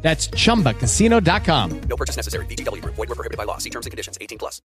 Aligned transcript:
That's 0.00 0.28
chumbacasino.com. 0.28 1.80
No 1.80 1.96
purchase 1.96 2.16
necessary. 2.16 2.46
VGW 2.46 2.82
Group. 2.82 2.94
Void 2.94 3.08
were 3.08 3.14
prohibited 3.14 3.36
by 3.36 3.44
law. 3.44 3.58
See 3.58 3.70
terms 3.70 3.86
and 3.86 3.90
conditions. 3.90 4.16
18 4.20 4.38
plus. 4.38 4.62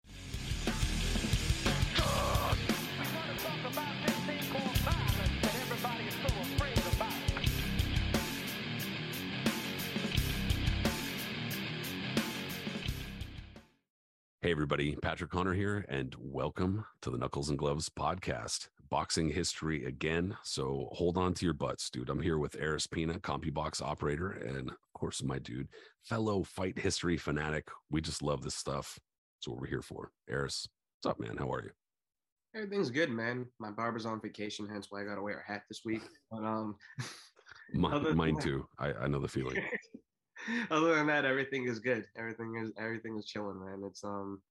Hey, 14.48 14.52
everybody, 14.52 14.96
Patrick 14.96 15.30
Connor 15.30 15.54
here, 15.54 15.84
and 15.90 16.16
welcome 16.22 16.86
to 17.02 17.10
the 17.10 17.18
Knuckles 17.18 17.50
and 17.50 17.58
Gloves 17.58 17.90
podcast. 17.90 18.70
Boxing 18.90 19.30
history 19.30 19.84
again. 19.84 20.38
So 20.42 20.88
hold 20.94 21.18
on 21.18 21.34
to 21.34 21.44
your 21.44 21.54
butts, 21.54 21.90
dude. 21.90 22.10
I'm 22.10 22.22
here 22.22 22.38
with 22.38 22.56
Aris 22.56 22.88
Pina, 22.88 23.16
CompuBox 23.16 23.82
operator, 23.82 24.30
and 24.30 24.70
of 24.70 24.78
course, 24.98 25.24
my 25.24 25.40
dude, 25.40 25.68
fellow 26.04 26.44
fight 26.44 26.78
history 26.78 27.18
fanatic. 27.18 27.68
We 27.90 28.02
just 28.02 28.22
love 28.22 28.42
this 28.42 28.56
stuff. 28.56 29.00
That's 29.38 29.48
what 29.48 29.60
we're 29.60 29.68
here 29.68 29.82
for. 29.82 30.12
Aris, 30.30 30.68
what's 31.02 31.12
up, 31.12 31.20
man? 31.20 31.38
How 31.38 31.52
are 31.52 31.64
you? 31.64 31.72
Everything's 32.56 32.90
good, 32.90 33.12
man. 33.12 33.46
My 33.60 33.72
barber's 33.72 34.06
on 34.06 34.20
vacation, 34.22 34.68
hence 34.68 34.88
why 34.90 35.02
I 35.02 35.06
gotta 35.06 35.22
wear 35.22 35.44
a 35.48 35.52
hat 35.52 35.64
this 35.70 35.82
week. 35.86 36.02
But 36.32 36.44
um, 36.44 36.76
Mine, 37.74 38.16
mine 38.16 38.40
too. 38.40 38.68
I, 38.80 38.94
I 38.94 39.08
know 39.08 39.20
the 39.20 39.28
feeling. 39.28 39.58
other 40.72 40.96
than 40.96 41.08
that, 41.08 41.26
everything 41.26 41.68
is 41.68 41.80
good. 41.80 42.06
Everything 42.18 42.56
is 42.62 42.72
everything 42.78 43.18
is 43.18 43.26
chilling, 43.26 43.60
man. 43.60 43.82
It's 43.86 44.04
um, 44.04 44.42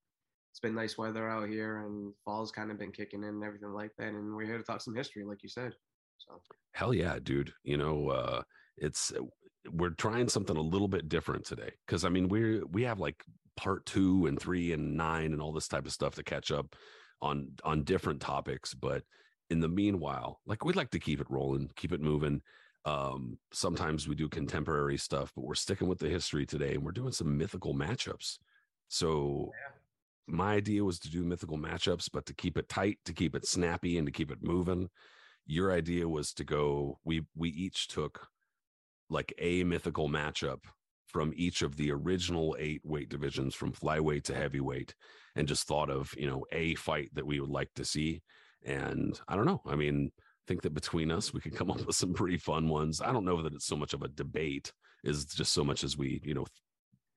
it's 0.53 0.61
been 0.61 0.75
nice 0.75 0.99
weather 0.99 1.29
out 1.29 1.49
here, 1.49 1.79
and 1.79 2.13
fall's 2.25 2.53
kind 2.53 2.71
of 2.71 2.79
been 2.79 2.93
kicking 2.93 3.23
in 3.23 3.29
and 3.29 3.45
everything 3.45 3.73
like 3.73 3.93
that. 3.99 4.09
And 4.09 4.35
we're 4.35 4.47
here 4.47 4.59
to 4.59 4.65
talk 4.65 4.81
some 4.81 4.95
history, 4.95 5.25
like 5.25 5.43
you 5.43 5.49
said. 5.49 5.73
So 6.19 6.41
Hell 6.73 6.95
yeah, 6.95 7.19
dude. 7.23 7.53
You 7.65 7.79
know, 7.79 8.09
uh, 8.11 8.43
it's 8.79 9.13
we're 9.73 9.91
trying 9.91 10.29
something 10.29 10.57
a 10.57 10.61
little 10.61 10.89
bit 10.89 11.09
different 11.09 11.45
today 11.45 11.73
because 11.87 12.05
I 12.05 12.09
mean 12.09 12.29
we're 12.29 12.65
we 12.67 12.83
have 12.83 13.01
like 13.01 13.25
part 13.57 13.87
two 13.87 14.27
and 14.27 14.39
three 14.41 14.73
and 14.73 14.97
nine 14.97 15.33
and 15.33 15.41
all 15.41 15.53
this 15.53 15.69
type 15.69 15.87
of 15.87 15.93
stuff 15.93 16.15
to 16.17 16.23
catch 16.23 16.51
up 16.51 16.77
on 17.21 17.49
on 17.65 17.85
different 17.85 18.21
topics. 18.21 18.75
But 18.75 19.03
in 19.51 19.61
the 19.61 19.69
meanwhile, 19.69 20.41
like 20.47 20.65
we'd 20.65 20.77
like 20.77 20.91
to 20.91 20.99
keep 20.99 21.21
it 21.21 21.31
rolling, 21.31 21.71
keep 21.77 21.93
it 21.93 22.01
moving. 22.01 22.43
Um, 22.85 23.39
sometimes 23.53 24.07
we 24.07 24.15
do 24.15 24.29
contemporary 24.29 24.97
stuff, 24.97 25.33
but 25.35 25.45
we're 25.45 25.57
sticking 25.57 25.89
with 25.89 25.99
the 25.99 26.09
history 26.09 26.47
today 26.47 26.75
and 26.75 26.85
we're 26.85 26.93
doing 26.93 27.13
some 27.13 27.37
mythical 27.37 27.75
matchups. 27.75 28.39
So 28.89 29.51
my 30.29 30.55
idea 30.55 30.85
was 30.85 31.01
to 31.01 31.11
do 31.11 31.25
mythical 31.25 31.59
matchups, 31.59 32.09
but 32.13 32.27
to 32.27 32.35
keep 32.35 32.57
it 32.57 32.69
tight, 32.69 32.99
to 33.05 33.13
keep 33.13 33.35
it 33.35 33.47
snappy, 33.47 33.99
and 33.99 34.07
to 34.07 34.13
keep 34.13 34.31
it 34.31 34.43
moving. 34.43 34.89
Your 35.47 35.73
idea 35.73 36.09
was 36.09 36.33
to 36.35 36.45
go. 36.45 36.99
We 37.05 37.25
we 37.35 37.51
each 37.51 37.89
took 37.89 38.29
like 39.09 39.33
a 39.39 39.65
mythical 39.65 40.09
matchup 40.09 40.61
from 41.07 41.33
each 41.37 41.63
of 41.63 41.77
the 41.77 41.93
original 41.93 42.57
eight 42.59 42.81
weight 42.85 43.09
divisions, 43.09 43.55
from 43.55 43.73
flyweight 43.73 44.25
to 44.25 44.35
heavyweight, 44.35 44.95
and 45.35 45.49
just 45.49 45.67
thought 45.67 45.91
of 45.91 46.13
you 46.17 46.27
know 46.29 46.45
a 46.53 46.75
fight 46.75 47.11
that 47.15 47.27
we 47.27 47.41
would 47.41 47.51
like 47.51 47.71
to 47.77 47.85
see. 47.85 48.23
And 48.65 49.19
I 49.29 49.37
don't 49.37 49.47
know. 49.47 49.63
I 49.67 49.77
mean, 49.77 50.11
I 50.19 50.21
think 50.49 50.63
that 50.63 50.75
between 50.75 51.11
us, 51.11 51.33
we 51.33 51.41
could 51.41 51.55
come 51.55 51.71
up 51.73 51.85
with 51.87 51.97
some 51.97 52.15
pretty 52.15 52.39
fun 52.39 52.69
ones. 52.69 53.01
I 53.01 53.13
don't 53.13 53.25
know 53.25 53.43
that 53.43 53.55
it's 53.55 53.67
so 53.67 53.77
much 53.77 53.95
of 53.95 54.03
a 54.03 54.09
debate, 54.09 54.73
is 55.05 55.25
just 55.25 55.53
so 55.53 55.65
much 55.65 55.85
as 55.85 55.97
we 55.97 56.21
you 56.25 56.35
know 56.35 56.47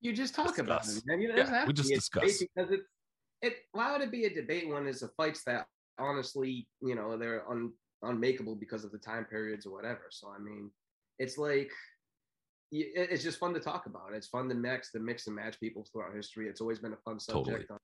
you 0.02 0.14
just 0.14 0.34
talk 0.34 0.58
about 0.58 0.84
Discuss. 0.84 0.98
it, 0.98 1.04
man. 1.08 1.22
You 1.22 1.34
Yeah, 1.36 1.66
we 1.66 1.74
just 1.74 1.90
be 1.90 1.96
discuss. 1.96 2.40
because 2.40 2.72
it 2.72 2.82
it 3.42 3.58
why 3.72 3.92
would 3.92 4.02
it 4.02 4.12
be 4.12 4.26
a 4.26 4.34
debate 4.34 4.68
when 4.70 4.88
it's 4.88 5.02
a 5.02 5.10
fights 5.10 5.44
that 5.46 5.66
honestly, 5.98 6.68
you 6.82 6.96
know, 6.96 7.18
they're 7.18 7.50
un 7.50 7.74
unmakeable 8.04 8.58
because 8.58 8.86
of 8.86 8.92
the 8.92 8.98
time 8.98 9.26
periods 9.26 9.66
or 9.66 9.74
whatever. 9.74 10.06
So 10.10 10.30
I 10.30 10.40
mean, 10.40 10.72
it's 11.20 11.38
like 11.38 11.72
it's 12.72 13.24
just 13.24 13.40
fun 13.40 13.54
to 13.54 13.60
talk 13.60 13.88
about. 13.88 14.14
It's 14.14 14.28
fun 14.28 14.48
to 14.50 14.56
mix, 14.56 14.92
to 14.92 15.00
mix 15.00 15.28
and 15.28 15.36
match 15.36 15.60
people 15.60 15.86
throughout 15.92 16.16
history. 16.16 16.48
It's 16.48 16.62
always 16.62 16.80
been 16.80 16.94
a 16.94 16.98
fun 16.98 17.20
subject. 17.20 17.46
Totally. 17.46 17.62
subject. 17.62 17.84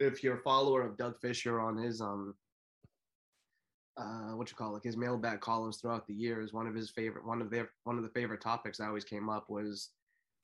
If 0.00 0.22
you're 0.22 0.38
a 0.38 0.42
follower 0.42 0.82
of 0.82 0.96
Doug 0.96 1.18
Fischer 1.20 1.60
on 1.60 1.76
his 1.76 2.00
um 2.00 2.34
uh 3.96 4.34
what 4.34 4.50
you 4.50 4.56
call 4.56 4.76
it 4.76 4.84
his 4.84 4.96
mailbag 4.96 5.40
columns 5.40 5.78
throughout 5.78 6.06
the 6.06 6.12
years 6.12 6.52
one 6.52 6.66
of 6.66 6.74
his 6.74 6.90
favorite 6.90 7.26
one 7.26 7.40
of 7.40 7.50
their 7.50 7.70
one 7.84 7.96
of 7.96 8.02
the 8.02 8.10
favorite 8.10 8.42
topics 8.42 8.76
that 8.76 8.88
always 8.88 9.04
came 9.04 9.30
up 9.30 9.48
was 9.48 9.90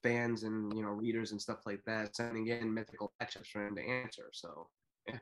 fans 0.02 0.44
and 0.44 0.74
you 0.74 0.82
know 0.82 0.88
readers 0.88 1.32
and 1.32 1.42
stuff 1.42 1.58
like 1.66 1.82
that 1.84 2.16
sending 2.16 2.46
in 2.46 2.72
mythical 2.72 3.12
matchups 3.22 3.48
for 3.48 3.66
him 3.66 3.76
to 3.76 3.82
answer 3.82 4.30
so 4.32 4.68
yeah. 5.06 5.18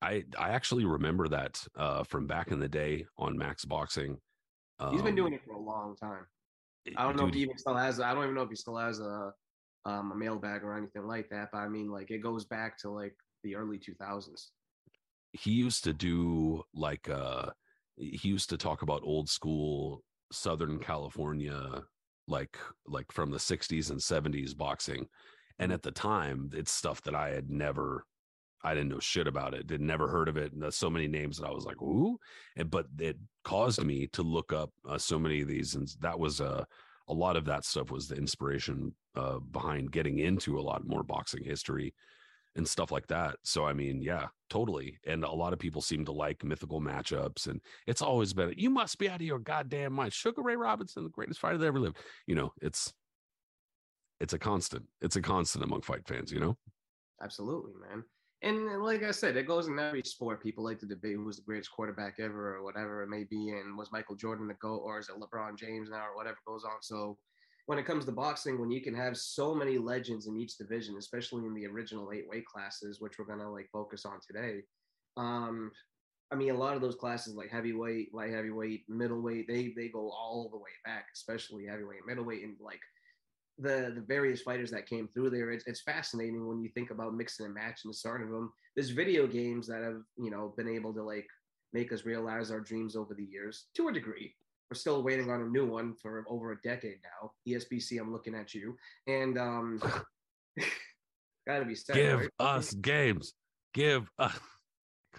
I 0.00 0.24
I 0.38 0.50
actually 0.50 0.84
remember 0.84 1.28
that 1.28 1.60
uh, 1.76 2.04
from 2.04 2.26
back 2.26 2.52
in 2.52 2.60
the 2.60 2.68
day 2.68 3.06
on 3.18 3.36
Max 3.36 3.64
Boxing. 3.64 4.18
He's 4.90 5.02
been 5.02 5.10
Um, 5.10 5.16
doing 5.16 5.32
it 5.32 5.42
for 5.44 5.52
a 5.54 5.58
long 5.60 5.96
time. 5.96 6.26
i 6.96 7.02
don't 7.04 7.16
know 7.16 7.26
if 7.26 7.34
he 7.34 7.40
even 7.42 7.58
still 7.58 7.76
has 7.76 8.00
i 8.00 8.12
don't 8.14 8.24
even 8.24 8.34
know 8.34 8.42
if 8.42 8.48
he 8.50 8.56
still 8.56 8.76
has 8.76 9.00
a 9.00 9.32
um 9.84 10.12
a 10.12 10.14
mailbag 10.14 10.62
or 10.62 10.76
anything 10.76 11.06
like 11.06 11.28
that 11.30 11.48
but 11.52 11.58
i 11.58 11.68
mean 11.68 11.88
like 11.90 12.10
it 12.10 12.18
goes 12.18 12.44
back 12.44 12.76
to 12.78 12.90
like 12.90 13.14
the 13.44 13.54
early 13.56 13.78
2000s 13.78 14.50
he 15.32 15.52
used 15.52 15.84
to 15.84 15.92
do 15.92 16.62
like 16.74 17.08
uh 17.08 17.46
he 17.96 18.28
used 18.28 18.50
to 18.50 18.56
talk 18.56 18.82
about 18.82 19.02
old 19.04 19.28
school 19.28 20.02
southern 20.32 20.78
california 20.78 21.84
like 22.26 22.58
like 22.86 23.10
from 23.12 23.30
the 23.30 23.38
60s 23.38 23.90
and 23.90 24.00
70s 24.00 24.54
boxing. 24.54 25.08
And 25.58 25.72
at 25.72 25.82
the 25.82 25.90
time 25.90 26.50
it's 26.54 26.70
stuff 26.72 27.02
that 27.02 27.14
i 27.14 27.30
had 27.30 27.50
never 27.50 28.06
i 28.62 28.74
didn't 28.74 28.88
know 28.90 28.98
shit 28.98 29.26
about 29.26 29.54
it 29.54 29.66
did 29.66 29.80
never 29.80 30.08
heard 30.08 30.28
of 30.28 30.36
it 30.36 30.52
and 30.52 30.72
so 30.72 30.90
many 30.90 31.06
names 31.06 31.38
that 31.38 31.46
i 31.46 31.52
was 31.52 31.64
like 31.64 31.80
ooh 31.82 32.18
and 32.56 32.70
but 32.70 32.86
it 32.98 33.16
caused 33.44 33.82
me 33.84 34.06
to 34.08 34.22
look 34.22 34.52
up 34.52 34.70
uh, 34.88 34.98
so 34.98 35.18
many 35.18 35.40
of 35.42 35.48
these 35.48 35.74
and 35.74 35.88
that 36.00 36.18
was 36.18 36.40
uh, 36.40 36.64
a 37.08 37.14
lot 37.14 37.36
of 37.36 37.44
that 37.44 37.64
stuff 37.64 37.90
was 37.90 38.08
the 38.08 38.16
inspiration 38.16 38.94
uh, 39.16 39.38
behind 39.38 39.90
getting 39.90 40.18
into 40.18 40.58
a 40.58 40.62
lot 40.62 40.86
more 40.86 41.02
boxing 41.02 41.42
history 41.42 41.92
and 42.56 42.68
stuff 42.68 42.90
like 42.90 43.06
that. 43.08 43.36
So 43.42 43.64
I 43.66 43.72
mean, 43.72 44.00
yeah, 44.02 44.26
totally. 44.48 44.98
And 45.06 45.24
a 45.24 45.30
lot 45.30 45.52
of 45.52 45.58
people 45.58 45.80
seem 45.80 46.04
to 46.04 46.12
like 46.12 46.44
mythical 46.44 46.80
matchups, 46.80 47.46
and 47.48 47.60
it's 47.86 48.02
always 48.02 48.32
been 48.32 48.54
you 48.56 48.70
must 48.70 48.98
be 48.98 49.08
out 49.08 49.20
of 49.20 49.26
your 49.26 49.38
goddamn 49.38 49.92
mind. 49.92 50.12
Sugar 50.12 50.42
Ray 50.42 50.56
Robinson, 50.56 51.04
the 51.04 51.10
greatest 51.10 51.40
fighter 51.40 51.58
that 51.58 51.66
ever 51.66 51.80
lived. 51.80 51.98
You 52.26 52.34
know, 52.34 52.52
it's 52.60 52.92
it's 54.20 54.32
a 54.32 54.38
constant. 54.38 54.84
It's 55.00 55.16
a 55.16 55.22
constant 55.22 55.64
among 55.64 55.82
fight 55.82 56.06
fans. 56.06 56.32
You 56.32 56.40
know, 56.40 56.58
Absolutely, 57.22 57.72
man. 57.88 58.04
And 58.42 58.68
uh, 58.68 58.82
like 58.82 59.02
I 59.02 59.10
said, 59.10 59.36
it 59.36 59.46
goes 59.46 59.68
in 59.68 59.78
every 59.78 60.02
sport. 60.02 60.42
People 60.42 60.64
like 60.64 60.78
to 60.80 60.86
debate 60.86 61.16
who's 61.16 61.36
the 61.36 61.42
greatest 61.42 61.72
quarterback 61.72 62.14
ever 62.18 62.56
or 62.56 62.62
whatever 62.62 63.02
it 63.02 63.08
may 63.08 63.24
be. 63.24 63.50
And 63.50 63.76
was 63.76 63.92
Michael 63.92 64.16
Jordan 64.16 64.48
the 64.48 64.54
GOAT 64.54 64.78
or 64.78 64.98
is 64.98 65.08
it 65.08 65.16
LeBron 65.20 65.58
James 65.58 65.90
now 65.90 66.06
or 66.06 66.16
whatever 66.16 66.38
goes 66.46 66.64
on. 66.64 66.80
So 66.80 67.18
when 67.66 67.78
it 67.78 67.86
comes 67.86 68.04
to 68.06 68.12
boxing, 68.12 68.58
when 68.58 68.70
you 68.70 68.80
can 68.80 68.94
have 68.94 69.16
so 69.16 69.54
many 69.54 69.78
legends 69.78 70.26
in 70.26 70.36
each 70.36 70.56
division, 70.56 70.96
especially 70.98 71.44
in 71.44 71.54
the 71.54 71.66
original 71.66 72.10
eight 72.12 72.28
weight 72.28 72.46
classes, 72.46 73.00
which 73.00 73.18
we're 73.18 73.26
gonna 73.26 73.50
like 73.50 73.68
focus 73.72 74.04
on 74.04 74.18
today. 74.26 74.62
Um, 75.16 75.70
I 76.32 76.36
mean, 76.36 76.50
a 76.50 76.58
lot 76.58 76.76
of 76.76 76.80
those 76.80 76.94
classes 76.94 77.34
like 77.34 77.50
heavyweight, 77.50 78.14
light 78.14 78.32
heavyweight, 78.32 78.84
middleweight, 78.88 79.46
they 79.48 79.72
they 79.76 79.88
go 79.88 80.10
all 80.10 80.48
the 80.50 80.58
way 80.58 80.70
back, 80.84 81.06
especially 81.14 81.66
heavyweight, 81.66 82.06
middleweight, 82.06 82.42
and 82.42 82.56
like 82.60 82.80
the 83.60 83.92
the 83.94 84.04
various 84.06 84.42
fighters 84.42 84.70
that 84.70 84.88
came 84.88 85.08
through 85.08 85.30
there. 85.30 85.50
It's, 85.50 85.64
it's 85.66 85.82
fascinating 85.82 86.46
when 86.46 86.60
you 86.60 86.68
think 86.70 86.90
about 86.90 87.14
mixing 87.14 87.46
and 87.46 87.54
matching 87.54 87.90
the 87.90 87.94
start 87.94 88.22
of 88.22 88.30
them. 88.30 88.52
There's 88.74 88.90
video 88.90 89.26
games 89.26 89.66
that 89.68 89.82
have 89.82 90.02
you 90.16 90.30
know 90.30 90.54
been 90.56 90.68
able 90.68 90.92
to 90.94 91.02
like 91.02 91.26
make 91.72 91.92
us 91.92 92.04
realize 92.04 92.50
our 92.50 92.60
dreams 92.60 92.96
over 92.96 93.14
the 93.14 93.24
years 93.24 93.66
to 93.76 93.88
a 93.88 93.92
degree. 93.92 94.34
We're 94.70 94.76
still 94.76 95.02
waiting 95.02 95.30
on 95.30 95.42
a 95.42 95.46
new 95.46 95.66
one 95.66 95.94
for 96.00 96.24
over 96.28 96.52
a 96.52 96.60
decade 96.62 96.98
now. 97.02 97.32
ESBC, 97.48 98.00
I'm 98.00 98.12
looking 98.12 98.34
at 98.34 98.54
you, 98.54 98.76
and 99.06 99.36
um, 99.36 99.82
gotta 101.46 101.64
be 101.64 101.74
said. 101.74 101.96
give 101.96 102.20
right? 102.20 102.30
us 102.38 102.72
games. 102.74 103.34
Give 103.74 104.08
us. 104.18 104.38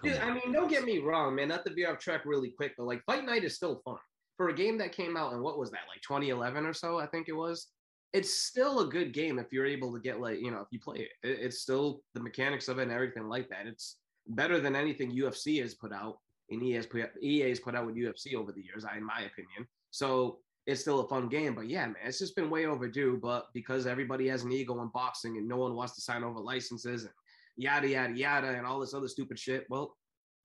Dude, 0.03 0.17
I 0.17 0.33
mean, 0.33 0.51
don't 0.51 0.69
get 0.69 0.83
me 0.83 0.99
wrong, 0.99 1.35
man. 1.35 1.49
Not 1.49 1.65
to 1.65 1.73
veer 1.73 1.91
off 1.91 1.99
track 1.99 2.21
really 2.25 2.49
quick, 2.49 2.73
but 2.77 2.85
like 2.85 3.03
Fight 3.05 3.25
Night 3.25 3.43
is 3.43 3.55
still 3.55 3.81
fun 3.85 3.97
for 4.37 4.49
a 4.49 4.55
game 4.55 4.77
that 4.79 4.91
came 4.91 5.15
out 5.15 5.33
in 5.33 5.43
what 5.43 5.59
was 5.59 5.69
that, 5.69 5.81
like 5.87 6.01
2011 6.01 6.65
or 6.65 6.73
so? 6.73 6.97
I 6.97 7.05
think 7.05 7.27
it 7.29 7.33
was. 7.33 7.67
It's 8.13 8.33
still 8.33 8.81
a 8.81 8.89
good 8.89 9.13
game 9.13 9.39
if 9.39 9.53
you're 9.53 9.65
able 9.65 9.93
to 9.93 9.99
get 9.99 10.19
like 10.19 10.39
you 10.39 10.51
know 10.51 10.59
if 10.59 10.67
you 10.71 10.79
play 10.79 10.97
it. 10.97 11.27
it 11.27 11.39
it's 11.41 11.59
still 11.59 12.01
the 12.13 12.19
mechanics 12.19 12.67
of 12.67 12.79
it 12.79 12.83
and 12.83 12.91
everything 12.91 13.27
like 13.27 13.49
that. 13.49 13.67
It's 13.67 13.97
better 14.27 14.59
than 14.59 14.75
anything 14.75 15.11
UFC 15.11 15.61
has 15.61 15.73
put 15.73 15.93
out 15.93 16.17
and 16.49 16.61
EA 16.61 16.73
has 16.73 16.85
put 16.85 17.09
EA 17.21 17.49
has 17.49 17.59
put 17.59 17.75
out 17.75 17.85
with 17.85 17.95
UFC 17.95 18.35
over 18.35 18.51
the 18.51 18.61
years, 18.61 18.85
in 18.95 19.03
my 19.03 19.21
opinion. 19.21 19.67
So 19.91 20.39
it's 20.67 20.81
still 20.81 20.99
a 20.99 21.07
fun 21.07 21.27
game. 21.27 21.55
But 21.55 21.69
yeah, 21.69 21.85
man, 21.85 21.95
it's 22.05 22.19
just 22.19 22.35
been 22.35 22.49
way 22.49 22.65
overdue. 22.65 23.19
But 23.21 23.47
because 23.53 23.87
everybody 23.87 24.27
has 24.27 24.43
an 24.43 24.51
ego 24.51 24.81
in 24.81 24.89
boxing 24.93 25.37
and 25.37 25.47
no 25.47 25.57
one 25.57 25.75
wants 25.75 25.95
to 25.95 26.01
sign 26.01 26.23
over 26.23 26.39
licenses 26.39 27.03
and 27.03 27.13
yada 27.57 27.87
yada 27.87 28.13
yada 28.13 28.49
and 28.49 28.65
all 28.65 28.79
this 28.79 28.93
other 28.93 29.07
stupid 29.07 29.39
shit, 29.39 29.65
well, 29.69 29.95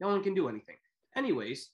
no 0.00 0.08
one 0.08 0.22
can 0.22 0.34
do 0.34 0.48
anything. 0.48 0.76
Anyways, 1.16 1.70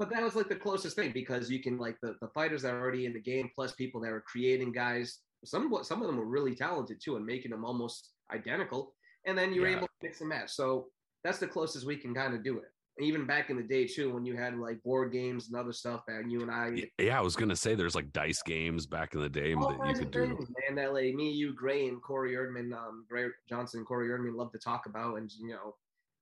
but 0.00 0.08
that 0.08 0.22
was 0.22 0.34
like 0.34 0.48
the 0.48 0.56
closest 0.56 0.96
thing 0.96 1.12
because 1.12 1.50
you 1.50 1.62
can 1.62 1.76
like 1.76 1.98
the, 2.00 2.16
the 2.22 2.28
fighters 2.28 2.62
that 2.62 2.72
are 2.72 2.80
already 2.80 3.04
in 3.04 3.12
the 3.12 3.20
game 3.20 3.50
plus 3.54 3.72
people 3.72 4.00
that 4.00 4.10
are 4.10 4.22
creating 4.22 4.72
guys. 4.72 5.18
Some 5.44 5.70
some 5.82 6.00
of 6.00 6.06
them 6.06 6.16
were 6.16 6.24
really 6.24 6.54
talented 6.54 7.02
too 7.04 7.16
and 7.16 7.26
making 7.26 7.50
them 7.50 7.66
almost 7.66 8.12
identical. 8.32 8.94
And 9.26 9.36
then 9.36 9.52
you're 9.52 9.68
Yeah. 9.68 9.76
able 9.76 9.88
to 9.88 9.92
mix 10.02 10.20
and 10.20 10.30
match. 10.30 10.52
So 10.52 10.86
that's 11.22 11.38
the 11.38 11.46
closest 11.46 11.86
we 11.86 11.98
can 11.98 12.14
kind 12.14 12.32
of 12.34 12.42
do 12.42 12.56
it. 12.56 12.72
Even 12.98 13.26
back 13.26 13.50
in 13.50 13.58
the 13.58 13.62
day 13.62 13.86
too, 13.86 14.10
when 14.14 14.24
you 14.24 14.36
had 14.36 14.56
like 14.56 14.82
board 14.82 15.12
games 15.12 15.48
and 15.48 15.56
other 15.56 15.72
stuff 15.72 16.00
that 16.08 16.30
you 16.30 16.40
and 16.40 16.50
I 16.50 16.82
Yeah, 16.98 17.18
I 17.18 17.20
was 17.20 17.36
gonna 17.36 17.54
say 17.54 17.74
there's 17.74 17.94
like 17.94 18.10
dice 18.14 18.42
games 18.42 18.86
back 18.86 19.12
in 19.14 19.20
the 19.20 19.28
day 19.28 19.52
all 19.52 19.68
that 19.68 19.86
you 19.86 19.94
could 19.94 20.12
do. 20.12 20.28
man. 20.66 20.76
That 20.76 20.94
like 20.94 21.14
me, 21.14 21.30
you, 21.30 21.52
Gray, 21.54 21.88
and 21.88 22.02
Corey 22.02 22.36
Erdman, 22.36 22.72
um, 22.74 23.04
Gray 23.06 23.26
Johnson, 23.50 23.84
Corey 23.84 24.08
Erdman 24.08 24.34
love 24.34 24.50
to 24.52 24.58
talk 24.58 24.86
about 24.86 25.16
and 25.18 25.30
you 25.38 25.50
know, 25.50 25.74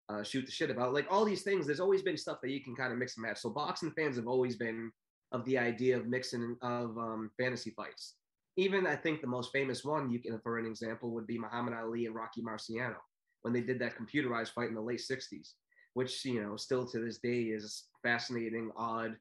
uh, 0.08 0.22
shoot 0.22 0.46
the 0.46 0.52
shit 0.52 0.70
about. 0.70 0.94
Like 0.94 1.06
all 1.10 1.24
these 1.24 1.42
things, 1.42 1.66
there's 1.66 1.80
always 1.80 2.02
been 2.02 2.16
stuff 2.16 2.38
that 2.42 2.50
you 2.50 2.62
can 2.62 2.74
kind 2.74 2.92
of 2.92 2.98
mix 2.98 3.16
and 3.16 3.26
match. 3.26 3.38
So 3.38 3.50
boxing 3.50 3.92
fans 3.92 4.16
have 4.16 4.26
always 4.26 4.56
been 4.56 4.90
of 5.32 5.44
the 5.44 5.58
idea 5.58 5.96
of 5.96 6.06
mixing 6.06 6.56
of 6.62 6.96
um, 6.96 7.30
fantasy 7.38 7.70
fights. 7.70 8.14
Even 8.56 8.86
I 8.86 8.96
think 8.96 9.20
the 9.20 9.26
most 9.26 9.52
famous 9.52 9.84
one, 9.84 10.10
you 10.10 10.18
can 10.18 10.40
for 10.40 10.58
an 10.58 10.66
example, 10.66 11.10
would 11.12 11.26
be 11.26 11.38
Muhammad 11.38 11.74
Ali 11.74 12.06
and 12.06 12.14
Rocky 12.14 12.42
Marciano 12.42 12.96
when 13.42 13.52
they 13.52 13.60
did 13.60 13.78
that 13.78 13.94
computerized 13.96 14.52
fight 14.52 14.68
in 14.68 14.74
the 14.74 14.80
late 14.80 15.00
'60s, 15.00 15.52
which 15.94 16.24
you 16.24 16.42
know 16.42 16.56
still 16.56 16.86
to 16.86 16.98
this 16.98 17.18
day 17.18 17.42
is 17.42 17.84
fascinating, 18.02 18.70
odd, 18.76 19.16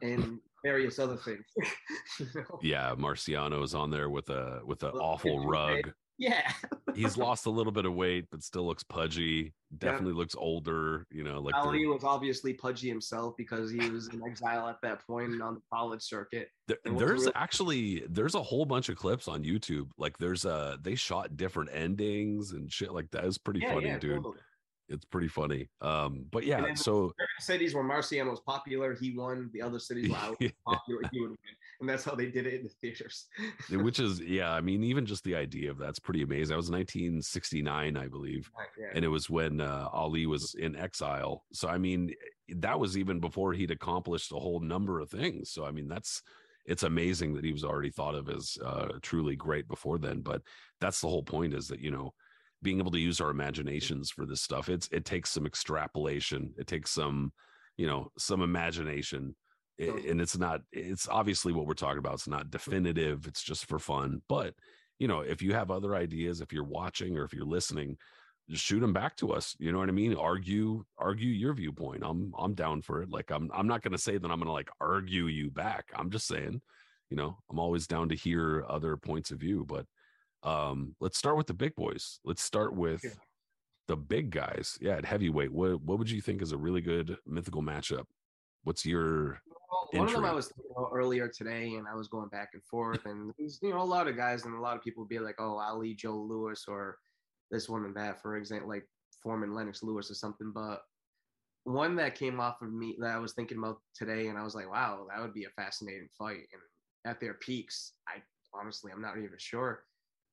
and 0.00 0.38
various 0.64 0.98
other 0.98 1.16
things. 1.16 1.44
You 2.18 2.26
know? 2.34 2.58
Yeah, 2.62 2.94
Marciano's 2.94 3.74
on 3.74 3.90
there 3.90 4.10
with 4.10 4.28
a 4.28 4.60
with 4.66 4.82
an 4.82 4.90
awful 4.90 5.46
rug. 5.46 5.92
Yeah. 6.22 6.52
He's 6.94 7.16
lost 7.16 7.46
a 7.46 7.50
little 7.50 7.72
bit 7.72 7.84
of 7.86 7.94
weight, 7.94 8.26
but 8.30 8.42
still 8.42 8.66
looks 8.66 8.82
pudgy. 8.84 9.54
Definitely 9.78 10.12
looks 10.12 10.36
older. 10.38 11.06
You 11.10 11.24
know, 11.24 11.40
like 11.40 11.54
Ali 11.54 11.86
was 11.86 12.04
obviously 12.04 12.52
pudgy 12.54 12.88
himself 12.88 13.34
because 13.36 13.70
he 13.70 13.88
was 13.90 14.08
in 14.08 14.22
exile 14.24 14.68
at 14.68 14.80
that 14.82 15.04
point 15.06 15.32
and 15.32 15.42
on 15.42 15.54
the 15.54 15.62
college 15.72 16.02
circuit. 16.02 16.50
There- 16.68 16.76
there's 16.84 17.22
real- 17.22 17.32
actually 17.34 18.04
there's 18.08 18.34
a 18.34 18.42
whole 18.42 18.64
bunch 18.66 18.88
of 18.88 18.96
clips 18.96 19.26
on 19.26 19.42
YouTube. 19.42 19.88
Like 19.98 20.16
there's 20.18 20.44
uh 20.46 20.76
they 20.80 20.94
shot 20.94 21.36
different 21.36 21.70
endings 21.72 22.52
and 22.52 22.70
shit 22.70 22.92
like 22.92 23.10
that. 23.12 23.24
It's 23.24 23.38
pretty 23.38 23.60
Yeah, 23.60 23.74
funny, 23.74 23.86
yeah, 23.86 23.98
dude. 23.98 24.16
totally. 24.16 24.38
It's 24.88 25.04
pretty 25.06 25.28
funny. 25.28 25.70
Um, 25.80 26.26
but 26.30 26.44
yeah, 26.44 26.74
so 26.74 27.12
cities 27.40 27.74
where 27.74 27.82
Marciano 27.84 28.30
was 28.30 28.40
popular, 28.40 28.94
he 28.94 29.16
won. 29.16 29.48
The 29.54 29.62
other 29.62 29.78
cities 29.78 30.10
where 30.10 30.20
I 30.20 30.28
was 30.30 30.36
popular, 30.66 31.00
he 31.10 31.20
would 31.20 31.30
win. 31.30 31.38
And 31.82 31.88
that's 31.88 32.04
how 32.04 32.14
they 32.14 32.26
did 32.26 32.46
it 32.46 32.54
in 32.54 32.62
the 32.62 32.68
theaters. 32.68 33.26
which 33.70 33.98
is 33.98 34.20
yeah, 34.26 34.52
I 34.52 34.60
mean, 34.60 34.84
even 34.84 35.04
just 35.04 35.24
the 35.24 35.34
idea 35.34 35.68
of 35.68 35.78
that's 35.78 35.98
pretty 35.98 36.22
amazing. 36.22 36.50
That 36.50 36.56
was 36.56 36.70
1969, 36.70 37.96
I 37.96 38.06
believe. 38.06 38.48
yeah. 38.78 38.86
and 38.94 39.04
it 39.04 39.08
was 39.08 39.28
when 39.28 39.60
uh, 39.60 39.88
Ali 39.92 40.26
was 40.26 40.54
in 40.54 40.76
exile. 40.76 41.44
So 41.52 41.68
I 41.68 41.78
mean, 41.78 42.14
that 42.50 42.78
was 42.78 42.96
even 42.96 43.18
before 43.18 43.52
he'd 43.52 43.72
accomplished 43.72 44.30
a 44.30 44.36
whole 44.36 44.60
number 44.60 45.00
of 45.00 45.10
things. 45.10 45.50
So 45.50 45.64
I 45.64 45.72
mean, 45.72 45.88
that's 45.88 46.22
it's 46.66 46.84
amazing 46.84 47.34
that 47.34 47.44
he 47.44 47.52
was 47.52 47.64
already 47.64 47.90
thought 47.90 48.14
of 48.14 48.28
as 48.28 48.56
uh, 48.64 48.90
truly 49.02 49.34
great 49.34 49.66
before 49.66 49.98
then. 49.98 50.20
But 50.20 50.42
that's 50.80 51.00
the 51.00 51.08
whole 51.08 51.24
point 51.24 51.52
is 51.52 51.66
that 51.66 51.80
you 51.80 51.90
know 51.90 52.14
being 52.62 52.78
able 52.78 52.92
to 52.92 53.00
use 53.00 53.20
our 53.20 53.30
imaginations 53.30 54.08
for 54.12 54.24
this 54.24 54.40
stuff. 54.40 54.68
It's 54.68 54.88
it 54.92 55.04
takes 55.04 55.30
some 55.30 55.46
extrapolation. 55.46 56.52
It 56.58 56.68
takes 56.68 56.92
some 56.92 57.32
you 57.76 57.88
know 57.88 58.12
some 58.18 58.40
imagination. 58.40 59.34
And 59.78 60.20
it's 60.20 60.38
not, 60.38 60.60
it's 60.70 61.08
obviously 61.08 61.52
what 61.52 61.66
we're 61.66 61.74
talking 61.74 61.98
about. 61.98 62.14
It's 62.14 62.28
not 62.28 62.50
definitive. 62.50 63.26
It's 63.26 63.42
just 63.42 63.66
for 63.66 63.78
fun. 63.78 64.22
But, 64.28 64.54
you 64.98 65.08
know, 65.08 65.20
if 65.20 65.42
you 65.42 65.54
have 65.54 65.70
other 65.70 65.94
ideas, 65.96 66.40
if 66.40 66.52
you're 66.52 66.62
watching 66.64 67.18
or 67.18 67.24
if 67.24 67.32
you're 67.32 67.44
listening, 67.44 67.96
just 68.50 68.64
shoot 68.64 68.80
them 68.80 68.92
back 68.92 69.16
to 69.16 69.32
us. 69.32 69.56
You 69.58 69.72
know 69.72 69.78
what 69.78 69.88
I 69.88 69.92
mean? 69.92 70.14
Argue, 70.14 70.84
argue 70.98 71.30
your 71.30 71.54
viewpoint. 71.54 72.02
I'm, 72.04 72.32
I'm 72.38 72.54
down 72.54 72.82
for 72.82 73.02
it. 73.02 73.10
Like 73.10 73.30
I'm, 73.30 73.50
I'm 73.54 73.66
not 73.66 73.82
going 73.82 73.92
to 73.92 73.98
say 73.98 74.18
that 74.18 74.30
I'm 74.30 74.38
going 74.38 74.46
to 74.46 74.52
like 74.52 74.70
argue 74.80 75.26
you 75.26 75.50
back. 75.50 75.86
I'm 75.96 76.10
just 76.10 76.26
saying, 76.28 76.60
you 77.10 77.16
know, 77.16 77.38
I'm 77.50 77.58
always 77.58 77.86
down 77.86 78.08
to 78.10 78.14
hear 78.14 78.64
other 78.68 78.96
points 78.96 79.30
of 79.30 79.38
view. 79.40 79.64
But 79.66 79.86
um, 80.48 80.94
let's 81.00 81.18
start 81.18 81.36
with 81.36 81.46
the 81.46 81.54
big 81.54 81.74
boys. 81.74 82.20
Let's 82.24 82.42
start 82.42 82.74
with 82.74 83.02
Yeah. 83.04 83.10
the 83.88 83.96
big 83.96 84.30
guys. 84.30 84.78
Yeah, 84.80 84.96
at 84.96 85.04
heavyweight. 85.04 85.52
What, 85.52 85.80
what 85.82 85.98
would 85.98 86.10
you 86.10 86.20
think 86.20 86.42
is 86.42 86.52
a 86.52 86.58
really 86.58 86.80
good 86.82 87.16
mythical 87.26 87.62
matchup? 87.62 88.04
What's 88.64 88.84
your 88.86 89.40
Well, 89.72 89.88
one 89.92 90.08
of 90.08 90.12
them 90.12 90.26
I 90.26 90.32
was 90.32 90.48
thinking 90.48 90.70
about 90.76 90.90
earlier 90.92 91.28
today, 91.28 91.76
and 91.76 91.88
I 91.88 91.94
was 91.94 92.06
going 92.06 92.28
back 92.28 92.50
and 92.52 92.62
forth, 92.62 93.06
and 93.06 93.32
there's, 93.38 93.58
you 93.62 93.70
know 93.70 93.80
a 93.80 93.82
lot 93.82 94.06
of 94.06 94.16
guys 94.16 94.44
and 94.44 94.54
a 94.54 94.60
lot 94.60 94.76
of 94.76 94.82
people 94.82 95.06
be 95.06 95.18
like, 95.18 95.36
"Oh, 95.38 95.56
Ali, 95.56 95.94
Joe 95.94 96.16
Louis, 96.16 96.62
or 96.68 96.98
this 97.50 97.70
one 97.70 97.86
and 97.86 97.96
that," 97.96 98.20
for 98.20 98.36
example, 98.36 98.68
like 98.68 98.86
Foreman, 99.22 99.54
Lennox 99.54 99.82
Lewis, 99.82 100.10
or 100.10 100.14
something. 100.14 100.52
But 100.52 100.82
one 101.64 101.96
that 101.96 102.16
came 102.16 102.38
off 102.38 102.60
of 102.60 102.70
me 102.70 102.96
that 103.00 103.16
I 103.16 103.18
was 103.18 103.32
thinking 103.32 103.56
about 103.56 103.80
today, 103.94 104.28
and 104.28 104.38
I 104.38 104.42
was 104.42 104.54
like, 104.54 104.70
"Wow, 104.70 105.06
that 105.08 105.22
would 105.22 105.32
be 105.32 105.44
a 105.44 105.50
fascinating 105.50 106.10
fight." 106.18 106.46
And 106.52 106.62
at 107.06 107.18
their 107.18 107.34
peaks, 107.34 107.94
I 108.06 108.22
honestly, 108.52 108.92
I'm 108.92 109.00
not 109.00 109.16
even 109.16 109.38
sure. 109.38 109.86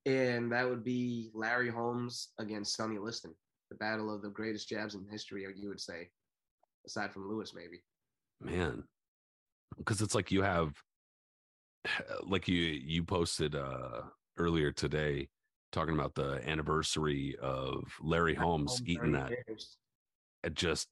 And 0.05 0.51
that 0.51 0.67
would 0.67 0.83
be 0.83 1.31
Larry 1.33 1.69
Holmes 1.69 2.33
against 2.39 2.75
Sonny 2.75 2.97
Liston, 2.97 3.33
the 3.69 3.77
battle 3.77 4.13
of 4.13 4.21
the 4.21 4.29
greatest 4.29 4.67
jabs 4.67 4.95
in 4.95 5.07
history, 5.09 5.45
you 5.55 5.69
would 5.69 5.79
say, 5.79 6.09
aside 6.85 7.13
from 7.13 7.29
Lewis, 7.29 7.53
maybe. 7.53 7.81
man 8.41 8.83
because 9.77 10.01
it's 10.01 10.15
like 10.15 10.31
you 10.31 10.41
have 10.41 10.73
like 12.23 12.47
you 12.47 12.57
you 12.61 13.03
posted 13.03 13.55
uh 13.55 14.01
earlier 14.37 14.71
today 14.71 15.27
talking 15.71 15.93
about 15.93 16.15
the 16.15 16.41
anniversary 16.47 17.35
of 17.41 17.83
larry 18.01 18.35
holmes 18.35 18.81
eating 18.85 19.11
that 19.11 19.33
just 20.53 20.87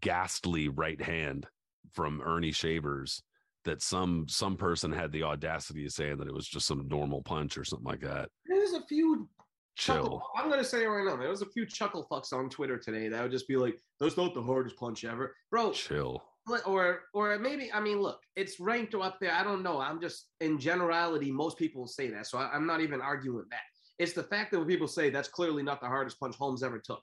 ghastly 0.00 0.68
right 0.68 1.00
hand 1.00 1.46
from 1.92 2.20
earnie 2.22 2.52
shavers 2.52 3.22
that 3.64 3.82
some 3.82 4.26
some 4.28 4.56
person 4.56 4.90
had 4.90 5.12
the 5.12 5.22
audacity 5.22 5.84
of 5.84 5.92
saying 5.92 6.16
that 6.16 6.26
it 6.26 6.34
was 6.34 6.48
just 6.48 6.66
some 6.66 6.86
normal 6.88 7.22
punch 7.22 7.56
or 7.56 7.64
something 7.64 7.86
like 7.86 8.00
that 8.00 8.28
There's 8.46 8.72
a 8.72 8.84
few 8.86 9.28
chill 9.76 9.94
chuckle. 9.96 10.22
I'm 10.36 10.50
gonna 10.50 10.64
say 10.64 10.84
right 10.84 11.04
now. 11.04 11.16
There 11.16 11.28
was 11.28 11.42
a 11.42 11.46
few 11.46 11.66
chuckle 11.66 12.06
fucks 12.10 12.32
on 12.32 12.50
Twitter 12.50 12.76
today 12.78 13.08
that 13.08 13.22
would 13.22 13.30
just 13.30 13.48
be 13.48 13.56
like, 13.56 13.80
"That's 13.98 14.16
not 14.16 14.34
the 14.34 14.42
hardest 14.42 14.76
punch 14.76 15.04
ever, 15.04 15.34
bro." 15.50 15.72
chill 15.72 16.22
Or, 16.66 17.02
or 17.14 17.38
maybe 17.38 17.72
I 17.72 17.80
mean, 17.80 18.00
look, 18.00 18.20
it's 18.36 18.60
ranked 18.60 18.94
up 18.94 19.18
there. 19.20 19.32
I 19.32 19.42
don't 19.42 19.62
know. 19.62 19.80
I'm 19.80 20.00
just 20.00 20.26
in 20.40 20.58
generality, 20.58 21.30
most 21.30 21.58
people 21.58 21.86
say 21.86 22.08
that, 22.08 22.26
so 22.26 22.38
I, 22.38 22.50
I'm 22.52 22.66
not 22.66 22.80
even 22.80 23.00
arguing 23.00 23.46
that. 23.50 23.60
It's 23.98 24.12
the 24.12 24.22
fact 24.22 24.50
that 24.50 24.58
when 24.58 24.68
people 24.68 24.88
say 24.88 25.10
that's 25.10 25.28
clearly 25.28 25.62
not 25.62 25.80
the 25.80 25.86
hardest 25.86 26.18
punch 26.18 26.36
Holmes 26.36 26.62
ever 26.62 26.78
took. 26.78 27.02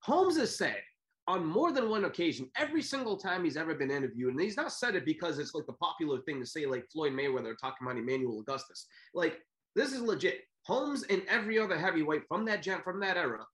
Holmes 0.00 0.36
has 0.38 0.56
said 0.56 0.82
on 1.28 1.44
more 1.44 1.72
than 1.72 1.88
one 1.88 2.04
occasion, 2.04 2.48
every 2.56 2.82
single 2.82 3.16
time 3.16 3.44
he's 3.44 3.56
ever 3.56 3.74
been 3.74 3.90
interviewed, 3.90 4.32
and 4.32 4.40
he's 4.40 4.56
not 4.56 4.72
said 4.72 4.94
it 4.94 5.04
because 5.04 5.38
it's 5.38 5.54
like 5.54 5.66
the 5.66 5.72
popular 5.74 6.20
thing 6.22 6.40
to 6.40 6.46
say, 6.46 6.66
like 6.66 6.84
Floyd 6.92 7.12
Mayweather 7.12 7.54
talking 7.60 7.86
about 7.86 7.98
Emmanuel 7.98 8.40
Augustus. 8.40 8.86
Like 9.14 9.38
this 9.74 9.92
is 9.92 10.00
legit. 10.00 10.40
Holmes 10.64 11.04
and 11.04 11.22
every 11.28 11.58
other 11.58 11.78
heavyweight 11.78 12.22
from 12.28 12.44
that 12.46 12.62
gen 12.62 12.80
from 12.82 13.00
that 13.00 13.16
era 13.16 13.44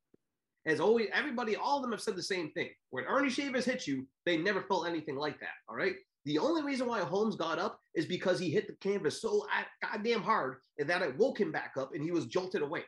has 0.67 0.81
always 0.81 1.09
everybody, 1.13 1.57
all 1.57 1.77
of 1.77 1.83
them 1.83 1.93
have 1.93 2.01
said 2.01 2.17
the 2.17 2.23
same 2.23 2.51
thing. 2.53 2.71
When 2.91 3.05
Earnie 3.05 3.31
Shavers 3.31 3.65
hit 3.65 3.87
you, 3.87 4.07
they 4.25 4.37
never 4.37 4.63
felt 4.63 4.87
anything 4.87 5.17
like 5.17 5.39
that. 5.41 5.55
All 5.69 5.77
right. 5.77 5.95
The 6.25 6.39
only 6.39 6.63
reason 6.63 6.87
why 6.87 7.01
Holmes 7.01 7.35
got 7.35 7.59
up 7.59 7.81
is 7.95 8.07
because 8.07 8.39
he 8.39 8.49
hit 8.49 8.69
the 8.69 8.75
canvas 8.75 9.21
so 9.21 9.45
goddamn 9.83 10.23
hard 10.23 10.59
that 10.79 11.03
it 11.03 11.19
woke 11.19 11.41
him 11.41 11.51
back 11.51 11.73
up 11.77 11.95
and 11.95 12.03
he 12.03 12.13
was 12.13 12.27
jolted 12.27 12.63
away. 12.63 12.85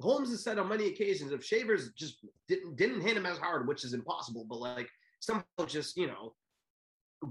Holmes 0.00 0.30
has 0.30 0.44
said 0.44 0.58
on 0.58 0.68
many 0.68 0.86
occasions 0.86 1.32
if 1.32 1.44
Shavers 1.44 1.92
just 1.92 2.24
didn't 2.46 2.76
didn't 2.76 3.00
hit 3.00 3.16
him 3.16 3.26
as 3.26 3.38
hard, 3.38 3.66
which 3.66 3.84
is 3.84 3.92
impossible, 3.92 4.46
but 4.48 4.60
like 4.60 4.88
somehow 5.20 5.42
just 5.66 5.96
you 5.96 6.06
know 6.06 6.34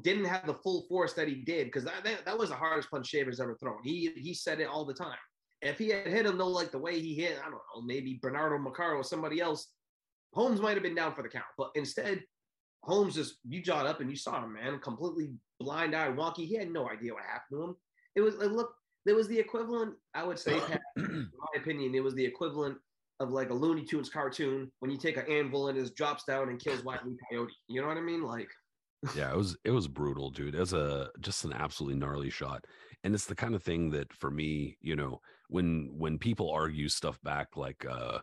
didn't 0.02 0.26
have 0.26 0.46
the 0.46 0.54
full 0.54 0.86
force 0.90 1.14
that 1.14 1.30
he 1.30 1.36
did 1.36 1.68
because 1.68 1.86
that, 1.86 2.04
that 2.04 2.26
that 2.26 2.38
was 2.38 2.50
the 2.50 2.56
hardest 2.56 2.92
punch 2.92 3.08
Shavers 3.08 3.40
ever 3.40 3.56
thrown. 3.56 3.80
He 3.84 4.12
he 4.18 4.34
said 4.34 4.60
it 4.60 4.68
all 4.68 4.86
the 4.86 4.94
time. 4.94 5.18
If 5.62 5.78
he 5.80 5.90
had 5.90 6.08
hit 6.08 6.26
him 6.26 6.38
though, 6.38 6.48
like 6.48 6.72
the 6.72 6.78
way 6.78 7.00
he 7.00 7.16
hit, 7.16 7.40
I 7.40 7.44
don't 7.44 7.54
know, 7.54 7.82
maybe 7.86 8.20
Bernardo 8.22 8.58
Mercado 8.58 8.96
or 8.96 9.04
somebody 9.04 9.40
else, 9.40 9.70
Holmes 10.34 10.62
might 10.62 10.74
have 10.74 10.84
been 10.84 10.96
down 10.96 11.16
for 11.16 11.24
the 11.24 11.30
count. 11.30 11.46
But 11.58 11.72
instead, 11.76 12.24
Holmes 12.84 13.16
just 13.16 13.38
you 13.48 13.62
jawed 13.62 13.88
up 13.88 14.02
and 14.02 14.10
you 14.10 14.16
saw 14.16 14.44
him, 14.44 14.54
man, 14.54 14.80
completely 14.80 15.32
blind 15.60 15.96
eye, 15.96 16.10
wonky. 16.10 16.48
He 16.48 16.56
had 16.56 16.72
no 16.72 16.90
idea 16.90 17.14
what 17.14 17.24
happened 17.24 17.60
to 17.60 17.64
him. 17.64 17.76
It 18.16 18.22
was 18.22 18.36
it 18.36 18.52
looked 18.52 18.76
there 19.06 19.16
was 19.16 19.28
the 19.30 19.40
equivalent, 19.40 19.96
I 20.14 20.24
would 20.24 20.38
say, 20.38 20.60
Pat, 20.60 20.82
in 20.98 21.32
my 21.40 21.62
opinion, 21.62 21.96
it 21.96 22.04
was 22.04 22.14
the 22.16 22.26
equivalent 22.26 22.78
of 23.20 23.32
like 23.32 23.50
a 23.50 23.54
Looney 23.54 23.86
Tunes 23.86 24.10
cartoon 24.10 24.70
when 24.80 24.92
you 24.92 24.98
take 24.98 25.18
an 25.18 25.26
anvil 25.32 25.70
and 25.70 25.78
it 25.78 25.82
just 25.82 25.96
drops 25.96 26.24
down 26.26 26.50
and 26.50 26.60
kills 26.60 26.84
Wile 26.84 27.00
E. 27.08 27.16
Coyote. 27.32 27.54
You 27.68 27.82
know 27.82 27.88
what 27.88 27.98
I 27.98 28.02
mean? 28.02 28.22
Like 28.22 28.50
yeah 29.16 29.32
it 29.32 29.38
was 29.38 29.56
it 29.64 29.72
was 29.72 29.88
brutal 29.88 30.30
dude 30.30 30.56
as 30.56 30.74
a 30.74 31.10
just 31.20 31.46
an 31.46 31.54
absolutely 31.54 31.98
gnarly 31.98 32.30
shot 32.30 32.66
and 33.04 33.14
it's 33.14 33.26
the 33.26 33.36
kind 33.36 33.54
of 33.54 33.64
thing 33.64 33.92
that 33.92 34.12
for 34.12 34.32
me 34.32 34.78
you 34.82 34.96
know 34.96 35.22
when 35.50 35.90
when 35.98 36.18
people 36.18 36.50
argue 36.50 36.90
stuff 36.90 37.22
back 37.22 37.56
like 37.56 37.86
uh 37.86 38.20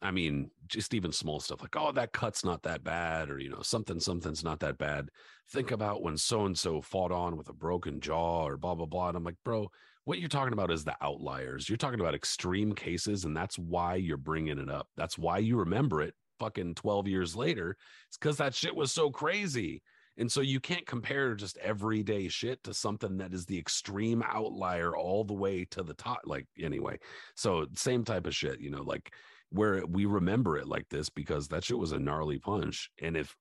I 0.00 0.10
mean, 0.10 0.50
just 0.66 0.94
even 0.94 1.12
small 1.12 1.40
stuff 1.40 1.62
like, 1.62 1.76
oh, 1.76 1.92
that 1.92 2.12
cut's 2.12 2.44
not 2.44 2.62
that 2.62 2.84
bad, 2.84 3.30
or 3.30 3.38
you 3.38 3.48
know, 3.48 3.62
something, 3.62 4.00
something's 4.00 4.44
not 4.44 4.60
that 4.60 4.78
bad. 4.78 5.08
Think 5.50 5.70
about 5.70 6.02
when 6.02 6.16
so 6.16 6.44
and 6.44 6.58
so 6.58 6.80
fought 6.80 7.12
on 7.12 7.36
with 7.36 7.48
a 7.48 7.54
broken 7.54 8.00
jaw 8.00 8.44
or 8.46 8.56
blah 8.56 8.74
blah 8.74 8.86
blah. 8.86 9.08
And 9.08 9.16
I'm 9.16 9.24
like, 9.24 9.36
bro, 9.44 9.70
what 10.04 10.18
you're 10.18 10.28
talking 10.28 10.52
about 10.52 10.70
is 10.70 10.84
the 10.84 10.96
outliers. 11.00 11.68
You're 11.68 11.78
talking 11.78 12.00
about 12.00 12.14
extreme 12.14 12.74
cases, 12.74 13.24
and 13.24 13.36
that's 13.36 13.58
why 13.58 13.96
you're 13.96 14.16
bringing 14.16 14.58
it 14.58 14.70
up. 14.70 14.88
That's 14.96 15.16
why 15.16 15.38
you 15.38 15.56
remember 15.56 16.02
it 16.02 16.14
fucking 16.42 16.74
12 16.74 17.06
years 17.06 17.36
later. 17.36 17.76
It's 18.08 18.18
because 18.18 18.36
that 18.38 18.54
shit 18.54 18.74
was 18.74 18.90
so 18.90 19.10
crazy. 19.10 19.82
And 20.18 20.30
so 20.30 20.40
you 20.40 20.60
can't 20.60 20.86
compare 20.86 21.34
just 21.34 21.56
everyday 21.58 22.28
shit 22.28 22.62
to 22.64 22.74
something 22.74 23.16
that 23.18 23.32
is 23.32 23.46
the 23.46 23.58
extreme 23.58 24.22
outlier 24.26 24.96
all 24.96 25.24
the 25.24 25.32
way 25.32 25.64
to 25.70 25.82
the 25.82 25.94
top. 25.94 26.20
Like, 26.24 26.46
anyway, 26.60 26.98
so 27.36 27.66
same 27.74 28.04
type 28.04 28.26
of 28.26 28.34
shit, 28.34 28.60
you 28.60 28.70
know, 28.70 28.82
like 28.82 29.14
where 29.50 29.86
we 29.86 30.04
remember 30.04 30.58
it 30.58 30.66
like 30.66 30.88
this 30.90 31.08
because 31.08 31.48
that 31.48 31.64
shit 31.64 31.78
was 31.78 31.92
a 31.92 31.98
gnarly 31.98 32.38
punch. 32.38 32.90
And 33.00 33.16
if 33.16 33.34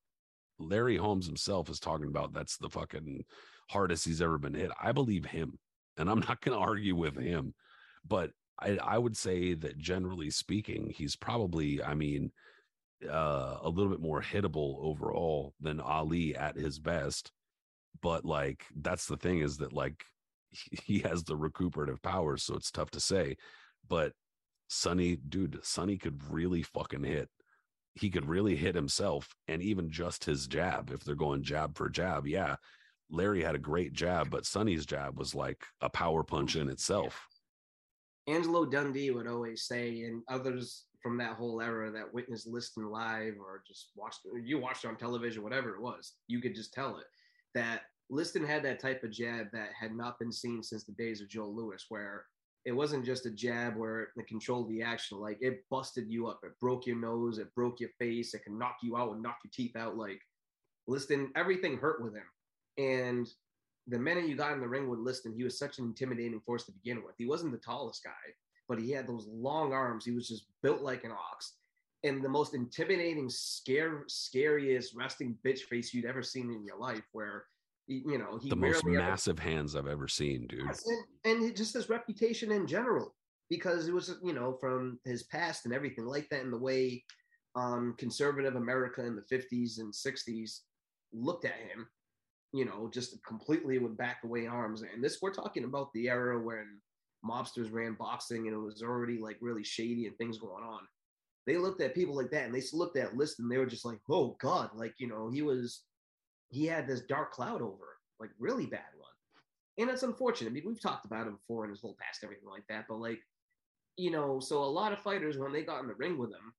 Larry 0.60 0.96
Holmes 0.96 1.26
himself 1.26 1.70
is 1.70 1.80
talking 1.80 2.08
about 2.08 2.34
that's 2.34 2.58
the 2.58 2.70
fucking 2.70 3.26
hardest 3.70 4.06
he's 4.06 4.22
ever 4.22 4.38
been 4.38 4.54
hit, 4.54 4.72
I 4.82 4.92
believe 4.92 5.26
him. 5.26 5.58
And 5.98 6.10
I'm 6.10 6.20
not 6.20 6.42
going 6.42 6.58
to 6.58 6.64
argue 6.64 6.96
with 6.96 7.18
him. 7.18 7.54
But 8.08 8.32
I, 8.60 8.78
I 8.82 8.98
would 8.98 9.18
say 9.18 9.56
that 9.56 9.78
generally 9.78 10.30
speaking, 10.30 10.94
he's 10.96 11.16
probably, 11.16 11.84
I 11.84 11.96
mean, 11.96 12.32
uh, 13.10 13.58
a 13.62 13.70
little 13.70 13.92
bit 13.92 14.02
more 14.02 14.22
hittable 14.22 14.78
overall 14.82 15.54
than 15.60 15.80
Ali 15.80 16.36
at 16.36 16.56
his 16.56 16.80
best. 16.80 17.32
But 18.02 18.26
like, 18.26 18.66
that's 18.76 19.06
the 19.06 19.18
thing 19.18 19.40
is 19.40 19.58
that 19.58 19.74
like 19.74 20.04
he 20.84 21.00
has 21.00 21.24
the 21.24 21.36
recuperative 21.36 22.02
powers, 22.02 22.44
so 22.44 22.56
it's 22.56 22.72
tough 22.72 22.92
to 22.92 23.00
say. 23.00 23.38
But 23.88 24.14
Sonny, 24.68 25.18
dude, 25.18 25.60
Sonny 25.64 25.98
could 25.98 26.22
really 26.30 26.62
fucking 26.62 27.04
hit. 27.04 27.30
He 27.96 28.10
could 28.10 28.28
really 28.28 28.56
hit 28.56 28.74
himself 28.74 29.28
and 29.48 29.62
even 29.62 29.90
just 29.92 30.24
his 30.24 30.48
jab. 30.48 30.92
If 30.92 31.04
they're 31.04 31.16
going 31.16 31.44
jab 31.44 31.78
for 31.78 31.90
jab, 31.90 32.26
yeah. 32.26 32.56
Larry 33.10 33.44
had 33.44 33.56
a 33.56 33.60
great 33.60 33.92
jab, 33.92 34.30
but 34.30 34.46
Sonny's 34.46 34.86
jab 34.86 35.20
was 35.20 35.36
like 35.36 35.66
a 35.82 35.90
power 35.90 36.24
punch 36.24 36.56
in 36.56 36.70
itself. 36.70 37.28
Angelo 38.28 38.66
Dundee 38.66 39.12
would 39.12 39.28
always 39.28 39.64
say, 39.64 40.04
and 40.04 40.24
others 40.30 40.86
from 41.02 41.18
that 41.18 41.34
whole 41.34 41.62
era 41.62 41.92
that 41.92 42.14
witnessed 42.14 42.48
Liston 42.48 42.90
live 42.90 43.36
or 43.40 43.64
just 43.68 43.92
watched, 43.96 44.20
you 44.44 44.60
watched 44.60 44.86
on 44.86 44.96
television, 44.96 45.44
whatever 45.44 45.76
it 45.76 45.82
was, 45.82 46.14
you 46.28 46.42
could 46.42 46.56
just 46.56 46.74
tell 46.74 46.98
it 46.98 47.06
that 47.54 47.82
Liston 48.10 48.46
had 48.46 48.64
that 48.64 48.80
type 48.80 49.04
of 49.04 49.12
jab 49.12 49.48
that 49.54 49.70
had 49.80 49.96
not 49.96 50.20
been 50.20 50.32
seen 50.32 50.62
since 50.62 50.84
the 50.84 50.92
days 50.94 51.22
of 51.22 51.30
Joe 51.30 51.48
Louis, 51.48 51.84
where 51.90 52.26
it 52.66 52.72
wasn't 52.72 53.06
just 53.06 53.26
a 53.26 53.32
jab 53.32 53.76
where 53.76 54.02
it 54.16 54.28
controlled 54.28 54.70
the 54.70 54.82
action. 54.82 55.20
Like 55.20 55.38
it 55.42 55.64
busted 55.70 56.10
you 56.10 56.28
up. 56.28 56.42
It 56.44 56.60
broke 56.60 56.86
your 56.86 56.98
nose. 56.98 57.40
It 57.40 57.54
broke 57.56 57.80
your 57.80 57.90
face. 57.98 58.34
It 58.34 58.44
can 58.44 58.60
knock 58.60 58.78
you 58.84 58.98
out 58.98 59.14
and 59.14 59.24
knock 59.24 59.38
your 59.44 59.52
teeth 59.52 59.76
out. 59.76 59.98
Like 59.98 60.22
Liston, 60.88 61.32
everything 61.36 61.78
hurt 61.78 62.04
with 62.04 62.14
him. 62.14 62.24
And 62.78 63.28
the 63.88 63.98
minute 63.98 64.28
you 64.28 64.36
got 64.36 64.54
in 64.54 64.60
the 64.60 64.68
ring 64.68 64.90
with 64.90 65.00
Liston, 65.00 65.34
he 65.34 65.44
was 65.44 65.58
such 65.58 65.80
an 65.80 65.86
intimidating 65.86 66.42
force 66.42 66.66
to 66.66 66.72
begin 66.72 67.04
with. 67.04 67.16
He 67.18 67.26
wasn't 67.26 67.52
the 67.52 67.58
tallest 67.58 68.04
guy, 68.04 68.12
but 68.72 68.80
he 68.80 68.90
had 68.90 69.06
those 69.06 69.28
long 69.28 69.74
arms. 69.74 70.06
He 70.06 70.12
was 70.12 70.30
just 70.30 70.46
built 70.64 70.82
like 70.82 71.04
an 71.04 71.12
ox. 71.12 71.56
And 72.06 72.24
the 72.24 72.30
most 72.30 72.56
intimidating, 72.56 73.30
scare, 73.30 74.06
scariest 74.08 74.96
resting 74.96 75.38
bitch 75.46 75.64
face 75.64 75.94
you'd 75.94 76.06
ever 76.06 76.24
seen 76.24 76.50
in 76.50 76.64
your 76.64 76.78
life, 76.78 77.04
where 77.12 77.44
you 77.88 78.18
know, 78.18 78.40
he 78.42 78.48
the 78.48 78.56
most 78.56 78.86
massive 78.86 79.42
ever, 79.42 79.50
hands 79.50 79.76
I've 79.76 79.88
ever 79.88 80.08
seen, 80.08 80.48
dude. 80.48 80.62
And, 81.26 81.44
and 81.44 81.56
just 81.56 81.74
his 81.74 81.90
reputation 81.90 82.50
in 82.50 82.66
general, 82.66 83.14
because 83.50 83.90
it 83.90 83.94
was, 83.94 84.16
you 84.24 84.32
know, 84.32 84.58
from 84.62 85.02
his 85.04 85.24
past 85.24 85.66
and 85.66 85.74
everything 85.74 86.06
like 86.06 86.30
that, 86.30 86.42
and 86.42 86.54
the 86.54 86.58
way 86.58 87.04
um, 87.58 87.94
conservative 87.98 88.56
America 88.56 89.06
in 89.06 89.18
the 89.18 89.36
50s 89.36 89.80
and 89.80 89.94
60s 89.94 90.60
looked 91.12 91.44
at 91.44 91.56
him, 91.56 91.90
you 92.54 92.64
know, 92.64 92.90
just 92.94 93.22
completely 93.26 93.80
with 93.80 93.98
back 93.98 94.20
away 94.24 94.48
arms. 94.48 94.82
And 94.82 95.04
this, 95.04 95.18
we're 95.22 95.34
talking 95.34 95.66
about 95.66 95.92
the 95.92 96.08
era 96.08 96.42
when 96.42 96.80
mobsters 97.26 97.72
ran 97.72 97.94
boxing 97.94 98.48
and 98.48 98.56
it 98.56 98.60
was 98.60 98.82
already 98.82 99.18
like 99.20 99.38
really 99.42 99.64
shady 99.64 100.08
and 100.08 100.18
things 100.18 100.38
going 100.38 100.64
on. 100.64 100.82
They 101.48 101.58
looked 101.58 101.82
at 101.82 101.96
people 101.96 102.16
like 102.16 102.32
that 102.32 102.46
and 102.46 102.54
they 102.54 102.62
looked 102.74 102.98
at 102.98 103.18
Liston 103.18 103.50
they 103.50 103.58
were 103.58 103.66
just 103.66 103.86
like, 103.86 104.00
oh 104.10 104.38
God, 104.40 104.70
like, 104.76 104.94
you 104.98 105.08
know, 105.08 105.30
he 105.30 105.42
was 105.42 105.84
he 106.50 106.66
had 106.66 106.88
this 106.88 107.02
dark 107.02 107.32
cloud 107.32 107.62
over 107.62 107.74
him, 107.74 108.00
like 108.20 108.30
really 108.40 108.66
bad 108.66 108.82
one. 108.98 109.10
And 109.78 109.90
it's 109.90 110.04
unfortunate. 110.04 110.50
I 110.50 110.54
mean, 110.54 110.64
we've 110.66 110.82
talked 110.82 111.06
about 111.06 111.28
him 111.28 111.36
before 111.36 111.64
in 111.64 111.72
his 111.72 111.82
whole 111.82 111.96
past, 112.00 112.24
everything 112.24 112.50
like 112.50 112.66
that. 112.70 112.86
But 112.90 113.00
like, 113.00 113.20
you 113.98 114.12
know, 114.12 114.40
so 114.40 114.64
a 114.64 114.66
lot 114.66 114.92
of 114.92 115.00
fighters 115.00 115.38
when 115.38 115.54
they 115.54 115.64
got 115.64 115.82
in 115.82 115.88
the 115.88 115.96
ring 115.96 116.18
with 116.18 116.30
him, 116.30 116.54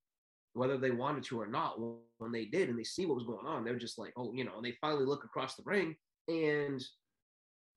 whether 0.55 0.79
they 0.79 0.91
wanted 0.91 1.25
to 1.25 1.41
or 1.41 1.47
not, 1.47 1.79
when 2.19 2.33
they 2.33 2.47
did 2.47 2.69
and 2.69 2.79
they 2.79 2.85
see 2.85 3.07
what 3.07 3.15
was 3.15 3.27
going 3.27 3.47
on, 3.47 3.65
they're 3.65 3.79
just 3.79 3.99
like, 3.99 4.13
oh, 4.17 4.33
you 4.35 4.45
know, 4.45 4.57
and 4.57 4.65
they 4.65 4.77
finally 4.81 5.05
look 5.05 5.25
across 5.25 5.55
the 5.55 5.63
ring 5.65 5.95
and 6.29 6.83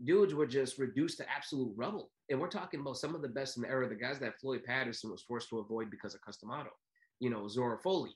dudes 0.03 0.33
were 0.33 0.47
just 0.47 0.77
reduced 0.77 1.17
to 1.17 1.29
absolute 1.29 1.73
rubble. 1.75 2.11
And 2.29 2.39
we're 2.39 2.47
talking 2.47 2.79
about 2.79 2.97
some 2.97 3.15
of 3.15 3.21
the 3.21 3.29
best 3.29 3.57
in 3.57 3.63
the 3.63 3.69
era, 3.69 3.87
the 3.87 3.95
guys 3.95 4.19
that 4.19 4.39
Floyd 4.39 4.63
Patterson 4.65 5.11
was 5.11 5.21
forced 5.21 5.49
to 5.49 5.59
avoid 5.59 5.89
because 5.89 6.15
of 6.15 6.21
Cus 6.21 6.37
D'Amato. 6.37 6.71
You 7.19 7.29
know, 7.29 7.47
Zora 7.47 7.77
Folley, 7.77 8.11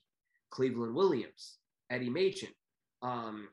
Cleveland 0.51 0.95
Williams, 0.95 1.59
Eddie 1.89 2.09
Machen, 2.09 2.50
um, 3.01 3.48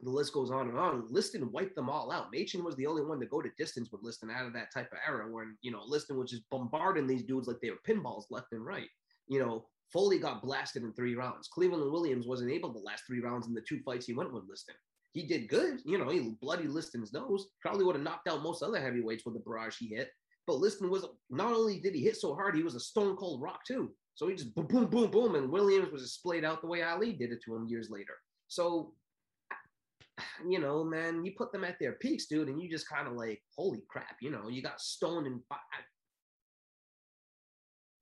the 0.00 0.10
list 0.10 0.32
goes 0.32 0.50
on 0.50 0.68
and 0.68 0.78
on. 0.78 1.06
Liston 1.08 1.50
wiped 1.52 1.74
them 1.74 1.88
all 1.88 2.12
out. 2.12 2.30
Machen 2.32 2.64
was 2.64 2.76
the 2.76 2.86
only 2.86 3.02
one 3.02 3.18
to 3.20 3.26
go 3.26 3.40
to 3.40 3.48
distance 3.56 3.90
with 3.90 4.02
Liston 4.02 4.30
out 4.30 4.46
of 4.46 4.52
that 4.52 4.72
type 4.72 4.92
of 4.92 4.98
era 5.06 5.30
when, 5.30 5.56
you 5.62 5.70
know, 5.70 5.82
Liston 5.86 6.18
was 6.18 6.30
just 6.30 6.48
bombarding 6.50 7.06
these 7.06 7.22
dudes 7.22 7.48
like 7.48 7.60
they 7.62 7.70
were 7.70 7.76
pinballs 7.88 8.24
left 8.30 8.52
and 8.52 8.64
right. 8.64 8.88
You 9.26 9.38
know, 9.40 9.66
Folley 9.94 10.20
got 10.20 10.42
blasted 10.42 10.82
in 10.82 10.92
three 10.92 11.14
rounds. 11.14 11.48
Cleveland 11.48 11.90
Williams 11.90 12.26
wasn't 12.26 12.50
able 12.50 12.72
to 12.72 12.78
last 12.80 13.04
three 13.06 13.20
rounds 13.20 13.46
in 13.46 13.54
the 13.54 13.62
two 13.62 13.80
fights 13.84 14.06
he 14.06 14.12
went 14.12 14.32
with 14.32 14.44
Liston. 14.48 14.74
He 15.16 15.22
did 15.22 15.48
good. 15.48 15.80
You 15.86 15.96
know, 15.96 16.10
he 16.10 16.36
bloody 16.42 16.68
Liston's 16.68 17.14
nose. 17.14 17.48
Probably 17.62 17.86
would 17.86 17.96
have 17.96 18.04
knocked 18.04 18.28
out 18.28 18.42
most 18.42 18.62
other 18.62 18.78
heavyweights 18.78 19.24
with 19.24 19.32
the 19.32 19.40
barrage 19.40 19.78
he 19.78 19.88
hit. 19.88 20.10
But 20.46 20.58
Liston 20.58 20.90
was 20.90 21.06
not 21.30 21.54
only 21.54 21.80
did 21.80 21.94
he 21.94 22.02
hit 22.02 22.18
so 22.18 22.34
hard, 22.34 22.54
he 22.54 22.62
was 22.62 22.74
a 22.74 22.80
stone 22.80 23.16
cold 23.16 23.40
rock 23.40 23.64
too. 23.66 23.92
So 24.14 24.28
he 24.28 24.34
just 24.34 24.54
boom, 24.54 24.66
boom, 24.66 24.86
boom, 24.88 25.10
boom. 25.10 25.34
And 25.34 25.50
Williams 25.50 25.90
was 25.90 26.02
just 26.02 26.16
splayed 26.16 26.44
out 26.44 26.60
the 26.60 26.66
way 26.66 26.82
Ali 26.82 27.14
did 27.14 27.32
it 27.32 27.42
to 27.46 27.56
him 27.56 27.66
years 27.66 27.88
later. 27.88 28.12
So 28.48 28.92
you 30.46 30.58
know, 30.58 30.84
man, 30.84 31.24
you 31.24 31.32
put 31.32 31.50
them 31.50 31.64
at 31.64 31.78
their 31.78 31.92
peaks, 31.92 32.26
dude, 32.26 32.48
and 32.48 32.60
you 32.60 32.68
just 32.70 32.86
kind 32.86 33.08
of 33.08 33.14
like, 33.14 33.42
holy 33.56 33.82
crap, 33.88 34.16
you 34.20 34.30
know, 34.30 34.48
you 34.48 34.62
got 34.62 34.82
stoned 34.82 35.26
and. 35.26 35.40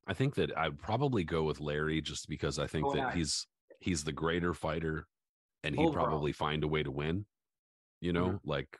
I 0.08 0.14
think 0.14 0.34
that 0.34 0.50
I'd 0.58 0.80
probably 0.80 1.22
go 1.22 1.44
with 1.44 1.60
Larry 1.60 2.00
just 2.00 2.28
because 2.28 2.58
I 2.58 2.66
think 2.66 2.86
oh, 2.88 2.94
that 2.94 3.14
he's 3.14 3.46
he's 3.78 4.02
the 4.02 4.12
greater 4.12 4.52
fighter, 4.52 5.06
and 5.64 5.74
he'd 5.74 5.84
Overall. 5.84 6.06
probably 6.06 6.32
find 6.32 6.62
a 6.62 6.68
way 6.68 6.82
to 6.82 6.90
win. 6.90 7.26
You 8.00 8.12
know, 8.12 8.26
mm-hmm. 8.26 8.50
like 8.50 8.78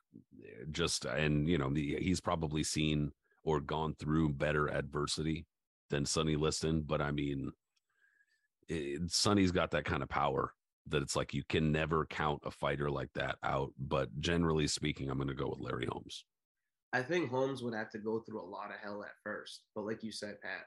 just 0.70 1.06
and 1.06 1.48
you 1.48 1.58
know 1.58 1.70
he's 1.70 2.20
probably 2.20 2.62
seen 2.62 3.12
or 3.42 3.60
gone 3.60 3.94
through 3.98 4.30
better 4.30 4.68
adversity 4.68 5.46
than 5.90 6.06
Sonny 6.06 6.36
Liston, 6.36 6.82
but 6.82 7.00
I 7.00 7.10
mean, 7.10 7.52
it, 8.68 9.10
Sonny's 9.10 9.52
got 9.52 9.70
that 9.72 9.84
kind 9.84 10.02
of 10.02 10.08
power 10.08 10.52
that 10.88 11.02
it's 11.02 11.16
like 11.16 11.32
you 11.32 11.42
can 11.48 11.72
never 11.72 12.06
count 12.06 12.40
a 12.44 12.50
fighter 12.50 12.90
like 12.90 13.10
that 13.14 13.36
out. 13.42 13.72
But 13.78 14.08
generally 14.20 14.66
speaking, 14.66 15.10
I'm 15.10 15.18
going 15.18 15.28
to 15.28 15.34
go 15.34 15.48
with 15.48 15.60
Larry 15.60 15.86
Holmes. 15.86 16.24
I 16.92 17.02
think 17.02 17.30
Holmes 17.30 17.62
would 17.62 17.74
have 17.74 17.90
to 17.90 17.98
go 17.98 18.20
through 18.20 18.42
a 18.42 18.46
lot 18.46 18.70
of 18.70 18.76
hell 18.82 19.02
at 19.02 19.14
first. 19.22 19.62
But 19.74 19.84
like 19.84 20.02
you 20.02 20.12
said, 20.12 20.40
Pat, 20.42 20.66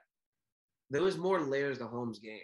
there 0.90 1.04
was 1.04 1.18
more 1.18 1.42
layers 1.42 1.78
to 1.80 1.88
Holmes' 1.88 2.20
game, 2.20 2.40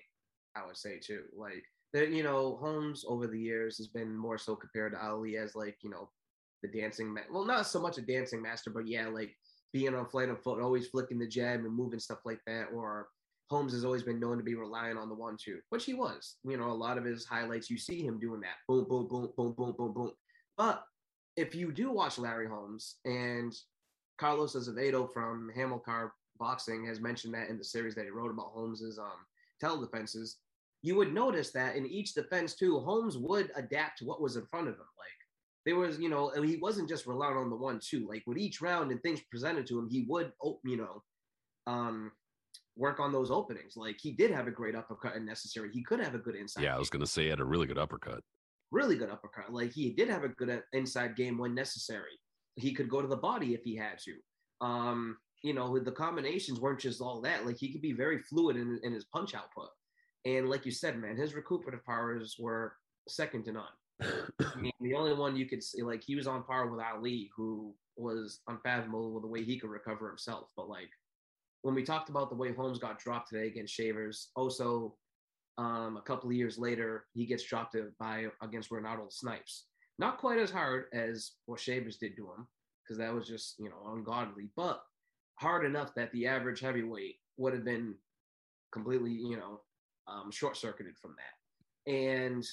I 0.56 0.66
would 0.66 0.78
say, 0.78 1.00
too. 1.00 1.24
Like, 1.36 1.64
you 1.94 2.24
know, 2.24 2.58
Holmes 2.58 3.06
over 3.08 3.28
the 3.28 3.40
years 3.40 3.78
has 3.78 3.88
been 3.88 4.16
more 4.16 4.38
so 4.38 4.56
compared 4.56 4.94
to 4.94 5.04
Ali 5.04 5.38
as, 5.38 5.56
like, 5.56 5.78
you 5.84 5.90
know, 5.90 6.10
the 6.64 6.70
dancing, 6.70 7.14
ma- 7.14 7.22
well, 7.32 7.46
not 7.46 7.68
so 7.68 7.80
much 7.80 7.98
a 7.98 8.02
dancing 8.02 8.42
master, 8.42 8.72
but 8.72 8.88
yeah, 8.88 9.08
like 9.08 9.36
being 9.74 9.94
on 9.94 10.08
flight 10.08 10.30
of 10.30 10.42
foot, 10.42 10.62
always 10.62 10.88
flicking 10.88 11.20
the 11.20 11.28
jab 11.28 11.60
and 11.60 11.74
moving 11.74 12.00
stuff 12.00 12.20
like 12.26 12.40
that, 12.48 12.68
or 12.74 13.10
Holmes 13.50 13.74
has 13.74 13.86
always 13.86 14.04
been 14.04 14.20
known 14.20 14.38
to 14.38 14.44
be 14.44 14.56
relying 14.56 14.98
on 14.98 15.10
the 15.10 15.16
one 15.16 15.38
two, 15.38 15.60
which 15.70 15.86
he 15.86 15.94
was. 15.94 16.38
You 16.44 16.58
know, 16.58 16.72
a 16.72 16.74
lot 16.74 16.98
of 16.98 17.04
his 17.04 17.26
highlights, 17.26 17.70
you 17.70 17.78
see 17.78 18.04
him 18.04 18.20
doing 18.20 18.42
that 18.42 18.56
boom, 18.68 18.86
boom, 18.90 19.08
boom, 19.08 19.30
boom, 19.36 19.54
boom, 19.54 19.76
boom, 19.78 19.94
boom. 19.94 20.12
But 20.58 20.84
if 21.36 21.54
you 21.54 21.72
do 21.72 21.92
watch 21.92 22.18
Larry 22.18 22.48
Holmes 22.48 22.96
and 23.06 23.54
Carlos 24.18 24.56
Acevedo 24.56 25.12
from 25.12 25.52
Hamilcar 25.56 26.12
Boxing 26.40 26.86
has 26.86 27.00
mentioned 27.00 27.34
that 27.34 27.50
in 27.50 27.58
the 27.58 27.64
series 27.64 27.96
that 27.96 28.06
he 28.06 28.12
wrote 28.12 28.32
about 28.32 28.52
Holmes's 28.54 28.98
um, 29.00 29.26
tele 29.60 29.82
defenses, 29.82 30.38
you 30.84 30.96
would 30.96 31.14
notice 31.14 31.52
that 31.52 31.76
in 31.76 31.88
each 31.88 32.14
defense 32.14 32.56
too, 32.56 32.80
Holmes 32.80 33.18
would 33.18 33.50
adapt 33.56 34.00
to 34.00 34.06
what 34.06 34.22
was 34.22 34.36
in 34.36 34.46
front 34.46 34.68
of 34.68 34.74
him. 34.74 34.80
Like 34.98 35.66
there 35.66 35.78
was, 35.78 35.98
you 35.98 36.10
know, 36.10 36.30
he 36.44 36.58
wasn't 36.58 36.90
just 36.90 37.08
relying 37.08 37.38
on 37.38 37.50
the 37.50 37.56
one 37.56 37.80
two. 37.82 38.06
Like 38.08 38.24
with 38.28 38.38
each 38.38 38.62
round 38.62 38.92
and 38.92 39.02
things 39.02 39.22
presented 39.32 39.66
to 39.68 39.80
him, 39.80 39.88
he 39.90 40.06
would, 40.10 40.34
you 40.66 40.78
know, 40.78 41.02
um, 41.68 42.12
work 42.76 43.00
on 43.00 43.14
those 43.14 43.32
openings. 43.32 43.78
Like 43.78 43.98
he 44.02 44.12
did 44.12 44.30
have 44.30 44.48
a 44.48 44.52
great 44.52 44.76
uppercut 44.76 45.16
and 45.16 45.26
necessary. 45.26 45.70
He 45.72 45.84
could 45.84 46.02
have 46.02 46.16
a 46.16 46.20
good 46.20 46.36
inside. 46.36 46.64
Yeah, 46.64 46.70
game. 46.70 46.76
I 46.76 46.80
was 46.80 46.90
going 46.90 47.00
to 47.00 47.08
say 47.08 47.24
he 47.24 47.30
had 47.30 47.40
a 47.40 47.46
really 47.46 47.66
good 47.66 47.78
uppercut. 47.78 48.22
Really 48.70 48.98
good 48.98 49.10
uppercut. 49.10 49.54
Like 49.54 49.72
he 49.72 49.92
did 49.92 50.10
have 50.10 50.26
a 50.26 50.30
good 50.30 50.50
uh, 50.50 50.60
inside 50.74 51.16
game 51.16 51.38
when 51.38 51.56
necessary. 51.56 52.20
He 52.56 52.74
could 52.74 52.90
go 52.90 53.02
to 53.02 53.08
the 53.08 53.16
body 53.16 53.54
if 53.54 53.64
he 53.64 53.76
had 53.78 54.00
to. 54.00 54.66
Um, 54.66 55.18
you 55.44 55.54
know, 55.54 55.80
the 55.80 55.92
combinations 55.92 56.60
weren't 56.60 56.80
just 56.80 57.02
all 57.02 57.22
that. 57.22 57.46
Like 57.46 57.58
he 57.58 57.72
could 57.72 57.82
be 57.82 57.94
very 57.94 58.20
fluid 58.20 58.58
in, 58.58 58.80
in 58.84 58.92
his 58.92 59.06
punch 59.06 59.34
output. 59.34 59.70
And 60.26 60.50
like 60.50 60.66
you 60.66 60.72
said, 60.72 61.00
man, 61.00 61.18
his 61.18 61.34
recuperative 61.34 61.86
powers 61.86 62.38
were 62.40 62.74
second 63.08 63.44
to 63.46 63.52
none. 63.52 63.66
I 64.02 64.56
mean, 64.60 64.72
the 64.82 64.96
only 64.96 65.14
one 65.14 65.36
you 65.36 65.46
could 65.46 65.64
see, 65.64 65.84
like 65.84 66.04
he 66.04 66.16
was 66.16 66.28
on 66.28 66.44
par 66.44 66.68
with 66.68 66.84
Ali, 66.84 67.30
who 67.36 67.74
was 67.96 68.40
unfathomable 68.48 69.14
with 69.14 69.24
the 69.24 69.30
way 69.30 69.44
he 69.44 69.60
could 69.60 69.70
recover 69.70 70.08
himself. 70.08 70.50
But 70.56 70.70
like 70.70 70.90
when 71.62 71.76
we 71.76 71.84
talked 71.84 72.10
about 72.10 72.30
the 72.30 72.36
way 72.36 72.54
Holmes 72.54 72.80
got 72.80 73.00
dropped 73.00 73.30
today 73.30 73.48
against 73.48 73.74
Shavers, 73.74 74.30
also 74.36 74.96
um, 75.58 75.98
a 75.98 76.02
couple 76.02 76.30
of 76.30 76.36
years 76.36 76.58
later, 76.58 77.06
he 77.14 77.26
gets 77.26 77.44
dropped 77.44 77.76
by 78.00 78.28
against 78.42 78.72
Renaldo 78.72 79.08
Snipes. 79.10 79.66
Not 80.00 80.18
quite 80.18 80.40
as 80.40 80.50
hard 80.50 80.86
as 80.94 81.34
what 81.46 81.60
Shavers 81.60 81.98
did 81.98 82.16
to 82.18 82.24
him, 82.24 82.48
because 82.84 82.98
that 82.98 83.14
was 83.14 83.28
just 83.28 83.56
you 83.60 83.70
know 83.70 83.94
ungodly, 83.94 84.50
but 84.56 84.84
hard 85.36 85.66
enough 85.66 85.94
that 85.96 86.12
the 86.12 86.28
average 86.28 86.60
heavyweight 86.60 87.16
would 87.38 87.54
have 87.54 87.66
been 87.66 87.96
completely 88.72 89.12
you 89.12 89.38
know 89.38 89.62
um, 90.08 90.32
short 90.32 90.58
circuited 90.58 90.98
from 91.02 91.16
that. 91.18 91.92
And 91.92 92.46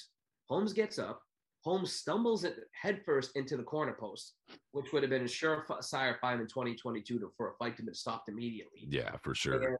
Holmes 0.49 0.73
gets 0.73 0.99
up. 0.99 1.21
Holmes 1.63 1.93
stumbles 1.93 2.43
it 2.43 2.55
headfirst 2.79 3.31
into 3.35 3.55
the 3.55 3.63
corner 3.63 3.95
post, 3.99 4.33
which 4.71 4.91
would 4.91 5.03
have 5.03 5.11
been 5.11 5.21
a 5.21 5.25
surefire 5.25 6.19
fight 6.19 6.39
in 6.39 6.47
2022 6.47 7.19
to, 7.19 7.31
for 7.37 7.49
a 7.51 7.53
fight 7.57 7.77
to 7.77 7.83
be 7.83 7.93
stopped 7.93 8.29
immediately. 8.29 8.87
Yeah, 8.89 9.15
for 9.21 9.35
sure. 9.35 9.61
And 9.61 9.77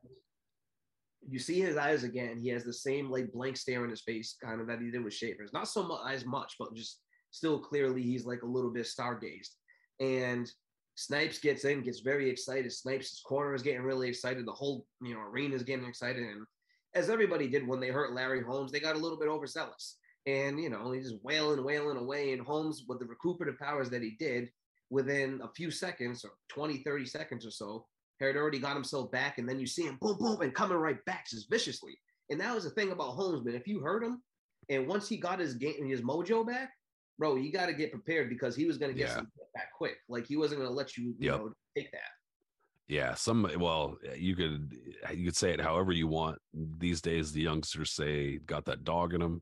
you 1.28 1.40
see 1.40 1.60
his 1.60 1.78
eyes 1.78 2.04
again. 2.04 2.40
He 2.40 2.50
has 2.50 2.64
the 2.64 2.74
same 2.74 3.10
like 3.10 3.32
blank 3.32 3.58
stare 3.58 3.84
in 3.84 3.90
his 3.90 4.02
face, 4.02 4.36
kind 4.44 4.62
of 4.62 4.68
that 4.68 4.80
he 4.80 4.92
did 4.92 5.04
with 5.04 5.14
Shavers. 5.14 5.54
Not 5.54 5.68
so 5.68 5.84
much 5.84 6.02
as 6.10 6.26
much, 6.26 6.56
but 6.60 6.74
just 6.76 7.00
still 7.32 7.60
clearly 7.60 8.02
he's 8.04 8.26
like 8.26 8.44
a 8.44 8.48
little 8.48 8.72
bit 8.72 8.86
stargazed. 8.86 9.56
And 10.00 10.52
Snipes 10.96 11.40
gets 11.40 11.66
in, 11.66 11.84
gets 11.84 12.02
very 12.02 12.30
excited. 12.30 12.72
Snipes' 12.72 13.22
corner 13.26 13.54
is 13.54 13.64
getting 13.64 13.82
really 13.82 14.10
excited. 14.10 14.46
The 14.46 14.52
whole 14.52 14.86
you 15.02 15.14
know 15.14 15.22
arena 15.22 15.56
is 15.56 15.64
getting 15.64 15.86
excited, 15.86 16.24
and 16.24 16.46
as 16.94 17.10
everybody 17.10 17.48
did 17.48 17.68
when 17.68 17.80
they 17.80 17.90
hurt 17.90 18.14
Larry 18.14 18.44
Holmes, 18.44 18.72
they 18.72 18.80
got 18.80 18.96
a 18.96 19.00
little 19.00 19.18
bit 19.18 19.30
overzealous. 19.30 19.98
And, 20.26 20.60
you 20.60 20.70
know, 20.70 20.92
he's 20.92 21.10
just 21.10 21.24
wailing, 21.24 21.64
wailing 21.64 21.98
away. 21.98 22.34
And 22.34 22.42
Holmes, 22.42 22.84
with 22.88 23.00
the 23.00 23.06
recuperative 23.06 23.60
powers 23.60 23.90
that 23.90 24.04
he 24.04 24.16
did, 24.20 24.50
within 24.90 25.40
a 25.42 25.50
few 25.56 25.72
seconds 25.72 26.24
or 26.24 26.32
20, 26.50 26.78
30 26.80 27.06
seconds 27.06 27.46
or 27.46 27.52
so, 27.52 27.86
had 28.20 28.36
already 28.36 28.60
got 28.60 28.76
himself 28.76 29.12
back. 29.12 29.38
And 29.38 29.50
then 29.50 29.60
you 29.60 29.66
see 29.66 29.84
him 29.84 29.98
boom, 30.00 30.18
boom, 30.20 30.42
and 30.42 30.54
coming 30.54 30.78
right 30.78 31.04
back 31.06 31.28
just 31.30 31.50
viciously. 31.50 31.94
And 32.30 32.40
that 32.40 32.54
was 32.54 32.66
the 32.66 32.70
thing 32.70 32.92
about 32.92 33.16
Holmes, 33.16 33.44
man. 33.44 33.56
If 33.56 33.68
you 33.68 33.80
hurt 33.80 34.04
him, 34.04 34.22
and 34.70 34.88
once 34.88 35.10
he 35.10 35.18
got 35.18 35.40
his 35.40 35.56
game, 35.56 35.88
his 35.88 36.02
mojo 36.02 36.46
back, 36.46 36.70
bro, 37.18 37.36
you 37.36 37.52
got 37.52 37.66
to 37.66 37.74
get 37.74 37.92
prepared 37.92 38.30
because 38.30 38.56
he 38.56 38.66
was 38.66 38.78
going 38.78 38.92
to 38.92 38.98
get 38.98 39.10
yeah. 39.10 39.16
some 39.16 39.32
back 39.56 39.70
quick. 39.76 39.98
Like 40.08 40.28
he 40.28 40.38
wasn't 40.38 40.60
going 40.60 40.70
to 40.70 40.76
let 40.76 40.98
you, 40.98 41.16
you 41.20 41.32
yep. 41.32 41.40
know, 41.40 41.52
take 41.76 41.92
that. 41.92 42.00
Yeah, 42.92 43.14
some 43.14 43.50
well, 43.58 43.96
eh, 44.06 44.16
you 44.18 44.36
could 44.36 44.76
eh, 45.08 45.14
you 45.14 45.24
could 45.24 45.36
say 45.38 45.52
it 45.52 45.62
however 45.62 45.94
you 45.94 46.08
want. 46.08 46.40
These 46.54 47.00
days, 47.02 47.32
the 47.32 47.42
youngsters 47.42 47.92
say 47.94 48.40
got 48.40 48.66
that 48.66 48.84
dog 48.84 49.14
in 49.14 49.22
him. 49.22 49.42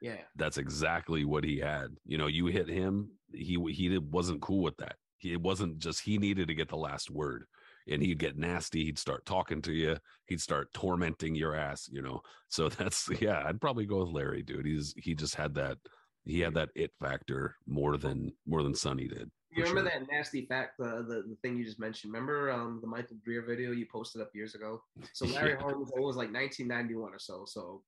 Yeah, 0.00 0.18
that's 0.36 0.58
exactly 0.58 1.24
what 1.24 1.42
he 1.42 1.58
had. 1.58 1.88
You 2.06 2.18
know, 2.18 2.28
you 2.28 2.46
hit 2.46 2.68
him, 2.68 3.10
he 3.32 3.58
he 3.72 3.98
wasn't 3.98 4.42
cool 4.42 4.62
with 4.62 4.76
that. 4.76 4.94
He 5.18 5.32
it 5.32 5.40
wasn't 5.40 5.78
just 5.80 6.02
he 6.02 6.18
needed 6.18 6.46
to 6.46 6.54
get 6.54 6.68
the 6.68 6.76
last 6.76 7.10
word, 7.10 7.46
and 7.88 8.00
he'd 8.00 8.20
get 8.20 8.38
nasty. 8.38 8.84
He'd 8.84 8.98
start 9.00 9.26
talking 9.26 9.60
to 9.62 9.72
you. 9.72 9.96
He'd 10.26 10.40
start 10.40 10.72
tormenting 10.72 11.34
your 11.34 11.56
ass. 11.56 11.88
You 11.90 12.00
know, 12.00 12.20
so 12.46 12.68
that's 12.78 13.10
yeah. 13.20 13.42
I'd 13.44 13.60
probably 13.60 13.86
go 13.86 14.04
with 14.04 14.14
Larry, 14.14 14.44
dude. 14.44 14.66
He's 14.66 14.94
he 14.96 15.16
just 15.16 15.34
had 15.34 15.54
that 15.54 15.78
he 16.24 16.38
had 16.38 16.54
that 16.54 16.68
it 16.76 16.92
factor 17.00 17.56
more 17.66 17.96
than 17.96 18.34
more 18.46 18.62
than 18.62 18.76
Sonny 18.76 19.08
did. 19.08 19.32
You 19.54 19.64
remember 19.64 19.90
sure. 19.90 20.00
that 20.00 20.12
nasty 20.12 20.46
fact, 20.46 20.78
the, 20.78 21.04
the, 21.06 21.24
the 21.28 21.36
thing 21.42 21.56
you 21.56 21.64
just 21.64 21.78
mentioned? 21.78 22.12
Remember 22.12 22.50
um, 22.50 22.78
the 22.80 22.86
Michael 22.86 23.16
Greer 23.24 23.42
video 23.42 23.70
you 23.70 23.86
posted 23.86 24.20
up 24.20 24.34
years 24.34 24.54
ago? 24.54 24.82
So 25.12 25.26
Larry 25.26 25.52
yeah. 25.52 25.60
Holmes, 25.60 25.90
it 25.94 26.00
was 26.00 26.16
like 26.16 26.32
1991 26.32 27.12
or 27.12 27.18
so. 27.18 27.44
So 27.46 27.82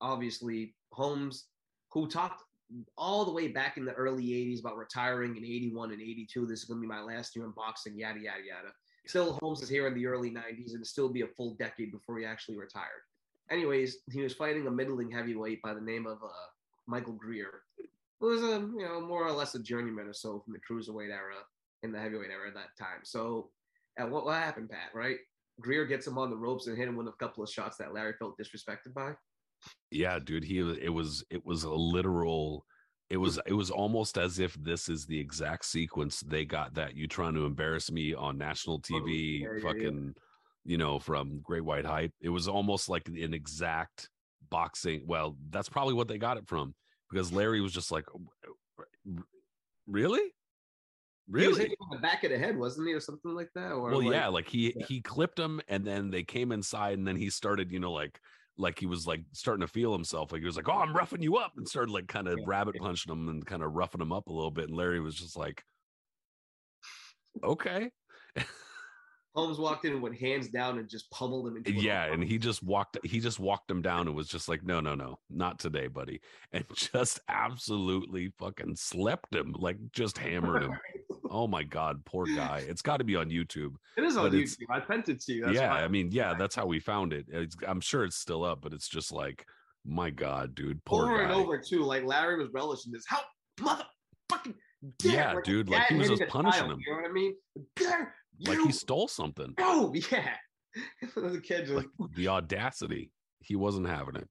obviously 0.00 0.74
Holmes, 0.92 1.46
who 1.90 2.08
talked 2.08 2.42
all 2.96 3.24
the 3.24 3.32
way 3.32 3.48
back 3.48 3.76
in 3.76 3.84
the 3.84 3.92
early 3.92 4.24
80s 4.24 4.60
about 4.60 4.76
retiring 4.76 5.36
in 5.36 5.44
81 5.44 5.92
and 5.92 6.00
82. 6.00 6.46
This 6.46 6.60
is 6.60 6.64
going 6.64 6.80
to 6.80 6.80
be 6.80 6.88
my 6.92 7.00
last 7.00 7.36
year 7.36 7.44
in 7.44 7.52
boxing, 7.52 7.96
yada, 7.96 8.18
yada, 8.18 8.42
yada. 8.44 8.72
Still, 9.06 9.38
Holmes 9.40 9.62
is 9.62 9.68
here 9.68 9.86
in 9.86 9.94
the 9.94 10.06
early 10.06 10.30
90s 10.30 10.74
and 10.74 10.86
still 10.86 11.08
be 11.08 11.20
a 11.20 11.26
full 11.26 11.54
decade 11.54 11.92
before 11.92 12.18
he 12.18 12.24
actually 12.24 12.56
retired. 12.56 13.04
Anyways, 13.50 13.98
he 14.10 14.22
was 14.22 14.32
fighting 14.32 14.66
a 14.66 14.70
middling 14.70 15.10
heavyweight 15.10 15.60
by 15.62 15.74
the 15.74 15.80
name 15.80 16.06
of 16.06 16.18
uh, 16.22 16.28
Michael 16.86 17.12
Greer 17.12 17.62
was 18.24 18.42
a 18.42 18.60
you 18.60 18.86
know 18.86 19.00
more 19.00 19.26
or 19.26 19.32
less 19.32 19.54
a 19.54 19.58
journeyman 19.62 20.06
or 20.06 20.12
so 20.12 20.40
from 20.40 20.54
the 20.54 20.60
cruiserweight 20.60 21.12
era 21.12 21.36
in 21.82 21.92
the 21.92 21.98
heavyweight 21.98 22.30
era 22.30 22.48
at 22.48 22.54
that 22.54 22.76
time. 22.78 23.00
So, 23.04 23.50
at 23.98 24.10
what 24.10 24.24
what 24.24 24.36
happened, 24.36 24.70
Pat? 24.70 24.90
Right, 24.94 25.18
Greer 25.60 25.86
gets 25.86 26.06
him 26.06 26.18
on 26.18 26.30
the 26.30 26.36
ropes 26.36 26.66
and 26.66 26.76
hit 26.76 26.88
him 26.88 26.96
with 26.96 27.08
a 27.08 27.12
couple 27.12 27.44
of 27.44 27.50
shots 27.50 27.76
that 27.78 27.94
Larry 27.94 28.14
felt 28.18 28.36
disrespected 28.38 28.94
by. 28.94 29.12
Yeah, 29.90 30.18
dude, 30.18 30.44
he 30.44 30.58
it 30.58 30.92
was 30.92 31.24
it 31.30 31.44
was 31.44 31.64
a 31.64 31.72
literal. 31.72 32.64
It 33.10 33.18
was 33.18 33.38
it 33.46 33.52
was 33.52 33.70
almost 33.70 34.18
as 34.18 34.38
if 34.38 34.54
this 34.54 34.88
is 34.88 35.06
the 35.06 35.20
exact 35.20 35.66
sequence 35.66 36.20
they 36.20 36.44
got 36.44 36.74
that 36.74 36.96
you 36.96 37.06
trying 37.06 37.34
to 37.34 37.44
embarrass 37.44 37.90
me 37.92 38.14
on 38.14 38.38
national 38.38 38.76
oh, 38.76 38.92
TV, 38.94 39.40
yeah, 39.40 39.48
yeah, 39.54 39.62
fucking, 39.62 40.14
yeah. 40.16 40.72
you 40.72 40.78
know, 40.78 40.98
from 40.98 41.40
Great 41.42 41.64
White 41.64 41.84
Hype. 41.84 42.12
It 42.20 42.30
was 42.30 42.48
almost 42.48 42.88
like 42.88 43.06
an 43.08 43.34
exact 43.34 44.08
boxing. 44.50 45.02
Well, 45.06 45.36
that's 45.50 45.68
probably 45.68 45.94
what 45.94 46.08
they 46.08 46.18
got 46.18 46.38
it 46.38 46.48
from 46.48 46.74
because 47.14 47.32
Larry 47.32 47.60
was 47.60 47.72
just 47.72 47.92
like, 47.92 48.06
really? 49.86 50.32
Really? 51.28 51.44
He 51.44 51.48
was 51.48 51.58
hitting 51.58 51.76
the 51.92 51.98
back 51.98 52.24
of 52.24 52.32
the 52.32 52.38
head, 52.38 52.58
wasn't 52.58 52.88
he, 52.88 52.92
or 52.92 53.00
something 53.00 53.34
like 53.34 53.50
that? 53.54 53.70
Or 53.70 53.90
well, 53.90 54.02
like, 54.02 54.12
yeah, 54.12 54.26
like 54.26 54.48
he 54.48 54.74
yeah. 54.76 54.84
he 54.86 55.00
clipped 55.00 55.38
him, 55.38 55.60
and 55.68 55.86
then 55.86 56.10
they 56.10 56.22
came 56.22 56.52
inside, 56.52 56.98
and 56.98 57.06
then 57.06 57.16
he 57.16 57.30
started, 57.30 57.70
you 57.70 57.80
know, 57.80 57.92
like 57.92 58.20
like 58.58 58.78
he 58.78 58.86
was 58.86 59.06
like 59.06 59.22
starting 59.32 59.62
to 59.62 59.72
feel 59.72 59.92
himself, 59.92 60.32
like 60.32 60.40
he 60.40 60.46
was 60.46 60.56
like, 60.56 60.68
"Oh, 60.68 60.72
I'm 60.72 60.94
roughing 60.94 61.22
you 61.22 61.36
up," 61.36 61.52
and 61.56 61.66
started 61.66 61.92
like 61.92 62.08
kind 62.08 62.28
of 62.28 62.38
yeah. 62.38 62.44
rabbit 62.46 62.76
punching 62.78 63.10
him 63.10 63.28
and 63.28 63.46
kind 63.46 63.62
of 63.62 63.72
roughing 63.72 64.02
him 64.02 64.12
up 64.12 64.26
a 64.26 64.32
little 64.32 64.50
bit, 64.50 64.68
and 64.68 64.76
Larry 64.76 65.00
was 65.00 65.14
just 65.14 65.36
like, 65.36 65.62
"Okay." 67.42 67.90
Holmes 69.34 69.58
walked 69.58 69.84
in 69.84 69.94
and 69.94 70.02
went 70.02 70.16
hands 70.16 70.48
down 70.48 70.78
and 70.78 70.88
just 70.88 71.10
pummeled 71.10 71.48
him. 71.48 71.56
Into 71.56 71.72
yeah, 71.72 72.04
and 72.04 72.22
he 72.22 72.38
just 72.38 72.62
walked. 72.62 72.98
He 73.04 73.18
just 73.18 73.40
walked 73.40 73.68
him 73.68 73.82
down 73.82 74.06
and 74.06 74.14
was 74.14 74.28
just 74.28 74.48
like, 74.48 74.62
"No, 74.64 74.80
no, 74.80 74.94
no, 74.94 75.18
not 75.28 75.58
today, 75.58 75.88
buddy," 75.88 76.20
and 76.52 76.64
just 76.74 77.18
absolutely 77.28 78.32
fucking 78.38 78.76
slept 78.76 79.34
him, 79.34 79.54
like 79.58 79.76
just 79.92 80.18
hammered 80.18 80.62
him. 80.62 80.78
oh 81.30 81.48
my 81.48 81.64
god, 81.64 82.04
poor 82.04 82.26
guy. 82.26 82.64
It's 82.68 82.82
got 82.82 82.98
to 82.98 83.04
be 83.04 83.16
on 83.16 83.28
YouTube. 83.28 83.74
It 83.96 84.04
is 84.04 84.16
on 84.16 84.30
YouTube. 84.30 84.66
I 84.70 84.86
sent 84.86 85.08
it 85.08 85.20
to 85.22 85.32
you. 85.32 85.44
That's 85.46 85.56
yeah, 85.56 85.72
I 85.72 85.88
mean, 85.88 86.10
yeah, 86.12 86.34
that's 86.34 86.54
how 86.54 86.66
we 86.66 86.78
found 86.78 87.12
it. 87.12 87.26
It's, 87.28 87.56
I'm 87.66 87.80
sure 87.80 88.04
it's 88.04 88.16
still 88.16 88.44
up, 88.44 88.60
but 88.62 88.72
it's 88.72 88.88
just 88.88 89.12
like, 89.12 89.44
my 89.84 90.10
god, 90.10 90.54
dude, 90.54 90.84
poor 90.84 91.06
over 91.06 91.18
guy. 91.18 91.24
and 91.24 91.32
over 91.32 91.58
too. 91.58 91.82
Like 91.82 92.04
Larry 92.04 92.38
was 92.38 92.50
relishing 92.52 92.92
this. 92.92 93.04
How 93.08 93.20
motherfucking 93.58 94.54
yeah, 95.02 95.32
like, 95.32 95.44
dude. 95.44 95.68
Like 95.68 95.88
he 95.88 95.96
was 95.96 96.08
just 96.08 96.26
punishing 96.28 96.60
child, 96.60 96.72
him. 96.72 96.78
You 96.86 96.92
know 96.92 97.02
what 97.02 97.10
I 97.10 97.12
mean? 97.12 97.34
Like 98.40 98.58
he 98.60 98.72
stole 98.72 99.08
something. 99.08 99.54
Oh 99.58 99.92
yeah, 99.94 100.34
the 101.16 101.40
kid 101.42 101.66
just 101.66 101.74
like, 101.74 101.86
the 102.16 102.28
audacity. 102.28 103.10
He 103.40 103.56
wasn't 103.56 103.88
having 103.88 104.16
it. 104.16 104.28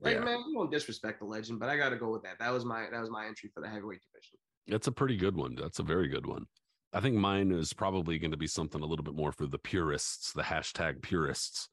Like 0.00 0.14
yeah. 0.14 0.24
man, 0.24 0.42
you 0.48 0.54
don't 0.54 0.70
disrespect 0.70 1.20
the 1.20 1.26
legend, 1.26 1.60
but 1.60 1.68
I 1.68 1.76
got 1.76 1.90
to 1.90 1.96
go 1.96 2.10
with 2.10 2.22
that. 2.22 2.38
That 2.40 2.52
was 2.52 2.64
my 2.64 2.86
that 2.90 3.00
was 3.00 3.10
my 3.10 3.26
entry 3.26 3.50
for 3.54 3.60
the 3.60 3.68
heavyweight 3.68 4.00
division. 4.00 4.38
That's 4.66 4.88
a 4.88 4.92
pretty 4.92 5.16
good 5.16 5.36
one. 5.36 5.54
That's 5.54 5.78
a 5.78 5.84
very 5.84 6.08
good 6.08 6.26
one. 6.26 6.46
I 6.92 7.00
think 7.00 7.16
mine 7.16 7.52
is 7.52 7.72
probably 7.72 8.18
going 8.18 8.32
to 8.32 8.36
be 8.36 8.46
something 8.46 8.82
a 8.82 8.86
little 8.86 9.04
bit 9.04 9.14
more 9.14 9.32
for 9.32 9.46
the 9.46 9.58
purists, 9.58 10.32
the 10.32 10.42
hashtag 10.42 11.02
purists. 11.02 11.68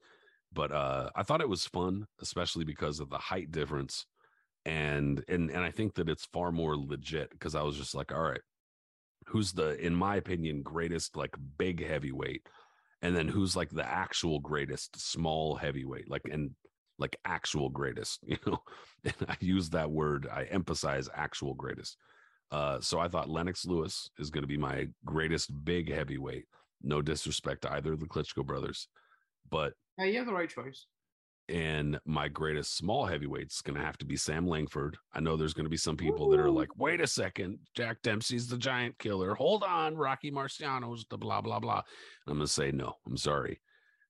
But 0.54 0.72
uh, 0.72 1.10
I 1.16 1.24
thought 1.24 1.42
it 1.42 1.50
was 1.50 1.66
fun, 1.66 2.08
especially 2.22 2.64
because 2.64 3.00
of 3.00 3.10
the 3.10 3.18
height 3.18 3.52
difference, 3.52 4.06
and 4.66 5.24
and 5.28 5.50
and 5.50 5.64
I 5.64 5.72
think 5.72 5.96
that 5.96 6.10
it's 6.10 6.26
far 6.26 6.52
more 6.52 6.78
legit 6.78 7.32
because 7.32 7.56
I 7.56 7.64
was 7.64 7.78
just 7.78 7.94
like, 7.94 8.12
all 8.12 8.22
right, 8.22 8.42
who's 9.30 9.54
the 9.54 9.80
in 9.84 9.94
my 9.94 10.16
opinion 10.16 10.62
greatest 10.62 11.16
like 11.16 11.36
big 11.58 11.86
heavyweight 11.86 12.48
and 13.02 13.16
then 13.16 13.28
who's 13.28 13.56
like 13.56 13.70
the 13.70 13.86
actual 13.88 14.40
greatest 14.40 15.00
small 15.00 15.56
heavyweight 15.56 16.10
like 16.10 16.24
and 16.32 16.52
like 16.98 17.16
actual 17.26 17.70
greatest 17.70 18.20
you 18.28 18.38
know? 18.46 18.62
And 19.04 19.16
i 19.28 19.36
use 19.40 19.70
that 19.70 19.90
word 19.90 20.28
i 20.34 20.44
emphasize 20.44 21.08
actual 21.14 21.54
greatest. 21.54 21.98
Uh 22.52 22.80
so 22.82 23.00
i 23.00 23.08
thought 23.08 23.30
lennox 23.30 23.66
lewis 23.66 24.10
is 24.18 24.30
going 24.30 24.44
to 24.44 24.48
be 24.48 24.58
my 24.58 24.88
greatest 25.06 25.52
big 25.64 25.94
heavyweight. 25.94 26.46
No 26.82 27.02
disrespect 27.02 27.62
to 27.64 27.74
either 27.74 27.94
of 27.94 28.00
the 28.00 28.08
klitschko 28.08 28.46
brothers 28.46 28.88
but 29.50 29.74
yeah 29.98 30.06
you 30.06 30.18
have 30.18 30.28
the 30.28 30.34
right 30.34 30.50
choice 30.50 30.88
and 31.50 32.00
my 32.06 32.28
greatest 32.28 32.78
small 32.78 33.06
heavyweight's 33.06 33.62
going 33.62 33.78
to 33.78 33.86
have 33.86 33.98
to 33.98 34.06
be 34.06 34.16
Sam 34.16 34.48
Langford. 34.48 34.98
I 35.14 35.20
know 35.20 35.36
there's 35.36 35.54
going 35.54 35.66
to 35.66 35.70
be 35.70 35.78
some 35.78 35.98
people 35.98 36.28
Ooh. 36.28 36.32
that 36.32 36.40
are 36.42 36.52
like, 36.52 36.78
wait 36.78 37.02
a 37.02 37.08
second, 37.08 37.60
Jack 37.76 38.02
Dempsey's 38.04 38.48
the 38.48 38.58
giant 38.58 38.98
killer. 39.00 39.34
Hold 39.34 39.64
on, 39.64 39.96
Rocky 39.96 40.32
Marciano's 40.32 41.06
the 41.10 41.18
blah, 41.18 41.42
blah, 41.42 41.60
blah. 41.60 41.82
I'm 42.28 42.36
going 42.36 42.40
to 42.46 42.48
say, 42.48 42.72
no, 42.72 42.94
I'm 43.08 43.18
sorry. 43.18 43.60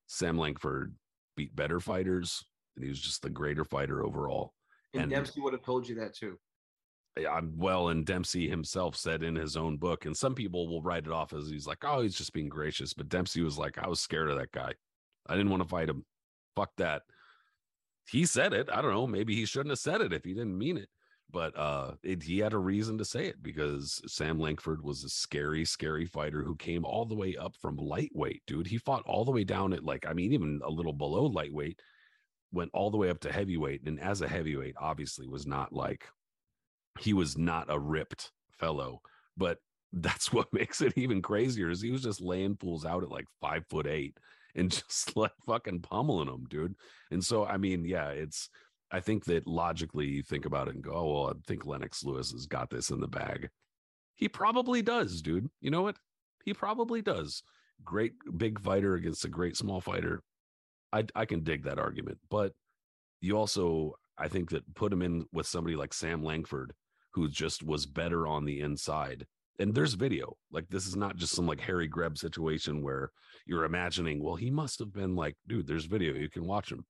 Sam 0.07 0.37
Langford 0.37 0.93
beat 1.37 1.55
better 1.55 1.79
fighters, 1.79 2.43
and 2.75 2.83
he 2.83 2.89
was 2.89 2.99
just 2.99 3.21
the 3.21 3.29
greater 3.29 3.63
fighter 3.63 4.05
overall. 4.05 4.53
And, 4.93 5.03
and 5.03 5.11
Dempsey 5.11 5.39
would 5.39 5.53
have 5.53 5.63
told 5.63 5.87
you 5.87 5.95
that 5.95 6.15
too. 6.15 6.37
I'm 7.29 7.53
well, 7.57 7.89
and 7.89 8.05
Dempsey 8.05 8.49
himself 8.49 8.95
said 8.95 9.23
in 9.23 9.35
his 9.35 9.57
own 9.57 9.77
book, 9.77 10.05
and 10.05 10.15
some 10.15 10.35
people 10.35 10.67
will 10.67 10.81
write 10.81 11.05
it 11.05 11.11
off 11.11 11.33
as 11.33 11.49
he's 11.49 11.67
like, 11.67 11.83
oh, 11.83 12.01
he's 12.01 12.15
just 12.15 12.33
being 12.33 12.49
gracious. 12.49 12.93
But 12.93 13.09
Dempsey 13.09 13.41
was 13.41 13.57
like, 13.57 13.77
I 13.77 13.87
was 13.87 13.99
scared 13.99 14.29
of 14.29 14.37
that 14.37 14.51
guy. 14.51 14.73
I 15.27 15.35
didn't 15.35 15.49
want 15.49 15.63
to 15.63 15.69
fight 15.69 15.89
him. 15.89 16.05
Fuck 16.55 16.71
that. 16.77 17.03
He 18.09 18.25
said 18.25 18.53
it. 18.53 18.69
I 18.71 18.81
don't 18.81 18.93
know. 18.93 19.07
Maybe 19.07 19.35
he 19.35 19.45
shouldn't 19.45 19.71
have 19.71 19.79
said 19.79 20.01
it 20.01 20.13
if 20.13 20.23
he 20.23 20.33
didn't 20.33 20.57
mean 20.57 20.77
it. 20.77 20.89
But 21.31 21.55
uh, 21.55 21.91
it, 22.01 22.23
he 22.23 22.39
had 22.39 22.53
a 22.53 22.57
reason 22.57 22.97
to 22.97 23.05
say 23.05 23.27
it 23.27 23.43
because 23.43 24.01
Sam 24.07 24.39
Langford 24.39 24.83
was 24.83 25.03
a 25.03 25.09
scary, 25.09 25.63
scary 25.63 26.05
fighter 26.05 26.43
who 26.43 26.55
came 26.55 26.83
all 26.83 27.05
the 27.05 27.15
way 27.15 27.35
up 27.35 27.55
from 27.61 27.77
lightweight, 27.77 28.41
dude. 28.47 28.65
He 28.65 28.79
fought 28.79 29.03
all 29.05 29.25
the 29.25 29.31
way 29.31 29.43
down 29.43 29.73
at 29.73 29.83
like, 29.83 30.07
I 30.07 30.13
mean, 30.13 30.33
even 30.33 30.59
a 30.63 30.71
little 30.71 30.93
below 30.93 31.25
lightweight, 31.25 31.79
went 32.51 32.71
all 32.73 32.89
the 32.89 32.97
way 32.97 33.11
up 33.11 33.19
to 33.21 33.31
heavyweight. 33.31 33.83
And 33.85 33.99
as 33.99 34.21
a 34.21 34.27
heavyweight, 34.27 34.75
obviously 34.79 35.27
was 35.27 35.45
not 35.45 35.71
like 35.71 36.05
he 36.99 37.13
was 37.13 37.37
not 37.37 37.67
a 37.69 37.79
ripped 37.79 38.31
fellow, 38.59 39.01
but 39.37 39.59
that's 39.93 40.33
what 40.33 40.53
makes 40.53 40.81
it 40.81 40.93
even 40.95 41.21
crazier 41.21 41.69
is 41.69 41.81
he 41.81 41.91
was 41.91 42.03
just 42.03 42.21
laying 42.21 42.55
fools 42.55 42.85
out 42.85 43.03
at 43.03 43.09
like 43.09 43.25
five 43.41 43.65
foot 43.69 43.87
eight 43.87 44.15
and 44.55 44.71
just 44.87 45.15
like 45.15 45.31
fucking 45.45 45.81
pummeling 45.81 46.27
them, 46.27 46.45
dude. 46.49 46.75
And 47.11 47.23
so, 47.23 47.45
I 47.45 47.57
mean, 47.57 47.85
yeah, 47.85 48.09
it's, 48.09 48.49
I 48.91 48.99
think 48.99 49.25
that 49.25 49.47
logically 49.47 50.07
you 50.07 50.23
think 50.23 50.45
about 50.45 50.67
it 50.67 50.75
and 50.75 50.83
go, 50.83 50.91
oh, 50.93 51.13
well, 51.13 51.27
I 51.29 51.33
think 51.47 51.65
Lennox 51.65 52.03
Lewis 52.03 52.31
has 52.31 52.47
got 52.47 52.69
this 52.69 52.89
in 52.89 52.99
the 52.99 53.07
bag. 53.07 53.49
He 54.15 54.27
probably 54.27 54.81
does, 54.81 55.21
dude. 55.21 55.49
You 55.61 55.71
know 55.71 55.83
what? 55.83 55.97
He 56.43 56.53
probably 56.53 57.01
does. 57.01 57.43
Great 57.83 58.13
big 58.37 58.59
fighter 58.59 58.95
against 58.95 59.25
a 59.25 59.29
great 59.29 59.55
small 59.55 59.79
fighter. 59.79 60.21
I, 60.91 61.05
I 61.15 61.25
can 61.25 61.43
dig 61.43 61.63
that 61.63 61.79
argument. 61.79 62.17
But 62.29 62.53
you 63.21 63.37
also, 63.37 63.95
I 64.17 64.27
think 64.27 64.49
that 64.49 64.73
put 64.75 64.91
him 64.91 65.01
in 65.01 65.25
with 65.31 65.45
somebody 65.45 65.75
like 65.75 65.93
Sam 65.93 66.23
Langford, 66.23 66.73
who 67.13 67.29
just 67.29 67.63
was 67.63 67.85
better 67.85 68.27
on 68.27 68.45
the 68.45 68.61
inside. 68.61 69.25
And 69.59 69.75
there's 69.75 69.93
video. 69.93 70.35
Like 70.51 70.67
this 70.69 70.87
is 70.87 70.95
not 70.95 71.17
just 71.17 71.35
some 71.35 71.45
like 71.45 71.59
Harry 71.59 71.87
Greb 71.87 72.17
situation 72.17 72.81
where 72.81 73.11
you're 73.45 73.65
imagining, 73.65 74.23
well, 74.23 74.35
he 74.35 74.49
must 74.49 74.79
have 74.79 74.93
been 74.93 75.15
like, 75.15 75.35
dude, 75.47 75.67
there's 75.67 75.85
video. 75.85 76.13
You 76.13 76.29
can 76.29 76.45
watch 76.47 76.71
him. 76.71 76.85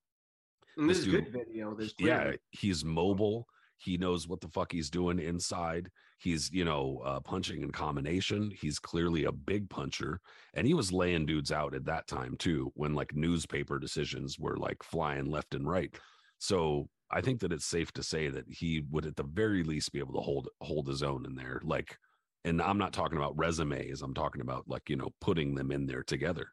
And 0.78 0.90
This 0.90 1.00
there's 1.00 1.12
dude- 1.12 1.24
good 1.26 1.34
video. 1.48 1.76
There's 1.76 1.94
Yeah, 2.00 2.34
he's 2.52 2.86
mobile. 2.86 3.48
He 3.78 3.98
knows 3.98 4.28
what 4.28 4.42
the 4.42 4.50
fuck 4.50 4.72
he's 4.72 4.90
doing 4.90 5.20
inside. 5.20 5.90
He's, 6.20 6.52
you 6.52 6.66
know, 6.66 7.02
uh, 7.06 7.22
punching 7.22 7.62
in 7.64 7.72
combination. 7.72 8.52
He's 8.60 8.78
clearly 8.78 9.24
a 9.24 9.32
big 9.32 9.70
puncher. 9.70 10.20
And 10.54 10.68
he 10.68 10.74
was 10.74 10.92
laying 10.92 11.26
dudes 11.26 11.52
out 11.52 11.74
at 11.74 11.86
that 11.86 12.08
time 12.08 12.36
too, 12.38 12.72
when 12.76 12.94
like 12.94 13.16
newspaper 13.16 13.80
decisions 13.80 14.38
were 14.38 14.58
like 14.58 14.84
flying 14.84 15.26
left 15.32 15.56
and 15.56 15.68
right. 15.68 15.98
So 16.40 16.90
I 17.10 17.22
think 17.22 17.40
that 17.40 17.54
it's 17.54 17.66
safe 17.66 17.92
to 17.94 18.04
say 18.04 18.30
that 18.30 18.46
he 18.50 18.84
would 18.92 19.06
at 19.06 19.16
the 19.16 19.24
very 19.24 19.64
least 19.64 19.94
be 19.94 20.00
able 20.00 20.14
to 20.16 20.20
hold 20.22 20.50
hold 20.60 20.88
his 20.88 21.02
own 21.02 21.26
in 21.26 21.36
there. 21.36 21.62
Like, 21.64 21.98
and 22.46 22.62
I'm 22.62 22.78
not 22.78 22.94
talking 22.94 23.18
about 23.18 23.38
resumes. 23.38 24.02
I'm 24.02 24.14
talking 24.14 24.42
about 24.42 24.64
like, 24.68 24.90
you 24.90 24.96
know, 24.96 25.14
putting 25.22 25.56
them 25.56 25.72
in 25.72 25.86
there 25.86 26.04
together. 26.04 26.48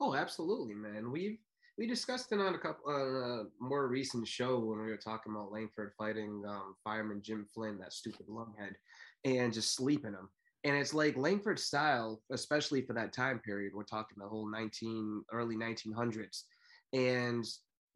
Oh, 0.00 0.14
absolutely, 0.14 0.74
man. 0.74 1.10
We've 1.10 1.38
we 1.76 1.86
discussed 1.86 2.32
it 2.32 2.40
on 2.40 2.54
a 2.54 2.58
couple 2.58 2.92
on 2.92 3.46
a 3.50 3.64
more 3.64 3.86
recent 3.86 4.26
show 4.26 4.58
when 4.58 4.80
we 4.80 4.90
were 4.90 4.96
talking 4.96 5.32
about 5.32 5.52
Langford 5.52 5.92
fighting 5.96 6.42
um, 6.46 6.74
fireman 6.82 7.22
Jim 7.22 7.46
Flynn, 7.54 7.78
that 7.78 7.92
stupid 7.92 8.26
lunghead, 8.28 8.74
and 9.24 9.52
just 9.52 9.76
sleeping 9.76 10.12
him. 10.12 10.28
And 10.64 10.76
it's 10.76 10.92
like 10.92 11.16
Langford's 11.16 11.62
style, 11.62 12.20
especially 12.32 12.82
for 12.82 12.92
that 12.94 13.12
time 13.12 13.38
period. 13.38 13.72
We're 13.74 13.84
talking 13.84 14.18
the 14.18 14.28
whole 14.28 14.50
19 14.50 15.24
early 15.32 15.56
1900s, 15.56 16.42
and 16.92 17.46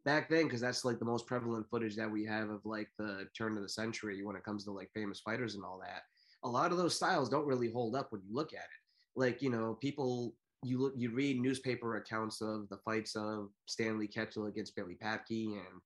back 0.05 0.29
then, 0.29 0.45
because 0.45 0.61
that's 0.61 0.85
like 0.85 0.99
the 0.99 1.05
most 1.05 1.27
prevalent 1.27 1.69
footage 1.69 1.95
that 1.97 2.11
we 2.11 2.25
have 2.25 2.49
of 2.49 2.61
like 2.65 2.87
the 2.97 3.27
turn 3.37 3.57
of 3.57 3.63
the 3.63 3.69
century 3.69 4.23
when 4.23 4.35
it 4.35 4.43
comes 4.43 4.63
to 4.65 4.71
like 4.71 4.89
famous 4.93 5.19
fighters 5.19 5.55
and 5.55 5.63
all 5.63 5.79
that. 5.81 6.03
A 6.43 6.49
lot 6.49 6.71
of 6.71 6.77
those 6.77 6.95
styles 6.95 7.29
don't 7.29 7.47
really 7.47 7.69
hold 7.69 7.95
up 7.95 8.11
when 8.11 8.21
you 8.21 8.33
look 8.33 8.53
at 8.53 8.59
it. 8.59 8.81
Like 9.15 9.41
you 9.41 9.49
know, 9.49 9.77
people 9.79 10.35
you 10.63 10.79
look 10.79 10.93
you 10.97 11.11
read 11.11 11.39
newspaper 11.39 11.97
accounts 11.97 12.41
of 12.41 12.69
the 12.69 12.77
fights 12.77 13.15
of 13.15 13.49
Stanley 13.67 14.07
Ketchel 14.07 14.47
against 14.47 14.75
Billy 14.75 14.97
Papke 15.01 15.57
and 15.57 15.81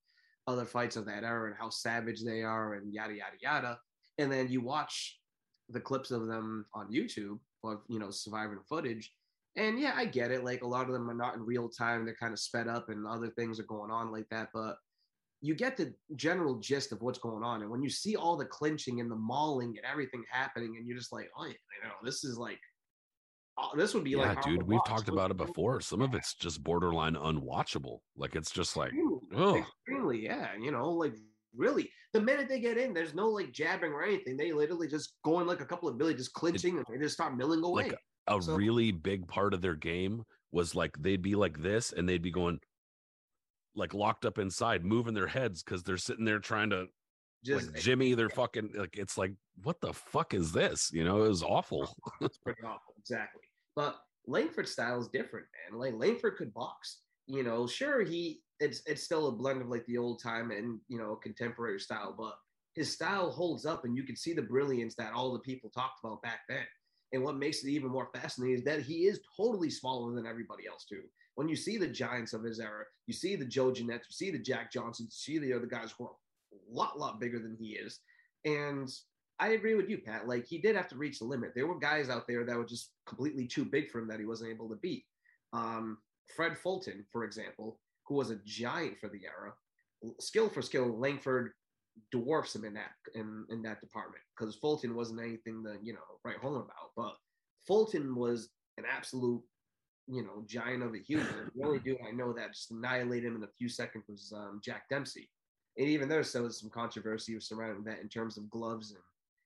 other 0.48 0.66
fights 0.66 0.96
of 0.96 1.06
that 1.06 1.24
era 1.24 1.48
and 1.48 1.58
how 1.60 1.70
savage 1.70 2.24
they 2.24 2.42
are 2.42 2.76
and 2.76 2.94
yada 2.94 3.14
yada 3.14 3.38
yada. 3.42 3.80
And 4.18 4.32
then 4.32 4.50
you 4.50 4.62
watch 4.62 5.20
the 5.70 5.80
clips 5.80 6.12
of 6.12 6.28
them 6.28 6.66
on 6.74 6.92
YouTube 6.92 7.40
of 7.64 7.82
you 7.88 8.00
know 8.00 8.12
surviving 8.12 8.60
footage. 8.68 9.12
And 9.56 9.80
yeah, 9.80 9.94
I 9.96 10.06
get 10.06 10.32
it. 10.32 10.44
Like 10.44 10.62
a 10.62 10.68
lot 10.68 10.86
of 10.86 10.94
them 10.94 11.10
are 11.10 11.16
not 11.16 11.36
in 11.36 11.46
real 11.46 11.68
time; 11.68 12.06
they're 12.06 12.16
kind 12.16 12.34
of 12.34 12.40
sped 12.40 12.68
up, 12.68 12.90
and 12.90 13.08
other 13.08 13.30
things 13.30 13.60
are 13.60 13.64
going 13.64 13.92
on 13.92 14.12
like 14.12 14.28
that. 14.30 14.50
But 14.54 14.78
you 15.42 15.56
get 15.56 15.78
the 15.78 15.94
general 16.16 16.56
gist 16.56 16.92
of 16.92 17.02
what's 17.02 17.20
going 17.20 17.44
on. 17.44 17.62
And 17.62 17.70
when 17.70 17.84
you 17.84 17.90
see 17.90 18.16
all 18.16 18.38
the 18.38 18.46
clinching 18.46 19.00
and 19.02 19.10
the 19.10 19.16
mauling 19.16 19.70
and 19.78 19.86
everything 19.90 20.24
happening, 20.32 20.76
and 20.78 20.88
you're 20.88 20.98
just 20.98 21.14
like, 21.14 21.30
oh, 21.38 21.46
you 21.46 21.54
know, 21.84 21.92
this 22.04 22.24
is 22.24 22.38
like, 22.38 22.60
oh, 23.58 23.72
this 23.76 23.94
would 23.94 24.04
be 24.04 24.12
Yeah, 24.12 24.30
like, 24.34 24.42
dude, 24.42 24.64
we've 24.64 24.84
talked 24.86 25.10
about 25.10 25.32
it 25.32 25.38
before. 25.38 25.80
Some 25.82 26.02
of 26.02 26.14
it's 26.16 26.34
just 26.34 26.64
borderline 26.64 27.16
unwatchable. 27.16 28.00
Like 28.16 28.36
it's 28.36 28.52
just 28.52 28.76
like, 28.76 28.94
ugh. 29.36 29.58
extremely, 29.58 30.24
yeah. 30.24 30.50
You 30.60 30.72
know, 30.72 30.90
like 30.92 31.14
really, 31.56 31.90
the 32.14 32.22
minute 32.22 32.48
they 32.50 32.60
get 32.60 32.78
in, 32.78 32.94
there's 32.94 33.14
no 33.14 33.28
like 33.28 33.52
jabbing 33.52 33.92
or 33.92 34.04
anything. 34.04 34.38
They 34.38 34.52
literally 34.52 34.88
just 34.88 35.14
go 35.24 35.40
in 35.40 35.48
like 35.48 35.62
a 35.62 35.66
couple 35.66 35.88
of 35.90 35.98
Billy, 35.98 36.16
just 36.16 36.34
clinching, 36.34 36.78
and 36.78 36.86
they 36.90 36.98
just 36.98 37.14
start 37.16 37.38
milling 37.38 37.64
away. 37.64 37.84
Like 37.84 37.96
a 38.28 38.42
So- 38.42 38.56
really 38.56 38.92
big 38.92 39.28
part 39.28 39.54
of 39.54 39.62
their 39.62 39.76
game 39.76 40.24
was 40.52 40.74
like 40.74 40.98
they'd 41.00 41.22
be 41.22 41.36
like 41.36 41.62
this 41.62 41.92
and 41.92 42.08
they'd 42.08 42.22
be 42.22 42.32
going 42.32 42.60
like 43.78 43.94
locked 43.94 44.26
up 44.26 44.40
inside, 44.40 44.84
moving 44.84 45.14
their 45.14 45.28
heads 45.28 45.64
because 45.64 45.84
they're 45.84 45.98
sitting 45.98 46.26
there 46.26 46.40
trying 46.40 46.72
to 46.72 46.88
just 47.44 47.72
like 47.74 47.82
Jimmy, 47.82 48.14
they're 48.14 48.30
fucking 48.30 48.72
like 48.76 48.98
it's 48.98 49.18
like, 49.18 49.34
what 49.64 49.80
the 49.80 49.94
fuck 49.94 50.34
is 50.34 50.52
this? 50.52 50.92
You 50.92 51.04
know, 51.04 51.24
it 51.24 51.30
was 51.30 51.44
awful. 51.44 51.88
it's 52.22 52.38
pretty 52.38 52.62
awful, 52.64 52.94
exactly. 53.00 53.44
But 53.76 53.98
Langford's 54.26 54.72
style 54.72 55.00
is 55.00 55.08
different, 55.08 55.46
man. 55.70 55.80
Like 55.80 55.94
Langford 55.96 56.38
could 56.38 56.54
box. 56.54 57.02
You 57.28 57.44
know, 57.44 57.68
sure 57.68 58.04
he 58.04 58.42
it's 58.60 58.82
it's 58.86 59.04
still 59.04 59.28
a 59.28 59.32
blend 59.32 59.62
of 59.62 59.70
like 59.70 59.86
the 59.86 59.98
old 59.98 60.22
time 60.22 60.52
and 60.52 60.80
you 60.88 60.98
know 60.98 61.16
contemporary 61.16 61.80
style, 61.80 62.16
but 62.18 62.36
his 62.74 62.92
style 62.92 63.32
holds 63.32 63.66
up, 63.66 63.86
and 63.86 63.96
you 63.96 64.04
can 64.04 64.16
see 64.16 64.34
the 64.34 64.42
brilliance 64.42 64.96
that 64.96 65.14
all 65.14 65.34
the 65.34 65.40
people 65.40 65.70
talked 65.70 66.00
about 66.04 66.22
back 66.22 66.42
then. 66.48 66.66
And 67.14 67.24
what 67.24 67.38
makes 67.38 67.64
it 67.64 67.70
even 67.70 67.90
more 67.90 68.10
fascinating 68.14 68.58
is 68.58 68.64
that 68.66 68.82
he 68.82 69.08
is 69.08 69.22
totally 69.36 69.70
smaller 69.70 70.14
than 70.14 70.28
everybody 70.28 70.68
else 70.68 70.86
too. 70.86 71.04
When 71.38 71.48
you 71.48 71.56
see 71.56 71.78
the 71.78 71.88
giants 71.88 72.34
of 72.34 72.44
his 72.44 72.60
era, 72.60 72.84
you 73.06 73.14
see 73.14 73.36
the 73.36 73.46
Joe 73.46 73.72
Jeannette, 73.72 74.02
you 74.10 74.12
see 74.12 74.32
the 74.32 74.40
Jack 74.40 74.72
Johnson, 74.72 75.06
you 75.06 75.12
see 75.12 75.38
the 75.38 75.54
other 75.54 75.68
guys 75.68 75.94
who 75.96 76.06
are 76.06 76.12
a 76.52 76.74
lot, 76.76 76.98
lot 76.98 77.20
bigger 77.20 77.38
than 77.38 77.56
he 77.60 77.74
is. 77.74 78.00
And 78.44 78.90
I 79.40 79.50
agree 79.50 79.76
with 79.76 79.88
you, 79.88 80.00
Pat. 80.00 80.28
Like 80.28 80.48
he 80.48 80.58
did 80.58 80.76
have 80.76 80.88
to 80.88 80.96
reach 80.96 81.20
the 81.20 81.26
limit. 81.26 81.52
There 81.54 81.68
were 81.68 81.78
guys 81.78 82.10
out 82.10 82.26
there 82.28 82.44
that 82.44 82.58
were 82.58 82.66
just 82.66 82.90
completely 83.06 83.46
too 83.46 83.66
big 83.66 83.92
for 83.92 84.00
him 84.00 84.08
that 84.08 84.20
he 84.20 84.26
wasn't 84.26 84.50
able 84.50 84.68
to 84.70 84.78
beat. 84.78 85.06
Um, 85.54 86.00
Fred 86.36 86.58
Fulton, 86.58 87.06
for 87.12 87.24
example, 87.24 87.80
who 88.08 88.16
was 88.16 88.32
a 88.32 88.40
giant 88.44 88.98
for 89.00 89.08
the 89.08 89.22
era, 89.24 89.54
skill 90.20 90.50
for 90.50 90.64
skill, 90.64 90.98
Langford 90.98 91.52
dwarfs 92.12 92.56
him 92.56 92.66
in 92.66 92.74
that 92.74 92.92
in, 93.14 93.46
in 93.52 93.62
that 93.62 93.80
department 93.80 94.24
because 94.36 94.56
Fulton 94.56 94.96
wasn't 94.96 95.20
anything 95.20 95.64
to 95.64 95.78
you 95.84 95.94
know 95.94 96.00
write 96.26 96.38
home 96.38 96.56
about. 96.56 96.92
But 96.96 97.16
Fulton 97.68 98.16
was 98.16 98.50
an 98.80 98.86
absolute 98.92 99.44
you 100.08 100.24
know 100.24 100.44
giant 100.46 100.84
of 100.84 100.94
a 100.94 101.00
human. 101.00 101.52
the 101.56 101.66
only 101.66 101.80
dude 101.80 101.98
I 102.08 102.12
know 102.12 102.34
that 102.34 102.54
just 102.54 102.72
annihilated 102.72 103.26
him 103.26 103.36
in 103.36 103.44
a 103.44 103.50
few 103.58 103.70
seconds 103.70 104.06
was 104.08 104.34
um, 104.36 104.62
Jack 104.64 104.90
Dempsey. 104.90 105.30
And 105.78 105.88
even 105.88 106.10
there's 106.10 106.30
still 106.30 106.50
some 106.50 106.70
controversy 106.70 107.40
surrounding 107.40 107.84
that 107.84 108.00
in 108.00 108.10
terms 108.10 108.38
of 108.38 108.50
gloves 108.50 108.92
and 108.92 109.02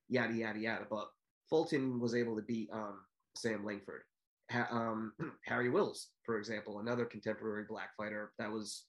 yada 0.07 0.33
yada 0.33 0.59
yada. 0.59 0.85
But 0.89 1.07
Fulton 1.49 1.99
was 1.99 2.15
able 2.15 2.35
to 2.35 2.41
beat 2.41 2.69
um, 2.71 2.99
Sam 3.35 3.65
Langford. 3.65 4.03
Ha- 4.51 4.67
um, 4.71 5.13
Harry 5.45 5.69
Wills, 5.69 6.09
for 6.25 6.37
example, 6.37 6.79
another 6.79 7.05
contemporary 7.05 7.65
black 7.67 7.89
fighter 7.97 8.31
that 8.39 8.51
was 8.51 8.85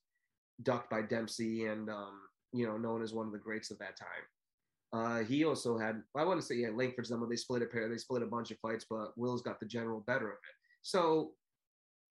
ducked 0.62 0.90
by 0.90 1.02
Dempsey 1.02 1.66
and 1.66 1.88
um, 1.88 2.20
you 2.52 2.66
know 2.66 2.76
known 2.76 3.02
as 3.02 3.12
one 3.12 3.26
of 3.26 3.32
the 3.32 3.38
greats 3.38 3.70
of 3.70 3.78
that 3.78 3.96
time. 3.96 4.08
Uh, 4.94 5.24
he 5.24 5.44
also 5.44 5.78
had 5.78 6.02
I 6.14 6.24
want 6.24 6.38
to 6.38 6.46
say 6.46 6.56
yeah 6.56 6.68
Langford's 6.68 7.10
number. 7.10 7.26
They 7.26 7.36
split 7.36 7.62
a 7.62 7.66
pair. 7.66 7.88
They 7.88 7.96
split 7.96 8.22
a 8.22 8.26
bunch 8.26 8.50
of 8.50 8.58
fights, 8.58 8.84
but 8.88 9.16
Wills 9.16 9.42
got 9.42 9.58
the 9.58 9.66
general 9.66 10.04
better 10.06 10.28
of 10.28 10.34
it. 10.34 10.54
So 10.82 11.32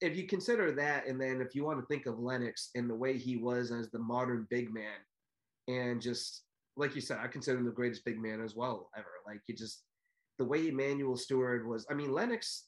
if 0.01 0.17
you 0.17 0.25
consider 0.25 0.71
that, 0.73 1.07
and 1.07 1.21
then 1.21 1.41
if 1.41 1.55
you 1.55 1.63
want 1.63 1.79
to 1.79 1.85
think 1.85 2.07
of 2.07 2.19
Lennox 2.19 2.71
and 2.75 2.89
the 2.89 2.95
way 2.95 3.17
he 3.17 3.37
was 3.37 3.71
as 3.71 3.89
the 3.89 3.99
modern 3.99 4.47
big 4.49 4.73
man, 4.73 4.97
and 5.67 6.01
just 6.01 6.43
like 6.75 6.95
you 6.95 7.01
said, 7.01 7.19
I 7.21 7.27
consider 7.27 7.59
him 7.59 7.65
the 7.65 7.71
greatest 7.71 8.03
big 8.03 8.19
man 8.19 8.41
as 8.41 8.55
well 8.55 8.89
ever. 8.97 9.07
Like 9.25 9.41
you 9.47 9.55
just 9.55 9.83
the 10.39 10.45
way 10.45 10.67
Emanuel 10.67 11.15
Steward 11.15 11.67
was. 11.67 11.85
I 11.89 11.93
mean, 11.93 12.11
Lennox 12.11 12.65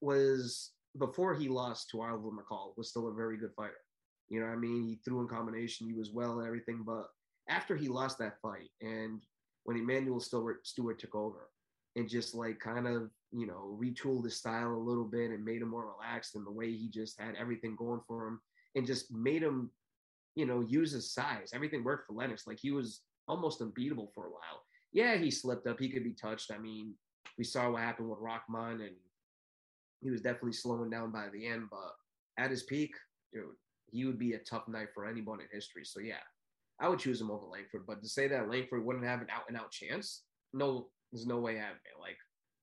was 0.00 0.70
before 0.98 1.34
he 1.34 1.48
lost 1.48 1.90
to 1.90 2.02
Oliver 2.02 2.30
McCall 2.30 2.72
was 2.76 2.90
still 2.90 3.08
a 3.08 3.14
very 3.14 3.36
good 3.36 3.52
fighter. 3.56 3.72
You 4.28 4.40
know, 4.40 4.46
I 4.46 4.56
mean, 4.56 4.86
he 4.86 5.00
threw 5.04 5.20
in 5.20 5.28
combination, 5.28 5.88
he 5.88 5.94
was 5.94 6.12
well 6.12 6.38
and 6.38 6.46
everything. 6.46 6.84
But 6.86 7.06
after 7.48 7.74
he 7.76 7.88
lost 7.88 8.18
that 8.18 8.40
fight, 8.42 8.70
and 8.80 9.22
when 9.64 9.76
Emanuel 9.76 10.20
Steward, 10.20 10.58
Steward 10.64 10.98
took 10.98 11.14
over, 11.14 11.48
and 11.96 12.08
just 12.08 12.34
like 12.34 12.60
kind 12.60 12.86
of 12.86 13.10
you 13.32 13.46
know 13.46 13.78
retooled 13.80 14.24
his 14.24 14.36
style 14.36 14.72
a 14.72 14.76
little 14.88 15.04
bit 15.04 15.30
and 15.30 15.44
made 15.44 15.60
him 15.60 15.68
more 15.68 15.92
relaxed 15.92 16.34
and 16.34 16.46
the 16.46 16.50
way 16.50 16.72
he 16.72 16.88
just 16.88 17.20
had 17.20 17.34
everything 17.36 17.76
going 17.76 18.00
for 18.06 18.26
him 18.26 18.40
and 18.74 18.86
just 18.86 19.12
made 19.12 19.42
him 19.42 19.70
you 20.34 20.46
know 20.46 20.60
use 20.60 20.92
his 20.92 21.12
size 21.12 21.50
everything 21.52 21.84
worked 21.84 22.06
for 22.06 22.14
lennox 22.14 22.46
like 22.46 22.58
he 22.58 22.70
was 22.70 23.02
almost 23.26 23.60
unbeatable 23.60 24.10
for 24.14 24.26
a 24.26 24.30
while 24.30 24.62
yeah, 24.92 25.16
he 25.16 25.30
slipped 25.30 25.66
up. 25.66 25.78
He 25.78 25.88
could 25.88 26.04
be 26.04 26.14
touched. 26.14 26.50
I 26.50 26.58
mean, 26.58 26.94
we 27.36 27.44
saw 27.44 27.70
what 27.70 27.82
happened 27.82 28.08
with 28.08 28.18
Rahman 28.20 28.80
and 28.80 28.96
he 30.00 30.10
was 30.10 30.20
definitely 30.20 30.52
slowing 30.52 30.90
down 30.90 31.12
by 31.12 31.26
the 31.32 31.46
end. 31.46 31.64
But 31.70 32.42
at 32.42 32.50
his 32.50 32.62
peak, 32.62 32.94
dude, 33.32 33.44
he 33.90 34.04
would 34.04 34.18
be 34.18 34.34
a 34.34 34.38
tough 34.38 34.68
night 34.68 34.88
for 34.94 35.06
anyone 35.06 35.40
in 35.40 35.46
history. 35.52 35.84
So 35.84 36.00
yeah, 36.00 36.22
I 36.80 36.88
would 36.88 36.98
choose 36.98 37.20
him 37.20 37.30
over 37.30 37.46
Langford. 37.46 37.84
But 37.86 38.02
to 38.02 38.08
say 38.08 38.28
that 38.28 38.48
Langford 38.48 38.84
wouldn't 38.84 39.04
have 39.04 39.20
an 39.20 39.28
out 39.30 39.44
and 39.48 39.56
out 39.56 39.70
chance, 39.70 40.22
no, 40.52 40.88
there's 41.12 41.26
no 41.26 41.38
way 41.38 41.58
out 41.58 41.72
of 41.72 41.76
it. 41.76 42.00
Like 42.00 42.18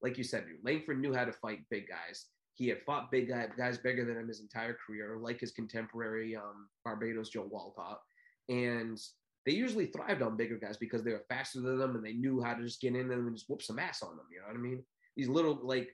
like 0.05 0.19
you 0.19 0.23
said, 0.23 0.45
Langford 0.63 1.01
knew 1.01 1.15
how 1.15 1.25
to 1.25 1.31
fight 1.31 1.61
big 1.71 1.87
guys. 1.87 2.27
He 2.53 2.67
had 2.67 2.83
fought 2.85 3.09
big 3.11 3.29
guy, 3.29 3.47
guys 3.57 3.79
bigger 3.79 4.05
than 4.05 4.17
him 4.17 4.27
his 4.27 4.39
entire 4.39 4.77
career, 4.85 5.17
like 5.19 5.39
his 5.39 5.51
contemporary 5.51 6.35
um, 6.35 6.69
Barbados 6.85 7.29
Joe 7.29 7.47
Walcott. 7.49 7.99
And 8.47 9.01
they 9.47 9.53
usually 9.53 9.87
thrived 9.87 10.21
on 10.21 10.37
bigger 10.37 10.57
guys 10.57 10.77
because 10.77 11.03
they 11.03 11.11
were 11.11 11.25
faster 11.27 11.59
than 11.59 11.79
them 11.79 11.95
and 11.95 12.05
they 12.05 12.13
knew 12.13 12.39
how 12.39 12.53
to 12.53 12.61
just 12.61 12.81
get 12.81 12.95
in 12.95 13.07
them 13.07 13.25
and 13.25 13.35
just 13.35 13.49
whoop 13.49 13.63
some 13.63 13.79
ass 13.79 14.03
on 14.03 14.15
them. 14.15 14.27
You 14.31 14.41
know 14.41 14.47
what 14.47 14.57
I 14.57 14.59
mean? 14.59 14.83
These 15.17 15.27
little 15.27 15.59
like 15.63 15.89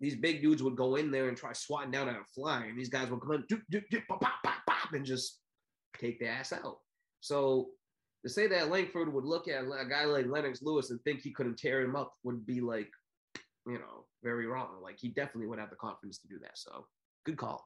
these 0.00 0.16
big 0.16 0.42
dudes 0.42 0.60
would 0.64 0.76
go 0.76 0.96
in 0.96 1.12
there 1.12 1.28
and 1.28 1.36
try 1.36 1.52
swatting 1.52 1.92
down 1.92 2.08
at 2.08 2.16
a 2.16 2.24
fly, 2.34 2.64
and 2.64 2.76
these 2.76 2.88
guys 2.88 3.08
would 3.10 3.20
come 3.20 3.34
in, 3.34 4.02
pop, 4.08 4.20
pop, 4.20 4.32
pop, 4.42 4.54
pop, 4.68 4.92
and 4.92 5.06
just 5.06 5.38
take 6.00 6.18
the 6.18 6.26
ass 6.26 6.52
out. 6.52 6.78
So 7.20 7.68
to 8.24 8.28
say 8.28 8.48
that 8.48 8.70
Langford 8.70 9.12
would 9.12 9.24
look 9.24 9.46
at 9.46 9.62
a 9.62 9.88
guy 9.88 10.04
like 10.04 10.26
Lennox 10.26 10.62
Lewis 10.62 10.90
and 10.90 11.00
think 11.02 11.20
he 11.20 11.32
couldn't 11.32 11.58
tear 11.58 11.80
him 11.80 11.94
up 11.94 12.12
would 12.24 12.44
be 12.44 12.60
like, 12.60 12.90
you 13.66 13.74
know, 13.74 14.06
very 14.22 14.46
wrong. 14.46 14.80
Like 14.82 14.98
he 14.98 15.08
definitely 15.08 15.46
would 15.46 15.58
have 15.58 15.70
the 15.70 15.76
confidence 15.76 16.18
to 16.18 16.28
do 16.28 16.38
that. 16.40 16.56
So 16.56 16.86
good 17.24 17.36
call. 17.36 17.64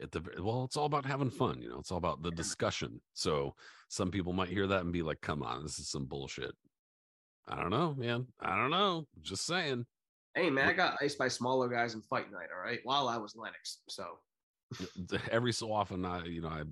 At 0.00 0.10
the 0.10 0.22
well, 0.40 0.64
it's 0.64 0.76
all 0.76 0.86
about 0.86 1.04
having 1.04 1.30
fun, 1.30 1.60
you 1.60 1.68
know. 1.68 1.78
It's 1.78 1.92
all 1.92 1.98
about 1.98 2.22
the 2.22 2.30
discussion. 2.30 3.00
So 3.12 3.54
some 3.88 4.10
people 4.10 4.32
might 4.32 4.48
hear 4.48 4.66
that 4.66 4.80
and 4.80 4.92
be 4.92 5.02
like, 5.02 5.20
"Come 5.20 5.42
on, 5.42 5.62
this 5.62 5.78
is 5.78 5.88
some 5.88 6.06
bullshit." 6.06 6.52
I 7.46 7.56
don't 7.56 7.70
know, 7.70 7.94
man. 7.94 8.26
I 8.40 8.56
don't 8.56 8.70
know. 8.70 9.06
Just 9.20 9.46
saying. 9.46 9.84
Hey 10.34 10.48
man, 10.48 10.68
I 10.68 10.72
got 10.72 10.96
iced 11.02 11.18
by 11.18 11.28
smaller 11.28 11.68
guys 11.68 11.94
in 11.94 12.00
fight 12.02 12.32
night. 12.32 12.48
All 12.54 12.62
right, 12.62 12.80
while 12.84 13.06
I 13.08 13.18
was 13.18 13.36
Lennox. 13.36 13.80
So 13.88 14.18
every 15.30 15.52
so 15.52 15.72
often, 15.72 16.04
I 16.04 16.24
you 16.24 16.40
know, 16.40 16.48
I 16.48 16.62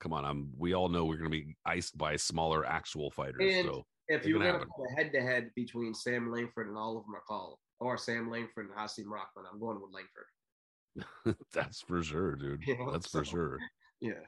come 0.00 0.12
on. 0.12 0.24
I'm. 0.24 0.50
We 0.58 0.74
all 0.74 0.88
know 0.88 1.04
we're 1.04 1.16
going 1.16 1.30
to 1.30 1.36
be 1.36 1.56
iced 1.64 1.96
by 1.96 2.16
smaller 2.16 2.66
actual 2.66 3.10
fighters. 3.10 3.40
And 3.40 3.66
so 3.66 3.86
if 4.08 4.26
you 4.26 4.34
were 4.34 4.40
can 4.40 4.48
gonna 4.48 4.58
happen. 4.58 4.72
put 4.76 4.90
a 4.90 4.94
head 4.96 5.12
to 5.12 5.22
head 5.22 5.50
between 5.54 5.94
Sam 5.94 6.30
Langford 6.30 6.68
and 6.68 6.76
Oliver 6.76 7.06
McCall, 7.08 7.56
or 7.80 7.96
Sam 7.96 8.30
Langford 8.30 8.66
and 8.66 8.76
Hasim 8.76 9.06
Rahman, 9.06 9.48
I'm 9.50 9.60
going 9.60 9.80
with 9.80 9.92
Langford. 9.92 11.36
that's 11.52 11.80
for 11.80 12.02
sure, 12.02 12.36
dude. 12.36 12.62
You 12.66 12.78
know, 12.78 12.92
That's 12.92 13.08
for 13.08 13.24
sure. 13.24 13.58
Yeah. 14.00 14.20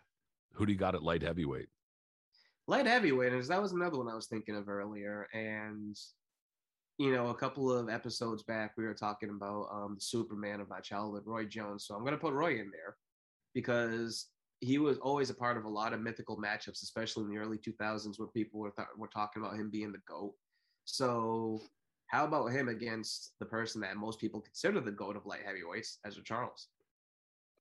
Who 0.54 0.64
do 0.64 0.72
you 0.72 0.78
got 0.78 0.94
at 0.94 1.02
light 1.02 1.22
heavyweight? 1.22 1.68
light 2.68 2.86
heavyweight 2.86 3.32
is 3.32 3.48
that 3.48 3.62
was 3.62 3.72
another 3.72 3.98
one 3.98 4.08
i 4.08 4.14
was 4.14 4.26
thinking 4.26 4.56
of 4.56 4.68
earlier 4.68 5.28
and 5.32 5.96
you 6.98 7.12
know 7.12 7.28
a 7.28 7.34
couple 7.34 7.70
of 7.70 7.88
episodes 7.88 8.42
back 8.42 8.72
we 8.76 8.84
were 8.84 8.94
talking 8.94 9.30
about 9.30 9.68
um 9.72 9.94
the 9.94 10.00
superman 10.00 10.60
of 10.60 10.68
my 10.68 10.80
childhood 10.80 11.22
roy 11.26 11.44
jones 11.44 11.86
so 11.86 11.94
i'm 11.94 12.00
going 12.00 12.12
to 12.12 12.18
put 12.18 12.32
roy 12.32 12.52
in 12.52 12.70
there 12.72 12.96
because 13.54 14.28
he 14.60 14.78
was 14.78 14.98
always 14.98 15.30
a 15.30 15.34
part 15.34 15.56
of 15.56 15.64
a 15.64 15.68
lot 15.68 15.92
of 15.92 16.00
mythical 16.00 16.38
matchups 16.38 16.82
especially 16.82 17.24
in 17.24 17.30
the 17.30 17.36
early 17.36 17.58
2000s 17.58 18.18
where 18.18 18.28
people 18.28 18.58
were, 18.58 18.72
th- 18.72 18.88
were 18.96 19.08
talking 19.08 19.42
about 19.42 19.56
him 19.56 19.70
being 19.70 19.92
the 19.92 19.98
goat 20.08 20.34
so 20.86 21.60
how 22.08 22.24
about 22.24 22.48
him 22.52 22.68
against 22.68 23.32
the 23.40 23.46
person 23.46 23.80
that 23.80 23.96
most 23.96 24.18
people 24.20 24.40
consider 24.40 24.80
the 24.80 24.92
goat 24.92 25.16
of 25.16 25.26
light 25.26 25.40
heavyweights 25.44 25.98
ezzard 26.06 26.24
charles 26.24 26.68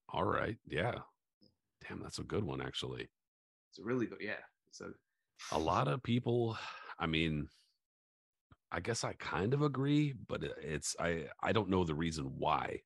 All 0.10 0.24
right, 0.24 0.58
yeah. 0.68 1.00
Damn, 1.88 2.00
that's 2.02 2.20
a 2.20 2.24
good 2.24 2.44
one 2.44 2.62
actually. 2.62 3.08
it's 3.70 3.80
a 3.80 3.84
really 3.84 4.06
good 4.06 4.20
yeah 4.22 4.42
So 4.72 4.86
a 5.52 5.58
a 5.58 5.60
lot 5.60 5.88
of 5.88 6.02
people 6.02 6.58
i 7.00 7.06
mean 7.06 7.48
i 8.72 8.80
guess 8.80 9.04
i 9.04 9.14
kind 9.14 9.54
of 9.54 9.62
agree 9.62 10.14
but 10.28 10.44
it's 10.62 10.96
i 11.00 11.26
i 11.44 11.52
don't 11.52 11.70
know 11.70 11.84
the 11.84 11.94
reason 11.94 12.26
why 12.38 12.82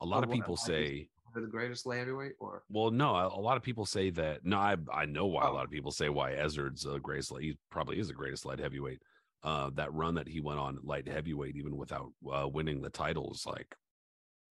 a 0.00 0.06
lot 0.06 0.20
Oh, 0.20 0.26
of 0.26 0.30
people 0.32 0.56
say 0.56 1.08
the 1.34 1.40
greatest 1.48 1.84
light 1.84 1.98
heavyweight 1.98 2.34
or 2.38 2.62
well 2.70 2.90
no 2.92 3.14
a, 3.16 3.26
a 3.26 3.42
lot 3.48 3.56
of 3.56 3.62
people 3.62 3.84
say 3.84 4.08
that 4.10 4.44
no 4.44 4.56
i 4.56 4.76
i 4.92 5.04
know 5.04 5.26
why 5.26 5.44
a 5.44 5.50
Oh. 5.50 5.54
lot 5.54 5.64
of 5.64 5.70
people 5.70 5.90
say 5.90 6.08
why 6.08 6.32
Ezzard's 6.32 6.82
the 6.84 6.98
greatest 7.00 7.32
light- 7.32 7.42
he 7.42 7.58
probably 7.70 7.98
is 7.98 8.06
the 8.08 8.14
greatest 8.14 8.46
light 8.46 8.60
heavyweight 8.60 9.02
uh 9.44 9.70
that 9.74 9.92
run 9.92 10.14
that 10.14 10.26
he 10.28 10.40
went 10.40 10.58
on 10.58 10.78
light 10.82 11.06
heavyweight 11.06 11.56
even 11.56 11.76
without 11.76 12.10
uh, 12.32 12.48
winning 12.48 12.80
the 12.82 12.90
titles 12.90 13.44
like 13.46 13.74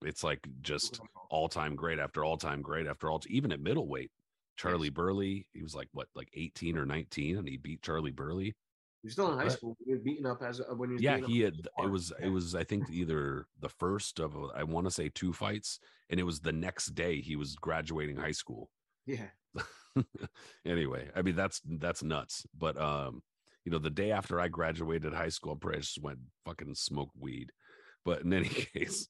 it's 0.05 0.23
like 0.23 0.39
just 0.61 0.99
all-time 1.29 1.75
great 1.75 1.99
after 1.99 2.23
all-time 2.23 2.61
great 2.61 2.87
after 2.87 3.09
all 3.09 3.19
even 3.27 3.51
at 3.51 3.59
middleweight 3.59 4.11
charley 4.55 4.89
burley 4.89 5.47
he 5.53 5.63
was 5.63 5.73
like 5.75 5.87
what 5.93 6.07
like 6.15 6.29
18 6.35 6.77
or 6.77 6.85
19 6.85 7.37
and 7.37 7.47
he 7.47 7.57
beat 7.57 7.81
charley 7.81 8.11
burley 8.11 8.53
You're 9.01 9.11
still 9.11 9.31
in 9.31 9.37
high 9.37 9.45
What? 9.45 9.53
school. 9.53 9.75
He 9.85 9.91
was 9.93 10.01
beating 10.01 10.25
up 10.27 10.41
as 10.43 10.61
when 10.77 10.91
you're 10.91 10.99
yeah 10.99 11.17
he 11.17 11.39
had 11.41 11.55
it 11.83 11.89
was 11.89 12.13
Yeah. 12.19 12.27
it 12.27 12.29
was 12.29 12.53
i 12.53 12.63
think 12.63 12.89
either 12.91 13.47
the 13.59 13.69
first 13.69 14.19
of 14.19 14.35
i 14.55 14.63
want 14.63 14.85
to 14.85 14.91
say 14.91 15.09
two 15.09 15.33
fights 15.33 15.79
and 16.09 16.19
it 16.19 16.23
was 16.23 16.39
the 16.39 16.51
next 16.51 16.93
day 16.93 17.19
he 17.19 17.35
was 17.35 17.55
graduating 17.55 18.15
high 18.17 18.31
school 18.31 18.69
yeah. 19.05 19.27
anyway 20.65 21.09
i 21.15 21.21
mean 21.21 21.35
that's 21.35 21.61
that's 21.79 22.03
nuts 22.03 22.45
but 22.57 22.77
um 22.79 23.21
you 23.65 23.71
know 23.71 23.79
the 23.79 23.89
day 23.89 24.11
after 24.11 24.39
i 24.39 24.47
graduated 24.47 25.13
high 25.13 25.29
school 25.29 25.53
i 25.53 25.55
probably 25.59 25.79
just 25.79 26.01
went 26.01 26.19
fucking 26.45 26.75
smoke 26.75 27.09
weed 27.19 27.49
but 28.05 28.21
in 28.21 28.33
any 28.33 28.49
case 28.75 29.07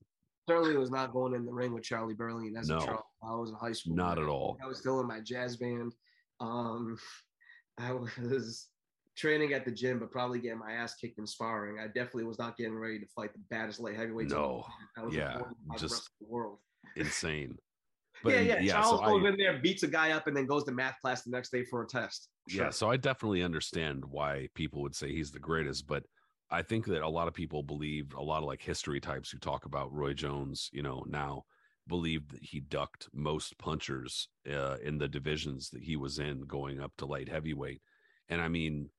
Certainly 0.50 0.76
was 0.76 0.92
not 0.92 1.13
going 1.13 1.34
in 1.36 1.46
the 1.46 1.54
ring 1.54 1.74
with 1.74 1.84
Charley 1.84 2.13
Burley 2.13 2.52
as 2.60 2.68
No. 2.68 2.76
a 2.78 2.86
Charles. 2.86 3.04
I 3.24 3.34
was 3.36 3.50
in 3.52 3.56
high 3.56 3.72
school. 3.72 3.96
Not 3.96 4.20
at 4.20 4.26
all. 4.28 4.58
I 4.62 4.68
was 4.68 4.78
still 4.80 5.00
in 5.00 5.08
my 5.08 5.22
jazz 5.22 5.56
band. 5.56 5.94
Um, 6.42 6.98
I 7.80 7.94
was 7.94 8.68
training 9.16 9.54
at 9.54 9.63
the 9.63 9.72
gym, 9.72 10.00
but 10.00 10.12
probably 10.12 10.39
getting 10.42 10.60
my 10.60 10.74
ass 10.74 10.96
kicked 10.96 11.18
in 11.18 11.26
sparring. 11.26 11.80
I 11.80 11.86
definitely 11.88 12.26
was 12.26 12.39
not 12.39 12.58
getting 12.58 12.76
ready 12.78 13.00
to 13.00 13.06
fight 13.16 13.32
the 13.32 13.39
baddest 13.50 13.80
light 13.80 13.96
the 13.96 14.36
No. 14.36 14.66
I 14.98 15.06
was 15.06 15.16
Yeah, 15.16 15.39
just- 15.80 16.10
the 16.20 16.28
world. 16.28 16.60
insane 16.98 17.58
yeah, 18.25 18.39
yeah. 18.39 18.59
yeah 18.59 18.71
Charles 18.73 18.99
so 18.99 19.05
goes 19.05 19.25
I, 19.25 19.29
in 19.29 19.38
there, 19.38 19.59
beats 19.59 19.83
a 19.83 19.88
guy 19.88 20.12
up, 20.12 20.27
and 20.27 20.36
then 20.36 20.45
goes 20.45 20.63
to 20.65 20.71
math 20.71 20.99
class 21.01 21.23
the 21.23 21.31
next 21.31 21.51
day 21.51 21.63
for 21.63 21.83
a 21.83 21.88
test. 21.88 22.29
yeah 22.47 22.69
so 22.69 22.89
i 22.89 22.97
definitely 22.97 23.43
understand 23.43 24.03
why 24.05 24.47
people 24.53 24.81
would 24.81 24.95
say 24.95 25.12
he's 25.12 25.31
the 25.31 25.39
greatest 25.39 25.88
but 25.88 26.03
i 26.51 26.62
think 26.62 26.86
that 26.86 27.01
a 27.01 27.07
lot 27.07 27.27
of 27.27 27.33
people 27.33 27.63
believe 27.63 28.13
a 28.15 28.21
lot 28.21 28.39
of 28.39 28.45
like 28.45 28.62
history 28.62 28.99
types 28.99 29.31
who 29.31 29.38
talk 29.38 29.65
about 29.65 29.93
roy 29.93 30.13
jones 30.13 30.69
you 30.73 30.83
know 30.83 31.03
now 31.07 31.43
believe 31.88 32.29
that 32.29 32.43
he 32.43 32.59
ducked 32.59 33.09
most 33.13 33.57
punchers 33.57 34.29
uh, 34.51 34.77
in 34.83 34.97
the 34.97 35.07
divisions 35.07 35.69
that 35.69 35.83
he 35.83 35.95
was 35.95 36.19
in 36.19 36.41
going 36.41 36.79
up 36.81 36.91
to 36.97 37.05
light 37.05 37.29
heavyweight 37.29 37.81
and 38.29 38.41
i 38.41 38.47
mean 38.47 38.89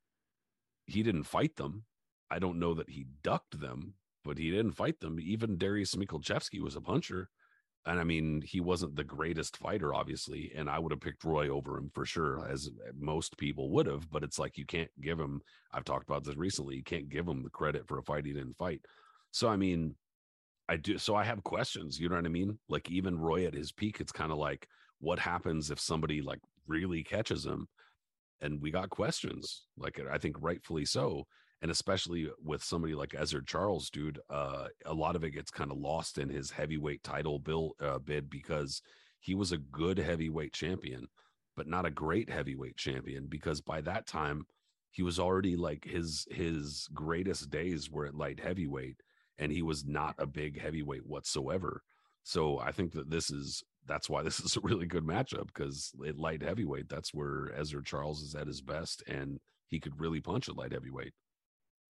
he 0.87 1.03
didn't 1.03 1.25
fight 1.25 1.57
them 1.57 1.85
i 2.31 2.39
don't 2.39 2.59
know 2.59 2.75
that 2.75 2.91
he 2.91 3.07
ducked 3.23 3.61
them 3.61 3.95
but 4.25 4.39
he 4.39 4.51
didn't 4.51 4.73
fight 4.73 5.01
them 5.01 5.19
even 5.21 5.57
dariusz 5.57 5.97
michalczewski 5.97 6.61
was 6.61 6.77
a 6.77 6.81
puncher 6.81 7.29
and 7.87 8.01
I 8.01 8.05
mean, 8.05 8.43
he 8.43 8.61
wasn't 8.61 8.97
the 8.97 9.05
greatest 9.05 9.59
fighter, 9.59 9.95
obviously, 9.95 10.53
and 10.57 10.71
I 10.71 10.79
would 10.79 10.93
have 10.93 11.01
picked 11.01 11.25
Roy 11.25 11.49
over 11.49 11.77
him 11.77 11.91
for 11.93 12.07
sure, 12.07 12.47
as 12.51 12.69
eh, 12.87 12.91
most 12.99 13.37
people 13.37 13.71
would 13.71 13.87
have. 13.87 14.11
But 14.11 14.23
it's 14.23 14.39
like 14.39 14.57
you 14.57 14.65
can't 14.65 14.91
give 15.01 15.19
him. 15.19 15.43
I've 15.73 15.85
talked 15.85 16.09
about 16.09 16.25
this 16.25 16.37
recently. 16.37 16.77
You 16.77 16.83
can't 16.83 17.11
give 17.11 17.29
him 17.29 17.43
the 17.43 17.51
credit 17.51 17.87
for 17.87 17.99
a 17.99 18.03
fight 18.03 18.25
he 18.25 18.33
didn't 18.33 18.57
fight. 18.57 18.81
So 19.33 19.49
I 19.49 19.57
mean, 19.57 19.97
I 20.69 20.77
do. 20.77 20.97
So 20.97 21.15
I 21.15 21.25
have 21.25 21.45
questions. 21.45 22.01
You 22.01 22.09
know 22.09 22.17
what 22.17 22.25
I 22.25 22.31
mean? 22.31 22.59
Like 22.69 22.91
even 22.91 23.19
Roy 23.19 23.47
at 23.47 23.55
his 23.55 23.73
peak, 23.73 24.01
it's 24.01 24.13
kind 24.13 24.33
of 24.33 24.39
like, 24.39 24.67
what 25.01 25.19
happens 25.19 25.71
if 25.71 25.79
somebody 25.79 26.23
like 26.23 26.41
really 26.67 27.03
catches 27.05 27.45
him? 27.45 27.69
And 28.41 28.63
we 28.63 28.71
got 28.71 28.89
questions. 28.89 29.67
Like 29.77 30.01
I 30.11 30.17
think 30.17 30.37
rightfully 30.41 30.87
so 30.87 31.27
and 31.65 31.71
especially 31.71 32.29
with 32.45 32.63
somebody 32.63 32.95
like 32.95 33.13
Ezzard 33.13 33.47
Charles, 33.47 33.89
dude, 33.89 34.21
uh, 34.29 34.67
a 34.85 34.93
lot 34.93 35.17
of 35.17 35.25
it 35.25 35.31
gets 35.31 35.51
kind 35.51 35.71
of 35.73 35.79
lost 35.79 36.19
in 36.19 36.29
his 36.29 36.51
heavyweight 36.51 37.03
title 37.03 37.39
bill 37.39 37.73
uh, 37.81 37.99
bid 37.99 38.29
because 38.29 38.83
he 39.19 39.35
was 39.35 39.51
a 39.51 39.57
good 39.57 39.97
heavyweight 39.97 40.53
champion, 40.53 41.07
but 41.57 41.67
not 41.67 41.87
a 41.87 41.91
great 41.91 42.29
heavyweight 42.29 42.77
champion. 42.77 43.29
Because 43.31 43.63
by 43.63 43.81
that 43.81 44.07
time, 44.07 44.45
he 44.91 45.03
was 45.03 45.19
already 45.19 45.57
like 45.57 45.87
his 45.87 46.27
his 46.31 46.87
greatest 46.93 47.49
days 47.49 47.91
were 47.91 48.05
at 48.05 48.15
light 48.15 48.41
heavyweight, 48.41 49.01
and 49.39 49.51
he 49.51 49.63
was 49.63 49.87
not 49.87 50.17
a 50.19 50.27
big 50.27 50.61
heavyweight 50.61 51.07
whatsoever. 51.07 51.81
So 52.25 52.59
I 52.59 52.73
think 52.73 52.93
that 52.93 53.09
this 53.09 53.31
is 53.31 53.65
that's 53.87 54.11
why 54.11 54.23
this 54.23 54.39
is 54.45 54.59
a 54.59 54.61
really 54.61 54.87
good 54.87 55.07
matchup 55.07 55.47
because 55.47 55.93
at 56.07 56.19
light 56.19 56.43
heavyweight, 56.43 56.91
that's 56.91 57.15
where 57.15 57.53
Ezzard 57.59 57.87
Charles 57.87 58.21
is 58.21 58.35
at 58.35 58.49
his 58.49 58.61
best, 58.61 59.03
and 59.07 59.41
he 59.69 59.81
could 59.81 59.99
really 59.99 60.21
punch 60.21 60.51
at 60.51 60.59
light 60.59 60.73
heavyweight. 60.73 61.15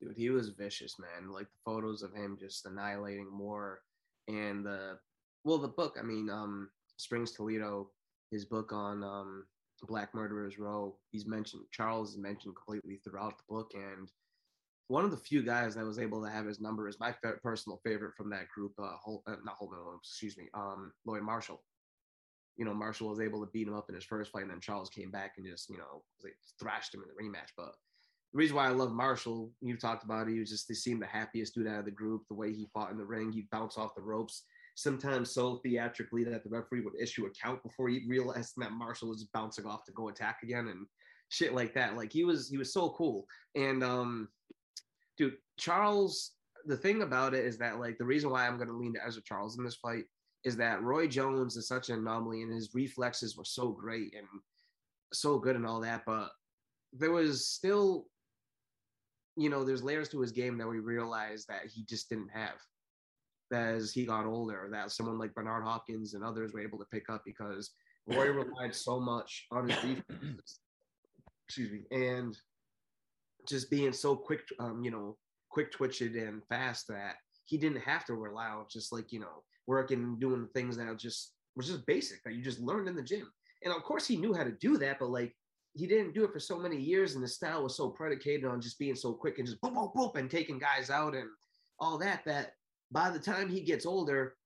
Dude, 0.00 0.16
he 0.16 0.30
was 0.30 0.50
vicious, 0.50 0.96
man. 0.98 1.30
Like 1.30 1.46
the 1.50 1.58
photos 1.64 2.02
of 2.02 2.12
him 2.14 2.36
just 2.40 2.66
annihilating 2.66 3.30
more, 3.30 3.80
and 4.28 4.64
the 4.64 4.98
well, 5.44 5.58
the 5.58 5.68
book. 5.68 5.96
I 5.98 6.02
mean, 6.02 6.30
um, 6.30 6.70
Springs 6.96 7.32
Toledo, 7.32 7.90
his 8.30 8.44
book 8.44 8.72
on 8.72 9.02
um, 9.02 9.44
Black 9.82 10.14
Murderers 10.14 10.58
Row. 10.58 10.96
He's 11.10 11.26
mentioned 11.26 11.64
Charles 11.70 12.12
is 12.12 12.18
mentioned 12.18 12.54
completely 12.56 13.00
throughout 13.04 13.38
the 13.38 13.44
book, 13.48 13.72
and 13.74 14.10
one 14.88 15.04
of 15.04 15.10
the 15.10 15.16
few 15.16 15.42
guys 15.42 15.74
that 15.74 15.84
was 15.84 15.98
able 15.98 16.22
to 16.22 16.30
have 16.30 16.46
his 16.46 16.60
number 16.60 16.88
is 16.88 17.00
my 17.00 17.12
fa- 17.12 17.38
personal 17.42 17.80
favorite 17.84 18.14
from 18.16 18.30
that 18.30 18.48
group. 18.54 18.72
Uh, 18.78 18.96
Hol- 19.02 19.22
uh 19.26 19.36
not 19.44 19.56
Holman 19.58 19.78
Williams, 19.78 20.08
excuse 20.08 20.36
me, 20.36 20.48
um, 20.54 20.92
Lloyd 21.06 21.22
Marshall. 21.22 21.62
You 22.56 22.64
know, 22.64 22.74
Marshall 22.74 23.08
was 23.08 23.20
able 23.20 23.44
to 23.44 23.50
beat 23.52 23.66
him 23.66 23.74
up 23.74 23.88
in 23.88 23.94
his 23.94 24.04
first 24.04 24.30
fight, 24.30 24.42
and 24.42 24.50
then 24.50 24.60
Charles 24.60 24.90
came 24.90 25.10
back 25.10 25.32
and 25.36 25.46
just, 25.46 25.68
you 25.68 25.78
know, 25.78 26.04
like, 26.22 26.36
thrashed 26.60 26.94
him 26.94 27.02
in 27.02 27.08
the 27.08 27.20
rematch. 27.20 27.50
But 27.56 27.74
the 28.34 28.38
reason 28.38 28.56
why 28.56 28.66
I 28.66 28.70
love 28.70 28.90
Marshall, 28.90 29.52
you 29.60 29.76
talked 29.76 30.02
about 30.02 30.26
it, 30.26 30.32
he 30.32 30.40
was 30.40 30.50
just 30.50 30.66
he 30.66 30.74
seemed 30.74 31.00
the 31.00 31.06
happiest 31.06 31.54
dude 31.54 31.68
out 31.68 31.78
of 31.78 31.84
the 31.84 31.92
group. 31.92 32.22
The 32.28 32.34
way 32.34 32.52
he 32.52 32.66
fought 32.74 32.90
in 32.90 32.98
the 32.98 33.04
ring, 33.04 33.30
he'd 33.30 33.48
bounce 33.50 33.78
off 33.78 33.94
the 33.94 34.02
ropes, 34.02 34.42
sometimes 34.74 35.30
so 35.30 35.60
theatrically 35.62 36.24
that 36.24 36.42
the 36.42 36.50
referee 36.50 36.80
would 36.80 37.00
issue 37.00 37.26
a 37.26 37.30
count 37.30 37.62
before 37.62 37.88
he 37.88 38.02
realized 38.08 38.54
that 38.56 38.72
Marshall 38.72 39.10
was 39.10 39.22
bouncing 39.32 39.66
off 39.66 39.84
to 39.84 39.92
go 39.92 40.08
attack 40.08 40.38
again 40.42 40.66
and 40.66 40.84
shit 41.28 41.54
like 41.54 41.74
that. 41.74 41.96
Like 41.96 42.12
he 42.12 42.24
was 42.24 42.48
he 42.48 42.56
was 42.56 42.72
so 42.72 42.90
cool. 42.90 43.24
And 43.54 43.84
um 43.84 44.28
dude, 45.16 45.36
Charles, 45.56 46.32
the 46.66 46.76
thing 46.76 47.02
about 47.02 47.34
it 47.34 47.44
is 47.44 47.56
that 47.58 47.78
like 47.78 47.98
the 47.98 48.04
reason 48.04 48.30
why 48.30 48.48
I'm 48.48 48.58
gonna 48.58 48.72
lean 48.72 48.94
to 48.94 49.00
Ezzard 49.00 49.24
Charles 49.24 49.58
in 49.58 49.64
this 49.64 49.76
fight 49.76 50.06
is 50.42 50.56
that 50.56 50.82
Roy 50.82 51.06
Jones 51.06 51.56
is 51.56 51.68
such 51.68 51.88
an 51.88 52.00
anomaly 52.00 52.42
and 52.42 52.52
his 52.52 52.70
reflexes 52.74 53.36
were 53.36 53.44
so 53.44 53.68
great 53.68 54.12
and 54.16 54.26
so 55.12 55.38
good 55.38 55.54
and 55.54 55.64
all 55.64 55.80
that, 55.82 56.02
but 56.04 56.30
there 56.92 57.12
was 57.12 57.46
still 57.46 58.06
you 59.36 59.50
know, 59.50 59.64
there's 59.64 59.82
layers 59.82 60.08
to 60.10 60.20
his 60.20 60.32
game 60.32 60.58
that 60.58 60.68
we 60.68 60.78
realized 60.78 61.48
that 61.48 61.66
he 61.66 61.84
just 61.84 62.08
didn't 62.08 62.30
have 62.32 62.54
as 63.52 63.92
he 63.92 64.04
got 64.04 64.26
older, 64.26 64.68
that 64.72 64.90
someone 64.90 65.18
like 65.18 65.34
Bernard 65.34 65.64
Hopkins 65.64 66.14
and 66.14 66.24
others 66.24 66.52
were 66.52 66.60
able 66.60 66.78
to 66.78 66.86
pick 66.92 67.08
up 67.08 67.22
because 67.24 67.70
Roy 68.06 68.30
relied 68.30 68.74
so 68.74 69.00
much 69.00 69.46
on 69.50 69.68
his 69.68 69.76
defense. 69.82 70.60
Excuse 71.46 71.70
me. 71.70 71.84
And 71.90 72.36
just 73.46 73.70
being 73.70 73.92
so 73.92 74.16
quick, 74.16 74.40
um, 74.58 74.82
you 74.82 74.90
know, 74.90 75.16
quick 75.50 75.70
twitched 75.70 76.00
and 76.00 76.42
fast 76.48 76.88
that 76.88 77.16
he 77.44 77.58
didn't 77.58 77.82
have 77.82 78.04
to 78.06 78.14
rely 78.14 78.48
on 78.48 78.64
just 78.70 78.92
like, 78.92 79.12
you 79.12 79.20
know, 79.20 79.42
working, 79.66 80.16
doing 80.18 80.48
things 80.54 80.76
that 80.76 80.98
just 80.98 81.34
was 81.56 81.68
just 81.68 81.86
basic 81.86 82.22
that 82.24 82.34
you 82.34 82.42
just 82.42 82.60
learned 82.60 82.88
in 82.88 82.96
the 82.96 83.02
gym. 83.02 83.30
And 83.62 83.72
of 83.72 83.82
course 83.82 84.06
he 84.06 84.16
knew 84.16 84.34
how 84.34 84.44
to 84.44 84.52
do 84.52 84.76
that, 84.78 84.98
but 84.98 85.10
like 85.10 85.34
he 85.74 85.86
didn't 85.86 86.14
do 86.14 86.24
it 86.24 86.32
for 86.32 86.38
so 86.38 86.58
many 86.58 86.76
years, 86.76 87.14
and 87.14 87.22
the 87.22 87.28
style 87.28 87.64
was 87.64 87.76
so 87.76 87.88
predicated 87.88 88.44
on 88.44 88.60
just 88.60 88.78
being 88.78 88.94
so 88.94 89.12
quick 89.12 89.38
and 89.38 89.46
just 89.46 89.60
boom, 89.60 89.74
boom, 89.74 89.90
boom, 89.94 90.12
and 90.14 90.30
taking 90.30 90.58
guys 90.58 90.88
out 90.88 91.14
and 91.14 91.28
all 91.80 91.98
that. 91.98 92.24
That 92.24 92.52
by 92.92 93.10
the 93.10 93.18
time 93.18 93.48
he 93.48 93.60
gets 93.60 93.84
older, 93.84 94.36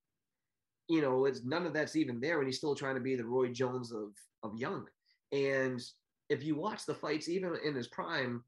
you 0.88 1.02
know, 1.02 1.26
it's 1.26 1.44
none 1.44 1.66
of 1.66 1.74
that's 1.74 1.96
even 1.96 2.18
there, 2.18 2.38
and 2.38 2.48
he's 2.48 2.56
still 2.56 2.74
trying 2.74 2.94
to 2.94 3.00
be 3.00 3.14
the 3.14 3.24
Roy 3.24 3.48
Jones 3.48 3.92
of 3.92 4.12
of 4.42 4.56
young. 4.56 4.86
And 5.32 5.80
if 6.30 6.42
you 6.42 6.56
watch 6.56 6.86
the 6.86 6.94
fights, 6.94 7.28
even 7.28 7.54
in 7.62 7.74
his 7.74 7.88
prime, 7.88 8.42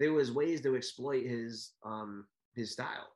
there 0.00 0.14
was 0.14 0.32
ways 0.32 0.62
to 0.62 0.74
exploit 0.74 1.26
his 1.26 1.72
um 1.84 2.26
his 2.54 2.72
style. 2.72 3.08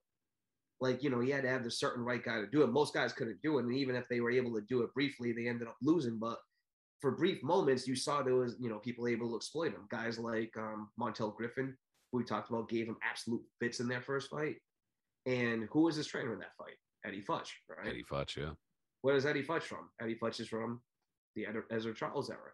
Like 0.79 1.02
you 1.02 1.09
know, 1.09 1.20
he 1.20 1.31
had 1.31 1.42
to 1.44 1.48
have 1.48 1.64
the 1.64 1.70
certain 1.70 2.05
right 2.05 2.22
guy 2.22 2.42
to 2.42 2.46
do 2.46 2.62
it. 2.62 2.66
Most 2.66 2.92
guys 2.92 3.14
couldn't 3.14 3.40
do 3.42 3.57
it, 3.59 3.64
and 3.64 3.74
even 3.74 3.96
if 3.96 4.09
they 4.09 4.20
were 4.20 4.31
able 4.31 4.55
to 4.57 4.66
do 4.68 4.83
it 4.83 4.92
briefly, 4.92 5.33
they 5.33 5.48
ended 5.48 5.68
up 5.68 5.76
losing. 5.81 6.18
But 6.18 6.37
for 7.00 7.11
brief 7.12 7.42
moments, 7.42 7.87
you 7.87 7.94
saw 7.94 8.22
there 8.22 8.35
was, 8.35 8.56
you 8.59 8.68
know, 8.68 8.78
people 8.78 9.06
able 9.06 9.30
to 9.30 9.37
exploit 9.37 9.72
him. 9.72 9.87
Guys 9.90 10.18
like 10.18 10.52
um, 10.56 10.88
Montel 10.98 11.35
Griffin, 11.35 11.76
who 12.11 12.18
we 12.18 12.24
talked 12.24 12.50
about, 12.50 12.68
gave 12.68 12.87
him 12.87 12.96
absolute 13.09 13.42
fits 13.61 13.80
in 13.80 13.88
their 13.88 14.00
first 14.00 14.30
fight. 14.30 14.56
And 15.26 15.68
who 15.70 15.82
was 15.82 15.96
his 15.96 16.06
trainer 16.06 16.32
in 16.32 16.38
that 16.38 16.56
fight? 16.56 16.76
Eddie 17.04 17.22
Futch, 17.22 17.50
right? 17.68 17.88
Eddie 17.88 18.04
Futch, 18.11 18.37
yeah. 18.37 18.50
Where 19.02 19.16
is 19.16 19.26
Eddie 19.26 19.44
Futch 19.44 19.62
from? 19.62 19.90
Eddie 20.00 20.18
Futch 20.20 20.40
is 20.40 20.48
from 20.48 20.80
the 21.35 21.46
Ezzard 21.70 21.96
Charles 21.96 22.30
era. 22.30 22.50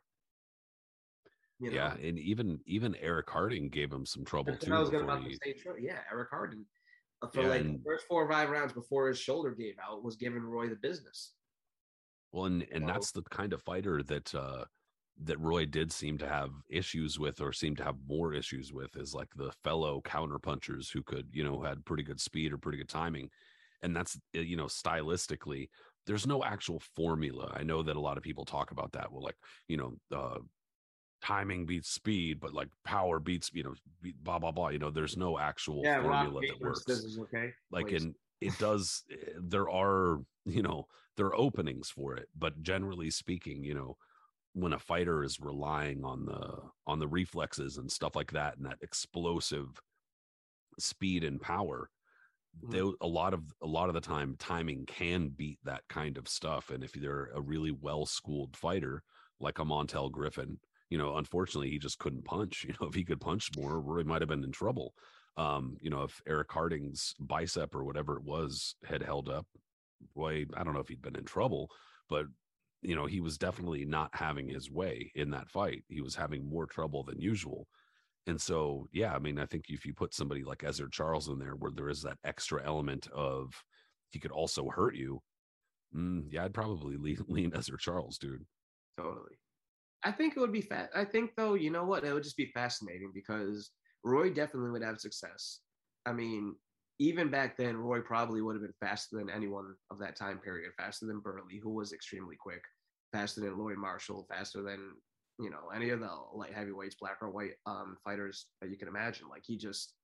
You 1.60 1.70
know? 1.70 1.76
Yeah, 1.76 1.94
and 1.94 2.18
even 2.18 2.58
even 2.66 2.96
Eric 2.96 3.30
Harding 3.30 3.68
gave 3.68 3.92
him 3.92 4.04
some 4.04 4.24
trouble 4.24 4.56
too. 4.56 4.74
I 4.74 4.80
was 4.80 4.90
going 4.90 5.06
to 5.06 5.36
say, 5.44 5.54
yeah, 5.80 5.98
Eric 6.10 6.28
Harding 6.30 6.64
uh, 7.22 7.28
for 7.28 7.42
yeah, 7.42 7.48
like 7.48 7.60
and, 7.60 7.78
the 7.78 7.84
first 7.84 8.06
four 8.08 8.24
or 8.24 8.30
five 8.30 8.50
rounds 8.50 8.72
before 8.72 9.08
his 9.08 9.18
shoulder 9.18 9.52
gave 9.52 9.76
out 9.82 10.02
was 10.02 10.16
giving 10.16 10.42
Roy 10.42 10.68
the 10.68 10.76
business. 10.76 11.34
Well, 12.32 12.46
and 12.46 12.66
and 12.72 12.86
wow. 12.86 12.92
that's 12.92 13.12
the 13.12 13.22
kind 13.22 13.52
of 13.52 13.62
fighter 13.62 14.02
that 14.04 14.34
uh 14.34 14.64
that 15.24 15.38
Roy 15.38 15.66
did 15.66 15.92
seem 15.92 16.18
to 16.18 16.28
have 16.28 16.50
issues 16.68 17.18
with 17.18 17.40
or 17.40 17.52
seem 17.52 17.76
to 17.76 17.84
have 17.84 17.96
more 18.08 18.32
issues 18.32 18.72
with 18.72 18.96
is 18.96 19.14
like 19.14 19.28
the 19.36 19.52
fellow 19.62 20.00
counter 20.00 20.38
punchers 20.38 20.90
who 20.90 21.02
could, 21.02 21.28
you 21.32 21.44
know, 21.44 21.60
had 21.60 21.84
pretty 21.84 22.02
good 22.02 22.20
speed 22.20 22.52
or 22.52 22.58
pretty 22.58 22.78
good 22.78 22.88
timing. 22.88 23.30
And 23.82 23.94
that's 23.94 24.18
eh, 24.34 24.40
you 24.40 24.56
know, 24.56 24.66
stylistically, 24.66 25.68
there's 26.06 26.26
no 26.26 26.42
actual 26.42 26.80
formula. 26.96 27.52
I 27.54 27.62
know 27.62 27.82
that 27.82 27.96
a 27.96 28.00
lot 28.00 28.16
of 28.16 28.22
people 28.22 28.44
talk 28.44 28.70
about 28.70 28.92
that. 28.92 29.12
Well, 29.12 29.22
like, 29.22 29.36
you 29.68 29.76
know, 29.76 29.96
uh 30.10 30.38
timing 31.20 31.66
beats 31.66 31.90
speed, 31.90 32.40
but 32.40 32.52
like 32.52 32.68
power 32.84 33.20
beats, 33.20 33.50
you 33.52 33.62
know, 33.62 33.74
blah 34.22 34.38
blah 34.38 34.50
blah. 34.50 34.68
You 34.68 34.78
know, 34.78 34.90
there's 34.90 35.16
no 35.16 35.38
actual 35.38 35.82
yeah, 35.84 36.02
formula 36.02 36.40
that 36.40 36.60
works. 36.60 36.84
okay. 37.18 37.52
Like 37.70 37.92
in 37.92 38.14
it 38.40 38.58
does 38.58 39.04
eh, 39.10 39.32
there 39.40 39.70
are 39.70 40.20
you 40.44 40.62
know 40.62 40.86
there 41.16 41.26
are 41.26 41.36
openings 41.36 41.90
for 41.90 42.14
it 42.14 42.28
but 42.36 42.62
generally 42.62 43.10
speaking 43.10 43.62
you 43.64 43.74
know 43.74 43.96
when 44.54 44.74
a 44.74 44.78
fighter 44.78 45.24
is 45.24 45.40
relying 45.40 46.04
on 46.04 46.26
the 46.26 46.56
on 46.86 46.98
the 46.98 47.08
reflexes 47.08 47.78
and 47.78 47.90
stuff 47.90 48.14
like 48.14 48.32
that 48.32 48.56
and 48.56 48.66
that 48.66 48.78
explosive 48.82 49.68
speed 50.78 51.24
and 51.24 51.40
power 51.40 51.88
they 52.68 52.78
mm-hmm. 52.78 52.90
a 53.00 53.06
lot 53.06 53.34
of 53.34 53.42
a 53.62 53.66
lot 53.66 53.88
of 53.88 53.94
the 53.94 54.00
time 54.00 54.36
timing 54.38 54.84
can 54.86 55.28
beat 55.28 55.58
that 55.64 55.82
kind 55.88 56.18
of 56.18 56.28
stuff. 56.28 56.70
And 56.70 56.84
if 56.84 56.92
they're 56.92 57.30
a 57.34 57.40
really 57.40 57.70
well 57.70 58.04
schooled 58.06 58.56
fighter 58.56 59.02
like 59.40 59.58
a 59.58 59.64
montel 59.64 60.10
griffin 60.10 60.58
you 60.90 60.98
know 60.98 61.16
unfortunately 61.16 61.70
he 61.70 61.78
just 61.78 61.98
couldn't 61.98 62.24
punch. 62.24 62.64
You 62.68 62.74
know 62.80 62.88
if 62.88 62.94
he 62.94 63.04
could 63.04 63.20
punch 63.20 63.50
more 63.56 63.80
roy 63.80 64.04
might 64.04 64.22
have 64.22 64.28
been 64.28 64.44
in 64.44 64.52
trouble. 64.52 64.94
Um 65.36 65.76
you 65.80 65.90
know 65.90 66.02
if 66.02 66.20
eric 66.26 66.52
harding's 66.52 67.14
bicep 67.18 67.74
or 67.74 67.84
whatever 67.84 68.16
it 68.18 68.24
was 68.24 68.74
had 68.84 69.02
held 69.02 69.28
up 69.28 69.46
boy, 70.14 70.46
I 70.54 70.64
don't 70.64 70.74
know 70.74 70.80
if 70.80 70.88
he'd 70.88 71.02
been 71.02 71.16
in 71.16 71.24
trouble, 71.24 71.70
but 72.08 72.26
you 72.82 72.96
know, 72.96 73.06
he 73.06 73.20
was 73.20 73.38
definitely 73.38 73.84
not 73.84 74.10
having 74.12 74.48
his 74.48 74.70
way 74.70 75.12
in 75.14 75.30
that 75.30 75.48
fight. 75.48 75.84
He 75.88 76.00
was 76.00 76.16
having 76.16 76.48
more 76.48 76.66
trouble 76.66 77.04
than 77.04 77.20
usual. 77.20 77.68
And 78.26 78.40
so, 78.40 78.88
yeah, 78.92 79.14
I 79.14 79.18
mean, 79.18 79.38
I 79.38 79.46
think 79.46 79.66
if 79.68 79.84
you 79.86 79.94
put 79.94 80.14
somebody 80.14 80.44
like 80.44 80.58
Ezzard 80.58 80.92
Charles 80.92 81.28
in 81.28 81.38
there 81.38 81.54
where 81.54 81.72
there 81.74 81.88
is 81.88 82.02
that 82.02 82.18
extra 82.24 82.64
element 82.64 83.08
of 83.14 83.52
he 84.10 84.18
could 84.18 84.32
also 84.32 84.68
hurt 84.68 84.94
you, 84.94 85.20
mm, 85.96 86.24
yeah, 86.28 86.44
I'd 86.44 86.54
probably 86.54 86.96
lean, 86.98 87.18
lean 87.28 87.50
Ezzard 87.52 87.78
Charles, 87.78 88.18
dude. 88.18 88.44
Totally. 88.98 89.38
I 90.04 90.10
think 90.10 90.36
it 90.36 90.40
would 90.40 90.52
be 90.52 90.60
fat. 90.60 90.90
I 90.94 91.04
think 91.04 91.30
though, 91.36 91.54
you 91.54 91.70
know 91.70 91.84
what? 91.84 92.04
It 92.04 92.12
would 92.12 92.24
just 92.24 92.36
be 92.36 92.46
fascinating 92.46 93.12
because 93.14 93.70
Roy 94.04 94.30
definitely 94.30 94.70
would 94.70 94.82
have 94.82 95.00
success. 95.00 95.60
I 96.04 96.12
mean, 96.12 96.56
even 96.98 97.30
back 97.30 97.56
then, 97.56 97.76
Roy 97.76 98.00
probably 98.00 98.42
would 98.42 98.54
have 98.54 98.62
been 98.62 98.74
faster 98.80 99.16
than 99.16 99.30
anyone 99.30 99.74
of 99.90 99.98
that 99.98 100.16
time 100.16 100.38
period, 100.38 100.72
faster 100.76 101.06
than 101.06 101.20
Burley, 101.20 101.58
who 101.62 101.70
was 101.70 101.92
extremely 101.92 102.36
quick, 102.36 102.62
faster 103.12 103.40
than 103.40 103.58
Lloyd 103.58 103.78
Marshall, 103.78 104.26
faster 104.30 104.62
than 104.62 104.92
you 105.38 105.50
know 105.50 105.70
any 105.74 105.90
of 105.90 106.00
the 106.00 106.10
light 106.34 106.52
heavyweights, 106.52 106.96
black 107.00 107.18
or 107.22 107.30
white 107.30 107.52
um, 107.66 107.96
fighters 108.04 108.46
that 108.60 108.70
you 108.70 108.76
can 108.76 108.88
imagine. 108.88 109.28
Like 109.28 109.42
he 109.44 109.56
just, 109.56 109.94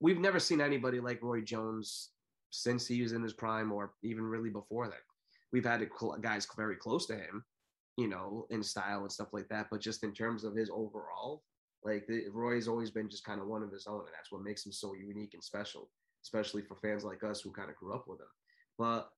we've 0.00 0.18
never 0.18 0.40
seen 0.40 0.60
anybody 0.60 1.00
like 1.00 1.22
Roy 1.22 1.42
Jones 1.42 2.10
since 2.50 2.86
he 2.86 3.02
was 3.02 3.12
in 3.12 3.22
his 3.22 3.34
prime, 3.34 3.70
or 3.70 3.92
even 4.02 4.24
really 4.24 4.50
before 4.50 4.88
that. 4.88 5.00
We've 5.52 5.64
had 5.64 5.86
guys 6.22 6.46
very 6.56 6.76
close 6.76 7.06
to 7.06 7.14
him, 7.14 7.44
you 7.98 8.08
know, 8.08 8.46
in 8.50 8.62
style 8.62 9.02
and 9.02 9.12
stuff 9.12 9.28
like 9.32 9.48
that. 9.48 9.66
But 9.70 9.80
just 9.80 10.02
in 10.02 10.14
terms 10.14 10.44
of 10.44 10.56
his 10.56 10.70
overall, 10.70 11.42
like 11.84 12.06
the, 12.06 12.24
Roy's 12.32 12.68
always 12.68 12.90
been 12.90 13.10
just 13.10 13.24
kind 13.24 13.40
of 13.40 13.48
one 13.48 13.62
of 13.62 13.70
his 13.70 13.86
own, 13.86 14.00
and 14.00 14.14
that's 14.16 14.32
what 14.32 14.42
makes 14.42 14.64
him 14.64 14.72
so 14.72 14.94
unique 14.94 15.34
and 15.34 15.44
special 15.44 15.90
especially 16.22 16.62
for 16.62 16.76
fans 16.76 17.04
like 17.04 17.24
us 17.24 17.40
who 17.40 17.50
kind 17.50 17.70
of 17.70 17.76
grew 17.76 17.94
up 17.94 18.04
with 18.06 18.20
him. 18.20 18.26
But 18.78 19.08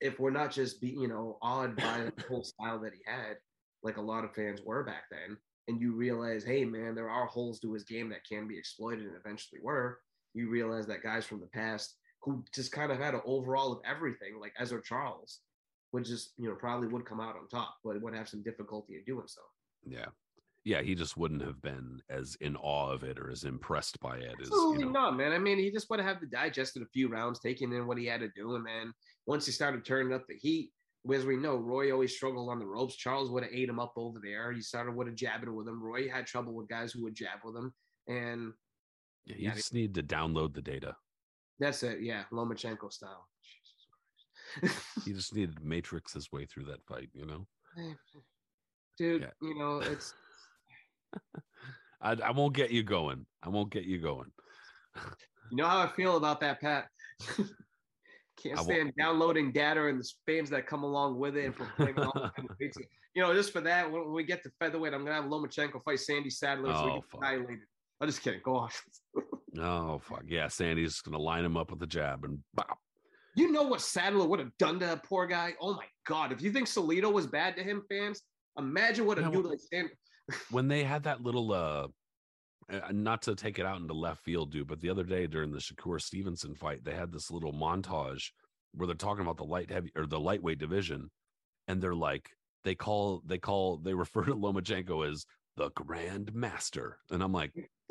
if 0.00 0.18
we're 0.18 0.30
not 0.30 0.52
just 0.52 0.80
be, 0.80 0.88
you 0.88 1.08
know, 1.08 1.38
awed 1.42 1.76
by 1.76 2.10
the 2.16 2.22
whole 2.28 2.44
style 2.44 2.80
that 2.80 2.92
he 2.92 3.00
had, 3.06 3.36
like 3.82 3.96
a 3.96 4.02
lot 4.02 4.24
of 4.24 4.34
fans 4.34 4.60
were 4.64 4.84
back 4.84 5.04
then, 5.10 5.36
and 5.68 5.80
you 5.80 5.94
realize, 5.94 6.44
hey 6.44 6.64
man, 6.64 6.94
there 6.94 7.10
are 7.10 7.26
holes 7.26 7.60
to 7.60 7.72
his 7.72 7.84
game 7.84 8.08
that 8.10 8.26
can 8.26 8.48
be 8.48 8.58
exploited 8.58 9.06
and 9.06 9.16
eventually 9.16 9.60
were, 9.62 10.00
you 10.34 10.48
realize 10.48 10.86
that 10.86 11.02
guys 11.02 11.24
from 11.24 11.40
the 11.40 11.46
past 11.46 11.96
who 12.22 12.44
just 12.54 12.72
kind 12.72 12.90
of 12.90 12.98
had 12.98 13.14
an 13.14 13.20
overall 13.24 13.72
of 13.72 13.80
everything, 13.84 14.40
like 14.40 14.52
Ezzard 14.60 14.84
Charles, 14.84 15.40
would 15.92 16.04
just, 16.04 16.32
you 16.36 16.48
know, 16.48 16.54
probably 16.54 16.88
would 16.88 17.06
come 17.06 17.20
out 17.20 17.36
on 17.36 17.48
top, 17.48 17.76
but 17.84 18.00
would 18.00 18.14
have 18.14 18.28
some 18.28 18.42
difficulty 18.42 18.96
in 18.96 19.04
doing 19.04 19.26
so. 19.26 19.40
Yeah 19.86 20.06
yeah, 20.64 20.82
he 20.82 20.94
just 20.94 21.16
wouldn't 21.16 21.42
have 21.42 21.62
been 21.62 22.00
as 22.10 22.36
in 22.40 22.56
awe 22.56 22.90
of 22.90 23.02
it 23.02 23.18
or 23.18 23.30
as 23.30 23.44
impressed 23.44 23.98
by 24.00 24.16
it. 24.16 24.34
As, 24.40 24.48
Absolutely 24.48 24.80
you 24.80 24.84
know. 24.86 24.92
not, 24.92 25.16
man. 25.16 25.32
I 25.32 25.38
mean, 25.38 25.58
he 25.58 25.70
just 25.70 25.88
would 25.90 26.00
have 26.00 26.20
to 26.20 26.26
digested 26.26 26.82
a 26.82 26.86
few 26.92 27.08
rounds, 27.08 27.40
taking 27.40 27.72
in 27.72 27.86
what 27.86 27.98
he 27.98 28.06
had 28.06 28.20
to 28.20 28.28
do, 28.36 28.56
and 28.56 28.66
then 28.66 28.92
once 29.26 29.46
he 29.46 29.52
started 29.52 29.84
turning 29.84 30.12
up 30.12 30.26
the 30.28 30.36
heat, 30.36 30.70
as 31.12 31.24
we 31.24 31.36
know, 31.36 31.56
Roy 31.56 31.92
always 31.92 32.14
struggled 32.14 32.50
on 32.50 32.58
the 32.58 32.66
ropes. 32.66 32.96
Charles 32.96 33.30
would 33.30 33.44
have 33.44 33.52
ate 33.52 33.68
him 33.68 33.78
up 33.78 33.92
over 33.96 34.18
there. 34.22 34.52
He 34.52 34.60
started 34.60 34.94
with 34.94 35.08
a 35.08 35.12
jabbing 35.12 35.54
with 35.54 35.66
him. 35.66 35.82
Roy 35.82 36.08
had 36.08 36.26
trouble 36.26 36.52
with 36.52 36.68
guys 36.68 36.92
who 36.92 37.02
would 37.04 37.14
jab 37.14 37.38
with 37.44 37.56
him, 37.56 37.72
and 38.08 38.52
yeah, 39.24 39.36
you 39.38 39.50
just 39.52 39.74
need 39.74 39.94
to 39.94 40.02
download 40.02 40.54
the 40.54 40.62
data. 40.62 40.96
That's 41.58 41.82
it. 41.82 42.00
Yeah, 42.00 42.24
Lomachenko 42.32 42.92
style. 42.92 43.28
he 45.04 45.12
just 45.12 45.34
needed 45.34 45.62
matrix 45.62 46.12
his 46.12 46.30
way 46.32 46.46
through 46.46 46.64
that 46.64 46.84
fight, 46.86 47.10
you 47.12 47.26
know. 47.26 47.46
Dude, 48.96 49.22
yeah. 49.22 49.28
you 49.40 49.56
know 49.56 49.78
it's 49.78 50.14
I, 52.00 52.12
I 52.12 52.30
won't 52.30 52.54
get 52.54 52.70
you 52.70 52.82
going. 52.82 53.26
I 53.42 53.48
won't 53.48 53.70
get 53.72 53.84
you 53.84 54.00
going. 54.00 54.30
you 55.50 55.56
know 55.56 55.66
how 55.66 55.80
I 55.80 55.88
feel 55.88 56.16
about 56.16 56.40
that, 56.40 56.60
Pat. 56.60 56.88
Can't 58.42 58.58
stand 58.60 58.92
downloading 58.96 59.50
data 59.50 59.86
and 59.86 59.98
the 60.00 60.08
spams 60.08 60.48
that 60.50 60.66
come 60.68 60.84
along 60.84 61.18
with 61.18 61.36
it 61.36 61.46
and 61.46 61.56
proclaiming 61.56 62.04
all 62.04 62.30
You 63.14 63.22
know, 63.22 63.34
just 63.34 63.52
for 63.52 63.60
that, 63.62 63.90
when 63.90 64.12
we 64.12 64.22
get 64.22 64.44
to 64.44 64.50
featherweight, 64.60 64.94
I'm 64.94 65.04
gonna 65.04 65.20
have 65.20 65.24
Lomachenko 65.24 65.82
fight 65.82 65.98
Sandy 65.98 66.30
Saddler. 66.30 66.70
Oh, 66.70 67.02
annihilated. 67.14 67.58
I'm 68.00 68.06
just 68.06 68.22
kidding. 68.22 68.40
Go 68.44 68.56
on. 68.56 68.70
Oh 69.60 69.98
fuck 69.98 70.22
yeah, 70.28 70.46
Sandy's 70.46 71.00
gonna 71.00 71.18
line 71.18 71.44
him 71.44 71.56
up 71.56 71.72
with 71.72 71.82
a 71.82 71.86
jab 71.86 72.24
and 72.24 72.38
bop. 72.54 72.78
You 73.34 73.50
know 73.50 73.62
what 73.62 73.80
Saddler 73.80 74.26
would 74.26 74.38
have 74.38 74.56
done 74.58 74.78
to 74.78 74.86
that 74.86 75.02
poor 75.04 75.26
guy? 75.26 75.54
Oh 75.60 75.72
my 75.74 75.86
god! 76.06 76.30
If 76.32 76.42
you 76.42 76.52
think 76.52 76.68
Salido 76.68 77.12
was 77.12 77.26
bad 77.26 77.56
to 77.56 77.64
him, 77.64 77.82
fans, 77.88 78.22
imagine 78.58 79.06
what 79.06 79.18
a 79.18 79.22
Yeah, 79.22 79.30
dude 79.30 79.44
well- 79.46 79.56
like. 79.72 79.90
When 80.50 80.68
they 80.68 80.84
had 80.84 81.04
that 81.04 81.22
little 81.22 81.52
uh 81.52 81.86
not 82.92 83.22
to 83.22 83.34
take 83.34 83.58
it 83.58 83.64
out 83.64 83.80
into 83.80 83.94
left 83.94 84.22
field 84.22 84.52
dude 84.52 84.66
but 84.66 84.80
the 84.80 84.90
other 84.90 85.04
day 85.04 85.26
during 85.26 85.50
the 85.50 85.58
Shakur 85.58 86.00
Stevenson 86.00 86.54
fight 86.54 86.84
they 86.84 86.94
had 86.94 87.12
this 87.12 87.30
little 87.30 87.52
montage 87.52 88.30
where 88.74 88.86
they're 88.86 88.94
talking 88.94 89.22
about 89.22 89.38
the 89.38 89.44
light 89.44 89.70
heavy 89.70 89.90
or 89.96 90.06
the 90.06 90.20
lightweight 90.20 90.58
division 90.58 91.10
and 91.66 91.80
they're 91.80 91.94
like 91.94 92.30
they 92.64 92.74
call 92.74 93.22
they 93.24 93.38
call 93.38 93.78
they 93.78 93.94
refer 94.04 94.24
to 94.24 94.34
Lomachenko 94.34 95.10
as 95.10 95.24
the 95.56 95.70
grand 95.70 96.34
master 96.34 96.98
and 97.10 97.22
I'm 97.22 97.32
like 97.32 97.52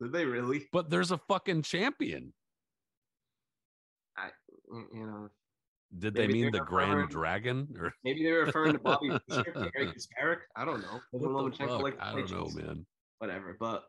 Did 0.00 0.12
they 0.12 0.24
really? 0.24 0.68
but 0.72 0.88
there's 0.88 1.10
a 1.10 1.18
fucking 1.18 1.62
champion 1.62 2.32
I, 4.16 4.28
you 4.70 5.06
know, 5.06 5.28
did 5.98 6.14
they 6.14 6.26
Maybe 6.28 6.32
mean 6.34 6.52
they're 6.52 6.60
the 6.60 6.66
grand 6.66 7.08
dragon 7.08 7.68
or 7.78 7.92
maybe 8.04 8.22
they're 8.22 8.44
referring 8.44 8.72
to 8.74 8.78
Bobby 8.78 9.10
Fischer, 9.28 9.52
Kasparov. 9.76 10.36
I 10.56 10.64
don't 10.64 10.80
know. 10.82 11.00
What 11.10 11.50
the 11.50 11.66
fuck? 11.66 11.82
like 11.82 12.00
I 12.00 12.12
don't 12.14 12.30
know 12.30 12.48
man 12.54 12.86
Whatever. 13.18 13.56
But 13.58 13.84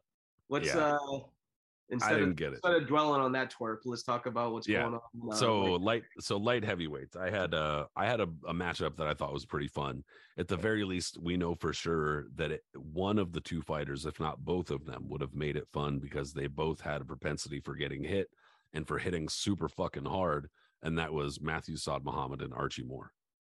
let's 0.49 0.67
Yeah. 0.73 0.95
uh 0.95 0.97
I 1.17 1.93
instead 1.93 2.09
didn't 2.15 2.29
of 2.29 2.35
get 2.37 2.47
it 2.47 2.53
instead 2.53 2.73
of 2.81 2.87
dwelling 2.87 3.21
on 3.21 3.33
that 3.33 3.53
twerp, 3.53 3.79
let's 3.85 4.01
talk 4.03 4.25
about 4.25 4.53
what's 4.53 4.67
Yeah. 4.67 4.83
going 4.83 4.93
on. 4.95 5.31
uh, 5.31 5.35
so 5.35 5.73
with- 5.73 5.81
light 5.81 6.03
so 6.19 6.37
light 6.37 6.63
heavyweights 6.63 7.15
i 7.17 7.29
had 7.29 7.53
a 7.53 7.87
i 7.97 8.05
had 8.05 8.19
a, 8.21 8.27
a 8.47 8.53
matchup 8.53 8.95
that 8.97 9.07
i 9.07 9.13
thought 9.13 9.33
was 9.33 9.45
pretty 9.45 9.67
fun 9.67 10.03
at 10.37 10.47
the 10.47 10.55
very 10.57 10.83
least 10.85 11.17
we 11.21 11.35
know 11.37 11.53
for 11.53 11.73
sure 11.73 12.27
that 12.35 12.49
it, 12.51 12.63
one 12.75 13.19
of 13.19 13.33
the 13.33 13.41
two 13.41 13.61
fighters 13.61 14.05
if 14.05 14.19
not 14.21 14.39
both 14.45 14.71
of 14.71 14.85
them 14.85 15.07
would 15.09 15.19
have 15.21 15.33
made 15.35 15.57
it 15.57 15.67
fun 15.73 15.99
because 15.99 16.31
they 16.33 16.47
both 16.47 16.79
had 16.81 17.01
a 17.01 17.05
propensity 17.05 17.59
for 17.59 17.75
getting 17.75 18.03
hit 18.03 18.29
and 18.73 18.87
for 18.87 18.97
hitting 18.97 19.27
super 19.27 19.67
fucking 19.67 20.05
hard 20.05 20.49
and 20.83 20.97
that 20.97 21.13
was 21.13 21.41
matthew 21.41 21.75
Saad 21.77 22.03
muhammad 22.03 22.41
and 22.41 22.53
archie 22.53 22.83
moore 22.83 23.11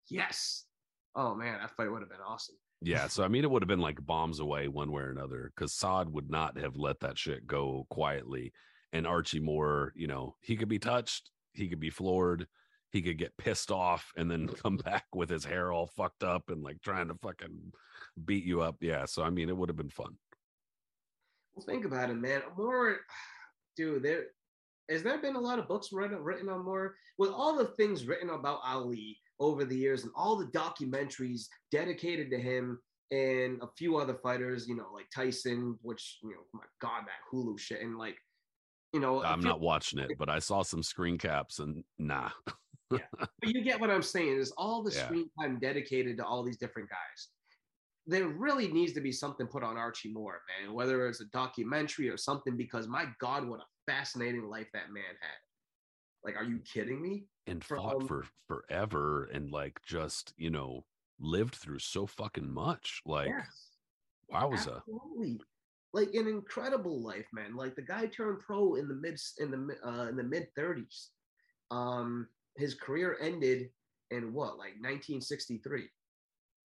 yes. 0.09 0.65
Oh 1.17 1.34
man, 1.34 1.59
that 1.61 1.71
fight 1.71 1.89
would 1.89 2.01
have 2.01 2.09
been 2.09 2.19
awesome. 2.28 2.55
yeah 2.82 3.07
so 3.07 3.23
i 3.23 3.28
mean 3.30 3.43
it 3.43 3.49
would 3.49 3.61
have 3.63 3.67
been 3.67 3.80
like 3.80 4.05
bombs 4.05 4.39
away 4.39 4.67
one 4.67 4.91
way 4.91 5.03
or 5.03 5.09
another 5.11 5.51
because 5.55 5.73
Saad 5.73 6.09
would 6.11 6.30
not 6.30 6.57
have 6.57 6.76
let 6.76 6.99
that 6.99 7.17
shit 7.17 7.47
go 7.47 7.86
quietly 7.89 8.51
and 8.93 9.07
archie 9.07 9.39
moore 9.39 9.93
you 9.95 10.07
know 10.07 10.36
he 10.41 10.55
could 10.57 10.67
be 10.67 10.78
touched 10.80 11.32
he 11.53 11.67
could 11.69 11.80
be 11.80 11.89
floored 11.89 12.47
he 12.91 13.01
could 13.01 13.17
get 13.17 13.36
pissed 13.38 13.71
off 13.71 14.11
and 14.17 14.30
then 14.30 14.47
come 14.63 14.78
back 14.78 15.05
with 15.13 15.30
his 15.30 15.45
hair 15.45 15.71
all 15.71 15.88
fucked 15.88 16.23
up 16.23 16.49
and 16.49 16.61
like 16.63 16.82
trying 16.82 17.07
to 17.07 17.15
fucking 17.15 17.71
beat 18.26 18.43
you 18.43 18.61
up 18.61 18.76
yeah 18.82 19.05
so 19.05 19.23
i 19.23 19.30
mean 19.30 19.47
it 19.49 19.55
would 19.57 19.69
have 19.69 19.78
been 19.78 19.89
fun 19.89 20.17
Well, 21.55 21.65
think 21.65 21.86
about 21.86 22.09
it, 22.09 22.15
man. 22.15 22.41
Moore, 22.57 22.97
dude. 23.78 24.03
There 24.03 24.26
has 24.89 25.03
there 25.03 25.17
been 25.21 25.36
a 25.36 25.39
lot 25.39 25.59
of 25.59 25.67
books 25.67 25.89
written 25.91 26.17
written 26.23 26.49
on 26.49 26.63
Moore 26.63 26.95
with 27.17 27.29
all 27.31 27.57
the 27.57 27.67
things 27.77 28.05
written 28.05 28.29
about 28.29 28.59
Ali 28.65 29.17
over 29.39 29.65
the 29.65 29.75
years 29.77 30.03
and 30.03 30.11
all 30.15 30.36
the 30.36 30.45
documentaries 30.47 31.47
dedicated 31.71 32.29
to 32.31 32.38
him 32.39 32.79
and 33.11 33.61
a 33.61 33.67
few 33.77 33.97
other 33.97 34.15
fighters. 34.15 34.67
You 34.67 34.75
know, 34.75 34.88
like 34.93 35.07
Tyson, 35.13 35.77
which 35.81 36.19
you 36.23 36.29
know, 36.31 36.41
my 36.53 36.63
God, 36.81 37.03
that 37.05 37.19
Hulu 37.36 37.59
shit, 37.59 37.81
and 37.81 37.97
like, 37.97 38.17
you 38.93 38.99
know, 38.99 39.23
i'm 39.23 39.41
few- 39.41 39.49
not 39.49 39.59
watching 39.59 39.99
it 39.99 40.11
but 40.17 40.29
i 40.29 40.39
saw 40.39 40.61
some 40.61 40.81
screen 40.81 41.17
caps 41.17 41.59
and 41.59 41.83
nah 41.97 42.29
yeah 42.91 42.99
But 43.19 43.49
you 43.49 43.61
get 43.63 43.79
what 43.81 43.89
I'm 43.89 44.01
saying 44.03 44.38
is 44.38 44.53
all 44.57 44.83
the 44.83 44.91
Yeah. 44.95 45.03
screen 45.05 45.29
time 45.41 45.59
dedicated 45.59 46.17
to 46.17 46.25
all 46.25 46.43
these 46.43 46.57
different 46.57 46.88
guys. 46.89 47.29
There 48.07 48.27
really 48.27 48.67
needs 48.71 48.93
to 48.93 49.01
be 49.01 49.11
something 49.11 49.47
put 49.47 49.63
on 49.63 49.75
Archie 49.77 50.13
Moore, 50.13 50.39
man, 50.61 50.73
whether 50.73 51.07
it's 51.07 51.19
a 51.21 51.25
documentary 51.33 52.07
or 52.09 52.17
something, 52.17 52.55
because 52.55 52.88
my 52.88 53.07
God, 53.19 53.47
what 53.49 53.59
a 53.59 53.63
fascinating 53.88 54.49
life 54.49 54.67
that 54.73 54.91
man 54.91 55.03
had. 55.21 55.39
Like, 56.23 56.36
are 56.38 56.43
you 56.43 56.59
kidding 56.59 57.01
me? 57.01 57.25
and 57.47 57.63
For, 57.63 57.77
fought 57.77 58.01
um, 58.01 58.07
for 58.07 58.25
forever 58.47 59.25
and 59.25 59.51
like 59.51 59.81
just 59.86 60.33
you 60.38 60.49
know 60.49 60.86
lived 61.19 61.55
through 61.55 61.79
so 61.79 62.05
fucking 62.05 62.51
much 62.51 63.01
like 63.05 63.29
yes, 63.29 63.69
wowza 64.31 64.77
absolutely. 64.77 65.39
Like 65.93 66.13
an 66.13 66.27
incredible 66.27 67.01
life, 67.01 67.27
man. 67.31 67.55
Like 67.55 67.75
the 67.75 67.81
guy 67.81 68.07
turned 68.07 68.41
pro 68.41 68.75
in 68.75 68.89
the 68.89 68.95
mid 68.95 69.17
in 69.39 69.49
the 69.49 69.75
uh, 69.88 70.09
in 70.09 70.17
the 70.17 70.23
mid 70.23 70.47
30s. 70.57 71.07
Um, 71.71 72.27
his 72.57 72.73
career 72.73 73.17
ended 73.21 73.69
in 74.11 74.33
what, 74.33 74.57
like 74.57 74.75
1963, 74.81 75.86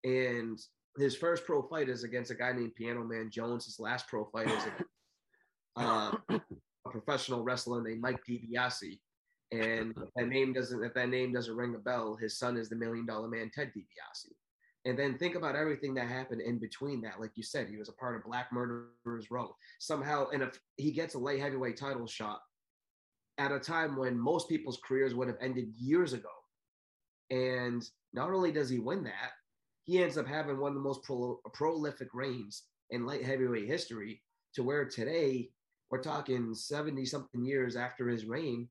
and 0.04 0.60
his 0.98 1.16
first 1.16 1.46
pro 1.46 1.62
fight 1.62 1.90
is 1.90 2.04
against 2.04 2.32
a 2.32 2.36
guy 2.36 2.54
named 2.54 2.74
Piano 2.74 3.04
Man 3.04 3.30
Jones. 3.32 3.66
His 3.66 3.80
last 3.80 4.08
pro 4.08 4.26
fight 4.26 4.48
is 4.48 4.64
against, 4.64 4.84
uh, 5.76 6.18
a 6.90 6.92
professional 6.92 7.44
wrestler 7.44 7.82
named 7.82 8.02
Mike 8.02 8.20
DiBiase. 8.28 9.00
And 9.52 9.96
if 9.98 10.10
that 10.16 10.28
name 10.28 10.54
doesn't, 10.54 10.84
if 10.84 10.94
that 10.94 11.10
name 11.10 11.34
doesn't 11.34 11.56
ring 11.56 11.76
a 11.76 11.80
bell, 11.80 12.16
his 12.16 12.38
son 12.38 12.58
is 12.58 12.70
the 12.70 12.76
Million 12.76 13.06
Dollar 13.06 13.28
Man 13.28 13.50
Ted 13.54 13.72
DiBiase. 13.76 14.34
And 14.86 14.98
then 14.98 15.18
think 15.18 15.36
about 15.36 15.56
everything 15.56 15.94
that 15.96 16.08
happened 16.08 16.42
in 16.42 16.60
between 16.60 17.02
that. 17.02 17.20
Like 17.20 17.32
you 17.36 17.44
said, 17.44 17.68
he 17.68 17.78
was 17.78 17.90
a 17.90 17.94
part 17.94 18.16
of 18.16 18.24
Black 18.24 18.52
Murderers 18.52 19.30
Row 19.30 19.56
somehow. 19.80 20.28
And 20.30 20.44
if 20.44 20.60
he 20.78 20.92
gets 20.92 21.16
a 21.16 21.20
light 21.20 21.40
heavyweight 21.40 21.78
title 21.78 22.08
shot 22.08 22.40
at 23.38 23.52
a 23.52 23.60
time 23.60 23.98
when 23.98 24.18
most 24.18 24.48
people's 24.48 24.80
careers 24.86 25.16
would 25.16 25.28
have 25.28 25.38
ended 25.42 25.74
years 25.78 26.14
ago, 26.14 26.30
and 27.30 27.84
not 28.14 28.32
only 28.32 28.52
does 28.52 28.70
he 28.70 28.80
win 28.80 29.04
that, 29.04 29.32
he 29.84 30.02
ends 30.02 30.18
up 30.18 30.28
having 30.28 30.60
one 30.60 30.72
of 30.72 30.76
the 30.76 30.82
most 30.82 31.04
pro- 31.04 31.40
prolific 31.54 32.10
reigns 32.14 32.64
in 32.92 33.06
light 33.06 33.24
heavyweight 33.24 33.68
history. 33.68 34.22
To 34.56 34.64
where 34.64 34.86
today 34.86 35.52
we're 35.92 36.02
talking 36.02 36.54
70 36.54 37.06
something 37.06 37.44
years 37.44 37.76
after 37.76 38.08
his 38.08 38.26
reign, 38.26 38.68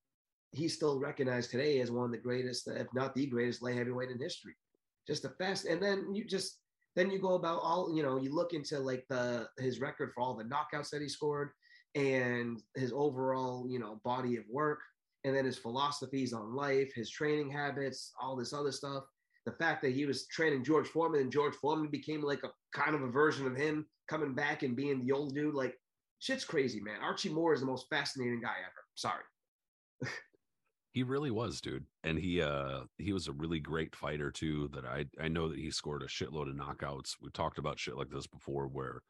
he's 0.53 0.75
still 0.75 1.01
recognized 1.01 1.51
today 1.51 1.81
as 1.81 1.91
one 1.91 2.07
of 2.07 2.13
the 2.13 2.19
greatest, 2.19 2.69
if 2.69 2.87
not 2.95 3.15
the 3.15 3.27
greatest, 3.27 3.63
light 3.63 3.77
heavyweight 3.77 4.11
in 4.11 4.21
history. 4.21 4.55
Just 5.07 5.25
a 5.25 5.31
fast, 5.31 5.65
and 5.65 5.83
then 5.83 6.15
you 6.15 6.25
just 6.25 6.59
then 6.95 7.11
you 7.11 7.19
go 7.19 7.35
about 7.35 7.61
all 7.63 7.95
you 7.95 8.03
know. 8.03 8.19
You 8.19 8.35
look 8.35 8.53
into 8.53 8.79
like 8.79 9.05
the 9.09 9.49
his 9.59 9.81
record 9.81 10.13
for 10.15 10.21
all 10.21 10.37
the 10.37 10.45
knockouts 10.45 10.91
that 10.91 11.01
he 11.01 11.09
scored, 11.09 11.51
and 11.95 12.61
his 12.77 12.93
overall 12.93 13.67
you 13.71 13.79
know 13.79 14.01
body 14.05 14.37
of 14.37 14.45
work, 14.51 14.81
and 15.25 15.35
then 15.35 15.47
his 15.47 15.57
philosophies 15.57 16.35
on 16.35 16.55
life, 16.55 16.93
his 16.95 17.11
training 17.11 17.51
habits, 17.51 18.13
all 18.21 18.37
this 18.37 18.53
other 18.53 18.73
stuff. 18.73 19.05
The 19.47 19.53
fact 19.53 19.81
that 19.83 19.93
he 19.93 20.05
was 20.05 20.27
training 20.27 20.63
George 20.63 20.89
Foreman 20.89 21.23
and 21.23 21.33
George 21.33 21.55
Foreman 21.55 21.89
became 21.89 22.23
like 22.23 22.43
a 22.45 22.51
kind 22.75 22.95
of 22.95 23.03
a 23.03 23.11
version 23.11 23.47
of 23.47 23.57
him 23.57 23.87
coming 24.09 24.35
back 24.35 24.63
and 24.63 24.77
being 24.77 25.01
the 25.01 25.13
old 25.13 25.35
dude, 25.35 25.55
like 25.55 25.75
shit's 26.19 26.45
crazy, 26.45 26.81
man. 26.81 27.01
Archie 27.03 27.29
Moore 27.29 27.55
is 27.55 27.61
the 27.61 27.67
most 27.67 27.89
fascinating 27.89 28.41
guy 28.41 28.57
ever. 28.65 28.85
Sorry. 28.95 29.25
He 30.91 31.03
really 31.03 31.31
was, 31.31 31.61
dude. 31.61 31.85
And 32.03 32.19
he 32.19 32.43
uh 32.43 32.81
he 32.97 33.13
was 33.13 33.29
a 33.29 33.33
really 33.33 33.61
great 33.61 33.95
fighter 33.95 34.31
too. 34.31 34.69
That 34.73 34.85
I 34.85 35.05
I 35.23 35.29
know 35.29 35.49
that 35.49 35.59
he 35.59 35.71
scored 35.71 36.03
a 36.03 36.07
shitload 36.07 36.49
of 36.49 36.57
knockouts. 36.57 37.17
We 37.21 37.31
talked 37.31 37.59
about 37.59 37.79
shit 37.79 37.97
like 37.97 38.11
this 38.11 38.27
before 38.27 38.67
where 38.67 39.03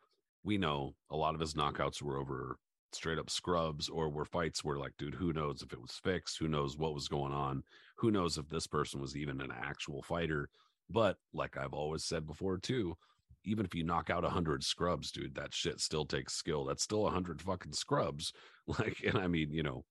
we 0.42 0.58
know 0.58 0.96
a 1.10 1.16
lot 1.16 1.34
of 1.34 1.40
his 1.40 1.54
knockouts 1.54 2.02
were 2.02 2.18
over 2.18 2.58
straight 2.92 3.18
up 3.18 3.30
scrubs 3.30 3.88
or 3.88 4.08
were 4.08 4.24
fights 4.24 4.64
where 4.64 4.78
like, 4.78 4.94
dude, 4.98 5.14
who 5.14 5.32
knows 5.32 5.62
if 5.62 5.72
it 5.72 5.80
was 5.80 5.92
fixed, 5.92 6.38
who 6.38 6.48
knows 6.48 6.76
what 6.76 6.94
was 6.94 7.08
going 7.08 7.32
on, 7.32 7.62
who 7.96 8.10
knows 8.10 8.38
if 8.38 8.48
this 8.48 8.66
person 8.66 9.00
was 9.00 9.16
even 9.16 9.40
an 9.40 9.52
actual 9.52 10.02
fighter. 10.02 10.48
But 10.90 11.16
like 11.32 11.56
I've 11.56 11.74
always 11.74 12.04
said 12.04 12.26
before 12.26 12.58
too, 12.58 12.96
even 13.48 13.64
if 13.64 13.74
you 13.74 13.84
knock 13.84 14.10
out 14.10 14.24
a 14.24 14.30
hundred 14.30 14.62
scrubs, 14.62 15.10
dude, 15.10 15.34
that 15.34 15.52
shit 15.54 15.80
still 15.80 16.04
takes 16.04 16.34
skill. 16.34 16.64
That's 16.64 16.82
still 16.82 17.06
a 17.06 17.10
hundred 17.10 17.40
fucking 17.42 17.72
scrubs. 17.72 18.32
Like, 18.78 18.98
and 19.02 19.16
I 19.16 19.28
mean, 19.28 19.50
you 19.50 19.62
know, 19.62 19.84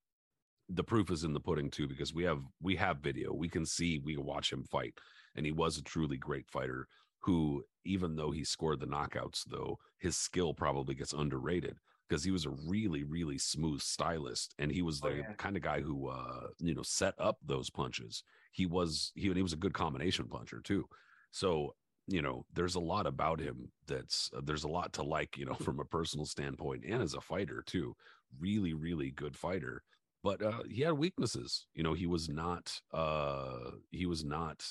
the 0.68 0.84
proof 0.84 1.10
is 1.10 1.24
in 1.24 1.32
the 1.32 1.40
pudding 1.40 1.70
too 1.70 1.88
because 1.88 2.14
we 2.14 2.24
have 2.24 2.42
we 2.60 2.76
have 2.76 2.98
video 2.98 3.32
we 3.32 3.48
can 3.48 3.64
see 3.66 3.98
we 3.98 4.14
can 4.14 4.24
watch 4.24 4.52
him 4.52 4.62
fight 4.70 4.94
and 5.34 5.46
he 5.46 5.52
was 5.52 5.78
a 5.78 5.82
truly 5.82 6.16
great 6.16 6.48
fighter 6.48 6.86
who 7.20 7.64
even 7.84 8.14
though 8.16 8.30
he 8.30 8.44
scored 8.44 8.78
the 8.80 8.86
knockouts 8.86 9.44
though 9.48 9.76
his 9.98 10.16
skill 10.16 10.52
probably 10.54 10.94
gets 10.94 11.12
underrated 11.12 11.78
because 12.08 12.22
he 12.22 12.30
was 12.30 12.44
a 12.46 12.54
really 12.68 13.02
really 13.02 13.38
smooth 13.38 13.80
stylist 13.80 14.54
and 14.58 14.70
he 14.70 14.82
was 14.82 15.00
Oh, 15.02 15.08
the 15.08 15.16
yeah. 15.16 15.32
kind 15.38 15.56
of 15.56 15.62
guy 15.62 15.80
who 15.80 16.08
uh 16.08 16.48
you 16.58 16.74
know 16.74 16.82
set 16.82 17.14
up 17.18 17.38
those 17.44 17.70
punches 17.70 18.22
he 18.52 18.66
was 18.66 19.10
he, 19.14 19.32
he 19.32 19.42
was 19.42 19.54
a 19.54 19.56
good 19.64 19.72
combination 19.74 20.28
puncher 20.28 20.60
too 20.62 20.84
so 21.30 21.74
you 22.08 22.22
know 22.22 22.44
there's 22.54 22.74
a 22.74 22.80
lot 22.80 23.06
about 23.06 23.38
him 23.38 23.70
that's 23.86 24.30
uh, 24.36 24.40
there's 24.42 24.64
a 24.64 24.68
lot 24.68 24.92
to 24.92 25.02
like 25.02 25.36
you 25.36 25.44
know 25.44 25.54
from 25.62 25.78
a 25.78 25.84
personal 25.84 26.26
standpoint 26.26 26.84
and 26.84 27.02
as 27.02 27.14
a 27.14 27.20
fighter 27.20 27.62
too 27.66 27.94
really 28.40 28.74
really 28.74 29.10
good 29.12 29.36
fighter 29.36 29.82
but 30.22 30.42
uh, 30.42 30.62
he 30.68 30.82
had 30.82 30.94
weaknesses. 30.94 31.66
You 31.74 31.82
know, 31.82 31.94
he 31.94 32.06
was 32.06 32.28
not 32.28 32.72
uh, 32.92 33.70
he 33.90 34.06
was 34.06 34.24
not 34.24 34.64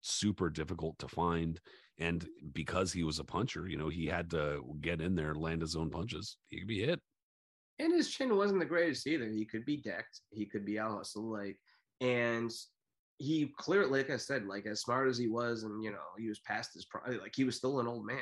super 0.00 0.50
difficult 0.50 0.98
to 0.98 1.08
find, 1.08 1.60
and 1.98 2.26
because 2.52 2.92
he 2.92 3.04
was 3.04 3.18
a 3.18 3.24
puncher, 3.24 3.68
you 3.68 3.76
know, 3.76 3.88
he 3.88 4.06
had 4.06 4.30
to 4.30 4.62
get 4.80 5.00
in 5.00 5.14
there, 5.14 5.34
land 5.34 5.62
his 5.62 5.76
own 5.76 5.90
punches. 5.90 6.36
He 6.48 6.58
could 6.58 6.68
be 6.68 6.84
hit. 6.84 7.00
And 7.78 7.92
his 7.92 8.10
chin 8.10 8.36
wasn't 8.36 8.60
the 8.60 8.66
greatest 8.66 9.06
either. 9.06 9.28
He 9.28 9.44
could 9.44 9.64
be 9.64 9.78
decked. 9.78 10.20
He 10.30 10.46
could 10.46 10.64
be 10.64 10.78
out 10.78 10.96
hustled. 10.98 11.32
Like, 11.32 11.58
and 12.00 12.52
he 13.22 13.52
clearly, 13.58 14.00
like 14.00 14.10
I 14.10 14.16
said, 14.16 14.46
like 14.46 14.66
as 14.66 14.80
smart 14.80 15.08
as 15.08 15.18
he 15.18 15.28
was, 15.28 15.62
and 15.62 15.82
you 15.82 15.90
know, 15.90 15.98
he 16.18 16.28
was 16.28 16.40
past 16.40 16.74
his 16.74 16.84
prime. 16.84 17.18
Like 17.20 17.34
he 17.34 17.44
was 17.44 17.56
still 17.56 17.80
an 17.80 17.86
old 17.86 18.06
man. 18.06 18.18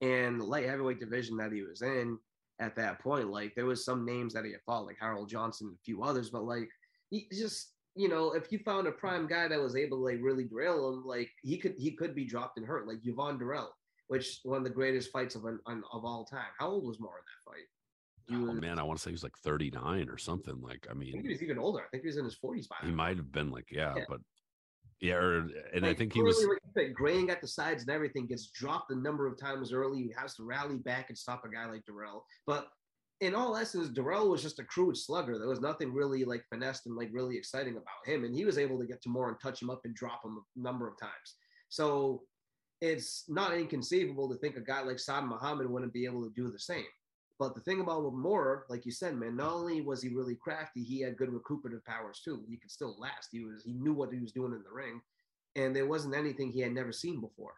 And 0.00 0.40
the 0.40 0.44
light 0.44 0.66
heavyweight 0.66 0.98
division 0.98 1.36
that 1.36 1.52
he 1.52 1.62
was 1.62 1.82
in, 1.82 2.18
at 2.60 2.76
that 2.76 3.00
point. 3.00 3.30
Like 3.30 3.54
there 3.54 3.66
was 3.66 3.84
some 3.84 4.04
names 4.04 4.34
that 4.34 4.44
he 4.44 4.52
had 4.52 4.62
fought, 4.66 4.86
like 4.86 4.98
Harold 5.00 5.28
Johnson 5.28 5.68
and 5.68 5.76
a 5.76 5.84
few 5.84 6.02
others, 6.02 6.30
but 6.30 6.44
like 6.44 6.68
he 7.10 7.28
just 7.32 7.70
you 7.96 8.08
know, 8.08 8.32
if 8.32 8.50
you 8.50 8.58
found 8.58 8.88
a 8.88 8.92
prime 8.92 9.28
guy 9.28 9.46
that 9.46 9.60
was 9.60 9.76
able 9.76 9.98
to 9.98 10.04
like 10.04 10.18
really 10.20 10.44
drill 10.44 10.92
him, 10.92 11.04
like 11.06 11.30
he 11.42 11.56
could 11.56 11.74
he 11.78 11.92
could 11.92 12.14
be 12.14 12.24
dropped 12.24 12.58
and 12.58 12.66
hurt, 12.66 12.88
like 12.88 13.02
Yvon 13.02 13.38
Durelle, 13.38 13.70
which 14.08 14.40
one 14.42 14.58
of 14.58 14.64
the 14.64 14.70
greatest 14.70 15.12
fights 15.12 15.36
of 15.36 15.44
an, 15.44 15.60
of 15.66 16.04
all 16.04 16.24
time. 16.24 16.50
How 16.58 16.70
old 16.70 16.84
was 16.84 16.98
Moore 16.98 17.18
in 17.18 17.24
that 17.24 17.50
fight? 17.52 17.66
Oh 18.30 18.52
man, 18.52 18.78
I 18.78 18.82
want 18.82 18.98
to 18.98 19.02
say 19.02 19.10
he 19.10 19.14
was 19.14 19.22
like 19.22 19.36
39 19.38 20.08
or 20.08 20.18
something. 20.18 20.60
Like, 20.62 20.86
I 20.90 20.94
mean, 20.94 21.18
I 21.18 21.22
he 21.22 21.28
was 21.28 21.42
even 21.42 21.58
older. 21.58 21.80
I 21.80 21.88
think 21.90 22.02
he 22.02 22.06
was 22.06 22.16
in 22.16 22.24
his 22.24 22.36
40s 22.42 22.68
by 22.68 22.76
He 22.82 22.90
might 22.90 23.16
have 23.16 23.30
been 23.32 23.50
like, 23.50 23.68
yeah, 23.70 23.94
yeah. 23.96 24.04
but 24.08 24.20
yeah, 25.00 25.14
or, 25.14 25.38
and 25.74 25.82
like, 25.82 25.90
I 25.90 25.94
think 25.94 26.14
he 26.14 26.22
was 26.22 26.46
like, 26.76 26.94
graying 26.94 27.28
at 27.28 27.40
the 27.40 27.48
sides 27.48 27.82
and 27.82 27.90
everything 27.90 28.26
gets 28.26 28.46
dropped 28.46 28.90
a 28.90 28.96
number 28.96 29.26
of 29.26 29.38
times 29.38 29.72
early. 29.72 30.02
He 30.02 30.14
has 30.16 30.34
to 30.36 30.44
rally 30.44 30.78
back 30.78 31.10
and 31.10 31.18
stop 31.18 31.44
a 31.44 31.48
guy 31.48 31.66
like 31.66 31.82
Durelle. 31.84 32.22
But 32.46 32.68
in 33.20 33.34
all 33.34 33.56
essence, 33.56 33.88
Durelle 33.88 34.30
was 34.30 34.42
just 34.42 34.60
a 34.60 34.64
crude 34.64 34.96
slugger. 34.96 35.38
There 35.38 35.48
was 35.48 35.60
nothing 35.60 35.92
really 35.92 36.24
like 36.24 36.44
finessed 36.48 36.86
and 36.86 36.96
like 36.96 37.10
really 37.12 37.36
exciting 37.36 37.74
about 37.74 38.06
him. 38.06 38.24
And 38.24 38.34
he 38.34 38.44
was 38.44 38.56
able 38.56 38.78
to 38.78 38.86
get 38.86 39.02
to 39.02 39.08
Moore 39.08 39.28
and 39.28 39.36
touch 39.40 39.60
him 39.60 39.68
up 39.68 39.82
and 39.84 39.94
drop 39.94 40.24
him 40.24 40.38
a 40.38 40.60
number 40.60 40.88
of 40.88 40.98
times. 40.98 41.36
So 41.68 42.22
it's 42.80 43.24
not 43.28 43.54
inconceivable 43.54 44.28
to 44.30 44.38
think 44.38 44.56
a 44.56 44.60
guy 44.60 44.82
like 44.82 44.98
Saad 44.98 45.24
Muhammad 45.24 45.68
wouldn't 45.68 45.92
be 45.92 46.06
able 46.06 46.22
to 46.22 46.32
do 46.34 46.50
the 46.50 46.58
same. 46.58 46.84
But 47.38 47.54
the 47.54 47.60
thing 47.62 47.80
about 47.80 48.12
Moore, 48.14 48.64
like 48.68 48.86
you 48.86 48.92
said, 48.92 49.16
man, 49.16 49.36
not 49.36 49.52
only 49.52 49.80
was 49.80 50.00
he 50.00 50.08
really 50.08 50.36
crafty, 50.36 50.82
he 50.82 51.00
had 51.00 51.16
good 51.16 51.32
recuperative 51.32 51.84
powers 51.84 52.20
too. 52.24 52.44
He 52.48 52.56
could 52.56 52.70
still 52.70 52.96
last. 52.98 53.28
He 53.32 53.44
was 53.44 53.64
he 53.64 53.72
knew 53.72 53.92
what 53.92 54.12
he 54.12 54.20
was 54.20 54.32
doing 54.32 54.52
in 54.52 54.62
the 54.62 54.72
ring, 54.72 55.00
and 55.56 55.74
there 55.74 55.86
wasn't 55.86 56.14
anything 56.14 56.52
he 56.52 56.60
had 56.60 56.72
never 56.72 56.92
seen 56.92 57.20
before. 57.20 57.54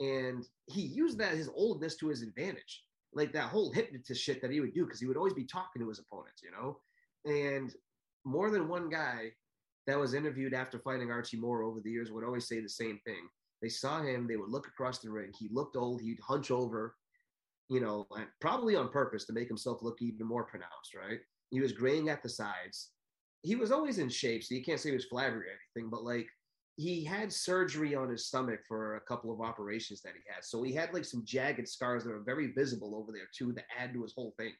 And 0.00 0.44
he 0.66 0.82
used 0.82 1.18
that 1.18 1.34
his 1.34 1.48
oldness 1.54 1.96
to 1.96 2.08
his 2.08 2.22
advantage, 2.22 2.84
like 3.14 3.32
that 3.32 3.48
whole 3.48 3.72
hypnotist 3.72 4.22
shit 4.22 4.42
that 4.42 4.50
he 4.50 4.60
would 4.60 4.74
do, 4.74 4.84
because 4.84 5.00
he 5.00 5.06
would 5.06 5.16
always 5.16 5.34
be 5.34 5.44
talking 5.44 5.80
to 5.80 5.88
his 5.88 6.00
opponents, 6.00 6.42
you 6.42 6.50
know. 6.50 6.78
And 7.24 7.74
more 8.24 8.50
than 8.50 8.68
one 8.68 8.90
guy 8.90 9.32
that 9.86 9.98
was 9.98 10.14
interviewed 10.14 10.54
after 10.54 10.78
fighting 10.78 11.10
Archie 11.10 11.36
Moore 11.36 11.62
over 11.62 11.80
the 11.80 11.90
years 11.90 12.10
would 12.10 12.24
always 12.24 12.46
say 12.46 12.60
the 12.60 12.68
same 12.68 13.00
thing. 13.04 13.28
They 13.60 13.68
saw 13.68 14.02
him, 14.02 14.26
they 14.26 14.36
would 14.36 14.50
look 14.50 14.66
across 14.66 14.98
the 14.98 15.10
ring. 15.10 15.32
He 15.38 15.48
looked 15.52 15.76
old, 15.76 16.02
he'd 16.02 16.20
hunch 16.20 16.50
over, 16.50 16.96
you 17.72 17.80
know, 17.80 18.06
probably 18.38 18.76
on 18.76 18.90
purpose 18.90 19.24
to 19.24 19.32
make 19.32 19.48
himself 19.48 19.82
look 19.82 20.02
even 20.02 20.26
more 20.26 20.44
pronounced, 20.44 20.94
right? 20.94 21.20
He 21.50 21.60
was 21.60 21.72
graying 21.72 22.10
at 22.10 22.22
the 22.22 22.28
sides. 22.28 22.90
He 23.40 23.56
was 23.56 23.72
always 23.72 23.98
in 23.98 24.10
shape, 24.10 24.44
so 24.44 24.54
you 24.54 24.62
can't 24.62 24.78
say 24.78 24.90
he 24.90 24.94
was 24.94 25.06
flabby 25.06 25.36
or 25.36 25.44
anything, 25.44 25.88
but 25.90 26.04
like 26.04 26.26
he 26.76 27.02
had 27.02 27.32
surgery 27.32 27.94
on 27.94 28.10
his 28.10 28.26
stomach 28.26 28.60
for 28.68 28.96
a 28.96 29.00
couple 29.00 29.32
of 29.32 29.40
operations 29.40 30.02
that 30.02 30.12
he 30.12 30.20
had. 30.28 30.44
So 30.44 30.62
he 30.62 30.74
had 30.74 30.92
like 30.92 31.06
some 31.06 31.24
jagged 31.24 31.66
scars 31.66 32.04
that 32.04 32.12
are 32.12 32.20
very 32.20 32.52
visible 32.52 32.94
over 32.94 33.10
there 33.10 33.28
too 33.34 33.54
to 33.54 33.62
add 33.78 33.94
to 33.94 34.02
his 34.02 34.12
whole 34.14 34.34
thing. 34.38 34.52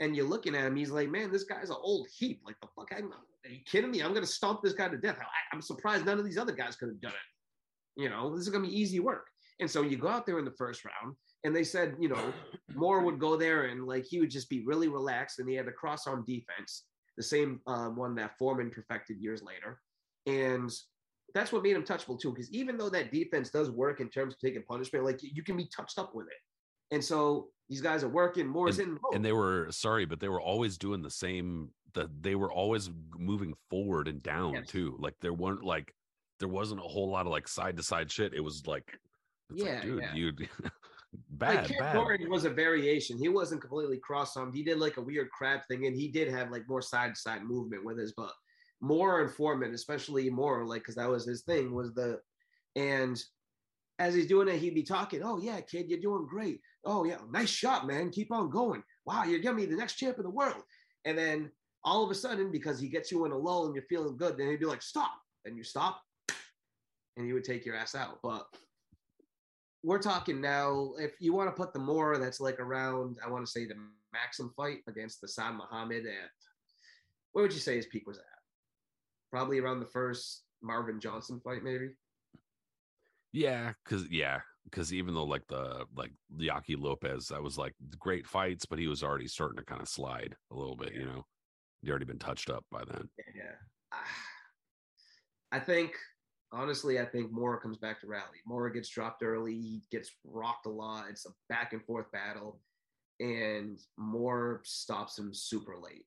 And 0.00 0.14
you're 0.14 0.28
looking 0.28 0.54
at 0.54 0.66
him, 0.66 0.76
he's 0.76 0.90
like, 0.90 1.10
man, 1.10 1.32
this 1.32 1.44
guy's 1.44 1.70
an 1.70 1.76
old 1.80 2.08
heap. 2.14 2.42
Like 2.44 2.56
the 2.60 2.68
fuck, 2.76 2.90
I'm, 2.94 3.10
are 3.10 3.50
you 3.50 3.60
kidding 3.64 3.90
me? 3.90 4.02
I'm 4.02 4.12
gonna 4.12 4.26
stomp 4.26 4.60
this 4.62 4.74
guy 4.74 4.88
to 4.88 4.98
death. 4.98 5.16
I, 5.18 5.54
I'm 5.54 5.62
surprised 5.62 6.04
none 6.04 6.18
of 6.18 6.26
these 6.26 6.38
other 6.38 6.52
guys 6.52 6.76
could 6.76 6.88
have 6.88 7.00
done 7.00 7.12
it. 7.12 8.02
You 8.02 8.10
know, 8.10 8.36
this 8.36 8.46
is 8.46 8.50
gonna 8.50 8.66
be 8.68 8.78
easy 8.78 9.00
work. 9.00 9.26
And 9.60 9.70
so 9.70 9.82
you 9.82 9.96
go 9.96 10.08
out 10.08 10.26
there 10.26 10.38
in 10.38 10.44
the 10.44 10.54
first 10.58 10.84
round, 10.84 11.16
and 11.44 11.54
they 11.54 11.64
said, 11.64 11.96
you 11.98 12.08
know, 12.08 12.32
Moore 12.74 13.02
would 13.02 13.18
go 13.18 13.36
there 13.36 13.64
and 13.64 13.86
like 13.86 14.04
he 14.04 14.20
would 14.20 14.30
just 14.30 14.48
be 14.48 14.64
really 14.64 14.88
relaxed, 14.88 15.38
and 15.38 15.48
he 15.48 15.54
had 15.54 15.66
the 15.66 15.72
cross 15.72 16.06
arm 16.06 16.24
defense, 16.26 16.84
the 17.16 17.22
same 17.22 17.60
uh, 17.66 17.86
one 17.86 18.14
that 18.16 18.36
Foreman 18.38 18.70
perfected 18.70 19.18
years 19.18 19.42
later, 19.42 19.80
and 20.26 20.70
that's 21.34 21.52
what 21.52 21.62
made 21.62 21.76
him 21.76 21.84
touchable 21.84 22.18
too. 22.18 22.30
Because 22.30 22.52
even 22.52 22.76
though 22.76 22.90
that 22.90 23.12
defense 23.12 23.50
does 23.50 23.70
work 23.70 24.00
in 24.00 24.08
terms 24.08 24.34
of 24.34 24.40
taking 24.40 24.62
punishment, 24.62 25.04
like 25.04 25.20
you 25.22 25.42
can 25.42 25.56
be 25.56 25.68
touched 25.74 25.98
up 25.98 26.14
with 26.14 26.26
it, 26.26 26.94
and 26.94 27.02
so 27.02 27.48
these 27.68 27.80
guys 27.80 28.04
are 28.04 28.08
working. 28.08 28.46
Moore's 28.46 28.78
and, 28.78 28.98
in, 28.98 28.98
and 29.14 29.24
they 29.24 29.32
were 29.32 29.68
sorry, 29.70 30.04
but 30.04 30.20
they 30.20 30.28
were 30.28 30.40
always 30.40 30.76
doing 30.76 31.02
the 31.02 31.10
same. 31.10 31.70
That 31.94 32.22
they 32.22 32.36
were 32.36 32.52
always 32.52 32.88
moving 33.16 33.54
forward 33.68 34.06
and 34.06 34.22
down 34.22 34.54
yes. 34.54 34.68
too. 34.68 34.96
Like 35.00 35.14
there 35.20 35.32
weren't 35.32 35.64
like 35.64 35.92
there 36.38 36.48
wasn't 36.48 36.80
a 36.80 36.84
whole 36.84 37.10
lot 37.10 37.26
of 37.26 37.32
like 37.32 37.46
side 37.46 37.76
to 37.76 37.82
side 37.82 38.10
shit. 38.10 38.34
It 38.34 38.40
was 38.40 38.66
like, 38.66 38.98
yeah, 39.52 39.74
like, 39.74 39.82
dude, 39.82 40.02
yeah. 40.02 40.14
you 40.14 40.32
bad. 41.30 41.68
Like 41.70 41.78
bad. 41.78 41.94
Gordon 41.94 42.30
was 42.30 42.44
a 42.44 42.50
variation. 42.50 43.18
He 43.18 43.28
wasn't 43.28 43.60
completely 43.60 43.98
cross 43.98 44.36
armed. 44.36 44.54
He 44.54 44.62
did 44.62 44.78
like 44.78 44.96
a 44.96 45.02
weird 45.02 45.30
crab 45.30 45.60
thing, 45.68 45.86
and 45.86 45.96
he 45.96 46.08
did 46.08 46.28
have 46.28 46.50
like 46.50 46.68
more 46.68 46.82
side 46.82 47.14
to 47.14 47.20
side 47.20 47.42
movement 47.42 47.84
with 47.84 47.98
his 47.98 48.12
butt. 48.12 48.32
More 48.80 49.22
informant, 49.22 49.74
especially 49.74 50.30
more 50.30 50.64
like 50.66 50.82
because 50.82 50.96
that 50.96 51.08
was 51.08 51.26
his 51.26 51.42
thing 51.42 51.74
was 51.74 51.92
the 51.94 52.20
and 52.76 53.22
as 53.98 54.14
he's 54.14 54.26
doing 54.26 54.48
it, 54.48 54.58
he'd 54.58 54.74
be 54.74 54.82
talking, 54.82 55.20
Oh, 55.22 55.38
yeah, 55.38 55.60
kid, 55.60 55.86
you're 55.88 56.00
doing 56.00 56.26
great. 56.28 56.60
Oh, 56.86 57.04
yeah, 57.04 57.18
nice 57.30 57.50
shot, 57.50 57.86
man. 57.86 58.10
Keep 58.10 58.32
on 58.32 58.50
going. 58.50 58.82
Wow, 59.04 59.24
you're 59.24 59.40
gonna 59.40 59.56
be 59.56 59.66
the 59.66 59.76
next 59.76 59.96
champ 59.96 60.16
of 60.16 60.24
the 60.24 60.30
world. 60.30 60.62
And 61.04 61.16
then 61.16 61.50
all 61.84 62.02
of 62.02 62.10
a 62.10 62.14
sudden, 62.14 62.50
because 62.50 62.80
he 62.80 62.88
gets 62.88 63.12
you 63.12 63.26
in 63.26 63.32
a 63.32 63.36
lull 63.36 63.66
and 63.66 63.74
you're 63.74 63.84
feeling 63.84 64.16
good, 64.16 64.38
then 64.38 64.48
he'd 64.48 64.60
be 64.60 64.66
like, 64.66 64.82
Stop. 64.82 65.12
And 65.44 65.56
you 65.56 65.64
stop, 65.64 66.02
and 67.16 67.26
he 67.26 67.32
would 67.32 67.44
take 67.44 67.64
your 67.64 67.74
ass 67.74 67.94
out. 67.94 68.18
But 68.22 68.46
we're 69.82 69.98
talking 69.98 70.40
now. 70.40 70.92
If 70.98 71.12
you 71.20 71.32
want 71.32 71.48
to 71.48 71.56
put 71.56 71.72
the 71.72 71.78
more 71.78 72.18
that's 72.18 72.40
like 72.40 72.60
around, 72.60 73.18
I 73.24 73.30
want 73.30 73.44
to 73.44 73.50
say 73.50 73.66
the 73.66 73.76
Maxim 74.12 74.52
fight 74.56 74.78
against 74.88 75.20
the 75.20 75.28
Saad 75.28 75.54
Muhammad 75.54 76.06
at 76.06 76.30
what 77.32 77.42
would 77.42 77.52
you 77.52 77.60
say 77.60 77.76
his 77.76 77.86
peak 77.86 78.06
was 78.06 78.18
at? 78.18 78.24
Probably 79.30 79.58
around 79.58 79.80
the 79.80 79.86
first 79.86 80.42
Marvin 80.62 81.00
Johnson 81.00 81.40
fight, 81.42 81.62
maybe. 81.62 81.90
Yeah, 83.32 83.72
because 83.84 84.10
yeah, 84.10 84.40
because 84.64 84.92
even 84.92 85.14
though 85.14 85.24
like 85.24 85.46
the 85.48 85.84
like 85.96 86.10
Yaqui 86.36 86.76
Lopez, 86.76 87.28
that 87.28 87.42
was 87.42 87.56
like 87.56 87.74
great 87.98 88.26
fights, 88.26 88.66
but 88.66 88.78
he 88.78 88.88
was 88.88 89.02
already 89.02 89.28
starting 89.28 89.58
to 89.58 89.64
kind 89.64 89.80
of 89.80 89.88
slide 89.88 90.34
a 90.50 90.56
little 90.56 90.76
bit. 90.76 90.92
Yeah. 90.92 91.00
You 91.00 91.06
know, 91.06 91.26
he 91.80 91.90
already 91.90 92.06
been 92.06 92.18
touched 92.18 92.50
up 92.50 92.64
by 92.72 92.82
then. 92.84 93.08
Yeah, 93.34 93.54
ah, 93.92 93.98
I 95.52 95.60
think 95.60 95.92
honestly, 96.52 96.98
I 96.98 97.04
think 97.04 97.30
Moore 97.30 97.58
comes 97.60 97.76
back 97.78 98.00
to 98.00 98.06
rally. 98.06 98.38
Moore 98.46 98.70
gets 98.70 98.88
dropped 98.88 99.22
early, 99.22 99.54
he 99.54 99.82
gets 99.90 100.10
rocked 100.24 100.66
a 100.66 100.70
lot. 100.70 101.06
It's 101.10 101.26
a 101.26 101.30
back 101.48 101.72
and 101.72 101.84
forth 101.84 102.10
battle, 102.12 102.60
and 103.18 103.78
Moore 103.96 104.60
stops 104.64 105.18
him 105.18 105.32
super 105.34 105.76
late. 105.76 106.06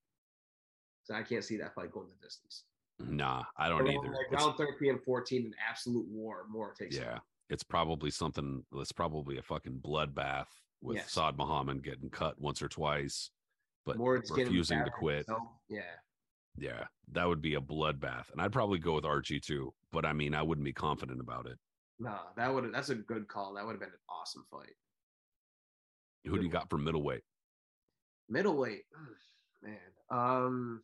So 1.03 1.13
I 1.13 1.23
can't 1.23 1.43
see 1.43 1.57
that 1.57 1.75
fight 1.75 1.91
going 1.91 2.07
the 2.07 2.25
distance. 2.25 2.63
Nah, 2.99 3.43
I 3.57 3.67
don't 3.67 3.87
either. 3.87 4.07
Like 4.07 4.31
round 4.31 4.55
13 4.57 4.91
and 4.91 5.03
14, 5.03 5.45
an 5.45 5.53
absolute 5.69 6.07
war. 6.07 6.45
Moore 6.49 6.73
takes 6.77 6.95
Yeah. 6.95 7.19
It's 7.49 7.63
probably 7.63 8.09
something 8.09 8.63
that's 8.71 8.93
probably 8.93 9.37
a 9.37 9.41
fucking 9.41 9.81
bloodbath 9.85 10.47
with 10.81 10.97
yes. 10.97 11.11
Saad 11.11 11.37
Muhammad 11.37 11.83
getting 11.83 12.09
cut 12.09 12.39
once 12.39 12.61
or 12.61 12.69
twice, 12.69 13.29
but 13.85 13.97
Moore's 13.97 14.31
refusing 14.31 14.83
to 14.83 14.89
quit. 14.89 15.27
yeah. 15.69 15.81
Yeah, 16.57 16.85
that 17.11 17.27
would 17.27 17.41
be 17.41 17.55
a 17.55 17.61
bloodbath, 17.61 18.31
and 18.31 18.39
I'd 18.39 18.51
probably 18.51 18.79
go 18.79 18.95
with 18.95 19.05
Archie 19.05 19.39
too. 19.39 19.73
But 19.91 20.05
I 20.05 20.13
mean, 20.13 20.35
I 20.35 20.41
wouldn't 20.41 20.65
be 20.65 20.73
confident 20.73 21.19
about 21.19 21.47
it. 21.47 21.57
No, 21.99 22.17
that 22.37 22.53
would 22.53 22.71
that's 22.73 22.89
a 22.89 22.95
good 22.95 23.27
call. 23.27 23.55
That 23.55 23.65
would 23.65 23.73
have 23.73 23.79
been 23.79 23.89
an 23.89 23.95
awesome 24.09 24.45
fight. 24.51 24.75
Who 26.25 26.31
good 26.31 26.39
do 26.39 26.45
you 26.45 26.51
got 26.51 26.69
for 26.69 26.77
middleweight? 26.77 27.23
Middleweight, 28.29 28.83
man. 29.61 29.77
Um, 30.09 30.83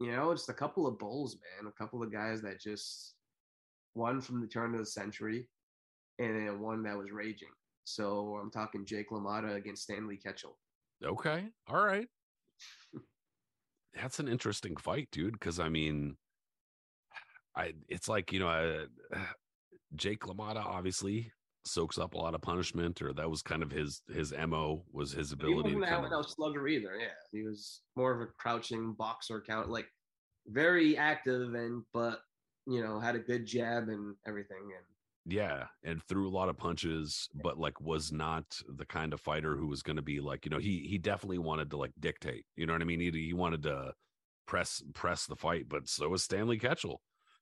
you 0.00 0.12
know, 0.12 0.30
it's 0.30 0.48
a 0.48 0.54
couple 0.54 0.86
of 0.86 0.98
bulls, 0.98 1.36
man. 1.36 1.68
A 1.68 1.82
couple 1.82 2.02
of 2.02 2.12
guys 2.12 2.42
that 2.42 2.60
just 2.60 3.14
one 3.94 4.20
from 4.20 4.40
the 4.40 4.46
turn 4.46 4.74
of 4.74 4.80
the 4.80 4.86
century, 4.86 5.48
and 6.18 6.36
then 6.36 6.60
one 6.60 6.82
that 6.82 6.96
was 6.96 7.10
raging. 7.10 7.48
So 7.84 8.38
I'm 8.40 8.50
talking 8.50 8.84
Jake 8.84 9.10
LaMotta 9.10 9.56
against 9.56 9.84
Stanley 9.84 10.18
Ketchel. 10.24 10.54
Okay, 11.02 11.46
all 11.68 11.82
right 11.82 12.08
that's 14.00 14.18
an 14.18 14.28
interesting 14.28 14.76
fight, 14.76 15.08
dude. 15.12 15.34
Because 15.34 15.60
I 15.60 15.68
mean, 15.68 16.16
I 17.56 17.72
it's 17.88 18.08
like 18.08 18.32
you 18.32 18.40
know, 18.40 18.48
uh, 18.48 19.18
Jake 19.96 20.20
LaMotta 20.20 20.64
obviously 20.64 21.32
soaks 21.64 21.98
up 21.98 22.14
a 22.14 22.18
lot 22.18 22.34
of 22.34 22.40
punishment, 22.40 23.02
or 23.02 23.12
that 23.12 23.28
was 23.30 23.42
kind 23.42 23.62
of 23.62 23.70
his 23.70 24.02
his 24.12 24.32
mo 24.46 24.84
was 24.92 25.12
his 25.12 25.32
ability. 25.32 25.70
He 25.70 25.74
wasn't 25.76 25.96
to 25.96 26.02
without 26.02 26.30
slugger 26.30 26.68
either. 26.68 26.96
Yeah, 26.98 27.06
he 27.32 27.42
was 27.42 27.82
more 27.96 28.14
of 28.14 28.20
a 28.20 28.30
crouching 28.38 28.94
boxer, 28.94 29.42
count 29.46 29.68
like 29.68 29.86
very 30.46 30.96
active 30.96 31.54
and 31.54 31.82
but 31.92 32.20
you 32.66 32.82
know 32.82 32.98
had 32.98 33.14
a 33.14 33.18
good 33.18 33.46
jab 33.46 33.88
and 33.88 34.14
everything 34.26 34.62
and 34.62 34.84
yeah, 35.28 35.66
and 35.84 36.02
threw 36.02 36.26
a 36.26 36.30
lot 36.30 36.48
of 36.48 36.56
punches, 36.56 37.28
but 37.34 37.58
like 37.58 37.80
was 37.80 38.10
not 38.10 38.44
the 38.66 38.86
kind 38.86 39.12
of 39.12 39.20
fighter 39.20 39.56
who 39.56 39.66
was 39.66 39.82
going 39.82 39.96
to 39.96 40.02
be 40.02 40.20
like, 40.20 40.46
you 40.46 40.50
know, 40.50 40.58
he 40.58 40.86
he 40.88 40.96
definitely 40.96 41.38
wanted 41.38 41.70
to 41.70 41.76
like 41.76 41.92
dictate. 42.00 42.46
You 42.56 42.66
know 42.66 42.72
what 42.72 42.80
I 42.82 42.86
mean? 42.86 43.00
He 43.00 43.10
he 43.10 43.34
wanted 43.34 43.62
to 43.64 43.92
press 44.46 44.82
press 44.94 45.26
the 45.26 45.36
fight, 45.36 45.68
but 45.68 45.86
so 45.88 46.08
was 46.08 46.22
Stanley 46.22 46.58
Ketchel. 46.58 46.96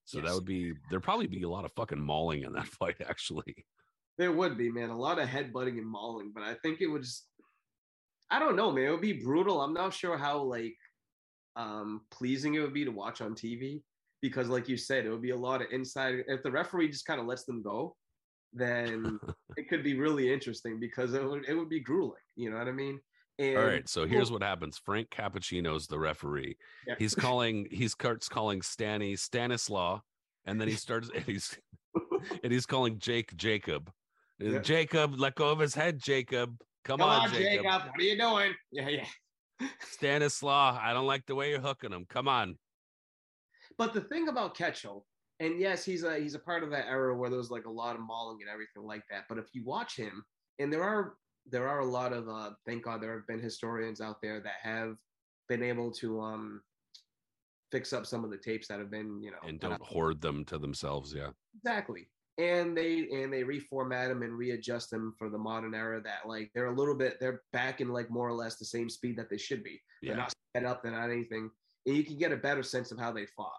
So 0.04 0.18
yes. 0.18 0.26
that 0.26 0.34
would 0.34 0.44
be 0.44 0.72
there'd 0.90 1.02
probably 1.02 1.28
be 1.28 1.42
a 1.42 1.48
lot 1.48 1.64
of 1.64 1.72
fucking 1.72 2.00
mauling 2.00 2.42
in 2.42 2.52
that 2.54 2.66
fight, 2.80 2.96
actually. 3.08 3.64
There 4.18 4.32
would 4.32 4.56
be, 4.56 4.70
man, 4.70 4.90
a 4.90 4.98
lot 4.98 5.18
of 5.18 5.28
headbutting 5.28 5.78
and 5.78 5.86
mauling, 5.86 6.32
but 6.34 6.42
I 6.42 6.54
think 6.54 6.80
it 6.80 6.88
would 6.88 7.02
just 7.02 7.26
I 8.28 8.40
don't 8.40 8.56
know, 8.56 8.72
man. 8.72 8.86
It 8.86 8.90
would 8.90 9.00
be 9.00 9.12
brutal. 9.12 9.60
I'm 9.60 9.74
not 9.74 9.94
sure 9.94 10.18
how 10.18 10.42
like 10.42 10.76
um 11.54 12.02
pleasing 12.10 12.54
it 12.54 12.60
would 12.60 12.74
be 12.74 12.84
to 12.84 12.90
watch 12.90 13.20
on 13.20 13.34
TV 13.34 13.82
because 14.22 14.48
like 14.48 14.68
you 14.68 14.76
said 14.76 15.04
it 15.04 15.10
would 15.10 15.22
be 15.22 15.30
a 15.30 15.36
lot 15.36 15.60
of 15.60 15.68
inside 15.70 16.24
if 16.26 16.42
the 16.42 16.50
referee 16.50 16.88
just 16.88 17.06
kind 17.06 17.20
of 17.20 17.26
lets 17.26 17.44
them 17.44 17.62
go 17.62 17.94
then 18.56 19.20
it 19.56 19.68
could 19.68 19.84
be 19.84 19.94
really 19.94 20.32
interesting 20.32 20.80
because 20.80 21.14
it 21.14 21.24
would 21.24 21.44
it 21.48 21.54
would 21.54 21.68
be 21.68 21.80
grueling. 21.80 22.14
You 22.34 22.50
know 22.50 22.58
what 22.58 22.68
I 22.68 22.72
mean? 22.72 23.00
And 23.38 23.58
All 23.58 23.64
right, 23.64 23.86
so 23.86 24.06
here's 24.06 24.32
what 24.32 24.42
happens. 24.42 24.80
Frank 24.82 25.10
Cappuccino's 25.10 25.86
the 25.86 25.98
referee. 25.98 26.56
Yeah. 26.86 26.94
He's 26.98 27.14
calling. 27.14 27.68
He's 27.70 27.92
starts 27.92 28.30
calling 28.30 28.62
Stanny 28.62 29.14
Stanislaw, 29.14 30.00
and 30.46 30.58
then 30.58 30.68
he 30.68 30.74
starts. 30.74 31.10
And 31.14 31.24
he's 31.24 31.58
and 32.42 32.50
he's 32.50 32.64
calling 32.64 32.98
Jake 32.98 33.36
Jacob. 33.36 33.92
Yeah. 34.38 34.60
Jacob, 34.60 35.18
let 35.18 35.34
go 35.34 35.50
of 35.50 35.58
his 35.58 35.74
head. 35.74 35.98
Jacob, 36.02 36.56
come, 36.84 36.98
Come 36.98 37.08
on, 37.08 37.28
on, 37.28 37.30
Jacob. 37.30 37.64
Jacob. 37.64 37.82
What 37.88 38.00
are 38.00 38.02
you 38.02 38.18
doing? 38.18 38.54
Yeah, 38.72 38.88
yeah. 38.88 39.68
Stanislaw, 39.80 40.78
I 40.82 40.92
don't 40.92 41.06
like 41.06 41.24
the 41.26 41.34
way 41.34 41.50
you're 41.50 41.60
hooking 41.60 41.92
him. 41.92 42.04
Come 42.08 42.28
on. 42.28 42.56
But 43.78 43.92
the 43.92 44.00
thing 44.00 44.28
about 44.28 44.56
Ketchel, 44.56 45.02
and 45.40 45.60
yes, 45.60 45.84
he's 45.84 46.02
a 46.02 46.18
he's 46.18 46.34
a 46.34 46.38
part 46.38 46.62
of 46.62 46.70
that 46.70 46.86
era 46.86 47.16
where 47.16 47.28
there 47.28 47.38
was 47.38 47.50
like 47.50 47.66
a 47.66 47.70
lot 47.70 47.94
of 47.94 48.02
mauling 48.02 48.38
and 48.40 48.50
everything 48.50 48.84
like 48.84 49.02
that. 49.10 49.24
But 49.28 49.38
if 49.38 49.46
you 49.52 49.64
watch 49.64 49.96
him, 49.96 50.24
and 50.58 50.72
there 50.72 50.82
are 50.82 51.14
there 51.50 51.68
are 51.68 51.80
a 51.80 51.86
lot 51.86 52.12
of 52.12 52.28
uh 52.28 52.50
thank 52.66 52.84
God 52.84 53.02
there 53.02 53.14
have 53.14 53.26
been 53.26 53.40
historians 53.40 54.00
out 54.00 54.20
there 54.22 54.40
that 54.40 54.54
have 54.62 54.96
been 55.48 55.62
able 55.62 55.90
to 55.92 56.20
um 56.20 56.62
fix 57.70 57.92
up 57.92 58.06
some 58.06 58.24
of 58.24 58.30
the 58.30 58.36
tapes 58.36 58.68
that 58.68 58.78
have 58.78 58.90
been, 58.90 59.20
you 59.22 59.30
know, 59.30 59.38
And 59.46 59.60
don't 59.60 59.82
hoard 59.82 60.20
them 60.20 60.44
to 60.46 60.58
themselves. 60.58 61.12
Yeah. 61.14 61.30
Exactly. 61.56 62.08
And 62.38 62.76
they 62.76 63.08
and 63.12 63.32
they 63.32 63.42
reformat 63.42 64.08
them 64.08 64.22
and 64.22 64.36
readjust 64.36 64.90
them 64.90 65.14
for 65.18 65.30
the 65.30 65.38
modern 65.38 65.74
era 65.74 66.00
that 66.02 66.28
like 66.28 66.50
they're 66.54 66.66
a 66.66 66.74
little 66.74 66.94
bit 66.94 67.18
they're 67.18 67.42
back 67.52 67.80
in 67.80 67.88
like 67.88 68.10
more 68.10 68.28
or 68.28 68.34
less 68.34 68.56
the 68.56 68.64
same 68.64 68.88
speed 68.88 69.16
that 69.18 69.30
they 69.30 69.38
should 69.38 69.64
be. 69.64 69.80
They're 70.02 70.16
not 70.16 70.32
sped 70.54 70.64
up, 70.64 70.82
they're 70.82 70.92
not 70.92 71.10
anything. 71.10 71.50
And 71.86 71.96
you 71.96 72.04
can 72.04 72.18
get 72.18 72.32
a 72.32 72.36
better 72.36 72.62
sense 72.62 72.92
of 72.92 72.98
how 72.98 73.12
they 73.12 73.26
fought. 73.26 73.52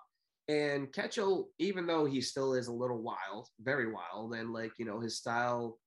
And 0.50 0.92
Ketchel, 0.94 1.46
even 1.60 1.86
though 1.86 2.06
he 2.06 2.22
still 2.22 2.54
is 2.54 2.68
a 2.68 2.74
little 2.74 3.02
wild, 3.02 3.48
very 3.60 3.92
wild, 3.92 4.34
and 4.34 4.54
like, 4.54 4.72
you 4.78 4.86
know, 4.86 5.00
his 5.00 5.18
style 5.18 5.78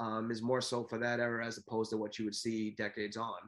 um, 0.00 0.30
is 0.30 0.42
more 0.42 0.60
so 0.60 0.84
for 0.84 0.98
that 0.98 1.20
era 1.20 1.46
as 1.46 1.58
opposed 1.58 1.90
to 1.90 1.98
what 1.98 2.18
you 2.18 2.24
would 2.24 2.34
see 2.34 2.74
decades 2.78 3.16
on. 3.16 3.38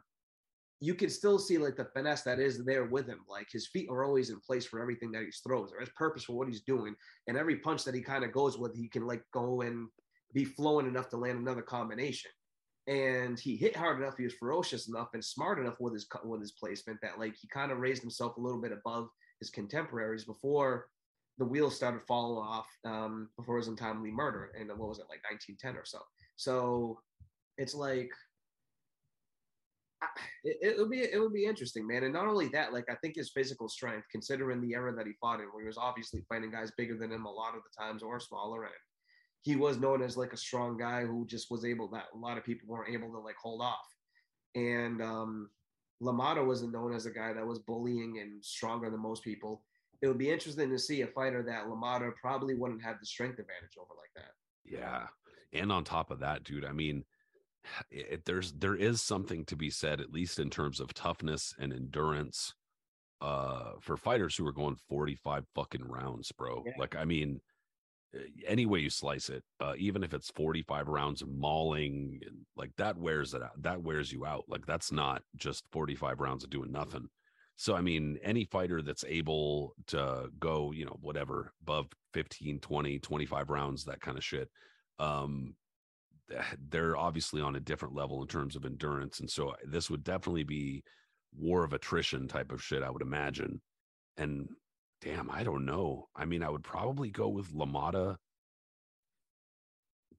You 0.80 0.94
can 0.94 1.08
still 1.08 1.38
see 1.38 1.56
like 1.56 1.76
the 1.76 1.88
finesse 1.94 2.22
that 2.22 2.38
is 2.38 2.62
there 2.64 2.84
with 2.84 3.06
him. 3.06 3.20
Like 3.28 3.48
his 3.50 3.68
feet 3.68 3.88
are 3.90 4.04
always 4.04 4.28
in 4.28 4.38
place 4.40 4.66
for 4.66 4.80
everything 4.80 5.10
that 5.12 5.22
he 5.22 5.30
throws. 5.30 5.70
There 5.70 5.80
is 5.80 5.88
purpose 5.96 6.24
for 6.24 6.34
what 6.34 6.48
he's 6.48 6.60
doing 6.60 6.94
and 7.26 7.38
every 7.38 7.56
punch 7.56 7.84
that 7.84 7.94
he 7.94 8.02
kind 8.02 8.22
of 8.22 8.32
goes 8.32 8.58
with, 8.58 8.76
he 8.76 8.88
can 8.88 9.06
like 9.06 9.22
go 9.32 9.62
and 9.62 9.88
be 10.34 10.44
flowing 10.44 10.86
enough 10.86 11.08
to 11.10 11.16
land 11.16 11.38
another 11.38 11.62
combination. 11.62 12.30
And 12.86 13.40
he 13.40 13.56
hit 13.56 13.74
hard 13.74 13.98
enough, 13.98 14.18
he 14.18 14.24
was 14.24 14.34
ferocious 14.34 14.88
enough 14.88 15.08
and 15.14 15.24
smart 15.24 15.58
enough 15.58 15.80
with 15.80 15.94
his 15.94 16.06
with 16.22 16.42
his 16.42 16.52
placement 16.52 16.98
that 17.00 17.18
like 17.18 17.34
he 17.40 17.48
kind 17.48 17.72
of 17.72 17.78
raised 17.78 18.02
himself 18.02 18.36
a 18.36 18.40
little 18.40 18.60
bit 18.60 18.72
above 18.72 19.08
his 19.44 19.50
contemporaries 19.50 20.24
before 20.24 20.86
the 21.36 21.44
wheels 21.44 21.76
started 21.76 22.00
falling 22.06 22.38
off 22.38 22.66
um, 22.86 23.28
before 23.36 23.58
his 23.58 23.68
untimely 23.68 24.10
murder 24.10 24.52
and 24.58 24.68
what 24.70 24.88
was 24.88 24.98
it 24.98 25.06
like 25.10 25.20
1910 25.28 25.76
or 25.76 25.84
so. 25.84 25.98
So 26.36 27.00
it's 27.58 27.74
like 27.74 28.10
it, 30.44 30.78
would 30.78 30.90
be 30.90 31.00
it 31.00 31.18
would 31.18 31.32
be 31.32 31.44
interesting, 31.44 31.86
man. 31.86 32.04
And 32.04 32.12
not 32.12 32.26
only 32.26 32.48
that, 32.48 32.72
like 32.72 32.86
I 32.90 32.94
think 32.96 33.16
his 33.16 33.30
physical 33.30 33.68
strength, 33.68 34.06
considering 34.10 34.60
the 34.60 34.74
era 34.74 34.94
that 34.94 35.06
he 35.06 35.12
fought 35.20 35.40
in, 35.40 35.46
where 35.46 35.62
he 35.62 35.66
was 35.66 35.78
obviously 35.78 36.24
fighting 36.28 36.50
guys 36.50 36.72
bigger 36.76 36.96
than 36.96 37.12
him 37.12 37.26
a 37.26 37.30
lot 37.30 37.54
of 37.56 37.62
the 37.62 37.82
times 37.82 38.02
or 38.02 38.20
smaller, 38.20 38.64
and 38.64 38.72
he 39.42 39.56
was 39.56 39.78
known 39.78 40.02
as 40.02 40.16
like 40.16 40.32
a 40.32 40.38
strong 40.38 40.76
guy 40.76 41.02
who 41.04 41.26
just 41.26 41.50
was 41.50 41.64
able 41.64 41.88
that 41.88 42.06
a 42.14 42.18
lot 42.18 42.38
of 42.38 42.44
people 42.44 42.68
weren't 42.68 42.92
able 42.92 43.12
to 43.12 43.18
like 43.18 43.36
hold 43.42 43.60
off. 43.62 43.86
And 44.54 45.02
um 45.02 45.50
LaMotta 46.04 46.44
wasn't 46.44 46.72
known 46.72 46.94
as 46.94 47.06
a 47.06 47.10
guy 47.10 47.32
that 47.32 47.46
was 47.46 47.58
bullying 47.58 48.18
and 48.20 48.44
stronger 48.44 48.90
than 48.90 49.00
most 49.00 49.24
people. 49.24 49.62
It 50.02 50.08
would 50.08 50.18
be 50.18 50.30
interesting 50.30 50.70
to 50.70 50.78
see 50.78 51.02
a 51.02 51.06
fighter 51.06 51.42
that 51.44 51.66
LaMotta 51.66 52.12
probably 52.20 52.54
wouldn't 52.54 52.82
have 52.82 53.00
the 53.00 53.06
strength 53.06 53.38
advantage 53.38 53.76
over 53.78 53.94
like 53.96 54.10
that. 54.16 54.32
Yeah. 54.64 55.06
And 55.58 55.72
on 55.72 55.84
top 55.84 56.10
of 56.10 56.20
that, 56.20 56.44
dude, 56.44 56.64
I 56.64 56.72
mean, 56.72 57.04
it, 57.90 58.24
there's 58.26 58.52
there 58.52 58.74
is 58.74 59.00
something 59.00 59.44
to 59.46 59.56
be 59.56 59.70
said, 59.70 60.00
at 60.00 60.12
least 60.12 60.38
in 60.38 60.50
terms 60.50 60.80
of 60.80 60.92
toughness 60.92 61.54
and 61.58 61.72
endurance, 61.72 62.54
uh, 63.22 63.72
for 63.80 63.96
fighters 63.96 64.36
who 64.36 64.46
are 64.46 64.52
going 64.52 64.76
45 64.88 65.44
fucking 65.54 65.84
rounds, 65.84 66.30
bro. 66.32 66.62
Yeah. 66.66 66.72
Like, 66.78 66.94
I 66.94 67.06
mean, 67.06 67.40
any 68.46 68.66
way 68.66 68.80
you 68.80 68.90
slice 68.90 69.28
it, 69.28 69.42
uh, 69.60 69.74
even 69.76 70.02
if 70.02 70.14
it's 70.14 70.30
45 70.30 70.88
rounds 70.88 71.22
of 71.22 71.28
mauling, 71.28 72.20
and 72.26 72.38
like 72.56 72.70
that 72.76 72.96
wears 72.96 73.34
it 73.34 73.42
out. 73.42 73.60
That 73.62 73.82
wears 73.82 74.12
you 74.12 74.24
out. 74.26 74.44
Like 74.48 74.66
that's 74.66 74.92
not 74.92 75.22
just 75.36 75.64
45 75.72 76.20
rounds 76.20 76.44
of 76.44 76.50
doing 76.50 76.72
nothing. 76.72 77.08
So, 77.56 77.76
I 77.76 77.80
mean, 77.80 78.18
any 78.22 78.44
fighter 78.44 78.82
that's 78.82 79.04
able 79.06 79.74
to 79.88 80.28
go, 80.40 80.72
you 80.72 80.84
know, 80.84 80.96
whatever, 81.00 81.52
above 81.62 81.86
15, 82.12 82.58
20, 82.58 82.98
25 82.98 83.50
rounds, 83.50 83.84
that 83.84 84.00
kind 84.00 84.18
of 84.18 84.24
shit, 84.24 84.50
um, 84.98 85.54
they're 86.68 86.96
obviously 86.96 87.40
on 87.40 87.54
a 87.54 87.60
different 87.60 87.94
level 87.94 88.22
in 88.22 88.28
terms 88.28 88.56
of 88.56 88.64
endurance. 88.64 89.20
And 89.20 89.30
so 89.30 89.54
this 89.64 89.88
would 89.88 90.02
definitely 90.02 90.42
be 90.42 90.82
war 91.36 91.64
of 91.64 91.72
attrition 91.72 92.26
type 92.26 92.50
of 92.50 92.62
shit, 92.62 92.82
I 92.82 92.90
would 92.90 93.02
imagine. 93.02 93.60
And 94.16 94.48
damn, 95.00 95.30
I 95.30 95.42
don't 95.42 95.64
know. 95.64 96.08
I 96.14 96.24
mean, 96.24 96.42
I 96.42 96.50
would 96.50 96.64
probably 96.64 97.10
go 97.10 97.28
with 97.28 97.52
LaMotta 97.52 98.16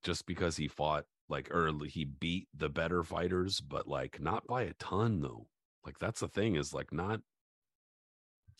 just 0.04 0.26
because 0.26 0.56
he 0.56 0.68
fought 0.68 1.06
like 1.28 1.48
early, 1.50 1.90
he 1.90 2.06
beat 2.06 2.48
the 2.56 2.70
better 2.70 3.04
fighters, 3.04 3.60
but 3.60 3.88
like 3.88 4.22
not 4.22 4.46
by 4.48 4.64
a 4.64 4.74
ton 4.74 5.22
though. 5.22 5.48
Like 5.86 5.98
that's 6.00 6.20
the 6.20 6.28
thing 6.28 6.56
is 6.56 6.74
like 6.74 6.94
not. 6.94 7.20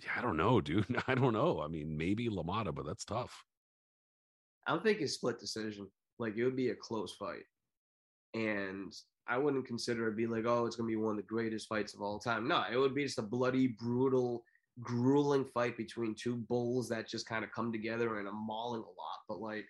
Yeah, 0.04 0.12
I 0.18 0.22
don't 0.22 0.38
know, 0.38 0.60
dude. 0.60 0.86
I 1.08 1.16
don't 1.16 1.34
know. 1.34 1.62
I 1.62 1.68
mean, 1.68 1.96
maybe 1.98 2.28
LaMotta, 2.28 2.74
but 2.74 2.86
that's 2.86 3.06
tough. 3.06 3.46
I'm 4.68 4.82
thinking 4.82 5.08
split 5.08 5.40
decision. 5.40 5.88
Like 6.18 6.36
it 6.38 6.44
would 6.44 6.56
be 6.56 6.70
a 6.70 6.76
close 6.76 7.14
fight. 7.14 7.44
And 8.34 8.94
I 9.28 9.38
wouldn't 9.38 9.68
consider 9.68 10.08
it 10.08 10.18
be 10.18 10.28
like, 10.28 10.46
oh, 10.46 10.66
it's 10.66 10.76
gonna 10.76 10.88
be 10.88 10.96
one 10.96 11.12
of 11.12 11.18
the 11.18 11.24
greatest 11.24 11.68
fights 11.68 11.94
of 11.94 12.02
all 12.02 12.20
time. 12.20 12.48
No, 12.48 12.64
it 12.72 12.78
would 12.78 12.96
be 12.96 13.04
just 13.04 13.20
a 13.20 13.24
bloody, 13.24 13.68
brutal, 13.68 14.44
grueling 14.82 15.46
fight 15.46 15.78
between 15.78 16.16
two 16.16 16.36
bulls 16.36 16.90
that 16.90 17.10
just 17.10 17.28
kind 17.28 17.44
of 17.44 17.52
come 17.52 17.72
together 17.72 18.20
and 18.20 18.28
are 18.28 18.34
mauling 18.34 18.82
a 18.82 18.84
lot. 18.84 19.20
But 19.28 19.40
like 19.40 19.66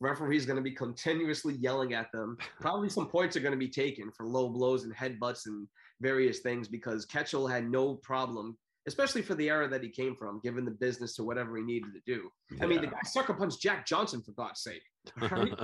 referee's 0.00 0.46
gonna 0.46 0.60
be 0.60 0.72
continuously 0.72 1.54
yelling 1.54 1.94
at 1.94 2.10
them. 2.12 2.36
Probably 2.60 2.88
some 2.88 3.08
points 3.08 3.36
are 3.36 3.40
gonna 3.40 3.56
be 3.56 3.68
taken 3.68 4.10
for 4.10 4.26
low 4.26 4.48
blows 4.48 4.84
and 4.84 4.94
headbutts 4.94 5.46
and 5.46 5.68
various 6.00 6.40
things 6.40 6.68
because 6.68 7.06
Ketchel 7.06 7.50
had 7.50 7.70
no 7.70 7.94
problem, 7.96 8.56
especially 8.86 9.22
for 9.22 9.34
the 9.34 9.48
era 9.48 9.68
that 9.68 9.82
he 9.82 9.90
came 9.90 10.16
from, 10.16 10.40
giving 10.42 10.64
the 10.64 10.70
business 10.70 11.14
to 11.16 11.24
whatever 11.24 11.56
he 11.56 11.62
needed 11.62 11.92
to 11.94 12.00
do. 12.06 12.30
I 12.60 12.66
mean, 12.66 12.80
the 12.80 12.88
guy 12.88 13.00
sucker 13.04 13.34
punched 13.34 13.60
Jack 13.60 13.86
Johnson 13.86 14.22
for 14.22 14.32
God's 14.32 14.62
sake. 14.62 14.82
right? 15.30 15.54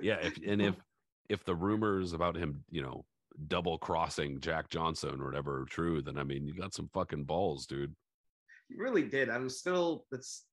yeah, 0.00 0.16
if, 0.22 0.38
and 0.46 0.62
if 0.62 0.74
if 1.28 1.44
the 1.44 1.54
rumors 1.54 2.12
about 2.12 2.36
him, 2.36 2.64
you 2.70 2.82
know, 2.82 3.04
double 3.48 3.78
crossing 3.78 4.40
Jack 4.40 4.68
Johnson 4.68 5.20
or 5.20 5.26
whatever 5.26 5.66
true, 5.68 6.02
then 6.02 6.18
I 6.18 6.24
mean, 6.24 6.46
you 6.46 6.54
got 6.54 6.74
some 6.74 6.90
fucking 6.92 7.24
balls, 7.24 7.66
dude. 7.66 7.94
You 8.68 8.78
really 8.78 9.02
did. 9.02 9.28
I'm 9.28 9.48
still 9.48 10.06
that's 10.10 10.44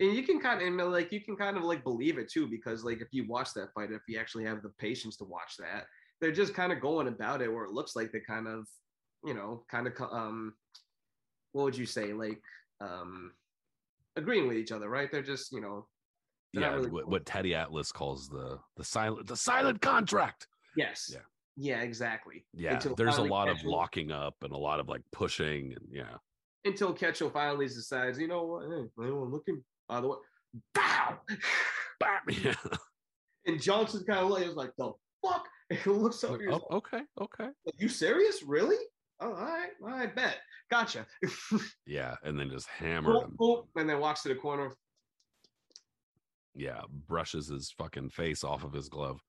and 0.00 0.14
you 0.14 0.24
can 0.24 0.40
kind 0.40 0.60
of 0.60 0.66
and 0.66 0.92
like 0.92 1.12
you 1.12 1.20
can 1.20 1.36
kind 1.36 1.56
of 1.56 1.62
like 1.62 1.84
believe 1.84 2.18
it 2.18 2.30
too 2.30 2.46
because 2.48 2.84
like 2.84 3.00
if 3.00 3.08
you 3.12 3.26
watch 3.28 3.54
that 3.54 3.72
fight, 3.74 3.90
if 3.92 4.02
you 4.08 4.18
actually 4.18 4.44
have 4.44 4.62
the 4.62 4.70
patience 4.78 5.16
to 5.18 5.24
watch 5.24 5.56
that, 5.58 5.86
they're 6.20 6.32
just 6.32 6.54
kind 6.54 6.72
of 6.72 6.80
going 6.80 7.08
about 7.08 7.42
it 7.42 7.52
where 7.52 7.64
it 7.64 7.72
looks 7.72 7.94
like 7.94 8.10
they 8.10 8.20
kind 8.20 8.48
of, 8.48 8.66
you 9.24 9.34
know, 9.34 9.64
kind 9.70 9.86
of 9.86 9.92
um, 10.10 10.54
what 11.52 11.64
would 11.64 11.76
you 11.76 11.86
say 11.86 12.12
like 12.12 12.40
um, 12.80 13.32
agreeing 14.16 14.48
with 14.48 14.56
each 14.56 14.72
other, 14.72 14.88
right? 14.88 15.10
They're 15.10 15.22
just 15.22 15.52
you 15.52 15.60
know, 15.60 15.86
yeah, 16.52 16.74
really 16.74 16.90
what, 16.90 17.08
what 17.08 17.26
Teddy 17.26 17.54
Atlas 17.54 17.92
calls 17.92 18.28
the 18.28 18.58
the 18.76 18.84
silent 18.84 19.28
the 19.28 19.36
silent 19.36 19.80
contract. 19.80 20.48
yes, 20.76 21.10
Yeah. 21.12 21.20
Yeah, 21.56 21.80
exactly. 21.80 22.44
Yeah, 22.52 22.74
Until 22.74 22.94
there's 22.94 23.18
a 23.18 23.22
lot 23.22 23.48
of 23.48 23.62
locking 23.64 24.10
up 24.10 24.34
and 24.42 24.52
a 24.52 24.58
lot 24.58 24.80
of 24.80 24.88
like 24.88 25.02
pushing 25.12 25.72
and 25.72 25.86
yeah. 25.90 26.16
until 26.64 26.94
Ketchel 26.94 27.32
finally 27.32 27.66
decides, 27.66 28.18
you 28.18 28.28
know 28.28 28.44
what, 28.44 28.64
hey, 28.68 29.04
anyone 29.04 29.30
looking 29.30 29.62
by 29.88 30.00
the 30.00 30.08
way, 30.08 30.16
bow. 30.74 31.18
Bam! 32.00 32.20
Yeah. 32.42 32.54
And 33.46 33.60
Johnson 33.60 34.04
kind 34.06 34.20
of 34.20 34.30
like 34.30 34.46
was 34.46 34.56
like, 34.56 34.70
the 34.78 34.92
fuck? 35.24 35.46
And 35.70 35.78
he 35.84 35.90
looks 35.90 36.24
over 36.24 36.38
Like, 36.38 36.62
oh, 36.70 36.76
okay, 36.76 37.02
okay. 37.20 37.44
like, 37.44 37.74
you 37.78 37.88
serious? 37.88 38.42
Really? 38.42 38.82
Oh, 39.20 39.28
all 39.28 39.34
right, 39.34 39.70
I 39.86 40.06
bet. 40.06 40.38
Gotcha. 40.70 41.06
Yeah, 41.86 42.14
and 42.24 42.38
then 42.38 42.50
just 42.50 42.66
hammer 42.66 43.22
him. 43.22 43.36
and 43.76 43.88
then 43.88 44.00
walks 44.00 44.22
to 44.22 44.30
the 44.30 44.34
corner. 44.34 44.72
Yeah, 46.54 46.80
brushes 47.06 47.48
his 47.48 47.72
fucking 47.76 48.10
face 48.10 48.42
off 48.44 48.64
of 48.64 48.72
his 48.72 48.88
glove. 48.88 49.20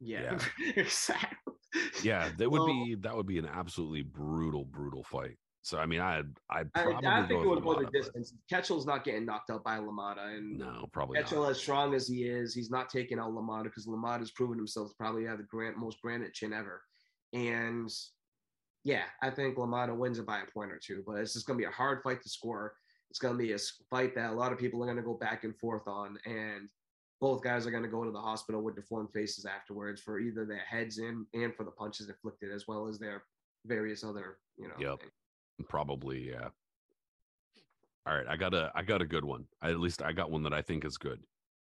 Yeah, 0.00 0.38
exactly. 0.76 1.45
Yeah, 2.02 2.30
that 2.38 2.50
would 2.50 2.60
Well, 2.60 2.66
be 2.66 2.94
that 3.00 3.14
would 3.16 3.26
be 3.26 3.38
an 3.38 3.46
absolutely 3.46 4.02
brutal, 4.02 4.64
brutal 4.64 5.02
fight. 5.04 5.36
So 5.62 5.78
I 5.78 5.86
mean, 5.86 6.00
I'd 6.00 6.26
I'd 6.48 6.70
I, 6.74 6.82
probably 6.82 7.06
I 7.08 7.22
go 7.22 7.26
think 7.28 7.44
it 7.44 7.48
would 7.48 7.64
go 7.64 7.74
the 7.74 7.80
LaMotta, 7.80 7.84
but 7.84 7.92
distance. 7.92 8.34
Ketchel's 8.50 8.86
not 8.86 9.02
getting 9.04 9.26
knocked 9.26 9.50
out 9.50 9.64
by 9.64 9.78
LaMotta, 9.78 10.36
and 10.36 10.58
No, 10.58 10.86
probably 10.92 11.18
Ketchel, 11.18 11.42
not. 11.42 11.50
as 11.50 11.58
strong 11.58 11.94
as 11.94 12.06
he 12.06 12.24
is, 12.24 12.54
he's 12.54 12.70
not 12.70 12.88
taking 12.88 13.18
out 13.18 13.32
LaMotta 13.32 13.64
because 13.64 13.86
LaMotta's 13.86 14.30
proven 14.30 14.58
himself 14.58 14.90
to 14.90 14.94
probably 14.96 15.24
have 15.24 15.38
the 15.38 15.44
grand, 15.44 15.76
most 15.76 16.00
granite 16.00 16.34
chin 16.34 16.52
ever. 16.52 16.82
And 17.32 17.90
yeah, 18.84 19.06
I 19.20 19.30
think 19.30 19.56
LaMotta 19.56 19.96
wins 19.96 20.20
it 20.20 20.26
by 20.26 20.40
a 20.40 20.46
point 20.46 20.70
or 20.70 20.78
two, 20.78 21.02
but 21.04 21.16
it's 21.16 21.32
just 21.32 21.46
going 21.46 21.58
to 21.58 21.62
be 21.62 21.68
a 21.68 21.72
hard 21.74 22.00
fight 22.04 22.22
to 22.22 22.28
score. 22.28 22.76
It's 23.10 23.18
going 23.18 23.34
to 23.34 23.42
be 23.42 23.52
a 23.52 23.58
fight 23.90 24.14
that 24.14 24.30
a 24.30 24.34
lot 24.34 24.52
of 24.52 24.58
people 24.58 24.80
are 24.82 24.86
going 24.86 24.96
to 24.98 25.02
go 25.02 25.14
back 25.14 25.42
and 25.42 25.56
forth 25.58 25.88
on. 25.88 26.16
And 26.26 26.68
both 27.20 27.42
guys 27.42 27.66
are 27.66 27.70
going 27.70 27.82
to 27.82 27.88
go 27.88 28.04
to 28.04 28.10
the 28.10 28.20
hospital 28.20 28.62
with 28.62 28.76
deformed 28.76 29.10
faces 29.12 29.46
afterwards 29.46 30.00
for 30.00 30.18
either 30.18 30.44
their 30.44 30.58
heads 30.58 30.98
in 30.98 31.26
and 31.34 31.54
for 31.54 31.64
the 31.64 31.70
punches 31.70 32.08
inflicted, 32.08 32.52
as 32.52 32.66
well 32.68 32.86
as 32.86 32.98
their 32.98 33.24
various 33.64 34.04
other, 34.04 34.38
you 34.58 34.68
know. 34.68 34.74
Yep. 34.78 35.00
things. 35.00 35.12
Probably, 35.68 36.28
yeah. 36.30 36.48
All 38.06 38.14
right, 38.14 38.26
I 38.28 38.36
got 38.36 38.54
a 38.54 38.70
I 38.74 38.82
got 38.82 39.02
a 39.02 39.06
good 39.06 39.24
one. 39.24 39.46
I, 39.60 39.70
at 39.70 39.80
least 39.80 40.02
I 40.02 40.12
got 40.12 40.30
one 40.30 40.42
that 40.44 40.52
I 40.52 40.62
think 40.62 40.84
is 40.84 40.96
good. 40.96 41.20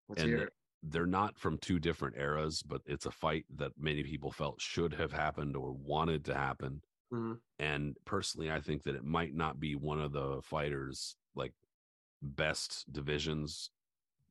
Let's 0.08 0.22
and 0.22 0.48
they're 0.84 1.06
not 1.06 1.38
from 1.38 1.58
two 1.58 1.78
different 1.78 2.16
eras, 2.16 2.62
but 2.62 2.80
it's 2.86 3.06
a 3.06 3.10
fight 3.10 3.44
that 3.56 3.72
many 3.78 4.02
people 4.02 4.32
felt 4.32 4.60
should 4.60 4.94
have 4.94 5.12
happened 5.12 5.56
or 5.56 5.72
wanted 5.72 6.24
to 6.24 6.34
happen. 6.34 6.82
Mhm. 7.12 7.38
And 7.58 7.96
personally, 8.04 8.50
I 8.50 8.60
think 8.60 8.82
that 8.84 8.94
it 8.94 9.04
might 9.04 9.34
not 9.34 9.60
be 9.60 9.76
one 9.76 10.00
of 10.00 10.12
the 10.12 10.40
fighters 10.42 11.16
like 11.34 11.52
best 12.22 12.90
divisions 12.92 13.70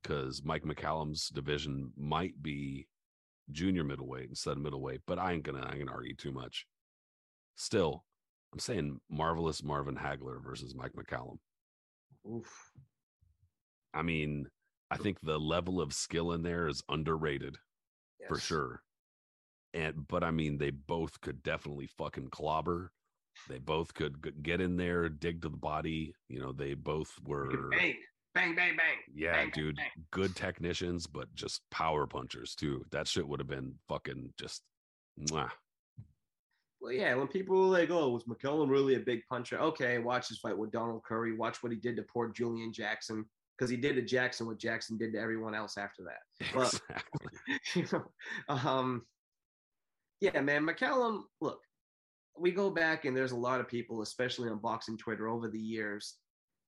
because 0.01 0.41
Mike 0.43 0.63
McCallum's 0.63 1.29
division 1.29 1.91
might 1.97 2.41
be 2.41 2.87
junior 3.51 3.83
middleweight 3.83 4.29
instead 4.29 4.57
of 4.57 4.63
middleweight, 4.63 5.01
but 5.05 5.19
I 5.19 5.33
ain't 5.33 5.43
gonna 5.43 5.59
I 5.59 5.71
ain't 5.71 5.85
gonna 5.85 5.91
argue 5.91 6.15
too 6.15 6.31
much. 6.31 6.65
Still, 7.55 8.05
I'm 8.53 8.59
saying 8.59 8.99
marvelous 9.09 9.63
Marvin 9.63 9.95
Hagler 9.95 10.43
versus 10.43 10.75
Mike 10.75 10.93
McCallum. 10.93 11.37
Oof. 12.29 12.71
I 13.93 14.01
mean, 14.01 14.47
I 14.89 14.97
think 14.97 15.17
the 15.21 15.39
level 15.39 15.81
of 15.81 15.93
skill 15.93 16.31
in 16.33 16.43
there 16.43 16.67
is 16.67 16.83
underrated 16.89 17.57
for 18.27 18.39
sure. 18.39 18.81
And 19.73 20.07
but 20.07 20.23
I 20.23 20.31
mean, 20.31 20.57
they 20.57 20.71
both 20.71 21.19
could 21.21 21.43
definitely 21.43 21.87
fucking 21.97 22.29
clobber. 22.29 22.91
They 23.47 23.59
both 23.59 23.93
could 23.93 24.43
get 24.43 24.59
in 24.59 24.75
there, 24.75 25.07
dig 25.09 25.41
to 25.41 25.49
the 25.49 25.57
body. 25.57 26.13
You 26.27 26.39
know, 26.39 26.51
they 26.51 26.73
both 26.73 27.13
were 27.25 27.69
bang, 28.35 28.55
bang, 28.55 28.75
bang. 28.77 28.97
yeah, 29.13 29.33
bang, 29.33 29.51
bang, 29.53 29.63
dude, 29.63 29.75
bang. 29.75 29.89
good 30.11 30.35
technicians, 30.35 31.07
but 31.07 31.33
just 31.35 31.61
power 31.71 32.07
punchers 32.07 32.55
too. 32.55 32.83
That 32.91 33.07
shit 33.07 33.27
would 33.27 33.39
have 33.39 33.49
been 33.49 33.75
fucking 33.87 34.33
just 34.39 34.61
mwah. 35.29 35.49
Well, 36.79 36.91
yeah, 36.93 37.13
when 37.13 37.27
people 37.27 37.55
were 37.55 37.77
like, 37.77 37.91
"Oh, 37.91 38.09
was 38.09 38.23
McCallum 38.23 38.69
really 38.69 38.95
a 38.95 38.99
big 38.99 39.21
puncher?" 39.29 39.59
Okay, 39.59 39.99
watch 39.99 40.29
his 40.29 40.39
fight 40.39 40.57
with 40.57 40.71
Donald 40.71 41.03
Curry. 41.03 41.35
Watch 41.35 41.61
what 41.61 41.71
he 41.71 41.77
did 41.77 41.95
to 41.97 42.03
poor 42.03 42.29
Julian 42.29 42.73
Jackson 42.73 43.23
because 43.55 43.69
he 43.69 43.77
did 43.77 43.95
to 43.95 44.01
Jackson 44.01 44.47
what 44.47 44.57
Jackson 44.57 44.97
did 44.97 45.13
to 45.13 45.19
everyone 45.19 45.53
else 45.53 45.77
after 45.77 46.03
that. 46.03 46.47
But- 46.55 46.73
Exactly. 46.73 47.29
you 47.75 47.85
know, 47.93 48.05
um, 48.55 49.05
yeah, 50.21 50.41
man, 50.41 50.65
McCallum. 50.65 51.21
Look, 51.39 51.59
we 52.39 52.51
go 52.51 52.71
back 52.71 53.05
and 53.05 53.15
there's 53.15 53.33
a 53.33 53.35
lot 53.37 53.59
of 53.59 53.67
people, 53.67 54.01
especially 54.01 54.49
on 54.49 54.57
boxing 54.57 54.97
Twitter, 54.97 55.27
over 55.27 55.49
the 55.49 55.59
years, 55.59 56.15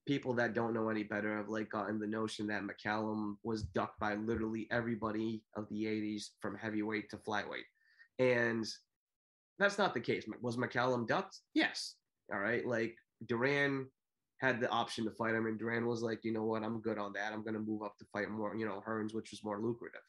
people 0.05 0.33
that 0.33 0.53
don't 0.53 0.73
know 0.73 0.89
any 0.89 1.03
better 1.03 1.37
have 1.37 1.49
like 1.49 1.69
gotten 1.69 1.99
the 1.99 2.07
notion 2.07 2.47
that 2.47 2.63
McCallum 2.63 3.35
was 3.43 3.63
ducked 3.63 3.99
by 3.99 4.15
literally 4.15 4.67
everybody 4.71 5.43
of 5.55 5.67
the 5.69 5.85
'80s 5.85 6.29
from 6.39 6.55
heavyweight 6.55 7.09
to 7.09 7.17
flyweight, 7.17 7.67
and 8.19 8.65
that's 9.59 9.77
not 9.77 9.93
the 9.93 9.99
case. 9.99 10.25
Was 10.41 10.57
McCallum 10.57 11.07
ducked? 11.07 11.39
Yes. 11.53 11.95
All 12.33 12.39
right, 12.39 12.65
like 12.65 12.95
Duran 13.27 13.87
had 14.39 14.59
the 14.59 14.69
option 14.69 15.05
to 15.05 15.11
fight 15.11 15.35
him, 15.35 15.45
and 15.45 15.57
Duran 15.57 15.87
was 15.87 16.01
like, 16.01 16.19
you 16.23 16.33
know 16.33 16.43
what, 16.43 16.63
I'm 16.63 16.81
good 16.81 16.97
on 16.97 17.13
that. 17.13 17.31
I'm 17.31 17.43
going 17.43 17.53
to 17.53 17.59
move 17.59 17.81
up 17.81 17.97
to 17.97 18.05
fight 18.11 18.29
more, 18.29 18.55
you 18.55 18.65
know, 18.65 18.83
Hearns, 18.85 19.13
which 19.13 19.31
was 19.31 19.43
more 19.43 19.61
lucrative. 19.61 20.01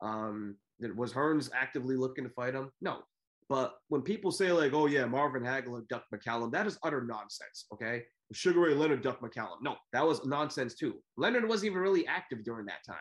Um, 0.00 0.56
was 0.96 1.12
Hearns 1.12 1.50
actively 1.52 1.96
looking 1.96 2.24
to 2.24 2.30
fight 2.30 2.54
him? 2.54 2.70
No. 2.80 3.00
But 3.48 3.74
when 3.88 4.02
people 4.02 4.30
say 4.30 4.52
like, 4.52 4.72
"Oh 4.72 4.86
yeah, 4.86 5.06
Marvin 5.06 5.42
Hagler 5.42 5.86
ducked 5.88 6.12
McCallum," 6.14 6.52
that 6.52 6.68
is 6.68 6.78
utter 6.84 7.02
nonsense. 7.02 7.66
Okay, 7.74 8.04
Sugar 8.32 8.60
Ray 8.60 8.74
Leonard 8.74 9.02
ducked 9.02 9.22
McCallum. 9.22 9.56
No, 9.62 9.76
that 9.92 10.06
was 10.06 10.24
nonsense 10.24 10.74
too. 10.74 10.94
Leonard 11.16 11.48
wasn't 11.48 11.72
even 11.72 11.82
really 11.82 12.06
active 12.06 12.44
during 12.44 12.66
that 12.66 12.84
time. 12.86 12.96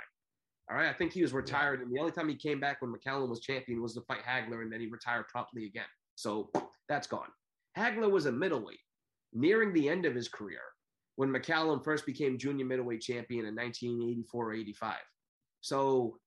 All 0.69 0.77
right, 0.77 0.89
I 0.89 0.93
think 0.93 1.13
he 1.13 1.21
was 1.21 1.34
retired, 1.34 1.82
and 1.82 1.91
the 1.91 1.99
only 1.99 2.11
time 2.11 2.30
he 2.30 2.36
came 2.36 2.59
back 2.59 2.82
when 2.82 2.93
McCallum 2.93 3.30
was 3.30 3.39
champion 3.39 3.82
was 3.82 3.95
to 3.95 4.01
fight 4.01 4.21
Hagler, 4.27 4.61
and 4.61 4.71
then 4.71 4.80
he 4.80 4.88
retired 4.88 5.27
promptly 5.27 5.65
again. 5.65 5.86
So 6.15 6.51
that's 6.88 7.07
gone. 7.07 7.30
Hagler 7.77 8.11
was 8.11 8.27
a 8.27 8.32
middleweight, 8.32 8.80
nearing 9.34 9.73
the 9.73 9.89
end 9.89 10.05
of 10.05 10.13
his 10.13 10.27
career 10.27 10.61
when 11.15 11.30
McCallum 11.30 11.84
first 11.84 12.05
became 12.05 12.38
junior 12.38 12.65
middleweight 12.65 13.01
champion 13.01 13.45
in 13.45 13.53
1984 13.53 14.53
85. 14.53 14.95
So 15.61 16.17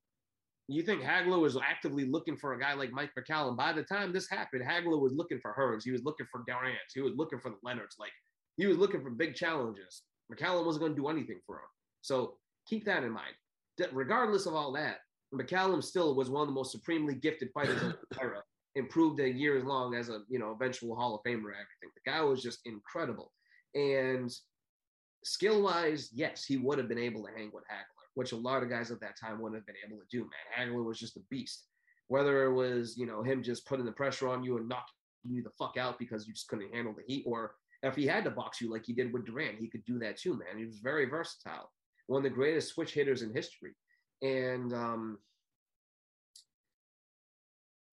you 0.68 0.82
think 0.82 1.02
Hagler 1.02 1.40
was 1.40 1.56
actively 1.56 2.04
looking 2.04 2.36
for 2.36 2.52
a 2.52 2.60
guy 2.60 2.74
like 2.74 2.92
Mike 2.92 3.10
McCallum? 3.18 3.56
By 3.56 3.72
the 3.72 3.82
time 3.84 4.12
this 4.12 4.28
happened, 4.28 4.62
Hagler 4.62 5.00
was 5.00 5.12
looking 5.14 5.40
for 5.40 5.54
Hearns. 5.58 5.82
He 5.84 5.92
was 5.92 6.02
looking 6.04 6.26
for 6.30 6.42
Duran. 6.46 6.76
He 6.94 7.00
was 7.00 7.14
looking 7.16 7.40
for 7.40 7.50
the 7.50 7.56
Leonards. 7.62 7.96
Like 7.98 8.12
he 8.56 8.66
was 8.66 8.78
looking 8.78 9.02
for 9.02 9.10
big 9.10 9.34
challenges. 9.34 10.02
McCallum 10.32 10.66
wasn't 10.66 10.82
going 10.82 10.94
to 10.94 11.00
do 11.00 11.08
anything 11.08 11.40
for 11.46 11.56
him. 11.56 11.68
So 12.02 12.34
keep 12.66 12.84
that 12.84 13.04
in 13.04 13.12
mind. 13.12 13.34
That 13.78 13.94
regardless 13.94 14.46
of 14.46 14.54
all 14.54 14.72
that, 14.72 14.98
McCallum 15.34 15.82
still 15.82 16.14
was 16.14 16.28
one 16.28 16.42
of 16.42 16.48
the 16.48 16.54
most 16.54 16.72
supremely 16.72 17.14
gifted 17.14 17.50
fighters 17.54 17.82
of 17.82 17.96
the 18.10 18.22
era. 18.22 18.42
Improved 18.74 19.20
a 19.20 19.28
years 19.28 19.64
long 19.64 19.94
as 19.94 20.08
a 20.08 20.20
you 20.30 20.38
know 20.38 20.52
eventual 20.52 20.96
Hall 20.96 21.14
of 21.14 21.20
Famer. 21.20 21.52
Everything. 21.52 21.90
The 21.94 22.10
guy 22.10 22.22
was 22.22 22.42
just 22.42 22.60
incredible. 22.64 23.30
And 23.74 24.32
skill 25.24 25.62
wise, 25.62 26.08
yes, 26.12 26.44
he 26.46 26.56
would 26.56 26.78
have 26.78 26.88
been 26.88 26.98
able 26.98 27.22
to 27.24 27.32
hang 27.36 27.50
with 27.52 27.64
Hagler, 27.64 28.06
which 28.14 28.32
a 28.32 28.36
lot 28.36 28.62
of 28.62 28.70
guys 28.70 28.90
at 28.90 29.00
that 29.00 29.18
time 29.20 29.40
wouldn't 29.40 29.60
have 29.60 29.66
been 29.66 29.76
able 29.86 29.98
to 29.98 30.06
do, 30.10 30.20
man. 30.20 30.68
Hagler 30.68 30.84
was 30.84 30.98
just 30.98 31.18
a 31.18 31.20
beast. 31.30 31.66
Whether 32.08 32.44
it 32.44 32.52
was, 32.54 32.96
you 32.96 33.06
know, 33.06 33.22
him 33.22 33.42
just 33.42 33.66
putting 33.66 33.84
the 33.84 33.92
pressure 33.92 34.28
on 34.28 34.42
you 34.42 34.56
and 34.56 34.68
knocking 34.68 34.94
you 35.24 35.42
the 35.42 35.50
fuck 35.50 35.76
out 35.76 35.98
because 35.98 36.26
you 36.26 36.32
just 36.32 36.48
couldn't 36.48 36.74
handle 36.74 36.94
the 36.94 37.04
heat, 37.06 37.24
or 37.26 37.54
if 37.82 37.96
he 37.96 38.06
had 38.06 38.24
to 38.24 38.30
box 38.30 38.60
you 38.60 38.70
like 38.70 38.84
he 38.86 38.92
did 38.92 39.12
with 39.12 39.26
Duran, 39.26 39.56
he 39.58 39.68
could 39.68 39.84
do 39.84 39.98
that 39.98 40.16
too, 40.16 40.32
man. 40.34 40.58
He 40.58 40.64
was 40.64 40.78
very 40.78 41.06
versatile. 41.06 41.70
One 42.06 42.18
of 42.18 42.24
the 42.24 42.30
greatest 42.30 42.74
switch 42.74 42.94
hitters 42.94 43.22
in 43.22 43.32
history. 43.32 43.72
And 44.22 44.72
um 44.72 45.18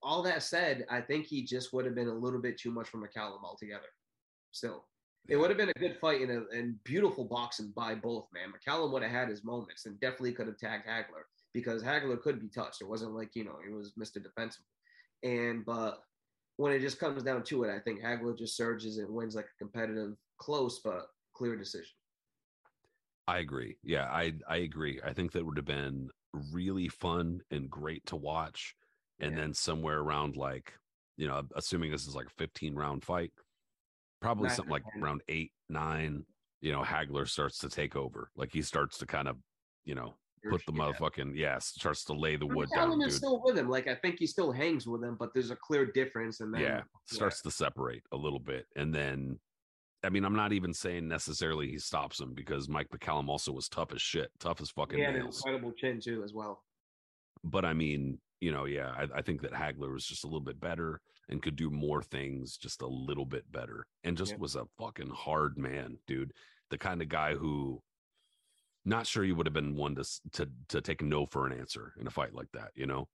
all 0.02 0.22
that 0.22 0.42
said, 0.42 0.86
I 0.88 1.00
think 1.00 1.26
he 1.26 1.42
just 1.42 1.72
would 1.72 1.84
have 1.84 1.94
been 1.94 2.08
a 2.08 2.14
little 2.14 2.40
bit 2.40 2.58
too 2.58 2.70
much 2.70 2.88
for 2.88 2.98
McCallum 2.98 3.42
altogether. 3.42 3.88
Still, 4.52 4.84
it 5.28 5.36
would 5.36 5.50
have 5.50 5.58
been 5.58 5.70
a 5.70 5.80
good 5.80 5.98
fight 6.00 6.20
and, 6.20 6.30
a, 6.30 6.56
and 6.56 6.82
beautiful 6.84 7.24
boxing 7.24 7.72
by 7.74 7.94
both, 7.96 8.28
man. 8.32 8.52
McCallum 8.52 8.92
would 8.92 9.02
have 9.02 9.10
had 9.10 9.28
his 9.28 9.44
moments 9.44 9.86
and 9.86 9.98
definitely 10.00 10.32
could 10.32 10.46
have 10.46 10.58
tagged 10.58 10.86
Hagler 10.86 11.24
because 11.52 11.82
Hagler 11.82 12.20
could 12.20 12.40
be 12.40 12.48
touched. 12.48 12.80
It 12.80 12.88
wasn't 12.88 13.14
like, 13.14 13.30
you 13.34 13.44
know, 13.44 13.56
he 13.66 13.72
was 13.72 13.94
Mr. 13.98 14.22
Defensive. 14.22 14.64
And, 15.24 15.64
but 15.64 16.02
when 16.56 16.72
it 16.72 16.80
just 16.80 16.98
comes 16.98 17.22
down 17.22 17.42
to 17.44 17.64
it, 17.64 17.70
I 17.74 17.80
think 17.80 18.00
Hagler 18.00 18.36
just 18.36 18.56
surges 18.56 18.98
and 18.98 19.08
wins 19.14 19.34
like 19.34 19.46
a 19.46 19.58
competitive, 19.58 20.16
close, 20.38 20.80
but 20.80 21.06
clear 21.34 21.56
decision. 21.56 21.92
I 23.26 23.38
agree. 23.38 23.78
Yeah, 23.82 24.04
I 24.10 24.34
I 24.48 24.58
agree. 24.58 25.00
I 25.02 25.12
think 25.12 25.32
that 25.32 25.44
would 25.44 25.56
have 25.56 25.66
been 25.66 26.10
really 26.32 26.88
fun 26.88 27.40
and 27.50 27.70
great 27.70 28.06
to 28.06 28.16
watch. 28.16 28.74
And 29.18 29.32
Yeah. 29.32 29.38
then 29.38 29.54
somewhere 29.54 29.98
around 30.00 30.36
like, 30.36 30.78
you 31.16 31.26
know, 31.26 31.42
assuming 31.54 31.90
this 31.90 32.06
is 32.06 32.14
like 32.14 32.26
a 32.26 32.34
15 32.38 32.74
round 32.74 33.04
fight, 33.04 33.32
probably 34.20 34.48
Nine 34.48 34.56
something 34.56 34.70
like 34.70 34.84
10. 34.92 35.02
round 35.02 35.22
eight, 35.28 35.52
nine, 35.68 36.26
you 36.60 36.72
know, 36.72 36.82
Hagler 36.82 37.28
starts 37.28 37.58
to 37.60 37.68
take 37.70 37.96
over. 37.96 38.30
Like 38.36 38.52
he 38.52 38.62
starts 38.62 38.98
to 38.98 39.06
kind 39.06 39.28
of, 39.28 39.38
you 39.84 39.94
know, 39.94 40.18
put 40.50 40.64
the 40.66 40.72
Yeah. 40.72 40.78
motherfucking 40.92 41.36
yeah, 41.36 41.58
starts 41.58 42.04
to 42.04 42.12
lay 42.12 42.36
the 42.36 42.46
wood 42.46 42.68
down, 42.74 42.92
is 43.02 43.06
dude. 43.08 43.12
still 43.14 43.42
with 43.44 43.56
him. 43.58 43.68
Like 43.68 43.86
I 43.88 43.94
think 43.94 44.18
he 44.18 44.26
still 44.26 44.52
hangs 44.52 44.86
with 44.86 45.02
him, 45.04 45.16
but 45.18 45.32
there's 45.34 45.50
a 45.50 45.56
clear 45.56 45.86
difference. 45.86 46.40
And 46.40 46.52
then 46.54 46.60
yeah, 46.62 46.82
starts 47.06 47.42
to 47.42 47.50
separate 47.50 48.02
a 48.12 48.16
little 48.16 48.38
bit. 48.40 48.66
And 48.76 48.94
then 48.94 49.38
I 50.04 50.08
mean, 50.10 50.24
I'm 50.24 50.36
not 50.36 50.52
even 50.52 50.72
saying 50.72 51.08
necessarily 51.08 51.68
he 51.68 51.78
stops 51.78 52.20
him 52.20 52.32
because 52.34 52.68
Mike 52.68 52.88
McCallum 52.90 53.28
also 53.28 53.50
was 53.50 53.68
tough 53.68 53.92
as 53.92 54.00
shit, 54.02 54.30
tough 54.38 54.60
as 54.60 54.70
fucking 54.70 55.02
an 55.02 55.14
nails. 55.14 55.38
incredible 55.38 55.72
chin 55.72 56.00
too, 56.00 56.22
as 56.22 56.32
well. 56.32 56.62
but 57.42 57.64
I 57.64 57.72
mean, 57.72 58.18
you 58.40 58.52
know, 58.52 58.66
yeah, 58.66 58.90
I, 58.90 59.08
I 59.18 59.22
think 59.22 59.40
that 59.42 59.52
Hagler 59.52 59.92
was 59.92 60.04
just 60.06 60.22
a 60.24 60.26
little 60.26 60.40
bit 60.40 60.60
better 60.60 61.00
and 61.28 61.42
could 61.42 61.56
do 61.56 61.70
more 61.70 62.02
things 62.02 62.56
just 62.56 62.82
a 62.82 62.86
little 62.86 63.24
bit 63.24 63.50
better 63.50 63.86
and 64.04 64.16
just 64.16 64.32
Yeah. 64.32 64.38
was 64.38 64.54
a 64.54 64.66
fucking 64.78 65.10
hard 65.10 65.56
man, 65.58 65.98
dude. 66.06 66.32
The 66.70 66.78
kind 66.78 67.00
of 67.02 67.08
guy 67.08 67.34
who 67.34 67.82
not 68.86 69.06
sure 69.06 69.24
you 69.24 69.34
would 69.34 69.46
have 69.46 69.52
been 69.52 69.76
one 69.76 69.96
to 69.96 70.04
to 70.32 70.48
to 70.68 70.80
take 70.80 71.02
no 71.02 71.26
for 71.26 71.46
an 71.46 71.52
answer 71.52 71.92
in 72.00 72.06
a 72.06 72.10
fight 72.10 72.34
like 72.34 72.50
that, 72.52 72.70
you 72.74 72.86
know? 72.86 73.08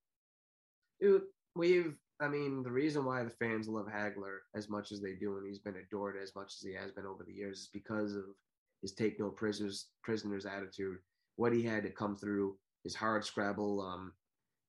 We've 1.56 1.96
I 2.20 2.28
mean, 2.28 2.62
the 2.62 2.70
reason 2.70 3.04
why 3.04 3.24
the 3.24 3.30
fans 3.30 3.66
love 3.66 3.86
Hagler 3.86 4.38
as 4.54 4.68
much 4.68 4.92
as 4.92 5.00
they 5.00 5.14
do, 5.14 5.38
and 5.38 5.46
he's 5.46 5.58
been 5.58 5.76
adored 5.76 6.16
as 6.22 6.32
much 6.36 6.52
as 6.54 6.60
he 6.60 6.72
has 6.74 6.92
been 6.92 7.06
over 7.06 7.24
the 7.24 7.32
years, 7.32 7.60
is 7.60 7.70
because 7.72 8.14
of 8.14 8.24
his 8.80 8.92
take 8.92 9.18
no 9.18 9.30
prisoners 9.30 9.88
prisoners 10.04 10.46
attitude, 10.46 10.98
what 11.36 11.52
he 11.52 11.62
had 11.62 11.82
to 11.82 11.90
come 11.90 12.16
through, 12.16 12.56
his 12.84 12.94
hard 12.94 13.24
scrabble, 13.24 13.80
um, 13.80 14.12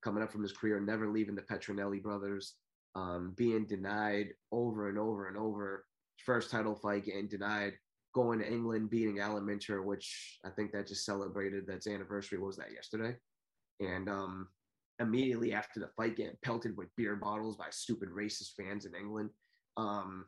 coming 0.03 0.23
up 0.23 0.31
from 0.31 0.41
his 0.41 0.53
career, 0.53 0.79
never 0.79 1.07
leaving 1.07 1.35
the 1.35 1.41
Petronelli 1.41 2.01
brothers, 2.01 2.55
um, 2.95 3.33
being 3.35 3.65
denied 3.65 4.29
over 4.51 4.89
and 4.89 4.97
over 4.97 5.27
and 5.27 5.37
over. 5.37 5.85
First 6.25 6.49
title 6.49 6.75
fight 6.75 7.05
getting 7.05 7.27
denied, 7.27 7.73
going 8.13 8.39
to 8.39 8.47
England, 8.47 8.89
beating 8.89 9.19
Alan 9.19 9.45
Minter, 9.45 9.81
which 9.81 10.39
I 10.45 10.49
think 10.49 10.71
that 10.71 10.87
just 10.87 11.05
celebrated 11.05 11.65
that's 11.67 11.87
anniversary. 11.87 12.37
What 12.37 12.47
was 12.47 12.57
that 12.57 12.71
yesterday? 12.73 13.15
And 13.79 14.07
um, 14.09 14.47
immediately 14.99 15.53
after 15.53 15.79
the 15.79 15.89
fight 15.97 16.15
getting 16.15 16.37
pelted 16.43 16.77
with 16.77 16.95
beer 16.95 17.15
bottles 17.15 17.57
by 17.57 17.65
stupid 17.71 18.09
racist 18.09 18.53
fans 18.55 18.85
in 18.85 18.95
England. 18.95 19.29
Um, 19.77 20.25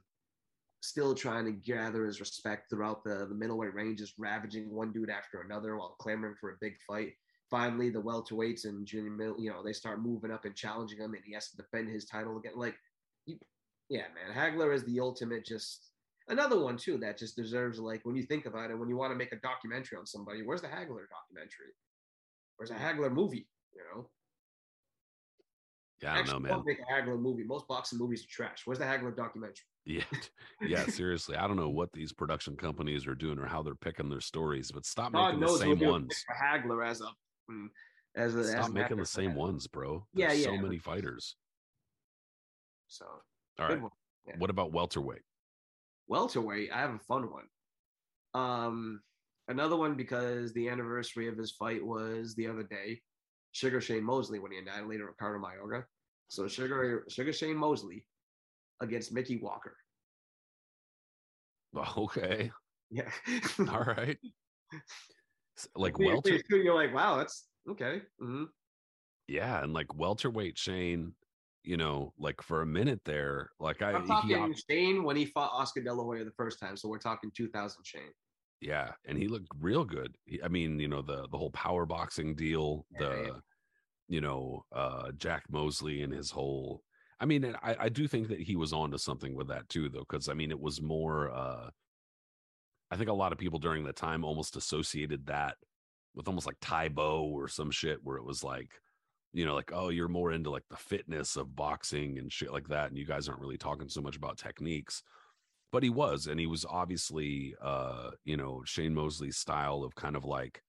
still 0.81 1.15
trying 1.15 1.45
to 1.45 1.51
gather 1.51 2.05
his 2.05 2.19
respect 2.19 2.69
throughout 2.69 3.03
the, 3.03 3.25
the 3.27 3.35
middleweight 3.35 3.73
range, 3.73 3.99
just 3.99 4.13
ravaging 4.17 4.69
one 4.69 4.91
dude 4.91 5.09
after 5.09 5.41
another 5.41 5.77
while 5.77 5.95
clamoring 5.99 6.35
for 6.39 6.51
a 6.51 6.57
big 6.61 6.75
fight. 6.87 7.13
finally 7.49 7.89
the 7.89 8.01
welterweights 8.01 8.65
and 8.65 8.85
junior 8.85 9.11
middle, 9.11 9.39
you 9.39 9.49
know, 9.49 9.63
they 9.63 9.73
start 9.73 10.01
moving 10.01 10.31
up 10.31 10.45
and 10.45 10.55
challenging 10.55 10.99
him, 10.99 11.13
and 11.13 11.23
he 11.25 11.33
has 11.33 11.49
to 11.49 11.57
defend 11.57 11.89
his 11.89 12.05
title 12.05 12.37
again. 12.37 12.53
Like, 12.55 12.75
yeah, 13.89 14.05
man, 14.13 14.35
Hagler 14.35 14.73
is 14.73 14.83
the 14.83 14.99
ultimate. 14.99 15.45
Just 15.45 15.91
another 16.27 16.59
one 16.59 16.77
too 16.77 16.97
that 16.99 17.17
just 17.17 17.35
deserves 17.35 17.79
like 17.79 18.01
when 18.03 18.15
you 18.15 18.23
think 18.23 18.45
about 18.45 18.71
it, 18.71 18.79
when 18.79 18.89
you 18.89 18.97
want 18.97 19.11
to 19.11 19.17
make 19.17 19.31
a 19.31 19.37
documentary 19.37 19.97
on 19.97 20.05
somebody, 20.05 20.41
where's 20.43 20.61
the 20.61 20.67
Hagler 20.67 21.05
documentary? 21.09 21.73
Where's 22.57 22.69
the 22.69 22.75
Hagler 22.75 23.11
movie? 23.11 23.47
You 23.73 23.81
know. 23.93 24.09
Yeah, 26.01 26.11
I 26.11 26.15
don't 26.15 26.21
Actually, 26.21 26.43
know, 26.43 26.55
man. 26.55 26.63
Make 26.65 26.79
a 26.79 26.93
Hagler 26.93 27.19
movie. 27.19 27.43
Most 27.43 27.67
boxing 27.67 27.99
movies 27.99 28.23
are 28.23 28.29
trash. 28.29 28.63
Where's 28.65 28.79
the 28.79 28.85
Hagler 28.85 29.15
documentary? 29.15 29.63
Yeah, 29.85 30.03
yeah, 30.61 30.85
seriously. 30.87 31.37
I 31.37 31.47
don't 31.47 31.57
know 31.57 31.69
what 31.69 31.93
these 31.93 32.11
production 32.11 32.55
companies 32.57 33.07
are 33.07 33.15
doing 33.15 33.39
or 33.39 33.45
how 33.45 33.61
they're 33.61 33.75
picking 33.75 34.09
their 34.09 34.21
stories, 34.21 34.71
but 34.71 34.85
stop 34.85 35.13
God 35.13 35.37
making 35.37 35.39
the 35.41 35.57
same 35.57 35.79
ones. 35.79 36.25
for 36.27 36.35
Hagler 36.35 36.85
as 36.85 37.01
a 37.01 37.51
mm, 37.51 37.67
as 38.15 38.35
a 38.35 38.43
Stop 38.43 38.67
an 38.67 38.73
making 38.73 38.97
the 38.97 39.05
same 39.05 39.35
ones, 39.35 39.67
bro. 39.67 40.05
Yeah, 40.13 40.29
There's 40.29 40.41
yeah. 40.41 40.45
so 40.47 40.57
many 40.57 40.77
fighters. 40.77 41.35
So 42.87 43.05
All 43.59 43.67
right. 43.67 43.81
one. 43.81 43.91
Yeah. 44.27 44.35
What 44.37 44.49
about 44.49 44.71
welterweight? 44.71 45.21
Welterweight, 46.07 46.71
I 46.71 46.79
have 46.79 46.91
a 46.93 46.99
fun 46.99 47.29
one. 47.31 47.45
Um, 48.33 49.01
another 49.47 49.75
one 49.75 49.95
because 49.95 50.53
the 50.53 50.69
anniversary 50.69 51.27
of 51.27 51.37
his 51.37 51.51
fight 51.51 51.85
was 51.85 52.35
the 52.35 52.47
other 52.47 52.63
day. 52.63 53.01
Sugar 53.51 53.79
Shane 53.79 54.03
Mosley 54.03 54.39
when 54.39 54.51
he 54.51 54.57
annihilated 54.57 55.05
Ricardo 55.05 55.39
Mayorga. 55.43 55.85
So 56.27 56.47
Sugar 56.47 57.05
Sugar 57.07 57.31
Shane 57.31 57.55
Mosley 57.55 58.05
against 58.81 59.13
Mickey 59.13 59.37
Walker. 59.37 59.77
Okay. 61.97 62.51
Yeah. 62.89 63.09
All 63.69 63.83
right. 63.83 64.17
Like 65.75 65.99
welter, 65.99 66.39
You're 66.49 66.73
like, 66.73 66.93
wow, 66.93 67.17
that's 67.17 67.47
okay. 67.69 68.01
Mhm. 68.21 68.45
yeah, 69.27 69.61
and 69.61 69.73
like 69.73 69.93
welterweight 69.95 70.57
Shane, 70.57 71.13
you 71.65 71.77
know, 71.77 72.13
like 72.17 72.41
for 72.41 72.61
a 72.61 72.65
minute 72.65 73.01
there, 73.05 73.49
like 73.59 73.81
I, 73.81 73.91
I'm 73.93 74.03
he, 74.03 74.07
talking 74.07 74.35
op- 74.37 74.51
Shane 74.69 75.03
when 75.03 75.15
he 75.15 75.25
fought 75.25 75.51
Oscar 75.53 75.81
De 75.81 75.93
La 75.93 76.03
Hoya 76.03 76.23
the 76.23 76.31
first 76.31 76.59
time. 76.59 76.77
So 76.77 76.87
we're 76.87 76.97
talking 76.99 77.31
2000 77.35 77.83
Shane. 77.85 78.01
yeah, 78.61 78.91
and 79.05 79.17
he 79.17 79.27
looked 79.27 79.47
real 79.59 79.83
good. 79.83 80.15
He- 80.25 80.41
I 80.43 80.47
mean, 80.47 80.79
you 80.79 80.87
know, 80.87 81.01
the 81.01 81.27
the 81.31 81.37
whole 81.37 81.51
power 81.51 81.85
boxing 81.85 82.35
deal, 82.35 82.85
Yeah, 82.91 82.99
the, 82.99 83.23
yeah. 83.25 83.33
you 84.07 84.21
know, 84.21 84.63
uh 84.71 85.11
Jack 85.17 85.43
Mosley 85.49 86.01
and 86.03 86.13
his 86.13 86.31
whole. 86.31 86.83
I 87.19 87.25
mean, 87.25 87.43
and 87.45 87.55
I 87.63 87.75
I 87.79 87.89
do 87.89 88.07
think 88.07 88.27
that 88.29 88.39
he 88.41 88.55
was 88.55 88.73
onto 88.73 88.97
something 88.97 89.35
with 89.35 89.47
that 89.47 89.67
too, 89.69 89.89
though, 89.89 90.05
because 90.07 90.29
I 90.29 90.33
mean, 90.33 90.51
it 90.51 90.59
was 90.59 90.81
more. 90.81 91.31
uh 91.31 91.69
I 92.91 92.97
think 92.97 93.09
a 93.09 93.13
lot 93.13 93.31
of 93.31 93.39
people 93.39 93.57
during 93.59 93.83
the 93.83 93.93
time 93.93 94.23
almost 94.23 94.55
associated 94.55 95.25
that 95.25 95.55
with 96.13 96.27
almost 96.27 96.45
like 96.45 96.59
Tae 96.61 96.87
Bo 96.87 97.23
or 97.23 97.47
some 97.47 97.71
shit, 97.71 97.97
where 98.03 98.17
it 98.17 98.23
was 98.23 98.43
like, 98.43 98.69
you 99.35 99.45
know, 99.45 99.53
like, 99.53 99.71
oh, 99.73 99.89
you're 99.89 100.07
more 100.07 100.31
into 100.31 100.49
like 100.49 100.63
the 100.69 100.77
fitness 100.77 101.35
of 101.35 101.57
boxing 101.57 102.17
and 102.17 102.31
shit 102.31 102.53
like 102.53 102.69
that. 102.69 102.87
And 102.87 102.97
you 102.97 103.05
guys 103.05 103.27
aren't 103.27 103.41
really 103.41 103.57
talking 103.57 103.89
so 103.89 104.01
much 104.01 104.15
about 104.15 104.37
techniques. 104.37 105.03
But 105.73 105.83
he 105.83 105.89
was, 105.89 106.27
and 106.27 106.39
he 106.39 106.47
was 106.47 106.63
obviously 106.63 107.53
uh, 107.61 108.11
you 108.23 108.37
know, 108.37 108.61
Shane 108.63 108.93
Mosley's 108.93 109.35
style 109.35 109.83
of 109.83 109.93
kind 109.93 110.15
of 110.15 110.23
like 110.23 110.61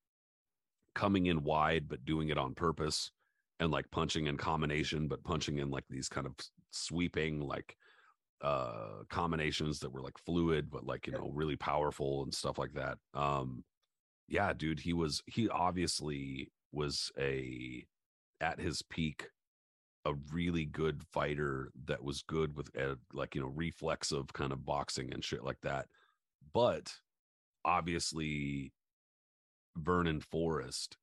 coming 0.96 1.26
in 1.26 1.44
wide, 1.44 1.88
but 1.88 2.04
doing 2.04 2.30
it 2.30 2.38
on 2.38 2.54
purpose 2.54 3.12
and 3.60 3.70
like 3.70 3.88
punching 3.92 4.26
in 4.26 4.36
combination, 4.36 5.06
but 5.06 5.22
punching 5.22 5.58
in 5.58 5.70
like 5.70 5.84
these 5.88 6.08
kind 6.08 6.26
of 6.26 6.34
sweeping, 6.72 7.40
like 7.40 7.76
uh 8.42 9.02
combinations 9.08 9.78
that 9.78 9.90
were 9.90 10.02
like 10.02 10.18
fluid 10.18 10.70
but 10.70 10.84
like 10.84 11.06
you 11.06 11.12
know 11.14 11.30
really 11.32 11.56
powerful 11.56 12.22
and 12.22 12.34
stuff 12.34 12.58
like 12.58 12.74
that 12.74 12.98
um 13.14 13.64
yeah 14.28 14.52
dude 14.52 14.78
he 14.78 14.92
was 14.92 15.22
he 15.24 15.48
obviously 15.48 16.52
was 16.70 17.10
a 17.18 17.82
at 18.40 18.60
his 18.60 18.82
peak 18.82 19.28
a 20.04 20.14
really 20.32 20.64
good 20.64 21.02
fighter 21.12 21.72
that 21.86 22.02
was 22.02 22.22
good 22.22 22.56
with 22.56 22.70
uh, 22.80 22.94
like 23.12 23.34
you 23.34 23.40
know 23.40 23.52
reflexive 23.54 24.32
kind 24.32 24.52
of 24.52 24.64
boxing 24.64 25.12
and 25.12 25.24
shit 25.24 25.42
like 25.42 25.60
that 25.62 25.86
but 26.52 26.92
obviously 27.64 28.72
vernon 29.76 30.20
forrest 30.20 30.96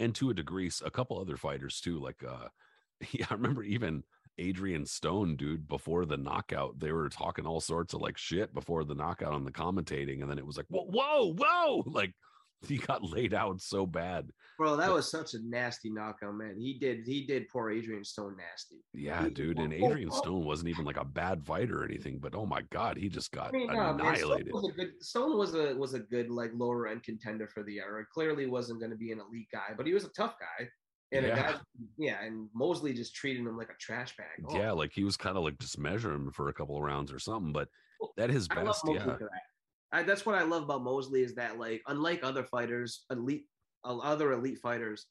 and 0.00 0.14
to 0.14 0.30
a 0.30 0.34
degree 0.34 0.70
a 0.84 0.90
couple 0.90 1.18
other 1.18 1.36
fighters 1.36 1.80
too 1.80 2.00
like 2.00 2.22
uh 2.28 2.48
yeah 3.12 3.26
i 3.30 3.34
remember 3.34 3.62
even 3.62 4.02
Adrian 4.38 4.86
Stone, 4.86 5.36
dude, 5.36 5.68
before 5.68 6.06
the 6.06 6.16
knockout, 6.16 6.78
they 6.78 6.92
were 6.92 7.08
talking 7.08 7.46
all 7.46 7.60
sorts 7.60 7.92
of 7.92 8.00
like 8.00 8.16
shit 8.16 8.54
before 8.54 8.84
the 8.84 8.94
knockout 8.94 9.32
on 9.32 9.44
the 9.44 9.52
commentating. 9.52 10.22
And 10.22 10.30
then 10.30 10.38
it 10.38 10.46
was 10.46 10.56
like, 10.56 10.66
whoa, 10.68 10.86
whoa, 10.86 11.34
whoa. 11.34 11.84
Like 11.86 12.14
he 12.68 12.78
got 12.78 13.02
laid 13.02 13.34
out 13.34 13.60
so 13.60 13.86
bad. 13.86 14.30
Bro, 14.58 14.76
that 14.76 14.92
was 14.92 15.10
such 15.10 15.32
a 15.34 15.38
nasty 15.42 15.88
knockout, 15.90 16.34
man. 16.34 16.56
He 16.58 16.74
did 16.78 17.06
he 17.06 17.24
did 17.26 17.48
poor 17.48 17.70
Adrian 17.70 18.04
Stone 18.04 18.36
nasty. 18.36 18.76
Yeah, 18.92 19.24
He- 19.24 19.30
dude. 19.30 19.58
And 19.58 19.72
Adrian. 19.72 20.10
Stone 20.10 20.44
wasn't 20.44 20.68
even 20.68 20.84
like 20.84 20.98
a 20.98 21.04
bad 21.04 21.42
fighter 21.44 21.80
or 21.80 21.84
anything, 21.84 22.18
but 22.18 22.34
oh 22.34 22.44
my 22.44 22.60
God, 22.70 22.98
he 22.98 23.08
just 23.08 23.32
got 23.32 23.48
I 23.48 23.52
mean, 23.52 23.68
no, 23.68 23.74
man, 23.74 23.96
Stone 23.96 24.00
annihilated. 24.00 24.52
was 24.52 24.72
good 24.76 24.92
Stone 25.02 25.38
was 25.38 25.54
a 25.54 25.74
was 25.74 25.94
a 25.94 26.00
good 26.00 26.28
like 26.30 26.50
lower 26.54 26.88
end 26.88 27.02
contender 27.02 27.48
for 27.48 27.62
the 27.62 27.78
era. 27.78 28.04
Clearly 28.12 28.46
wasn't 28.46 28.80
going 28.80 28.90
to 28.90 28.98
be 28.98 29.12
an 29.12 29.20
elite 29.20 29.48
guy, 29.52 29.72
but 29.76 29.86
he 29.86 29.94
was 29.94 30.04
a 30.04 30.10
tough 30.10 30.34
guy. 30.38 30.68
And 31.12 31.26
Yeah. 31.26 31.32
a 31.48 31.52
guy, 31.54 31.58
yeah, 31.98 32.22
and 32.22 32.48
Mosley 32.54 32.92
just 32.92 33.14
treated 33.16 33.40
him 33.46 33.56
like 33.56 33.70
a 33.70 33.76
trash 33.80 34.14
bag. 34.16 34.44
Oh, 34.48 34.56
Yeah, 34.56 34.70
like 34.72 34.92
he 34.92 35.02
was 35.04 35.16
kind 35.16 35.36
of 35.36 35.42
like 35.42 35.58
just 35.58 35.78
measuring 35.78 36.16
him 36.26 36.30
for 36.32 36.50
a 36.50 36.52
couple 36.52 36.76
of 36.76 36.82
rounds 36.82 37.10
or 37.12 37.18
something. 37.18 37.52
But 37.52 37.68
at 38.18 38.30
his 38.30 38.46
I 38.50 38.62
best, 38.62 38.84
yeah. 38.86 39.16
I, 39.92 40.02
that's 40.02 40.24
what 40.24 40.36
I 40.36 40.42
love 40.42 40.62
about 40.62 40.84
Mosley 40.84 41.22
is 41.22 41.34
that 41.34 41.58
like 41.58 41.82
unlike 41.86 42.20
other 42.22 42.44
fighters, 42.44 43.04
elite 43.10 43.46
uh, 43.84 43.98
other 43.98 44.32
elite 44.32 44.58
fighters, 44.58 45.06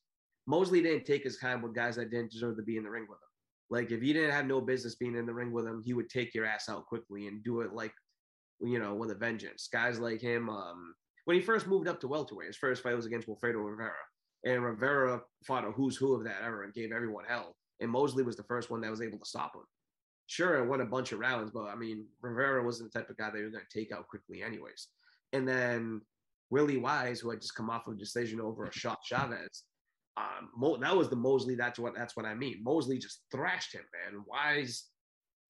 Mosley 0.47 0.81
didn't 0.81 1.05
take 1.05 1.23
his 1.23 1.37
time 1.37 1.61
with 1.61 1.75
guys 1.75 1.95
that 1.97 2.11
didn't 2.11 2.31
deserve 2.31 2.57
to 2.57 2.63
be 2.63 2.77
in 2.77 2.83
the 2.83 2.89
ring 2.89 3.05
with 3.09 3.17
him. 3.17 3.29
Like 3.69 3.91
if 3.91 4.01
you 4.01 4.13
didn't 4.13 4.31
have 4.31 4.45
no 4.45 4.61
business 4.61 4.95
being 4.95 5.15
in 5.15 5.25
the 5.25 5.33
ring 5.33 5.51
with 5.51 5.65
him, 5.65 5.81
he 5.83 5.93
would 5.93 6.09
take 6.09 6.33
your 6.33 6.45
ass 6.45 6.69
out 6.69 6.85
quickly 6.85 7.27
and 7.27 7.43
do 7.43 7.61
it 7.61 7.73
like 7.73 7.93
you 8.61 8.79
know 8.79 8.95
with 8.95 9.11
a 9.11 9.15
vengeance. 9.15 9.67
Guys 9.71 9.99
like 9.99 10.21
him, 10.21 10.49
um, 10.49 10.93
when 11.25 11.35
he 11.35 11.43
first 11.43 11.67
moved 11.67 11.87
up 11.87 11.99
to 12.01 12.07
welterweight, 12.07 12.47
his 12.47 12.57
first 12.57 12.81
fight 12.81 12.95
was 12.95 13.05
against 13.05 13.27
Wilfredo 13.27 13.63
Rivera, 13.63 13.91
and 14.45 14.63
Rivera 14.63 15.21
fought 15.45 15.65
a 15.65 15.71
who's 15.71 15.97
who 15.97 16.15
of 16.15 16.23
that 16.23 16.41
era 16.43 16.63
and 16.63 16.73
gave 16.73 16.91
everyone 16.91 17.25
hell. 17.27 17.55
And 17.81 17.91
Mosley 17.91 18.23
was 18.23 18.35
the 18.35 18.43
first 18.43 18.69
one 18.69 18.81
that 18.81 18.91
was 18.91 19.01
able 19.01 19.19
to 19.19 19.25
stop 19.25 19.55
him. 19.55 19.63
Sure, 20.29 20.57
it 20.63 20.67
won 20.67 20.81
a 20.81 20.85
bunch 20.85 21.11
of 21.11 21.17
rounds, 21.17 21.49
but 21.51 21.63
I 21.63 21.75
mean, 21.75 22.05
Rivera 22.21 22.63
wasn't 22.63 22.93
the 22.93 22.99
type 22.99 23.09
of 23.09 23.17
guy 23.17 23.31
they 23.31 23.41
were 23.41 23.49
going 23.49 23.63
to 23.67 23.79
take 23.79 23.91
out 23.91 24.07
quickly, 24.07 24.43
anyways. 24.43 24.89
And 25.33 25.47
then 25.47 26.01
Willie 26.51 26.77
Wise, 26.77 27.19
who 27.19 27.31
had 27.31 27.41
just 27.41 27.55
come 27.55 27.71
off 27.71 27.87
of 27.87 27.95
a 27.95 27.97
decision 27.97 28.39
over 28.39 28.65
a 28.65 28.71
shot 28.71 28.99
Chavez, 29.03 29.63
um, 30.17 30.51
Mo- 30.55 30.77
that 30.77 30.95
was 30.95 31.09
the 31.09 31.15
Mosley. 31.15 31.55
That's 31.55 31.79
what 31.79 31.95
that's 31.95 32.15
what 32.15 32.27
I 32.27 32.35
mean. 32.35 32.61
Mosley 32.63 32.99
just 32.99 33.23
thrashed 33.31 33.73
him, 33.73 33.81
man. 33.91 34.23
Wise, 34.27 34.85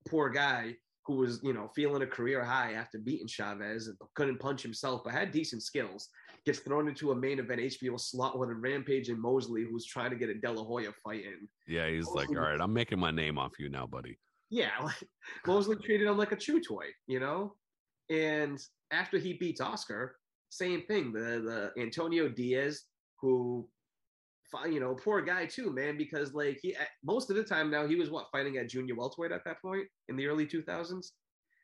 poor 0.08 0.30
guy 0.30 0.76
who 1.06 1.16
was 1.16 1.42
you 1.44 1.52
know 1.52 1.70
feeling 1.76 2.02
a 2.04 2.08
career 2.08 2.42
high 2.42 2.72
after 2.74 3.00
beating 3.00 3.28
Chavez 3.28 3.88
and 3.88 3.98
couldn't 4.16 4.40
punch 4.40 4.62
himself, 4.64 5.02
but 5.04 5.12
had 5.12 5.32
decent 5.32 5.62
skills. 5.62 6.08
Gets 6.46 6.60
thrown 6.60 6.88
into 6.88 7.12
a 7.12 7.16
main 7.16 7.40
event 7.40 7.60
HBO 7.60 8.00
slot 8.00 8.40
with 8.40 8.50
a 8.50 8.56
Rampage 8.56 9.10
and 9.10 9.20
Mosley, 9.20 9.66
who's 9.70 9.86
trying 9.86 10.12
to 10.12 10.16
get 10.16 10.30
a 10.30 10.36
De 10.36 10.50
La 10.50 10.64
Hoya 10.64 10.94
fight 11.04 11.26
in. 11.26 11.50
Yeah, 11.68 11.90
he's 11.90 12.08
like, 12.08 12.30
Mosley 12.30 12.38
all 12.38 12.52
was- 12.54 12.62
I'm 12.62 12.72
making 12.74 12.98
my 12.98 13.12
name 13.12 13.38
off 13.38 13.60
you 13.60 13.68
now, 13.70 13.86
buddy. 13.86 14.18
Yeah, 14.50 14.72
like 14.84 15.04
Mosley 15.46 15.76
treated 15.78 16.08
him 16.08 16.18
like 16.18 16.32
a 16.32 16.38
chew 16.38 16.62
toy, 16.62 16.86
you 17.08 17.20
know. 17.20 17.56
And 18.10 18.60
after 18.92 19.18
he 19.18 19.34
beats 19.34 19.62
Oscar, 19.62 20.16
same 20.50 20.84
thing. 20.84 21.12
The 21.14 21.72
the 21.76 21.82
Antonio 21.82 22.28
Diaz, 22.28 22.84
who, 23.22 23.68
you 24.66 24.80
know, 24.80 24.96
poor 24.96 25.22
guy 25.22 25.46
too, 25.46 25.72
man, 25.72 25.98
because 25.98 26.34
like 26.34 26.60
he 26.62 26.76
most 27.04 27.30
of 27.30 27.36
the 27.36 27.44
time 27.44 27.70
now 27.70 27.88
he 27.88 27.96
was 27.96 28.10
what 28.10 28.28
fighting 28.32 28.58
at 28.58 28.70
junior 28.70 28.96
welterweight 28.96 29.32
at 29.32 29.46
that 29.46 29.62
point 29.62 29.86
in 30.08 30.16
the 30.16 30.26
early 30.26 30.48
two 30.48 30.64
thousands, 30.64 31.14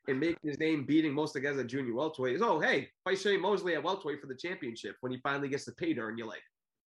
and 0.08 0.20
making 0.20 0.38
his 0.44 0.60
name 0.60 0.84
beating 0.86 1.12
most 1.12 1.34
of 1.34 1.42
the 1.42 1.48
guys 1.48 1.58
at 1.58 1.66
junior 1.66 1.94
welterweight. 1.94 2.36
Is 2.36 2.42
oh 2.42 2.60
hey, 2.60 2.88
fight 3.04 3.18
Shane 3.18 3.40
Mosley 3.40 3.74
at 3.74 3.82
welterweight 3.82 4.20
for 4.20 4.28
the 4.28 4.36
championship 4.36 4.96
when 5.00 5.12
he 5.12 5.18
finally 5.18 5.48
gets 5.48 5.64
the 5.64 5.72
pay 5.72 5.92
dirt, 5.92 6.10
and 6.10 6.18
you're 6.18 6.28
like, 6.28 6.42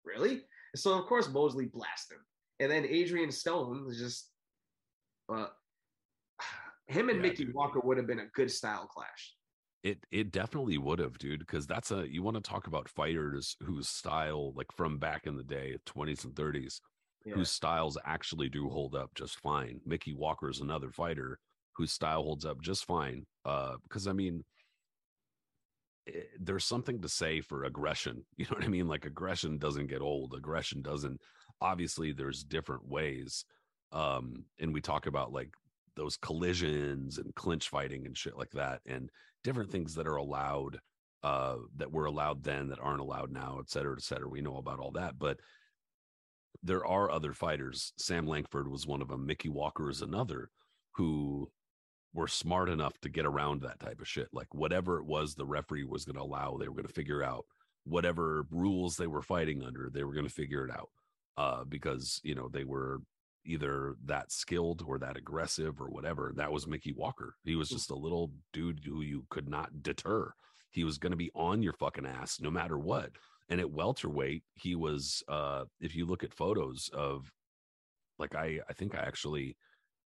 really? 0.05 0.43
So 0.75 0.97
of 0.97 1.05
course 1.07 1.27
Mosley 1.29 1.65
blasted 1.65 2.15
him, 2.15 2.25
and 2.61 2.71
then 2.71 2.85
Adrian 2.85 3.31
Stone 3.31 3.91
just, 3.97 4.29
uh, 5.33 5.47
him 6.89 7.09
and 7.09 7.17
Yeah, 7.17 7.29
Mickey 7.29 7.45
dude. 7.45 7.53
Walker 7.55 7.79
would 7.79 7.97
have 7.97 8.07
been 8.07 8.19
a 8.19 8.27
good 8.33 8.51
style 8.51 8.87
clash. 8.87 9.35
It 9.83 10.05
it 10.11 10.31
definitely 10.31 10.77
would 10.77 10.99
have, 10.99 11.17
dude, 11.17 11.39
because 11.39 11.65
that's 11.65 11.91
a 11.91 12.05
you 12.11 12.21
want 12.21 12.35
to 12.35 12.41
talk 12.41 12.67
about 12.67 12.89
fighters 12.89 13.55
whose 13.63 13.87
style, 13.87 14.53
like 14.53 14.67
from 14.75 14.97
back 14.99 15.25
in 15.25 15.37
the 15.37 15.43
day, 15.43 15.77
20s 15.85 16.25
and 16.25 16.35
30s, 16.35 16.81
Yeah. 17.25 17.35
whose 17.35 17.51
styles 17.51 17.97
actually 18.03 18.49
do 18.49 18.69
hold 18.69 18.95
up 18.95 19.11
just 19.15 19.39
fine. 19.39 19.79
Mickey 19.85 20.13
Walker 20.13 20.49
is 20.49 20.59
another 20.59 20.91
fighter 20.91 21.39
whose 21.75 21.93
style 21.93 22.23
holds 22.23 22.43
up 22.45 22.59
just 22.61 22.85
fine. 22.85 23.25
Uh, 23.45 23.77
because 23.83 24.05
I 24.07 24.11
mean, 24.13 24.43
eh, 26.07 26.23
there's 26.39 26.65
something 26.65 27.01
to 27.01 27.09
say 27.09 27.41
for 27.41 27.63
aggression. 27.63 28.25
You 28.37 28.45
know 28.45 28.55
what 28.55 28.65
I 28.65 28.67
mean? 28.67 28.87
Like 28.87 29.05
aggression 29.05 29.57
doesn't 29.59 29.87
get 29.87 30.01
old. 30.01 30.33
Aggression 30.33 30.81
doesn't. 30.81 31.21
Obviously, 31.61 32.11
there's 32.13 32.43
different 32.43 32.85
ways. 32.87 33.45
Um, 33.91 34.45
and 34.59 34.73
we 34.73 34.81
talk 34.81 35.07
about 35.07 35.31
like 35.31 35.49
those 35.99 36.17
collisions 36.17 37.17
and 37.19 37.35
clinch 37.35 37.69
fighting 37.69 38.05
and 38.05 38.17
shit 38.17 38.37
like 38.37 38.51
that, 38.51 38.81
and 38.87 39.09
different 39.43 39.71
things 39.71 39.95
that 39.95 40.07
are 40.07 40.15
allowed 40.15 40.79
uh 41.21 41.57
that 41.75 41.91
were 41.91 42.05
allowed 42.05 42.43
then 42.43 42.69
that 42.69 42.79
aren't 42.79 43.01
allowed 43.01 43.29
now 43.29 43.57
et 43.59 43.69
cetera 43.69 43.93
et 43.93 44.01
cetera 44.01 44.29
we 44.29 44.39
know 44.39 44.55
about 44.55 44.79
all 44.79 44.91
that 44.91 45.19
but 45.19 45.37
there 46.63 46.85
are 46.85 47.11
other 47.11 47.33
fighters. 47.33 47.93
Sam 47.97 48.27
Langford 48.27 48.67
was 48.67 48.87
one 48.87 49.01
of 49.01 49.07
them. 49.07 49.25
Mickey 49.25 49.49
Walker 49.49 49.89
is 49.89 50.01
another 50.01 50.49
who 50.93 51.49
were 52.13 52.27
smart 52.27 52.69
enough 52.69 52.99
to 53.01 53.09
get 53.09 53.25
around 53.25 53.61
that 53.61 53.79
type 53.79 54.01
of 54.01 54.07
shit. 54.07 54.27
Like 54.33 54.53
whatever 54.53 54.97
it 54.97 55.05
was 55.05 55.35
the 55.35 55.45
referee 55.45 55.85
was 55.85 56.05
going 56.05 56.15
to 56.15 56.23
allow, 56.23 56.57
they 56.57 56.67
were 56.67 56.75
going 56.75 56.87
to 56.87 56.93
figure 56.93 57.23
out 57.23 57.45
whatever 57.85 58.45
rules 58.51 58.97
they 58.97 59.07
were 59.07 59.21
fighting 59.21 59.63
under, 59.63 59.89
they 59.91 60.03
were 60.03 60.13
going 60.13 60.27
to 60.27 60.33
figure 60.33 60.65
it 60.65 60.71
out. 60.71 60.89
Uh, 61.37 61.63
because 61.63 62.19
you 62.23 62.35
know 62.35 62.49
they 62.49 62.65
were 62.65 62.99
either 63.49 63.95
that 64.05 64.31
skilled 64.31 64.83
or 64.87 64.99
that 64.99 65.17
aggressive 65.17 65.81
or 65.81 65.89
whatever. 65.89 66.31
That 66.35 66.51
was 66.51 66.67
Mickey 66.67 66.93
Walker. 66.93 67.35
He 67.43 67.55
was 67.55 67.69
just 67.69 67.89
a 67.89 67.95
little 67.95 68.31
dude 68.53 68.81
who 68.85 69.01
you 69.01 69.25
could 69.29 69.49
not 69.49 69.81
deter. 69.81 70.31
He 70.71 70.83
was 70.83 70.97
going 70.97 71.11
to 71.11 71.17
be 71.17 71.31
on 71.33 71.63
your 71.63 71.73
fucking 71.73 72.05
ass 72.05 72.39
no 72.39 72.51
matter 72.51 72.77
what. 72.77 73.11
And 73.49 73.59
at 73.59 73.71
welterweight, 73.71 74.43
he 74.53 74.75
was 74.75 75.23
uh 75.27 75.65
if 75.79 75.95
you 75.95 76.05
look 76.05 76.23
at 76.23 76.33
photos 76.33 76.89
of 76.93 77.31
like 78.19 78.35
I 78.35 78.59
I 78.69 78.73
think 78.73 78.93
I 78.93 78.99
actually 78.99 79.57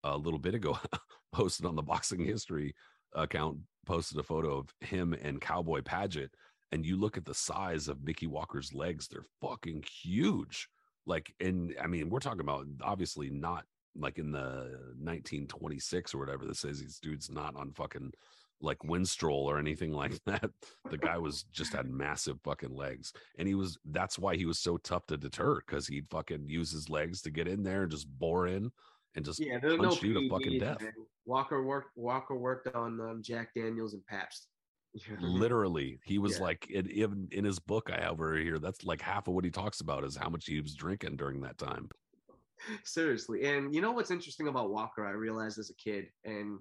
a 0.02 0.16
little 0.16 0.40
bit 0.40 0.54
ago 0.54 0.78
posted 1.32 1.66
on 1.66 1.76
the 1.76 1.82
boxing 1.82 2.24
history 2.24 2.74
account 3.14 3.58
posted 3.86 4.18
a 4.18 4.22
photo 4.22 4.58
of 4.58 4.68
him 4.80 5.14
and 5.14 5.40
Cowboy 5.40 5.82
Paget 5.82 6.30
and 6.72 6.86
you 6.86 6.96
look 6.96 7.16
at 7.16 7.24
the 7.24 7.34
size 7.34 7.88
of 7.88 8.02
Mickey 8.02 8.26
Walker's 8.26 8.72
legs, 8.72 9.08
they're 9.08 9.24
fucking 9.40 9.84
huge. 10.02 10.68
Like, 11.06 11.34
and 11.40 11.74
I 11.82 11.86
mean, 11.86 12.10
we're 12.10 12.20
talking 12.20 12.40
about 12.40 12.66
obviously 12.82 13.30
not 13.30 13.64
like 13.96 14.18
in 14.18 14.30
the 14.30 14.78
1926 14.98 16.14
or 16.14 16.18
whatever 16.18 16.44
this 16.44 16.64
is. 16.64 16.80
these 16.80 16.98
dudes 17.00 17.30
not 17.30 17.56
on 17.56 17.72
fucking 17.72 18.12
like 18.60 18.78
Winstrol 18.80 19.44
or 19.44 19.58
anything 19.58 19.92
like 20.02 20.22
that. 20.26 20.50
The 20.90 20.98
guy 20.98 21.18
was 21.18 21.44
just 21.44 21.72
had 21.72 21.88
massive 21.88 22.38
fucking 22.44 22.74
legs. 22.74 23.12
And 23.38 23.48
he 23.48 23.54
was 23.54 23.78
that's 23.90 24.18
why 24.18 24.36
he 24.36 24.46
was 24.46 24.58
so 24.58 24.76
tough 24.78 25.06
to 25.06 25.16
deter 25.16 25.56
because 25.66 25.86
he'd 25.86 26.10
fucking 26.10 26.48
use 26.48 26.70
his 26.70 26.88
legs 26.90 27.22
to 27.22 27.30
get 27.30 27.48
in 27.48 27.62
there 27.62 27.82
and 27.82 27.90
just 27.90 28.08
bore 28.18 28.46
in 28.46 28.70
and 29.16 29.24
just 29.24 29.40
Yeah, 29.40 29.58
there's 29.58 29.78
no 29.78 29.88
punch 29.88 30.02
you 30.02 30.14
to 30.14 30.28
fucking 30.28 30.58
death. 30.58 30.80
man. 30.80 30.92
Walker 31.26 31.62
worked. 31.62 31.96
Walker 31.96 32.36
worked 32.36 32.74
on 32.74 33.00
um, 33.00 33.22
Jack 33.22 33.54
Daniels 33.54 33.94
and 33.94 34.04
Pabst. 34.06 34.48
Literally, 35.18 36.00
he 36.04 36.18
was 36.18 36.32
Yeah. 36.34 36.44
like 36.44 36.68
in, 36.68 36.86
in 36.88 37.28
in 37.30 37.44
his 37.44 37.58
book 37.60 37.90
I 37.90 38.00
have 38.00 38.12
over 38.12 38.36
here. 38.36 38.58
That's 38.58 38.84
like 38.84 39.00
half 39.00 39.28
of 39.28 39.34
what 39.34 39.44
he 39.44 39.50
talks 39.50 39.80
about 39.80 40.04
is 40.04 40.16
how 40.16 40.28
much 40.28 40.46
he 40.46 40.60
was 40.60 40.74
drinking 40.74 41.16
during 41.16 41.40
that 41.42 41.58
time. 41.58 41.90
Seriously. 42.84 43.46
And 43.46 43.74
you 43.74 43.80
know 43.80 43.92
what's 43.92 44.10
interesting 44.10 44.48
about 44.48 44.70
Walker, 44.70 45.06
I 45.06 45.10
realized 45.12 45.58
as 45.58 45.70
a 45.70 45.74
kid 45.74 46.12
and 46.24 46.60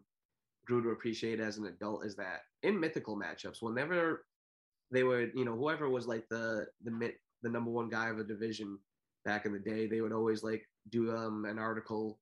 grew 0.66 0.82
to 0.84 0.90
appreciate 0.90 1.40
as 1.40 1.58
an 1.58 1.66
adult 1.66 2.06
is 2.06 2.16
that 2.18 2.42
in 2.64 2.80
mythical 2.80 3.18
matchups, 3.18 3.62
whenever 3.62 4.28
they 4.92 5.04
would, 5.04 5.34
you 5.36 5.46
know, 5.46 5.56
whoever 5.56 5.90
was 5.90 6.08
like 6.08 6.28
the 6.30 6.68
the 6.82 6.92
mit 6.92 7.20
the 7.42 7.50
number 7.50 7.72
one 7.72 7.90
guy 7.90 8.10
of 8.10 8.20
a 8.20 8.24
division 8.24 8.80
back 9.26 9.46
in 9.46 9.54
the 9.54 9.60
day, 9.60 9.88
they 9.88 10.02
would 10.02 10.14
always 10.14 10.44
like 10.44 10.66
do 10.90 11.16
um 11.16 11.46
an 11.46 11.60
article 11.60 12.22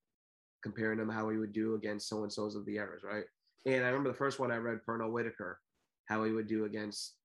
comparing 0.63 0.99
him 0.99 1.09
how 1.09 1.29
he 1.29 1.37
would 1.37 1.53
do 1.53 1.75
against 1.75 2.07
so 2.07 2.23
and 2.23 2.33
so's 2.33 2.55
of 2.55 2.65
the 2.65 2.75
eras, 2.77 3.03
right? 3.03 3.25
And 3.65 3.83
I 3.85 3.89
remember 3.89 4.09
the 4.09 4.17
first 4.17 4.39
one 4.39 4.51
I 4.51 4.57
read, 4.57 4.79
Pernell 4.87 5.11
Whitaker, 5.11 5.61
how 6.07 6.23
he 6.23 6.31
would 6.31 6.47
do 6.47 6.65
against, 6.65 7.15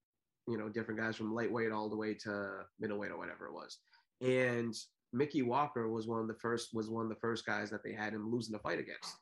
you 0.47 0.59
know, 0.59 0.69
different 0.69 1.01
guys 1.01 1.17
from 1.17 1.35
lightweight 1.35 1.73
all 1.73 1.89
the 1.89 1.97
way 1.97 2.15
to 2.15 2.61
middleweight 2.79 3.11
or 3.11 3.19
whatever 3.19 3.47
it 3.47 3.55
was. 3.55 3.79
And 4.21 4.75
Mickey 5.13 5.43
Walker 5.43 5.89
was 5.89 6.07
one 6.07 6.21
of 6.21 6.29
the 6.29 6.35
first 6.35 6.71
was 6.73 6.89
one 6.89 7.05
of 7.05 7.09
the 7.09 7.21
first 7.21 7.45
guys 7.45 7.71
that 7.71 7.83
they 7.85 7.93
had 7.93 8.13
him 8.13 8.31
losing 8.31 8.53
the 8.53 8.59
fight 8.59 8.79
against. 8.79 9.17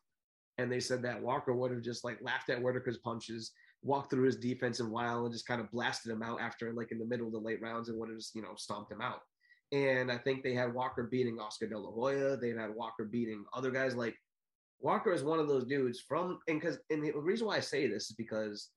And 0.59 0.71
they 0.71 0.81
said 0.81 1.03
that 1.03 1.23
Walker 1.23 1.55
would 1.55 1.71
have 1.71 1.83
just 1.83 2.05
like 2.05 2.19
laughed 2.21 2.51
at 2.51 2.61
Whitaker's 2.61 2.99
punches, 2.99 3.53
walked 3.83 4.11
through 4.11 4.25
his 4.25 4.37
defense 4.37 4.79
defensive 4.79 4.91
wile, 4.91 5.25
and 5.25 5.33
just 5.33 5.47
kind 5.47 5.61
of 5.61 5.71
blasted 5.71 6.13
him 6.13 6.23
out 6.23 6.41
after 6.41 6.73
like 6.73 6.93
in 6.93 6.99
the 6.99 7.07
middle 7.07 7.27
of 7.27 7.33
the 7.33 7.39
late 7.39 7.63
rounds 7.63 7.89
and 7.89 7.99
would 7.99 8.11
have 8.11 8.19
just, 8.19 8.35
you 8.35 8.43
know, 8.43 8.55
stomped 8.57 8.93
him 8.93 9.01
out. 9.01 9.21
And 9.73 10.11
I 10.11 10.19
think 10.19 10.43
they 10.43 10.55
had 10.55 10.75
Walker 10.75 11.05
beating 11.05 11.39
Oscar 11.39 11.69
De 11.69 11.79
La 11.79 11.91
Hoya. 11.91 12.37
They 12.37 12.51
had 12.51 12.75
Walker 12.75 13.05
beating 13.05 13.45
other 13.55 13.71
guys. 13.71 13.95
Like 13.95 14.17
Walker 14.81 15.13
is 15.13 15.23
one 15.23 15.39
of 15.39 15.49
those 15.49 15.65
dudes 15.65 16.01
from 16.01 16.39
and 16.49 16.61
because 16.61 16.79
and 16.91 17.05
the 17.05 17.13
reason 17.13 17.47
why 17.47 17.57
I 17.57 17.61
say 17.61 17.87
this 17.87 18.11
is 18.11 18.17
because 18.17 18.69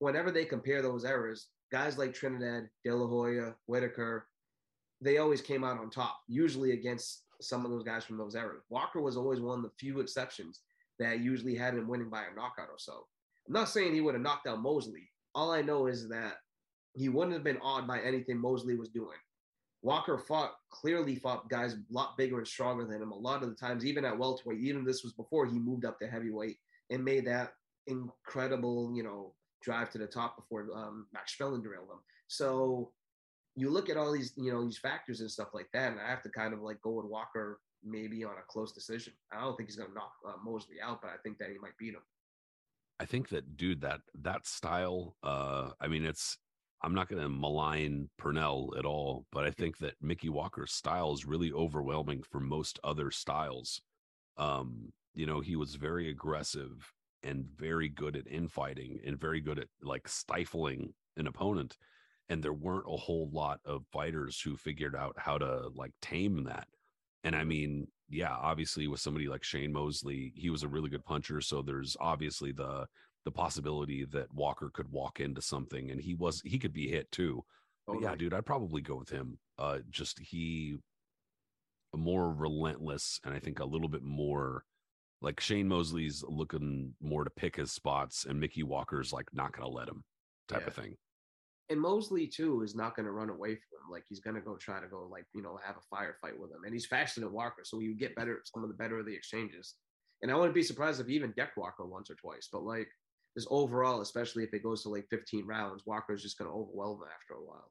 whenever 0.00 0.30
they 0.32 0.44
compare 0.44 0.82
those 0.82 1.04
eras, 1.04 1.48
guys 1.70 1.96
like 1.96 2.12
Trinidad, 2.12 2.68
De 2.84 2.94
La 2.94 3.06
Hoya, 3.06 3.54
Whitaker, 3.66 4.26
they 5.00 5.18
always 5.18 5.40
came 5.40 5.62
out 5.62 5.78
on 5.78 5.88
top, 5.88 6.18
usually 6.26 6.72
against 6.72 7.22
some 7.40 7.64
of 7.64 7.70
those 7.70 7.84
guys 7.84 8.04
from 8.04 8.18
those 8.18 8.34
eras. 8.34 8.64
Walker 8.68 9.00
was 9.00 9.16
always 9.16 9.40
one 9.40 9.58
of 9.58 9.64
the 9.64 9.70
few 9.78 10.00
exceptions 10.00 10.60
that 10.98 11.20
usually 11.20 11.54
had 11.54 11.74
him 11.74 11.88
winning 11.88 12.10
by 12.10 12.22
a 12.22 12.34
knockout 12.34 12.68
or 12.68 12.78
so. 12.78 13.06
I'm 13.46 13.54
not 13.54 13.68
saying 13.68 13.94
he 13.94 14.00
would 14.00 14.14
have 14.14 14.22
knocked 14.22 14.46
out 14.46 14.60
Mosley. 14.60 15.08
All 15.34 15.52
I 15.52 15.62
know 15.62 15.86
is 15.86 16.08
that 16.08 16.34
he 16.94 17.08
wouldn't 17.08 17.34
have 17.34 17.44
been 17.44 17.58
awed 17.58 17.86
by 17.86 18.00
anything 18.00 18.38
Mosley 18.38 18.76
was 18.76 18.88
doing. 18.88 19.16
Walker 19.82 20.18
fought 20.18 20.52
clearly 20.70 21.16
fought 21.16 21.48
guys 21.48 21.74
a 21.74 21.78
lot 21.90 22.18
bigger 22.18 22.38
and 22.38 22.46
stronger 22.46 22.84
than 22.84 23.00
him. 23.00 23.12
A 23.12 23.16
lot 23.16 23.42
of 23.42 23.48
the 23.48 23.54
times, 23.54 23.84
even 23.84 24.04
at 24.04 24.18
welterweight, 24.18 24.60
even 24.60 24.84
this 24.84 25.02
was 25.02 25.14
before 25.14 25.46
he 25.46 25.58
moved 25.58 25.86
up 25.86 25.98
to 26.00 26.06
heavyweight 26.06 26.58
and 26.90 27.02
made 27.02 27.26
that 27.26 27.52
incredible, 27.86 28.92
you 28.94 29.02
know, 29.02 29.32
drive 29.62 29.90
to 29.90 29.98
the 29.98 30.06
top 30.06 30.36
before 30.36 30.66
um, 30.74 31.06
Max 31.12 31.36
Schmeling 31.36 31.62
derailed 31.62 31.88
them. 31.88 32.00
So 32.28 32.92
you 33.56 33.70
look 33.70 33.90
at 33.90 33.96
all 33.96 34.12
these, 34.12 34.32
you 34.36 34.52
know, 34.52 34.64
these 34.64 34.78
factors 34.78 35.20
and 35.20 35.30
stuff 35.30 35.48
like 35.52 35.68
that, 35.72 35.92
and 35.92 36.00
I 36.00 36.08
have 36.08 36.22
to 36.22 36.30
kind 36.30 36.54
of 36.54 36.60
like 36.60 36.80
go 36.82 36.92
with 36.92 37.06
Walker 37.06 37.60
maybe 37.84 38.24
on 38.24 38.32
a 38.32 38.46
close 38.48 38.72
decision. 38.72 39.12
I 39.32 39.40
don't 39.40 39.56
think 39.56 39.68
he's 39.68 39.76
going 39.76 39.88
to 39.88 39.94
knock 39.94 40.12
uh, 40.26 40.32
Mosley 40.44 40.76
out, 40.82 41.00
but 41.02 41.08
I 41.10 41.16
think 41.22 41.38
that 41.38 41.48
he 41.50 41.58
might 41.58 41.76
beat 41.78 41.94
him. 41.94 42.02
I 43.00 43.06
think 43.06 43.30
that 43.30 43.56
dude 43.56 43.80
that 43.80 44.02
that 44.22 44.46
style 44.46 45.16
uh 45.22 45.70
I 45.80 45.88
mean 45.88 46.04
it's 46.04 46.36
I'm 46.82 46.94
not 46.94 47.08
going 47.08 47.22
to 47.22 47.28
malign 47.30 48.10
Pernell 48.20 48.78
at 48.78 48.84
all, 48.84 49.24
but 49.32 49.44
I 49.44 49.50
think 49.50 49.78
that 49.78 49.94
Mickey 50.02 50.28
Walker's 50.28 50.72
style 50.72 51.12
is 51.12 51.26
really 51.26 51.50
overwhelming 51.50 52.22
for 52.22 52.40
most 52.40 52.78
other 52.84 53.10
styles. 53.10 53.80
Um 54.36 54.92
you 55.14 55.24
know, 55.24 55.40
he 55.40 55.56
was 55.56 55.74
very 55.76 56.10
aggressive 56.10 56.92
and 57.22 57.44
very 57.56 57.88
good 57.88 58.16
at 58.16 58.26
infighting 58.26 59.00
and 59.04 59.20
very 59.20 59.40
good 59.40 59.58
at 59.58 59.68
like 59.82 60.08
stifling 60.08 60.92
an 61.16 61.26
opponent 61.26 61.76
and 62.30 62.42
there 62.42 62.52
weren't 62.52 62.86
a 62.88 62.96
whole 62.96 63.28
lot 63.32 63.60
of 63.64 63.84
fighters 63.92 64.40
who 64.40 64.56
figured 64.56 64.94
out 64.94 65.14
how 65.18 65.36
to 65.36 65.68
like 65.74 65.92
tame 66.00 66.44
that. 66.44 66.68
And 67.24 67.34
I 67.34 67.44
mean, 67.44 67.88
yeah, 68.08 68.34
obviously 68.34 68.86
with 68.86 69.00
somebody 69.00 69.28
like 69.28 69.42
Shane 69.42 69.72
Mosley, 69.72 70.32
he 70.36 70.48
was 70.48 70.62
a 70.62 70.68
really 70.68 70.88
good 70.88 71.04
puncher. 71.04 71.40
So 71.40 71.60
there's 71.60 71.96
obviously 72.00 72.52
the 72.52 72.86
the 73.24 73.32
possibility 73.32 74.06
that 74.06 74.32
Walker 74.32 74.70
could 74.72 74.90
walk 74.90 75.20
into 75.20 75.42
something 75.42 75.90
and 75.90 76.00
he 76.00 76.14
was 76.14 76.40
he 76.44 76.58
could 76.58 76.72
be 76.72 76.88
hit 76.88 77.10
too. 77.10 77.44
Yeah, 78.00 78.14
dude, 78.14 78.32
I'd 78.32 78.46
probably 78.46 78.80
go 78.80 78.96
with 78.96 79.10
him. 79.10 79.38
Uh 79.58 79.80
just 79.90 80.20
he 80.20 80.78
more 81.94 82.32
relentless 82.32 83.20
and 83.24 83.34
I 83.34 83.40
think 83.40 83.58
a 83.58 83.64
little 83.64 83.88
bit 83.88 84.04
more 84.04 84.64
like 85.22 85.40
Shane 85.40 85.68
Mosley's 85.68 86.24
looking 86.26 86.94
more 87.00 87.24
to 87.24 87.30
pick 87.30 87.56
his 87.56 87.72
spots 87.72 88.24
and 88.24 88.40
Mickey 88.40 88.62
Walker's 88.62 89.12
like 89.12 89.28
not 89.32 89.52
gonna 89.52 89.68
let 89.68 89.88
him 89.88 90.02
type 90.48 90.62
Yeah. 90.62 90.66
of 90.68 90.74
thing. 90.74 90.96
and 91.68 91.80
Mosley 91.80 92.26
too 92.26 92.62
is 92.62 92.74
not 92.74 92.96
going 92.96 93.06
to 93.06 93.12
run 93.12 93.30
away 93.30 93.50
from 93.54 93.78
him. 93.86 93.90
Like 93.92 94.04
he's 94.08 94.18
going 94.18 94.34
to 94.34 94.42
go 94.42 94.56
try 94.56 94.80
to 94.80 94.88
go 94.88 95.06
like 95.06 95.26
you 95.34 95.40
know 95.42 95.56
have 95.64 95.76
a 95.76 95.94
firefight 95.94 96.36
with 96.36 96.50
him, 96.50 96.64
and 96.64 96.72
he's 96.72 96.86
faster 96.86 97.20
than 97.20 97.32
Walker, 97.32 97.62
so 97.64 97.78
you 97.78 97.94
get 97.94 98.16
better 98.16 98.40
some 98.44 98.64
of 98.64 98.68
the 98.70 98.74
better 98.74 98.98
of 98.98 99.06
the 99.06 99.14
exchanges. 99.14 99.76
And 100.22 100.30
I 100.32 100.34
wouldn't 100.34 100.54
be 100.54 100.64
surprised 100.64 101.00
if 101.00 101.06
he 101.06 101.14
even 101.14 101.32
decked 101.36 101.56
Walker 101.56 101.86
once 101.86 102.10
or 102.10 102.16
twice. 102.16 102.48
But 102.52 102.64
like 102.64 102.88
just 103.36 103.46
overall, 103.52 104.00
especially 104.00 104.42
if 104.42 104.52
it 104.52 104.62
goes 104.64 104.82
to 104.82 104.88
like 104.88 105.06
15 105.10 105.46
rounds, 105.46 105.84
Walker's 105.86 106.22
just 106.22 106.36
going 106.38 106.50
to 106.50 106.54
overwhelm 106.56 106.96
him 107.02 107.08
after 107.14 107.34
a 107.34 107.44
while. 107.46 107.70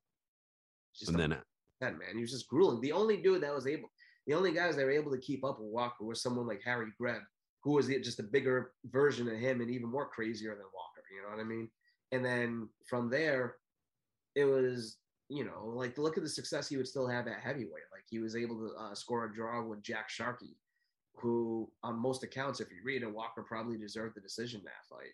Just 0.96 1.12
And 1.12 1.20
then 1.20 1.34
uh, 1.34 1.42
that 1.82 2.00
man, 2.00 2.16
he 2.16 2.22
was 2.22 2.32
just 2.32 2.48
grueling. 2.48 2.80
The 2.82 2.94
only 2.94 3.18
dude 3.22 3.44
that 3.44 3.54
was 3.54 3.68
able, 3.68 3.92
the 4.28 4.34
only 4.34 4.54
guys 4.54 4.78
that 4.78 4.86
were 4.86 4.92
able 4.92 5.12
to 5.12 5.18
keep 5.20 5.44
up 5.44 5.60
with 5.60 5.70
Walker 5.72 6.06
was 6.06 6.22
someone 6.24 6.48
like 6.48 6.62
Harry 6.64 6.88
Greb, 6.98 7.22
who 7.62 7.72
was 7.74 7.88
just 7.88 8.20
a 8.20 8.24
bigger 8.24 8.72
version 8.86 9.28
of 9.28 9.38
him 9.38 9.62
and 9.62 9.70
even 9.70 9.90
more 9.90 10.08
crazier 10.08 10.56
than 10.56 10.66
Walker. 10.74 11.04
You 11.14 11.24
know 11.24 11.36
what 11.36 11.42
I 11.42 11.48
mean? 11.48 11.70
And 12.12 12.24
then 12.24 12.70
from 12.88 13.10
there, 13.10 13.56
it 14.36 14.46
was 14.46 14.98
you 15.30 15.44
know 15.44 15.72
like 15.74 15.98
look 15.98 16.18
at 16.18 16.24
the 16.24 16.30
success 16.30 16.70
he 16.70 16.78
would 16.78 16.88
still 16.88 17.08
have 17.08 17.28
at 17.28 17.42
heavyweight. 17.42 17.90
Like 17.92 18.06
he 18.10 18.20
was 18.20 18.36
able 18.36 18.58
to 18.58 18.72
uh, 18.80 18.96
score 18.96 19.26
a 19.26 19.34
draw 19.34 19.64
with 19.64 19.84
Jack 19.84 20.10
Sharkey, 20.10 20.58
who 21.16 21.70
on 21.84 22.00
most 22.00 22.24
accounts, 22.24 22.60
if 22.60 22.70
you 22.70 22.78
read 22.84 23.04
it, 23.04 23.14
Walker 23.14 23.44
probably 23.44 23.78
deserved 23.78 24.16
the 24.16 24.22
decision 24.22 24.62
that 24.64 24.86
fight. 24.90 25.14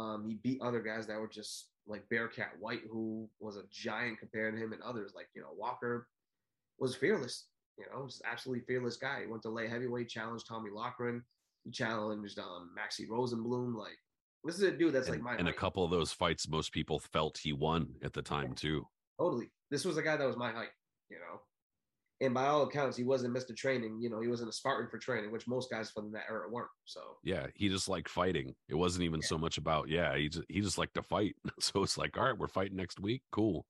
Um, 0.00 0.26
he 0.26 0.34
beat 0.34 0.60
other 0.60 0.80
guys 0.80 1.06
that 1.06 1.18
were 1.18 1.28
just 1.28 1.68
like 1.86 2.08
Bearcat 2.10 2.52
White, 2.60 2.82
who 2.90 3.28
was 3.40 3.56
a 3.56 3.62
giant 3.70 4.18
compared 4.18 4.54
to 4.54 4.62
him, 4.62 4.72
and 4.72 4.82
others 4.82 5.12
like 5.14 5.28
you 5.34 5.40
know 5.40 5.54
Walker 5.56 6.08
was 6.78 6.94
fearless. 6.94 7.46
You 7.78 7.84
know, 7.92 8.04
was 8.04 8.22
absolutely 8.24 8.64
fearless 8.64 8.96
guy. 8.96 9.20
He 9.22 9.26
went 9.26 9.42
to 9.42 9.50
lay 9.50 9.68
heavyweight, 9.68 10.08
challenged 10.08 10.46
Tommy 10.46 10.70
Loughran, 10.70 11.22
he 11.66 11.72
challenged 11.72 12.38
um, 12.38 12.70
Maxie 12.74 13.06
Rosenblum. 13.06 13.76
Like 13.76 13.98
this 14.44 14.54
is 14.54 14.62
a 14.62 14.70
dude 14.70 14.94
that's 14.94 15.08
and, 15.08 15.16
like 15.16 15.22
my 15.24 15.36
and 15.36 15.48
a 15.48 15.52
couple 15.52 15.84
of 15.84 15.90
those 15.90 16.12
fights 16.12 16.48
most 16.48 16.72
people 16.72 16.98
felt 16.98 17.36
he 17.36 17.52
won 17.52 17.88
at 18.02 18.12
the 18.12 18.22
time 18.22 18.54
too. 18.54 18.86
Totally. 19.20 19.50
This 19.70 19.84
was 19.84 19.96
a 19.96 20.02
guy 20.02 20.16
that 20.16 20.26
was 20.26 20.36
my 20.36 20.52
height, 20.52 20.70
you 21.10 21.18
know. 21.18 21.40
And 22.22 22.32
by 22.32 22.46
all 22.46 22.62
accounts, 22.62 22.96
he 22.96 23.04
wasn't 23.04 23.36
Mr. 23.36 23.54
Training. 23.54 23.98
You 24.00 24.08
know, 24.08 24.20
he 24.20 24.28
wasn't 24.28 24.48
a 24.48 24.52
Spartan 24.52 24.88
for 24.88 24.96
training, 24.96 25.30
which 25.32 25.46
most 25.46 25.70
guys 25.70 25.90
from 25.90 26.12
that 26.12 26.24
era 26.30 26.48
weren't. 26.50 26.70
So 26.86 27.00
Yeah, 27.24 27.48
he 27.54 27.68
just 27.68 27.88
liked 27.88 28.08
fighting. 28.08 28.54
It 28.68 28.74
wasn't 28.74 29.04
even 29.04 29.20
Yeah. 29.20 29.26
so 29.26 29.36
much 29.36 29.58
about 29.58 29.88
yeah, 29.88 30.16
he 30.16 30.28
just 30.28 30.46
he 30.48 30.60
just 30.60 30.78
liked 30.78 30.94
to 30.94 31.02
fight. 31.02 31.34
So 31.60 31.82
it's 31.82 31.98
like, 31.98 32.16
all 32.16 32.24
right, 32.24 32.38
we're 32.38 32.48
fighting 32.48 32.76
next 32.76 33.00
week. 33.00 33.22
Cool. 33.32 33.66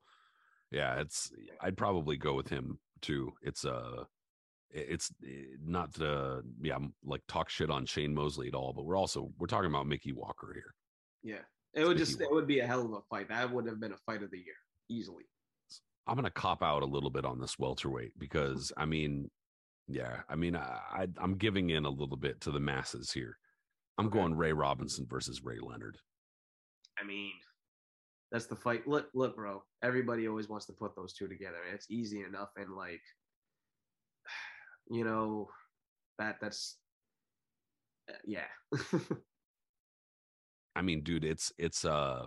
Yeah, 0.70 1.00
it's 1.00 1.32
I'd 1.60 1.76
probably 1.76 2.16
go 2.18 2.34
with 2.34 2.48
him 2.48 2.78
too. 3.00 3.32
It's 3.42 3.64
uh 3.64 4.04
It's 4.70 5.12
eh, 5.24 5.56
not 5.64 5.94
to 5.94 6.42
yeah, 6.60 6.76
I'm 6.76 6.94
like 7.04 7.22
talk 7.28 7.48
shit 7.48 7.70
on 7.70 7.86
Shane 7.86 8.14
Mosley 8.14 8.48
at 8.48 8.54
all, 8.54 8.72
but 8.72 8.84
we're 8.84 8.96
also 8.96 9.30
we're 9.38 9.46
talking 9.46 9.70
about 9.70 9.86
Mickey 9.86 10.12
Walker 10.12 10.52
here. 10.52 10.74
Yeah, 11.22 11.42
it 11.74 11.86
would 11.86 11.96
Mickey 11.96 12.10
just 12.10 12.20
it 12.20 12.30
would 12.30 12.46
be 12.46 12.60
a 12.60 12.66
hell 12.66 12.84
of 12.84 12.92
a 12.92 13.00
fight. 13.08 13.28
That 13.28 13.50
would 13.52 13.66
have 13.66 13.80
been 13.80 13.92
a 13.92 13.98
fight 13.98 14.22
of 14.22 14.30
the 14.30 14.38
year 14.38 14.54
easily. 14.88 15.24
I'm 16.06 16.16
gonna 16.16 16.30
cop 16.30 16.62
out 16.62 16.82
a 16.82 16.86
little 16.86 17.10
bit 17.10 17.24
on 17.24 17.40
this 17.40 17.58
welterweight 17.58 18.12
because 18.18 18.72
I 18.76 18.84
mean, 18.84 19.30
yeah, 19.88 20.22
I 20.28 20.36
mean, 20.36 20.56
I, 20.56 20.80
I 20.92 21.08
I'm 21.18 21.36
giving 21.36 21.70
in 21.70 21.84
a 21.84 21.90
little 21.90 22.16
bit 22.16 22.40
to 22.42 22.50
the 22.50 22.60
masses 22.60 23.12
here. 23.12 23.38
I'm 23.98 24.06
Okay. 24.06 24.18
going 24.18 24.34
Ray 24.36 24.52
Robinson 24.52 25.06
versus 25.08 25.42
Ray 25.42 25.58
Leonard. 25.60 25.96
I 27.00 27.04
mean, 27.04 27.32
that's 28.30 28.46
the 28.46 28.56
fight. 28.56 28.86
Look, 28.86 29.08
look, 29.14 29.36
bro. 29.36 29.62
Everybody 29.82 30.28
always 30.28 30.48
wants 30.48 30.66
to 30.66 30.72
put 30.72 30.94
those 30.96 31.12
two 31.12 31.28
together. 31.28 31.58
It's 31.72 31.90
easy 31.90 32.22
enough, 32.22 32.50
and 32.56 32.74
like, 32.74 33.02
you 34.90 35.04
know, 35.04 35.48
that 36.18 36.36
that's 36.40 36.76
uh, 38.10 38.14
yeah. 38.24 38.46
I 40.74 40.82
mean, 40.82 41.02
dude, 41.02 41.24
it's 41.24 41.52
it's 41.58 41.84
uh 41.84 42.26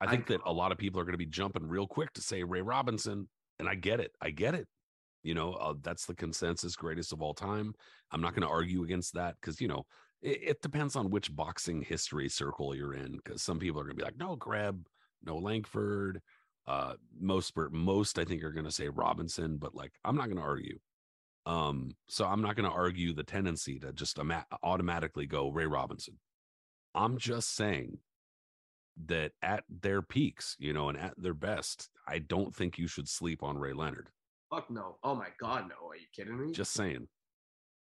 I 0.00 0.06
I- 0.06 0.10
think 0.10 0.26
that 0.26 0.40
a 0.44 0.52
lot 0.52 0.72
of 0.72 0.78
people 0.78 1.00
are 1.00 1.04
going 1.04 1.12
to 1.12 1.18
be 1.18 1.26
jumping 1.26 1.66
real 1.68 1.86
quick 1.86 2.12
to 2.14 2.22
say 2.22 2.42
Ray 2.42 2.62
Robinson, 2.62 3.28
and 3.58 3.68
I 3.68 3.74
get 3.74 4.00
it. 4.00 4.12
I 4.20 4.30
get 4.30 4.54
it. 4.54 4.68
You 5.22 5.34
know, 5.34 5.54
uh, 5.54 5.74
that's 5.82 6.06
the 6.06 6.14
consensus 6.14 6.76
greatest 6.76 7.12
of 7.12 7.20
all 7.22 7.34
time. 7.34 7.74
I'm 8.12 8.20
not 8.20 8.34
going 8.34 8.46
to 8.46 8.52
argue 8.52 8.84
against 8.84 9.14
that 9.14 9.34
because, 9.40 9.60
you 9.60 9.66
know, 9.68 9.84
it, 10.22 10.38
it 10.42 10.62
depends 10.62 10.94
on 10.96 11.10
which 11.10 11.34
boxing 11.34 11.82
history 11.82 12.28
circle 12.28 12.74
you're 12.74 12.94
in 12.94 13.16
because 13.16 13.42
some 13.42 13.58
people 13.58 13.80
are 13.80 13.84
going 13.84 13.96
to 13.96 14.00
be 14.00 14.04
like, 14.04 14.16
no, 14.16 14.36
Greb, 14.36 14.86
no 15.24 15.36
Langford. 15.36 16.20
Uh, 16.66 16.94
most, 17.18 17.54
most 17.72 18.18
I 18.18 18.24
think 18.24 18.44
are 18.44 18.52
going 18.52 18.64
to 18.66 18.70
say 18.70 18.88
Robinson, 18.88 19.56
but 19.58 19.74
like, 19.74 19.92
I'm 20.04 20.16
not 20.16 20.26
going 20.26 20.36
to 20.36 20.42
argue. 20.42 20.78
Um, 21.48 21.92
so 22.08 22.26
I'm 22.26 22.42
not 22.42 22.56
going 22.56 22.68
to 22.68 22.76
argue 22.76 23.14
the 23.14 23.24
tendency 23.24 23.78
to 23.78 23.92
just 23.94 24.18
ama- 24.18 24.46
automatically 24.62 25.24
go 25.24 25.48
Ray 25.48 25.64
Robinson. 25.64 26.18
I'm 26.94 27.16
just 27.16 27.56
saying 27.56 27.98
that 29.06 29.32
at 29.40 29.64
their 29.70 30.02
peaks, 30.02 30.56
you 30.58 30.74
know, 30.74 30.90
and 30.90 30.98
at 30.98 31.14
their 31.16 31.32
best, 31.32 31.88
I 32.06 32.18
don't 32.18 32.54
think 32.54 32.76
you 32.76 32.86
should 32.86 33.08
sleep 33.08 33.42
on 33.42 33.56
Ray 33.56 33.72
Leonard. 33.72 34.10
Fuck 34.50 34.70
no. 34.70 34.98
Oh 35.02 35.14
my 35.14 35.28
god, 35.40 35.70
no. 35.70 35.88
Are 35.88 35.96
you 35.96 36.06
kidding 36.14 36.38
me? 36.38 36.52
Just 36.52 36.74
saying. 36.74 37.08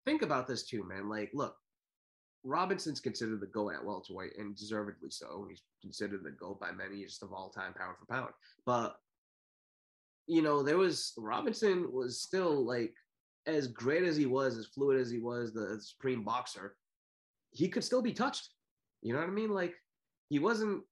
think 0.07 0.23
about 0.23 0.49
this 0.49 0.65
too, 0.65 0.85
man. 0.89 1.09
Like, 1.09 1.31
look, 1.33 1.55
Robinson's 2.43 3.01
considered 3.01 3.41
the 3.41 3.47
GOAT 3.47 3.75
at 3.75 3.85
welterweight, 3.85 4.39
and 4.39 4.57
deservedly 4.57 5.11
so. 5.11 5.47
He's 5.49 5.63
considered 5.81 6.25
the 6.25 6.31
GOAT 6.33 6.59
by 6.61 6.73
many, 6.73 7.05
just 7.05 7.23
of 7.23 7.33
all 7.33 7.51
time, 7.51 7.75
pound 7.75 7.95
for 7.99 8.13
pound. 8.13 8.33
But 8.67 8.97
you 10.27 10.43
know, 10.43 10.63
there 10.63 10.79
was 10.79 11.13
Robinson 11.17 11.93
was 11.93 12.21
still 12.21 12.65
like 12.65 12.95
as 13.47 13.69
great 13.69 14.05
as 14.05 14.17
he 14.17 14.27
was, 14.27 14.57
as 14.57 14.67
fluid 14.67 15.01
as 15.01 15.11
he 15.11 15.19
was, 15.19 15.53
the 15.53 15.81
supreme 15.81 16.25
boxer. 16.25 16.77
He 17.51 17.69
could 17.69 17.85
still 17.85 18.03
be 18.03 18.13
touched. 18.13 18.49
You 19.03 19.13
know 19.13 19.21
what 19.21 19.29
I 19.29 19.33
mean? 19.33 19.51
Like, 19.51 19.75
he 20.29 20.39
wasn't. 20.39 20.83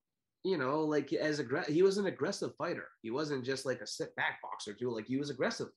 You 0.42 0.56
know, 0.56 0.80
like 0.80 1.12
as 1.12 1.38
aggressive, 1.38 1.74
he 1.74 1.82
was 1.82 1.98
an 1.98 2.06
aggressive 2.06 2.52
fighter. 2.56 2.86
He 3.02 3.10
wasn't 3.10 3.44
just 3.44 3.66
like 3.66 3.82
a 3.82 3.86
sit 3.86 4.16
back 4.16 4.38
boxer 4.42 4.72
too. 4.72 4.90
Like 4.90 5.06
he 5.06 5.18
was 5.18 5.28
aggressive 5.28 5.68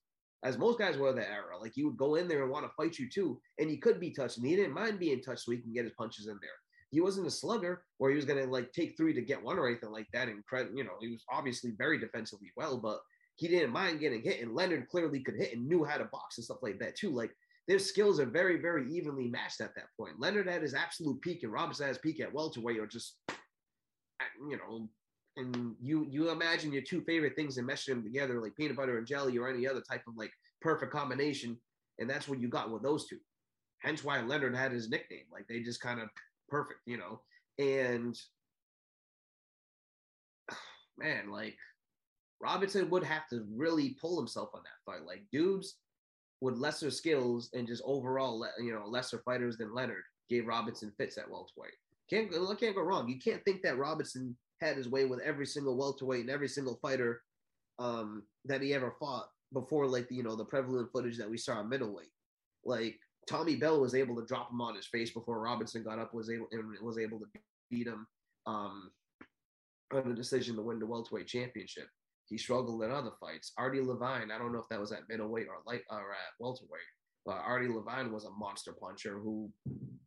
as 0.44 0.58
most 0.58 0.78
guys 0.78 0.96
were 0.98 1.12
that 1.12 1.30
era. 1.30 1.58
Like 1.60 1.72
he 1.74 1.84
would 1.84 1.96
go 1.96 2.14
in 2.14 2.28
there 2.28 2.42
and 2.42 2.52
want 2.52 2.66
to 2.66 2.72
fight 2.76 2.98
you 2.98 3.08
too, 3.08 3.40
and 3.58 3.68
he 3.68 3.78
could 3.78 3.98
be 3.98 4.10
touched, 4.10 4.36
and 4.36 4.46
he 4.46 4.54
didn't 4.54 4.74
mind 4.74 5.00
being 5.00 5.22
touched 5.22 5.44
so 5.44 5.52
he 5.52 5.58
can 5.58 5.72
get 5.72 5.84
his 5.84 5.94
punches 5.98 6.26
in 6.26 6.38
there. 6.40 6.50
He 6.90 7.00
wasn't 7.00 7.26
a 7.26 7.30
slugger 7.30 7.82
where 7.98 8.10
he 8.10 8.16
was 8.16 8.26
gonna 8.26 8.44
like 8.44 8.70
take 8.72 8.96
three 8.96 9.14
to 9.14 9.22
get 9.22 9.42
one 9.42 9.58
or 9.58 9.66
anything 9.66 9.90
like 9.90 10.06
that. 10.12 10.28
And 10.28 10.42
you 10.74 10.84
know, 10.84 10.92
he 11.00 11.08
was 11.08 11.24
obviously 11.32 11.72
very 11.76 11.98
defensively 11.98 12.52
well, 12.56 12.78
but 12.78 13.00
he 13.36 13.48
didn't 13.48 13.72
mind 13.72 14.00
getting 14.00 14.22
hit. 14.22 14.40
And 14.40 14.54
Leonard 14.54 14.88
clearly 14.88 15.20
could 15.20 15.36
hit 15.36 15.54
and 15.54 15.66
knew 15.66 15.84
how 15.84 15.96
to 15.96 16.04
box 16.04 16.38
and 16.38 16.44
stuff 16.44 16.62
like 16.62 16.78
that 16.78 16.96
too. 16.96 17.10
Like 17.10 17.32
their 17.66 17.78
skills 17.78 18.20
are 18.20 18.26
very, 18.26 18.60
very 18.60 18.90
evenly 18.92 19.28
matched 19.28 19.60
at 19.60 19.74
that 19.74 19.86
point. 19.98 20.20
Leonard 20.20 20.48
at 20.48 20.62
his 20.62 20.74
absolute 20.74 21.20
peak 21.20 21.42
and 21.42 21.52
Robinson 21.52 21.84
at 21.84 21.88
his 21.88 21.98
peak 21.98 22.20
at 22.20 22.32
welterweight 22.32 22.78
are 22.78 22.86
just, 22.86 23.16
you 24.48 24.56
know, 24.56 24.88
and 25.36 25.74
you 25.82 26.06
you 26.08 26.30
imagine 26.30 26.72
your 26.72 26.82
two 26.82 27.00
favorite 27.02 27.34
things 27.34 27.58
and 27.58 27.66
mesh 27.66 27.86
them 27.86 28.04
together 28.04 28.40
like 28.40 28.54
peanut 28.54 28.76
butter 28.76 28.98
and 28.98 29.06
jelly 29.06 29.36
or 29.36 29.48
any 29.48 29.66
other 29.66 29.80
type 29.80 30.02
of 30.06 30.16
like 30.16 30.30
perfect 30.60 30.92
combination, 30.92 31.58
and 31.98 32.08
that's 32.08 32.28
what 32.28 32.40
you 32.40 32.48
got 32.48 32.70
with 32.70 32.82
those 32.82 33.08
two. 33.08 33.18
Hence 33.80 34.04
why 34.04 34.20
Leonard 34.20 34.54
had 34.54 34.72
his 34.72 34.88
nickname. 34.88 35.24
Like 35.32 35.46
they 35.48 35.60
just 35.60 35.80
kind 35.80 36.00
of 36.00 36.08
perfect, 36.48 36.80
you 36.86 36.98
know. 36.98 37.20
And 37.58 38.16
man, 40.98 41.30
like 41.30 41.56
Robinson 42.44 42.90
would 42.90 43.04
have 43.04 43.26
to 43.28 43.46
really 43.50 43.96
pull 44.00 44.18
himself 44.18 44.50
on 44.54 44.60
that 44.64 44.92
fight. 44.92 45.06
Like 45.06 45.24
dudes 45.32 45.76
with 46.42 46.58
lesser 46.58 46.90
skills 46.90 47.48
and 47.54 47.66
just 47.66 47.82
overall, 47.86 48.46
you 48.58 48.72
know, 48.72 48.86
lesser 48.86 49.22
fighters 49.24 49.56
than 49.56 49.74
Leonard 49.74 50.02
gave 50.28 50.46
Robinson 50.46 50.92
fits 50.98 51.16
at 51.16 51.30
welterweight. 51.30 51.72
Can't 52.10 52.30
can't 52.60 52.74
go 52.74 52.82
wrong. 52.82 53.08
You 53.08 53.18
can't 53.18 53.42
think 53.44 53.62
that 53.62 53.78
Robinson 53.78 54.36
had 54.60 54.76
his 54.76 54.90
way 54.90 55.06
with 55.06 55.20
every 55.20 55.46
single 55.46 55.76
welterweight 55.76 56.20
and 56.20 56.30
every 56.30 56.48
single 56.48 56.78
fighter 56.82 57.22
um, 57.78 58.24
that 58.44 58.60
he 58.60 58.74
ever 58.74 58.94
fought 59.00 59.28
before, 59.54 59.86
like 59.86 60.06
you 60.10 60.22
know 60.22 60.36
the 60.36 60.44
prevalent 60.44 60.90
footage 60.92 61.16
that 61.16 61.30
we 61.30 61.38
saw 61.38 61.60
in 61.60 61.68
middleweight. 61.70 62.12
Like 62.62 62.98
Tommy 63.26 63.56
Bell 63.56 63.80
was 63.80 63.94
able 63.94 64.16
to 64.16 64.26
drop 64.26 64.50
him 64.50 64.60
on 64.60 64.76
his 64.76 64.86
face 64.86 65.12
before 65.12 65.40
Robinson 65.40 65.82
got 65.82 65.98
up 65.98 66.12
was 66.12 66.28
able 66.28 66.48
and 66.52 66.74
was 66.82 66.98
able 66.98 67.18
to 67.20 67.26
beat 67.70 67.86
him 67.86 68.06
um, 68.46 68.90
on 69.94 70.12
a 70.12 70.14
decision 70.14 70.56
to 70.56 70.62
win 70.62 70.78
the 70.78 70.86
welterweight 70.86 71.26
championship. 71.26 71.88
He 72.28 72.38
struggled 72.38 72.82
in 72.82 72.90
other 72.90 73.12
fights. 73.20 73.52
Artie 73.58 73.82
Levine, 73.82 74.30
I 74.30 74.38
don't 74.38 74.52
know 74.52 74.60
if 74.60 74.68
that 74.70 74.80
was 74.80 74.92
at 74.92 75.08
middleweight 75.08 75.46
or 75.48 75.62
light 75.66 75.82
or 75.90 76.12
at 76.12 76.34
welterweight, 76.40 76.80
but 77.26 77.36
Artie 77.36 77.68
Levine 77.68 78.12
was 78.12 78.24
a 78.24 78.30
monster 78.30 78.72
puncher 78.72 79.18
who 79.18 79.50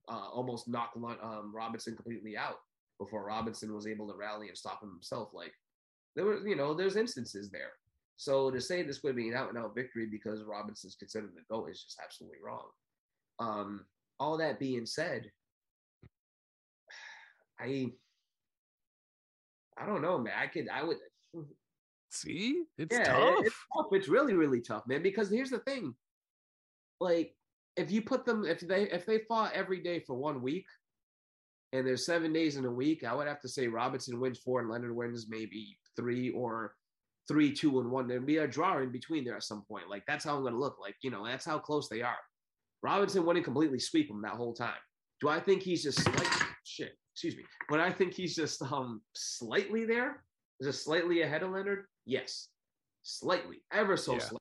uh, 0.09 0.30
almost 0.34 0.68
knocked 0.68 0.97
um, 0.97 1.53
Robinson 1.53 1.95
completely 1.95 2.36
out 2.36 2.57
before 2.99 3.26
Robinson 3.26 3.74
was 3.76 3.88
able 3.88 4.07
to 4.07 4.18
rally 4.18 4.47
and 4.47 4.57
stop 4.57 4.82
him 4.82 4.89
himself. 4.89 5.30
Like 5.34 5.53
there 6.15 6.26
were, 6.26 6.47
you 6.47 6.55
know, 6.55 6.74
there's 6.74 6.95
instances 6.95 7.49
there. 7.51 7.74
So 8.18 8.49
to 8.49 8.59
say 8.59 8.82
this 8.82 9.03
would 9.03 9.15
be 9.15 9.30
an 9.30 9.36
out 9.36 9.49
and 9.49 9.57
out 9.57 9.76
victory 9.76 10.07
because 10.09 10.43
Robinson's 10.43 10.95
considered 10.95 11.32
the 11.36 11.43
GOAT 11.49 11.70
is 11.70 11.84
just 11.84 11.99
absolutely 12.03 12.39
wrong. 12.43 12.65
Um, 13.39 13.86
all 14.20 14.38
that 14.38 14.59
being 14.59 14.88
said, 14.88 15.30
I 17.59 17.91
I 19.80 19.86
don't 19.86 20.01
know, 20.01 20.18
man. 20.18 20.34
I 20.41 20.47
could 20.47 20.68
I 20.74 20.84
would 20.84 20.97
See, 22.10 22.64
it's 22.78 22.95
yeah, 22.95 23.01
it- 23.01 23.05
tough. 23.36 23.45
it's 23.45 23.55
tough. 23.76 23.86
It's 23.91 24.08
really, 24.08 24.34
really 24.34 24.62
tough, 24.62 24.84
man. 24.88 25.03
Because 25.03 25.30
here's 25.30 25.49
the 25.49 25.60
thing: 25.60 25.93
like, 26.99 27.36
if 27.76 27.91
you 27.91 28.01
put 28.01 28.26
them, 28.26 28.45
if 28.45 28.60
they 28.62 28.84
if 28.84 29.05
they 29.05 29.20
fought 29.28 29.53
every 29.53 29.82
day 29.82 29.99
for 29.99 30.16
one 30.16 30.41
week, 30.41 30.66
and 31.74 31.86
there's 31.86 32.05
seven 32.05 32.32
days 32.34 32.55
in 32.55 32.66
a 32.66 32.72
week, 32.72 33.03
I 33.03 33.14
would 33.14 33.28
have 33.28 33.41
to 33.41 33.49
say 33.49 33.68
Robinson 33.68 34.20
wins 34.20 34.39
four 34.39 34.62
and 34.62 34.70
Leonard 34.70 34.95
wins 34.95 35.28
maybe 35.30 35.78
three 35.95 36.30
or 36.32 36.74
three, 37.28 37.51
two, 37.51 37.82
and 37.82 37.91
one. 37.91 38.08
There'd 38.08 38.26
be 38.26 38.38
a 38.38 38.47
draw 38.47 38.80
in 38.82 38.91
between 38.91 39.26
there 39.26 39.36
at 39.36 39.43
some 39.43 39.64
point. 39.68 39.89
Like 39.89 40.03
that's 40.08 40.24
how 40.24 40.38
I'm 40.38 40.43
gonna 40.43 40.58
look. 40.58 40.78
Like 40.82 40.95
you 41.03 41.12
know, 41.12 41.26
that's 41.26 41.45
how 41.45 41.60
close 41.60 41.89
they 41.89 42.01
are. 42.01 42.18
Robinson 42.84 43.26
wouldn't 43.26 43.43
completely 43.45 43.80
sweep 43.80 44.10
him 44.10 44.22
that 44.22 44.34
whole 44.36 44.53
time. 44.53 44.80
Do 45.20 45.28
I 45.29 45.39
think 45.39 45.62
he's 45.62 45.84
just 45.84 46.00
slight 46.01 46.29
shit? 46.63 46.93
Excuse 47.13 47.36
me, 47.36 47.43
but 47.70 47.79
I 47.79 47.92
think 47.92 48.13
he's 48.13 48.36
just 48.36 48.62
um 48.62 49.01
slightly 49.13 49.84
there, 49.86 50.24
just 50.63 50.84
slightly 50.86 51.21
ahead 51.24 51.43
of 51.43 51.50
Leonard. 51.51 51.86
Yes, 52.08 52.47
slightly, 53.04 53.62
ever 53.71 53.97
so 53.97 54.13
Yeah. 54.13 54.20
slightly. 54.20 54.39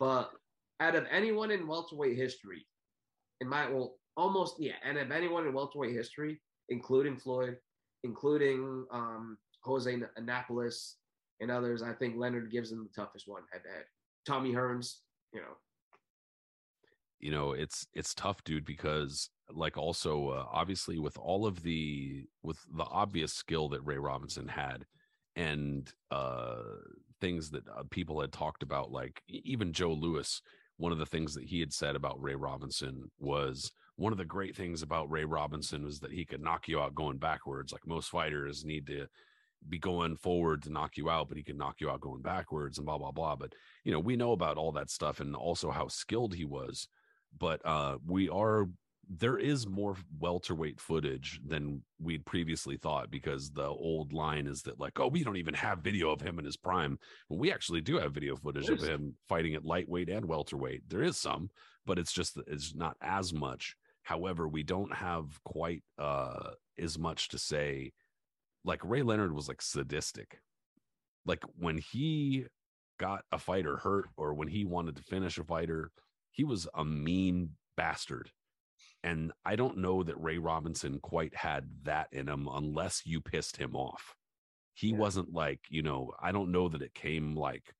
But 0.00 0.32
out 0.80 0.96
of 0.96 1.06
anyone 1.10 1.52
in 1.52 1.68
welterweight 1.68 2.16
history, 2.16 2.66
in 3.40 3.48
my 3.48 3.68
well, 3.68 4.00
almost 4.16 4.56
yeah, 4.58 4.74
and 4.82 4.98
of 4.98 5.12
anyone 5.12 5.46
in 5.46 5.54
welterweight 5.54 5.94
history, 5.94 6.42
including 6.68 7.16
Floyd, 7.16 7.56
including 8.02 8.84
um, 8.90 9.38
Jose 9.62 9.96
Napoles 10.20 10.96
and 11.40 11.50
others, 11.52 11.82
I 11.82 11.92
think 11.92 12.16
Leonard 12.16 12.50
gives 12.50 12.72
him 12.72 12.82
the 12.82 13.00
toughest 13.00 13.28
one 13.28 13.44
head 13.52 13.62
to 13.62 13.70
head. 13.70 13.84
Tommy 14.26 14.52
Hearns, 14.52 15.02
you 15.32 15.40
know, 15.40 15.56
you 17.20 17.30
know 17.30 17.52
it's 17.52 17.86
it's 17.94 18.12
tough 18.14 18.42
dude 18.42 18.64
because 18.64 19.30
like 19.52 19.78
also 19.78 20.30
uh, 20.30 20.46
obviously 20.50 20.98
with 20.98 21.16
all 21.16 21.46
of 21.46 21.62
the 21.62 22.26
with 22.42 22.58
the 22.74 22.84
obvious 22.84 23.32
skill 23.32 23.68
that 23.68 23.82
ray 23.82 23.98
robinson 23.98 24.48
had 24.48 24.86
and 25.36 25.92
uh 26.10 26.62
things 27.20 27.50
that 27.50 27.66
uh, 27.68 27.82
people 27.90 28.20
had 28.20 28.32
talked 28.32 28.62
about 28.62 28.90
like 28.90 29.22
even 29.28 29.72
joe 29.72 29.92
louis 29.92 30.40
one 30.78 30.92
of 30.92 30.98
the 30.98 31.06
things 31.06 31.34
that 31.34 31.44
he 31.44 31.60
had 31.60 31.72
said 31.72 31.94
about 31.94 32.20
ray 32.20 32.34
robinson 32.34 33.10
was 33.18 33.72
one 34.00 34.12
of 34.12 34.18
the 34.18 34.24
great 34.24 34.56
things 34.56 34.80
about 34.80 35.10
ray 35.10 35.26
robinson 35.26 35.84
was 35.84 36.00
that 36.00 36.10
he 36.10 36.24
could 36.24 36.40
knock 36.40 36.68
you 36.68 36.80
out 36.80 36.94
going 36.94 37.18
backwards. 37.18 37.70
Like 37.70 37.86
most 37.86 38.08
fighters 38.08 38.64
need 38.64 38.86
to 38.86 39.06
be 39.68 39.78
going 39.78 40.16
forward 40.16 40.62
to 40.62 40.72
knock 40.72 40.96
you 40.96 41.10
out 41.10 41.28
but 41.28 41.36
he 41.36 41.42
could 41.44 41.58
knock 41.58 41.82
you 41.82 41.90
out 41.90 42.00
going 42.00 42.22
backwards 42.22 42.78
and 42.78 42.86
blah 42.86 42.96
blah 42.96 43.12
blah. 43.12 43.36
But 43.36 43.52
you 43.84 43.92
know 43.92 44.00
we 44.00 44.16
know 44.16 44.32
about 44.32 44.56
all 44.56 44.72
that 44.72 44.88
stuff 44.88 45.20
and 45.20 45.36
also 45.36 45.70
how 45.70 45.88
skilled 45.88 46.34
he 46.34 46.46
was. 46.46 46.88
But 47.38 47.60
uh 47.66 47.98
we 48.06 48.30
are 48.30 48.68
there 49.12 49.38
is 49.38 49.66
more 49.66 49.96
welterweight 50.20 50.80
footage 50.80 51.40
than 51.44 51.82
we'd 52.00 52.24
previously 52.24 52.76
thought 52.76 53.10
because 53.10 53.50
the 53.50 53.66
old 53.66 54.12
line 54.12 54.46
is 54.46 54.62
that 54.62 54.78
like, 54.78 55.00
oh, 55.00 55.08
we 55.08 55.24
don't 55.24 55.36
even 55.36 55.54
have 55.54 55.80
video 55.80 56.12
of 56.12 56.20
him 56.20 56.38
in 56.38 56.44
his 56.44 56.56
prime. 56.56 56.96
Well, 57.28 57.40
we 57.40 57.52
actually 57.52 57.80
do 57.80 57.98
have 57.98 58.14
video 58.14 58.36
footage 58.36 58.68
of 58.68 58.80
him 58.80 59.16
fighting 59.28 59.54
at 59.54 59.64
lightweight 59.64 60.08
and 60.08 60.26
welterweight. 60.26 60.88
There 60.88 61.02
is 61.02 61.16
some, 61.16 61.50
but 61.86 61.98
it's 61.98 62.12
just 62.12 62.38
it's 62.46 62.72
not 62.76 62.96
as 63.02 63.32
much. 63.32 63.74
However, 64.04 64.46
we 64.46 64.62
don't 64.62 64.94
have 64.94 65.42
quite 65.42 65.82
uh 65.98 66.50
as 66.78 66.96
much 66.96 67.28
to 67.30 67.38
say. 67.38 67.92
Like 68.64 68.80
Ray 68.84 69.02
Leonard 69.02 69.34
was 69.34 69.48
like 69.48 69.60
sadistic. 69.60 70.38
Like 71.26 71.42
when 71.58 71.78
he 71.78 72.46
got 73.00 73.24
a 73.32 73.38
fighter 73.38 73.78
hurt 73.78 74.06
or 74.16 74.34
when 74.34 74.48
he 74.48 74.64
wanted 74.64 74.96
to 74.96 75.02
finish 75.02 75.36
a 75.36 75.44
fighter, 75.44 75.90
he 76.30 76.44
was 76.44 76.68
a 76.74 76.84
mean 76.84 77.50
bastard 77.76 78.30
and 79.02 79.32
I 79.44 79.56
don't 79.56 79.78
know 79.78 80.02
that 80.02 80.20
Ray 80.20 80.38
Robinson 80.38 81.00
quite 81.00 81.34
had 81.34 81.68
that 81.84 82.08
in 82.12 82.28
him 82.28 82.48
unless 82.50 83.06
you 83.06 83.20
pissed 83.20 83.56
him 83.56 83.74
off. 83.74 84.14
He 84.74 84.88
Yeah. 84.88 84.98
wasn't 84.98 85.32
like, 85.32 85.60
you 85.68 85.82
know, 85.82 86.12
I 86.20 86.32
don't 86.32 86.52
know 86.52 86.68
that 86.68 86.82
it 86.82 86.94
came 86.94 87.36
like 87.36 87.74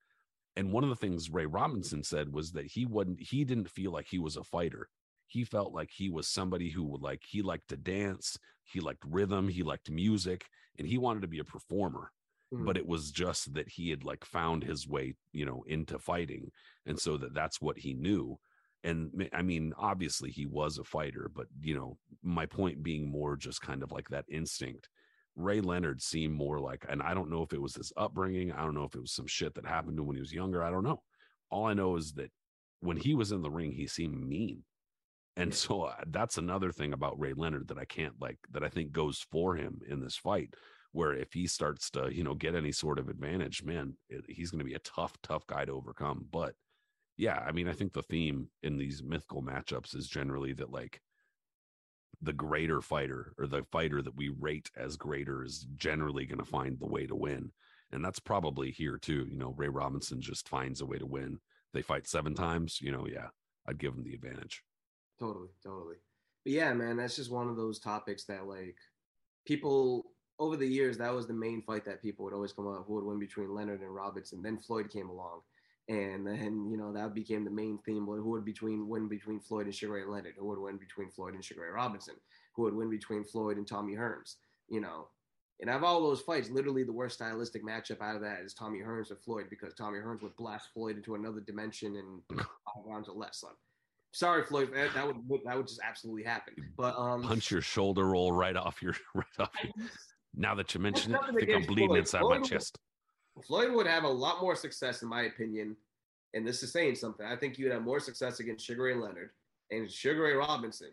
and 0.56 0.72
one 0.72 0.82
of 0.82 0.90
the 0.90 0.96
things 0.96 1.30
Ray 1.30 1.46
Robinson 1.46 2.02
said 2.02 2.32
was 2.32 2.52
that 2.52 2.66
he 2.66 2.84
wasn't 2.84 3.20
he 3.20 3.44
didn't 3.44 3.70
feel 3.70 3.92
like 3.92 4.06
he 4.08 4.18
was 4.18 4.36
a 4.36 4.44
fighter. 4.44 4.88
He 5.26 5.44
felt 5.44 5.72
like 5.72 5.90
he 5.92 6.10
was 6.10 6.26
somebody 6.28 6.70
who 6.70 6.84
would 6.84 7.02
like 7.02 7.22
he 7.26 7.42
liked 7.42 7.68
to 7.68 7.76
dance, 7.76 8.36
he 8.64 8.80
liked 8.80 9.04
rhythm, 9.06 9.48
he 9.48 9.62
liked 9.62 9.90
music, 9.90 10.46
and 10.78 10.88
he 10.88 10.98
wanted 10.98 11.22
to 11.22 11.28
be 11.28 11.38
a 11.38 11.44
performer 11.44 12.12
but 12.50 12.76
mm. 12.76 12.78
it 12.78 12.86
was 12.86 13.10
just 13.10 13.54
that 13.54 13.68
he 13.68 13.90
had 13.90 14.04
like 14.04 14.24
found 14.24 14.64
his 14.64 14.88
way 14.88 15.14
you 15.32 15.44
know 15.44 15.62
into 15.66 15.98
fighting 15.98 16.50
and 16.86 16.98
so 16.98 17.16
that 17.16 17.34
that's 17.34 17.60
what 17.60 17.78
he 17.78 17.94
knew 17.94 18.38
and 18.84 19.28
i 19.32 19.42
mean 19.42 19.72
obviously 19.76 20.30
he 20.30 20.46
was 20.46 20.78
a 20.78 20.84
fighter 20.84 21.30
but 21.34 21.46
you 21.60 21.74
know 21.74 21.96
my 22.22 22.46
point 22.46 22.82
being 22.82 23.10
more 23.10 23.36
just 23.36 23.60
kind 23.60 23.82
of 23.82 23.92
like 23.92 24.08
that 24.08 24.24
instinct. 24.28 24.88
Ray 25.36 25.60
leonard 25.60 26.02
seemed 26.02 26.34
more 26.34 26.58
like 26.58 26.84
and 26.88 27.02
i 27.02 27.14
don't 27.14 27.30
know 27.30 27.42
if 27.42 27.52
it 27.52 27.62
was 27.62 27.74
his 27.74 27.92
upbringing 27.96 28.52
i 28.52 28.62
don't 28.62 28.74
know 28.74 28.84
if 28.84 28.94
it 28.94 29.00
was 29.00 29.12
some 29.12 29.26
shit 29.26 29.54
that 29.54 29.66
happened 29.66 29.96
to 29.96 30.02
him 30.02 30.08
when 30.08 30.16
he 30.16 30.20
was 30.20 30.32
younger 30.32 30.62
i 30.62 30.70
don't 30.70 30.84
know. 30.84 31.02
All 31.50 31.66
i 31.66 31.74
know 31.74 31.96
is 31.96 32.12
that 32.14 32.30
when 32.80 32.96
he 32.96 33.14
was 33.14 33.32
in 33.32 33.42
the 33.42 33.50
ring 33.50 33.72
he 33.72 33.86
seemed 33.86 34.20
mean. 34.26 34.64
And 35.36 35.54
so 35.54 35.82
uh, 35.82 35.94
that's 36.08 36.36
another 36.38 36.72
thing 36.72 36.92
about 36.92 37.18
ray 37.18 37.32
leonard 37.32 37.68
that 37.68 37.78
i 37.78 37.84
can't 37.84 38.14
like 38.20 38.38
that 38.50 38.64
i 38.64 38.68
think 38.68 38.92
goes 38.92 39.24
for 39.30 39.54
him 39.56 39.80
in 39.88 40.00
this 40.00 40.16
fight 40.16 40.54
where 40.92 41.14
if 41.14 41.32
he 41.32 41.46
starts 41.46 41.90
to 41.90 42.12
you 42.12 42.24
know 42.24 42.34
get 42.34 42.54
any 42.54 42.72
sort 42.72 42.98
of 42.98 43.08
advantage 43.08 43.62
man 43.62 43.94
it, 44.08 44.24
he's 44.28 44.50
going 44.50 44.58
to 44.58 44.64
be 44.64 44.74
a 44.74 44.80
tough 44.80 45.16
tough 45.22 45.46
guy 45.46 45.64
to 45.64 45.72
overcome 45.72 46.26
but 46.30 46.54
yeah 47.16 47.42
i 47.46 47.52
mean 47.52 47.68
i 47.68 47.72
think 47.72 47.92
the 47.92 48.02
theme 48.02 48.48
in 48.62 48.76
these 48.76 49.02
mythical 49.02 49.42
matchups 49.42 49.94
is 49.94 50.08
generally 50.08 50.52
that 50.52 50.70
like 50.70 51.00
the 52.22 52.32
greater 52.32 52.80
fighter 52.80 53.32
or 53.38 53.46
the 53.46 53.62
fighter 53.72 54.02
that 54.02 54.16
we 54.16 54.28
rate 54.40 54.70
as 54.76 54.96
greater 54.96 55.42
is 55.44 55.66
generally 55.74 56.26
going 56.26 56.38
to 56.38 56.44
find 56.44 56.78
the 56.78 56.86
way 56.86 57.06
to 57.06 57.14
win 57.14 57.50
and 57.92 58.04
that's 58.04 58.20
probably 58.20 58.70
here 58.70 58.98
too 58.98 59.26
you 59.30 59.38
know 59.38 59.54
ray 59.56 59.68
robinson 59.68 60.20
just 60.20 60.48
finds 60.48 60.80
a 60.80 60.86
way 60.86 60.98
to 60.98 61.06
win 61.06 61.38
they 61.72 61.82
fight 61.82 62.06
seven 62.06 62.34
times 62.34 62.80
you 62.80 62.92
know 62.92 63.06
yeah 63.06 63.28
i'd 63.66 63.78
give 63.78 63.94
him 63.94 64.04
the 64.04 64.14
advantage 64.14 64.62
Totally, 65.20 65.50
totally. 65.62 65.96
But 66.44 66.52
yeah, 66.54 66.72
man, 66.72 66.96
that's 66.96 67.14
just 67.14 67.30
one 67.30 67.48
of 67.48 67.56
those 67.56 67.78
topics 67.78 68.24
that 68.24 68.46
like 68.46 68.76
people 69.46 70.06
over 70.38 70.56
the 70.56 70.66
years 70.66 70.96
that 70.96 71.14
was 71.14 71.26
the 71.26 71.34
main 71.34 71.60
fight 71.60 71.84
that 71.84 72.00
people 72.00 72.24
would 72.24 72.32
always 72.32 72.54
come 72.54 72.66
up 72.66 72.86
who 72.86 72.94
would 72.94 73.04
win 73.04 73.18
between 73.18 73.54
Leonard 73.54 73.82
and 73.82 73.94
Robinson. 73.94 74.40
Then 74.42 74.56
Floyd 74.56 74.90
came 74.90 75.10
along. 75.10 75.42
And 75.90 76.24
then, 76.24 76.68
you 76.70 76.76
know, 76.76 76.92
that 76.92 77.14
became 77.14 77.44
the 77.44 77.50
main 77.50 77.76
theme. 77.84 78.06
Who 78.06 78.30
would 78.30 78.44
between 78.44 78.86
win 78.86 79.08
between 79.08 79.40
Floyd 79.40 79.66
and 79.66 79.74
Sugar 79.74 79.94
Ray 79.94 80.04
Leonard? 80.04 80.34
Who 80.38 80.46
would 80.46 80.60
win 80.60 80.76
between 80.76 81.10
Floyd 81.10 81.34
and 81.34 81.44
Sugar 81.44 81.62
Ray 81.62 81.70
Robinson? 81.70 82.14
Who 82.54 82.62
would 82.62 82.76
win 82.76 82.88
between 82.88 83.24
Floyd 83.24 83.56
and 83.56 83.66
Tommy 83.66 83.96
Hearns? 83.96 84.36
You 84.68 84.80
know, 84.80 85.08
and 85.60 85.68
out 85.68 85.78
of 85.78 85.84
all 85.84 86.00
those 86.00 86.20
fights, 86.20 86.48
literally 86.48 86.84
the 86.84 86.92
worst 86.92 87.16
stylistic 87.16 87.66
matchup 87.66 88.00
out 88.00 88.14
of 88.14 88.22
that 88.22 88.42
is 88.44 88.54
Tommy 88.54 88.78
Hearns 88.78 89.10
with 89.10 89.20
Floyd 89.24 89.46
because 89.50 89.74
Tommy 89.74 89.98
Hearns 89.98 90.22
would 90.22 90.36
blast 90.36 90.68
Floyd 90.72 90.96
into 90.96 91.16
another 91.16 91.40
dimension 91.40 91.96
in 91.96 92.20
five 92.36 92.84
rounds 92.86 93.08
or 93.08 93.16
less. 93.16 93.40
Son. 93.40 93.50
Sorry, 94.12 94.44
Floyd, 94.44 94.70
that 94.72 94.94
that 94.94 95.04
would 95.04 95.16
that 95.44 95.56
would 95.56 95.66
just 95.66 95.80
absolutely 95.84 96.22
happen. 96.22 96.54
But 96.76 96.96
um, 96.96 97.24
punch 97.24 97.50
your 97.50 97.62
shoulder 97.62 98.04
roll 98.04 98.30
right 98.30 98.56
off 98.56 98.80
your 98.80 98.94
right 99.16 99.26
off 99.40 99.50
your, 99.64 99.72
now 100.36 100.54
that 100.54 100.72
you 100.72 100.80
mention 100.80 101.12
it 101.14 101.20
i 101.20 101.32
think 101.32 101.50
i'm 101.50 101.62
bleeding 101.62 101.88
Floyd. 101.88 101.98
inside 101.98 102.20
Floyd 102.20 102.40
my 102.42 102.46
chest 102.46 102.78
Floyd 103.46 103.72
would 103.72 103.86
have 103.86 104.04
a 104.04 104.08
lot 104.08 104.40
more 104.40 104.56
success, 104.56 105.02
in 105.02 105.08
my 105.08 105.22
opinion. 105.22 105.76
And 106.34 106.46
this 106.46 106.62
is 106.62 106.72
saying 106.72 106.94
something. 106.96 107.26
I 107.26 107.36
think 107.36 107.58
you'd 107.58 107.72
have 107.72 107.82
more 107.82 108.00
success 108.00 108.40
against 108.40 108.64
Sugar 108.64 108.84
Ray 108.84 108.94
Leonard 108.94 109.30
and 109.70 109.90
Sugar 109.90 110.22
Ray 110.22 110.34
Robinson 110.34 110.90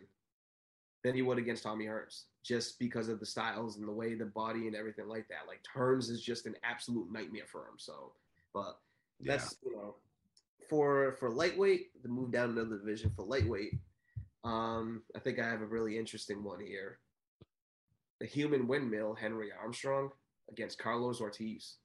than 1.04 1.14
he 1.14 1.22
would 1.22 1.38
against 1.38 1.62
Tommy 1.62 1.86
Hearns, 1.86 2.24
just 2.42 2.78
because 2.78 3.08
of 3.08 3.20
the 3.20 3.26
styles 3.26 3.76
and 3.76 3.86
the 3.86 3.92
way 3.92 4.14
the 4.14 4.24
body 4.24 4.66
and 4.66 4.74
everything 4.74 5.08
like 5.08 5.28
that. 5.28 5.46
Like 5.46 5.60
Hearns 5.74 6.10
is 6.10 6.22
just 6.22 6.46
an 6.46 6.56
absolute 6.64 7.12
nightmare 7.12 7.46
for 7.46 7.60
him. 7.62 7.76
So, 7.76 8.12
but 8.52 8.78
yeah 9.20 9.32
that's 9.32 9.56
you 9.64 9.76
know, 9.76 9.94
for 10.68 11.16
for 11.18 11.30
lightweight, 11.30 12.02
the 12.02 12.08
move 12.08 12.32
down 12.32 12.50
another 12.50 12.78
division 12.78 13.12
for 13.14 13.24
lightweight. 13.24 13.74
Um, 14.44 15.02
I 15.14 15.18
think 15.20 15.38
I 15.38 15.48
have 15.48 15.62
a 15.62 15.66
really 15.66 15.98
interesting 15.98 16.42
one 16.42 16.60
here. 16.60 16.98
The 18.20 18.26
human 18.26 18.66
windmill, 18.66 19.14
Henry 19.14 19.50
Armstrong 19.52 20.10
against 20.50 20.78
Carlos 20.78 21.20
Ortiz. 21.20 21.76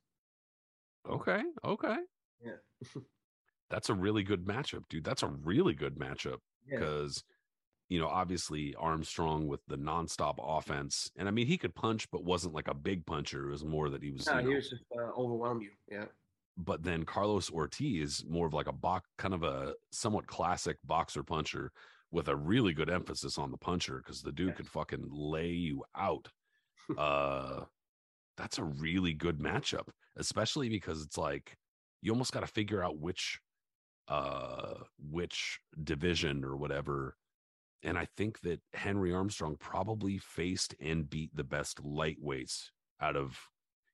Okay. 1.10 1.44
Okay. 1.64 1.98
Yeah. 2.44 2.54
That's 3.70 3.90
a 3.90 3.94
really 3.94 4.24
good 4.24 4.46
matchup, 4.46 4.84
dude. 4.90 5.04
That's 5.04 5.24
a 5.24 5.28
really 5.28 5.74
good 5.74 5.96
matchup 5.96 6.38
Yeah. 6.68 6.80
because, 6.80 7.24
you 7.90 8.00
know, 8.00 8.08
obviously 8.08 8.76
Armstrong 8.76 9.48
with 9.48 9.62
the 9.68 9.78
nonstop 9.78 10.36
offense, 10.40 11.10
and 11.16 11.28
I 11.28 11.32
mean 11.32 11.48
he 11.48 11.58
could 11.58 11.74
punch, 11.76 12.10
but 12.12 12.24
wasn't 12.24 12.54
like 12.54 12.68
a 12.68 12.74
big 12.74 13.06
puncher. 13.06 13.48
It 13.48 13.52
was 13.52 13.66
more 13.66 13.90
that 13.90 14.04
he 14.04 14.12
was. 14.12 14.28
No, 14.28 14.38
you 14.38 14.44
know, 14.44 14.50
he 14.50 14.56
was 14.56 14.70
just 14.70 14.84
uh, 14.98 15.12
overwhelm 15.20 15.62
you. 15.62 15.72
Yeah. 15.90 16.06
but 16.58 16.84
then 16.84 17.04
Carlos 17.04 17.50
Ortiz, 17.52 18.24
more 18.30 18.46
of 18.46 18.54
like 18.54 18.68
a 18.68 18.72
box, 18.74 19.10
kind 19.18 19.34
of 19.34 19.42
a 19.44 19.74
somewhat 19.92 20.28
classic 20.28 20.78
boxer 20.86 21.24
puncher 21.24 21.72
with 22.12 22.28
a 22.28 22.36
really 22.36 22.74
good 22.74 22.92
emphasis 22.92 23.40
on 23.40 23.50
the 23.50 23.58
puncher 23.58 23.98
because 23.98 24.22
the 24.22 24.32
dude 24.32 24.50
Yes. 24.50 24.58
could 24.58 24.68
fucking 24.68 25.08
lay 25.10 25.50
you 25.50 25.84
out. 25.98 26.28
uh, 26.98 27.62
that's 28.38 28.60
a 28.60 28.64
really 28.64 29.14
good 29.14 29.40
matchup, 29.40 29.88
especially 30.18 30.70
because 30.70 31.02
it's 31.02 31.18
like 31.18 31.58
you 32.02 32.12
almost 32.12 32.34
got 32.34 32.42
to 32.42 32.48
figure 32.48 32.84
out 32.84 33.00
which, 33.00 33.40
uh, 34.08 34.76
which 35.10 35.60
division 35.84 36.44
or 36.44 36.56
whatever. 36.58 37.16
And 37.84 37.98
I 37.98 38.08
think 38.18 38.42
that 38.42 38.62
Henry 38.74 39.14
Armstrong 39.14 39.58
probably 39.60 40.18
faced 40.18 40.76
and 40.80 41.10
beat 41.10 41.36
the 41.36 41.44
best 41.44 41.84
lightweights 41.84 42.70
out 43.02 43.16
of, 43.16 43.38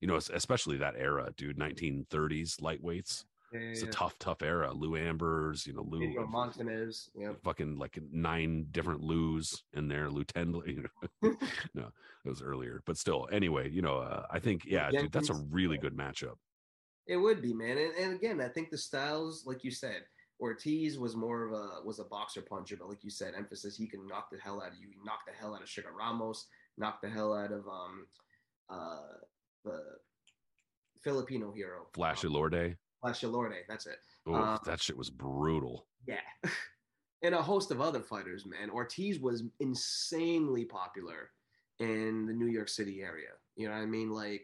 you 0.02 0.08
know, 0.08 0.16
especially 0.16 0.78
that 0.78 0.96
era, 0.98 1.32
dude. 1.38 1.58
1930s 1.58 2.60
lightweights. 2.62 3.26
Yeah, 3.52 3.60
yeah, 3.60 3.68
It's 3.70 3.82
yeah. 3.82 3.90
a 3.90 3.92
tough, 3.92 4.18
tough 4.20 4.42
era. 4.42 4.72
Lou 4.74 4.96
Ambers, 4.96 5.66
you 5.66 5.74
know, 5.74 5.84
Lou 5.88 6.00
Pedro 6.00 6.28
Montanez. 6.28 7.10
Yeah. 7.16 7.34
fucking 7.44 7.78
like 7.78 7.98
nine 8.12 8.68
different 8.72 9.02
Lou's 9.02 9.64
in 9.74 9.88
there. 9.88 10.10
Lou 10.10 10.24
ten, 10.24 10.54
you 10.66 10.84
know, 11.24 11.36
no, 11.74 11.90
it 12.26 12.30
was 12.30 12.42
earlier, 12.42 12.82
but 12.86 12.98
still. 12.98 13.28
Anyway, 13.32 13.70
you 13.70 13.82
know, 13.82 13.98
uh, 14.00 14.26
I 14.30 14.40
think 14.40 14.66
yeah, 14.66 14.92
dude, 14.92 15.12
that's 15.12 15.30
a 15.30 15.42
really 15.52 15.78
good 15.78 15.96
matchup. 15.96 16.36
It 17.08 17.18
would 17.18 17.42
be, 17.42 17.54
man. 17.54 17.78
And, 17.78 17.94
and 17.96 18.14
again, 18.14 18.40
I 18.40 18.50
think 18.50 18.70
the 18.70 18.78
styles, 18.78 19.44
like 19.46 19.64
you 19.64 19.72
said, 19.72 20.04
Ortiz 20.40 20.98
was 20.98 21.16
more 21.16 21.48
of 21.48 21.54
a 21.54 21.86
was 21.86 22.00
a 22.00 22.06
boxer 22.06 22.42
puncher, 22.42 22.78
but 22.78 22.88
like 22.88 23.04
you 23.04 23.10
said, 23.10 23.34
emphasis 23.36 23.76
he 23.76 23.88
can 23.88 24.08
knock 24.08 24.30
the 24.32 24.38
hell 24.38 24.62
out 24.62 24.72
of 24.72 24.78
you. 24.78 24.88
He 24.90 24.98
knocked 25.04 25.26
the 25.28 25.34
hell 25.34 25.54
out 25.56 25.62
of 25.62 25.70
Sugar 25.70 25.90
Ramos, 25.98 26.46
knocked 26.78 27.02
the 27.02 27.10
hell 27.10 27.34
out 27.34 27.52
of 27.52 27.68
um 27.68 28.06
uh 28.70 29.18
the 29.66 29.82
Filipino 31.04 31.52
hero. 31.52 31.88
Flash 31.94 32.24
um, 32.24 32.32
Elorde. 32.32 32.78
Flash 33.02 33.22
Elorde, 33.22 33.64
that's 33.68 33.86
it. 33.86 33.98
Oh, 34.28 34.34
uh, 34.34 34.58
that 34.66 34.82
shit 34.82 34.98
was 34.98 35.10
brutal. 35.10 35.86
Yeah. 36.08 36.18
and 37.24 37.36
a 37.36 37.42
host 37.42 37.72
of 37.72 37.82
other 37.82 38.02
fighters, 38.02 38.46
man. 38.46 38.70
Ortiz 38.70 39.20
was 39.20 39.44
insanely 39.60 40.66
popular 40.66 41.32
in 41.80 42.26
the 42.26 42.34
New 42.34 42.48
York 42.48 42.70
City 42.70 43.02
area. 43.02 43.30
You 43.56 43.68
know 43.68 43.74
what 43.74 43.82
I 43.82 43.86
mean? 43.86 44.10
Like 44.10 44.44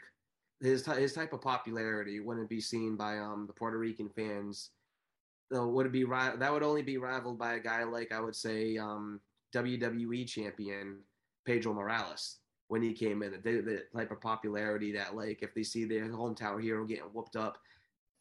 his 0.62 0.84
ty- 0.84 1.00
his 1.00 1.14
type 1.14 1.34
of 1.34 1.42
popularity 1.42 2.20
wouldn't 2.20 2.50
be 2.50 2.62
seen 2.62 2.96
by 2.96 3.18
um 3.18 3.46
the 3.48 3.54
Puerto 3.54 3.78
Rican 3.78 4.10
fans. 4.10 4.72
Though 5.52 5.68
would 5.68 5.86
it 5.86 5.92
be 5.92 6.06
ri- 6.06 6.38
that 6.38 6.52
would 6.52 6.64
only 6.64 6.82
be 6.82 6.98
rivaled 6.98 7.38
by 7.38 7.54
a 7.54 7.60
guy 7.60 7.84
like 7.84 8.12
I 8.12 8.20
would 8.20 8.36
say 8.36 8.78
um 8.78 9.20
WWE 9.54 10.28
champion 10.28 11.00
Pedro 11.46 11.74
Morales 11.74 12.38
when 12.68 12.82
he 12.82 12.94
came 12.94 13.22
in. 13.22 13.34
The, 13.44 13.62
the 13.62 13.84
type 13.96 14.12
of 14.12 14.22
popularity 14.22 14.92
that 14.94 15.16
like 15.16 15.44
if 15.44 15.54
they 15.54 15.64
see 15.64 15.86
their 15.86 16.10
hometown 16.10 16.62
hero 16.62 16.86
getting 16.86 17.04
whooped 17.14 17.36
up, 17.36 17.58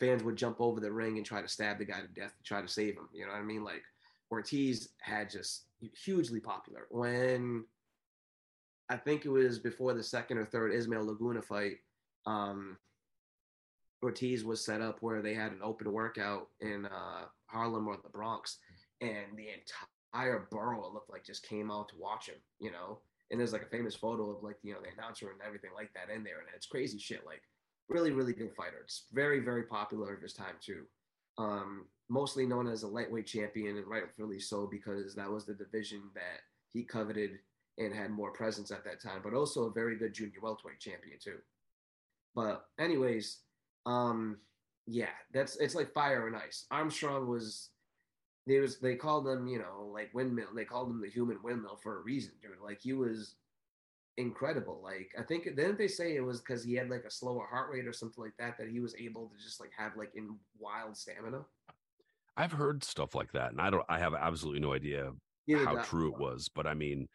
fans 0.00 0.22
would 0.22 0.36
jump 0.36 0.60
over 0.60 0.80
the 0.80 0.92
ring 0.92 1.16
and 1.16 1.26
try 1.26 1.40
to 1.40 1.48
stab 1.48 1.78
the 1.78 1.84
guy 1.84 2.00
to 2.00 2.08
death 2.08 2.34
to 2.36 2.42
try 2.42 2.60
to 2.60 2.68
save 2.68 2.96
him. 2.96 3.08
You 3.12 3.26
know 3.26 3.32
what 3.32 3.40
I 3.40 3.44
mean? 3.44 3.64
Like 3.64 3.82
Ortiz 4.30 4.88
had 5.00 5.30
just 5.30 5.64
hugely 5.80 6.40
popular 6.40 6.86
when 6.90 7.64
I 8.88 8.96
think 8.96 9.24
it 9.24 9.30
was 9.30 9.58
before 9.58 9.94
the 9.94 10.02
second 10.02 10.38
or 10.38 10.44
third 10.44 10.72
Ismael 10.72 11.06
Laguna 11.06 11.42
fight. 11.42 11.78
Um, 12.26 12.78
Ortiz 14.02 14.44
was 14.44 14.64
set 14.64 14.82
up 14.82 14.98
where 15.00 15.22
they 15.22 15.34
had 15.34 15.52
an 15.52 15.60
open 15.62 15.90
workout 15.90 16.48
in 16.60 16.84
uh, 16.86 17.24
Harlem 17.46 17.88
or 17.88 17.96
the 17.96 18.10
Bronx, 18.10 18.58
and 19.00 19.36
the 19.36 19.48
entire 19.48 20.46
borough 20.50 20.90
looked 20.92 21.10
like 21.10 21.24
just 21.24 21.48
came 21.48 21.70
out 21.70 21.88
to 21.88 21.94
watch 21.98 22.28
him, 22.28 22.36
you 22.60 22.70
know. 22.70 22.98
And 23.30 23.40
there's 23.40 23.54
like 23.54 23.62
a 23.62 23.76
famous 23.76 23.94
photo 23.94 24.30
of 24.30 24.42
like 24.42 24.56
you 24.62 24.74
know 24.74 24.80
the 24.82 24.92
announcer 24.92 25.30
and 25.30 25.40
everything 25.44 25.70
like 25.74 25.90
that 25.94 26.14
in 26.14 26.22
there, 26.22 26.40
and 26.40 26.48
it's 26.54 26.66
crazy 26.66 26.98
shit. 26.98 27.24
Like 27.24 27.42
really, 27.88 28.12
really 28.12 28.32
good 28.32 28.54
fighter. 28.54 28.80
It's 28.82 29.06
very, 29.12 29.40
very 29.40 29.64
popular 29.64 30.14
of 30.14 30.22
his 30.22 30.32
time 30.32 30.56
too. 30.60 30.84
Um, 31.38 31.86
mostly 32.08 32.46
known 32.46 32.66
as 32.68 32.82
a 32.82 32.88
lightweight 32.88 33.26
champion, 33.26 33.76
and 33.76 33.86
rightfully 33.86 34.40
so 34.40 34.68
because 34.70 35.14
that 35.14 35.30
was 35.30 35.44
the 35.44 35.54
division 35.54 36.02
that 36.14 36.40
he 36.72 36.84
coveted 36.84 37.38
and 37.78 37.94
had 37.94 38.10
more 38.10 38.30
presence 38.30 38.70
at 38.70 38.84
that 38.84 39.02
time. 39.02 39.20
But 39.22 39.34
also 39.34 39.64
a 39.64 39.72
very 39.72 39.96
good 39.96 40.14
junior 40.14 40.40
welterweight 40.42 40.80
champion 40.80 41.18
too. 41.22 41.38
But 42.34 42.66
anyways, 42.78 43.40
um, 43.86 44.38
yeah, 44.86 45.10
that's 45.32 45.56
it's 45.56 45.74
like 45.74 45.92
fire 45.92 46.26
and 46.26 46.36
ice. 46.36 46.66
Armstrong 46.70 47.28
was 47.28 47.70
they 48.46 48.58
was 48.58 48.78
they 48.78 48.94
called 48.94 49.26
him, 49.26 49.46
you 49.46 49.58
know, 49.58 49.90
like 49.92 50.10
windmill. 50.14 50.48
They 50.54 50.64
called 50.64 50.90
him 50.90 51.00
the 51.00 51.08
human 51.08 51.38
windmill 51.42 51.78
for 51.82 51.98
a 51.98 52.02
reason, 52.02 52.32
dude. 52.42 52.52
Like 52.62 52.80
he 52.82 52.92
was 52.92 53.36
incredible. 54.16 54.80
Like 54.82 55.10
I 55.18 55.22
think 55.22 55.44
didn't 55.44 55.78
they 55.78 55.88
say 55.88 56.16
it 56.16 56.24
was 56.24 56.40
because 56.40 56.64
he 56.64 56.74
had 56.74 56.90
like 56.90 57.04
a 57.06 57.10
slower 57.10 57.46
heart 57.50 57.70
rate 57.72 57.86
or 57.86 57.92
something 57.92 58.22
like 58.22 58.36
that 58.38 58.56
that 58.58 58.68
he 58.68 58.80
was 58.80 58.94
able 58.96 59.28
to 59.28 59.42
just 59.42 59.60
like 59.60 59.70
have 59.76 59.92
like 59.96 60.12
in 60.14 60.36
wild 60.58 60.96
stamina. 60.96 61.44
I've 62.36 62.52
heard 62.52 62.82
stuff 62.82 63.14
like 63.14 63.32
that, 63.32 63.52
and 63.52 63.60
I 63.60 63.70
don't. 63.70 63.84
I 63.88 63.98
have 63.98 64.14
absolutely 64.14 64.60
no 64.60 64.72
idea 64.72 65.12
Neither 65.46 65.64
how 65.64 65.76
true 65.82 66.12
it 66.12 66.18
was, 66.18 66.48
but 66.48 66.66
I 66.66 66.74
mean, 66.74 67.08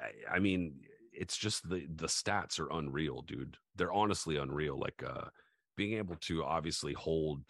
I, 0.00 0.36
I 0.36 0.38
mean, 0.38 0.74
it's 1.12 1.36
just 1.36 1.68
the 1.68 1.86
the 1.96 2.06
stats 2.06 2.60
are 2.60 2.70
unreal, 2.72 3.22
dude. 3.22 3.56
They're 3.76 3.92
honestly 3.92 4.36
unreal. 4.36 4.78
Like 4.78 5.02
uh, 5.06 5.26
being 5.76 5.96
able 5.96 6.16
to 6.16 6.44
obviously 6.44 6.92
hold 6.92 7.42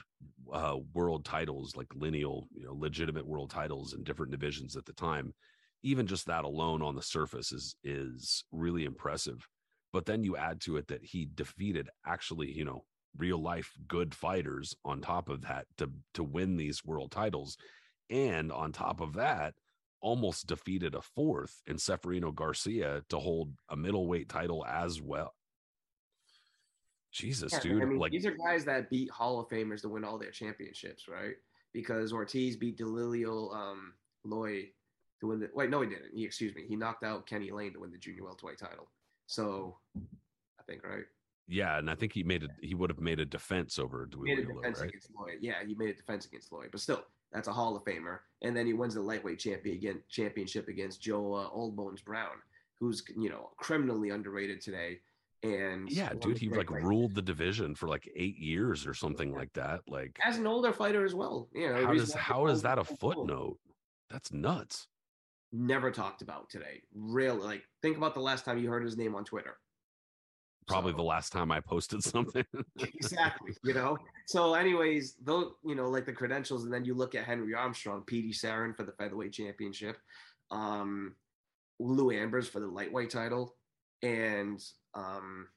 uh, 0.53 0.77
world 0.95 1.25
titles, 1.25 1.75
like 1.77 1.89
lineal, 1.95 2.47
you 2.55 2.65
know, 2.65 2.75
legitimate 2.75 3.27
world 3.27 3.51
titles 3.51 3.93
in 3.93 4.05
different 4.05 4.31
divisions 4.31 4.77
at 4.77 4.85
the 4.85 4.93
time. 4.93 5.35
Even 5.83 6.07
just 6.07 6.27
that 6.27 6.45
alone 6.45 6.83
on 6.83 6.95
the 6.95 7.03
surface 7.03 7.53
is 7.53 7.75
is 7.83 8.45
really 8.53 8.85
impressive. 8.85 9.49
But 9.93 10.07
then 10.07 10.23
you 10.23 10.37
add 10.37 10.61
to 10.63 10.77
it 10.77 10.89
that 10.89 11.05
he 11.05 11.29
defeated 11.35 11.89
actually, 12.07 12.53
you 12.53 12.65
know, 12.65 12.85
real 13.17 13.43
life 13.43 13.73
good 13.89 14.15
fighters 14.15 14.75
on 14.85 15.01
top 15.01 15.29
of 15.29 15.43
that 15.43 15.67
to 15.79 15.91
to 16.15 16.23
win 16.23 16.57
these 16.57 16.85
world 16.85 17.11
titles, 17.11 17.57
and 18.09 18.53
on 18.53 18.73
top 18.73 19.01
of 19.01 19.15
that, 19.15 19.55
almost 20.01 20.47
defeated 20.47 20.95
a 20.95 21.03
fourth 21.03 21.63
in 21.67 21.77
Ceferino 21.77 22.35
Garcia 22.35 23.03
to 23.09 23.19
hold 23.19 23.53
a 23.69 23.77
middleweight 23.77 24.29
title 24.29 24.65
as 24.67 25.01
well. 25.01 25.35
Jesus, 27.13 27.53
Yeah, 27.53 27.61
dude! 27.61 27.83
I 27.83 27.87
mean, 27.87 27.99
like, 27.99 28.13
these 28.13 28.27
are 28.27 28.37
guys 28.37 28.65
that 28.67 28.89
beat 28.89 29.11
Hall 29.11 29.41
of 29.41 29.49
Famers 29.49 29.81
to 29.83 29.89
win 29.89 30.05
all 30.05 30.19
their 30.19 30.31
championships, 30.31 31.09
right? 31.09 31.35
Because 31.73 32.13
Ortiz 32.13 32.57
beat 32.57 32.79
Duilio 32.79 33.55
um, 33.55 33.95
Loi 34.25 34.71
to 35.21 35.27
win 35.29 35.41
the. 35.41 35.51
Wait, 35.55 35.71
no, 35.71 35.81
he 35.81 35.89
didn't. 35.89 36.15
He 36.15 36.25
excuse 36.25 36.55
me. 36.55 36.65
He 36.67 36.77
knocked 36.77 37.05
out 37.05 37.27
Kenny 37.27 37.51
Lane 37.51 37.73
to 37.75 37.81
win 37.81 37.91
the 37.91 37.99
junior 37.99 38.25
welterweight 38.25 38.59
title. 38.59 38.89
So, 39.27 39.77
I 39.97 40.63
think 40.67 40.85
right. 40.85 41.05
yeah, 41.49 41.79
and 41.79 41.91
I 41.91 41.95
think 41.95 42.13
he 42.13 42.23
made 42.23 42.43
it. 42.43 42.51
He 42.61 42.75
would 42.75 42.91
have 42.91 43.01
made 43.01 43.21
a 43.21 43.25
defense 43.25 43.79
over 43.79 44.09
He 44.11 44.35
made 44.35 44.45
a 44.45 44.53
defense 44.53 44.81
right? 44.81 44.89
against 44.89 45.11
Lloyd. 45.17 45.39
Yeah, 45.41 45.55
he 45.67 45.75
made 45.75 45.91
a 45.91 45.95
defense 45.95 46.27
against 46.27 46.53
Lloyd, 46.53 46.69
but 46.73 46.81
still, 46.81 47.05
that's 47.33 47.49
a 47.49 47.53
Hall 47.53 47.77
of 47.77 47.85
Famer. 47.85 48.19
And 48.43 48.57
then 48.57 48.67
he 48.67 48.73
wins 48.73 48.95
the 48.95 49.03
lightweight 49.03 49.39
champion 49.39 49.77
again, 49.77 50.01
championship 50.09 50.69
against 50.69 51.01
Joe 51.01 51.35
uh, 51.35 51.49
Old 51.53 51.77
Bones 51.77 52.01
Brown, 52.01 52.37
who's 52.81 53.03
you 53.17 53.31
know 53.31 53.51
criminally 53.57 54.11
underrated 54.11 54.61
today. 54.61 55.01
And 55.43 55.91
Yeah, 55.91 56.13
dude, 56.21 56.39
he 56.39 56.49
like 56.51 56.71
ruled 56.71 57.15
the 57.15 57.23
division 57.23 57.75
for 57.75 57.89
like 57.89 58.11
eight 58.15 58.37
years 58.37 58.87
or 58.87 58.93
something 58.93 59.33
like 59.33 59.53
that. 59.55 59.81
Like, 59.89 60.19
as 60.23 60.37
an 60.37 60.47
older 60.47 60.73
fighter 60.73 61.05
as 61.05 61.15
well. 61.15 61.49
You 61.55 61.71
know, 61.71 61.87
how 61.87 61.95
does 61.95 62.13
how 62.13 62.47
is 62.47 62.63
that 62.63 62.79
a 62.79 62.85
footnote? 62.85 63.59
That's 64.11 64.33
nuts. 64.33 64.89
Never 65.53 65.91
talked 65.91 66.23
about 66.23 66.49
today. 66.49 66.83
Really, 66.95 67.39
like 67.41 67.63
think 67.83 67.97
about 67.97 68.15
the 68.15 68.21
last 68.21 68.45
time 68.45 68.59
you 68.59 68.69
heard 68.71 68.85
his 68.85 68.97
name 68.97 69.15
on 69.15 69.25
Twitter. 69.25 69.57
Probably 70.69 70.93
So- 70.93 70.99
the 70.99 71.03
last 71.03 71.33
time 71.33 71.51
I 71.51 71.61
posted 71.61 72.03
something. 72.05 72.45
exactly. 72.79 73.53
You 73.65 73.75
know. 73.75 73.99
So, 74.27 74.55
anyways, 74.55 75.17
though 75.23 75.57
you 75.65 75.75
know 75.75 75.89
like 75.89 76.07
the 76.07 76.13
credentials, 76.13 76.65
and 76.65 76.73
then 76.73 76.85
you 76.85 76.95
look 76.95 77.15
at 77.17 77.25
Henry 77.25 77.55
Armstrong, 77.55 78.03
Petey 78.07 78.33
Sarron 78.33 78.77
for 78.77 78.85
the 78.85 78.93
featherweight 78.93 79.33
championship, 79.33 79.97
um, 80.53 81.17
Lou 81.81 82.11
Ambers 82.13 82.49
for 82.49 82.61
the 82.61 82.67
lightweight 82.69 83.11
title, 83.11 83.57
and 84.03 84.63
um, 84.95 85.49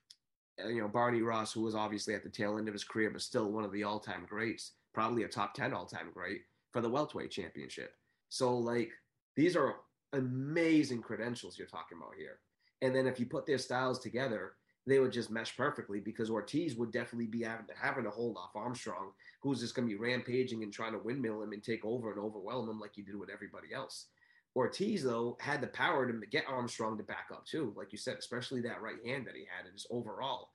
uh, 0.64 0.70
you 0.70 0.82
know 0.82 0.88
Barney 0.88 1.22
Ross, 1.22 1.53
who 1.53 1.61
was 1.61 1.76
obviously 1.76 2.15
at 2.15 2.24
the 2.24 2.30
tail 2.30 2.57
end 2.57 2.68
of 2.68 2.74
his 2.74 2.84
career, 2.84 3.11
but 3.11 3.22
still 3.22 3.52
one 3.52 3.64
of 3.64 3.72
the 3.72 3.84
all-time 3.84 4.26
greats, 4.28 4.72
probably 4.95 5.22
a 5.24 5.28
top 5.28 5.53
ten 5.53 5.72
all-time 5.74 6.10
great 6.11 6.41
for 6.72 6.82
the 6.82 6.90
welterweight 6.90 7.30
championship. 7.30 7.94
So, 8.30 8.57
like 8.57 8.90
these 9.36 9.56
are 9.56 9.76
amazing 10.14 11.02
credentials 11.02 11.58
you're 11.58 11.68
talking 11.68 11.98
about 11.98 12.16
here. 12.18 12.40
And 12.82 12.96
then 12.96 13.08
if 13.08 13.20
you 13.20 13.26
put 13.26 13.46
their 13.46 13.58
styles 13.58 14.00
together, 14.00 14.54
they 14.86 15.00
would 15.00 15.14
just 15.14 15.32
mesh 15.32 15.56
perfectly 15.56 16.00
because 16.00 16.30
Ortiz 16.30 16.76
would 16.76 16.92
definitely 16.92 17.28
be 17.28 17.44
having 17.44 17.66
to, 17.68 17.74
having 17.82 18.04
to 18.04 18.10
hold 18.10 18.38
off 18.38 18.56
Armstrong, 18.56 19.12
who's 19.42 19.62
just 19.62 19.76
going 19.76 19.88
to 19.88 19.94
be 19.94 20.00
rampaging 20.00 20.64
and 20.64 20.74
trying 20.74 20.92
to 20.92 21.00
windmill 21.00 21.42
him 21.42 21.54
and 21.54 21.64
take 21.64 21.86
over 21.86 22.12
and 22.12 22.20
overwhelm 22.20 22.70
him 22.70 22.80
like 22.80 22.92
he 22.94 23.02
did 23.02 23.16
with 23.16 23.30
everybody 23.30 23.74
else. 23.74 24.08
Ortiz, 24.56 25.04
though, 25.04 25.38
had 25.40 25.62
the 25.62 25.68
power 25.68 26.06
to 26.12 26.28
get 26.28 26.46
Armstrong 26.48 26.98
to 26.98 27.04
back 27.04 27.28
up 27.32 27.46
too, 27.46 27.74
like 27.76 27.92
you 27.92 27.98
said, 27.98 28.18
especially 28.18 28.62
that 28.62 28.82
right 28.82 29.04
hand 29.06 29.26
that 29.26 29.36
he 29.36 29.46
had 29.50 29.66
and 29.66 29.74
his 29.74 29.88
overall 29.90 30.50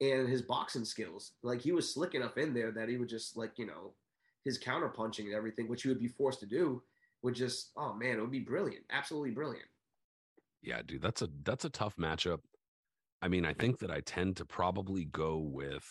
and 0.00 0.28
his 0.28 0.42
boxing 0.42 0.84
skills. 0.84 1.32
Like 1.42 1.60
he 1.60 1.72
was 1.72 1.92
slick 1.92 2.14
enough 2.14 2.36
in 2.36 2.52
there 2.52 2.72
that 2.72 2.88
he 2.88 2.96
would 2.96 3.08
just 3.08 3.36
like, 3.36 3.52
you 3.58 3.66
know, 3.66 3.92
his 4.44 4.58
counter 4.58 4.88
punching 4.88 5.26
and 5.26 5.34
everything, 5.34 5.68
which 5.68 5.82
he 5.82 5.88
would 5.88 6.00
be 6.00 6.08
forced 6.08 6.40
to 6.40 6.46
do, 6.46 6.82
would 7.24 7.34
just, 7.34 7.72
oh 7.76 7.94
man, 7.94 8.18
it 8.18 8.20
would 8.20 8.30
be 8.30 8.38
brilliant. 8.40 8.84
Absolutely 8.90 9.30
brilliant. 9.30 9.66
yeah, 10.62 10.82
dude, 10.86 11.02
that's 11.02 11.22
a 11.22 11.28
that's 11.42 11.64
a 11.64 11.70
tough 11.70 11.96
matchup. 11.96 12.40
I 13.22 13.28
mean, 13.28 13.44
I 13.46 13.54
think 13.54 13.78
that 13.78 13.90
I 13.90 14.00
tend 14.00 14.36
to 14.36 14.44
probably 14.44 15.06
go 15.06 15.38
with 15.38 15.84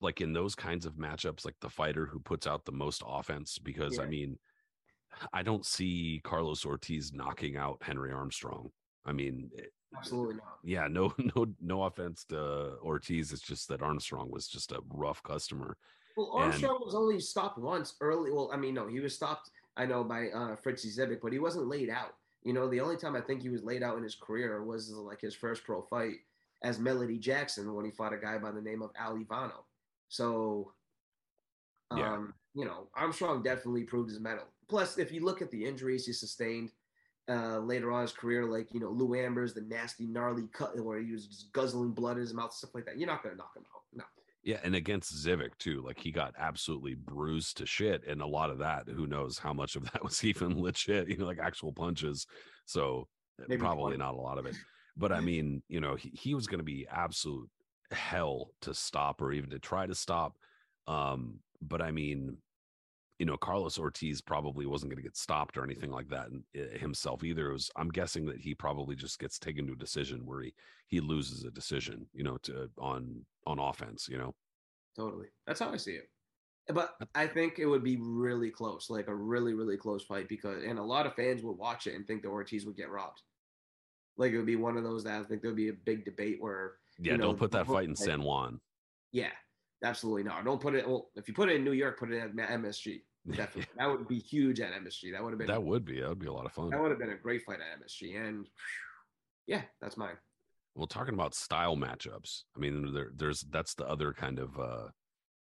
like 0.00 0.20
in 0.20 0.32
those 0.32 0.54
kinds 0.54 0.86
of 0.86 0.94
matchups, 0.94 1.44
like 1.44 1.56
the 1.60 1.68
fighter 1.70 2.06
who 2.06 2.18
puts 2.20 2.46
out 2.46 2.64
the 2.64 2.72
most 2.72 3.02
offense, 3.06 3.58
because 3.58 3.98
I 3.98 4.06
mean, 4.06 4.38
I 5.32 5.42
don't 5.42 5.64
see 5.66 6.20
Carlos 6.24 6.64
Ortiz 6.64 7.12
knocking 7.12 7.56
out 7.56 7.78
Henry 7.82 8.12
Armstrong. 8.12 8.70
I 9.04 9.12
mean, 9.12 9.50
eh, 9.58 9.62
Absolutely 9.96 10.34
not. 10.36 10.58
yeah, 10.64 10.88
no, 10.90 11.14
no, 11.36 11.46
no 11.60 11.82
offense 11.84 12.24
to 12.30 12.76
Ortiz. 12.82 13.32
It's 13.32 13.42
just 13.42 13.68
that 13.68 13.82
Armstrong 13.82 14.30
was 14.30 14.48
just 14.48 14.72
a 14.72 14.80
rough 14.90 15.22
customer. 15.22 15.76
Well, 16.16 16.32
And- 16.36 16.44
Armstrong 16.44 16.80
was 16.84 16.94
only 16.94 17.20
stopped 17.20 17.58
once 17.58 17.94
early. 18.00 18.30
Well, 18.30 18.50
I 18.52 18.56
mean, 18.56 18.74
no, 18.74 18.86
he 18.88 19.00
was 19.00 19.14
stopped, 19.14 19.50
I 19.76 19.86
know, 19.86 20.02
by 20.04 20.28
uh, 20.28 20.56
Fritzie 20.56 20.96
Zivic, 20.96 21.20
but 21.22 21.32
he 21.32 21.38
wasn't 21.38 21.68
laid 21.68 21.90
out. 21.90 22.14
You 22.42 22.52
know, 22.52 22.68
the 22.68 22.80
only 22.80 22.96
time 22.96 23.16
I 23.16 23.20
think 23.20 23.42
he 23.42 23.48
was 23.48 23.62
laid 23.64 23.82
out 23.82 23.96
in 23.96 24.02
his 24.02 24.14
career 24.14 24.62
was 24.62 24.90
like 24.90 25.20
his 25.20 25.34
first 25.34 25.64
pro 25.64 25.82
fight 25.82 26.16
as 26.62 26.78
Melody 26.78 27.18
Jackson 27.18 27.74
when 27.74 27.84
he 27.84 27.90
fought 27.90 28.12
a 28.14 28.16
guy 28.16 28.38
by 28.38 28.50
the 28.52 28.62
name 28.62 28.82
of 28.82 28.90
Al 28.96 29.16
Iovino. 29.16 29.64
So, 30.08 30.72
um, 31.90 31.98
Yeah. 31.98 32.26
you 32.54 32.64
know, 32.64 32.88
Armstrong 32.94 33.42
definitely 33.42 33.84
proved 33.84 34.08
his 34.10 34.20
mettle. 34.20 34.46
Plus, 34.68 34.96
if 34.98 35.12
you 35.12 35.20
look 35.24 35.42
at 35.42 35.50
the 35.50 35.64
injuries 35.64 36.06
he 36.06 36.12
sustained 36.12 36.72
uh, 37.28 37.58
later 37.58 37.90
on 37.92 38.00
in 38.00 38.02
his 38.02 38.12
career, 38.12 38.44
like, 38.46 38.72
you 38.72 38.80
know, 38.80 38.90
Lou 38.90 39.14
Ambers, 39.14 39.52
the 39.52 39.60
nasty, 39.62 40.06
gnarly 40.06 40.46
cut 40.52 40.78
where 40.80 41.00
he 41.00 41.12
was 41.12 41.26
just 41.26 41.52
guzzling 41.52 41.90
blood 41.92 42.16
in 42.16 42.22
his 42.22 42.32
mouth, 42.34 42.52
stuff 42.52 42.74
like 42.74 42.86
that, 42.86 42.96
you're 42.98 43.08
not 43.08 43.22
going 43.22 43.34
to 43.34 43.38
knock 43.38 43.56
him 43.56 43.64
out. 43.74 43.82
No. 43.92 44.04
Yeah, 44.46 44.60
and 44.62 44.76
against 44.76 45.12
Zivic 45.12 45.58
too, 45.58 45.82
like 45.84 45.98
he 45.98 46.12
got 46.12 46.32
absolutely 46.38 46.94
bruised 46.94 47.56
to 47.56 47.66
shit, 47.66 48.04
and 48.06 48.22
a 48.22 48.26
lot 48.26 48.48
of 48.48 48.58
that, 48.58 48.88
who 48.88 49.08
knows 49.08 49.38
how 49.38 49.52
much 49.52 49.74
of 49.74 49.90
that 49.90 50.04
was 50.04 50.22
even 50.22 50.62
legit, 50.62 51.08
you 51.08 51.16
know, 51.16 51.26
like 51.26 51.40
actual 51.40 51.72
punches. 51.72 52.28
So 52.64 53.08
uh, 53.42 53.46
Maybe 53.48 53.60
probably 53.60 53.96
20. 53.96 53.96
not 53.96 54.14
a 54.14 54.20
lot 54.20 54.38
of 54.38 54.46
it, 54.46 54.54
but 54.96 55.10
I 55.10 55.20
mean, 55.20 55.64
you 55.66 55.80
know, 55.80 55.96
he, 55.96 56.10
he 56.10 56.34
was 56.34 56.46
going 56.46 56.60
to 56.60 56.64
be 56.64 56.86
absolute 56.88 57.50
hell 57.90 58.50
to 58.60 58.72
stop 58.72 59.20
or 59.20 59.32
even 59.32 59.50
to 59.50 59.58
try 59.58 59.84
to 59.84 59.96
stop. 59.96 60.36
Um, 60.86 61.40
but 61.60 61.82
I 61.82 61.90
mean, 61.90 62.38
you 63.18 63.26
know, 63.26 63.36
Carlos 63.36 63.78
Ortiz 63.78 64.20
probably 64.20 64.66
wasn't 64.66 64.90
going 64.90 64.98
to 65.02 65.08
get 65.08 65.16
stopped 65.16 65.56
or 65.56 65.64
anything 65.64 65.90
like 65.90 66.08
that 66.10 66.28
himself 66.78 67.24
either. 67.24 67.48
It 67.50 67.54
was, 67.54 67.70
I'm 67.76 67.88
guessing 67.88 68.26
that 68.26 68.38
he 68.40 68.54
probably 68.54 68.94
just 68.94 69.18
gets 69.18 69.38
taken 69.38 69.66
to 69.66 69.72
a 69.72 69.76
decision 69.76 70.26
where 70.26 70.42
he 70.42 70.54
he 70.88 71.00
loses 71.00 71.44
a 71.44 71.50
decision, 71.50 72.06
you 72.12 72.22
know, 72.24 72.36
to 72.42 72.70
on 72.78 73.24
on 73.46 73.58
offense, 73.58 74.08
you 74.08 74.18
know. 74.18 74.34
Totally. 74.96 75.26
That's 75.46 75.60
how 75.60 75.70
I 75.72 75.76
see 75.78 75.92
it. 75.92 76.08
But 76.68 76.94
I 77.14 77.26
think 77.26 77.58
it 77.58 77.66
would 77.66 77.84
be 77.84 77.96
really 78.00 78.50
close, 78.50 78.90
like 78.90 79.06
a 79.08 79.14
really, 79.14 79.54
really 79.54 79.76
close 79.76 80.04
fight 80.04 80.28
because, 80.28 80.64
and 80.64 80.78
a 80.78 80.82
lot 80.82 81.06
of 81.06 81.14
fans 81.14 81.42
would 81.42 81.56
watch 81.58 81.86
it 81.86 81.94
and 81.94 82.04
think 82.06 82.22
that 82.22 82.28
Ortiz 82.28 82.66
would 82.66 82.76
get 82.76 82.90
robbed. 82.90 83.22
Like 84.16 84.32
it 84.32 84.36
would 84.36 84.46
be 84.46 84.56
one 84.56 84.76
of 84.76 84.82
those 84.82 85.04
that 85.04 85.20
I 85.20 85.22
think 85.24 85.42
there 85.42 85.50
would 85.50 85.56
be 85.56 85.68
a 85.68 85.72
big 85.84 86.04
debate 86.04 86.38
where, 86.40 86.72
Yeah, 86.98 87.12
you 87.12 87.18
know, 87.18 87.26
don't 87.28 87.38
put 87.38 87.52
that 87.52 87.66
fight 87.66 87.84
in 87.84 87.90
like- 87.90 87.98
San 87.98 88.22
Juan. 88.22 88.60
yeah, 89.12 89.30
absolutely 89.82 90.22
not. 90.22 90.44
Don't 90.44 90.60
put 90.60 90.74
it. 90.74 90.86
Well, 90.86 91.08
if 91.16 91.28
you 91.28 91.34
put 91.34 91.48
it 91.48 91.56
in 91.56 91.64
New 91.64 91.72
York, 91.72 91.98
put 91.98 92.12
it 92.12 92.18
at 92.18 92.34
MSG. 92.34 93.02
Definitely, 93.28 93.66
that 93.78 93.90
would 93.90 94.06
be 94.08 94.18
huge 94.18 94.60
at 94.60 94.72
MSG. 94.72 95.12
That 95.12 95.22
would 95.22 95.30
have 95.30 95.38
been 95.38 95.48
That 95.48 95.62
would 95.62 95.84
be 95.84 96.00
that 96.00 96.08
would 96.08 96.18
be 96.18 96.26
a 96.26 96.32
lot 96.32 96.46
of 96.46 96.52
fun. 96.52 96.70
that 96.70 96.80
would 96.80 96.90
have 96.90 97.00
been 97.00 97.10
a 97.10 97.16
great 97.16 97.42
fight 97.42 97.58
at 97.60 97.80
MSG. 97.80 98.16
And 98.16 98.46
yeah, 99.46 99.62
that's 99.80 99.96
mine. 99.96 100.16
Well, 100.74 100.86
talking 100.86 101.14
about 101.14 101.34
style 101.34 101.76
matchups, 101.76 102.42
I 102.54 102.60
mean, 102.60 102.92
there, 102.92 103.10
there's 103.16 103.42
that's 103.50 103.74
the 103.74 103.86
other 103.88 104.12
kind 104.12 104.38
of 104.38 104.58
uh 104.58 104.88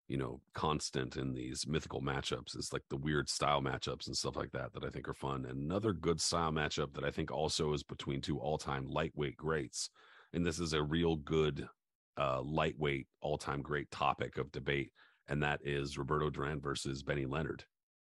you 0.08 0.18
know, 0.18 0.40
constant 0.54 1.18
in 1.18 1.34
these 1.34 1.66
mythical 1.68 2.02
matchups 2.02 2.56
is 2.56 2.72
like 2.72 2.84
the 2.90 2.98
weird 2.98 3.28
style 3.28 3.62
matchups 3.62 4.06
and 4.08 4.16
stuff 4.16 4.36
like 4.36 4.52
that 4.52 4.72
that 4.74 4.84
I 4.84 4.90
think 4.90 5.10
are 5.10 5.14
fun. 5.16 5.48
Another 5.50 5.94
good 5.94 6.22
style 6.22 6.52
matchup 6.52 6.94
that 6.94 7.04
I 7.04 7.10
think 7.10 7.32
also 7.32 7.74
is 7.74 7.82
between 7.82 8.22
two 8.22 8.38
all-time 8.38 8.88
lightweight 8.88 9.38
greats. 9.38 9.90
And 10.34 10.46
this 10.46 10.60
is 10.60 10.74
a 10.74 10.84
real 10.84 11.16
good 11.16 11.68
uh 12.18 12.42
lightweight 12.42 13.08
all-time 13.22 13.62
great 13.62 13.90
topic 13.92 14.38
of 14.38 14.52
debate, 14.52 14.92
and 15.28 15.42
that 15.44 15.60
is 15.64 15.98
Roberto 15.98 16.30
Duran 16.30 16.62
versus 16.62 17.04
Benny 17.04 17.26
Leonard. 17.26 17.64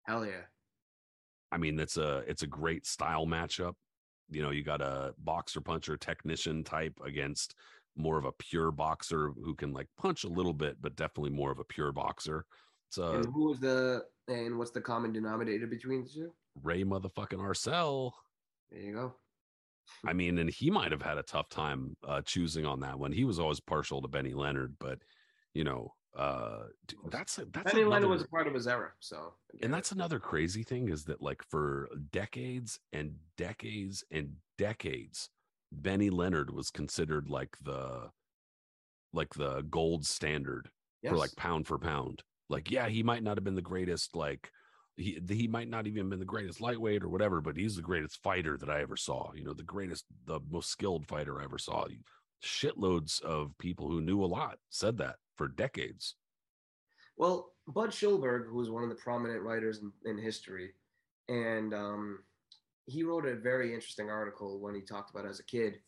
Hell 0.04 0.26
yeah. 0.26 0.46
I 1.52 1.58
mean, 1.58 1.80
it's 1.80 1.98
a 1.98 2.24
it's 2.28 2.44
a 2.44 2.48
great 2.48 2.86
style 2.86 3.26
matchup. 3.26 3.74
You 4.30 4.42
know, 4.42 4.52
you 4.52 4.64
got 4.64 4.82
a 4.82 5.14
boxer 5.20 5.62
puncher 5.62 5.98
technician 5.98 6.64
type 6.64 6.94
against 7.06 7.56
more 7.96 8.18
of 8.18 8.26
a 8.26 8.32
pure 8.34 8.72
boxer 8.72 9.32
who 9.44 9.56
can 9.56 9.74
like 9.74 9.88
punch 9.98 10.24
a 10.24 10.30
little 10.30 10.54
bit, 10.54 10.78
but 10.82 10.96
definitely 10.96 11.32
more 11.32 11.52
of 11.52 11.60
a 11.60 11.64
pure 11.64 11.92
boxer. 11.92 12.46
So 12.90 13.16
and 13.16 13.26
who 13.34 13.50
was 13.50 13.60
the 13.60 14.04
and 14.28 14.58
what's 14.58 14.72
the 14.72 14.82
common 14.82 15.14
denominator 15.14 15.68
between 15.68 16.04
the 16.04 16.10
two? 16.10 16.34
Ray 16.64 16.84
motherfucking 16.84 17.40
Arcel. 17.40 18.12
There 18.72 18.82
you 18.82 18.94
go. 18.94 19.16
I 20.06 20.14
mean, 20.14 20.38
and 20.38 20.50
he 20.50 20.70
might 20.70 20.92
have 20.92 21.02
had 21.02 21.18
a 21.18 21.24
tough 21.24 21.50
time 21.50 21.96
uh, 22.08 22.22
choosing 22.22 22.66
on 22.66 22.80
that 22.82 23.00
one. 23.00 23.12
He 23.12 23.26
was 23.26 23.40
always 23.40 23.60
partial 23.60 24.02
to 24.02 24.08
Benny 24.08 24.34
Leonard, 24.34 24.76
but 24.80 25.00
you 25.54 25.64
know, 25.64 25.94
uh, 26.16 26.64
dude, 26.88 27.00
that's 27.12 27.38
a, 27.38 27.46
that's 27.46 27.72
Benny 27.72 27.84
Leonard 27.84 28.04
another- 28.04 28.08
was 28.08 28.22
a 28.24 28.28
part 28.28 28.48
of 28.48 28.54
his 28.54 28.68
era, 28.68 28.92
so 29.00 29.34
and 29.62 29.74
that's 29.74 29.92
another 29.92 30.20
crazy 30.20 30.64
thing 30.64 30.90
is 30.90 31.04
that 31.06 31.22
like 31.22 31.44
for 31.44 31.90
decades 32.12 32.80
and 32.94 33.16
decades 33.38 34.04
and 34.12 34.34
decades 34.58 35.30
benny 35.72 36.10
leonard 36.10 36.54
was 36.54 36.70
considered 36.70 37.30
like 37.30 37.56
the 37.64 38.10
like 39.14 39.34
the 39.34 39.62
gold 39.70 40.06
standard 40.06 40.70
yes. 41.02 41.12
for 41.12 41.18
like 41.18 41.36
pound 41.36 41.68
for 41.68 41.78
pound 41.78 42.24
like 42.50 42.72
yeah 42.72 42.88
he 42.88 43.04
might 43.04 43.24
not 43.24 43.38
have 43.38 43.44
been 43.44 43.56
the 43.56 43.62
greatest 43.62 44.16
like 44.16 44.52
he 44.98 45.20
he 45.30 45.48
might 45.48 45.70
not 45.70 45.88
even 45.88 46.10
been 46.10 46.20
the 46.20 46.26
greatest 46.26 46.60
lightweight 46.60 47.04
or 47.04 47.10
whatever 47.10 47.40
but 47.40 47.56
he's 47.56 47.76
the 47.76 47.82
greatest 47.82 48.22
fighter 48.22 48.58
that 48.58 48.70
i 48.70 48.82
ever 48.82 48.98
saw 48.98 49.32
you 49.34 49.44
know 49.44 49.54
the 49.54 49.64
greatest 49.64 50.06
the 50.26 50.40
most 50.50 50.70
skilled 50.70 51.08
fighter 51.08 51.40
i 51.40 51.44
ever 51.44 51.58
saw. 51.58 51.86
Shitloads 52.44 53.22
of 53.24 53.58
people 53.58 53.90
who 53.90 54.02
knew 54.02 54.24
a 54.24 54.26
lot 54.26 54.60
said 54.70 54.98
that 54.98 55.16
for 55.36 55.48
decades. 55.48 56.16
Well, 57.18 57.54
Bud 57.68 57.90
Schulberg, 57.90 58.48
who 58.48 58.58
was 58.58 58.70
one 58.70 58.84
of 58.84 58.90
the 58.90 58.96
prominent 58.96 59.42
writers 59.42 59.82
in, 59.82 59.92
in 60.06 60.18
history, 60.18 60.74
and 61.30 61.74
um, 61.74 62.20
he 62.86 63.04
wrote 63.04 63.26
a 63.26 63.36
very 63.36 63.74
interesting 63.74 64.10
article 64.10 64.60
when 64.60 64.76
he 64.76 64.82
talked 64.82 65.10
about 65.10 65.26
as 65.26 65.40
a 65.40 65.44
kid. 65.44 65.80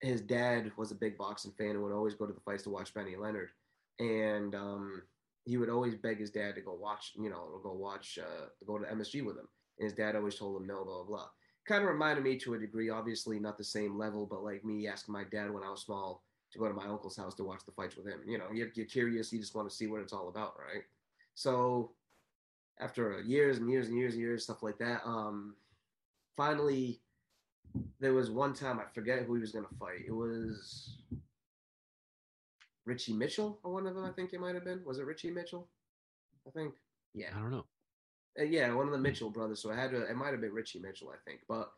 His 0.00 0.20
dad 0.20 0.70
was 0.76 0.92
a 0.92 0.94
big 0.94 1.18
boxing 1.18 1.52
fan 1.58 1.70
and 1.70 1.82
would 1.82 1.92
always 1.92 2.14
go 2.14 2.26
to 2.26 2.32
the 2.32 2.40
fights 2.40 2.62
to 2.62 2.70
watch 2.70 2.94
Benny 2.94 3.16
Leonard, 3.16 3.50
and 3.98 4.54
um, 4.54 5.02
he 5.44 5.56
would 5.56 5.70
always 5.70 5.94
beg 5.94 6.18
his 6.18 6.30
dad 6.30 6.54
to 6.54 6.60
go 6.60 6.74
watch, 6.74 7.12
you 7.16 7.30
know, 7.30 7.60
go 7.62 7.72
watch, 7.72 8.18
uh, 8.20 8.46
to 8.58 8.64
go 8.64 8.78
to 8.78 8.86
MSG 8.86 9.24
with 9.24 9.36
him. 9.36 9.48
And 9.78 9.84
his 9.84 9.94
dad 9.94 10.16
always 10.16 10.36
told 10.36 10.60
him 10.60 10.66
no, 10.66 10.84
blah 10.84 11.02
blah 11.02 11.04
blah. 11.04 11.26
Kind 11.66 11.82
of 11.82 11.90
reminded 11.90 12.24
me 12.24 12.38
to 12.38 12.54
a 12.54 12.58
degree, 12.58 12.90
obviously 12.90 13.38
not 13.38 13.58
the 13.58 13.64
same 13.64 13.98
level, 13.98 14.26
but 14.26 14.44
like 14.44 14.64
me 14.64 14.86
asking 14.88 15.12
my 15.12 15.24
dad 15.24 15.52
when 15.52 15.62
I 15.62 15.70
was 15.70 15.82
small 15.82 16.22
to 16.52 16.58
go 16.58 16.66
to 16.66 16.74
my 16.74 16.86
uncle's 16.86 17.16
house 17.16 17.34
to 17.34 17.44
watch 17.44 17.64
the 17.64 17.72
fights 17.72 17.96
with 17.96 18.06
him. 18.06 18.20
You 18.26 18.38
know, 18.38 18.46
you're, 18.52 18.70
you're 18.74 18.86
curious, 18.86 19.32
you 19.32 19.38
just 19.38 19.54
want 19.54 19.68
to 19.68 19.74
see 19.74 19.86
what 19.86 20.00
it's 20.00 20.12
all 20.12 20.28
about, 20.28 20.54
right? 20.58 20.82
So 21.34 21.92
after 22.80 23.20
years 23.20 23.58
and 23.58 23.70
years 23.70 23.88
and 23.88 23.96
years 23.96 24.14
and 24.14 24.22
years, 24.22 24.44
stuff 24.44 24.62
like 24.62 24.78
that, 24.78 25.02
um, 25.04 25.54
finally 26.36 27.00
there 28.00 28.14
was 28.14 28.30
one 28.30 28.52
time 28.52 28.80
I 28.80 28.84
forget 28.92 29.22
who 29.22 29.34
he 29.34 29.40
was 29.40 29.52
gonna 29.52 29.68
fight. 29.78 30.04
It 30.06 30.12
was 30.12 30.98
Richie 32.90 33.12
Mitchell 33.12 33.58
or 33.62 33.72
one 33.72 33.86
of 33.86 33.94
them. 33.94 34.04
I 34.04 34.10
think 34.10 34.32
it 34.32 34.40
might 34.40 34.56
have 34.56 34.64
been. 34.64 34.82
Was 34.84 34.98
it 34.98 35.06
Richie 35.06 35.30
Mitchell? 35.30 35.68
I 36.46 36.50
think. 36.50 36.74
Yeah. 37.14 37.28
i 37.36 37.38
don't 37.38 37.50
know 37.50 37.66
Uh, 38.38 38.44
yeah, 38.44 38.72
one 38.72 38.86
of 38.86 38.92
the 38.92 38.98
Mitchell 39.06 39.30
brothers. 39.30 39.60
So 39.62 39.70
I 39.70 39.76
had 39.76 39.90
to. 39.92 40.02
It 40.02 40.16
might 40.16 40.32
have 40.32 40.40
been 40.40 40.52
Richie 40.52 40.80
Mitchell, 40.80 41.12
I 41.12 41.18
think. 41.24 41.40
But 41.48 41.70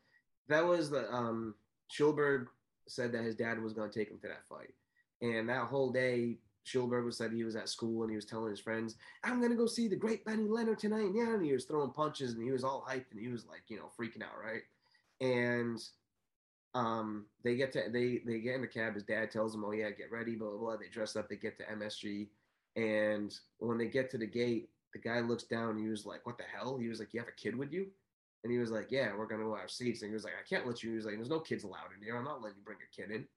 that 0.49 0.65
was 0.67 0.89
the 0.91 1.13
um 1.13 1.55
Schulberg 1.95 2.47
said 2.89 3.13
that 3.13 3.25
his 3.25 3.37
dad 3.37 3.63
was 3.63 3.75
going 3.75 3.91
to 3.91 3.99
take 3.99 4.11
him 4.11 4.19
to 4.21 4.29
that 4.29 4.47
fight, 4.49 4.75
and 5.21 5.49
that 5.49 5.67
whole 5.67 5.91
day. 5.93 6.39
Schulberg 6.65 7.05
was 7.05 7.17
said 7.19 7.33
he 7.33 7.43
was 7.43 7.57
at 7.57 7.69
school 7.69 8.03
and 8.03 8.11
he 8.11 8.15
was 8.15 8.25
telling 8.25 8.51
his 8.51 8.61
friends, 8.61 8.95
"I'm 9.25 9.41
gonna 9.43 9.57
go 9.57 9.67
see 9.67 9.89
the 9.89 9.97
great 10.05 10.25
Benny 10.25 10.49
Leonard 10.49 10.79
tonight." 10.79 11.07
And 11.09 11.17
yeah, 11.17 11.35
and 11.35 11.45
he 11.45 11.53
was 11.53 11.65
throwing 11.65 11.91
punches 11.91 12.35
and 12.35 12.43
he 12.43 12.53
was 12.53 12.63
all 12.63 12.87
hyped 12.89 13.11
and 13.11 13.21
he 13.21 13.27
was 13.27 13.45
like, 13.47 13.65
you 13.67 13.79
know, 13.79 13.91
freaking 13.99 14.23
out, 14.23 14.39
right? 14.41 14.63
And 15.21 15.83
um, 16.75 17.27
they 17.45 17.57
get 17.57 17.73
to 17.73 17.85
they 17.91 18.23
they 18.27 18.41
get 18.41 18.55
in 18.55 18.63
the 18.63 18.67
cab. 18.67 18.95
His 18.95 19.03
dad 19.03 19.31
tells 19.31 19.53
them, 19.53 19.65
"Oh 19.65 19.73
yeah, 19.73 19.91
get 19.91 20.11
ready." 20.11 20.37
Blah 20.37 20.51
blah 20.51 20.59
blah. 20.59 20.77
They 20.77 20.89
dress 20.89 21.17
up. 21.17 21.29
They 21.29 21.37
get 21.37 21.59
to 21.59 21.65
MSG, 21.65 22.29
and 22.77 23.35
when 23.59 23.79
they 23.79 23.89
get 23.89 24.11
to 24.11 24.19
the 24.19 24.27
gate, 24.27 24.71
the 24.93 24.99
guy 24.99 25.21
looks 25.21 25.45
down. 25.45 25.79
he 25.79 25.89
was 25.89 26.07
like, 26.07 26.25
"What 26.27 26.39
the 26.39 26.45
hell?" 26.45 26.79
He 26.79 26.89
was 26.89 26.99
like, 26.99 27.13
"You 27.13 27.21
have 27.21 27.29
a 27.29 27.33
kid 27.33 27.57
with 27.57 27.73
you?" 27.73 27.89
And 28.45 28.53
he 28.53 28.59
was 28.59 28.71
like, 28.71 28.91
"Yeah, 28.91 29.15
we're 29.17 29.27
gonna 29.27 29.45
go 29.45 29.59
seats." 29.67 30.03
And 30.03 30.11
he 30.11 30.15
was 30.15 30.25
like, 30.25 30.35
"I 30.35 30.49
can't 30.49 30.67
let 30.67 30.83
you." 30.83 30.91
He 30.91 30.97
was 30.97 31.05
like, 31.05 31.17
"There's 31.17 31.29
no 31.29 31.41
kids 31.41 31.65
allowed 31.65 31.93
in 31.97 32.03
here. 32.03 32.17
I'm 32.17 32.25
not 32.25 32.43
letting 32.43 32.59
you 32.59 32.65
bring 32.65 32.79
a 32.79 32.95
kid 32.97 33.11
in." 33.11 33.29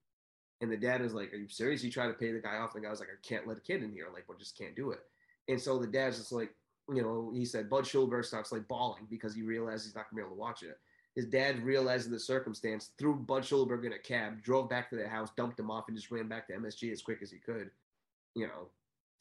And 0.62 0.72
the 0.72 0.78
dad 0.78 1.02
is 1.02 1.14
like, 1.14 1.34
"Are 1.34 1.38
you 1.38 1.50
serious?" 1.50 1.82
He 1.82 1.90
tried 1.90 2.08
to 2.08 2.14
pay 2.14 2.32
the 2.32 2.40
guy 2.40 2.58
off. 2.58 2.74
And 2.74 2.84
the 2.84 2.88
guy 2.88 2.92
was 2.92 3.02
like, 3.02 3.10
"I 3.10 3.28
can't 3.28 3.48
let 3.48 3.58
a 3.58 3.62
kid 3.62 3.84
in 3.84 3.92
here. 3.92 4.08
Like, 4.14 4.30
we 4.30 4.36
just 4.38 4.58
can't 4.58 4.76
do 4.76 4.92
it." 4.92 5.02
And 5.50 5.62
so 5.62 5.78
the 5.78 5.88
dad's 5.88 6.18
just 6.18 6.32
like, 6.32 6.56
you 6.90 7.02
know, 7.02 7.32
he 7.34 7.46
said 7.46 7.70
Bud 7.70 7.84
Schulberg 7.84 8.26
starts 8.26 8.52
like 8.52 8.68
bawling 8.68 9.08
because 9.10 9.36
he 9.36 9.42
realized 9.42 9.86
he's 9.86 9.96
not 9.96 10.10
gonna 10.10 10.22
be 10.22 10.26
able 10.26 10.36
to 10.36 10.40
watch 10.40 10.64
it. 10.64 10.80
His 11.16 11.26
dad 11.26 11.64
realized 11.64 12.10
the 12.10 12.20
circumstance, 12.20 12.92
threw 12.98 13.16
Bud 13.16 13.44
Schulberg 13.44 13.86
in 13.86 13.94
a 13.94 14.00
cab, 14.00 14.44
drove 14.44 14.70
back 14.70 14.90
to 14.90 14.98
their 14.98 15.08
house, 15.08 15.30
dumped 15.38 15.60
him 15.60 15.72
off, 15.72 15.86
and 15.88 15.96
just 15.96 16.12
ran 16.12 16.28
back 16.28 16.46
to 16.48 16.54
MSG 16.54 16.92
as 16.92 17.02
quick 17.02 17.20
as 17.22 17.32
he 17.32 17.38
could, 17.38 17.72
you 18.36 18.48
know, 18.48 18.68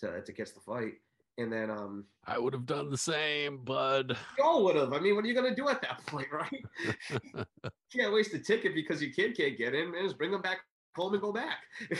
to 0.00 0.20
to 0.22 0.32
catch 0.32 0.52
the 0.54 0.60
fight. 0.60 0.94
And 1.36 1.52
then 1.52 1.68
um 1.68 2.04
i 2.26 2.38
would 2.38 2.52
have 2.52 2.64
done 2.64 2.90
the 2.90 2.96
same 2.96 3.58
bud 3.64 4.16
you 4.38 4.44
all 4.44 4.64
would 4.64 4.76
have. 4.76 4.92
I 4.92 5.00
mean, 5.00 5.16
what 5.16 5.24
are 5.24 5.28
you 5.28 5.34
gonna 5.34 5.54
do 5.54 5.68
at 5.68 5.82
that 5.82 6.04
point, 6.06 6.28
right? 6.32 6.64
You 7.92 8.00
can't 8.00 8.12
waste 8.12 8.34
a 8.34 8.40
ticket 8.40 8.74
because 8.74 9.00
your 9.00 9.12
kid 9.12 9.36
can't 9.36 9.56
get 9.56 9.72
in, 9.72 9.92
man. 9.92 10.02
Just 10.02 10.18
bring 10.18 10.32
them 10.32 10.42
back 10.42 10.58
home 10.96 11.12
and 11.12 11.22
go 11.22 11.32
back. 11.32 11.58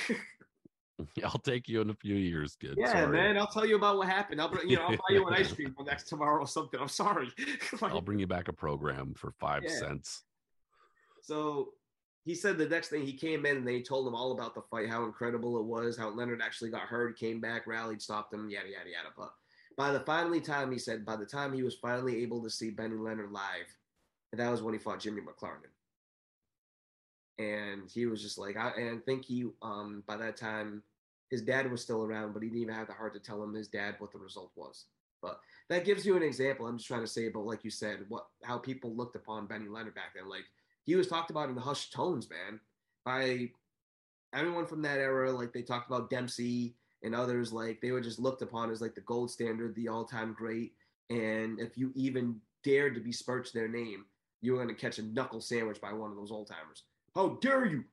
i'll 1.24 1.32
take 1.38 1.68
you 1.68 1.80
in 1.80 1.90
a 1.90 1.94
few 1.94 2.14
years 2.14 2.56
kid 2.56 2.74
yeah, 2.76 2.92
Sorry. 2.92 3.18
man. 3.18 3.36
I'll 3.36 3.46
tell 3.46 3.66
you 3.66 3.76
about 3.76 3.98
what 3.98 4.08
happened. 4.08 4.40
I'll 4.40 4.48
bring, 4.48 4.68
you 4.68 4.76
know, 4.76 4.82
I'll 4.82 4.90
buy 4.96 5.14
you 5.14 5.26
an 5.26 5.34
ice 5.34 5.52
cream 5.54 5.74
next 5.86 6.08
tomorrow 6.08 6.42
or 6.42 6.46
something. 6.46 6.78
I'm 6.80 6.88
sorry. 6.88 7.30
Like, 7.80 7.92
i'll 7.92 8.00
bring 8.00 8.18
you 8.18 8.26
back 8.26 8.48
a 8.48 8.52
program 8.52 9.14
for 9.14 9.32
five 9.32 9.64
Yeah. 9.64 9.70
cents 9.70 10.22
So 11.22 11.70
he 12.24 12.34
said 12.34 12.56
the 12.56 12.68
next 12.68 12.88
thing 12.88 13.04
he 13.04 13.12
came 13.12 13.44
in 13.46 13.58
and 13.58 13.68
they 13.68 13.82
told 13.82 14.06
him 14.06 14.14
all 14.14 14.32
about 14.32 14.54
the 14.54 14.62
fight, 14.62 14.88
how 14.88 15.04
incredible 15.04 15.58
it 15.58 15.64
was, 15.64 15.96
how 15.96 16.08
Leonard 16.10 16.40
actually 16.42 16.70
got 16.70 16.82
hurt, 16.82 17.18
came 17.18 17.40
back, 17.40 17.66
rallied, 17.66 18.00
stopped 18.00 18.32
him, 18.32 18.48
yada 18.48 18.68
yada 18.68 18.90
yada. 18.90 19.08
But 19.16 19.32
by 19.76 19.92
the 19.92 20.00
finally 20.00 20.40
time 20.40 20.72
he 20.72 20.78
said, 20.78 21.04
by 21.04 21.16
the 21.16 21.26
time 21.26 21.52
he 21.52 21.62
was 21.62 21.74
finally 21.74 22.22
able 22.22 22.42
to 22.42 22.50
see 22.50 22.70
Benny 22.70 22.96
Leonard 22.96 23.32
live, 23.32 23.76
and 24.32 24.40
that 24.40 24.50
was 24.50 24.62
when 24.62 24.74
he 24.74 24.80
fought 24.80 25.00
Jimmy 25.00 25.20
McLarnin. 25.20 25.70
And 27.38 27.90
he 27.90 28.06
was 28.06 28.22
just 28.22 28.38
like, 28.38 28.56
I 28.56 28.70
and 28.70 29.04
think 29.04 29.24
he 29.24 29.46
um 29.62 30.02
by 30.06 30.16
that 30.16 30.36
time 30.36 30.82
his 31.30 31.42
dad 31.42 31.70
was 31.70 31.82
still 31.82 32.04
around, 32.04 32.32
but 32.32 32.42
he 32.42 32.48
didn't 32.48 32.62
even 32.62 32.74
have 32.74 32.86
the 32.86 32.92
heart 32.92 33.14
to 33.14 33.20
tell 33.20 33.42
him 33.42 33.54
his 33.54 33.68
dad 33.68 33.96
what 33.98 34.12
the 34.12 34.18
result 34.18 34.52
was. 34.54 34.84
But 35.20 35.40
that 35.70 35.84
gives 35.84 36.04
you 36.04 36.16
an 36.16 36.22
example. 36.22 36.66
I'm 36.66 36.76
just 36.76 36.86
trying 36.86 37.00
to 37.00 37.06
say 37.06 37.26
about 37.26 37.46
like 37.46 37.64
you 37.64 37.70
said, 37.70 38.04
what 38.08 38.26
how 38.42 38.58
people 38.58 38.94
looked 38.94 39.16
upon 39.16 39.46
Benny 39.46 39.68
Leonard 39.68 39.94
back 39.94 40.14
then. 40.14 40.28
Like 40.28 40.44
he 40.84 40.94
was 40.96 41.08
talked 41.08 41.30
about 41.30 41.48
in 41.48 41.54
the 41.54 41.60
hushed 41.60 41.92
tones, 41.92 42.28
man, 42.28 42.60
by 43.04 43.50
everyone 44.34 44.66
from 44.66 44.82
that 44.82 44.98
era. 44.98 45.32
Like 45.32 45.52
they 45.52 45.62
talked 45.62 45.88
about 45.88 46.10
Dempsey 46.10 46.76
and 47.02 47.14
others. 47.14 47.52
Like 47.52 47.80
they 47.80 47.90
were 47.90 48.00
just 48.00 48.18
looked 48.18 48.42
upon 48.42 48.70
as 48.70 48.80
like 48.80 48.94
the 48.94 49.00
gold 49.02 49.30
standard, 49.30 49.74
the 49.74 49.88
all-time 49.88 50.34
great. 50.34 50.72
And 51.10 51.60
if 51.60 51.76
you 51.76 51.92
even 51.94 52.40
dared 52.62 52.94
to 52.94 53.00
besmirch 53.00 53.52
their 53.52 53.68
name, 53.68 54.06
you 54.40 54.52
were 54.52 54.62
going 54.62 54.74
to 54.74 54.80
catch 54.80 54.98
a 54.98 55.02
knuckle 55.02 55.40
sandwich 55.40 55.80
by 55.80 55.92
one 55.92 56.10
of 56.10 56.16
those 56.16 56.30
old 56.30 56.48
timers. 56.48 56.84
How 57.14 57.38
dare 57.40 57.66
you? 57.66 57.84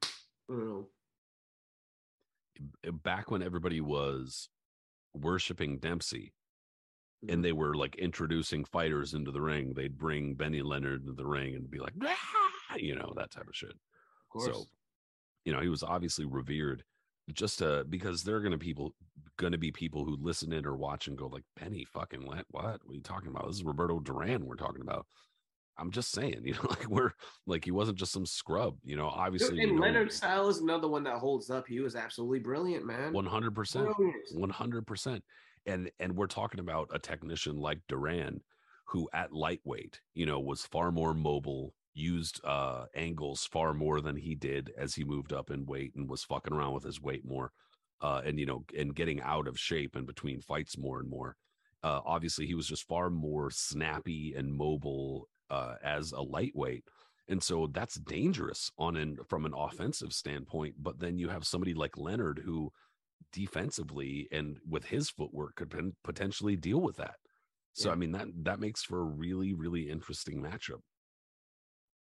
Know, 0.50 0.88
back 3.04 3.32
when 3.32 3.44
everybody 3.44 3.80
was 3.80 4.50
worshiping 5.14 5.78
Dempsey 5.78 6.34
and 7.30 7.44
they 7.44 7.52
were 7.52 7.76
like 7.76 7.96
introducing 7.96 8.66
fighters 8.66 9.14
into 9.14 9.32
the 9.32 9.42
ring, 9.42 9.74
they'd 9.76 9.98
bring 9.98 10.34
Benny 10.34 10.62
Leonard 10.62 11.02
into 11.02 11.14
the 11.14 11.26
ring 11.26 11.56
and 11.56 11.70
be 11.70 11.80
like, 11.80 11.94
"Ah!" 12.04 12.76
you 12.78 12.96
know, 12.96 13.14
that 13.16 13.32
type 13.32 13.48
of 13.48 13.56
shit. 13.56 13.70
of 13.70 14.30
course. 14.30 14.46
So, 14.46 14.66
you 15.46 15.54
know, 15.54 15.62
he 15.62 15.70
was 15.70 15.84
obviously 15.84 16.26
revered 16.26 16.84
just 17.32 17.62
uh 17.62 17.84
because 17.90 18.24
there 18.24 18.36
are 18.36 18.42
gonna 18.42 18.58
people 18.58 18.96
gonna 19.38 19.58
be 19.58 19.72
people 19.72 20.04
who 20.04 20.18
listen 20.20 20.52
in 20.52 20.66
or 20.66 20.76
watch 20.76 21.08
and 21.08 21.18
go 21.18 21.28
like 21.28 21.44
Benny 21.60 21.86
fucking 21.86 22.26
what 22.26 22.46
what 22.50 22.66
are 22.66 22.80
you 22.90 23.02
talking 23.02 23.30
about? 23.30 23.48
This 23.48 23.58
is 23.58 23.64
Roberto 23.64 24.00
Duran 24.00 24.46
we're 24.46 24.56
talking 24.56 24.82
about. 24.82 25.06
I'm 25.78 25.92
just 25.92 26.12
saying, 26.12 26.42
you 26.44 26.54
know, 26.54 26.66
like 26.70 26.88
we're 26.88 27.12
like 27.46 27.66
he 27.66 27.72
wasn't 27.72 27.98
just 27.98 28.12
some 28.12 28.26
scrub, 28.26 28.76
you 28.84 28.96
know. 28.96 29.08
Obviously, 29.08 29.60
Dude, 29.60 29.70
and 29.70 29.80
Leonard 29.80 30.12
Style 30.12 30.48
is 30.50 30.60
another 30.60 30.88
one 30.88 31.04
that 31.06 31.18
holds 31.18 31.50
up. 31.50 31.68
He 31.68 31.80
was 31.80 31.96
absolutely 31.96 32.40
brilliant, 32.40 32.86
man. 32.86 33.14
one 33.14 33.26
hundred 33.26 33.56
percent, 33.56 33.88
one 34.34 34.50
hundred 34.50 34.86
percent, 34.88 35.24
and 35.66 35.90
and 36.00 36.16
we're 36.16 36.28
talking 36.28 36.60
about 36.60 36.90
a 36.94 37.00
technician 37.00 37.58
like 37.58 37.80
Duran, 37.88 38.42
who 38.86 39.10
at 39.14 39.32
lightweight, 39.34 40.00
you 40.14 40.26
know, 40.26 40.40
was 40.40 40.66
far 40.66 40.92
more 40.92 41.14
mobile, 41.14 41.74
used 41.94 42.44
uh 42.46 42.86
angles 42.96 43.46
far 43.46 43.74
more 43.74 44.02
than 44.02 44.16
he 44.16 44.36
did 44.36 44.72
as 44.78 44.96
he 44.96 45.04
moved 45.04 45.34
up 45.34 45.50
in 45.52 45.66
weight 45.66 45.94
and 45.96 46.10
was 46.10 46.24
fucking 46.24 46.54
around 46.54 46.74
with 46.74 46.84
his 46.84 47.02
weight 47.02 47.26
more. 47.26 47.52
uh, 48.02 48.22
and 48.26 48.40
you 48.40 48.46
know, 48.46 48.64
and 48.78 48.96
getting 48.96 49.22
out 49.22 49.48
of 49.48 49.60
shape 49.60 49.96
and 49.96 50.08
between 50.08 50.42
fights 50.42 50.78
more 50.78 51.00
and 51.00 51.10
more. 51.10 51.36
Uh, 51.84 52.00
obviously, 52.06 52.46
he 52.46 52.54
was 52.56 52.68
just 52.68 52.88
far 52.88 53.10
more 53.10 53.50
snappy 53.52 54.34
and 54.36 54.54
mobile 54.54 55.28
uh, 55.52 55.76
as 55.84 56.14
a 56.14 56.22
lightweight, 56.22 56.86
and 57.28 57.44
so 57.44 57.68
that's 57.68 57.96
dangerous 57.96 58.72
on 58.78 58.96
an 58.96 59.18
from 59.28 59.46
an 59.46 59.54
offensive 59.56 60.14
standpoint. 60.14 60.76
But 60.80 61.00
then 61.00 61.18
you 61.18 61.30
have 61.30 61.46
somebody 61.46 61.74
like 61.74 61.98
Leonard 61.98 62.42
who 62.44 62.72
defensively 63.32 64.28
and 64.32 64.58
with 64.68 64.86
his 64.86 65.10
footwork 65.10 65.56
could 65.56 65.94
potentially 66.04 66.56
deal 66.56 66.82
with 66.82 66.98
that. 66.98 67.16
So 67.74 67.90
Yeah. 67.90 67.94
I 67.94 67.96
mean 67.96 68.12
that 68.14 68.28
that 68.44 68.60
makes 68.60 68.84
for 68.84 69.02
a 69.02 69.04
really 69.04 69.54
really 69.54 69.90
interesting 69.90 70.42
matchup. 70.42 70.82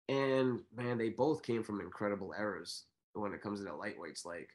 And 0.09 0.61
man, 0.75 0.97
they 0.97 1.09
both 1.09 1.43
came 1.43 1.63
from 1.63 1.81
incredible 1.81 2.33
eras 2.37 2.85
when 3.13 3.33
it 3.33 3.41
comes 3.41 3.59
to 3.59 3.65
the 3.65 3.71
lightweights. 3.71 4.25
Like 4.25 4.49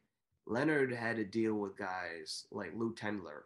Leonard 0.46 0.92
had 0.92 1.16
to 1.16 1.24
deal 1.24 1.54
with 1.54 1.78
guys 1.78 2.46
like 2.50 2.72
Lou 2.74 2.94
Tendler, 2.94 3.42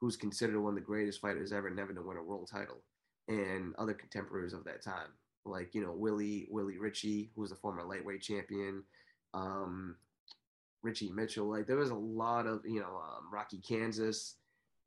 who's 0.00 0.16
considered 0.16 0.60
one 0.60 0.70
of 0.70 0.74
the 0.76 0.86
greatest 0.86 1.20
fighters 1.20 1.52
ever, 1.52 1.70
never 1.70 1.92
to 1.92 2.02
win 2.02 2.16
a 2.16 2.22
world 2.22 2.48
title, 2.50 2.82
and 3.30 3.74
other 3.76 3.94
contemporaries 3.94 4.52
of 4.52 4.64
that 4.64 4.82
time, 4.82 5.08
like 5.44 5.74
you 5.74 5.82
know 5.82 5.92
Willie 5.92 6.48
Willie 6.50 6.78
Ritchie, 6.78 7.30
who 7.34 7.40
was 7.40 7.52
a 7.52 7.56
former 7.56 7.84
lightweight 7.84 8.20
champion, 8.20 8.82
um, 9.32 9.96
Richie 10.82 11.10
Mitchell. 11.10 11.48
Like 11.48 11.66
there 11.66 11.76
was 11.76 11.90
a 11.90 11.94
lot 11.94 12.46
of 12.46 12.62
you 12.66 12.80
know 12.80 12.88
um, 12.96 13.32
Rocky 13.32 13.58
Kansas. 13.58 14.34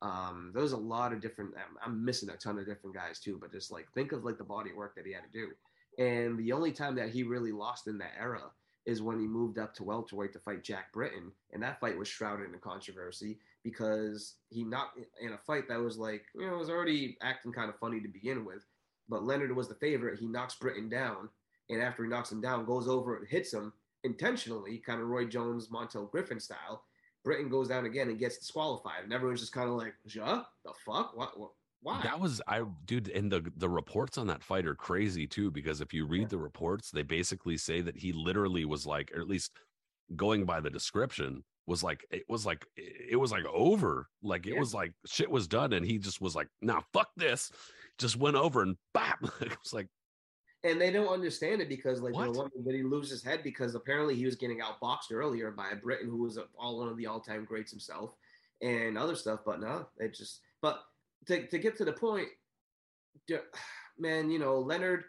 Um, 0.02 0.50
there 0.52 0.62
was 0.62 0.72
a 0.72 0.76
lot 0.76 1.12
of 1.14 1.22
different. 1.22 1.54
I'm, 1.56 1.78
I'm 1.84 2.04
missing 2.04 2.28
a 2.28 2.36
ton 2.36 2.58
of 2.58 2.66
different 2.66 2.94
guys 2.94 3.18
too, 3.18 3.38
but 3.40 3.50
just 3.50 3.72
like 3.72 3.90
think 3.94 4.12
of 4.12 4.24
like 4.24 4.36
the 4.38 4.44
body 4.44 4.72
work 4.72 4.94
that 4.96 5.06
he 5.06 5.12
had 5.12 5.22
to 5.24 5.32
do. 5.32 5.48
And 5.96 6.38
the 6.38 6.52
only 6.52 6.72
time 6.72 6.94
that 6.96 7.10
he 7.10 7.22
really 7.22 7.52
lost 7.52 7.86
in 7.86 7.96
that 7.98 8.12
era 8.20 8.42
is 8.84 9.00
when 9.00 9.18
he 9.18 9.26
moved 9.26 9.58
up 9.58 9.72
to 9.74 9.84
welterweight 9.84 10.34
to 10.34 10.38
fight 10.40 10.62
Jack 10.62 10.92
Britton, 10.92 11.32
and 11.52 11.62
that 11.62 11.80
fight 11.80 11.96
was 11.96 12.08
shrouded 12.08 12.52
in 12.52 12.58
controversy 12.58 13.38
because 13.64 14.36
he 14.50 14.62
knocked 14.62 14.98
in 15.20 15.32
a 15.32 15.38
fight 15.38 15.66
that 15.68 15.80
was 15.80 15.98
like 15.98 16.26
you 16.34 16.46
know 16.46 16.56
was 16.58 16.70
already 16.70 17.16
acting 17.22 17.52
kind 17.52 17.70
of 17.70 17.78
funny 17.78 18.00
to 18.00 18.08
begin 18.08 18.44
with, 18.44 18.64
but 19.08 19.24
Leonard 19.24 19.56
was 19.56 19.68
the 19.68 19.74
favorite. 19.74 20.20
He 20.20 20.26
knocks 20.28 20.54
Britton 20.54 20.88
down, 20.88 21.30
and 21.70 21.82
after 21.82 22.04
he 22.04 22.10
knocks 22.10 22.30
him 22.30 22.40
down, 22.40 22.66
goes 22.66 22.86
over 22.86 23.16
and 23.16 23.26
hits 23.26 23.52
him 23.52 23.72
intentionally, 24.04 24.78
kind 24.78 25.00
of 25.00 25.08
Roy 25.08 25.24
Jones, 25.24 25.68
Montel 25.68 26.10
Griffin 26.10 26.38
style. 26.38 26.84
Britton 27.24 27.48
goes 27.48 27.68
down 27.68 27.86
again 27.86 28.10
and 28.10 28.18
gets 28.18 28.36
disqualified, 28.38 29.02
and 29.02 29.12
everyone's 29.12 29.40
just 29.40 29.52
kind 29.54 29.68
of 29.68 29.76
like, 29.76 29.94
"Yeah, 30.04 30.42
the 30.64 30.74
fuck? 30.84 31.16
What? 31.16 31.38
what 31.40 31.52
why?" 31.80 32.02
That 32.02 32.20
was 32.20 32.42
I 32.46 32.62
dude, 32.84 33.08
and 33.08 33.32
the 33.32 33.50
the 33.56 33.68
reports 33.70 34.18
on 34.18 34.26
that 34.26 34.44
fight 34.44 34.66
are 34.66 34.74
crazy 34.74 35.26
too, 35.26 35.50
because 35.50 35.80
if 35.80 35.94
you 35.94 36.06
read 36.06 36.22
Yeah. 36.22 36.28
the 36.28 36.38
reports, 36.38 36.90
they 36.90 37.02
basically 37.02 37.56
say 37.56 37.80
that 37.80 37.96
he 37.96 38.12
literally 38.12 38.66
was 38.66 38.84
like, 38.86 39.10
or 39.16 39.20
at 39.22 39.28
least 39.28 39.52
going 40.16 40.44
by 40.44 40.60
the 40.60 40.70
description, 40.70 41.44
was 41.66 41.82
like 41.82 42.04
it 42.10 42.24
was 42.28 42.44
like 42.46 42.66
it 42.76 43.18
was 43.18 43.32
like 43.32 43.44
over. 43.46 44.08
Like 44.22 44.46
it 44.46 44.54
Yeah. 44.54 44.58
was 44.60 44.74
like 44.74 44.92
shit 45.06 45.30
was 45.30 45.46
done, 45.48 45.72
and 45.72 45.84
he 45.84 45.98
just 45.98 46.20
was 46.20 46.34
like, 46.36 46.48
nah, 46.60 46.80
fuck 46.92 47.08
this. 47.16 47.50
Just 47.98 48.16
went 48.16 48.36
over 48.36 48.62
and 48.62 48.76
bap. 48.94 49.22
it 49.40 49.56
was 49.62 49.72
like, 49.72 49.88
and 50.62 50.80
they 50.80 50.90
don't 50.90 51.08
understand 51.08 51.60
it 51.60 51.68
because 51.68 52.00
like 52.00 52.14
What? 52.14 52.32
one 52.34 52.50
did 52.64 52.74
he 52.74 52.82
lose 52.82 53.10
his 53.10 53.22
head 53.22 53.42
because 53.42 53.74
apparently 53.74 54.14
he 54.16 54.24
was 54.24 54.34
getting 54.36 54.60
outboxed 54.60 55.12
earlier 55.12 55.50
by 55.50 55.70
a 55.70 55.76
Britton 55.76 56.08
who 56.08 56.22
was 56.22 56.38
all 56.58 56.78
one 56.78 56.88
of 56.88 56.96
the 56.96 57.06
all-time 57.06 57.44
greats 57.44 57.70
himself 57.70 58.14
and 58.62 58.96
other 58.96 59.14
stuff 59.14 59.40
but 59.44 59.60
no 59.60 59.86
it 59.98 60.14
just 60.14 60.40
but 60.62 60.84
to, 61.26 61.46
to 61.48 61.58
get 61.58 61.76
to 61.76 61.84
the 61.84 61.92
point 61.92 62.28
man 63.98 64.30
you 64.30 64.38
know 64.38 64.58
Leonard 64.58 65.04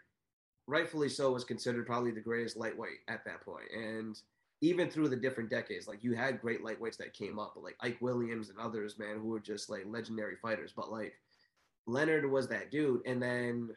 rightfully 0.66 1.08
so 1.08 1.32
was 1.32 1.44
considered 1.44 1.86
probably 1.86 2.10
the 2.10 2.20
greatest 2.20 2.56
lightweight 2.56 2.98
at 3.08 3.24
that 3.24 3.40
point 3.40 3.70
and 3.74 4.20
even 4.62 4.90
through 4.90 5.08
the 5.08 5.16
different 5.16 5.50
decades 5.50 5.86
like 5.86 6.02
you 6.02 6.14
had 6.14 6.40
great 6.40 6.62
lightweights 6.62 6.96
that 6.96 7.12
came 7.12 7.38
up 7.38 7.54
like 7.56 7.76
Ike 7.80 7.98
Williams 8.00 8.48
and 8.48 8.58
others 8.58 8.98
man 8.98 9.16
who 9.16 9.28
were 9.28 9.40
just 9.40 9.68
like 9.68 9.84
legendary 9.86 10.36
fighters 10.36 10.72
but 10.74 10.90
like 10.90 11.14
Leonard 11.86 12.30
was 12.30 12.48
that 12.48 12.70
dude 12.70 13.02
and 13.06 13.22
then 13.22 13.70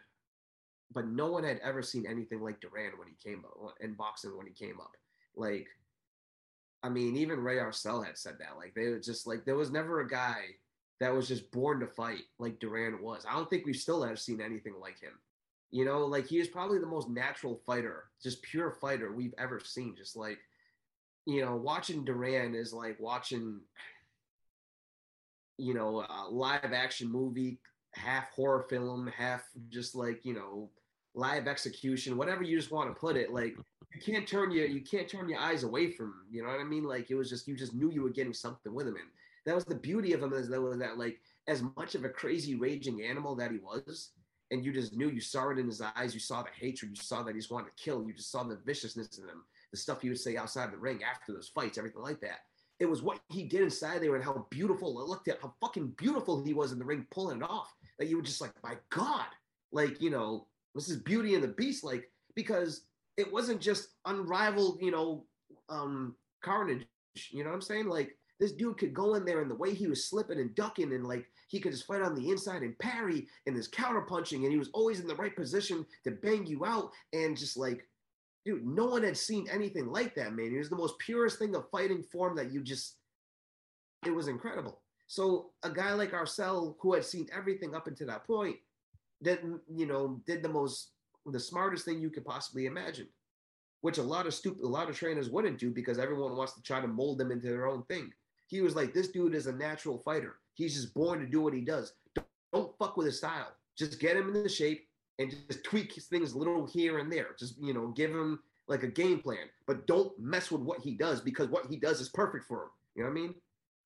but 0.94 1.08
no 1.08 1.28
one 1.28 1.44
had 1.44 1.60
ever 1.64 1.82
seen 1.84 2.06
anything 2.06 2.42
like 2.42 2.60
Duran 2.60 2.98
when 2.98 3.08
he 3.08 3.30
came 3.30 3.44
up 3.46 3.76
in 3.80 3.94
boxing 3.94 4.36
when 4.36 4.48
he 4.48 4.54
came 4.54 4.80
up. 4.80 4.96
Like, 5.36 5.68
I 6.82 6.90
mean, 6.90 7.16
even 7.16 7.42
Ray 7.42 7.58
Arcel 7.58 8.06
had 8.06 8.18
said 8.18 8.36
that. 8.40 8.58
Like, 8.58 8.74
they 8.74 8.90
were 8.90 9.00
just 9.00 9.28
like 9.28 9.46
there 9.46 9.56
was 9.56 9.72
never 9.72 10.02
a 10.02 10.08
guy 10.08 10.46
that 11.00 11.14
was 11.14 11.28
just 11.28 11.52
born 11.52 11.80
to 11.80 11.88
fight 11.88 12.24
like 12.40 12.60
Duran 12.60 13.02
was. 13.02 13.26
I 13.30 13.34
don't 13.34 13.50
think 13.50 13.66
we 13.66 13.74
still 13.74 14.04
have 14.04 14.20
seen 14.20 14.42
anything 14.42 14.76
like 14.80 15.00
him. 15.00 15.14
You 15.72 15.86
know, 15.86 16.06
like 16.06 16.28
he 16.28 16.40
is 16.40 16.48
probably 16.48 16.80
the 16.80 16.88
most 16.88 17.10
natural 17.10 17.62
fighter, 17.66 18.06
just 18.22 18.42
pure 18.42 18.72
fighter 18.72 19.12
we've 19.12 19.36
ever 19.38 19.60
seen. 19.60 19.96
Just 19.96 20.16
like, 20.16 20.40
you 21.26 21.42
know, 21.44 21.56
watching 21.56 22.04
Duran 22.04 22.56
is 22.56 22.74
like 22.74 23.00
watching, 23.00 23.60
you 25.58 25.74
know, 25.74 26.06
a 26.10 26.28
live 26.30 26.74
action 26.74 27.12
movie, 27.12 27.60
half 27.94 28.32
horror 28.32 28.66
film, 28.70 29.08
half 29.16 29.44
just 29.70 29.96
like, 29.96 30.26
you 30.26 30.34
know, 30.34 30.70
live 31.14 31.48
execution, 31.48 32.18
whatever 32.18 32.44
you 32.44 32.58
just 32.58 32.72
want 32.72 32.90
to 32.90 33.00
put 33.00 33.18
it. 33.18 33.32
Like 33.32 33.56
you 33.94 34.02
can't 34.02 34.28
turn 34.28 34.52
your 34.52 34.66
you 34.66 34.82
can't 34.82 35.08
turn 35.08 35.30
your 35.30 35.40
eyes 35.40 35.64
away 35.64 35.92
from 35.92 36.08
him. 36.08 36.26
You 36.32 36.44
know 36.44 36.50
what 36.50 36.60
I 36.60 36.64
mean? 36.64 36.84
Like 36.84 37.10
it 37.12 37.16
was 37.16 37.30
just 37.30 37.48
you 37.48 37.56
just 37.56 37.74
knew 37.74 37.92
you 37.92 38.04
were 38.04 38.10
getting 38.10 38.34
something 38.34 38.74
with 38.74 38.88
him. 38.88 38.96
And 38.96 39.10
that 39.46 39.56
was 39.56 39.66
the 39.66 39.76
beauty 39.76 40.14
of 40.14 40.22
him 40.22 40.34
is 40.34 40.50
that 40.50 40.62
was 40.62 40.80
that 40.80 40.98
like 40.98 41.20
as 41.48 41.64
much 41.76 41.96
of 41.96 42.06
a 42.06 42.10
crazy 42.10 42.56
raging 42.56 43.04
animal 43.04 43.36
that 43.36 43.52
he 43.52 43.58
was, 43.58 44.12
and 44.52 44.64
you 44.64 44.72
just 44.72 44.96
knew 44.96 45.10
you 45.10 45.22
saw 45.22 45.50
it 45.50 45.58
in 45.58 45.68
his 45.68 45.82
eyes, 45.82 46.14
you 46.14 46.20
saw 46.20 46.44
the 46.44 46.50
hatred, 46.60 46.92
you 46.92 46.96
saw 46.96 47.24
that 47.24 47.34
he 47.34 47.40
just 47.40 47.52
wanted 47.52 47.76
to 47.76 47.84
kill, 47.84 48.04
you 48.06 48.14
just 48.14 48.32
saw 48.32 48.44
the 48.44 48.60
viciousness 48.66 49.18
in 49.18 49.26
him, 49.26 49.44
the 49.72 49.78
stuff 49.78 50.02
he 50.02 50.10
would 50.10 50.20
say 50.20 50.38
outside 50.38 50.72
the 50.72 50.78
ring 50.78 51.02
after 51.04 51.34
those 51.34 51.52
fights, 51.54 51.78
everything 51.78 52.02
like 52.02 52.20
that. 52.22 52.40
It 52.80 52.90
was 52.90 53.02
what 53.02 53.20
he 53.30 53.44
did 53.44 53.62
inside 53.62 54.02
there 54.02 54.16
and 54.16 54.24
how 54.24 54.48
beautiful 54.50 55.02
it 55.02 55.08
looked 55.08 55.28
at, 55.28 55.42
how 55.42 55.54
fucking 55.60 55.94
beautiful 55.98 56.44
he 56.44 56.54
was 56.54 56.72
in 56.72 56.80
the 56.80 56.86
ring 56.86 57.06
pulling 57.12 57.42
it 57.42 57.44
off. 57.44 57.74
That 57.98 58.08
you 58.08 58.16
were 58.16 58.24
just 58.24 58.40
like, 58.40 58.54
my 58.64 58.76
God, 58.90 59.26
like, 59.72 60.02
you 60.02 60.10
know, 60.10 60.48
this 60.74 60.90
is 60.90 60.98
Beauty 60.98 61.36
and 61.36 61.44
the 61.44 61.50
Beast, 61.50 61.84
like, 61.84 62.10
because 62.36 62.86
it 63.18 63.32
wasn't 63.32 63.60
just 63.60 63.90
unrivaled, 64.06 64.80
you 64.82 64.92
know, 64.92 65.26
um, 65.68 66.16
carnage. 66.42 66.86
You 67.32 67.44
know 67.44 67.50
what 67.50 67.56
I'm 67.56 67.62
saying? 67.62 67.88
Like, 67.88 68.16
this 68.40 68.54
dude 68.54 68.78
could 68.78 68.94
go 68.94 69.16
in 69.16 69.26
there 69.26 69.42
and 69.42 69.52
the 69.52 69.56
way 69.56 69.74
he 69.74 69.88
was 69.88 70.08
slipping 70.08 70.40
and 70.40 70.56
ducking 70.56 70.94
and 70.94 71.06
like 71.06 71.26
he 71.50 71.60
could 71.60 71.74
just 71.74 71.86
fight 71.86 72.02
on 72.02 72.16
the 72.16 72.30
inside 72.30 72.62
and 72.62 72.78
parry 72.80 73.28
and 73.46 73.56
his 73.56 73.68
counter 73.68 74.02
punching 74.02 74.44
and 74.44 74.52
he 74.52 74.58
was 74.58 74.70
always 74.74 75.00
in 75.00 75.08
the 75.08 75.16
right 75.16 75.36
position 75.36 75.86
to 76.04 76.12
bang 76.12 76.46
you 76.46 76.66
out 76.66 76.92
and 77.14 77.38
just 77.38 77.58
like 77.58 77.86
dude 78.50 78.66
no 78.66 78.86
one 78.86 79.04
had 79.04 79.18
seen 79.18 79.48
anything 79.52 79.88
like 79.92 80.16
that 80.16 80.34
man 80.34 80.54
It 80.54 80.58
was 80.58 80.70
the 80.70 80.76
most 80.76 80.98
purest 81.00 81.40
thing 81.40 81.56
of 81.56 81.70
fighting 81.70 82.04
form 82.04 82.36
that 82.38 82.52
you 82.52 82.62
just 82.62 82.96
it 84.06 84.12
was 84.14 84.28
incredible 84.28 84.82
so 85.08 85.52
a 85.64 85.70
guy 85.70 85.94
like 85.94 86.12
Arcel 86.12 86.76
who 86.80 86.94
had 86.94 87.04
seen 87.04 87.28
everything 87.36 87.76
up 87.76 87.88
until 87.88 88.08
that 88.08 88.26
point 88.26 88.58
didn't 89.22 89.62
you 89.68 89.86
know 89.86 90.22
did 90.26 90.44
the 90.44 90.50
most 90.50 90.92
the 91.26 91.40
smartest 91.40 91.86
thing 91.86 92.00
you 92.00 92.10
could 92.10 92.26
possibly 92.26 92.66
imagine 92.66 93.08
which 93.82 93.98
a 93.98 94.04
lot 94.04 94.26
of 94.26 94.34
stupid 94.34 94.64
a 94.64 94.68
lot 94.68 94.90
of 94.90 94.98
trainers 94.98 95.30
wouldn't 95.30 95.60
do 95.60 95.70
because 95.70 96.00
everyone 96.00 96.36
wants 96.36 96.54
to 96.54 96.62
try 96.62 96.80
to 96.82 96.88
mold 96.88 97.18
them 97.18 97.32
into 97.32 97.48
their 97.48 97.68
own 97.68 97.84
thing 97.84 98.12
he 98.50 98.62
was 98.62 98.76
like, 98.76 98.94
this 98.94 99.10
dude 99.10 99.36
is 99.36 99.46
a 99.46 99.54
natural 99.54 100.00
fighter. 100.00 100.38
He's 100.56 100.74
just 100.74 100.94
born 100.96 101.20
to 101.20 101.28
do 101.28 101.42
what 101.42 101.54
he 101.54 101.62
does. 101.62 101.94
Don't, 102.16 102.28
don't 102.52 102.78
fuck 102.80 102.98
with 102.98 103.06
his 103.06 103.20
style. 103.20 103.54
Just 103.78 104.00
get 104.00 104.18
him 104.18 104.36
in 104.36 104.44
the 104.44 104.50
shape 104.50 104.89
and 105.20 105.36
just 105.50 105.64
tweak 105.64 105.94
his 105.94 106.06
things 106.06 106.34
a 106.34 106.38
little 106.38 106.66
here 106.66 106.98
and 106.98 107.12
there. 107.12 107.36
Just, 107.38 107.62
you 107.62 107.74
know, 107.74 107.88
give 107.90 108.12
him 108.12 108.40
like 108.68 108.84
a 108.84 108.88
game 108.88 109.20
plan, 109.20 109.50
but 109.68 109.86
don't 109.86 110.18
mess 110.20 110.50
with 110.50 110.62
what 110.62 110.80
he 110.80 110.94
does 110.94 111.22
because 111.22 111.48
what 111.50 111.66
he 111.68 111.76
does 111.76 112.00
is 112.00 112.10
perfect 112.10 112.46
for 112.46 112.64
him. 112.64 112.70
You 112.96 113.04
know 113.04 113.10
what 113.10 113.18
I 113.18 113.22
mean? 113.22 113.36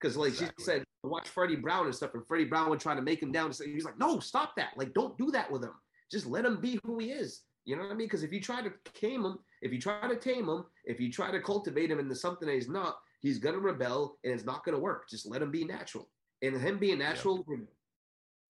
Because 0.00 0.16
like 0.16 0.32
Exactly. 0.32 0.54
she 0.58 0.64
said, 0.64 0.84
watch 1.02 1.28
Freddie 1.28 1.56
Brown 1.56 1.86
and 1.86 1.94
stuff, 1.94 2.14
and 2.14 2.26
Freddie 2.26 2.44
Brown 2.44 2.70
would 2.70 2.80
try 2.80 2.94
to 2.94 3.02
make 3.02 3.22
him 3.22 3.32
down 3.32 3.46
and 3.46 3.54
say, 3.54 3.70
he's 3.70 3.84
like, 3.84 3.98
no, 3.98 4.20
stop 4.20 4.54
that. 4.56 4.70
Like, 4.76 4.94
don't 4.94 5.16
do 5.18 5.30
that 5.32 5.50
with 5.50 5.62
him. 5.62 5.72
Just 6.10 6.26
let 6.26 6.44
him 6.44 6.60
be 6.60 6.78
who 6.84 6.98
he 6.98 7.10
is. 7.10 7.42
You 7.64 7.76
know 7.76 7.82
what 7.82 7.92
I 7.92 7.94
mean? 7.94 8.06
Because 8.06 8.22
if 8.22 8.32
you 8.32 8.40
try 8.40 8.62
to 8.62 8.72
tame 8.92 9.24
him, 9.24 9.38
if 9.62 9.72
you 9.72 9.80
try 9.80 10.06
to 10.06 10.16
tame 10.16 10.48
him, 10.48 10.66
if 10.84 11.00
you 11.00 11.10
try 11.10 11.30
to 11.30 11.40
cultivate 11.40 11.90
him 11.90 11.98
into 11.98 12.14
something 12.14 12.46
that 12.46 12.54
he's 12.54 12.68
not, 12.68 12.98
he's 13.20 13.38
gonna 13.38 13.58
rebel 13.58 14.18
and 14.22 14.34
it's 14.34 14.44
not 14.44 14.64
gonna 14.64 14.78
work. 14.78 15.08
Just 15.08 15.26
let 15.26 15.40
him 15.40 15.50
be 15.50 15.64
natural. 15.64 16.08
And 16.42 16.60
him 16.60 16.78
being 16.78 16.98
natural, 16.98 17.46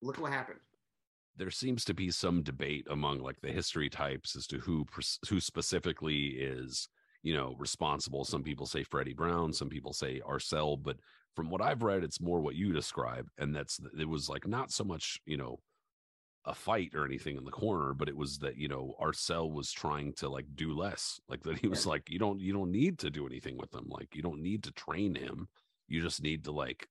look 0.01 0.19
what 0.19 0.33
happened. 0.33 0.59
There 1.37 1.51
seems 1.51 1.85
to 1.85 1.93
be 1.93 2.11
some 2.11 2.43
debate 2.43 2.87
among 2.89 3.19
like 3.19 3.39
the 3.41 3.51
history 3.51 3.89
types 3.89 4.35
as 4.35 4.47
to 4.47 4.59
who 4.59 4.85
who 5.29 5.39
specifically 5.39 6.27
is 6.37 6.87
you 7.23 7.33
know 7.33 7.55
responsible. 7.57 8.23
Some 8.23 8.43
people 8.43 8.65
say 8.65 8.83
freddie 8.83 9.13
brown 9.13 9.53
some 9.53 9.69
people 9.69 9.93
say 9.93 10.21
arcel 10.27 10.81
but 10.81 10.97
from 11.35 11.49
what 11.49 11.61
i've 11.61 11.83
read 11.83 12.03
it's 12.03 12.21
more 12.21 12.39
what 12.39 12.55
you 12.55 12.71
describe 12.71 13.27
and 13.37 13.55
that's 13.55 13.79
it 13.99 14.07
was 14.07 14.29
like 14.29 14.47
not 14.47 14.71
so 14.71 14.83
much 14.83 15.19
you 15.25 15.37
know 15.37 15.59
a 16.45 16.53
fight 16.53 16.91
or 16.93 17.05
anything 17.05 17.37
in 17.37 17.43
the 17.43 17.51
corner 17.51 17.93
but 17.93 18.07
it 18.07 18.15
was 18.15 18.37
that 18.37 18.55
you 18.55 18.67
know 18.67 18.95
arcel 19.01 19.51
was 19.51 19.71
trying 19.71 20.13
to 20.13 20.29
like 20.29 20.45
do 20.55 20.73
less 20.73 21.19
like 21.27 21.41
that 21.43 21.57
he 21.57 21.67
was 21.67 21.85
like 21.85 22.09
you 22.09 22.19
don't 22.19 22.39
you 22.39 22.53
don't 22.53 22.71
need 22.71 22.99
to 22.99 23.09
do 23.09 23.25
anything 23.25 23.57
with 23.57 23.73
him 23.73 23.85
like 23.89 24.15
you 24.15 24.21
don't 24.21 24.41
need 24.41 24.63
to 24.63 24.71
train 24.71 25.15
him. 25.15 25.47
You 25.87 26.01
just 26.01 26.23
need 26.23 26.43
to 26.45 26.51
like 26.51 26.87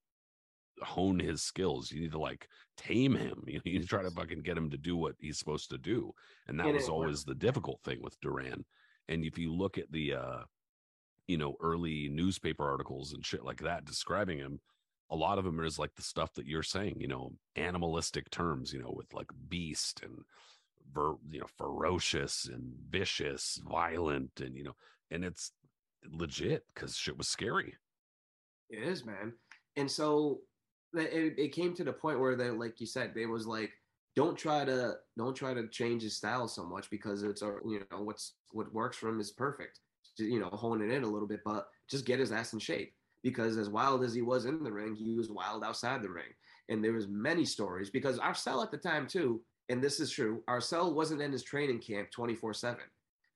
hone 0.82 1.18
his 1.18 1.42
skills. 1.42 1.90
You 1.90 2.01
need 2.02 2.12
to 2.12 2.18
like 2.18 2.48
tame 2.76 3.14
him. 3.14 3.44
You, 3.46 3.60
you 3.64 3.74
need 3.74 3.82
to 3.82 3.88
try 3.88 4.02
to 4.02 4.10
fucking 4.10 4.42
get 4.42 4.56
him 4.59 4.70
to 4.70 4.78
do 4.78 4.96
what 4.96 5.14
he's 5.18 5.38
supposed 5.38 5.70
to 5.70 5.78
do. 5.78 6.12
And 6.46 6.59
that 6.59 6.66
And 6.66 6.74
was 6.74 6.88
it 6.88 6.90
always 6.90 7.24
the 7.24 7.34
difficult 7.34 7.80
thing 7.84 8.02
with 8.02 8.20
Duran. 8.20 8.64
And 9.09 9.24
if 9.24 9.38
you 9.38 9.52
look 9.52 9.78
at 9.78 9.90
the 9.90 10.14
uh 10.14 10.38
you 11.26 11.38
know, 11.38 11.56
early 11.60 12.09
newspaper 12.10 12.68
articles 12.68 13.14
and 13.14 13.24
shit 13.24 13.44
like 13.44 13.60
that 13.62 13.86
describing 13.86 14.38
him, 14.38 14.60
a 15.10 15.16
lot 15.16 15.38
of 15.38 15.44
them 15.44 15.60
is 15.60 15.78
like 15.78 15.94
the 15.94 16.02
stuff 16.02 16.32
that 16.34 16.46
you're 16.46 16.62
saying, 16.62 16.96
you 16.98 17.09
know, 17.09 17.32
animalistic 17.56 18.30
terms, 18.30 18.72
you 18.72 18.80
know, 18.80 18.92
with 18.94 19.12
like 19.14 19.30
beast 19.48 20.02
and 20.02 20.18
ver, 20.92 21.14
you 21.30 21.40
know, 21.40 21.46
ferocious 21.56 22.46
and 22.46 22.74
vicious, 22.90 23.60
violent, 23.68 24.30
and 24.40 24.56
you 24.56 24.64
know, 24.64 24.74
and 25.10 25.24
it's 25.24 25.52
legit 26.10 26.64
because 26.74 26.96
shit 26.96 27.16
was 27.16 27.28
scary. 27.28 27.74
It 28.70 28.82
is, 28.82 29.05
man. 29.05 29.32
And 29.76 29.90
so 29.90 30.40
it, 30.96 31.34
it 31.38 31.52
came 31.52 31.74
to 31.74 31.84
the 31.84 31.92
point 31.92 32.20
where 32.20 32.36
they, 32.36 32.50
like 32.50 32.80
you 32.80 32.86
said, 32.86 33.12
they 33.14 33.26
was 33.26 33.46
like, 33.46 33.72
don't 34.16 34.38
try 34.38 34.64
to 34.64 34.94
don't 35.18 35.34
try 35.34 35.54
to 35.54 35.66
change 35.68 36.02
his 36.02 36.16
style 36.16 36.46
so 36.46 36.64
much 36.64 36.88
because 36.90 37.22
it's 37.22 37.42
uh, 37.42 37.54
you 37.66 37.84
know 37.90 38.02
what's 38.02 38.34
what 38.52 38.72
works 38.72 38.96
for 38.96 39.08
him 39.08 39.20
is 39.20 39.32
perfect. 39.32 39.80
You 40.18 40.38
know, 40.38 40.48
hone 40.48 40.82
it 40.82 40.92
in 40.92 41.02
a 41.02 41.08
little 41.08 41.26
bit, 41.26 41.40
but 41.44 41.68
just 41.90 42.06
get 42.06 42.20
his 42.20 42.30
ass 42.30 42.52
in 42.52 42.60
shape 42.60 42.94
because 43.22 43.56
as 43.56 43.68
wild 43.68 44.04
as 44.04 44.14
he 44.14 44.22
was 44.22 44.44
in 44.44 44.62
the 44.62 44.70
ring, 44.70 44.94
he 44.94 45.14
was 45.14 45.30
wild 45.30 45.64
outside 45.64 46.02
the 46.02 46.10
ring. 46.10 46.32
And 46.68 46.84
there 46.84 46.92
was 46.92 47.08
many 47.08 47.44
stories 47.44 47.90
because 47.90 48.18
Arcel 48.18 48.62
at 48.62 48.70
the 48.70 48.76
time 48.76 49.06
too, 49.06 49.40
and 49.68 49.82
this 49.82 49.98
is 49.98 50.10
true, 50.10 50.42
Arcel 50.48 50.94
wasn't 50.94 51.22
in 51.22 51.32
his 51.32 51.42
training 51.42 51.80
camp 51.80 52.08
24/7. 52.16 52.76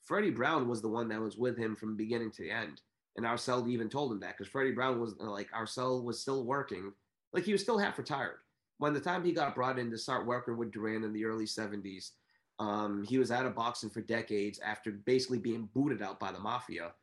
Freddie 0.02 0.30
Brown 0.30 0.68
was 0.68 0.80
the 0.80 0.88
one 0.88 1.08
that 1.08 1.20
was 1.20 1.36
with 1.36 1.58
him 1.58 1.74
from 1.74 1.96
beginning 1.96 2.30
to 2.32 2.42
the 2.42 2.50
end. 2.50 2.80
And 3.16 3.26
Arcel 3.26 3.68
even 3.68 3.88
told 3.88 4.12
him 4.12 4.20
that 4.20 4.38
because 4.38 4.50
Freddie 4.50 4.70
Brown 4.70 5.00
was 5.00 5.14
like 5.18 5.50
Arcel 5.50 6.04
was 6.04 6.20
still 6.20 6.44
working, 6.44 6.92
like 7.32 7.44
he 7.44 7.52
was 7.52 7.62
still 7.62 7.78
half 7.78 7.98
retired. 7.98 8.38
When 8.78 8.94
the 8.94 9.00
time 9.00 9.24
he 9.24 9.32
got 9.32 9.54
brought 9.54 9.78
in 9.78 9.90
to 9.90 9.98
start 9.98 10.26
working 10.26 10.56
with 10.56 10.70
Duran 10.70 11.04
in 11.04 11.12
the 11.12 11.24
early 11.24 11.46
70s, 11.46 12.12
um, 12.60 13.04
he 13.04 13.18
was 13.18 13.30
out 13.30 13.46
of 13.46 13.54
boxing 13.54 13.90
for 13.90 14.00
decades 14.00 14.58
after 14.60 14.90
basically 14.92 15.38
being 15.38 15.66
booted 15.74 16.02
out 16.02 16.20
by 16.20 16.32
the 16.32 16.38
mafia 16.38 16.94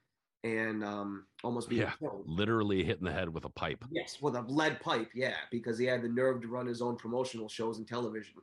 and 0.43 0.84
um, 0.84 1.27
almost 1.43 1.69
being 1.69 1.81
Yeah, 1.81 1.93
killed. 1.99 2.23
literally 2.27 2.84
hitting 2.84 3.06
the 3.06 3.11
head 3.11 3.30
with 3.30 3.45
a 3.45 3.49
pipe. 3.49 3.84
Yes, 3.89 4.22
with 4.22 4.35
a 4.35 4.41
lead 4.41 4.80
pipe, 4.80 5.11
yeah, 5.15 5.35
because 5.52 5.77
he 5.77 5.85
had 5.85 6.02
the 6.02 6.10
nerve 6.10 6.41
to 6.41 6.47
run 6.47 6.68
his 6.68 6.81
own 6.81 6.97
promotional 6.97 7.49
shows 7.49 7.77
and 7.77 7.88
television. 7.88 8.35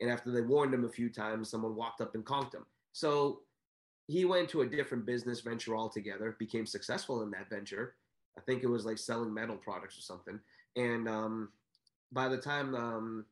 And 0.00 0.10
after 0.10 0.30
they 0.30 0.42
warned 0.42 0.74
him 0.74 0.84
a 0.84 0.88
few 0.90 1.10
times, 1.10 1.48
someone 1.50 1.74
walked 1.74 2.00
up 2.00 2.14
and 2.14 2.24
conked 2.24 2.54
him. 2.54 2.66
So 2.92 3.42
he 4.06 4.24
went 4.24 4.48
to 4.50 4.62
a 4.62 4.66
different 4.68 5.06
business 5.06 5.40
venture 5.40 5.76
altogether, 5.76 6.36
became 6.38 6.66
successful 6.66 7.22
in 7.22 7.30
that 7.32 7.50
venture. 7.50 7.96
I 8.36 8.40
think 8.42 8.62
it 8.62 8.68
was 8.68 8.84
like 8.84 8.98
selling 8.98 9.34
metal 9.34 9.56
products 9.56 9.98
or 9.98 10.02
something. 10.02 10.40
And 10.78 11.08
um, 11.08 11.48
by 12.12 12.28
the 12.28 12.38
time 12.38 12.74
um, 12.74 13.26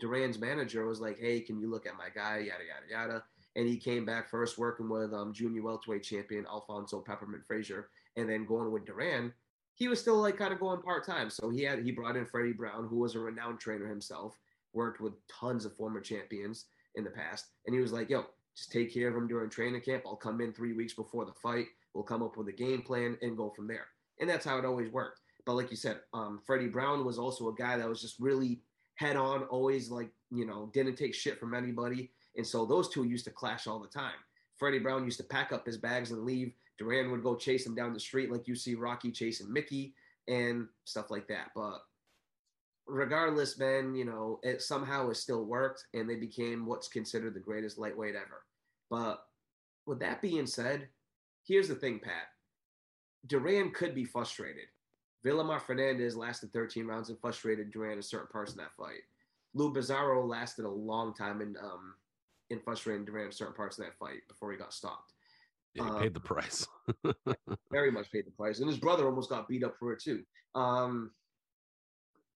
Duran's 0.00 0.38
manager 0.38 0.86
was 0.86 1.00
like, 1.00 1.18
"Hey, 1.18 1.40
can 1.40 1.60
you 1.60 1.70
look 1.70 1.86
at 1.86 1.96
my 1.96 2.08
guy?" 2.14 2.38
Yada 2.38 2.64
yada 2.64 2.90
yada. 2.90 3.24
And 3.54 3.68
he 3.68 3.76
came 3.76 4.04
back 4.04 4.28
first 4.28 4.58
working 4.58 4.88
with 4.88 5.12
um, 5.12 5.32
junior 5.32 5.62
welterweight 5.62 6.02
champion 6.02 6.46
Alfonso 6.46 7.00
Peppermint 7.00 7.44
Frazer, 7.46 7.90
and 8.16 8.28
then 8.28 8.46
going 8.46 8.72
with 8.72 8.86
Duran. 8.86 9.32
He 9.74 9.88
was 9.88 10.00
still 10.00 10.16
like 10.16 10.36
kind 10.38 10.52
of 10.52 10.60
going 10.60 10.80
part 10.82 11.04
time. 11.06 11.30
So 11.30 11.50
he 11.50 11.62
had 11.62 11.80
he 11.84 11.92
brought 11.92 12.16
in 12.16 12.26
Freddie 12.26 12.52
Brown, 12.52 12.88
who 12.88 12.98
was 12.98 13.14
a 13.14 13.20
renowned 13.20 13.60
trainer 13.60 13.86
himself, 13.86 14.38
worked 14.72 15.00
with 15.00 15.12
tons 15.28 15.66
of 15.66 15.76
former 15.76 16.00
champions 16.00 16.64
in 16.94 17.04
the 17.04 17.10
past, 17.10 17.46
and 17.66 17.74
he 17.74 17.80
was 17.80 17.92
like, 17.92 18.08
"Yo, 18.08 18.24
just 18.56 18.72
take 18.72 18.92
care 18.92 19.08
of 19.08 19.16
him 19.16 19.28
during 19.28 19.50
training 19.50 19.82
camp. 19.82 20.04
I'll 20.06 20.16
come 20.16 20.40
in 20.40 20.52
three 20.52 20.72
weeks 20.72 20.94
before 20.94 21.26
the 21.26 21.32
fight. 21.32 21.66
We'll 21.92 22.04
come 22.04 22.22
up 22.22 22.38
with 22.38 22.48
a 22.48 22.52
game 22.52 22.80
plan 22.80 23.18
and 23.20 23.36
go 23.36 23.50
from 23.50 23.66
there." 23.66 23.86
And 24.18 24.30
that's 24.30 24.46
how 24.46 24.58
it 24.58 24.64
always 24.64 24.90
worked. 24.90 25.20
But 25.46 25.54
like 25.54 25.70
you 25.70 25.76
said, 25.76 26.00
um, 26.12 26.40
Freddie 26.46 26.68
Brown 26.68 27.04
was 27.04 27.18
also 27.18 27.48
a 27.48 27.54
guy 27.54 27.76
that 27.76 27.88
was 27.88 28.00
just 28.00 28.18
really 28.18 28.60
head 28.96 29.16
on, 29.16 29.42
always 29.44 29.90
like, 29.90 30.10
you 30.30 30.46
know, 30.46 30.70
didn't 30.72 30.96
take 30.96 31.14
shit 31.14 31.38
from 31.38 31.54
anybody. 31.54 32.10
And 32.36 32.46
so 32.46 32.64
those 32.64 32.88
two 32.88 33.04
used 33.04 33.24
to 33.26 33.30
clash 33.30 33.66
all 33.66 33.78
the 33.78 33.88
time. 33.88 34.14
Freddie 34.56 34.78
Brown 34.78 35.04
used 35.04 35.18
to 35.18 35.24
pack 35.24 35.52
up 35.52 35.66
his 35.66 35.76
bags 35.76 36.10
and 36.10 36.24
leave. 36.24 36.52
Duran 36.78 37.10
would 37.10 37.22
go 37.22 37.36
chase 37.36 37.66
him 37.66 37.74
down 37.74 37.92
the 37.92 38.00
street 38.00 38.32
like 38.32 38.48
you 38.48 38.56
see 38.56 38.74
Rocky 38.74 39.10
chasing 39.10 39.52
Mickey 39.52 39.94
and 40.28 40.66
stuff 40.84 41.10
like 41.10 41.28
that. 41.28 41.50
But 41.54 41.80
regardless, 42.86 43.58
man, 43.58 43.94
you 43.94 44.04
know, 44.04 44.40
it 44.42 44.62
somehow 44.62 45.10
it 45.10 45.16
still 45.16 45.44
worked 45.44 45.84
and 45.94 46.08
they 46.08 46.16
became 46.16 46.66
what's 46.66 46.88
considered 46.88 47.34
the 47.34 47.40
greatest 47.40 47.78
lightweight 47.78 48.14
ever. 48.14 48.42
But 48.90 49.24
with 49.86 50.00
that 50.00 50.22
being 50.22 50.46
said, 50.46 50.88
here's 51.46 51.68
the 51.68 51.74
thing, 51.74 52.00
Pat. 52.00 52.28
Duran 53.26 53.70
could 53.70 53.94
be 53.94 54.04
frustrated. 54.04 54.66
Vilomar 55.24 55.60
Fernandez 55.60 56.16
lasted 56.16 56.52
13 56.52 56.86
rounds 56.86 57.08
and 57.08 57.18
frustrated 57.18 57.70
Duran 57.72 57.96
in 57.96 58.02
certain 58.02 58.28
parts 58.28 58.52
of 58.52 58.58
that 58.58 58.74
fight. 58.76 59.00
Lou 59.54 59.72
Bizzarro 59.72 60.26
lasted 60.28 60.64
a 60.64 60.70
long 60.70 61.14
time 61.14 61.40
in 61.40 61.56
um 61.62 61.94
in 62.50 62.60
frustrating 62.60 63.04
Duran 63.04 63.26
in 63.26 63.32
certain 63.32 63.54
parts 63.54 63.78
of 63.78 63.84
that 63.84 63.96
fight 63.98 64.20
before 64.28 64.52
he 64.52 64.58
got 64.58 64.72
stopped. 64.74 65.12
Yeah, 65.74 65.84
he 65.84 65.90
Um, 65.90 66.00
paid 66.00 66.14
the 66.14 66.20
price. 66.20 66.66
Very 67.72 67.90
much 67.90 68.12
paid 68.12 68.26
the 68.26 68.30
price, 68.32 68.58
and 68.60 68.68
his 68.68 68.78
brother 68.78 69.06
almost 69.06 69.30
got 69.30 69.48
beat 69.48 69.64
up 69.64 69.76
for 69.78 69.92
it 69.92 70.00
too. 70.02 70.22
Um, 70.54 71.10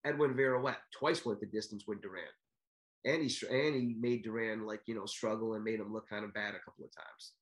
Edwin 0.05 0.35
Viruet 0.35 0.77
twice 0.99 1.25
went 1.25 1.41
the 1.41 1.47
distance 1.47 1.85
with 1.87 2.01
Duran, 2.01 2.25
and 3.05 3.23
he 3.23 3.47
and 3.49 3.75
he 3.75 3.97
made 4.01 4.23
Duran 4.25 4.65
like 4.65 4.81
you 4.87 4.95
know 4.95 5.05
struggle 5.07 5.55
and 5.55 5.63
made 5.65 5.79
him 5.81 5.93
look 5.93 6.09
kind 6.09 6.25
of 6.25 6.33
bad 6.33 6.55
a 6.55 6.61
couple 6.65 6.85
of 6.85 6.91
times. 6.95 7.33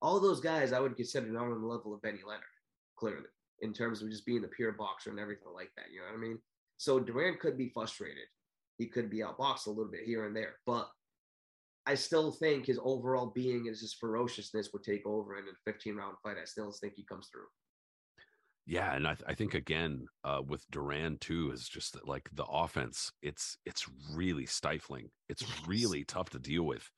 All 0.00 0.20
those 0.20 0.40
guys 0.40 0.72
I 0.72 0.78
would 0.80 0.94
consider 0.96 1.26
not 1.26 1.46
on 1.46 1.60
the 1.60 1.66
level 1.66 1.92
of 1.92 2.00
Benny 2.02 2.20
Leonard, 2.24 2.44
clearly 2.96 3.26
in 3.60 3.72
terms 3.72 4.02
of 4.02 4.10
just 4.10 4.26
being 4.26 4.44
a 4.44 4.48
pure 4.48 4.72
boxer 4.72 5.10
and 5.10 5.18
everything 5.18 5.52
like 5.54 5.70
that. 5.76 5.86
You 5.92 6.00
know 6.00 6.06
what 6.06 6.14
I 6.14 6.18
mean? 6.28 6.38
So 6.76 7.00
Duran 7.00 7.38
could 7.40 7.58
be 7.58 7.70
frustrated. 7.70 8.24
He 8.78 8.86
could 8.86 9.10
be 9.10 9.18
outboxed 9.18 9.66
a 9.66 9.70
little 9.70 9.90
bit 9.90 10.04
here 10.04 10.26
and 10.26 10.36
there, 10.36 10.56
but 10.66 10.88
I 11.86 11.94
still 11.94 12.30
think 12.30 12.66
his 12.66 12.78
overall 12.82 13.32
being 13.34 13.66
and 13.66 13.76
his 13.76 13.96
ferociousness 13.98 14.70
would 14.72 14.84
take 14.84 15.06
over 15.06 15.36
in 15.36 15.44
a 15.44 15.70
15 15.70 15.96
round 15.96 16.16
fight. 16.22 16.36
I 16.40 16.44
still 16.44 16.70
think 16.70 16.94
he 16.96 17.04
comes 17.04 17.28
through. 17.32 17.46
Yeah, 18.66 18.94
and 18.94 19.06
I, 19.06 19.14
th- 19.14 19.24
I 19.26 19.34
think 19.34 19.54
again 19.54 20.06
uh, 20.24 20.42
with 20.46 20.70
Duran 20.70 21.16
too 21.18 21.50
is 21.52 21.66
just 21.66 21.96
like 22.06 22.28
the 22.34 22.44
offense. 22.44 23.10
It's 23.22 23.56
it's 23.64 23.86
really 24.12 24.44
stifling. 24.44 25.08
It's 25.30 25.40
Yes. 25.42 25.66
really 25.66 26.04
tough 26.04 26.28
to 26.30 26.38
deal 26.38 26.64
with, 26.64 26.90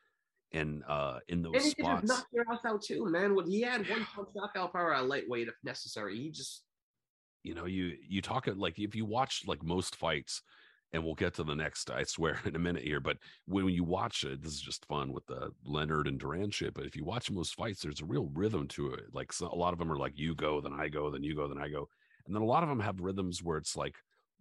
and 0.52 0.82
uh, 0.88 1.18
in 1.28 1.42
those 1.42 1.54
And 1.54 1.64
he 1.64 1.74
could 1.74 1.84
just 1.84 2.06
spots, 2.06 2.08
knock 2.08 2.26
your 2.32 2.44
ass 2.52 2.60
out 2.64 2.82
too, 2.82 3.06
man. 3.06 3.34
When 3.34 3.46
he 3.46 3.60
had 3.62 3.88
one 3.88 4.06
punch 4.14 4.28
knockout 4.34 4.72
power 4.72 4.94
at 4.94 5.06
lightweight 5.06 5.48
if 5.48 5.54
necessary, 5.62 6.16
he 6.16 6.30
just 6.30 6.62
you 7.42 7.54
know, 7.54 7.66
you 7.66 7.96
you 8.06 8.20
talk 8.20 8.48
it 8.48 8.58
like 8.58 8.78
if 8.78 8.94
you 8.94 9.04
watch 9.04 9.44
like 9.46 9.62
most 9.62 9.96
fights, 9.96 10.42
and 10.92 11.04
we'll 11.04 11.14
get 11.14 11.34
to 11.34 11.44
the 11.44 11.54
next. 11.54 11.90
I 11.90 12.02
swear 12.02 12.38
in 12.44 12.56
a 12.56 12.58
minute 12.58 12.82
here, 12.82 13.00
but 13.00 13.18
when 13.46 13.68
you 13.68 13.84
watch 13.84 14.24
it, 14.24 14.42
this 14.42 14.52
is 14.52 14.60
just 14.60 14.86
fun 14.86 15.12
with 15.12 15.26
the 15.26 15.50
Leonard 15.64 16.08
and 16.08 16.18
Duran 16.18 16.50
shit. 16.50 16.74
But 16.74 16.86
if 16.86 16.96
you 16.96 17.04
watch 17.04 17.30
most 17.30 17.54
fights, 17.54 17.82
there's 17.82 18.00
a 18.00 18.06
real 18.06 18.28
rhythm 18.34 18.68
to 18.68 18.92
it. 18.94 19.04
Like 19.12 19.32
so, 19.32 19.46
a 19.46 19.54
lot 19.54 19.72
of 19.72 19.78
them 19.78 19.90
are 19.90 19.98
like 19.98 20.18
you 20.18 20.34
go, 20.34 20.60
then 20.60 20.72
I 20.72 20.88
go, 20.88 21.10
then 21.10 21.22
you 21.22 21.34
go, 21.34 21.48
then 21.48 21.62
I 21.62 21.68
go, 21.68 21.88
and 22.26 22.34
then 22.34 22.42
a 22.42 22.46
lot 22.46 22.62
of 22.62 22.68
them 22.68 22.80
have 22.80 23.00
rhythms 23.00 23.42
where 23.42 23.58
it's 23.58 23.76
like 23.76 23.94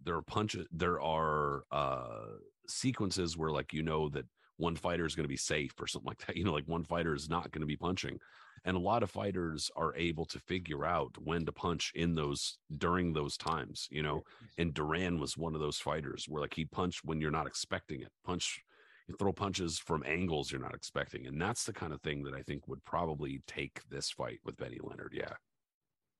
there 0.04 0.16
are 0.16 0.22
punches, 0.22 0.66
there 0.72 1.00
are 1.00 1.64
uh 1.70 2.24
sequences 2.66 3.36
where 3.36 3.50
like 3.50 3.72
you 3.72 3.82
know 3.82 4.08
that 4.10 4.26
one 4.60 4.76
fighter 4.76 5.06
is 5.06 5.14
going 5.14 5.24
to 5.24 5.28
be 5.28 5.36
safe 5.36 5.74
or 5.80 5.86
something 5.86 6.08
like 6.08 6.26
that. 6.26 6.36
You 6.36 6.44
know, 6.44 6.52
like 6.52 6.68
one 6.68 6.84
fighter 6.84 7.14
is 7.14 7.28
not 7.28 7.50
going 7.50 7.62
to 7.62 7.66
be 7.66 7.76
punching. 7.76 8.18
And 8.64 8.76
a 8.76 8.80
lot 8.80 9.02
of 9.02 9.10
fighters 9.10 9.70
are 9.76 9.96
able 9.96 10.26
to 10.26 10.38
figure 10.38 10.84
out 10.84 11.16
when 11.18 11.46
to 11.46 11.52
punch 11.52 11.92
in 11.94 12.14
those 12.14 12.58
during 12.76 13.12
those 13.12 13.36
times, 13.38 13.88
you 13.90 14.02
know. 14.02 14.22
And 14.58 14.74
Duran 14.74 15.18
was 15.18 15.36
one 15.38 15.54
of 15.54 15.60
those 15.60 15.78
fighters 15.78 16.26
where 16.28 16.42
like 16.42 16.54
he 16.54 16.66
punched 16.66 17.00
when 17.04 17.20
you're 17.20 17.30
not 17.30 17.46
expecting 17.46 18.02
it. 18.02 18.12
Punch 18.24 18.62
you 19.08 19.16
throw 19.18 19.32
punches 19.32 19.78
from 19.78 20.04
angles 20.06 20.52
you're 20.52 20.60
not 20.60 20.74
expecting. 20.74 21.26
And 21.26 21.40
that's 21.40 21.64
the 21.64 21.72
kind 21.72 21.92
of 21.92 22.00
thing 22.02 22.22
that 22.24 22.34
I 22.34 22.42
think 22.42 22.68
would 22.68 22.84
probably 22.84 23.42
take 23.46 23.80
this 23.88 24.10
fight 24.10 24.40
with 24.44 24.56
Benny 24.56 24.78
Leonard. 24.82 25.14
Yeah. 25.16 25.32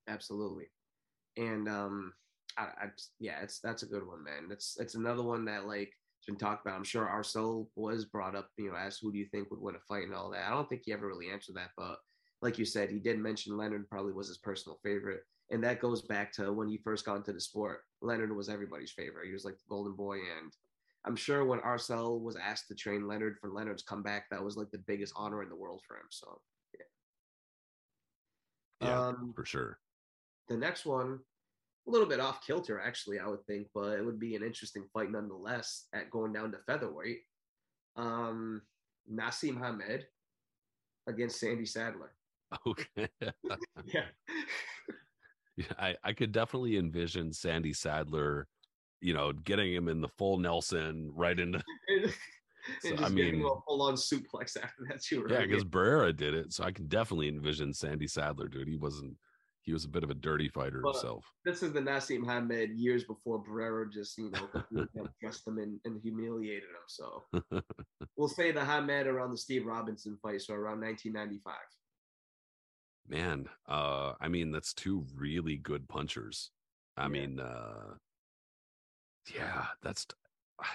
absolutely. 0.09 0.71
And 1.37 1.69
um, 1.69 2.13
I, 2.57 2.63
I 2.63 2.87
yeah, 3.19 3.41
it's 3.43 3.61
that's 3.61 3.83
a 3.83 3.87
good 3.87 4.07
one, 4.07 4.25
man. 4.25 4.49
That's 4.49 4.77
it's 4.81 4.95
another 4.95 5.23
one 5.23 5.45
that 5.45 5.67
like 5.67 5.93
it's 6.21 6.27
been 6.27 6.37
talked 6.37 6.67
about. 6.67 6.77
I'm 6.77 6.85
sure 6.85 7.07
Arcel 7.07 7.69
was 7.77 8.05
brought 8.05 8.37
up, 8.37 8.51
you 8.59 8.71
know, 8.71 8.77
as 8.77 8.99
who 8.99 9.11
do 9.11 9.17
you 9.17 9.25
think 9.27 9.51
would 9.51 9.61
win 9.61 9.75
a 9.75 9.81
fight 9.89 10.05
and 10.05 10.15
all 10.15 10.31
that. 10.31 10.47
I 10.47 10.51
don't 10.51 10.69
think 10.69 10.83
he 10.85 10.93
ever 10.93 11.07
really 11.07 11.31
answered 11.31 11.57
that, 11.57 11.71
but 11.79 11.97
like 12.43 12.59
you 12.59 12.67
said, 12.67 12.91
he 12.91 12.99
did 12.99 13.19
mention 13.19 13.57
Leonard 13.57 13.89
probably 13.89 14.13
was 14.13 14.29
his 14.29 14.37
personal 14.37 14.79
favorite. 14.83 15.23
And 15.51 15.65
that 15.65 15.81
goes 15.81 16.03
back 16.03 16.31
to 16.35 16.53
when 16.53 16.69
he 16.69 16.77
first 16.77 17.07
got 17.07 17.17
into 17.17 17.33
the 17.33 17.41
sport. 17.41 17.81
Leonard 18.03 18.37
was 18.37 18.51
everybody's 18.51 18.93
favorite. 18.93 19.27
He 19.29 19.33
was 19.33 19.47
like 19.47 19.55
the 19.57 19.65
golden 19.71 19.95
boy. 19.95 20.17
And 20.17 20.53
I'm 21.07 21.17
sure 21.17 21.47
when 21.47 21.61
Arcel 21.61 22.21
was 22.21 22.37
asked 22.37 22.69
to 22.69 22.75
train 22.75 23.09
Leonard 23.09 23.39
for 23.41 23.49
Leonard's 23.51 23.83
comeback, 23.83 24.27
that 24.31 24.45
was 24.45 24.57
like 24.59 24.71
the 24.71 24.85
biggest 24.87 25.15
honor 25.17 25.43
in 25.43 25.49
the 25.49 25.57
world 25.57 25.81
for 25.89 25.97
him. 25.97 26.07
So, 26.11 26.41
yeah. 28.83 28.89
Yeah, 28.89 29.07
Um, 29.07 29.33
for 29.35 29.47
sure. 29.47 29.79
the 30.49 30.57
next 30.59 30.85
one, 30.85 31.21
a 31.87 31.91
little 31.91 32.07
bit 32.07 32.21
off 32.21 32.45
kilter, 32.47 32.81
actually, 32.81 33.19
I 33.19 33.27
would 33.27 33.45
think, 33.47 33.69
but 33.75 33.99
it 33.99 34.05
would 34.05 34.21
be 34.21 34.37
an 34.37 34.43
interesting 34.43 34.85
fight 34.93 35.11
nonetheless 35.11 35.87
at 35.95 36.11
going 36.11 36.33
down 36.33 36.53
to 36.53 36.59
featherweight. 36.67 37.21
Um, 37.97 38.63
Naseem 39.13 39.59
Hamed 39.59 40.05
against 41.09 41.41
Sandy 41.41 41.67
Saddler. 41.67 42.13
Okay. 42.67 43.09
Yeah. 43.85 44.05
Yeah, 45.57 45.67
I, 45.79 45.97
I 46.05 46.13
could 46.13 46.33
definitely 46.33 46.77
envision 46.79 47.33
Sandy 47.33 47.73
Saddler, 47.73 48.47
you 49.01 49.13
know, 49.13 49.33
getting 49.33 49.75
him 49.75 49.89
in 49.89 50.01
the 50.01 50.09
full 50.09 50.39
Nelson 50.39 51.11
right 51.15 51.39
into 51.39 51.63
So, 52.83 52.93
I 52.95 53.09
getting 53.11 53.39
mean- 53.39 53.45
a 53.47 53.61
full 53.67 53.83
on 53.83 53.95
suplex 53.95 54.57
after 54.57 54.87
that, 54.89 55.03
too, 55.03 55.27
yeah, 55.29 55.39
right? 55.39 55.49
because 55.49 55.65
Barrera 55.65 56.15
did 56.17 56.35
it, 56.35 56.53
so 56.53 56.63
I 56.63 56.71
can 56.73 56.87
definitely 56.87 57.29
envision 57.29 57.73
Sandy 57.75 58.07
Saddler, 58.07 58.49
dude. 58.49 58.69
He 58.69 58.77
wasn't 58.77 59.17
he 59.71 59.73
was 59.73 59.85
a 59.85 59.89
bit 59.89 60.03
of 60.03 60.11
a 60.11 60.15
dirty 60.15 60.49
fighter 60.49 60.81
But- 60.83 60.95
himself. 60.95 61.25
This 61.45 61.63
is 61.63 61.73
the 61.73 61.79
Naseem 61.81 62.27
Hamed 62.27 62.77
years 62.77 63.05
before 63.05 63.41
Barrera 63.45 63.89
just, 63.89 64.19
you 64.19 64.33
know, 64.33 65.07
dressed 65.21 65.47
him 65.47 65.59
and, 65.59 65.79
and 65.85 66.01
humiliated 66.03 66.65
him. 66.65 66.87
So 66.89 67.23
we'll 68.17 68.27
say 68.29 68.51
the 68.51 68.65
Hamed 68.65 69.07
around 69.07 69.31
the 69.31 69.37
Steve 69.39 69.65
Robinson 69.65 70.19
fight, 70.21 70.43
so 70.43 70.55
around 70.55 70.81
1995. 70.81 71.55
Man, 73.07 73.49
uh, 73.69 74.15
I 74.21 74.27
mean, 74.27 74.51
that's 74.51 74.75
two 74.75 75.07
really 75.15 75.57
good 75.57 75.89
punchers. 75.89 76.51
I 76.97 77.03
Yeah. 77.03 77.09
mean, 77.09 77.39
uh, 77.39 77.95
yeah, 79.33 79.67
that's 79.83 80.05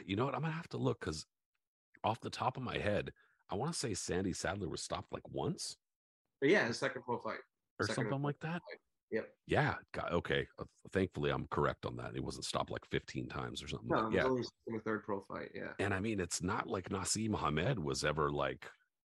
you 0.05 0.15
know 0.15 0.23
what? 0.25 0.35
I'm 0.35 0.41
gonna 0.41 0.53
have 0.53 0.69
to 0.69 0.77
look 0.77 1.01
because 1.01 1.25
off 2.05 2.21
the 2.21 2.29
top 2.29 2.55
of 2.55 2.63
my 2.63 2.77
head, 2.77 3.11
I 3.49 3.55
want 3.55 3.73
to 3.73 3.77
say 3.77 3.93
Sandy 3.93 4.31
Saddler 4.31 4.69
was 4.69 4.81
stopped 4.81 5.11
like 5.11 5.27
once 5.29 5.75
yeah, 6.41 6.65
his 6.67 6.77
second 6.79 7.01
pro 7.03 7.17
fight. 7.19 7.39
or 7.79 7.87
Second 7.87 7.91
or 7.91 8.09
something 8.09 8.23
like 8.23 8.39
that. 8.39 8.61
Yep. 9.15 9.29
Yeah. 9.47 9.75
God, 9.93 10.09
okay. 10.11 10.45
Uh, 10.59 10.65
thankfully, 10.91 11.31
I'm 11.31 11.47
correct 11.49 11.85
on 11.85 11.95
that. 11.97 12.11
It 12.15 12.23
wasn't 12.23 12.45
stopped 12.45 12.69
like 12.69 12.85
15 12.91 13.27
times 13.27 13.63
or 13.63 13.67
something. 13.67 13.87
No, 13.87 14.09
yeah. 14.11 14.23
second 14.23 14.45
or 14.73 14.79
third 14.81 15.03
pro 15.03 15.21
fight. 15.21 15.51
Yeah. 15.55 15.71
And 15.79 15.93
I 15.93 16.01
mean, 16.01 16.19
it's 16.19 16.43
not 16.43 16.67
like 16.67 16.89
Naseem 16.89 17.29
Mohammed 17.29 17.79
was 17.79 18.03
ever 18.03 18.29
like, 18.29 18.65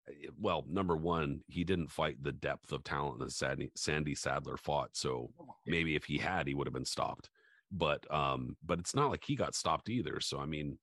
eh, 0.07 0.27
well, 0.39 0.63
number 0.69 0.95
one, 0.95 1.41
he 1.47 1.63
didn't 1.63 1.91
fight 1.91 2.21
the 2.21 2.31
depth 2.31 2.71
of 2.71 2.83
talent 2.83 3.19
that 3.19 3.31
Sandy, 3.31 3.71
Sandy 3.75 4.13
Saddler 4.13 4.57
fought. 4.57 4.89
So 4.93 5.31
maybe 5.65 5.95
if 5.95 6.05
he 6.05 6.19
had, 6.19 6.47
he 6.47 6.53
would 6.53 6.67
have 6.67 6.73
been 6.73 6.85
stopped. 6.85 7.29
But 7.71 8.05
um, 8.13 8.55
but 8.63 8.79
it's 8.79 8.93
not 8.93 9.09
like 9.09 9.23
he 9.25 9.35
got 9.35 9.55
stopped 9.55 9.89
either. 9.89 10.19
So 10.21 10.39
I 10.39 10.45
mean, 10.45 10.77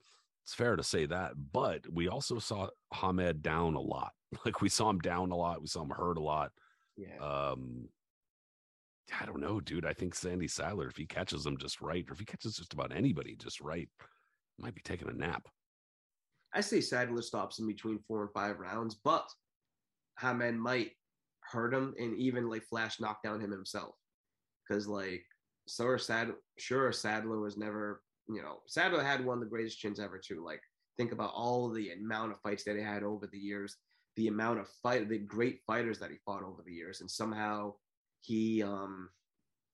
it's 0.45 0.53
fair 0.53 0.75
to 0.75 0.83
say 0.83 1.07
that. 1.07 1.33
But 1.53 1.85
we 1.91 2.09
also 2.09 2.41
saw 2.41 2.69
Hamed 2.93 3.43
down 3.43 3.75
a 3.75 3.81
lot. 3.81 4.13
Like 4.47 4.63
we 4.63 4.71
saw 4.71 4.89
him 4.89 4.99
down 4.99 5.31
a 5.31 5.37
lot. 5.37 5.61
We 5.61 5.67
saw 5.67 5.83
him 5.83 5.91
hurt 5.91 6.17
a 6.17 6.23
lot. 6.23 6.53
Yeah. 6.97 7.19
Um, 7.19 7.91
I 9.21 9.27
don't 9.27 9.41
know, 9.41 9.61
dude. 9.61 9.87
I 9.87 9.93
think 9.93 10.15
Sandy 10.15 10.49
Saddler, 10.49 10.89
if 10.89 10.97
he 10.97 11.07
catches 11.07 11.45
him 11.45 11.57
just 11.59 11.81
right, 11.81 12.05
or 12.09 12.13
if 12.13 12.19
he 12.19 12.25
catches 12.25 12.57
just 12.57 12.73
about 12.73 12.95
anybody 12.95 13.37
just 13.37 13.61
right, 13.61 13.89
might 14.59 14.75
be 14.75 14.81
taking 14.83 15.09
a 15.09 15.13
nap. 15.13 15.49
I 16.55 16.61
say 16.61 16.81
Saddler 16.81 17.23
stops 17.23 17.59
in 17.59 17.67
between 17.67 17.99
four 18.07 18.23
and 18.23 18.33
five 18.33 18.59
rounds, 18.59 18.97
but 19.03 19.27
Hamed 20.19 20.59
might 20.59 20.93
hurt 21.41 21.75
him 21.75 21.95
and 21.99 22.17
even 22.17 22.49
like 22.49 22.65
flash 22.65 23.01
knock 23.01 23.23
down 23.23 23.41
him 23.41 23.51
himself. 23.51 23.95
Because 24.69 24.87
like 24.87 25.25
Sir 25.67 25.99
Sad 25.99 26.33
sure 26.59 26.93
Saddler 26.93 27.41
was 27.41 27.57
never, 27.57 28.03
you 28.29 28.43
know, 28.43 28.61
Saddler 28.67 29.03
had 29.03 29.25
one 29.25 29.39
of 29.39 29.45
the 29.45 29.51
greatest 29.51 29.79
chins 29.79 29.99
ever 29.99 30.19
too. 30.19 30.45
Like 30.45 30.61
think 30.99 31.13
about 31.13 31.33
all 31.35 31.69
the 31.69 31.93
amount 31.93 32.33
of 32.33 32.41
fights 32.41 32.65
that 32.65 32.77
he 32.77 32.83
had 32.83 33.03
over 33.03 33.27
the 33.27 33.39
years, 33.39 33.77
the 34.17 34.29
amount 34.29 34.61
of 34.61 34.69
fight 34.83 35.09
the 35.09 35.19
great 35.19 35.61
fighters 35.67 35.99
that 35.99 36.11
he 36.11 36.19
fought 36.25 36.45
over 36.45 36.63
the 36.65 36.73
years, 36.73 37.01
and 37.01 37.11
somehow 37.11 37.73
he 38.23 38.63
um 38.63 39.09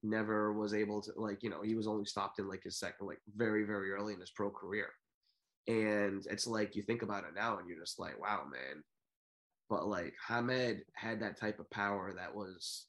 never 0.03 0.53
was 0.53 0.75
able 0.75 1.03
to 1.03 1.13
like, 1.17 1.43
you 1.43 1.51
know, 1.51 1.63
he 1.63 1.75
was 1.75 1.87
only 1.87 2.05
stopped 2.05 2.39
in 2.39 2.49
like 2.49 2.63
his 2.63 2.79
second, 2.79 3.07
like 3.07 3.21
very, 3.37 3.65
very 3.65 3.91
early 3.91 4.15
in 4.15 4.21
his 4.21 4.31
pro 4.31 4.51
career. 4.51 4.89
And 5.67 6.25
it's 6.31 6.47
like 6.47 6.77
you 6.77 6.83
think 6.83 7.03
about 7.03 7.25
it 7.25 7.35
now 7.35 7.59
and 7.59 7.69
you're 7.69 7.81
just 7.81 7.99
like, 7.99 8.21
wow, 8.21 8.43
man. 8.51 8.83
But 9.69 9.87
like 9.87 10.15
Hamed 10.27 10.83
had 10.95 11.21
that 11.21 11.39
type 11.39 11.59
of 11.59 11.71
power 11.71 12.15
that 12.17 12.35
was 12.35 12.87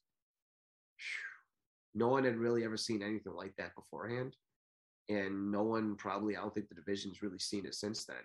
no 1.96 2.08
one 2.08 2.24
had 2.24 2.38
really 2.38 2.64
ever 2.64 2.78
seen 2.78 3.04
anything 3.04 3.34
like 3.34 3.54
that 3.58 3.76
beforehand. 3.76 4.36
And 5.10 5.52
no 5.52 5.64
one 5.64 5.96
probably, 5.96 6.38
I 6.38 6.42
don't 6.42 6.54
think 6.54 6.70
the 6.70 6.76
division's 6.76 7.24
really 7.24 7.40
seen 7.40 7.66
it 7.66 7.74
since 7.74 8.06
then. 8.06 8.18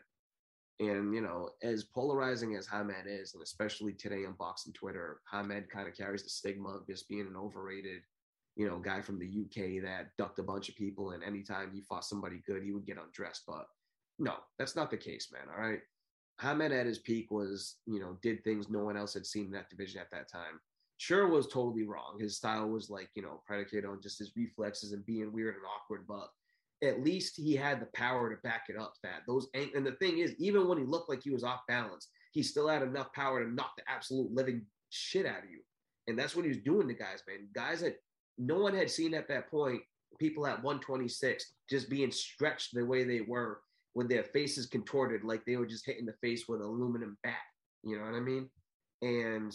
And 0.81 1.15
you 1.15 1.21
know, 1.21 1.51
as 1.63 1.85
polarizing 1.85 2.57
as 2.57 2.67
Hamed 2.67 3.07
is, 3.07 3.35
and 3.35 3.43
especially 3.43 3.93
today 3.93 4.25
on 4.25 4.35
boxing 4.39 4.73
Twitter, 4.73 5.21
Hamed 5.31 5.71
kind 5.71 5.89
of 5.89 5.97
carries 5.97 6.25
the 6.25 6.31
stigma 6.31 6.71
of 6.71 6.87
just 6.87 7.09
being 7.09 7.21
an 7.21 7.37
overrated, 7.37 8.03
you 8.57 8.69
know, 8.69 8.79
guy 8.79 9.01
from 9.01 9.19
the 9.19 9.27
UK 9.27 9.83
that 9.85 10.09
ducked 10.19 10.41
a 10.41 10.43
bunch 10.43 10.69
of 10.69 10.77
people, 10.77 11.11
and 11.11 11.23
anytime 11.23 11.71
he 11.73 11.83
fought 11.83 12.05
somebody 12.05 12.43
good, 12.47 12.63
he 12.63 12.73
would 12.73 12.87
get 12.87 12.99
undressed. 12.99 13.45
But 13.47 13.67
no, 14.19 14.35
that's 14.59 14.77
not 14.77 14.91
the 14.91 14.97
case, 14.97 15.29
man. 15.33 15.55
All 15.55 15.63
right. 15.63 15.81
Hamed 16.41 16.73
at 16.73 16.87
his 16.87 16.99
peak 16.99 17.31
was, 17.31 17.77
you 17.87 18.01
know, 18.01 18.19
did 18.21 18.43
things 18.43 18.69
no 18.69 18.83
one 18.83 18.97
else 18.97 19.15
had 19.15 19.27
seen 19.27 19.47
in 19.47 19.53
that 19.53 19.71
division 19.71 20.01
at 20.01 20.11
that 20.11 20.29
time. 20.29 20.61
Sure 20.97 21.29
was 21.29 21.47
totally 21.47 21.85
wrong. 21.85 22.19
His 22.19 22.37
style 22.37 22.69
was 22.69 22.91
like, 22.91 23.11
you 23.15 23.23
know, 23.23 23.43
predicated 23.47 23.85
on 23.85 24.01
just 24.03 24.19
his 24.19 24.33
reflexes 24.37 24.93
and 24.93 25.07
being 25.07 25.33
weird 25.33 25.55
and 25.55 25.65
awkward, 25.65 26.07
but 26.09 26.29
at 26.83 27.03
least 27.03 27.37
he 27.37 27.55
had 27.55 27.81
the 27.81 27.89
power 27.95 28.31
to 28.31 28.41
back 28.43 28.65
it 28.69 28.77
up. 28.79 28.95
That 29.03 29.23
those 29.27 29.49
and 29.55 29.87
the 29.87 29.97
thing 30.01 30.19
is, 30.19 30.35
even 30.39 30.69
when 30.69 30.79
he 30.79 30.85
looked 30.85 31.09
like 31.09 31.23
he 31.23 31.31
was 31.31 31.45
off 31.45 31.61
balance, 31.69 32.09
he 32.33 32.43
still 32.43 32.69
had 32.69 32.83
enough 32.83 33.13
power 33.13 33.43
to 33.43 33.51
knock 33.51 33.73
the 33.77 33.85
absolute 33.89 34.33
living 34.33 34.67
shit 34.91 35.27
out 35.27 35.45
of 35.45 35.51
you. 35.51 35.61
And 36.07 36.19
that's 36.19 36.37
what 36.37 36.45
he 36.45 36.51
was 36.51 36.59
doing 36.59 36.89
to 36.89 36.95
guys, 36.95 37.23
man. 37.27 37.49
Guys 37.55 37.81
that 37.81 37.97
no 38.39 38.59
one 38.59 38.75
had 38.75 38.91
seen 38.91 39.15
at 39.15 39.29
that 39.29 39.51
point, 39.51 39.81
people 40.19 40.47
at 40.47 40.63
126 40.63 41.55
just 41.71 41.89
being 41.89 42.11
stretched 42.11 42.75
the 42.75 42.85
way 42.85 43.05
they 43.05 43.23
were 43.23 43.61
with 43.95 44.09
their 44.09 44.25
faces 44.25 44.67
contorted, 44.67 45.25
like 45.25 45.45
they 45.45 45.57
were 45.57 45.67
just 45.67 45.87
hitting 45.87 46.07
the 46.07 46.15
face 46.21 46.45
with 46.49 46.61
an 46.61 46.67
aluminum 46.67 47.17
bat. 47.23 47.35
You 47.83 47.99
know 47.99 48.05
what 48.05 48.15
I 48.15 48.21
mean? 48.21 48.49
And 49.03 49.53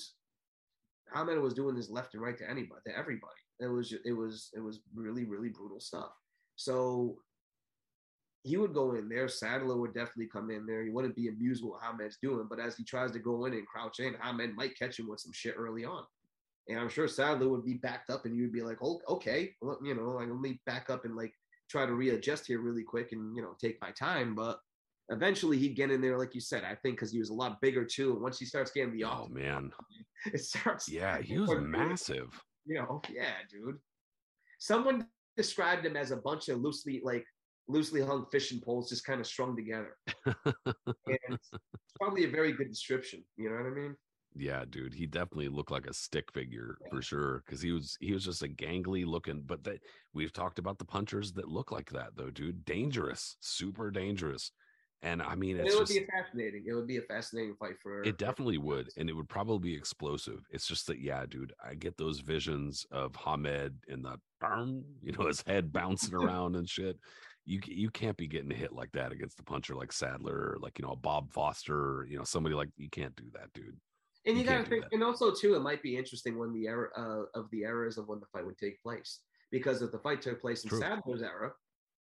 Hamed 1.14 1.42
was 1.42 1.54
doing 1.54 1.76
this 1.76 1.90
left 1.90 2.14
and 2.14 2.24
right 2.24 2.38
to 2.38 2.50
anybody, 2.50 2.82
to 2.88 2.98
everybody. 2.98 3.34
It 3.60 3.68
was 3.68 3.94
it 4.06 4.14
was 4.14 4.50
it 4.56 4.62
was 4.62 4.80
really 4.96 5.26
really 5.26 5.50
brutal 5.50 5.80
stuff. 5.80 6.12
So 6.60 7.16
he 8.44 8.58
would 8.58 8.74
go 8.74 8.94
in 8.96 9.08
there. 9.08 9.30
Saddler 9.30 9.78
would 9.78 9.94
definitely 9.94 10.28
come 10.28 10.52
in 10.52 10.66
there. 10.66 10.84
He 10.84 10.90
wouldn't 10.90 11.16
be 11.16 11.30
amused 11.30 11.64
with 11.64 11.72
what 11.72 12.12
doing, 12.22 12.48
but 12.50 12.60
as 12.60 12.76
he 12.76 12.84
tries 12.84 13.12
to 13.12 13.20
go 13.20 13.46
in 13.46 13.54
and 13.54 13.66
crouch 13.66 14.00
in, 14.02 14.14
Hamed 14.22 14.58
might 14.58 14.78
catch 14.78 15.00
him 15.00 15.08
with 15.08 15.22
some 15.22 15.32
shit 15.32 15.56
early 15.58 15.86
on. 15.86 16.04
And 16.68 16.78
I'm 16.78 16.90
sure 16.90 17.08
Saddler 17.08 17.48
would 17.48 17.64
be 17.64 17.76
backed 17.76 18.10
up, 18.10 18.26
and 18.26 18.36
you 18.36 18.44
would 18.44 18.52
be 18.52 18.62
like, 18.62 18.78
"Oh, 18.82 19.00
okay, 19.08 19.56
well, 19.62 19.80
you 19.82 19.96
know, 19.96 20.10
like 20.10 20.28
let 20.28 20.38
me 20.38 20.60
back 20.66 20.90
up 20.90 21.06
and 21.06 21.16
like 21.16 21.34
try 21.70 21.86
to 21.86 21.94
readjust 21.94 22.46
here 22.46 22.60
really 22.60 22.84
quick, 22.84 23.14
and 23.14 23.34
you 23.38 23.42
know, 23.42 23.56
take 23.60 23.82
my 23.82 23.92
time." 23.92 24.36
But 24.36 24.60
eventually, 25.08 25.58
he'd 25.58 25.78
get 25.78 25.92
in 25.92 26.02
there, 26.02 26.18
like 26.18 26.36
you 26.36 26.42
said. 26.42 26.66
I 26.66 26.76
think 26.76 26.98
because 26.98 27.12
he 27.12 27.20
was 27.20 27.30
a 27.30 27.34
lot 27.34 27.62
bigger 27.62 27.86
too. 27.86 28.12
And 28.12 28.22
once 28.22 28.38
he 28.38 28.46
starts 28.46 28.72
getting 28.72 28.92
the 28.94 29.06
Oh 29.06 29.30
man, 29.30 29.72
it 30.34 30.42
starts. 30.42 30.90
yeah, 30.90 31.22
he 31.22 31.40
was 31.40 31.52
massive. 31.62 32.38
You 32.66 32.76
know, 32.82 33.02
yeah, 33.10 33.36
dude. 33.50 33.80
Someone 34.60 35.08
described 35.40 35.86
him 35.86 35.96
as 35.96 36.12
a 36.12 36.18
bunch 36.18 36.50
of 36.50 36.60
loosely 36.60 37.00
like 37.02 37.26
loosely 37.70 38.02
hung 38.02 38.26
fishing 38.30 38.60
poles 38.60 38.90
just 38.90 39.06
kind 39.06 39.22
of 39.22 39.28
strung 39.28 39.56
together. 39.56 39.96
and 40.26 40.36
it's 41.32 41.52
probably 41.98 42.26
a 42.26 42.30
very 42.30 42.52
good 42.52 42.68
description. 42.68 43.24
You 43.38 43.50
know 43.50 43.56
what 43.56 43.68
I 43.68 43.70
mean? 43.70 43.96
Yeah, 44.36 44.66
dude, 44.70 44.94
he 44.94 45.06
definitely 45.06 45.48
looked 45.48 45.72
like 45.72 45.88
a 45.88 45.94
stick 45.94 46.32
figure 46.34 46.78
for 46.90 47.02
sure. 47.02 47.42
Because 47.46 47.62
he 47.62 47.72
was 47.72 47.96
he 48.02 48.12
was 48.14 48.26
just 48.26 48.44
a 48.44 48.48
gangly 48.48 49.06
looking. 49.06 49.44
But 49.46 49.64
that 49.64 49.80
we've 50.14 50.34
talked 50.34 50.60
about 50.60 50.78
the 50.78 50.86
punchers 50.86 51.32
that 51.34 51.48
look 51.48 51.72
like 51.72 51.90
that 51.92 52.10
though, 52.18 52.30
dude. 52.30 52.66
Dangerous, 52.66 53.38
super 53.40 53.92
dangerous. 53.92 54.52
And 55.02 55.22
I 55.22 55.36
mean, 55.36 55.58
And 55.58 55.68
it 55.68 55.74
would 55.74 55.88
just 55.88 55.94
be 55.94 56.06
fascinating. 56.06 56.66
It 56.68 56.74
would 56.74 56.88
be 56.88 56.98
a 56.98 57.02
fascinating 57.04 57.56
fight 57.58 57.76
for 57.82 58.04
it 58.04 58.18
definitely 58.18 58.58
would, 58.58 58.90
and 58.98 59.10
it 59.10 59.14
would 59.14 59.30
probably 59.30 59.72
be 59.72 59.76
explosive. 59.76 60.46
It's 60.52 60.68
just 60.68 60.88
that, 60.88 61.00
yeah, 61.00 61.26
dude, 61.26 61.54
I 61.64 61.76
get 61.76 61.96
those 61.96 62.20
visions 62.20 62.86
of 62.92 63.16
Hamed 63.16 63.76
and 63.88 64.04
the 64.04 64.20
you 65.02 65.12
know, 65.14 65.28
his 65.28 65.42
head 65.42 65.72
bouncing 65.72 66.14
around 66.16 66.56
and 66.56 66.68
shit. 66.68 66.98
You 67.46 67.62
you 67.66 67.90
can't 67.90 68.18
be 68.18 68.28
getting 68.28 68.52
hit 68.52 68.74
like 68.74 68.92
that 68.92 69.12
against 69.12 69.40
a 69.40 69.44
puncher 69.44 69.74
like 69.74 69.92
Saddler, 69.92 70.36
or 70.36 70.58
like 70.60 70.78
you 70.78 70.86
know 70.86 70.96
Bob 70.96 71.32
Foster, 71.32 72.06
you 72.10 72.18
know 72.18 72.24
somebody 72.24 72.54
like 72.54 72.70
you 72.78 72.90
can't 72.90 73.16
do 73.16 73.26
that, 73.34 73.52
dude. 73.54 73.78
And 74.26 74.36
you, 74.36 74.44
You 74.44 74.50
gotta 74.50 74.66
think, 74.66 74.86
and 74.92 75.04
also 75.04 75.34
too, 75.34 75.56
it 75.56 75.62
might 75.62 75.82
be 75.82 75.98
interesting 75.98 76.38
when 76.38 76.54
the 76.54 76.68
era 76.68 76.90
uh, 76.96 77.40
of 77.40 77.50
the 77.52 77.62
eras 77.62 77.98
of 77.98 78.08
when 78.08 78.20
the 78.20 78.26
fight 78.28 78.46
would 78.46 78.58
take 78.58 78.82
place. 78.84 79.22
Because 79.52 79.82
if 79.82 79.92
the 79.92 80.00
fight 80.00 80.22
took 80.22 80.42
place 80.42 80.64
in 80.64 80.70
True. 80.70 80.80
Saddler's 80.80 81.24
era, 81.24 81.52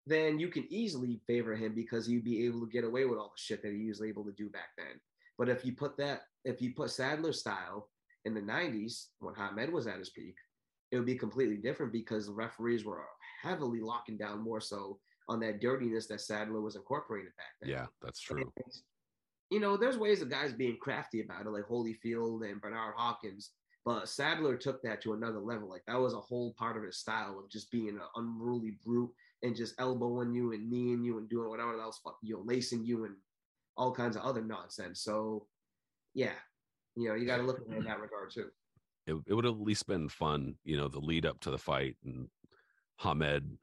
then 0.06 0.38
you 0.38 0.48
can 0.48 0.66
easily 0.70 1.20
favor 1.26 1.54
him 1.54 1.74
because 1.74 2.06
he'd 2.06 2.24
be 2.24 2.44
able 2.46 2.60
to 2.60 2.72
get 2.72 2.84
away 2.84 3.04
with 3.04 3.18
all 3.18 3.32
the 3.34 3.42
shit 3.42 3.62
that 3.62 3.72
he 3.72 3.88
was 3.88 4.02
able 4.02 4.24
to 4.24 4.32
do 4.32 4.48
back 4.50 4.70
then. 4.76 5.00
But 5.38 5.48
if 5.48 5.64
you 5.64 5.72
put 5.72 5.96
that, 5.98 6.22
if 6.44 6.60
you 6.60 6.74
put 6.74 6.90
Saddler 6.90 7.32
style 7.32 7.88
in 8.24 8.34
the 8.34 8.40
'90s 8.40 9.06
when 9.20 9.34
Hamed 9.34 9.72
was 9.72 9.86
at 9.86 9.98
his 9.98 10.10
peak, 10.10 10.36
it 10.92 10.96
would 10.96 11.06
be 11.06 11.16
completely 11.16 11.56
different 11.56 11.92
because 11.92 12.26
the 12.26 12.32
referees 12.32 12.84
were 12.84 13.02
heavily 13.42 13.80
locking 13.80 14.16
down 14.16 14.40
more 14.40 14.60
so 14.60 14.98
on 15.28 15.40
that 15.40 15.60
dirtiness 15.60 16.06
that 16.06 16.20
Saddler 16.20 16.60
was 16.60 16.76
incorporated 16.76 17.32
back 17.36 17.46
then. 17.60 17.70
Yeah, 17.70 17.86
that's 18.02 18.20
true. 18.20 18.42
And, 18.42 18.74
you 19.50 19.60
know, 19.60 19.76
there's 19.76 19.98
ways 19.98 20.22
of 20.22 20.30
guys 20.30 20.52
being 20.52 20.76
crafty 20.80 21.22
about 21.22 21.46
it, 21.46 21.50
like 21.50 21.64
Holyfield 21.64 22.48
and 22.48 22.60
Bernard 22.60 22.94
Hopkins. 22.96 23.50
But 23.84 24.08
Saddler 24.08 24.56
took 24.56 24.82
that 24.82 25.02
to 25.02 25.12
another 25.12 25.40
level. 25.40 25.68
Like 25.68 25.84
that 25.86 26.00
was 26.00 26.14
a 26.14 26.20
whole 26.20 26.54
part 26.54 26.76
of 26.76 26.82
his 26.82 26.96
style 26.96 27.38
of 27.38 27.50
just 27.50 27.70
being 27.70 27.88
an 27.88 28.00
unruly 28.16 28.78
brute 28.84 29.10
and 29.44 29.54
just 29.54 29.74
elbowing 29.78 30.34
you 30.34 30.52
and 30.52 30.70
kneeing 30.70 31.04
you 31.04 31.18
and 31.18 31.28
doing 31.28 31.48
whatever 31.48 31.78
else, 31.78 32.00
you 32.22 32.34
know, 32.34 32.42
lacing 32.44 32.84
you 32.84 33.04
and 33.04 33.14
all 33.76 33.92
kinds 33.92 34.16
of 34.16 34.22
other 34.22 34.42
nonsense. 34.42 35.02
So, 35.02 35.46
yeah, 36.14 36.32
you 36.96 37.08
know, 37.08 37.14
you 37.14 37.26
got 37.26 37.36
to 37.36 37.42
look 37.42 37.60
at 37.60 37.72
it 37.72 37.76
in 37.76 37.84
that 37.84 38.00
regard 38.00 38.30
too. 38.32 38.48
It, 39.06 39.16
it 39.26 39.34
would 39.34 39.44
have 39.44 39.54
at 39.54 39.60
least 39.60 39.86
been 39.86 40.08
fun, 40.08 40.54
you 40.64 40.78
know, 40.78 40.88
the 40.88 40.98
lead 40.98 41.26
up 41.26 41.38
to 41.40 41.50
the 41.50 41.58
fight 41.58 41.96
and 42.04 42.28
Hamed. 42.98 43.58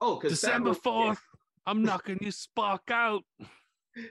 Oh, 0.00 0.16
because 0.16 0.40
December 0.40 0.72
fourth, 0.72 1.20
I'm 1.66 1.82
knocking 1.82 2.18
you 2.20 2.30
spark 2.30 2.90
out. 2.90 3.24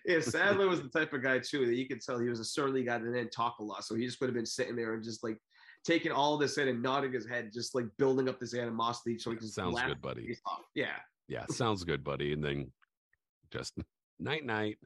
Yeah, 0.06 0.20
Saddler 0.20 0.68
was 0.68 0.82
the 0.82 0.90
type 0.90 1.14
of 1.14 1.24
guy 1.24 1.40
too 1.40 1.66
that 1.66 1.76
you 1.76 1.88
could 1.88 2.02
tell 2.02 2.20
he 2.20 2.28
was 2.28 2.42
a 2.42 2.46
surly 2.46 2.84
guy 2.84 2.98
that 2.98 3.06
didn't 3.06 3.32
talk 3.32 3.60
a 3.60 3.64
lot. 3.64 3.86
So 3.86 3.96
he 3.96 4.06
just 4.06 4.20
would 4.20 4.28
have 4.28 4.36
been 4.36 4.46
sitting 4.46 4.76
there 4.76 4.94
and 4.94 5.04
just 5.04 5.24
like 5.24 5.38
taking 5.86 6.12
all 6.12 6.38
this 6.38 6.58
in 6.58 6.68
and 6.68 6.82
nodding 6.82 7.14
his 7.14 7.26
head, 7.28 7.52
just 7.54 7.76
like 7.76 7.86
building 7.98 8.28
up 8.30 8.40
this 8.40 8.54
animosity 8.54 9.18
so 9.18 9.32
he 9.32 9.38
can 9.38 9.48
Sounds 9.48 9.82
good, 9.82 10.02
buddy. 10.02 10.22
his 10.28 10.38
face 10.38 10.42
off. 10.46 10.62
Yeah. 10.76 10.96
Yeah, 11.30 11.46
sounds 11.50 11.84
good, 11.84 12.04
buddy. 12.04 12.34
And 12.34 12.44
then 12.44 12.72
just 13.52 13.78
night 14.20 14.46
night. 14.46 14.78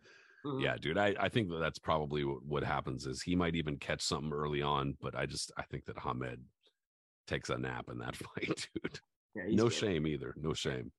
Mhm. 0.45 0.61
Yeah, 0.63 0.75
dude. 0.75 0.97
I, 0.97 1.13
I 1.19 1.29
think 1.29 1.49
that 1.49 1.59
that's 1.59 1.77
probably 1.79 2.23
what, 2.23 2.43
what 2.43 2.63
happens 2.63 3.05
is 3.05 3.21
he 3.21 3.35
might 3.35 3.55
even 3.55 3.77
catch 3.77 4.01
something 4.01 4.31
early 4.33 4.61
on, 4.63 4.97
but 5.01 5.15
I 5.15 5.27
just 5.27 5.51
I 5.55 5.61
think 5.63 5.85
that 5.85 5.99
Hamed 5.99 6.39
takes 7.27 7.49
a 7.49 7.57
nap 7.59 7.89
in 7.91 7.99
that 7.99 8.15
fight, 8.35 8.67
dude. 8.73 8.99
Yeah, 9.35 9.43
no 9.49 9.65
good. 9.65 9.73
shame 9.73 10.07
either. 10.07 10.33
No 10.35 10.53
shame. 10.53 10.91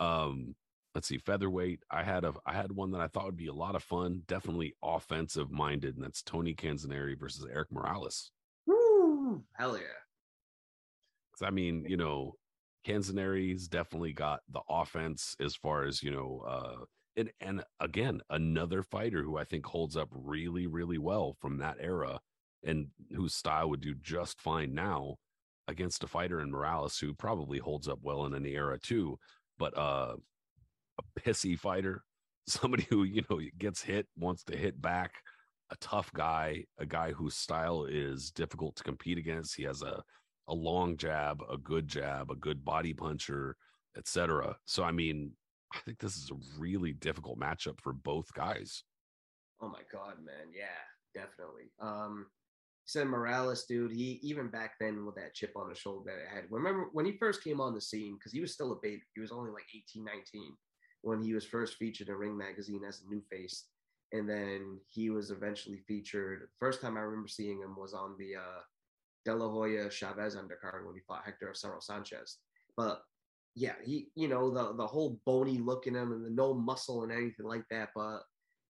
Um, 0.00 0.54
let's 0.94 1.08
see, 1.08 1.18
featherweight. 1.18 1.82
I 1.90 2.02
had 2.02 2.24
a 2.24 2.32
I 2.46 2.54
had 2.54 2.72
one 2.72 2.90
that 2.92 3.02
I 3.02 3.08
thought 3.08 3.26
would 3.26 3.36
be 3.36 3.48
a 3.48 3.52
lot 3.52 3.74
of 3.76 3.82
fun, 3.82 4.22
definitely 4.26 4.74
offensive 4.82 5.50
minded, 5.50 5.96
and 5.96 6.02
that's 6.04 6.22
Tony 6.22 6.54
Canzoneri 6.54 7.18
versus 7.20 7.46
Erik 7.52 7.70
Morales. 7.70 8.30
Woo! 9.30 9.46
Hell 9.54 9.78
yeah. 9.78 10.02
'Cause, 11.32 11.42
I 11.46 11.50
mean, 11.50 11.84
you 11.86 11.96
know, 11.96 12.38
Canzoneri's 12.84 13.68
definitely 13.68 14.12
got 14.12 14.40
the 14.48 14.62
offense 14.68 15.36
as 15.40 15.54
far 15.56 15.84
as 15.84 16.02
you 16.02 16.10
know, 16.10 16.40
uh, 16.40 16.84
and 17.16 17.32
and 17.40 17.64
again, 17.80 18.20
another 18.30 18.82
fighter 18.82 19.22
who 19.22 19.36
I 19.36 19.44
think 19.44 19.66
holds 19.66 19.96
up 19.96 20.08
really, 20.12 20.66
really 20.66 20.98
well 20.98 21.34
from 21.40 21.58
that 21.58 21.76
era, 21.80 22.20
and 22.62 22.90
whose 23.14 23.34
style 23.34 23.68
would 23.70 23.80
do 23.80 23.94
just 23.94 24.40
fine 24.40 24.74
now 24.74 25.16
against 25.68 26.02
a 26.04 26.08
fighter 26.08 26.40
in 26.40 26.50
Morales 26.50 26.98
who 26.98 27.14
probably 27.14 27.58
holds 27.58 27.86
up 27.88 28.00
well 28.02 28.24
in 28.26 28.34
any 28.34 28.54
era 28.56 28.78
too, 28.78 29.18
but 29.58 29.76
uh, 29.76 30.16
a 30.98 31.20
pissy 31.20 31.58
fighter, 31.58 32.04
somebody 32.46 32.84
who 32.90 33.04
you 33.04 33.22
know 33.30 33.40
gets 33.58 33.82
hit, 33.82 34.08
wants 34.16 34.44
to 34.44 34.56
hit 34.56 34.80
back, 34.80 35.12
a 35.70 35.76
tough 35.76 36.12
guy, 36.12 36.64
a 36.78 36.86
guy 36.86 37.12
whose 37.12 37.36
style 37.36 37.84
is 37.84 38.30
difficult 38.30 38.76
to 38.76 38.84
compete 38.84 39.18
against. 39.18 39.56
He 39.56 39.64
has 39.64 39.82
a 39.82 40.02
a 40.48 40.54
long 40.54 40.96
jab, 40.96 41.42
a 41.48 41.56
good 41.56 41.86
jab, 41.86 42.30
a 42.30 42.34
good 42.34 42.64
body 42.64 42.92
puncher, 42.92 43.56
etc. 43.96 44.56
So 44.66 44.82
I 44.82 44.92
mean, 44.92 45.32
I 45.72 45.78
think 45.80 45.98
this 45.98 46.16
is 46.16 46.30
a 46.30 46.60
really 46.60 46.92
difficult 46.92 47.38
matchup 47.38 47.80
for 47.80 47.92
both 47.92 48.32
guys. 48.34 48.82
Oh 49.62 49.68
my 49.68 49.82
god, 49.92 50.16
man. 50.24 50.52
Yeah, 50.52 51.20
definitely. 51.20 51.70
Um 51.80 52.26
said 52.86 53.06
Morales, 53.06 53.66
dude, 53.66 53.92
he 53.92 54.18
even 54.22 54.48
back 54.48 54.72
then 54.80 55.06
with 55.06 55.14
that 55.14 55.34
chip 55.34 55.52
on 55.54 55.68
his 55.68 55.78
shoulder 55.78 56.10
that 56.10 56.18
I 56.28 56.34
had. 56.34 56.44
Remember 56.50 56.88
when 56.92 57.06
he 57.06 57.12
first 57.12 57.44
came 57.44 57.60
on 57.60 57.74
the 57.74 57.80
scene, 57.80 58.16
because 58.16 58.32
he 58.32 58.40
was 58.40 58.52
still 58.52 58.72
a 58.72 58.80
baby, 58.82 59.02
he 59.14 59.20
was 59.20 59.30
only 59.30 59.52
like 59.52 59.66
18, 59.72 60.04
19 60.04 60.56
when 61.02 61.22
he 61.22 61.32
was 61.32 61.46
first 61.46 61.76
featured 61.76 62.08
in 62.08 62.14
Ring 62.14 62.36
Magazine 62.36 62.82
as 62.86 63.02
a 63.02 63.08
new 63.08 63.22
face. 63.30 63.66
And 64.12 64.28
then 64.28 64.80
he 64.88 65.10
was 65.10 65.30
eventually 65.30 65.78
featured. 65.86 66.48
First 66.58 66.80
time 66.80 66.96
I 66.96 67.00
remember 67.00 67.28
seeing 67.28 67.60
him 67.60 67.76
was 67.76 67.94
on 67.94 68.16
the 68.18 68.36
uh 68.36 68.60
De 69.24 69.34
La 69.34 69.48
Hoya 69.48 69.90
Chavez 69.90 70.34
undercard 70.34 70.86
when 70.86 70.94
he 70.94 71.00
fought 71.06 71.24
Hector 71.24 71.52
Acero 71.52 71.82
Sanchez. 71.82 72.38
But 72.76 73.02
yeah, 73.54 73.74
he, 73.84 74.08
you 74.14 74.28
know, 74.28 74.50
the 74.50 74.74
the 74.74 74.86
whole 74.86 75.20
bony 75.26 75.58
look 75.58 75.86
in 75.86 75.94
him 75.94 76.12
and 76.12 76.24
the 76.24 76.30
no 76.30 76.54
muscle 76.54 77.02
and 77.02 77.12
anything 77.12 77.46
like 77.46 77.64
that. 77.70 77.90
But 77.94 78.20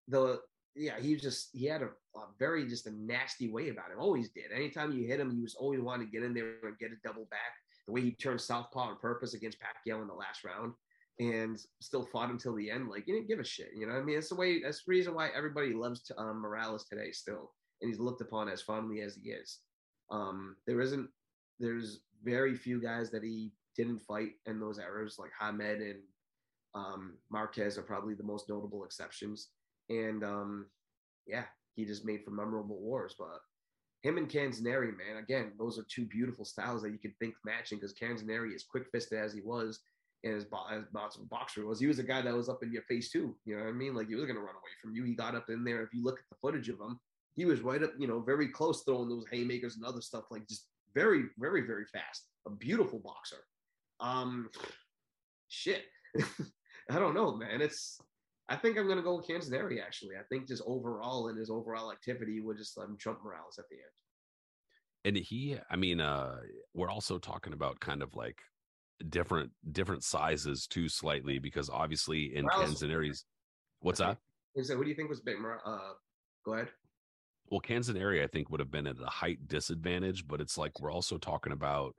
the 0.08 0.40
yeah, 0.74 0.98
he 0.98 1.16
just 1.16 1.50
he 1.52 1.66
had 1.66 1.82
a, 1.82 1.90
a 2.16 2.26
very 2.38 2.66
just 2.66 2.86
a 2.86 2.92
nasty 2.92 3.50
way 3.50 3.68
about 3.68 3.90
him. 3.90 3.98
Always 3.98 4.30
did. 4.30 4.52
Anytime 4.54 4.92
you 4.92 5.06
hit 5.06 5.20
him, 5.20 5.30
he 5.34 5.42
was 5.42 5.54
always 5.54 5.80
wanting 5.80 6.06
to 6.06 6.12
get 6.12 6.24
in 6.24 6.34
there 6.34 6.54
and 6.62 6.78
get 6.78 6.92
a 6.92 7.06
double 7.06 7.26
back. 7.30 7.54
The 7.86 7.92
way 7.92 8.02
he 8.02 8.12
turned 8.12 8.40
southpaw 8.40 8.90
on 8.90 8.98
purpose 8.98 9.34
against 9.34 9.58
Pacquiao 9.58 10.00
in 10.02 10.08
the 10.08 10.14
last 10.14 10.44
round, 10.44 10.74
and 11.20 11.60
still 11.80 12.06
fought 12.06 12.30
until 12.30 12.56
the 12.56 12.70
end. 12.70 12.88
Like 12.88 13.04
he 13.04 13.12
didn't 13.12 13.28
give 13.28 13.38
a 13.38 13.44
shit. 13.44 13.68
You 13.76 13.86
know, 13.86 13.92
what 13.92 14.00
I 14.00 14.04
mean, 14.04 14.18
it's 14.18 14.30
the 14.30 14.34
way. 14.34 14.62
That's 14.62 14.84
the 14.84 14.90
reason 14.90 15.14
why 15.14 15.28
everybody 15.36 15.74
loves 15.74 16.10
um, 16.18 16.40
Morales 16.40 16.86
today 16.86 17.12
still, 17.12 17.52
and 17.80 17.88
he's 17.90 18.00
looked 18.00 18.22
upon 18.22 18.48
as 18.48 18.62
fondly 18.62 19.02
as 19.02 19.16
he 19.22 19.30
is. 19.30 19.58
Um, 20.10 20.56
there 20.66 20.80
isn't. 20.80 21.08
There's 21.60 22.00
very 22.24 22.54
few 22.54 22.80
guys 22.80 23.10
that 23.10 23.22
he 23.22 23.52
didn't 23.76 24.00
fight 24.00 24.32
in 24.46 24.58
those 24.58 24.78
eras, 24.78 25.16
like 25.18 25.30
Hamed 25.38 25.82
and 25.82 26.00
um, 26.74 27.18
Marquez 27.30 27.76
are 27.76 27.82
probably 27.82 28.14
the 28.14 28.22
most 28.22 28.48
notable 28.48 28.84
exceptions. 28.84 29.48
And 29.90 30.24
um, 30.24 30.66
yeah, 31.26 31.44
he 31.74 31.84
just 31.84 32.04
made 32.04 32.24
for 32.24 32.30
memorable 32.30 32.80
wars. 32.80 33.14
But 33.18 33.40
him 34.02 34.16
and 34.16 34.28
Canzoneri, 34.28 34.96
man, 34.96 35.18
again, 35.18 35.52
those 35.58 35.78
are 35.78 35.84
two 35.90 36.06
beautiful 36.06 36.46
styles 36.46 36.80
that 36.82 36.92
you 36.92 36.98
could 36.98 37.16
think 37.18 37.34
matching 37.44 37.78
because 37.78 37.94
Canzoneri, 37.94 38.54
as 38.54 38.64
quick 38.64 38.84
fisted 38.90 39.18
as 39.18 39.34
he 39.34 39.42
was, 39.42 39.80
as, 40.24 40.44
bo- 40.44 40.84
box- 40.92 41.16
boxer 41.16 41.66
was, 41.66 41.80
he 41.80 41.86
was 41.86 41.98
a 41.98 42.04
guy 42.04 42.20
that 42.22 42.34
was 42.34 42.48
up 42.48 42.62
in 42.62 42.72
your 42.72 42.82
face 42.82 43.10
too. 43.10 43.34
You 43.44 43.56
know 43.56 43.64
what 43.64 43.70
I 43.70 43.72
mean? 43.72 43.94
Like 43.94 44.08
he 44.08 44.14
was 44.14 44.24
gonna 44.26 44.40
run 44.40 44.54
away 44.54 44.72
from 44.80 44.94
you. 44.94 45.04
He 45.04 45.14
got 45.14 45.34
up 45.34 45.48
in 45.48 45.64
there. 45.64 45.82
If 45.82 45.94
you 45.94 46.02
look 46.02 46.18
at 46.18 46.24
the 46.30 46.36
footage 46.40 46.68
of 46.68 46.80
him, 46.80 46.98
he 47.36 47.44
was 47.44 47.60
right 47.60 47.82
up, 47.82 47.92
you 47.98 48.06
know, 48.06 48.20
very 48.20 48.48
close, 48.48 48.82
throwing 48.82 49.08
those 49.08 49.24
haymakers 49.30 49.76
and 49.76 49.84
other 49.84 50.00
stuff, 50.00 50.24
like 50.30 50.46
just 50.48 50.66
very, 50.94 51.24
very, 51.38 51.62
very 51.62 51.84
fast. 51.86 52.26
A 52.46 52.50
beautiful 52.50 52.98
boxer. 52.98 53.44
Um, 54.00 54.50
shit. 55.48 55.84
I 56.90 56.98
don't 56.98 57.14
know, 57.14 57.34
man. 57.36 57.60
It's 57.60 57.98
I 58.48 58.56
think 58.56 58.76
I'm 58.76 58.88
gonna 58.88 59.02
go 59.02 59.16
with 59.16 59.28
Canzoneri 59.28 59.80
actually. 59.80 60.16
I 60.16 60.24
think 60.28 60.48
just 60.48 60.62
overall 60.66 61.28
in 61.28 61.36
his 61.36 61.50
overall 61.50 61.92
activity 61.92 62.40
would 62.40 62.58
just 62.58 62.76
let 62.76 62.88
him 62.88 62.96
trump 62.98 63.20
Morales 63.24 63.58
at 63.58 63.66
the 63.70 63.76
end. 63.76 63.84
And 65.04 65.16
he, 65.16 65.56
I 65.70 65.76
mean, 65.76 66.00
uh, 66.00 66.40
we're 66.74 66.90
also 66.90 67.18
talking 67.18 67.52
about 67.52 67.80
kind 67.80 68.02
of 68.02 68.14
like 68.16 68.38
different 69.08 69.50
different 69.72 70.04
sizes 70.04 70.66
too, 70.66 70.88
slightly 70.88 71.38
because 71.38 71.70
obviously 71.70 72.34
in 72.36 72.44
Morales- 72.44 72.82
Canzoneri's, 72.82 73.24
what's 73.80 73.98
that? 73.98 74.18
So, 74.62 74.76
who 74.76 74.84
do 74.84 74.90
you 74.90 74.96
think 74.96 75.08
was 75.08 75.20
big? 75.20 75.36
Uh, 75.64 75.78
go 76.44 76.54
ahead. 76.54 76.68
Well, 77.50 77.60
Canzoneri, 77.60 78.22
I 78.22 78.26
think, 78.26 78.50
would 78.50 78.60
have 78.60 78.70
been 78.70 78.86
at 78.86 79.00
a 79.00 79.10
height 79.10 79.48
disadvantage, 79.48 80.26
but 80.26 80.40
it's 80.40 80.56
like 80.58 80.80
we're 80.80 80.92
also 80.92 81.18
talking 81.18 81.52
about 81.52 81.94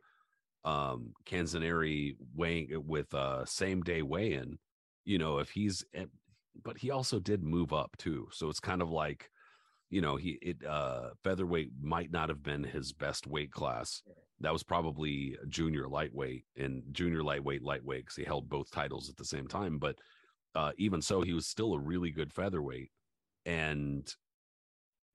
um 0.63 1.13
Canzoneri 1.25 2.15
weighing 2.35 2.69
with 2.85 3.13
uh 3.13 3.45
same 3.45 3.81
day 3.81 4.01
weigh 4.01 4.33
in. 4.33 4.57
You 5.05 5.17
know, 5.17 5.39
if 5.39 5.49
he's, 5.49 5.83
at, 5.95 6.07
but 6.63 6.77
he 6.77 6.91
also 6.91 7.19
did 7.19 7.43
move 7.43 7.73
up 7.73 7.97
too, 7.97 8.27
so 8.31 8.49
it's 8.49 8.59
kind 8.59 8.81
of 8.81 8.89
like, 8.91 9.29
you 9.91 10.01
know, 10.01 10.15
he 10.15 10.39
it 10.41 10.65
uh 10.65 11.09
featherweight 11.23 11.69
might 11.81 12.11
not 12.11 12.29
have 12.29 12.41
been 12.41 12.63
his 12.63 12.93
best 12.93 13.27
weight 13.27 13.51
class. 13.51 14.01
That 14.39 14.53
was 14.53 14.63
probably 14.63 15.37
junior 15.49 15.87
lightweight 15.87 16.45
and 16.57 16.81
junior 16.91 17.21
lightweight 17.21 17.61
lightweight 17.61 18.05
because 18.05 18.15
he 18.15 18.23
held 18.23 18.49
both 18.49 18.71
titles 18.71 19.09
at 19.09 19.17
the 19.17 19.25
same 19.25 19.47
time. 19.47 19.77
But 19.77 19.97
uh 20.55 20.71
even 20.77 21.01
so, 21.01 21.21
he 21.21 21.33
was 21.33 21.45
still 21.45 21.73
a 21.73 21.79
really 21.79 22.09
good 22.09 22.33
featherweight, 22.33 22.89
and 23.45 24.11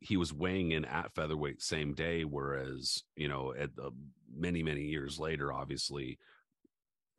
he 0.00 0.18
was 0.18 0.32
weighing 0.32 0.72
in 0.72 0.84
at 0.84 1.14
featherweight 1.14 1.62
same 1.62 1.94
day 1.94 2.24
whereas 2.24 3.02
you 3.16 3.28
know 3.28 3.54
at 3.58 3.74
the 3.76 3.90
many 4.34 4.62
many 4.62 4.82
years 4.82 5.18
later 5.18 5.52
obviously 5.52 6.18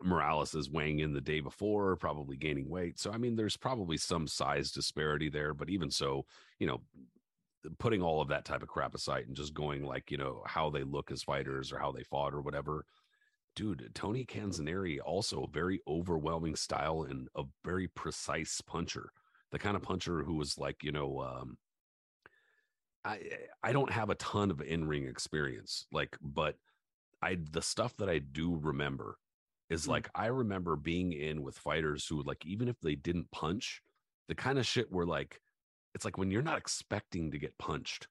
morales 0.03 0.53
is 0.53 0.69
weighing 0.69 0.99
in 0.99 1.11
the 1.11 1.19
day 1.19 1.39
before 1.39 1.95
probably 1.95 2.37
gaining 2.37 2.69
weight 2.69 2.99
so 2.99 3.11
i 3.11 3.17
mean 3.17 3.35
there's 3.35 3.57
probably 3.57 3.97
some 3.97 4.27
size 4.27 4.71
disparity 4.71 5.27
there 5.27 5.55
but 5.55 5.71
even 5.71 5.89
so 5.89 6.23
you 6.59 6.67
know 6.67 6.79
putting 7.79 8.01
all 8.01 8.21
of 8.21 8.27
that 8.29 8.45
type 8.45 8.61
of 8.61 8.67
crap 8.69 8.95
aside 8.95 9.27
and 9.27 9.35
just 9.35 9.53
going 9.53 9.83
like 9.83 10.11
you 10.11 10.17
know 10.17 10.43
how 10.45 10.69
they 10.69 10.83
look 10.83 11.11
as 11.11 11.23
fighters 11.23 11.71
or 11.71 11.79
how 11.79 11.91
they 11.91 12.03
fought 12.03 12.33
or 12.33 12.41
whatever 12.41 12.85
dude 13.55 13.91
tony 13.95 14.25
canzoneri 14.25 14.99
also 15.03 15.43
a 15.43 15.49
very 15.49 15.81
overwhelming 15.87 16.55
style 16.55 17.03
and 17.03 17.27
a 17.35 17.43
very 17.63 17.87
precise 17.87 18.61
puncher 18.61 19.11
the 19.51 19.59
kind 19.59 19.75
of 19.75 19.81
puncher 19.83 20.23
who 20.23 20.35
was 20.35 20.57
like 20.57 20.83
you 20.83 20.91
know 20.91 21.21
um 21.21 21.57
I 23.05 23.47
I 23.63 23.71
don't 23.71 23.91
have 23.91 24.09
a 24.09 24.15
ton 24.15 24.51
of 24.51 24.61
in 24.61 24.87
ring 24.87 25.05
experience, 25.07 25.87
like, 25.91 26.17
but 26.21 26.57
I 27.21 27.35
the 27.35 27.61
stuff 27.61 27.97
that 27.97 28.09
I 28.09 28.19
do 28.19 28.55
remember 28.55 29.19
is 29.69 29.87
Mm. 29.87 29.89
like 29.89 30.09
I 30.15 30.27
remember 30.27 30.75
being 30.75 31.13
in 31.13 31.41
with 31.43 31.57
fighters 31.57 32.07
who 32.07 32.23
like 32.23 32.45
even 32.45 32.67
if 32.67 32.79
they 32.81 32.95
didn't 32.95 33.31
punch, 33.31 33.81
the 34.27 34.35
kind 34.35 34.59
of 34.59 34.65
shit 34.65 34.91
where 34.91 35.05
like 35.05 35.41
it's 35.95 36.05
like 36.05 36.17
when 36.17 36.31
you're 36.31 36.41
not 36.41 36.57
expecting 36.57 37.31
to 37.31 37.37
get 37.37 37.57
punched, 37.57 38.07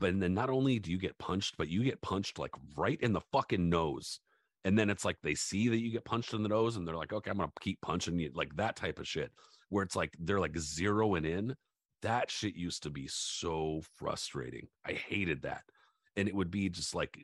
but 0.00 0.18
then 0.18 0.34
not 0.34 0.50
only 0.50 0.78
do 0.78 0.90
you 0.90 0.98
get 0.98 1.18
punched, 1.18 1.56
but 1.56 1.68
you 1.68 1.82
get 1.82 2.02
punched 2.02 2.38
like 2.38 2.52
right 2.76 3.00
in 3.00 3.12
the 3.12 3.20
fucking 3.32 3.68
nose. 3.68 4.20
And 4.64 4.78
then 4.78 4.90
it's 4.90 5.04
like 5.04 5.16
they 5.22 5.34
see 5.34 5.68
that 5.68 5.78
you 5.78 5.90
get 5.90 6.04
punched 6.04 6.34
in 6.34 6.42
the 6.42 6.48
nose 6.48 6.76
and 6.76 6.86
they're 6.86 6.96
like, 6.96 7.12
okay, 7.12 7.30
I'm 7.30 7.38
gonna 7.38 7.50
keep 7.60 7.80
punching 7.80 8.18
you, 8.18 8.30
like 8.34 8.54
that 8.56 8.76
type 8.76 8.98
of 8.98 9.08
shit, 9.08 9.30
where 9.68 9.84
it's 9.84 9.96
like 9.96 10.12
they're 10.18 10.40
like 10.40 10.52
zeroing 10.52 11.26
in 11.26 11.54
that 12.02 12.30
shit 12.30 12.54
used 12.54 12.82
to 12.84 12.90
be 12.90 13.08
so 13.08 13.82
frustrating. 13.96 14.68
I 14.86 14.92
hated 14.92 15.42
that. 15.42 15.62
And 16.16 16.28
it 16.28 16.34
would 16.34 16.50
be 16.50 16.68
just 16.68 16.94
like 16.94 17.18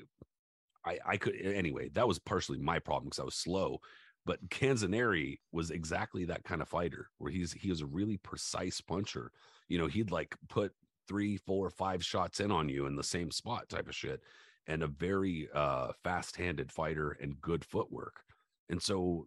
I 0.84 0.98
I 1.04 1.16
could 1.16 1.34
anyway, 1.40 1.90
that 1.94 2.08
was 2.08 2.18
partially 2.18 2.58
my 2.58 2.78
problem 2.78 3.06
because 3.06 3.20
I 3.20 3.24
was 3.24 3.36
slow. 3.36 3.80
But 4.26 4.48
Canzoneri 4.48 5.38
was 5.52 5.70
exactly 5.70 6.24
that 6.26 6.44
kind 6.44 6.62
of 6.62 6.68
fighter 6.68 7.08
where 7.18 7.30
he's 7.30 7.52
he 7.52 7.70
was 7.70 7.82
a 7.82 7.86
really 7.86 8.16
precise 8.18 8.80
puncher. 8.80 9.32
You 9.74 9.80
know, 9.80 9.88
he'd 9.88 10.12
like 10.12 10.36
put 10.48 10.70
three, 11.08 11.36
four, 11.36 11.68
five 11.68 12.04
shots 12.04 12.38
in 12.38 12.52
on 12.52 12.68
you 12.68 12.86
in 12.86 12.94
the 12.94 13.02
same 13.02 13.32
spot 13.32 13.68
type 13.68 13.88
of 13.88 13.94
shit. 13.96 14.20
And 14.68 14.84
a 14.84 14.86
very 14.86 15.48
uh 15.52 15.88
fast-handed 16.04 16.70
fighter 16.70 17.18
and 17.20 17.40
good 17.40 17.64
footwork. 17.64 18.22
And 18.70 18.80
so 18.80 19.26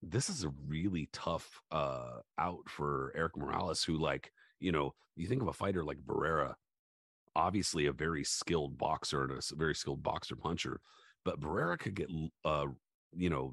this 0.00 0.30
is 0.30 0.44
a 0.44 0.52
really 0.66 1.10
tough 1.12 1.60
uh 1.70 2.20
out 2.38 2.62
for 2.68 3.12
Erik 3.14 3.36
Morales, 3.36 3.84
who 3.84 3.98
like 3.98 4.32
you 4.60 4.72
know, 4.72 4.94
you 5.14 5.26
think 5.26 5.42
of 5.42 5.48
a 5.48 5.52
fighter 5.52 5.84
like 5.84 5.98
Barrera 5.98 6.54
obviously 7.36 7.84
a 7.84 7.92
very 7.92 8.24
skilled 8.24 8.78
boxer 8.78 9.24
and 9.24 9.32
a 9.32 9.56
very 9.56 9.74
skilled 9.74 10.02
boxer 10.02 10.36
puncher, 10.36 10.80
but 11.22 11.38
Barrera 11.38 11.78
could 11.78 11.94
get 11.94 12.08
uh 12.46 12.66
you 13.14 13.28
know 13.28 13.52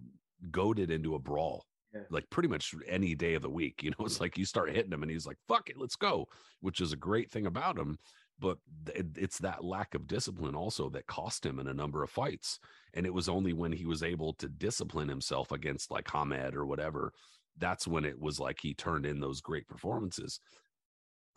goaded 0.51 0.89
into 0.89 1.15
a 1.15 1.19
brawl 1.19 1.65
Yeah. 1.93 2.01
like 2.11 2.29
pretty 2.29 2.49
much 2.49 2.73
any 2.87 3.15
day 3.15 3.33
of 3.33 3.41
the 3.41 3.49
week. 3.49 3.81
You 3.81 3.91
know, 3.91 3.97
it's 4.05 4.19
like 4.19 4.37
you 4.37 4.45
start 4.45 4.75
hitting 4.75 4.91
him 4.91 5.01
and 5.03 5.11
he's 5.11 5.25
like, 5.25 5.37
fuck 5.47 5.69
it, 5.69 5.77
let's 5.77 5.95
go, 5.95 6.27
which 6.61 6.81
is 6.81 6.93
a 6.93 6.97
great 6.97 7.31
thing 7.31 7.45
about 7.45 7.77
him. 7.77 7.97
But 8.41 8.57
it's 8.95 9.39
that 9.39 9.65
lack 9.65 9.95
of 9.95 10.07
discipline 10.07 10.55
also 10.55 10.89
that 10.91 11.07
cost 11.07 11.45
him 11.45 11.59
in 11.59 11.67
a 11.67 11.73
number 11.73 12.03
of 12.03 12.09
fights. 12.09 12.59
And 12.93 13.05
it 13.05 13.13
was 13.13 13.27
only 13.27 13.51
when 13.51 13.73
he 13.73 13.85
was 13.85 14.01
able 14.01 14.33
to 14.35 14.47
discipline 14.47 15.09
himself 15.09 15.51
against 15.51 15.91
like 15.91 16.09
Hamed 16.09 16.55
or 16.55 16.65
whatever, 16.65 17.11
that's 17.57 17.85
when 17.85 18.05
it 18.05 18.17
was 18.17 18.39
like 18.39 18.59
he 18.61 18.73
turned 18.73 19.05
in 19.05 19.19
those 19.19 19.41
great 19.41 19.67
performances. 19.67 20.39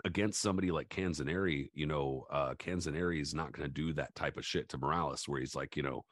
Against 0.04 0.40
somebody 0.40 0.70
like 0.70 0.88
Canzoneri, 0.90 1.70
you 1.74 1.86
know, 1.86 2.24
uh 2.30 2.54
Canzoneri 2.54 3.20
is 3.20 3.34
not 3.34 3.52
going 3.52 3.66
to 3.66 3.72
do 3.72 3.92
that 3.94 4.14
type 4.14 4.36
of 4.36 4.46
shit 4.46 4.68
to 4.68 4.78
Morales 4.78 5.24
where 5.26 5.40
he's 5.40 5.56
like, 5.56 5.76
you 5.76 5.82
know, 5.82 6.04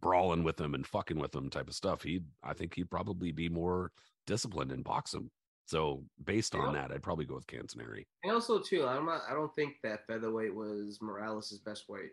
brawling 0.00 0.44
with 0.44 0.60
him 0.60 0.74
and 0.74 0.86
fucking 0.86 1.18
with 1.18 1.34
him 1.34 1.50
type 1.50 1.68
of 1.68 1.74
stuff. 1.74 2.02
He'd 2.02 2.24
I 2.42 2.52
think 2.52 2.74
he'd 2.74 2.90
probably 2.90 3.32
be 3.32 3.48
more 3.48 3.92
disciplined 4.26 4.72
and 4.72 4.84
box 4.84 5.14
him. 5.14 5.30
So 5.66 6.04
based 6.22 6.54
on 6.54 6.74
that, 6.74 6.92
I'd 6.92 7.02
probably 7.02 7.24
go 7.24 7.36
with 7.36 7.46
Canzoneri. 7.46 8.04
And 8.22 8.32
also 8.32 8.58
too, 8.58 8.86
I'm 8.86 9.06
not. 9.06 9.22
I 9.28 9.32
don't 9.32 9.54
think 9.54 9.76
that 9.82 10.06
featherweight 10.06 10.54
was 10.54 10.98
Morales' 11.00 11.58
best 11.64 11.88
weight. 11.88 12.12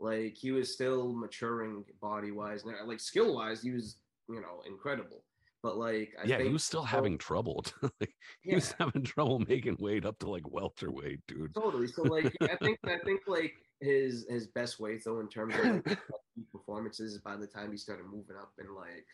Like 0.00 0.34
he 0.36 0.50
was 0.50 0.72
still 0.72 1.12
maturing 1.12 1.84
body 2.00 2.32
wise, 2.32 2.64
and 2.64 2.74
like 2.88 3.00
skill 3.00 3.34
wise, 3.34 3.62
he 3.62 3.70
was 3.70 3.98
you 4.28 4.40
know 4.40 4.62
incredible. 4.66 5.24
But 5.62 5.76
like, 5.76 6.14
I 6.20 6.26
yeah, 6.26 6.36
think 6.38 6.48
he 6.48 6.52
was 6.52 6.64
still 6.64 6.80
so- 6.82 6.86
having 6.86 7.18
trouble. 7.18 7.64
like, 8.00 8.14
he 8.40 8.54
was 8.54 8.74
having 8.78 9.04
trouble 9.04 9.40
making 9.40 9.76
weight 9.78 10.06
up 10.06 10.18
to 10.20 10.30
like 10.30 10.50
welterweight, 10.50 11.20
dude. 11.28 11.54
Totally. 11.54 11.86
So 11.86 12.02
like, 12.02 12.34
I 12.40 12.56
think 12.56 12.78
I 12.84 12.98
think 13.04 13.20
like 13.28 13.52
his 13.80 14.26
his 14.28 14.46
best 14.48 14.78
weight 14.78 15.02
though 15.04 15.20
in 15.20 15.28
terms 15.28 15.54
of 15.54 15.64
like, 15.64 15.98
performances 16.52 17.18
by 17.18 17.36
the 17.36 17.46
time 17.46 17.70
he 17.70 17.76
started 17.76 18.04
moving 18.04 18.36
up 18.36 18.52
in 18.58 18.74
like 18.74 19.06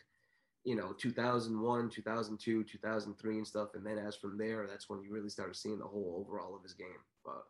you 0.63 0.75
know 0.75 0.93
2001 0.93 1.89
2002 1.89 2.63
2003 2.63 3.37
and 3.37 3.47
stuff 3.47 3.69
and 3.75 3.85
then 3.85 3.97
as 3.97 4.15
from 4.15 4.37
there 4.37 4.67
that's 4.67 4.89
when 4.89 5.01
you 5.01 5.11
really 5.11 5.29
started 5.29 5.55
seeing 5.55 5.79
the 5.79 5.85
whole 5.85 6.17
overall 6.19 6.55
of 6.55 6.63
his 6.63 6.73
game 6.73 6.87
but 7.23 7.43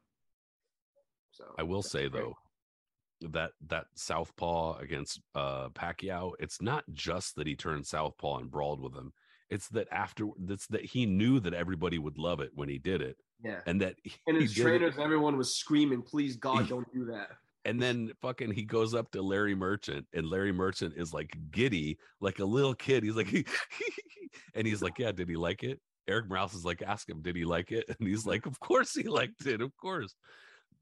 so 1.38 1.46
I 1.58 1.64
will 1.64 1.84
say 1.84 2.10
great. 2.10 2.24
though, 2.24 3.30
that 3.30 3.52
that 3.68 3.86
southpaw 3.96 4.78
against 4.78 5.22
uh 5.36 5.70
Pacquiao, 5.70 6.34
it's 6.40 6.62
not 6.62 6.84
just 6.92 7.36
that 7.36 7.48
he 7.48 7.56
turned 7.56 7.86
southpaw 7.86 8.40
and 8.40 8.52
brawled 8.52 8.82
with 8.82 8.96
him. 8.96 9.14
It's 9.50 9.70
that 9.70 9.88
after 9.92 10.28
that's 10.40 10.68
that 10.68 10.84
he 10.86 11.06
knew 11.06 11.40
that 11.40 11.54
everybody 11.54 11.98
would 12.00 12.18
love 12.18 12.40
it 12.42 12.52
when 12.54 12.70
he 12.70 12.78
did 12.78 13.02
it, 13.02 13.18
yeah 13.44 13.62
and 13.66 13.82
that 13.82 13.96
he, 14.04 14.12
and 14.28 14.36
his 14.42 14.58
it- 14.58 14.62
trainers 14.62 14.96
and 14.96 15.04
everyone 15.04 15.38
was 15.38 15.56
screaming 15.56 16.02
please 16.02 16.36
god 16.36 16.68
don't 16.74 16.92
do 16.94 17.06
that 17.06 17.30
And 17.66 17.82
then 17.82 18.12
fucking 18.22 18.52
he 18.52 18.64
goes 18.64 18.94
up 18.94 19.12
to 19.12 19.22
Larry 19.22 19.56
Merchant, 19.56 20.08
and 20.14 20.30
Larry 20.30 20.52
Merchant 20.54 20.94
is 20.96 21.14
like 21.14 21.36
giddy, 21.52 21.98
like 22.22 22.40
a 22.40 22.46
little 22.46 22.74
kid. 22.74 23.04
He's 23.04 23.16
like, 23.18 23.32
and 24.56 24.66
he's 24.68 24.82
like, 24.82 24.98
Yeah, 25.00 25.12
did 25.12 25.28
he 25.30 25.36
like 25.36 25.64
it? 25.64 25.80
Erik 26.08 26.30
Morales 26.30 26.54
is 26.54 26.64
like, 26.64 26.82
ask 26.82 27.10
him, 27.10 27.22
did 27.22 27.36
he 27.36 27.44
like 27.44 27.72
it? 27.72 27.84
And 28.00 28.08
he's 28.08 28.26
like, 28.26 28.46
Of 28.46 28.58
course 28.60 28.94
he 28.94 29.04
liked 29.04 29.46
it, 29.46 29.62
of 29.62 29.76
course. 29.78 30.16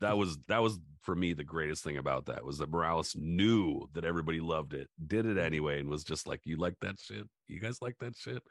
That 0.01 0.17
was 0.17 0.37
that 0.47 0.61
was 0.61 0.79
for 1.01 1.15
me 1.15 1.33
the 1.33 1.43
greatest 1.43 1.83
thing 1.83 1.97
about 1.97 2.25
that 2.25 2.43
was 2.43 2.57
that 2.57 2.69
Morales 2.69 3.15
knew 3.15 3.87
that 3.93 4.05
everybody 4.05 4.39
loved 4.39 4.73
it, 4.73 4.89
did 5.07 5.25
it 5.25 5.37
anyway, 5.37 5.79
and 5.79 5.89
was 5.89 6.03
just 6.03 6.27
like, 6.27 6.41
You 6.43 6.57
like 6.57 6.75
that 6.81 6.99
shit? 6.99 7.27
You 7.47 7.59
guys 7.59 7.81
like 7.81 7.97
that 7.99 8.15
shit? 8.17 8.41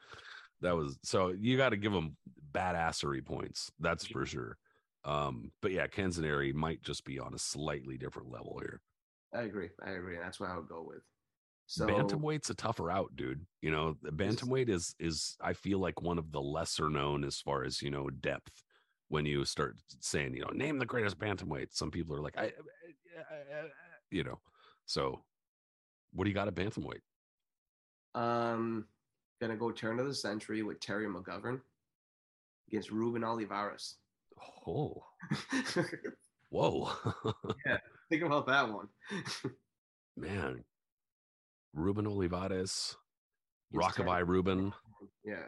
That 0.61 0.75
was 0.75 0.97
so 1.03 1.33
you 1.37 1.57
got 1.57 1.69
to 1.69 1.77
give 1.77 1.93
him 1.93 2.15
badassery 2.51 3.23
points, 3.23 3.71
that's 3.79 4.05
for 4.05 4.25
sure. 4.25 4.57
Um, 5.03 5.51
but 5.61 5.71
yeah, 5.71 5.85
Canzoneri 5.85 6.53
might 6.53 6.81
just 6.81 7.05
be 7.05 7.19
on 7.19 7.33
a 7.33 7.39
slightly 7.39 7.97
different 7.97 8.31
level 8.31 8.57
here. 8.59 8.81
i 9.33 9.41
agree 9.41 9.69
i 9.85 9.91
agree 9.91 10.17
that's 10.17 10.39
what 10.39 10.49
i 10.49 10.55
would 10.55 10.67
go 10.67 10.81
with 10.81 11.03
so 11.67 11.87
Bantamweight's 11.87 12.49
a 12.49 12.53
tougher 12.53 12.91
out, 12.91 13.15
dude. 13.15 13.45
You 13.61 13.71
know, 13.71 13.95
the 14.01 14.11
bantamweight 14.11 14.69
is 14.69 14.95
is 14.99 15.35
I 15.41 15.53
feel 15.53 15.79
like 15.79 16.01
one 16.01 16.17
of 16.17 16.31
the 16.31 16.41
lesser 16.41 16.89
known 16.89 17.23
as 17.23 17.39
far 17.39 17.63
as 17.63 17.81
you 17.81 17.89
know 17.89 18.09
depth. 18.09 18.51
When 19.07 19.25
you 19.25 19.45
start 19.45 19.75
saying, 19.99 20.33
you 20.35 20.41
know, 20.41 20.49
name 20.51 20.79
the 20.79 20.85
greatest 20.85 21.19
bantamweight, 21.19 21.67
some 21.71 21.91
people 21.91 22.15
are 22.15 22.21
like, 22.21 22.37
I, 22.37 22.45
I- 22.45 23.55
I- 23.59 23.69
you 24.11 24.23
know. 24.23 24.39
So, 24.85 25.23
what 26.13 26.23
do 26.25 26.29
you 26.29 26.33
got 26.35 26.47
at 26.47 26.55
bantamweight? 26.55 27.01
um 28.15 28.85
gonna 29.41 29.57
go 29.57 29.71
turn 29.71 29.99
of 29.99 30.05
the 30.07 30.15
century 30.15 30.63
with 30.63 30.79
terry 30.79 31.05
mcgovern 31.05 31.59
against 32.69 32.89
ruben 32.91 33.25
olivares 33.25 33.97
Oh, 34.67 35.03
whoa, 36.49 36.89
yeah, 37.65 37.77
think 38.09 38.23
about 38.23 38.47
that 38.47 38.69
one 38.71 38.87
man, 40.15 40.63
Ruben 41.73 42.07
Olivares, 42.07 42.95
He's 43.69 43.81
Rockabye 43.81 44.25
Ruben. 44.27 44.71
yeah 45.25 45.47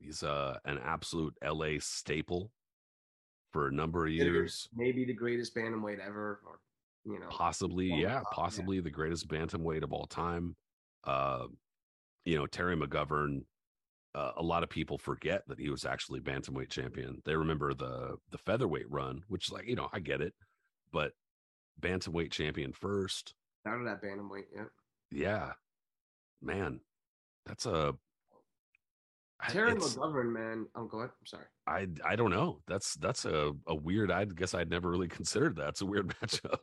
He's 0.00 0.22
uh, 0.24 0.58
an 0.64 0.78
absolute 0.84 1.34
LA 1.44 1.78
staple 1.80 2.50
for 3.52 3.68
a 3.68 3.72
number 3.72 4.06
of 4.06 4.12
years. 4.12 4.68
maybe 4.74 5.04
the 5.04 5.14
greatest 5.14 5.54
bantamweight 5.54 5.98
ever, 6.04 6.40
or 6.46 6.60
you 7.04 7.18
know, 7.18 7.28
Possibly, 7.30 7.92
of 7.92 7.98
yeah, 7.98 8.14
top, 8.14 8.24
yeah. 8.30 8.34
possibly 8.34 8.80
the 8.80 8.90
greatest 8.90 9.28
bantamweight 9.28 9.82
of 9.82 9.92
all 9.92 10.06
time. 10.06 10.56
Uh, 11.04 11.46
you 12.24 12.36
know, 12.36 12.46
Terry 12.46 12.76
McGovern. 12.76 13.44
Uh, 14.14 14.32
a 14.38 14.42
lot 14.42 14.62
of 14.62 14.68
people 14.70 14.98
forget 14.98 15.46
that 15.46 15.60
he 15.60 15.68
was 15.70 15.84
actually 15.84 16.18
bantamweight 16.20 16.70
champion. 16.70 17.22
They 17.24 17.36
remember 17.36 17.72
the 17.74 18.16
the 18.30 18.38
featherweight 18.38 18.90
run, 18.90 19.22
which, 19.28 19.46
is 19.46 19.52
like, 19.52 19.66
you 19.68 19.76
know, 19.76 19.88
I 19.92 20.00
get 20.00 20.20
it, 20.20 20.34
but 20.92 21.12
bantamweight 21.80 22.30
champion 22.32 22.72
first. 22.72 23.34
started 23.60 23.86
at 23.88 24.02
bantamweight. 24.02 24.46
Yeah, 24.54 24.64
Yeah, 25.10 25.52
man, 26.42 26.80
that's 27.46 27.66
a 27.66 27.94
Terry 29.48 29.74
McGovern, 29.74 30.32
man. 30.32 30.66
Oh, 30.74 30.84
go 30.86 30.98
ahead. 30.98 31.10
I'm 31.20 31.26
sorry. 31.26 31.44
I 31.66 31.86
I 32.04 32.16
don't 32.16 32.30
know. 32.30 32.60
That's 32.66 32.94
that's 32.94 33.24
a, 33.24 33.52
a 33.66 33.74
weird. 33.74 34.10
I 34.10 34.24
guess 34.24 34.54
I'd 34.54 34.70
never 34.70 34.90
really 34.90 35.08
considered 35.08 35.56
that. 35.56 35.68
It's 35.70 35.80
a 35.80 35.86
weird 35.86 36.08
matchup. 36.20 36.58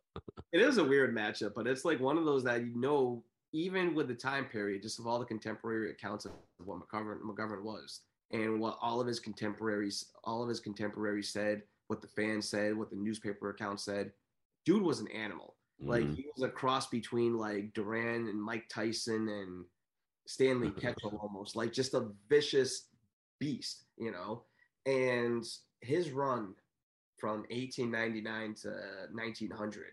It 0.52 0.61
is 0.61 0.77
a 0.77 0.84
weird 0.84 1.15
matchup, 1.15 1.53
but 1.56 1.68
it's 1.68 1.85
like 1.85 1.99
one 1.99 2.18
of 2.18 2.26
those 2.26 2.43
that 2.43 2.61
you 2.61 2.76
know, 2.76 3.23
even 3.53 3.95
with 3.95 4.07
the 4.07 4.14
time 4.15 4.45
period, 4.45 4.81
just 4.81 4.99
of 4.99 5.07
all 5.07 5.19
the 5.19 5.26
contemporary 5.26 5.91
accounts 5.91 6.26
of 6.26 6.34
what 6.64 6.80
McGovern 6.80 7.22
McGovern 7.22 7.64
was, 7.64 8.02
and 8.31 8.60
what 8.60 8.77
all 8.81 8.99
of 8.99 9.07
his 9.07 9.19
contemporaries, 9.19 10.07
all 10.23 10.43
of 10.43 10.49
his 10.49 10.60
contemporaries 10.60 11.30
said, 11.30 11.61
what 11.88 12.02
the 12.02 12.07
fans 12.07 12.49
said, 12.49 12.76
what 12.77 12.89
the 12.89 12.95
newspaper 12.97 13.49
accounts 13.52 13.84
said. 13.84 14.11
Dude 14.65 14.81
was 14.84 14.99
an 14.99 15.07
animal. 15.10 15.56
Like 15.80 16.03
Mhm. 16.06 16.15
he 16.15 16.26
was 16.35 16.43
a 16.43 16.49
cross 16.49 16.88
between 16.88 17.38
like 17.38 17.73
Duran 17.73 18.27
and 18.27 18.41
Mike 18.41 18.68
Tyson 18.69 19.27
and 19.30 19.65
Stanley 20.26 20.69
Ketchel 20.81 21.19
almost, 21.19 21.56
like 21.56 21.73
just 21.73 21.93
a 21.93 22.07
vicious 22.30 22.88
beast, 23.39 23.85
you 23.97 24.11
know. 24.11 24.43
And 24.85 25.45
his 25.81 26.11
run 26.11 26.53
from 27.18 27.45
1899 27.49 28.56
to 28.61 28.69
1900 29.11 29.84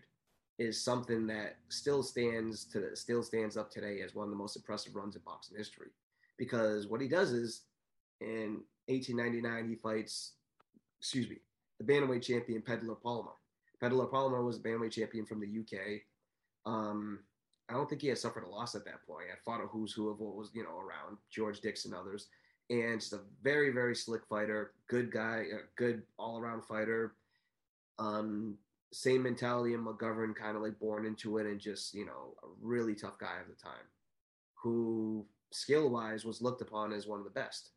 is 0.59 0.83
something 0.83 1.25
that 1.27 1.57
still 1.69 2.03
stands 2.03 2.65
to 2.65 2.95
still 2.95 3.23
stands 3.23 3.57
up 3.57 3.71
today 3.71 4.01
as 4.01 4.13
one 4.13 4.25
of 4.25 4.29
the 4.29 4.37
most 4.37 4.55
impressive 4.55 4.95
runs 4.95 5.15
in 5.15 5.21
boxing 5.25 5.57
history. 5.57 5.89
Because 6.37 6.87
what 6.87 7.01
he 7.01 7.07
does 7.07 7.31
is 7.31 7.61
in 8.21 8.61
1899 8.87 9.69
he 9.69 9.75
fights, 9.75 10.33
excuse 10.99 11.29
me, 11.29 11.37
the 11.79 11.85
bantamweight 11.85 12.21
champion 12.21 12.61
Pedlar 12.61 12.95
Palmer. 12.95 13.31
Pedlar 13.79 14.05
Palmer 14.05 14.43
was 14.43 14.57
a 14.57 14.59
bantamweight 14.59 14.91
champion 14.91 15.25
from 15.25 15.39
the 15.39 15.59
UK. 15.59 16.01
Um, 16.65 17.19
I 17.69 17.73
don't 17.73 17.89
think 17.89 18.01
he 18.01 18.09
had 18.09 18.17
suffered 18.17 18.43
a 18.43 18.49
loss 18.49 18.75
at 18.75 18.85
that 18.85 19.05
point. 19.07 19.27
I 19.31 19.37
fought 19.43 19.63
a 19.63 19.67
who's 19.67 19.93
who 19.93 20.09
of 20.09 20.19
what 20.19 20.35
was 20.35 20.51
you 20.53 20.63
know 20.63 20.77
around 20.77 21.17
George 21.31 21.61
Dixon, 21.61 21.93
others, 21.93 22.27
and 22.69 22.99
just 22.99 23.13
a 23.13 23.21
very 23.41 23.71
very 23.71 23.95
slick 23.95 24.25
fighter, 24.29 24.73
good 24.89 25.11
guy, 25.11 25.45
a 25.51 25.59
good 25.77 26.03
all 26.17 26.39
around 26.39 26.63
fighter. 26.65 27.15
Um, 27.99 28.57
same 28.91 29.23
mentality 29.23 29.73
in 29.73 29.83
McGovern, 29.83 30.35
kind 30.35 30.55
of 30.55 30.61
like 30.61 30.79
born 30.79 31.05
into 31.05 31.37
it, 31.37 31.45
and 31.45 31.59
just 31.59 31.93
you 31.93 32.05
know 32.05 32.35
a 32.43 32.47
really 32.61 32.95
tough 32.95 33.17
guy 33.17 33.37
at 33.39 33.47
the 33.47 33.55
time, 33.55 33.85
who 34.61 35.25
skill 35.51 35.89
wise 35.89 36.25
was 36.25 36.41
looked 36.41 36.61
upon 36.61 36.91
as 36.91 37.07
one 37.07 37.19
of 37.19 37.25
the 37.25 37.31
best. 37.31 37.71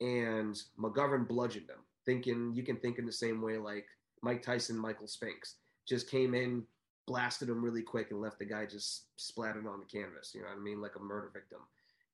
And 0.00 0.60
McGovern 0.78 1.28
bludgeoned 1.28 1.70
him, 1.70 1.84
thinking 2.04 2.52
you 2.54 2.64
can 2.64 2.76
think 2.76 2.98
in 2.98 3.06
the 3.06 3.12
same 3.12 3.40
way 3.40 3.56
like 3.56 3.86
Mike 4.22 4.42
Tyson, 4.42 4.76
Michael 4.76 5.06
Spinks 5.06 5.56
just 5.86 6.10
came 6.10 6.34
in, 6.34 6.64
blasted 7.06 7.48
him 7.48 7.64
really 7.64 7.82
quick, 7.82 8.10
and 8.10 8.20
left 8.20 8.38
the 8.38 8.44
guy 8.44 8.66
just 8.66 9.06
splattered 9.16 9.66
on 9.66 9.80
the 9.80 9.86
canvas. 9.86 10.32
You 10.34 10.42
know 10.42 10.48
what 10.48 10.58
I 10.58 10.60
mean, 10.60 10.80
like 10.80 10.96
a 10.96 11.00
murder 11.02 11.30
victim. 11.32 11.60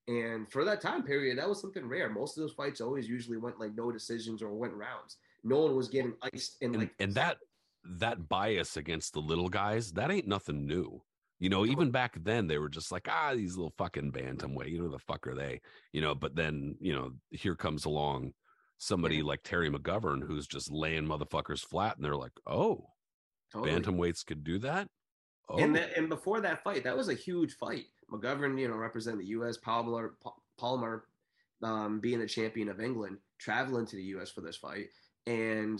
And 0.07 0.51
for 0.51 0.65
that 0.65 0.81
time 0.81 1.03
period, 1.03 1.37
that 1.37 1.47
was 1.47 1.61
something 1.61 1.87
rare. 1.87 2.09
Most 2.09 2.37
of 2.37 2.41
those 2.41 2.53
fights 2.53 2.81
always 2.81 3.07
usually 3.07 3.37
went 3.37 3.59
like 3.59 3.75
no 3.75 3.91
decisions 3.91 4.41
or 4.41 4.49
went 4.53 4.73
rounds. 4.73 5.17
No 5.43 5.59
one 5.59 5.75
was 5.75 5.87
getting 5.87 6.13
iced 6.33 6.57
in 6.61 6.71
and, 6.71 6.79
like 6.79 6.95
and 6.99 7.13
that 7.13 7.37
that 7.97 8.27
bias 8.27 8.75
against 8.75 9.13
the 9.13 9.21
little 9.21 9.49
guys 9.49 9.93
that 9.93 10.11
ain't 10.11 10.27
nothing 10.27 10.65
new. 10.65 11.01
You 11.37 11.49
know, 11.49 11.65
even 11.65 11.91
back 11.91 12.17
then 12.23 12.47
they 12.47 12.57
were 12.57 12.67
just 12.69 12.91
like, 12.91 13.07
ah, 13.09 13.33
these 13.33 13.55
little 13.55 13.73
fucking 13.77 14.11
bantamweight. 14.11 14.71
You 14.71 14.81
know, 14.81 14.89
the 14.89 14.99
fuck 14.99 15.25
are 15.27 15.35
they? 15.35 15.61
You 15.93 16.01
know, 16.01 16.15
but 16.15 16.35
then 16.35 16.75
you 16.81 16.93
know, 16.93 17.13
here 17.29 17.55
comes 17.55 17.85
along 17.85 18.33
somebody 18.77 19.17
Yeah. 19.17 19.23
like 19.23 19.43
Terry 19.43 19.69
McGovern 19.69 20.25
who's 20.25 20.47
just 20.47 20.71
laying 20.71 21.05
motherfuckers 21.05 21.63
flat, 21.63 21.95
and 21.97 22.03
they're 22.03 22.15
like, 22.15 22.33
oh, 22.47 22.87
Totally. 23.51 23.71
bantamweights 23.71 24.25
could 24.25 24.43
do 24.43 24.59
that. 24.59 24.87
Oh, 25.49 25.57
And 25.57 25.75
that, 25.75 25.97
and 25.97 26.09
before 26.09 26.41
that 26.41 26.63
fight, 26.63 26.83
that 26.83 26.95
was 26.95 27.09
a 27.09 27.13
huge 27.13 27.53
fight. 27.53 27.85
McGovern, 28.11 28.59
you 28.59 28.67
know, 28.67 28.75
representing 28.75 29.19
the 29.19 29.27
U.S. 29.27 29.57
Palmer, 29.57 30.15
Palmer, 30.57 31.05
um, 31.63 31.99
being 31.99 32.19
the 32.19 32.27
champion 32.27 32.69
of 32.69 32.79
England, 32.79 33.17
traveling 33.39 33.85
to 33.87 33.95
the 33.95 34.03
U.S. 34.03 34.29
for 34.29 34.41
this 34.41 34.57
fight, 34.57 34.87
and 35.27 35.79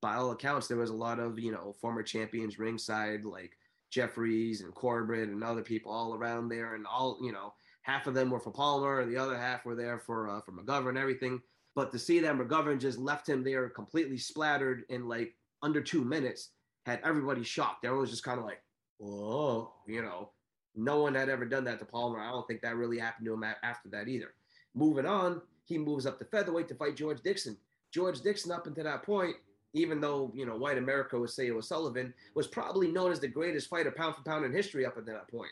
by 0.00 0.14
all 0.14 0.30
accounts, 0.30 0.68
there 0.68 0.76
was 0.76 0.90
a 0.90 0.94
lot 0.94 1.18
of 1.18 1.38
you 1.38 1.52
know 1.52 1.74
former 1.80 2.02
champions 2.02 2.58
ringside, 2.58 3.24
like 3.24 3.52
Jeffries 3.90 4.62
and 4.62 4.74
Corbett 4.74 5.28
and 5.28 5.42
other 5.42 5.62
people 5.62 5.92
all 5.92 6.14
around 6.14 6.48
there, 6.48 6.74
and 6.74 6.86
all 6.86 7.18
you 7.22 7.32
know, 7.32 7.52
half 7.82 8.06
of 8.06 8.14
them 8.14 8.30
were 8.30 8.40
for 8.40 8.52
Palmer, 8.52 9.00
and 9.00 9.12
the 9.12 9.20
other 9.20 9.36
half 9.36 9.64
were 9.64 9.76
there 9.76 9.98
for 9.98 10.28
uh, 10.28 10.40
for 10.40 10.52
McGovern, 10.52 10.90
and 10.90 10.98
everything. 10.98 11.40
But 11.74 11.92
to 11.92 11.98
see 11.98 12.20
that 12.20 12.36
McGovern 12.36 12.80
just 12.80 12.98
left 12.98 13.28
him 13.28 13.44
there 13.44 13.68
completely 13.68 14.18
splattered 14.18 14.84
in 14.88 15.08
like 15.08 15.34
under 15.62 15.80
two 15.80 16.04
minutes 16.04 16.50
had 16.86 17.00
everybody 17.04 17.42
shocked. 17.42 17.84
Everyone 17.84 18.02
was 18.02 18.10
just 18.10 18.24
kind 18.24 18.38
of 18.38 18.44
like, 18.44 18.62
whoa, 18.98 19.72
you 19.86 20.02
know, 20.02 20.30
no 20.76 21.02
one 21.02 21.14
had 21.14 21.28
ever 21.28 21.44
done 21.44 21.64
that 21.64 21.78
to 21.80 21.84
Palmer. 21.84 22.20
I 22.20 22.30
don't 22.30 22.46
think 22.46 22.62
that 22.62 22.76
really 22.76 22.98
happened 22.98 23.26
to 23.26 23.34
him 23.34 23.44
after 23.62 23.88
that 23.90 24.08
either. 24.08 24.34
Moving 24.74 25.06
on, 25.06 25.42
he 25.64 25.78
moves 25.78 26.06
up 26.06 26.18
to 26.18 26.24
featherweight 26.24 26.68
to 26.68 26.74
fight 26.74 26.96
George 26.96 27.20
Dixon. 27.22 27.56
George 27.92 28.20
Dixon, 28.20 28.52
up 28.52 28.66
until 28.66 28.84
that 28.84 29.02
point, 29.02 29.36
even 29.72 30.00
though 30.00 30.30
you 30.34 30.46
know 30.46 30.56
white 30.56 30.78
America 30.78 31.18
would 31.18 31.30
say 31.30 31.46
it 31.48 31.54
was 31.54 31.68
Sullivan, 31.68 32.14
was 32.34 32.46
probably 32.46 32.88
known 32.88 33.10
as 33.12 33.20
the 33.20 33.28
greatest 33.28 33.68
fighter 33.68 33.90
pound 33.90 34.14
for 34.16 34.22
pound 34.22 34.44
in 34.44 34.52
history 34.52 34.86
up 34.86 34.96
until 34.96 35.14
that 35.14 35.28
point. 35.30 35.50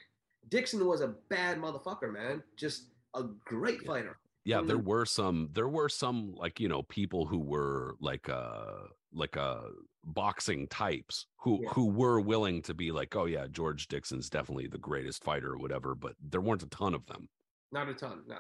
Dixon 0.48 0.86
was 0.86 1.00
a 1.00 1.08
bad 1.28 1.58
motherfucker, 1.58 2.12
man. 2.12 2.42
Just 2.56 2.84
a 3.14 3.24
great 3.44 3.80
Yeah. 3.82 3.86
fighter. 3.86 4.18
yeah, 4.44 4.60
there 4.62 4.78
Mhm. 4.78 4.84
were 4.84 5.04
some. 5.04 5.50
There 5.52 5.68
were 5.68 5.88
some 5.88 6.34
like 6.34 6.58
you 6.60 6.68
know 6.68 6.82
people 6.84 7.26
who 7.26 7.38
were 7.40 7.96
like 8.00 8.28
uh 8.28 8.86
like 9.12 9.36
uh 9.36 9.60
boxing 10.04 10.66
types 10.68 11.26
who 11.36 11.60
Yeah. 11.62 11.70
who 11.70 11.86
were 11.90 12.20
willing 12.20 12.62
to 12.62 12.74
be 12.74 12.92
like, 12.92 13.14
oh 13.16 13.26
yeah, 13.26 13.46
George 13.50 13.88
Dixon's 13.88 14.30
definitely 14.30 14.66
the 14.66 14.78
greatest 14.78 15.22
fighter 15.24 15.52
or 15.52 15.58
whatever. 15.58 15.94
But 15.94 16.14
there 16.20 16.40
weren't 16.40 16.62
a 16.62 16.68
ton 16.68 16.94
of 16.94 17.06
them. 17.06 17.28
Not 17.72 17.88
a 17.88 17.94
ton, 17.94 18.22
no. 18.26 18.38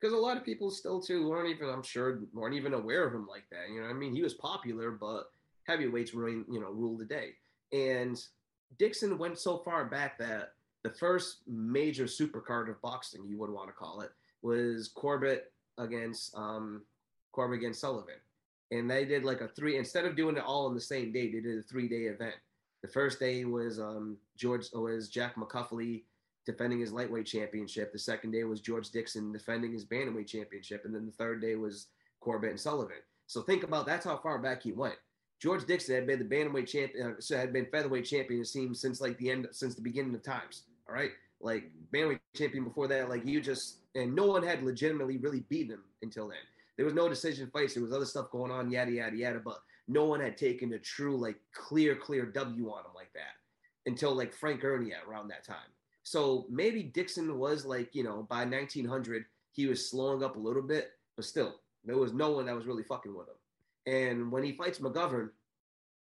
Because 0.00 0.12
a 0.12 0.18
lot 0.18 0.36
of 0.36 0.44
people 0.44 0.70
still 0.70 1.00
too 1.00 1.28
weren't 1.28 1.48
even, 1.48 1.68
I'm 1.68 1.82
sure, 1.82 2.20
weren't 2.34 2.54
even 2.56 2.74
aware 2.74 3.06
of 3.06 3.14
him 3.14 3.26
like 3.26 3.44
that. 3.50 3.70
You 3.70 3.76
know, 3.80 3.86
what 3.86 3.94
I 3.94 3.98
mean, 3.98 4.14
he 4.14 4.22
was 4.22 4.34
popular, 4.34 4.90
but 4.90 5.30
heavyweights 5.64 6.12
really 6.14 6.42
you 6.50 6.60
know, 6.60 6.70
ruled 6.70 6.98
the 6.98 7.04
day. 7.04 7.34
And 7.72 8.20
Dixon 8.78 9.16
went 9.18 9.38
so 9.38 9.58
far 9.58 9.84
back 9.86 10.18
that 10.18 10.52
the 10.82 10.90
first 10.90 11.38
major 11.46 12.04
supercard 12.04 12.68
of 12.68 12.82
boxing, 12.82 13.24
you 13.26 13.38
would 13.38 13.50
want 13.50 13.68
to 13.68 13.72
call 13.72 14.00
it, 14.02 14.10
was 14.42 14.88
Corbett 14.88 15.52
against 15.78 16.36
um, 16.36 16.82
Corbett 17.32 17.58
against 17.58 17.80
Sullivan, 17.80 18.14
and 18.74 18.90
they 18.90 19.04
did 19.04 19.24
like 19.24 19.40
a 19.40 19.48
three. 19.48 19.78
Instead 19.78 20.04
of 20.04 20.16
doing 20.16 20.36
it 20.36 20.44
all 20.44 20.66
on 20.66 20.74
the 20.74 20.80
same 20.80 21.12
day, 21.12 21.30
they 21.30 21.40
did 21.40 21.58
a 21.58 21.62
three-day 21.62 22.04
event. 22.04 22.34
The 22.82 22.88
first 22.88 23.18
day 23.20 23.44
was 23.44 23.78
um, 23.78 24.18
George 24.36 24.66
was 24.72 25.08
Jack 25.08 25.36
McAuliffe 25.36 26.02
defending 26.44 26.80
his 26.80 26.92
lightweight 26.92 27.26
championship. 27.26 27.92
The 27.92 27.98
second 27.98 28.32
day 28.32 28.44
was 28.44 28.60
George 28.60 28.90
Dixon 28.90 29.32
defending 29.32 29.72
his 29.72 29.84
bantamweight 29.84 30.26
championship, 30.26 30.84
and 30.84 30.94
then 30.94 31.06
the 31.06 31.12
third 31.12 31.40
day 31.40 31.54
was 31.54 31.86
Corbett 32.20 32.50
and 32.50 32.60
Sullivan. 32.60 32.96
So 33.26 33.40
think 33.40 33.62
about 33.62 33.86
that's 33.86 34.04
how 34.04 34.18
far 34.18 34.38
back 34.38 34.62
he 34.62 34.72
went. 34.72 34.96
George 35.40 35.66
Dixon 35.66 35.94
had 35.94 36.06
been 36.06 36.18
the 36.18 36.24
bantamweight 36.24 36.68
champion, 36.68 37.16
uh, 37.18 37.36
had 37.36 37.52
been 37.52 37.66
featherweight 37.66 38.04
champion. 38.04 38.40
It 38.40 38.46
seems 38.48 38.80
since 38.80 39.00
like 39.00 39.16
the 39.18 39.30
end, 39.30 39.48
since 39.52 39.74
the 39.74 39.82
beginning 39.82 40.14
of 40.14 40.22
times. 40.22 40.64
All 40.88 40.94
right, 40.94 41.12
like 41.40 41.70
bantamweight 41.92 42.20
champion 42.34 42.64
before 42.64 42.88
that, 42.88 43.08
like 43.08 43.24
you 43.24 43.40
just 43.40 43.78
and 43.94 44.14
no 44.14 44.26
one 44.26 44.42
had 44.42 44.62
legitimately 44.62 45.18
really 45.18 45.40
beaten 45.48 45.74
him 45.74 45.84
until 46.02 46.28
then. 46.28 46.38
There 46.76 46.84
was 46.84 46.94
no 46.94 47.08
decision 47.08 47.48
fights. 47.52 47.74
There 47.74 47.82
was 47.82 47.92
other 47.92 48.04
stuff 48.04 48.30
going 48.30 48.50
on, 48.50 48.70
yada 48.70 48.90
yada 48.90 49.16
yada, 49.16 49.40
but 49.44 49.58
no 49.86 50.04
one 50.04 50.20
had 50.20 50.36
taken 50.36 50.72
a 50.72 50.78
true 50.78 51.16
like 51.16 51.36
clear 51.54 51.94
clear 51.94 52.26
W 52.26 52.70
on 52.70 52.84
him 52.84 52.92
like 52.94 53.12
that 53.14 53.34
until 53.86 54.14
like 54.14 54.32
Frank 54.32 54.64
Erne 54.64 54.92
around 55.06 55.28
that 55.28 55.44
time. 55.44 55.56
So 56.02 56.46
maybe 56.50 56.82
Dixon 56.82 57.38
was 57.38 57.64
like, 57.64 57.94
you 57.94 58.04
know, 58.04 58.26
by 58.28 58.44
1900, 58.44 59.24
he 59.52 59.66
was 59.66 59.88
slowing 59.88 60.22
up 60.22 60.36
a 60.36 60.40
little 60.40 60.62
bit, 60.62 60.92
but 61.16 61.24
still, 61.24 61.60
there 61.84 61.96
was 61.96 62.12
no 62.12 62.30
one 62.30 62.46
that 62.46 62.56
was 62.56 62.66
really 62.66 62.82
fucking 62.82 63.14
with 63.14 63.28
him. 63.28 63.34
And 63.86 64.32
when 64.32 64.42
he 64.42 64.52
fights 64.52 64.78
McGovern, 64.78 65.30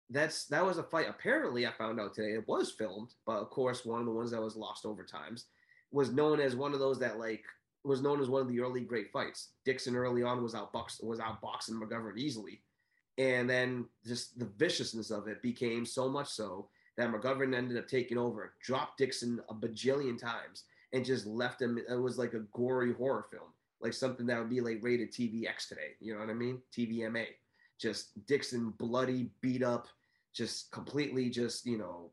that's 0.10 0.46
that 0.46 0.66
was 0.66 0.78
a 0.78 0.84
fight. 0.84 1.08
Apparently, 1.10 1.66
I 1.66 1.72
found 1.72 2.00
out 2.00 2.14
today 2.14 2.34
it 2.34 2.48
was 2.48 2.72
filmed, 2.72 3.14
but 3.26 3.42
of 3.42 3.50
course, 3.50 3.86
one 3.86 4.00
of 4.00 4.06
the 4.06 4.12
ones 4.12 4.32
that 4.32 4.42
was 4.42 4.56
lost 4.56 4.86
over 4.86 5.04
times 5.04 5.46
was 5.92 6.12
known 6.12 6.40
as 6.40 6.56
one 6.56 6.74
of 6.74 6.80
those 6.80 7.00
that 7.00 7.18
like 7.20 7.44
was 7.86 8.02
known 8.02 8.22
as 8.22 8.30
one 8.30 8.42
of 8.42 8.48
the 8.48 8.60
early 8.60 8.82
great 8.82 9.12
fights. 9.12 9.50
Dixon 9.64 9.96
early 9.96 10.24
on 10.24 10.44
was 10.44 10.56
out 10.56 10.74
box 10.74 11.00
was 11.02 11.20
out 11.20 11.42
boxing 11.42 11.80
McGovern 11.80 12.18
easily, 12.18 12.62
and 13.18 13.50
then 13.50 13.86
just 14.06 14.38
the 14.40 14.50
viciousness 14.58 15.12
of 15.12 15.28
it 15.28 15.42
became 15.42 15.86
so 15.86 16.10
much 16.10 16.30
so 16.30 16.70
that 16.98 17.12
McGovern 17.12 17.56
ended 17.56 17.78
up 17.78 17.88
taking 17.88 18.18
over, 18.18 18.54
dropped 18.62 18.98
Dixon 18.98 19.42
a 19.50 19.54
bajillion 19.54 20.18
times, 20.18 20.64
and 20.94 21.06
just 21.06 21.26
left 21.26 21.62
him. 21.62 21.78
It 21.78 21.96
was 21.96 22.18
like 22.18 22.34
a 22.34 22.46
gory 22.54 22.94
horror 22.94 23.26
film, 23.30 23.50
like 23.82 23.94
something 23.94 24.26
that 24.28 24.40
would 24.40 24.50
be 24.50 24.62
like 24.62 24.80
rated 24.82 25.12
TVX 25.12 25.68
today. 25.68 25.96
You 26.00 26.14
know 26.14 26.20
what 26.20 26.30
I 26.30 26.34
mean? 26.34 26.62
TVMA. 26.76 27.26
Just 27.78 28.26
Dixon 28.26 28.70
bloody, 28.78 29.30
beat 29.42 29.62
up, 29.62 29.88
just 30.34 30.72
completely, 30.72 31.30
just 31.30 31.66
you 31.66 31.78
know, 31.78 32.12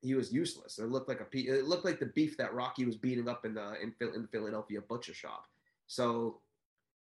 he 0.00 0.14
was 0.14 0.32
useless. 0.32 0.78
It 0.78 0.90
looked 0.90 1.08
like 1.08 1.20
a 1.20 1.26
it 1.38 1.66
looked 1.66 1.84
like 1.84 1.98
the 1.98 2.06
beef 2.06 2.36
that 2.36 2.54
Rocky 2.54 2.84
was 2.84 2.96
beating 2.96 3.28
up 3.28 3.44
in 3.44 3.54
the 3.54 3.74
in, 3.82 3.94
in 4.00 4.22
the 4.22 4.28
Philadelphia 4.28 4.80
butcher 4.80 5.14
shop. 5.14 5.44
So 5.86 6.40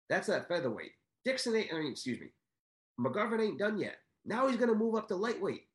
that's 0.08 0.26
that 0.26 0.48
featherweight. 0.48 0.92
Dixon 1.24 1.56
ain't. 1.56 1.72
I 1.72 1.78
mean, 1.78 1.92
excuse 1.92 2.20
me. 2.20 2.28
McGovern 3.00 3.42
ain't 3.42 3.58
done 3.58 3.78
yet. 3.78 3.96
Now 4.24 4.48
he's 4.48 4.58
gonna 4.58 4.74
move 4.74 4.94
up 4.94 5.08
to 5.08 5.16
lightweight 5.16 5.66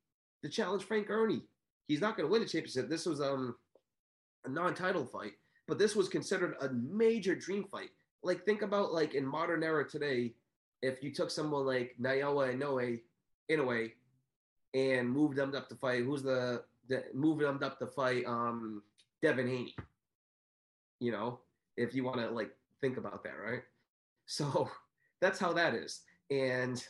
to 0.43 0.49
challenge 0.49 0.83
Frank 0.83 1.09
Erne. 1.09 1.41
He's 1.87 2.01
not 2.01 2.15
gonna 2.15 2.29
win 2.29 2.41
the 2.41 2.47
championship. 2.47 2.89
This 2.89 3.05
was 3.05 3.21
um 3.21 3.55
a 4.45 4.49
non-title 4.49 5.05
fight, 5.05 5.33
but 5.67 5.79
this 5.79 5.95
was 5.95 6.09
considered 6.09 6.55
a 6.61 6.69
major 6.69 7.35
dream 7.35 7.65
fight. 7.71 7.89
Like 8.23 8.45
think 8.45 8.61
about 8.61 8.93
like 8.93 9.15
in 9.15 9.25
modern 9.25 9.63
era 9.63 9.87
today, 9.89 10.33
if 10.81 11.01
you 11.03 11.11
took 11.11 11.31
someone 11.31 11.65
like 11.65 11.95
Naoya 11.99 12.55
Inoue, 12.55 12.99
Inoue, 13.49 13.91
and 14.73 15.09
moved 15.09 15.37
them 15.37 15.53
up 15.55 15.69
to 15.69 15.75
fight, 15.75 16.03
who's 16.03 16.23
the, 16.23 16.63
the 16.87 17.03
moved 17.13 17.41
them 17.41 17.59
up 17.63 17.79
to 17.79 17.87
fight 17.87 18.25
um 18.25 18.81
Devin 19.21 19.47
Haney. 19.47 19.75
You 20.99 21.11
know, 21.11 21.39
if 21.75 21.93
you 21.93 22.03
want 22.03 22.17
to 22.17 22.29
like 22.29 22.51
think 22.81 22.97
about 22.97 23.23
that, 23.23 23.35
right? 23.43 23.61
So 24.25 24.69
that's 25.21 25.39
how 25.39 25.53
that 25.53 25.73
is. 25.73 26.01
And 26.29 26.83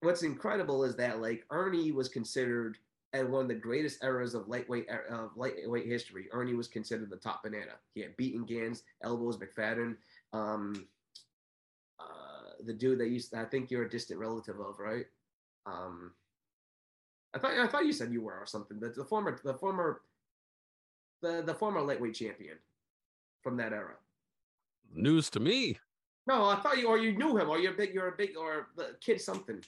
what's 0.00 0.22
incredible 0.22 0.84
is 0.84 0.96
that 0.96 1.20
like 1.20 1.44
Erne 1.50 1.94
was 1.94 2.08
considered 2.08 2.78
at 3.14 3.28
one 3.28 3.42
of 3.42 3.48
the 3.48 3.54
greatest 3.54 4.02
eras 4.02 4.34
of 4.34 4.48
lightweight 4.48 4.88
of 5.10 5.30
lightweight 5.36 5.86
history. 5.86 6.28
Erne 6.32 6.56
was 6.56 6.68
considered 6.68 7.10
the 7.10 7.16
top 7.16 7.42
banana. 7.42 7.72
He 7.94 8.00
had 8.00 8.16
beaten 8.16 8.44
Gans, 8.44 8.84
elbows, 9.02 9.38
McFadden, 9.38 9.96
um, 10.32 10.86
uh, 12.00 12.52
the 12.64 12.72
dude 12.72 12.98
that 13.00 13.10
used. 13.10 13.34
I 13.34 13.44
think 13.44 13.70
you're 13.70 13.84
a 13.84 13.90
distant 13.90 14.18
relative 14.18 14.60
of, 14.60 14.78
right? 14.78 15.06
Um, 15.66 16.12
I 17.34 17.38
thought 17.38 17.52
I 17.58 17.66
thought 17.66 17.86
you 17.86 17.92
said 17.92 18.12
you 18.12 18.20
were 18.22 18.34
or 18.38 18.46
something. 18.46 18.78
The, 18.78 18.90
the 18.90 19.04
former 19.04 19.38
the 19.42 19.54
former 19.54 20.02
the 21.22 21.42
the 21.42 21.54
former 21.54 21.80
lightweight 21.80 22.14
champion 22.14 22.58
from 23.42 23.56
that 23.56 23.72
era. 23.72 23.94
News 24.94 25.30
to 25.30 25.40
me. 25.40 25.78
No, 26.26 26.44
I 26.44 26.56
thought 26.56 26.78
you 26.78 26.88
or 26.88 26.98
you 26.98 27.16
knew 27.16 27.36
him 27.36 27.48
or 27.48 27.58
you're 27.58 27.72
big. 27.72 27.94
You're 27.94 28.08
a 28.08 28.16
big 28.16 28.36
or 28.36 28.68
the 28.76 28.96
kid 29.00 29.20
something. 29.20 29.62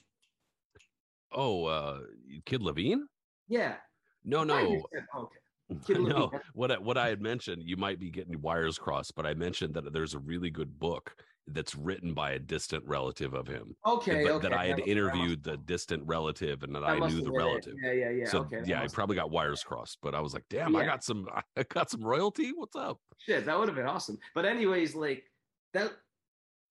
Oh, 1.33 1.65
uh, 1.65 2.01
Kid 2.45 2.63
Lavigne? 2.63 3.03
Yeah. 3.49 3.75
No, 4.25 4.43
I 4.43 4.47
thought 4.47 4.71
you 4.71 4.77
no, 4.77 4.87
said- 4.93 5.07
okay. 5.19 5.39
No. 5.89 6.31
What 6.53 6.71
I, 6.71 6.79
what 6.79 6.99
I 6.99 7.09
had 7.09 7.23
mentioned, 7.23 7.63
you 7.65 7.77
might 7.77 7.99
be 7.99 8.11
getting 8.11 8.41
wires 8.41 8.79
crossed, 8.79 9.15
but 9.15 9.27
I 9.27 9.35
mentioned 9.35 9.75
that 9.75 9.93
there's 9.93 10.15
a 10.15 10.19
really 10.19 10.51
good 10.51 10.79
book 10.79 11.17
that's 11.49 11.75
written 11.75 12.15
by 12.15 12.33
a 12.33 12.39
distant 12.39 12.83
relative 12.87 13.35
of 13.35 13.47
him. 13.47 13.75
Okay. 13.87 14.25
but 14.25 14.33
okay. 14.33 14.49
that 14.49 14.59
I 14.59 14.67
had 14.67 14.79
That- 14.79 14.85
that 14.85 14.91
interviewed 14.91 15.43
the 15.43 15.57
distant 15.59 16.03
relative 16.07 16.63
and 16.63 16.75
that 16.75 16.81
that 16.81 16.89
I 16.89 16.99
knew 16.99 17.17
the 17.17 17.25
been 17.25 17.35
it. 17.35 17.37
relative. 17.37 17.75
Yeah, 17.83 17.93
yeah, 17.93 18.11
yeah. 18.11 18.29
so 18.29 18.41
okay. 18.41 18.63
yeah, 18.65 18.83
I 18.83 18.89
probably 18.89 19.17
got 19.17 19.31
wires 19.31 19.63
crossed, 19.63 19.99
but 20.03 20.15
I 20.15 20.21
was 20.21 20.33
like, 20.35 20.45
damn, 20.49 20.75
I 20.77 20.85
got 20.85 21.05
some, 21.05 21.29
I 21.57 21.63
got 21.65 21.91
some 21.91 22.03
royalty. 22.03 22.53
What's 22.55 22.77
up? 22.77 22.99
Shit, 23.19 23.45
that 23.47 23.59
would 23.59 23.69
have 23.69 23.77
been 23.77 23.87
awesome. 23.87 24.19
But 24.35 24.45
anyways, 24.47 24.95
like 24.95 25.25
that, 25.75 25.93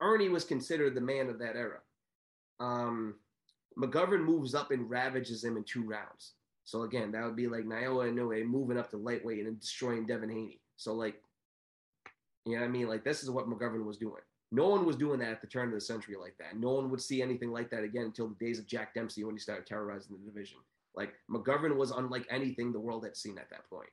Erne 0.02 0.32
was 0.32 0.44
considered 0.44 0.96
the 0.96 1.02
man 1.02 1.30
of 1.30 1.40
that 1.40 1.56
era. 1.56 1.80
Um, 2.60 3.16
McGovern 3.78 4.24
moves 4.24 4.54
up 4.54 4.72
and 4.72 4.90
ravages 4.90 5.44
him 5.44 5.58
in 5.58 5.64
two 5.64 5.84
rounds. 5.84 6.34
So 6.66 6.84
again, 6.84 7.12
that 7.12 7.24
would 7.26 7.36
be 7.36 7.48
like 7.48 7.66
Naoya 7.66 8.12
Inoue 8.12 8.46
moving 8.46 8.78
up 8.78 8.90
to 8.92 8.98
lightweight 8.98 9.40
and 9.40 9.48
then 9.48 9.58
destroying 9.60 10.06
Devin 10.06 10.30
Haney. 10.30 10.62
So 10.78 10.94
like, 10.94 11.16
you 12.46 12.54
know 12.54 12.62
what 12.62 12.68
I 12.68 12.72
mean? 12.72 12.88
Like 12.88 13.04
this 13.04 13.24
is 13.24 13.30
what 13.30 13.48
McGovern 13.48 13.86
was 13.86 13.98
doing. 13.98 14.22
No 14.52 14.68
one 14.70 14.86
was 14.86 14.96
doing 14.96 15.20
that 15.20 15.32
at 15.32 15.42
the 15.42 15.48
turn 15.48 15.70
of 15.70 15.74
the 15.74 15.82
century 15.82 16.16
like 16.20 16.36
that. 16.40 16.58
No 16.58 16.74
one 16.74 16.90
would 16.92 17.02
see 17.02 17.22
anything 17.22 17.52
like 17.52 17.70
that 17.72 17.84
again 17.84 18.04
until 18.04 18.30
the 18.30 18.46
days 18.46 18.60
of 18.60 18.68
Jack 18.68 18.94
Dempsey 18.94 19.24
when 19.24 19.36
he 19.36 19.40
started 19.40 19.66
terrorizing 19.66 20.16
the 20.18 20.32
division. 20.32 20.60
Like 20.96 21.14
McGovern 21.30 21.76
was 21.76 21.92
unlike 21.92 22.28
anything 22.30 22.72
the 22.72 22.80
world 22.80 23.04
had 23.04 23.18
seen 23.18 23.38
at 23.38 23.50
that 23.50 23.68
point. 23.70 23.90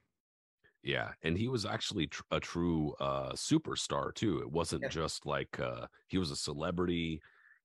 Yeah, 0.83 1.13
and 1.23 1.37
he 1.37 1.49
was 1.49 1.67
actually 1.67 2.07
tr- 2.07 2.23
a 2.31 2.41
true 2.41 2.95
uh 3.01 3.33
superstar 3.33 4.15
too. 4.15 4.39
It 4.39 4.51
wasn't 4.51 4.83
Yeah. 4.83 4.89
just 4.89 5.27
like 5.27 5.59
uh 5.61 5.87
he 6.09 6.19
was 6.19 6.31
a 6.31 6.37
celebrity 6.37 7.21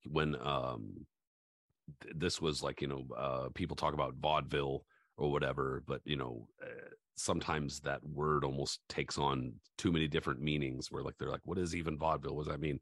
when 0.05 0.35
um 0.41 1.05
th- 2.01 2.15
this 2.17 2.41
was 2.41 2.61
like 2.63 2.81
you 2.81 2.87
know 2.87 3.05
uh 3.15 3.49
people 3.55 3.75
talk 3.75 3.93
about 3.93 4.15
vaudeville 4.15 4.85
or 5.17 5.31
whatever 5.31 5.83
but 5.87 6.01
you 6.05 6.15
know 6.15 6.47
uh, 6.63 6.89
sometimes 7.15 7.79
that 7.81 8.01
word 8.03 8.43
almost 8.43 8.79
takes 8.89 9.17
on 9.17 9.53
too 9.77 9.91
many 9.91 10.07
different 10.07 10.41
meanings 10.41 10.91
where 10.91 11.03
like 11.03 11.15
they're 11.17 11.29
like 11.29 11.45
what 11.45 11.57
is 11.57 11.75
even 11.75 11.97
vaudeville? 11.97 12.35
What 12.35 12.45
does 12.45 12.53
that 12.53 12.61
mean? 12.61 12.79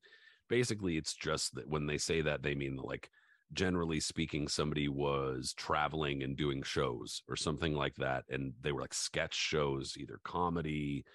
Basically 0.49 0.97
it's 0.97 1.13
just 1.13 1.55
that 1.55 1.67
when 1.67 1.85
they 1.85 1.97
say 1.97 2.21
that 2.21 2.41
they 2.41 2.55
mean 2.55 2.77
like 2.77 3.09
generally 3.53 3.99
speaking 3.99 4.47
somebody 4.47 4.87
was 4.87 5.53
traveling 5.55 6.23
and 6.23 6.35
doing 6.35 6.63
shows 6.63 7.21
or 7.29 7.35
something 7.35 7.73
like 7.73 7.95
that 7.95 8.23
and 8.29 8.53
they 8.61 8.71
were 8.71 8.81
like 8.81 8.93
sketch 8.93 9.35
shows 9.35 9.95
either 9.99 10.19
comedy 10.23 11.05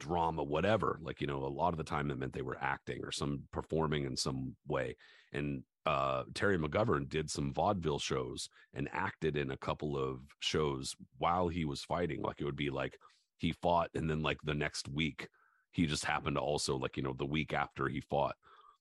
drama 0.00 0.42
whatever 0.42 0.98
like 1.02 1.20
you 1.20 1.26
know 1.26 1.44
a 1.44 1.46
lot 1.46 1.72
of 1.72 1.78
the 1.78 1.84
time 1.84 2.10
it 2.10 2.18
meant 2.18 2.32
they 2.32 2.42
were 2.42 2.58
acting 2.60 3.00
or 3.04 3.12
some 3.12 3.42
performing 3.52 4.04
in 4.04 4.16
some 4.16 4.56
way 4.66 4.96
and 5.32 5.62
uh 5.86 6.22
terry 6.34 6.58
mcgovern 6.58 7.08
did 7.08 7.30
some 7.30 7.52
vaudeville 7.52 7.98
shows 7.98 8.48
and 8.72 8.88
acted 8.92 9.36
in 9.36 9.50
a 9.50 9.56
couple 9.56 9.96
of 9.96 10.20
shows 10.40 10.96
while 11.18 11.48
he 11.48 11.64
was 11.64 11.84
fighting. 11.84 12.22
Like 12.22 12.40
it 12.40 12.44
would 12.44 12.56
be 12.56 12.70
like 12.70 12.98
he 13.36 13.52
fought 13.52 13.90
and 13.94 14.08
then 14.08 14.22
like 14.22 14.38
the 14.44 14.54
next 14.54 14.88
week 14.88 15.28
he 15.72 15.86
just 15.86 16.04
happened 16.04 16.36
to 16.36 16.40
also 16.40 16.76
like 16.76 16.96
you 16.96 17.02
know 17.02 17.14
the 17.18 17.26
week 17.26 17.52
after 17.52 17.88
he 17.88 18.00
fought 18.00 18.36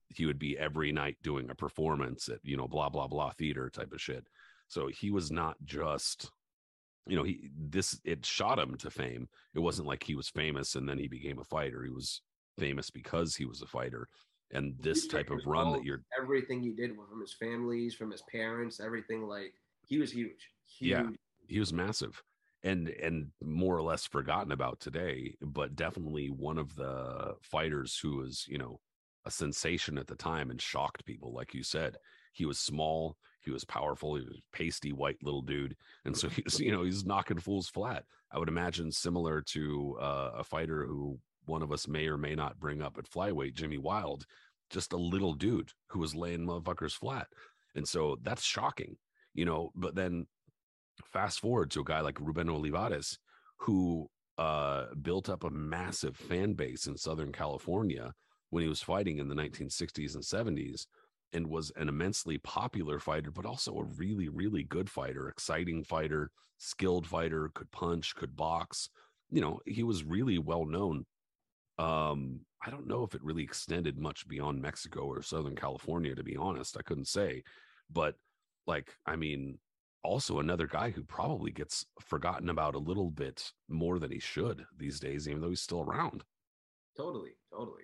he 0.10 0.26
would 0.26 0.40
be 0.40 0.58
every 0.58 0.92
night 0.92 1.18
doing 1.24 1.50
a 1.50 1.56
performance 1.56 2.30
at 2.30 2.40
you 2.44 2.56
know 2.56 2.68
blah 2.68 2.90
blah 2.90 3.08
blah 3.08 3.32
theater 3.32 3.70
type 3.70 3.92
of 3.92 4.02
shit. 4.02 4.28
So 4.68 4.88
he 4.88 5.12
was 5.12 5.32
not 5.32 5.58
just 5.66 6.32
you 7.08 7.16
know 7.16 7.24
he 7.24 7.50
this 7.58 8.00
it 8.06 8.26
shot 8.26 8.60
him 8.60 8.76
to 8.78 8.90
fame. 8.90 9.28
It 9.54 9.60
wasn't 9.60 9.88
like 9.88 10.04
he 10.04 10.16
was 10.16 10.30
famous 10.30 10.76
and 10.76 10.88
then 10.88 10.98
he 10.98 11.08
became 11.08 11.40
a 11.40 11.44
fighter. 11.44 11.84
He 11.84 11.92
was 11.92 12.22
famous 12.58 12.90
because 12.90 13.36
he 13.36 13.46
was 13.46 13.62
a 13.62 13.68
fighter 13.68 14.08
and 14.54 14.76
this 14.80 15.08
type 15.08 15.30
of 15.30 15.40
run 15.46 15.74
that 15.74 15.84
you're 15.84 16.04
everything 16.20 16.62
he 16.62 16.72
did 16.72 16.92
from 16.96 17.20
his 17.20 17.34
families, 17.34 17.94
from 17.94 18.12
his 18.12 18.24
parents, 18.32 18.80
everything 18.80 19.28
like 19.28 19.54
he 19.86 19.98
was 19.98 20.12
huge. 20.12 20.50
huge. 20.80 20.92
Yeah. 20.92 21.04
he 21.48 21.60
was 21.60 21.74
massive 21.74 22.22
and 22.64 22.88
and 22.90 23.28
more 23.44 23.76
or 23.76 23.82
less 23.82 24.06
forgotten 24.06 24.52
about 24.52 24.80
today 24.80 25.36
but 25.42 25.76
definitely 25.76 26.28
one 26.30 26.58
of 26.58 26.76
the 26.76 27.36
fighters 27.42 27.98
who 28.02 28.18
was 28.18 28.46
you 28.48 28.58
know 28.58 28.80
a 29.26 29.32
sensation 29.32 29.98
at 29.98 30.08
the 30.08 30.16
time 30.16 30.50
and 30.50 30.62
shocked 30.62 31.06
people 31.06 31.34
like 31.34 31.54
you 31.54 31.64
said 31.64 31.98
he 32.34 32.46
was 32.46 32.60
small 32.60 33.18
he 33.42 33.52
was 33.52 33.66
powerful 33.66 34.16
he 34.16 34.24
was 34.24 34.40
pasty 34.52 34.92
white 34.92 35.18
little 35.22 35.42
dude 35.42 35.76
and 36.06 36.16
so 36.18 36.30
he's 36.30 36.60
you 36.60 36.72
know 36.72 36.84
he's 36.84 37.06
knocking 37.06 37.40
fools 37.40 37.68
flat 37.68 38.04
i 38.32 38.40
would 38.40 38.50
imagine 38.50 38.92
similar 38.92 39.42
to 39.42 39.98
uh, 40.00 40.32
a 40.38 40.44
fighter 40.44 40.86
who 40.86 41.18
one 41.46 41.62
of 41.62 41.74
us 41.74 41.88
may 41.88 42.08
or 42.08 42.18
may 42.18 42.36
not 42.36 42.60
bring 42.60 42.82
up 42.82 42.98
at 42.98 43.10
flyweight 43.10 43.54
jimmy 43.54 43.78
wilde 43.78 44.26
just 44.74 44.94
a 44.94 44.98
little 44.98 45.34
dude 45.34 45.72
who 45.88 46.00
was 46.00 46.16
laying 46.16 46.46
motherfuckers 46.46 46.94
flat 46.94 47.28
and 47.76 47.88
so 47.88 48.18
that's 48.24 48.44
shocking 48.44 48.98
you 49.34 49.46
know 49.46 49.72
but 49.76 49.96
then 49.96 50.26
fast 51.06 51.40
forward 51.40 51.72
to 51.72 51.82
a 51.82 51.86
guy 51.86 52.02
like 52.02 52.20
ruben 52.20 52.50
olivares 52.50 53.18
who 53.58 54.10
uh, 54.38 54.86
built 55.02 55.30
up 55.30 55.44
a 55.44 55.50
massive 55.50 56.18
fan 56.18 56.54
base 56.54 56.88
in 56.88 56.98
southern 56.98 57.32
california 57.32 58.12
when 58.50 58.64
he 58.64 58.70
was 58.70 58.82
fighting 58.82 59.20
in 59.20 59.28
the 59.28 59.36
1960s 59.36 60.16
and 60.16 60.24
70s 60.24 60.86
and 61.34 61.48
was 61.48 61.72
an 61.76 61.90
immensely 61.90 62.38
popular 62.38 63.00
fighter, 63.00 63.32
but 63.32 63.46
also 63.46 63.76
a 63.78 63.84
really, 63.84 64.30
really 64.30 64.64
good 64.64 64.90
fighter, 64.90 65.28
exciting 65.28 65.84
fighter, 65.84 66.30
skilled 66.60 67.08
fighter, 67.08 67.50
could 67.54 67.72
punch, 67.72 68.16
could 68.16 68.36
box. 68.36 68.90
You 69.32 69.42
know, 69.42 69.60
he 69.66 69.84
was 69.84 70.04
really 70.04 70.38
well 70.38 70.66
known. 70.66 71.06
Um, 71.78 72.42
I 72.66 72.70
don't 72.70 72.88
know 72.88 73.04
if 73.04 73.16
it 73.16 73.24
really 73.24 73.44
extended 73.44 73.98
much 73.98 74.28
beyond 74.28 74.62
Mexico 74.62 75.02
or 75.02 75.22
Southern 75.22 75.56
California, 75.56 76.16
to 76.16 76.24
be 76.24 76.38
honest. 76.38 76.78
I 76.78 76.82
couldn't 76.82 77.08
say. 77.08 77.44
But 77.92 78.16
like, 78.68 78.96
I 79.06 79.16
mean, 79.16 79.58
also 80.04 80.40
another 80.40 80.68
guy 80.68 80.90
who 80.90 81.04
probably 81.04 81.52
gets 81.52 81.86
forgotten 82.00 82.50
about 82.50 82.76
a 82.76 82.80
little 82.80 83.10
bit 83.10 83.52
more 83.70 84.00
than 84.00 84.12
he 84.12 84.20
should 84.20 84.66
these 84.78 85.00
days, 85.00 85.28
even 85.28 85.42
though 85.42 85.50
he's 85.50 85.62
still 85.62 85.82
around. 85.82 86.24
Totally, 86.96 87.32
totally. 87.52 87.84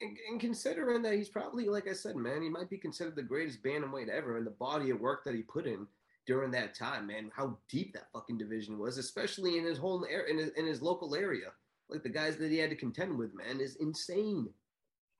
And, 0.00 0.16
and 0.30 0.40
considering 0.40 1.02
that 1.02 1.14
he's 1.14 1.28
probably, 1.28 1.66
like 1.66 1.88
I 1.88 1.92
said, 1.92 2.16
man, 2.16 2.42
he 2.42 2.48
might 2.48 2.70
be 2.70 2.78
considered 2.78 3.16
the 3.16 3.22
greatest 3.22 3.62
bantamweight 3.62 4.08
ever, 4.08 4.36
and 4.36 4.46
the 4.46 4.52
body 4.52 4.90
of 4.90 5.00
work 5.00 5.24
that 5.24 5.34
he 5.34 5.42
put 5.42 5.66
in 5.66 5.86
during 6.26 6.50
that 6.52 6.74
time, 6.74 7.06
man, 7.06 7.30
how 7.34 7.58
deep 7.68 7.92
that 7.92 8.10
fucking 8.12 8.38
division 8.38 8.78
was, 8.78 8.98
especially 8.98 9.58
in 9.58 9.64
his 9.64 9.78
whole 9.78 10.06
area, 10.08 10.32
in 10.32 10.50
in 10.56 10.66
his 10.66 10.82
local 10.82 11.14
area. 11.14 11.48
Like 11.90 12.02
the 12.02 12.08
guys 12.08 12.36
that 12.36 12.50
he 12.50 12.58
had 12.58 12.70
to 12.70 12.76
contend 12.76 13.16
with, 13.16 13.34
man, 13.34 13.60
is 13.60 13.76
insane. 13.76 14.48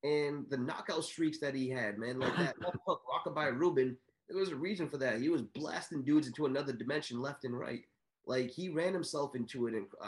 And 0.03 0.47
the 0.49 0.57
knockout 0.57 1.05
streaks 1.05 1.39
that 1.41 1.55
he 1.55 1.69
had, 1.69 1.99
man, 1.99 2.19
like 2.19 2.37
that 2.37 2.61
left 2.63 2.79
hook, 2.87 3.03
Rockabye 3.07 3.59
Ruben, 3.59 3.97
there 4.29 4.39
was 4.39 4.51
a 4.51 4.57
reason 4.57 4.89
for 4.89 4.97
that. 4.99 5.21
He 5.21 5.29
was 5.29 5.43
blasting 5.43 6.03
dudes 6.03 6.27
into 6.27 6.47
another 6.47 6.73
dimension, 6.73 7.21
left 7.21 7.45
and 7.45 7.59
right. 7.59 7.83
Like 8.27 8.51
he 8.51 8.69
ran 8.69 8.93
himself 8.93 9.35
into 9.35 9.67
it, 9.67 9.75
and 9.75 9.87
uh, 10.01 10.07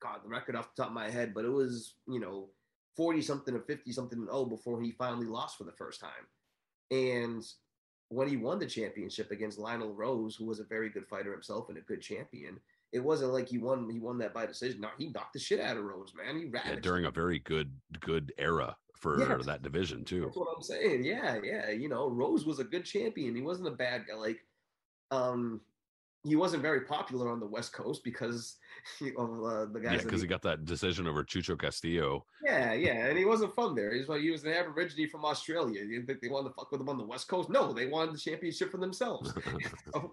God, 0.00 0.20
the 0.22 0.28
record 0.28 0.56
off 0.56 0.74
the 0.74 0.82
top 0.82 0.90
of 0.90 0.94
my 0.94 1.10
head, 1.10 1.32
but 1.34 1.44
it 1.44 1.50
was, 1.50 1.94
you 2.06 2.20
know, 2.20 2.48
40 2.96 3.22
something 3.22 3.54
or 3.54 3.60
50 3.60 3.92
something 3.92 4.18
and 4.18 4.28
oh 4.30 4.44
before 4.44 4.80
he 4.82 4.90
finally 4.90 5.26
lost 5.26 5.56
for 5.56 5.64
the 5.64 5.72
first 5.72 6.00
time. 6.00 6.10
And 6.90 7.44
when 8.08 8.28
he 8.28 8.36
won 8.36 8.58
the 8.58 8.66
championship 8.66 9.30
against 9.30 9.58
Lionel 9.58 9.94
Rose, 9.94 10.34
who 10.34 10.44
was 10.44 10.60
a 10.60 10.64
very 10.64 10.90
good 10.90 11.06
fighter 11.06 11.32
himself 11.32 11.68
and 11.68 11.78
a 11.78 11.82
good 11.82 12.02
champion, 12.02 12.58
it 12.92 13.00
wasn't 13.00 13.32
like 13.32 13.48
he 13.48 13.58
won 13.58 13.88
he 13.90 14.00
won 14.00 14.18
that 14.18 14.34
by 14.34 14.46
decision. 14.46 14.80
No, 14.80 14.88
he 14.98 15.08
knocked 15.08 15.34
the 15.34 15.38
shit 15.38 15.60
out 15.60 15.76
of 15.76 15.84
Rose, 15.84 16.12
man. 16.14 16.36
He 16.36 16.50
yeah, 16.52 16.76
during 16.80 17.04
a 17.04 17.10
very 17.10 17.38
good 17.40 17.72
good 18.00 18.32
era 18.38 18.76
for 19.00 19.18
yeah, 19.18 19.38
that 19.46 19.62
division 19.62 20.04
too. 20.04 20.22
That's 20.22 20.36
what 20.36 20.48
I'm 20.54 20.62
saying. 20.62 21.04
Yeah, 21.04 21.38
yeah. 21.42 21.70
You 21.70 21.88
know, 21.88 22.08
Rose 22.08 22.44
was 22.44 22.58
a 22.58 22.64
good 22.64 22.84
champion. 22.84 23.34
He 23.34 23.42
wasn't 23.42 23.68
a 23.68 23.72
bad 23.72 24.04
guy. 24.06 24.14
Like, 24.14 24.40
um, 25.10 25.62
he 26.22 26.36
wasn't 26.36 26.60
very 26.60 26.82
popular 26.82 27.30
on 27.30 27.40
the 27.40 27.46
West 27.46 27.72
Coast 27.72 28.04
because 28.04 28.56
of 29.16 29.44
uh, 29.44 29.66
the 29.72 29.80
guys. 29.82 29.92
Yeah, 29.92 30.02
because 30.02 30.20
he, 30.20 30.26
he, 30.26 30.28
got 30.28 30.42
that 30.42 30.66
decision 30.66 31.06
over 31.06 31.24
Chucho 31.24 31.58
Castillo. 31.58 32.26
Yeah, 32.44 32.74
yeah, 32.74 33.06
and 33.06 33.16
he 33.16 33.24
wasn't 33.24 33.54
from 33.54 33.74
there. 33.74 33.94
He's 33.94 34.08
like 34.08 34.20
he 34.20 34.30
was 34.30 34.44
an 34.44 34.52
Aborigine 34.52 35.08
from 35.08 35.24
Australia. 35.24 35.82
You 35.82 36.02
think 36.04 36.20
they 36.20 36.28
wanted 36.28 36.50
to 36.50 36.54
fuck 36.54 36.70
with 36.70 36.80
him 36.80 36.88
on 36.90 36.98
the 36.98 37.06
West 37.06 37.28
Coast? 37.28 37.48
No, 37.48 37.72
they 37.72 37.86
wanted 37.86 38.14
the 38.14 38.18
championship 38.18 38.70
for 38.70 38.78
themselves. 38.78 39.32
so, 39.94 40.10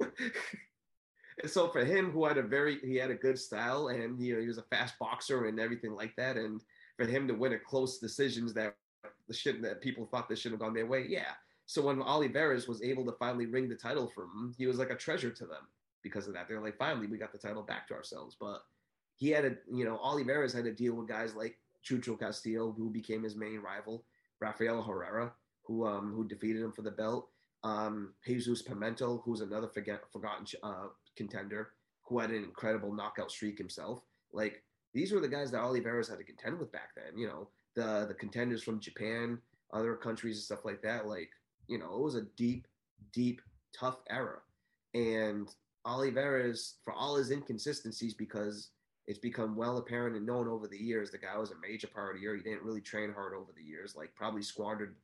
so 1.49 1.69
for 1.69 1.83
him, 1.83 2.11
who 2.11 2.25
had 2.25 2.37
a 2.37 2.43
very 2.43 2.79
he 2.83 2.95
had 2.95 3.11
a 3.11 3.15
good 3.15 3.37
style, 3.37 3.87
and 3.87 4.19
you 4.21 4.35
know 4.35 4.41
he 4.41 4.47
was 4.47 4.57
a 4.57 4.63
fast 4.63 4.97
boxer 4.99 5.45
and 5.45 5.59
everything 5.59 5.93
like 5.93 6.15
that, 6.15 6.37
and 6.37 6.61
for 6.95 7.05
him 7.05 7.27
to 7.27 7.33
win 7.33 7.53
a 7.53 7.59
close 7.59 7.99
decisions 7.99 8.53
that 8.53 8.75
the 9.27 9.33
shit 9.33 9.61
that 9.61 9.81
people 9.81 10.05
thought 10.05 10.29
they 10.29 10.35
should 10.35 10.51
have 10.51 10.61
gone 10.61 10.73
their 10.73 10.85
way, 10.85 11.05
yeah. 11.07 11.33
So 11.65 11.81
when 11.81 12.01
Olivares 12.01 12.67
was 12.67 12.81
able 12.81 13.05
to 13.05 13.11
finally 13.19 13.45
ring 13.45 13.67
the 13.67 13.75
title 13.75 14.07
for 14.07 14.23
him, 14.23 14.55
he 14.57 14.67
was 14.67 14.77
like 14.77 14.89
a 14.89 14.95
treasure 14.95 15.31
to 15.31 15.45
them 15.45 15.67
because 16.01 16.27
of 16.27 16.33
that. 16.33 16.47
They're 16.47 16.61
like, 16.61 16.77
finally, 16.77 17.07
we 17.07 17.17
got 17.17 17.33
the 17.33 17.37
title 17.37 17.61
back 17.61 17.87
to 17.89 17.93
ourselves. 17.93 18.37
But 18.39 18.63
he 19.17 19.29
had 19.29 19.43
a, 19.43 19.55
you 19.69 19.83
know, 19.83 19.97
Olivares 19.97 20.53
had 20.53 20.63
to 20.63 20.71
deal 20.71 20.93
with 20.93 21.09
guys 21.09 21.35
like 21.35 21.57
Chucho 21.85 22.17
Castillo, 22.17 22.71
who 22.71 22.89
became 22.89 23.21
his 23.21 23.35
main 23.35 23.59
rival, 23.59 24.05
Rafael 24.39 24.81
Herrera, 24.81 25.33
who 25.63 25.85
um 25.85 26.13
who 26.15 26.25
defeated 26.25 26.61
him 26.61 26.71
for 26.71 26.83
the 26.83 26.91
belt, 26.91 27.27
um, 27.63 28.13
Jesus 28.25 28.61
Pimentel, 28.61 29.21
who's 29.23 29.41
another 29.41 29.67
forget, 29.67 30.01
forgotten 30.11 30.45
uh, 30.63 30.87
contender, 31.17 31.71
who 32.03 32.19
had 32.19 32.29
an 32.29 32.43
incredible 32.43 32.93
knockout 32.93 33.31
streak 33.31 33.57
himself. 33.57 34.01
Like 34.31 34.63
these 34.93 35.11
were 35.11 35.19
the 35.19 35.27
guys 35.27 35.51
that 35.51 35.61
Olivares 35.61 36.07
had 36.07 36.19
to 36.19 36.23
contend 36.23 36.59
with 36.59 36.71
back 36.71 36.91
then. 36.95 37.17
You 37.17 37.27
know, 37.27 37.49
the 37.75 38.05
the 38.07 38.13
contenders 38.13 38.63
from 38.63 38.79
Japan, 38.79 39.39
other 39.73 39.95
countries 39.95 40.37
and 40.37 40.43
stuff 40.43 40.65
like 40.65 40.81
that. 40.83 41.07
Like 41.07 41.29
you 41.67 41.77
know, 41.77 41.93
it 41.95 42.01
was 42.01 42.15
a 42.15 42.27
deep, 42.37 42.67
deep, 43.11 43.41
tough 43.77 43.97
era, 44.09 44.39
and 44.93 45.49
Olivares, 45.87 46.75
for 46.83 46.93
all 46.93 47.15
his 47.15 47.31
inconsistencies, 47.31 48.13
because 48.13 48.69
it's 49.07 49.19
become 49.19 49.55
well 49.55 49.77
apparent 49.77 50.17
and 50.17 50.25
known 50.25 50.47
over 50.49 50.67
the 50.67 50.77
years, 50.77 51.11
the 51.11 51.17
guy 51.17 51.37
was 51.37 51.51
a 51.51 51.55
major 51.65 51.87
partier. 51.87 52.35
He 52.35 52.43
didn't 52.43 52.63
really 52.63 52.81
train 52.81 53.13
hard 53.13 53.33
over 53.33 53.53
the 53.55 53.63
years, 53.63 53.95
like 53.95 54.13
probably 54.15 54.41
squandered 54.41 54.95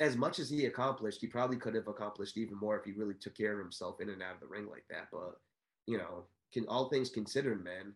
as 0.00 0.16
much 0.16 0.38
as 0.38 0.50
he 0.50 0.66
accomplished. 0.66 1.20
He 1.20 1.26
probably 1.26 1.56
could 1.56 1.74
have 1.74 1.88
accomplished 1.88 2.36
even 2.36 2.58
more 2.58 2.78
if 2.78 2.84
he 2.84 2.92
really 2.92 3.14
took 3.20 3.36
care 3.36 3.52
of 3.52 3.58
himself 3.58 4.00
in 4.00 4.10
and 4.10 4.22
out 4.22 4.34
of 4.34 4.40
the 4.40 4.46
ring 4.46 4.66
like 4.68 4.84
that. 4.90 5.08
But 5.12 5.36
you 5.86 5.98
know, 5.98 6.24
can 6.52 6.66
all 6.66 6.88
things 6.88 7.10
considered, 7.10 7.62
man, 7.62 7.92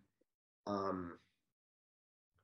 um, 0.67 1.19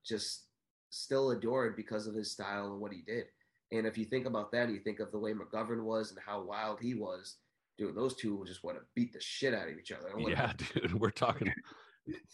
just 0.05 0.45
still 0.89 1.31
adored 1.31 1.75
because 1.75 2.07
of 2.07 2.15
his 2.15 2.31
style 2.31 2.71
and 2.71 2.79
what 2.79 2.93
he 2.93 3.01
did. 3.01 3.25
And 3.71 3.87
if 3.87 3.97
you 3.97 4.05
think 4.05 4.25
about 4.25 4.51
that, 4.51 4.69
you 4.69 4.79
think 4.79 4.99
of 4.99 5.11
the 5.11 5.19
way 5.19 5.33
McGovern 5.33 5.83
was 5.83 6.11
and 6.11 6.19
how 6.25 6.41
wild 6.41 6.79
he 6.79 6.93
was 6.93 7.37
dude, 7.77 7.95
those 7.95 8.15
two 8.15 8.43
just 8.45 8.63
want 8.63 8.77
to 8.77 8.83
beat 8.95 9.13
the 9.13 9.21
shit 9.21 9.53
out 9.53 9.67
of 9.67 9.77
each 9.77 9.91
other. 9.91 10.09
Yeah, 10.17 10.53
dude, 10.73 10.99
we're 10.99 11.09
talking, 11.09 11.53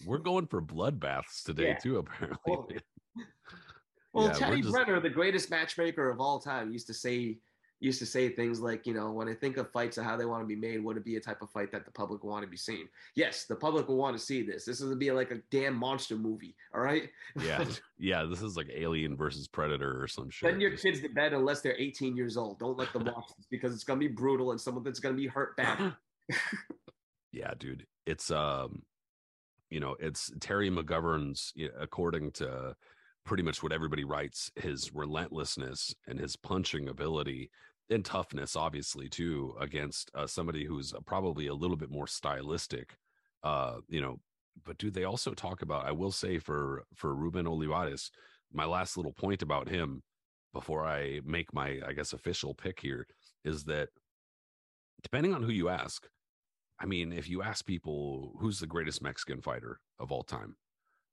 we're 0.06 0.20
going 0.20 0.48
for 0.48 0.62
bloodbaths 0.62 1.44
today 1.44 1.70
yeah. 1.70 1.78
too, 1.78 1.98
apparently. 1.98 2.80
Well, 4.14 4.28
yeah, 4.28 4.34
Teddy 4.34 4.62
just... 4.62 4.74
Brenner, 4.74 5.00
the 5.00 5.10
greatest 5.10 5.50
matchmaker 5.50 6.10
of 6.10 6.20
all 6.20 6.40
time, 6.40 6.72
used 6.72 6.88
to 6.88 6.94
say 6.94 7.38
used 7.82 8.00
to 8.00 8.06
say 8.06 8.30
things 8.30 8.62
like, 8.62 8.86
you 8.86 8.94
know, 8.94 9.12
when 9.12 9.28
I 9.28 9.34
think 9.34 9.58
of 9.58 9.72
fights 9.72 9.98
and 9.98 10.06
how 10.06 10.16
they 10.16 10.26
want 10.26 10.44
to 10.44 10.48
be 10.48 10.56
made, 10.56 10.84
would 10.84 10.98
it 10.98 11.04
be 11.04 11.16
a 11.16 11.20
type 11.20 11.42
of 11.42 11.50
fight 11.50 11.72
that 11.72 11.84
the 11.84 11.92
public 11.92 12.24
want 12.24 12.44
to 12.44 12.48
be 12.48 12.56
seen? 12.56 12.88
Yes, 13.16 13.46
the 13.46 13.56
public 13.56 13.88
will 13.88 13.98
want 13.98 14.16
to 14.16 14.24
see 14.24 14.44
this. 14.44 14.66
This 14.66 14.78
is 14.78 14.84
going 14.84 14.94
to 14.94 15.00
be 15.00 15.12
like 15.12 15.32
a 15.32 15.40
damn 15.50 15.76
monster 15.76 16.16
movie. 16.16 16.56
All 16.76 16.82
right. 16.82 17.10
Yeah. 17.44 17.66
yeah. 17.98 18.24
This 18.24 18.44
is 18.44 18.56
like 18.56 18.70
Alien 18.74 19.18
versus 19.18 19.48
Predator 19.48 20.02
or 20.02 20.08
some 20.08 20.30
shit. 20.30 20.48
Send 20.48 20.62
your 20.62 20.78
kids 20.78 21.02
to 21.02 21.10
bed 21.10 21.34
unless 21.34 21.62
they're 21.62 21.78
18 21.78 22.16
years 22.16 22.38
old. 22.38 22.60
Don't 22.60 22.78
let 22.78 22.94
them 22.94 23.06
watch 23.06 23.30
this 23.36 23.48
because 23.50 23.74
it's 23.74 23.84
going 23.84 24.00
to 24.00 24.08
be 24.08 24.14
brutal 24.14 24.52
and 24.52 24.62
someone 24.62 24.84
that's 24.84 25.00
going 25.00 25.16
to 25.16 25.22
be 25.22 25.28
hurt 25.28 25.58
bad. 25.58 25.96
yeah, 27.32 27.52
dude. 27.58 27.88
It's, 28.06 28.30
um, 28.30 28.84
you 29.72 29.80
know, 29.80 29.96
it's 30.00 30.32
Terry 30.40 30.70
McGovern's, 30.70 31.52
according 31.80 32.32
to 32.34 32.76
pretty 33.26 33.44
much 33.44 33.62
what 33.62 33.72
everybody 33.72 34.04
writes, 34.04 34.52
his 34.56 34.94
relentlessness 34.94 35.94
and 36.08 36.20
his 36.20 36.36
punching 36.36 36.90
ability 36.90 37.50
and 37.90 38.06
toughness, 38.06 38.56
obviously, 38.56 39.10
too, 39.10 39.54
against 39.60 40.12
uh, 40.16 40.26
somebody 40.26 40.66
who's 40.66 40.94
probably 41.06 41.48
a 41.48 41.54
little 41.54 41.76
bit 41.76 41.92
more 41.92 42.08
stylistic. 42.08 42.96
Uh, 43.44 43.78
you 43.90 44.02
know, 44.02 44.20
but 44.66 44.78
do 44.78 44.90
they 44.90 45.04
also 45.04 45.34
talk 45.34 45.62
about? 45.62 45.86
I 45.86 45.92
will 45.92 46.12
say 46.12 46.38
for 46.38 46.84
for 46.96 47.16
Ruben 47.16 47.48
Olivares, 47.48 48.12
my 48.52 48.66
last 48.66 48.98
little 48.98 49.14
point 49.14 49.42
about 49.42 49.70
him 49.70 50.04
before 50.54 50.86
I 50.86 51.22
make 51.26 51.54
my, 51.54 51.80
I 51.86 51.94
guess, 51.94 52.14
official 52.14 52.54
pick 52.54 52.80
here 52.80 53.08
is 53.46 53.64
that 53.66 53.90
depending 55.04 55.34
on 55.34 55.44
who 55.44 55.52
you 55.52 55.70
ask, 55.70 56.08
I 56.80 56.86
mean, 56.86 57.14
if 57.14 57.30
you 57.30 57.42
ask 57.42 57.66
people 57.66 58.34
who's 58.40 58.60
the 58.60 58.68
greatest 58.68 59.02
Mexican 59.02 59.42
fighter 59.42 59.80
of 60.00 60.12
all 60.12 60.24
time, 60.24 60.56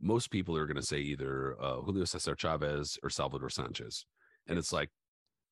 most 0.01 0.31
people 0.31 0.57
are 0.57 0.67
going 0.67 0.77
to 0.77 0.83
say 0.83 0.99
either 0.99 1.57
uh, 1.61 1.81
Julio 1.81 2.05
Cesar 2.05 2.37
Chavez 2.37 2.99
or 3.03 3.11
Salvador 3.11 3.51
Sanchez. 3.51 4.05
And 4.47 4.59
it's 4.59 4.73
like, 4.73 4.91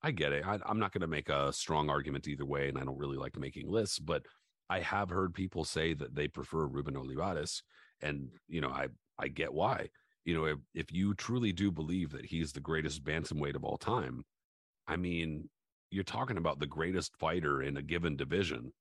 I 0.02 0.10
get 0.10 0.32
it. 0.32 0.47
I, 0.47 0.59
I'm 0.66 0.78
not 0.78 0.93
going 0.93 1.01
to 1.01 1.06
make 1.06 1.28
a 1.28 1.52
strong 1.52 1.90
argument 1.90 2.28
either 2.28 2.44
way, 2.44 2.68
and 2.68 2.78
I 2.78 2.85
don't 2.85 2.98
really 2.98 3.16
like 3.16 3.36
making 3.36 3.68
lists, 3.68 3.98
but 3.98 4.23
I 4.68 4.81
have 4.81 5.10
heard 5.10 5.35
people 5.35 5.64
say 5.64 5.94
that 5.94 6.14
they 6.14 6.28
prefer 6.28 6.66
Ruben 6.66 6.97
Olivares, 6.97 7.62
and 8.02 8.28
you 8.48 8.60
know, 8.60 8.68
I 8.68 8.89
I 9.18 9.28
get 9.28 9.52
why. 9.52 9.89
You 10.24 10.35
know, 10.35 10.44
if, 10.44 10.59
if 10.74 10.93
you 10.93 11.14
truly 11.14 11.52
do 11.52 11.70
believe 11.70 12.10
that 12.10 12.27
he's 12.27 12.52
the 12.52 12.60
greatest 12.60 13.05
bantamweight 13.05 13.55
of 13.55 13.64
all 13.64 13.77
time, 13.77 14.24
I 14.89 14.97
mean, 14.97 15.48
you're 15.90 16.05
talking 16.05 16.36
about 16.36 16.59
the 16.59 16.66
greatest 16.66 17.16
fighter 17.16 17.62
in 17.62 17.77
a 17.77 17.82
given 17.82 18.16
division. 18.16 18.73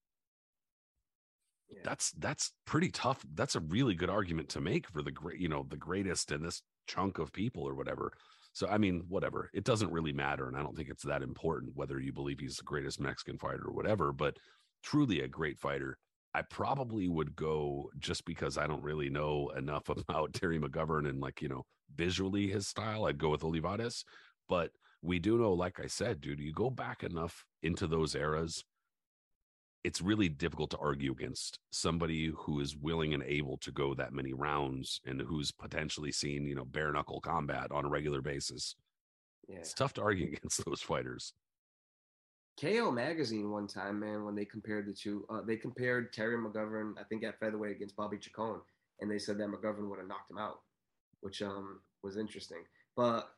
Yeah. 1.69 1.79
That's 1.83 2.11
that's 2.11 2.51
pretty 2.65 2.89
tough. 2.89 3.25
That's 3.33 3.55
a 3.55 3.59
really 3.59 3.95
good 3.95 4.09
argument 4.09 4.49
to 4.49 4.61
make 4.61 4.87
for 4.89 5.01
the 5.01 5.11
great, 5.11 5.39
you 5.39 5.47
know, 5.49 5.65
the 5.67 5.77
greatest 5.77 6.31
in 6.31 6.43
this 6.43 6.61
chunk 6.87 7.17
of 7.17 7.33
people 7.33 7.63
or 7.63 7.75
whatever. 7.75 8.13
So 8.53 8.67
I 8.67 8.77
mean, 8.77 9.03
whatever. 9.07 9.49
It 9.53 9.63
doesn't 9.63 9.91
really 9.91 10.13
matter, 10.13 10.47
and 10.47 10.55
I 10.55 10.61
don't 10.63 10.75
think 10.75 10.89
it's 10.89 11.03
that 11.03 11.23
important 11.23 11.75
whether 11.75 11.99
you 11.99 12.13
believe 12.13 12.39
he's 12.39 12.57
the 12.57 12.63
greatest 12.63 12.99
Mexican 12.99 13.37
fighter 13.37 13.65
or 13.65 13.73
whatever. 13.73 14.13
But 14.13 14.37
truly 14.83 15.21
a 15.21 15.27
great 15.27 15.59
fighter. 15.59 15.97
I 16.33 16.41
probably 16.43 17.07
would 17.07 17.35
go 17.35 17.89
just 17.97 18.25
because 18.25 18.57
I 18.57 18.67
don't 18.67 18.83
really 18.83 19.09
know 19.09 19.49
enough 19.57 19.89
about 19.89 20.33
Terry 20.33 20.59
McGovern 20.59 21.09
and 21.09 21.19
like 21.19 21.41
you 21.41 21.49
know 21.49 21.65
visually 21.95 22.47
his 22.47 22.67
style. 22.67 23.05
I'd 23.05 23.17
go 23.17 23.29
with 23.29 23.43
Olivares, 23.43 24.05
but 24.47 24.71
we 25.01 25.19
do 25.19 25.37
know, 25.37 25.53
like 25.53 25.79
I 25.79 25.87
said, 25.87 26.21
dude, 26.21 26.39
you 26.39 26.51
go 26.51 26.69
back 26.69 27.03
enough 27.03 27.45
into 27.61 27.87
those 27.87 28.15
eras 28.15 28.63
it's 29.85 30.01
really 30.01 30.27
difficult 30.27 30.71
to 30.71 30.79
argue 30.79 31.11
against 31.11 31.59
somebody 31.71 32.33
who 32.35 32.59
is 32.59 32.75
willing 32.75 33.13
and 33.13 33.21
able 33.21 33.55
to 33.57 33.71
go 33.71 33.93
that 33.93 34.13
many 34.13 34.33
rounds 34.33 34.99
and 35.05 35.21
who's 35.21 35.51
potentially 35.51 36.11
seen, 36.11 36.47
you 36.47 36.55
know, 36.55 36.65
bare 36.65 36.91
knuckle 36.91 37.21
combat 37.21 37.71
on 37.71 37.85
a 37.85 37.87
regular 37.87 38.19
basis. 38.19 38.75
Yeah. 39.47 39.57
It's 39.57 39.75
tough 39.75 39.93
to 39.93 40.01
argue 40.01 40.25
against 40.33 40.65
those 40.65 40.81
fighters. 40.81 41.33
KO 42.59 42.89
magazine 42.89 43.51
one 43.51 43.67
time, 43.67 43.99
man, 43.99 44.25
when 44.25 44.33
they 44.33 44.45
compared 44.45 44.87
the 44.87 44.93
two, 44.93 45.23
uh, 45.29 45.41
they 45.45 45.55
compared 45.55 46.11
Terry 46.11 46.35
McGovern, 46.35 46.93
I 46.99 47.03
think 47.03 47.23
at 47.23 47.39
featherweight 47.39 47.75
against 47.75 47.95
Bobby 47.95 48.17
Chacon, 48.17 48.61
and 49.01 49.11
they 49.11 49.19
said 49.19 49.37
that 49.37 49.49
McGovern 49.49 49.87
would 49.87 49.99
have 49.99 50.07
knocked 50.07 50.31
him 50.31 50.39
out, 50.39 50.61
which 51.21 51.43
um 51.43 51.81
was 52.01 52.17
interesting. 52.17 52.63
But 52.95 53.29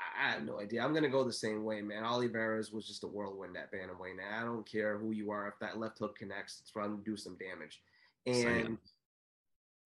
I 0.00 0.32
have 0.32 0.44
no 0.44 0.60
idea. 0.60 0.82
I'm 0.82 0.94
gonna 0.94 1.08
go 1.08 1.24
the 1.24 1.32
same 1.32 1.64
way, 1.64 1.80
man. 1.82 2.04
Olivares 2.04 2.72
was 2.72 2.86
just 2.86 3.04
a 3.04 3.06
whirlwind 3.06 3.56
at 3.56 3.72
bantamweight. 3.72 4.16
Now 4.16 4.40
I 4.40 4.44
don't 4.44 4.70
care 4.70 4.98
who 4.98 5.12
you 5.12 5.30
are. 5.30 5.48
If 5.48 5.58
that 5.60 5.78
left 5.78 5.98
hook 5.98 6.16
connects, 6.18 6.60
it's 6.60 6.70
going 6.70 6.96
to 6.96 7.04
do 7.04 7.16
some 7.16 7.36
damage. 7.36 7.80
And 8.26 8.36
Same. 8.36 8.78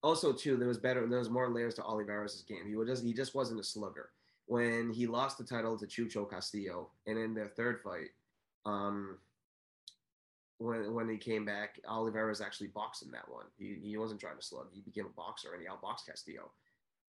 also, 0.03 0.33
too, 0.33 0.57
there 0.57 0.67
was 0.67 0.77
better. 0.77 1.05
There 1.07 1.19
was 1.19 1.29
more 1.29 1.49
layers 1.49 1.75
to 1.75 1.83
Olivares' 1.83 2.43
game. 2.47 2.67
He 2.67 2.75
was 2.75 2.89
just 2.89 3.03
he 3.03 3.13
just 3.13 3.35
wasn't 3.35 3.59
a 3.59 3.63
slugger. 3.63 4.09
When 4.47 4.91
he 4.91 5.07
lost 5.07 5.37
the 5.37 5.43
title 5.43 5.77
to 5.77 5.85
Chucho 5.85 6.29
Castillo, 6.29 6.89
and 7.07 7.17
in 7.17 7.33
their 7.33 7.47
third 7.47 7.79
fight, 7.81 8.09
um, 8.65 9.17
when 10.57 10.93
when 10.93 11.09
he 11.09 11.17
came 11.17 11.45
back, 11.45 11.79
Olivares 11.87 12.41
actually 12.41 12.67
boxed 12.67 13.03
in 13.03 13.11
that 13.11 13.29
one. 13.29 13.45
He 13.57 13.77
he 13.81 13.97
wasn't 13.97 14.19
trying 14.19 14.37
to 14.37 14.43
slug. 14.43 14.67
He 14.71 14.81
became 14.81 15.05
a 15.05 15.09
boxer 15.09 15.53
and 15.53 15.61
he 15.61 15.67
outboxed 15.67 16.05
Castillo 16.07 16.51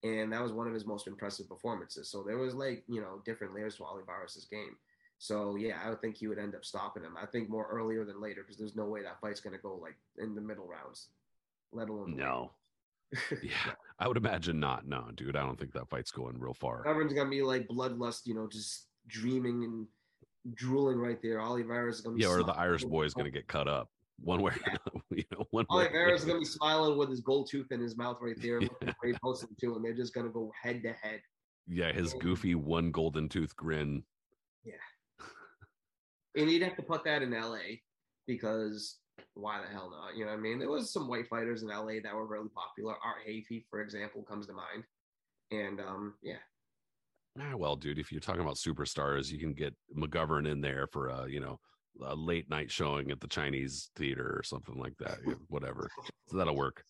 and 0.04 0.32
that 0.34 0.42
was 0.42 0.52
one 0.52 0.68
of 0.68 0.74
his 0.74 0.86
most 0.86 1.08
impressive 1.08 1.48
performances. 1.48 2.10
So 2.10 2.24
there 2.24 2.38
was 2.38 2.54
like 2.56 2.84
you 2.88 3.02
know 3.02 3.22
different 3.26 3.54
layers 3.54 3.76
to 3.78 3.84
Olivares' 3.84 4.48
game. 4.50 4.76
So 5.18 5.56
yeah, 5.56 5.78
I 5.84 5.90
would 5.90 6.02
think 6.02 6.18
he 6.18 6.28
would 6.28 6.40
end 6.40 6.56
up 6.56 6.66
stopping 6.66 7.04
him. 7.04 7.16
I 7.22 7.26
think 7.28 7.50
more 7.50 7.68
earlier 7.72 8.06
than 8.06 8.20
later 8.20 8.42
because 8.42 8.58
there's 8.58 8.76
no 8.76 8.86
way 8.86 9.04
that 9.04 9.20
fight's 9.22 9.40
gonna 9.40 9.58
go 9.58 9.76
like 9.76 9.96
in 10.18 10.34
the 10.34 10.42
middle 10.42 10.68
rounds, 10.68 11.10
let 11.72 11.90
alone 11.90 12.16
no. 12.16 12.52
yeah, 13.44 13.74
I 14.00 14.08
would 14.08 14.18
imagine 14.18 14.60
not. 14.60 14.88
No, 14.88 15.06
dude, 15.16 15.36
I 15.36 15.42
don't 15.42 15.60
think 15.60 15.74
that 15.74 15.90
fight's 15.90 16.12
going 16.12 16.40
real 16.40 16.54
far. 16.56 16.88
Everyone's 16.88 17.14
gonna 17.14 17.30
be 17.30 17.44
like 17.44 17.68
bloodlust, 17.68 18.26
you 18.26 18.34
know, 18.34 18.48
just 18.48 18.88
dreaming 19.08 19.64
and 19.64 19.88
drooling 20.56 20.98
right 20.98 21.22
there. 21.22 21.40
Olivares 21.40 21.98
is 21.98 22.02
gonna 22.02 22.16
be 22.16 22.24
yeah, 22.24 22.30
or 22.30 22.44
the 22.44 22.58
Irish 22.58 22.84
boy 22.84 23.04
is 23.04 23.14
gonna 23.14 23.30
get 23.30 23.48
cut 23.48 23.68
up 23.68 23.90
one 24.24 24.42
way, 24.42 24.54
know, 24.68 24.91
one. 25.52 25.66
Olivares's 25.70 26.26
gonna 26.26 26.40
be 26.40 26.46
smiling 26.46 26.98
with 26.98 27.10
his 27.10 27.22
gold 27.22 27.48
tooth 27.50 27.72
in 27.72 27.80
his 27.80 27.98
mouth 27.98 28.18
right 28.22 28.40
there, 28.42 28.62
yeah. 28.62 28.94
very 29.02 29.14
close 29.14 29.42
to 29.42 29.74
him. 29.74 29.84
They're 29.84 29.94
just 29.94 30.14
gonna 30.14 30.30
go 30.30 30.52
head 30.62 30.82
to 30.84 30.94
head. 30.94 31.22
Yeah, 31.68 31.92
his 31.92 32.14
and, 32.14 32.22
goofy 32.22 32.56
one 32.56 32.92
golden 32.92 33.30
tooth 33.30 33.56
grin. 33.56 34.04
Yeah, 34.64 34.74
and 36.36 36.50
you'd 36.50 36.64
have 36.64 36.76
to 36.78 36.84
put 36.84 37.04
that 37.06 37.22
in 37.22 37.34
L.A. 37.34 37.82
because 38.28 38.98
why 39.34 39.62
the 39.62 39.68
hell 39.68 39.90
not? 39.90 40.16
You 40.16 40.26
know 40.26 40.32
what 40.32 40.40
I 40.40 40.42
mean? 40.42 40.60
There 40.60 40.70
was 40.70 40.92
some 40.92 41.08
white 41.08 41.28
fighters 41.28 41.64
in 41.64 41.70
LA 41.70 42.00
that 42.04 42.16
were 42.16 42.26
really 42.26 42.50
popular. 42.50 42.96
Art 43.04 43.18
Hafey, 43.28 43.66
for 43.70 43.82
example, 43.82 44.24
comes 44.24 44.48
to 44.48 44.54
mind. 44.54 44.84
And 45.52 45.80
um, 45.80 46.16
yeah. 46.22 46.38
Ah, 47.40 47.56
well, 47.56 47.76
dude, 47.76 48.00
if 48.00 48.12
you're 48.12 48.22
talking 48.22 48.42
about 48.42 48.56
superstars, 48.56 49.32
you 49.32 49.40
can 49.40 49.54
get 49.54 49.74
McGovern 49.98 50.50
in 50.50 50.60
there 50.60 50.88
for 50.88 51.08
a, 51.08 51.30
you 51.30 51.40
know, 51.40 51.60
a 52.04 52.16
late 52.16 52.50
night 52.50 52.72
showing 52.72 53.12
at 53.12 53.20
the 53.20 53.28
Chinese 53.28 53.90
theater 53.96 54.34
or 54.36 54.44
something 54.44 54.76
like 54.76 54.98
that. 55.00 55.20
Whatever, 55.48 55.90
so 56.28 56.38
that'll 56.38 56.56
work. 56.56 56.84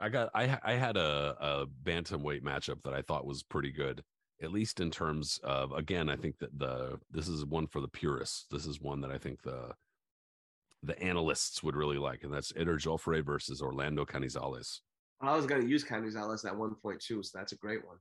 I 0.00 0.08
got 0.08 0.30
I 0.34 0.58
I 0.62 0.72
had 0.74 0.96
a 0.96 1.36
a 1.40 1.66
bantamweight 1.84 2.42
matchup 2.42 2.82
that 2.82 2.94
I 2.94 3.02
thought 3.02 3.26
was 3.26 3.42
pretty 3.42 3.72
good, 3.72 4.02
at 4.42 4.52
least 4.52 4.80
in 4.80 4.90
terms 4.90 5.38
of 5.42 5.72
again. 5.72 6.08
I 6.08 6.16
think 6.16 6.38
that 6.38 6.58
the 6.58 6.98
this 7.10 7.28
is 7.28 7.44
one 7.44 7.66
for 7.66 7.80
the 7.80 7.88
purists. 7.88 8.46
This 8.50 8.66
is 8.66 8.80
one 8.80 9.00
that 9.02 9.10
I 9.10 9.18
think 9.18 9.42
the 9.42 9.74
the 10.82 11.00
analysts 11.00 11.62
would 11.62 11.76
really 11.76 11.98
like, 11.98 12.24
and 12.24 12.32
that's 12.32 12.52
Eder 12.56 12.78
Jofre 12.78 13.24
versus 13.24 13.62
Orlando 13.62 14.04
Canizales. 14.04 14.80
I 15.20 15.36
was 15.36 15.46
going 15.46 15.62
to 15.62 15.68
use 15.68 15.84
Canizales 15.84 16.44
at 16.44 16.56
one 16.56 16.74
point 16.74 17.00
too, 17.00 17.22
so 17.22 17.38
that's 17.38 17.52
a 17.52 17.56
great 17.56 17.86
one. 17.86 17.98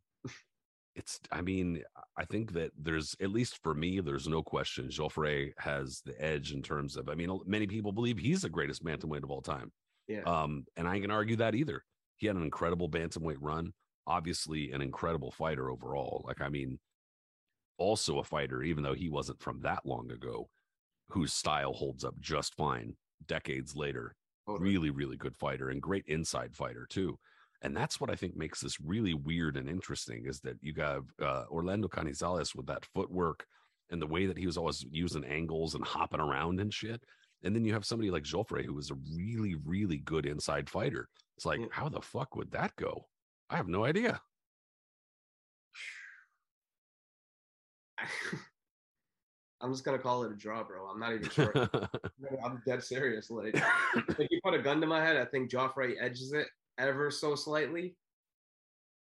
It's 0.96 1.20
i 1.32 1.42
mean 1.42 1.84
i 2.18 2.26
think 2.26 2.52
that 2.54 2.72
there's 2.78 3.16
at 3.22 3.32
least 3.32 3.60
for 3.64 3.74
me 3.74 4.02
there's 4.02 4.28
no 4.28 4.44
question 4.44 4.90
jofre 4.90 5.54
has 5.58 6.02
the 6.06 6.22
edge 6.22 6.52
in 6.52 6.62
terms 6.62 6.98
of 6.98 7.08
i 7.08 7.16
mean 7.16 7.40
many 7.46 7.66
people 7.66 7.94
believe 7.94 8.18
he's 8.18 8.42
the 8.42 8.50
greatest 8.50 8.84
bantamweight 8.84 9.24
of 9.24 9.32
all 9.32 9.42
time. 9.42 9.72
Yeah. 10.08 10.24
Um 10.26 10.66
and 10.76 10.88
i 10.88 11.00
can 11.00 11.12
argue 11.12 11.38
that 11.38 11.56
either. 11.56 11.84
He 12.18 12.28
had 12.28 12.36
an 12.36 12.44
incredible 12.44 12.90
bantamweight 12.90 13.38
run 13.40 13.74
obviously 14.06 14.72
an 14.72 14.82
incredible 14.82 15.32
fighter 15.32 15.70
overall. 15.70 16.24
Like 16.26 16.42
i 16.42 16.50
mean 16.50 16.80
also 17.78 18.20
a 18.20 18.24
fighter 18.24 18.62
even 18.62 18.84
though 18.84 18.94
he 18.94 19.10
wasn't 19.10 19.42
from 19.42 19.62
that 19.62 19.86
long 19.86 20.12
ago 20.12 20.50
whose 21.10 21.34
style 21.34 21.74
holds 21.74 22.04
up 22.04 22.16
just 22.20 22.56
fine 22.56 22.96
decades 23.28 23.76
later. 23.76 24.16
Totally. 24.48 24.70
really 24.70 24.90
really 24.90 25.18
good 25.18 25.38
fighter 25.38 25.70
and 25.70 25.82
great 25.82 26.04
inside 26.08 26.56
fighter 26.56 26.88
too 26.90 27.18
and 27.62 27.76
that's 27.76 28.02
what 28.02 28.10
I 28.10 28.16
think 28.16 28.36
makes 28.36 28.62
this 28.62 28.82
really 28.82 29.14
weird 29.14 29.56
and 29.56 29.70
interesting 29.70 30.26
is 30.26 30.40
that 30.42 30.58
you 30.62 30.74
got 30.74 31.02
uh, 31.22 31.44
Orlando 31.50 31.88
Canizales 31.88 32.56
with 32.56 32.66
that 32.68 32.86
footwork 32.94 33.46
and 33.92 34.02
the 34.02 34.08
way 34.08 34.26
that 34.26 34.38
he 34.38 34.48
was 34.48 34.58
always 34.58 34.84
using 34.90 35.24
angles 35.26 35.76
and 35.76 35.86
hopping 35.86 36.20
around 36.20 36.60
and 36.60 36.74
shit. 36.74 37.04
And 37.44 37.56
then 37.56 37.64
you 37.64 37.74
have 37.74 37.86
somebody 37.86 38.10
like 38.10 38.24
Jofre 38.24 38.66
who 38.66 38.74
was 38.74 38.90
a 38.90 38.98
really, 39.16 39.56
really 39.66 39.98
good 39.98 40.26
inside 40.26 40.70
fighter. 40.70 41.08
It's 41.38 41.46
like, 41.46 41.60
how 41.72 41.90
the 41.90 42.02
fuck 42.02 42.36
would 42.36 42.52
that 42.52 42.76
go? 42.78 43.06
I 43.50 43.58
have 43.58 43.68
no 43.68 43.84
idea. 43.86 44.22
I'm 49.62 49.72
just 49.72 49.84
gonna 49.84 50.00
call 50.00 50.24
it 50.24 50.32
a 50.32 50.36
draw, 50.36 50.64
bro. 50.64 50.88
I'm 50.88 51.00
not 51.00 51.14
even 51.14 51.30
sure. 51.30 51.54
I'm 52.44 52.64
dead 52.66 52.84
serious. 52.84 53.30
Like, 53.30 53.62
if 53.96 54.28
you 54.32 54.40
put 54.44 54.56
a 54.56 54.60
gun 54.60 54.82
to 54.82 54.88
my 54.88 55.06
head, 55.06 55.18
I 55.18 55.26
think 55.26 55.52
Jofre 55.52 55.94
edges 56.02 56.34
it, 56.34 56.48
ever 56.82 57.12
so 57.12 57.36
slightly. 57.36 57.96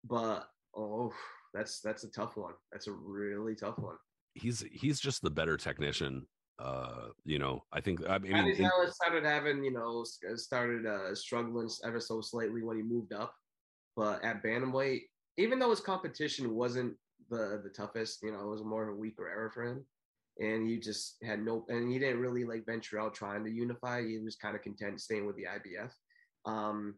But 0.04 0.48
oh, 0.76 1.14
that's 1.54 1.80
that's 1.82 2.04
a 2.04 2.12
tough 2.12 2.38
one. 2.38 2.54
That's 2.72 2.88
a 2.88 2.92
really 2.92 3.56
tough 3.56 3.78
one. 3.78 3.98
He's 4.34 4.64
he's 4.72 5.00
just 5.00 5.22
the 5.22 5.30
better 5.30 5.58
technician. 5.58 6.26
Uh, 6.60 7.08
you 7.26 7.40
know, 7.40 7.64
I 7.74 7.82
think 7.82 8.02
I 8.08 8.20
mean, 8.20 8.34
Patty 8.34 8.54
started 8.54 9.26
having, 9.26 9.64
you 9.64 9.72
know, 9.72 10.06
started 10.36 10.86
uh, 10.86 11.16
struggling 11.16 11.70
ever 11.84 12.00
so 12.00 12.22
slightly 12.22 12.62
when 12.62 12.78
he 12.78 12.84
moved 12.84 13.14
up. 13.14 13.34
But 13.96 14.24
at 14.24 14.44
bantamweight, 14.44 15.02
even 15.38 15.60
though 15.60 15.72
his 15.72 15.80
competition 15.80 16.54
wasn't 16.54 16.94
the 17.30 17.62
the 17.64 17.70
toughest, 17.70 18.22
you 18.22 18.32
know, 18.32 18.42
it 18.42 18.50
was 18.50 18.64
more 18.64 18.84
of 18.84 18.90
a 18.90 18.98
weaker 18.98 19.28
era 19.28 19.50
for 19.52 19.64
him. 19.64 19.86
And 20.40 20.68
he 20.68 20.78
just 20.80 21.18
had 21.24 21.44
no, 21.44 21.66
and 21.68 21.92
he 21.92 22.00
didn't 22.00 22.22
really 22.22 22.46
like 22.46 22.66
venture 22.66 23.00
out 23.00 23.14
trying 23.14 23.44
to 23.44 23.52
unify. 23.52 24.02
He 24.02 24.20
was 24.20 24.36
kind 24.36 24.56
of 24.56 24.62
content 24.62 25.02
staying 25.02 25.26
with 25.26 25.36
the 25.36 25.46
IBF. 25.46 25.92
Um, 26.46 26.96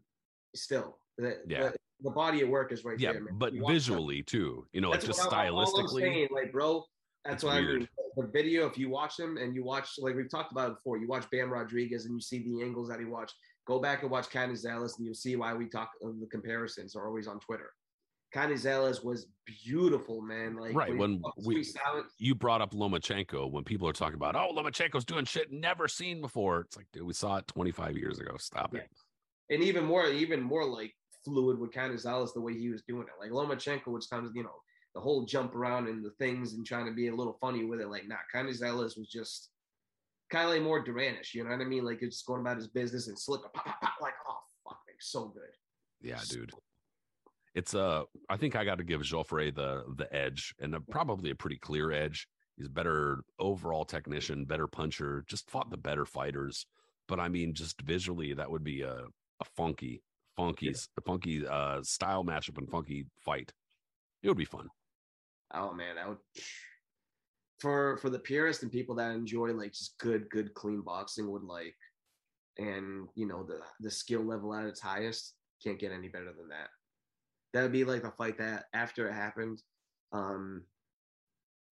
still, 0.55 0.97
the, 1.17 1.39
Yeah. 1.47 1.69
the, 1.69 1.75
the 2.01 2.11
body 2.11 2.41
of 2.41 2.49
work 2.49 2.71
is 2.71 2.83
right 2.83 2.99
yeah, 2.99 3.13
there, 3.13 3.23
man. 3.23 3.37
but 3.37 3.53
You 3.53 3.61
watch 3.61 3.69
that- 3.69 3.73
visually 3.73 4.23
too. 4.23 4.67
You 4.73 4.81
know, 4.81 4.89
like 4.89 5.01
that's 5.01 5.07
just 5.17 5.29
what 5.29 5.33
I'm- 5.37 5.55
I'm 5.55 5.65
stylistically. 5.65 6.01
saying, 6.01 6.27
like, 6.31 6.51
bro, 6.51 6.83
that's 7.25 7.35
It's 7.35 7.43
what 7.43 7.53
I 7.55 7.61
mean. 7.61 7.87
The 8.17 8.27
video, 8.27 8.67
if 8.67 8.77
you 8.77 8.89
watch 8.89 9.15
them 9.17 9.37
and 9.37 9.55
you 9.55 9.63
watch, 9.63 9.89
like 9.97 10.15
we've 10.15 10.29
talked 10.29 10.51
about 10.51 10.71
it 10.71 10.75
before, 10.75 10.97
you 10.97 11.07
watch 11.07 11.29
Bam 11.31 11.49
Rodriguez 11.49 12.05
and 12.05 12.13
you 12.13 12.21
see 12.21 12.39
the 12.43 12.61
angles 12.63 12.89
that 12.89 12.99
he 12.99 13.05
watched. 13.05 13.33
Go 13.65 13.79
back 13.79 14.01
and 14.03 14.11
watch 14.11 14.27
Canizales 14.29 14.97
and 14.97 15.05
you'll 15.05 15.15
see 15.15 15.35
why 15.37 15.53
we 15.53 15.67
talk 15.67 15.89
of 16.03 16.19
the 16.19 16.27
comparisons 16.27 16.95
are 16.95 17.07
always 17.07 17.27
on 17.27 17.39
Twitter. 17.39 17.71
Canizales 18.35 19.03
was 19.03 19.27
beautiful, 19.45 20.21
man. 20.21 20.55
Like 20.55 20.75
Right, 20.75 20.89
he 20.91 20.95
when 20.95 21.21
we- 21.45 21.63
Silence, 21.63 22.11
you 22.17 22.33
brought 22.35 22.61
up 22.61 22.71
Lomachenko 22.73 23.49
when 23.51 23.63
people 23.63 23.87
are 23.87 23.93
talking 23.93 24.15
about, 24.15 24.35
oh, 24.35 24.51
Lomachenko's 24.53 25.05
doing 25.05 25.23
shit 25.25 25.51
never 25.51 25.87
seen 25.87 26.19
before. 26.19 26.61
It's 26.61 26.75
like, 26.75 26.87
dude, 26.91 27.03
we 27.03 27.13
saw 27.13 27.37
it 27.37 27.47
25 27.47 27.95
years 27.97 28.19
ago. 28.19 28.35
Stop 28.37 28.73
it. 28.75 28.89
And 29.49 29.61
even 29.61 29.85
more, 29.85 30.07
even 30.07 30.41
more 30.41 30.65
like 30.65 30.93
fluid 31.25 31.59
with 31.59 31.71
Canizales 31.71 32.33
the 32.33 32.41
way 32.41 32.53
he 32.53 32.69
was 32.69 32.81
doing 32.87 33.07
it. 33.07 33.19
Like 33.19 33.31
Lomachenko, 33.31 33.87
which 33.87 34.09
comes, 34.09 34.31
you 34.33 34.43
know, 34.43 34.61
the 34.95 35.01
whole 35.01 35.25
jump 35.25 35.55
around 35.55 35.87
and 35.87 36.03
the 36.03 36.11
things 36.11 36.53
and 36.53 36.65
trying 36.65 36.85
to 36.85 36.93
be 36.93 37.07
a 37.07 37.15
little 37.15 37.37
funny 37.41 37.65
with 37.65 37.81
it. 37.81 37.89
Like, 37.89 38.07
nah, 38.07 38.17
Canizales 38.33 38.97
was 38.97 39.09
just 39.11 39.49
kind 40.29 40.45
of 40.47 40.51
like 40.51 40.63
more 40.63 40.83
Duranish, 40.83 41.33
you 41.33 41.43
know 41.43 41.51
what 41.51 41.61
I 41.61 41.65
mean? 41.65 41.85
Like 41.85 42.01
it's 42.01 42.17
just 42.17 42.25
going 42.25 42.41
about 42.41 42.57
his 42.57 42.67
business 42.67 43.07
and 43.07 43.17
slip, 43.17 43.41
pop, 43.41 43.53
pop, 43.53 43.81
pop, 43.81 43.93
like, 44.01 44.13
oh 44.27 44.37
fuck, 44.63 44.79
like 44.87 44.97
so 44.99 45.27
good. 45.27 45.43
Yeah, 46.01 46.19
dude. 46.29 46.51
It's 47.55 47.75
uh 47.75 48.03
I 48.29 48.37
think 48.37 48.55
I 48.55 48.65
got 48.65 48.79
to 48.79 48.83
give 48.83 49.01
Jofre 49.01 49.53
the 49.53 49.83
the 49.95 50.13
edge 50.13 50.55
and 50.59 50.75
a, 50.75 50.81
probably 50.81 51.29
a 51.29 51.35
pretty 51.35 51.57
clear 51.57 51.91
edge. 51.91 52.27
He's 52.57 52.67
better 52.67 53.23
overall 53.39 53.85
technician, 53.85 54.45
better 54.45 54.67
puncher, 54.67 55.23
just 55.27 55.49
fought 55.49 55.69
the 55.69 55.77
better 55.77 56.05
fighters. 56.05 56.65
But 57.07 57.19
I 57.19 57.29
mean, 57.29 57.53
just 57.53 57.81
visually, 57.81 58.33
that 58.33 58.49
would 58.49 58.63
be 58.63 58.81
a 58.81 59.05
a 59.43 59.49
funky, 59.55 60.01
funky, 60.37 60.69
a 60.69 61.01
funky 61.01 61.45
uh 61.47 61.81
style 61.83 62.23
matchup 62.23 62.57
and 62.57 62.69
funky 62.69 63.05
fight. 63.17 63.51
It 64.21 64.29
would 64.29 64.37
be 64.37 64.45
fun. 64.45 64.67
Oh 65.53 65.73
man, 65.73 65.95
that 65.95 66.07
would 66.07 66.17
for 67.59 67.97
for 67.97 68.09
the 68.09 68.19
purists 68.19 68.63
and 68.63 68.71
people 68.71 68.95
that 68.95 69.11
enjoy 69.11 69.51
like 69.53 69.73
just 69.73 69.97
good, 69.99 70.29
good, 70.29 70.53
clean 70.53 70.81
boxing 70.81 71.31
would 71.31 71.43
like, 71.43 71.75
and 72.57 73.07
you 73.15 73.27
know 73.27 73.43
the 73.43 73.59
the 73.79 73.91
skill 73.91 74.23
level 74.23 74.53
at 74.53 74.65
its 74.65 74.81
highest 74.81 75.35
can't 75.63 75.79
get 75.79 75.91
any 75.91 76.09
better 76.09 76.33
than 76.37 76.49
that. 76.49 76.69
That 77.53 77.61
would 77.63 77.71
be 77.71 77.85
like 77.85 78.03
a 78.03 78.11
fight 78.11 78.37
that 78.39 78.65
after 78.73 79.07
it 79.07 79.13
happened, 79.13 79.61
um, 80.11 80.63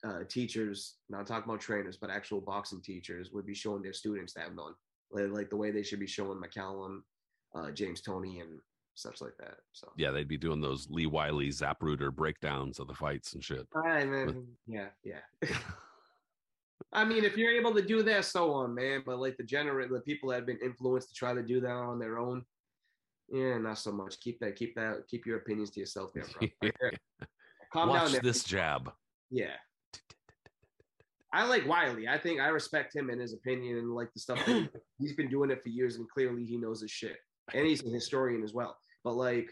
uh, 0.06 0.24
teachers, 0.30 0.96
not 1.10 1.28
talking 1.28 1.50
about 1.50 1.60
trainers, 1.60 1.98
but 1.98 2.10
actual 2.10 2.40
boxing 2.40 2.82
teachers 2.82 3.32
would 3.34 3.46
be 3.46 3.56
showing 3.56 3.82
their 3.82 3.94
students 3.94 4.34
that 4.34 4.56
done, 4.56 4.74
like, 5.12 5.30
like 5.30 5.50
the 5.50 5.58
way 5.58 5.72
they 5.72 5.84
should 5.84 6.00
be 6.00 6.08
showing 6.08 6.40
McCallum, 6.42 7.02
uh, 7.56 7.72
James 7.72 8.02
Toney, 8.02 8.40
and 8.40 8.60
such 8.96 9.22
like 9.22 9.36
that. 9.40 9.56
So 9.72 9.92
Yeah, 9.98 10.12
they'd 10.12 10.28
be 10.28 10.38
doing 10.38 10.62
those 10.62 10.88
Lee 10.90 11.06
Wylie 11.08 11.50
Zapruder 11.50 12.14
breakdowns 12.14 12.80
of 12.80 12.88
the 12.88 12.94
fights 12.94 13.34
and 13.34 13.44
shit. 13.44 13.68
Right, 13.74 14.08
man. 14.08 14.46
Yeah, 14.68 14.88
yeah. 15.04 15.22
I 16.94 17.06
mean, 17.06 17.24
if 17.24 17.38
you're 17.38 17.52
able 17.52 17.74
to 17.76 17.82
do 17.82 18.04
that, 18.04 18.26
so 18.26 18.52
on, 18.52 18.76
man. 18.76 19.04
But 19.06 19.20
like 19.20 19.38
the 19.38 19.44
generate, 19.44 19.90
the 19.90 20.02
people 20.02 20.30
that 20.30 20.36
have 20.36 20.46
been 20.46 20.60
influenced 20.64 21.10
to 21.10 21.16
try 21.16 21.34
to 21.34 21.42
do 21.44 21.62
that 21.62 21.72
on 21.72 22.00
their 22.00 22.18
own, 22.18 22.44
yeah, 23.30 23.58
not 23.58 23.78
so 23.78 23.92
much. 23.92 24.20
Keep 24.20 24.40
that, 24.42 24.56
keep 24.56 24.76
that, 24.76 25.08
keep 25.08 25.26
your 25.26 25.38
opinions 25.38 25.72
to 25.72 25.80
yourself, 25.80 26.12
there, 26.14 26.26
bro. 26.40 26.48
There. 26.62 26.92
Calm 27.72 27.90
Watch 27.90 28.02
down, 28.02 28.12
there. 28.12 28.22
this 28.22 28.44
jab. 28.44 28.92
Yeah. 29.30 29.56
I 31.34 31.46
like 31.46 31.66
Wylie. 31.66 32.10
I 32.10 32.18
think 32.18 32.42
I 32.42 32.50
respect 32.50 32.94
him 32.94 33.10
and 33.10 33.22
his 33.22 33.32
opinion 33.32 33.78
and 33.78 33.96
like 33.96 34.12
the 34.14 34.20
stuff. 34.20 34.40
He's 35.00 35.14
been 35.14 35.30
doing 35.30 35.50
it 35.50 35.64
for 35.64 35.70
years, 35.70 35.96
and 35.96 36.10
clearly 36.10 36.44
he 36.44 36.58
knows 36.58 36.82
his 36.82 36.92
shit. 36.92 37.16
And 37.54 37.68
he's 37.68 37.84
a 37.86 37.90
historian 37.90 38.44
as 38.44 38.54
well. 38.54 38.78
But 39.04 39.14
like 39.16 39.50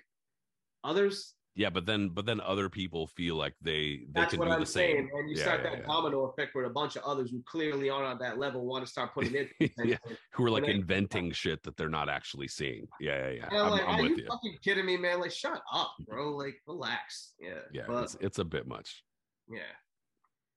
others, 0.84 1.34
Yeah, 1.56 1.70
but 1.70 1.86
then 1.86 2.10
but 2.10 2.26
then 2.26 2.40
other 2.40 2.70
people 2.70 3.08
feel 3.08 3.36
like 3.36 3.54
they 3.62 4.06
they 4.14 4.26
can 4.28 4.40
what 4.40 4.46
do 4.46 4.52
I'm 4.52 4.60
the 4.62 4.66
saying. 4.66 4.96
same. 4.96 5.10
And 5.20 5.30
you 5.30 5.36
Yeah, 5.38 5.44
start 5.44 5.62
yeah, 5.64 5.70
that 5.72 5.80
yeah. 5.80 5.86
domino 5.86 6.24
effect 6.26 6.56
where 6.56 6.66
a 6.66 6.70
bunch 6.70 6.96
of 6.96 7.04
others 7.04 7.32
who 7.32 7.42
clearly 7.46 7.90
aren't 7.90 8.06
on 8.08 8.18
that 8.20 8.38
level 8.38 8.66
want 8.66 8.86
to 8.86 8.90
start 8.92 9.14
putting 9.14 9.36
it. 9.36 9.50
Yeah, 9.84 9.98
who 10.34 10.46
are 10.46 10.52
like 10.52 10.66
inventing 10.68 11.32
shit 11.34 11.62
that 11.64 11.76
they're 11.76 11.90
not 11.90 12.08
actually 12.10 12.48
seeing. 12.48 12.88
Yeah, 13.02 13.32
yeah, 13.32 13.48
yeah. 13.52 13.64
I'm, 13.64 13.72
like, 13.72 13.82
I'm 13.88 14.00
are 14.00 14.02
with 14.04 14.12
you, 14.12 14.18
you. 14.24 14.28
fucking 14.28 14.58
kidding 14.64 14.86
me, 14.86 14.96
man? 14.98 15.20
Like, 15.20 15.32
shut 15.32 15.62
up, 15.74 15.92
mm-hmm. 16.00 16.04
bro. 16.12 16.36
Like, 16.38 16.56
relax. 16.68 17.34
Yeah. 17.42 17.60
Yeah, 17.74 17.84
But 17.88 18.04
it's, 18.04 18.18
it's 18.22 18.40
a 18.40 18.46
bit 18.46 18.66
much. 18.68 19.04
yeah. 19.52 19.60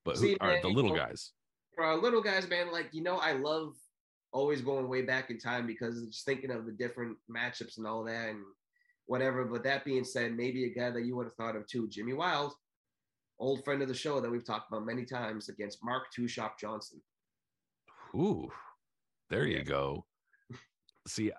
But 0.05 0.19
See, 0.19 0.33
who 0.33 0.37
are 0.41 0.53
man, 0.53 0.63
the 0.63 0.69
little 0.69 0.95
guys? 0.95 1.33
For 1.75 1.85
our 1.85 1.97
little 1.97 2.21
guys, 2.23 2.49
man, 2.49 2.71
like, 2.71 2.89
you 2.93 3.03
know, 3.03 3.17
I 3.17 3.33
love 3.33 3.75
always 4.33 4.63
going 4.63 4.89
way 4.89 5.03
back 5.03 5.31
in 5.31 5.39
time 5.39 5.67
because 5.67 6.05
just 6.07 6.25
thinking 6.25 6.51
of 6.51 6.67
the 6.67 6.73
different 6.73 7.17
matchups 7.31 7.79
and 7.79 7.87
all 7.87 8.05
that 8.05 8.31
and 8.31 8.41
whatever. 9.07 9.45
But 9.45 9.65
that 9.65 9.85
being 9.85 10.05
said, 10.05 10.37
maybe 10.37 10.65
a 10.65 10.79
guy 10.79 10.91
that 10.91 11.05
you 11.05 11.17
would 11.17 11.27
have 11.27 11.35
thought 11.35 11.57
of 11.57 11.67
too, 11.67 11.89
Jimmy 11.89 12.15
Wilde, 12.15 12.55
old 13.39 13.65
friend 13.65 13.83
of 13.83 13.89
the 13.89 13.95
show 13.95 14.21
that 14.21 14.31
we've 14.31 14.47
talked 14.47 14.71
about 14.71 14.87
many 14.87 15.05
times 15.05 15.49
against 15.49 15.85
Mark 15.85 16.05
Too 16.15 16.29
Sharp 16.29 16.59
Johnson. 16.59 17.01
Ooh, 18.15 18.51
there 19.31 19.47
you 19.47 19.65
go. 19.65 20.05
See, 21.07 21.33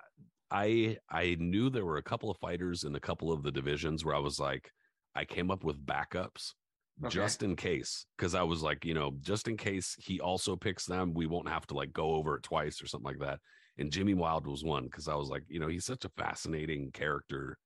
I 0.52 0.98
I 1.10 1.36
knew 1.40 1.70
there 1.70 1.86
were 1.86 1.98
a 1.98 2.04
couple 2.04 2.30
of 2.30 2.38
fighters 2.38 2.84
in 2.84 2.96
a 2.96 3.00
couple 3.00 3.32
of 3.32 3.44
the 3.44 3.52
divisions 3.52 4.04
where 4.04 4.16
I 4.16 4.20
was 4.20 4.40
like, 4.40 4.72
I 5.16 5.26
came 5.26 5.50
up 5.50 5.64
with 5.64 5.86
backups 5.86 6.54
Okay. 7.02 7.10
just 7.10 7.42
in 7.44 7.56
case, 7.56 8.06
because 8.18 8.36
I 8.36 8.44
was 8.44 8.62
like, 8.62 8.86
you 8.86 8.94
know, 8.94 9.12
just 9.20 9.48
in 9.48 9.58
case 9.58 9.96
he 10.00 10.20
also 10.20 10.56
picks 10.56 10.86
them, 10.86 11.14
we 11.14 11.26
won't 11.26 11.50
have 11.50 11.66
to 11.68 11.74
like 11.74 11.92
go 11.92 12.12
over 12.16 12.36
it 12.36 12.44
twice 12.44 12.82
or 12.82 12.88
something 12.88 13.08
like 13.08 13.20
that. 13.20 13.40
And 13.78 13.92
Jimmy 13.92 14.14
Wilde 14.14 14.46
was 14.46 14.64
one 14.64 14.84
because 14.84 15.08
I 15.08 15.16
was 15.16 15.30
like, 15.30 15.44
you 15.48 15.60
know, 15.60 15.68
he's 15.68 15.86
such 15.86 16.06
a 16.06 16.10
fascinating 16.10 16.92
character. 16.92 17.58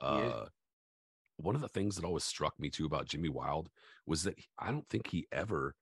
Uh, 0.00 0.46
one 1.36 1.54
of 1.54 1.60
the 1.60 1.68
things 1.68 1.94
that 1.96 2.04
always 2.04 2.24
struck 2.24 2.58
me 2.58 2.68
too 2.70 2.84
about 2.84 3.06
Jimmy 3.06 3.28
Wilde 3.28 3.68
was 4.04 4.24
that 4.24 4.38
he- 4.38 4.48
I 4.58 4.72
don't 4.72 4.88
think 4.88 5.06
he 5.06 5.26
ever, 5.30 5.74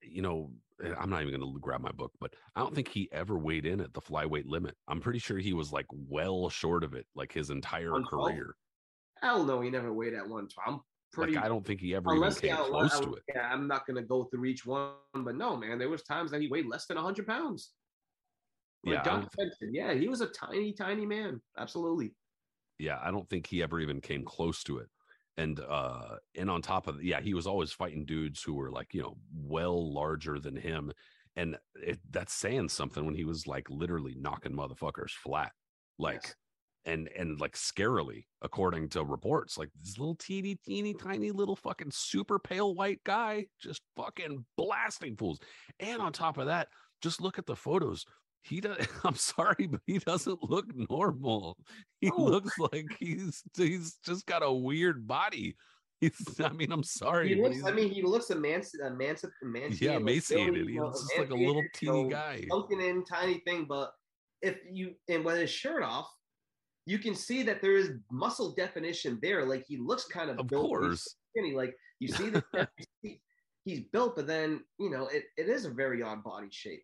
you 0.00 0.22
know, 0.22 0.50
I'm 0.98 1.10
not 1.10 1.22
even 1.22 1.38
going 1.38 1.52
to 1.52 1.60
grab 1.60 1.82
my 1.82 1.92
book, 1.92 2.12
but 2.18 2.34
I 2.56 2.60
don't 2.60 2.74
think 2.74 2.88
he 2.88 3.08
ever 3.12 3.38
weighed 3.38 3.66
in 3.66 3.80
at 3.80 3.92
the 3.92 4.00
flyweight 4.00 4.46
limit. 4.46 4.74
I'm 4.88 5.00
pretty 5.00 5.18
sure 5.20 5.38
he 5.38 5.52
was 5.52 5.70
like 5.70 5.86
well 5.90 6.48
short 6.48 6.82
of 6.82 6.94
it, 6.94 7.06
like 7.14 7.32
his 7.32 7.50
entire 7.50 7.92
112? 7.92 8.30
career. 8.30 8.56
Hell 9.20 9.44
no, 9.44 9.60
he 9.60 9.70
never 9.70 9.92
weighed 9.92 10.14
at 10.14 10.26
one. 10.26 10.48
I'm 10.66 10.80
pretty. 11.12 11.34
like 11.34 11.44
I 11.44 11.48
don't 11.48 11.64
think 11.64 11.80
he 11.80 11.94
ever 11.94 12.14
even 12.14 12.34
came 12.34 12.56
close 12.56 12.94
I, 12.94 13.00
to 13.04 13.14
it. 13.14 13.22
Yeah, 13.34 13.48
I'm 13.52 13.66
not 13.68 13.86
gonna 13.86 14.02
go 14.02 14.24
through 14.24 14.46
each 14.46 14.64
one, 14.66 14.92
but 15.14 15.36
no, 15.36 15.56
man, 15.56 15.78
there 15.78 15.88
was 15.88 16.02
times 16.02 16.30
that 16.30 16.40
he 16.40 16.48
weighed 16.48 16.66
less 16.66 16.86
than 16.86 16.96
100 16.96 17.26
pounds. 17.26 17.72
Like 18.84 18.94
Yeah, 18.94 19.00
I 19.00 19.04
John 19.04 19.20
don't 19.20 19.36
Benson, 19.36 19.74
yeah, 19.74 19.94
he 19.94 20.08
was 20.08 20.20
a 20.20 20.26
tiny, 20.26 20.72
tiny 20.72 21.06
man. 21.06 21.40
Absolutely. 21.58 22.14
yeah 22.78 22.98
i 23.02 23.10
don't 23.10 23.28
think 23.28 23.46
he 23.46 23.62
ever 23.62 23.78
even 23.80 24.00
came 24.00 24.24
close 24.24 24.62
to 24.64 24.78
it 24.78 24.88
and 25.36 25.60
uh 25.60 26.16
and 26.36 26.50
on 26.50 26.60
top 26.62 26.88
of 26.88 26.96
that, 26.96 27.04
yeah 27.04 27.20
he 27.20 27.34
was 27.34 27.46
always 27.46 27.70
fighting 27.72 28.04
dudes 28.04 28.42
who 28.42 28.54
were 28.54 28.70
like 28.70 28.92
you 28.92 29.02
know 29.02 29.16
well 29.34 29.92
larger 29.92 30.38
than 30.40 30.56
him 30.56 30.90
and 31.36 31.56
it, 31.74 31.98
that's 32.10 32.34
saying 32.34 32.68
something 32.68 33.04
when 33.04 33.14
he 33.14 33.24
was 33.24 33.46
like 33.46 33.68
literally 33.70 34.14
knocking 34.18 34.52
motherfuckers 34.52 35.10
flat 35.10 35.52
like 35.98 36.22
Yes. 36.24 36.34
And 36.84 37.08
and 37.16 37.40
like 37.40 37.52
scarily 37.56 38.24
according 38.42 38.88
to 38.88 39.04
reports 39.04 39.56
like 39.56 39.68
this 39.80 39.98
little 39.98 40.16
teeny 40.16 40.56
teeny 40.66 40.92
tiny 40.94 41.30
little 41.30 41.54
fucking 41.56 41.90
super 41.92 42.38
pale 42.38 42.74
white 42.74 42.98
guy 43.04 43.46
just 43.60 43.82
fucking 43.96 44.44
blasting 44.56 45.16
fools 45.16 45.38
and 45.80 46.00
on 46.02 46.12
top 46.12 46.38
of 46.38 46.46
that 46.46 46.68
just 47.00 47.20
look 47.20 47.38
at 47.38 47.46
the 47.46 47.54
photos 47.56 48.04
he 48.42 48.60
does 48.60 48.84
i'm 49.04 49.14
sorry 49.14 49.66
but 49.68 49.80
he 49.86 49.98
doesn't 49.98 50.42
look 50.42 50.66
normal 50.90 51.56
he 52.00 52.08
No. 52.10 52.16
looks 52.24 52.58
like 52.58 52.86
he's 52.98 53.42
he's 53.56 53.98
just 54.04 54.26
got 54.26 54.42
a 54.42 54.52
weird 54.52 55.06
body 55.06 55.54
he's 56.00 56.40
i 56.44 56.48
mean 56.50 56.72
i'm 56.72 56.82
sorry 56.82 57.28
He 57.28 57.40
looks. 57.40 57.62
I 57.64 57.70
mean, 57.70 57.90
he 57.90 58.02
looks 58.02 58.26
emanci- 58.26 58.74
emanci- 58.82 59.80
yeah 59.80 59.92
emaciated 59.98 60.54
really, 60.54 60.72
he's 60.72 60.80
uh, 60.82 60.90
just 60.90 61.18
like 61.18 61.30
a 61.30 61.34
little 61.34 61.62
teeny 61.74 62.04
so 62.04 62.08
guy 62.08 62.44
Sunken 62.50 62.80
in, 62.80 63.04
tiny 63.04 63.40
thing. 63.46 63.66
But 63.68 63.92
if 64.40 64.56
you 64.68 64.94
and 65.08 65.24
with 65.24 65.36
his 65.36 65.50
shirt 65.50 65.84
off, 65.84 66.10
you 66.86 66.98
can 66.98 67.14
see 67.14 67.42
that 67.44 67.62
there 67.62 67.76
is 67.76 67.92
muscle 68.10 68.54
definition 68.54 69.18
there. 69.22 69.44
Like 69.44 69.64
he 69.66 69.76
looks 69.76 70.04
kind 70.06 70.30
of 70.30 70.38
of 70.38 70.48
built, 70.48 70.68
course 70.68 71.16
skinny. 71.30 71.54
Like 71.54 71.76
you 72.00 72.08
see 72.08 72.30
the 72.30 72.44
he's 73.64 73.80
built, 73.92 74.16
but 74.16 74.26
then 74.26 74.60
you 74.78 74.90
know 74.90 75.06
it, 75.06 75.24
it 75.36 75.48
is 75.48 75.64
a 75.64 75.70
very 75.70 76.02
odd 76.02 76.24
body 76.24 76.48
shape. 76.50 76.82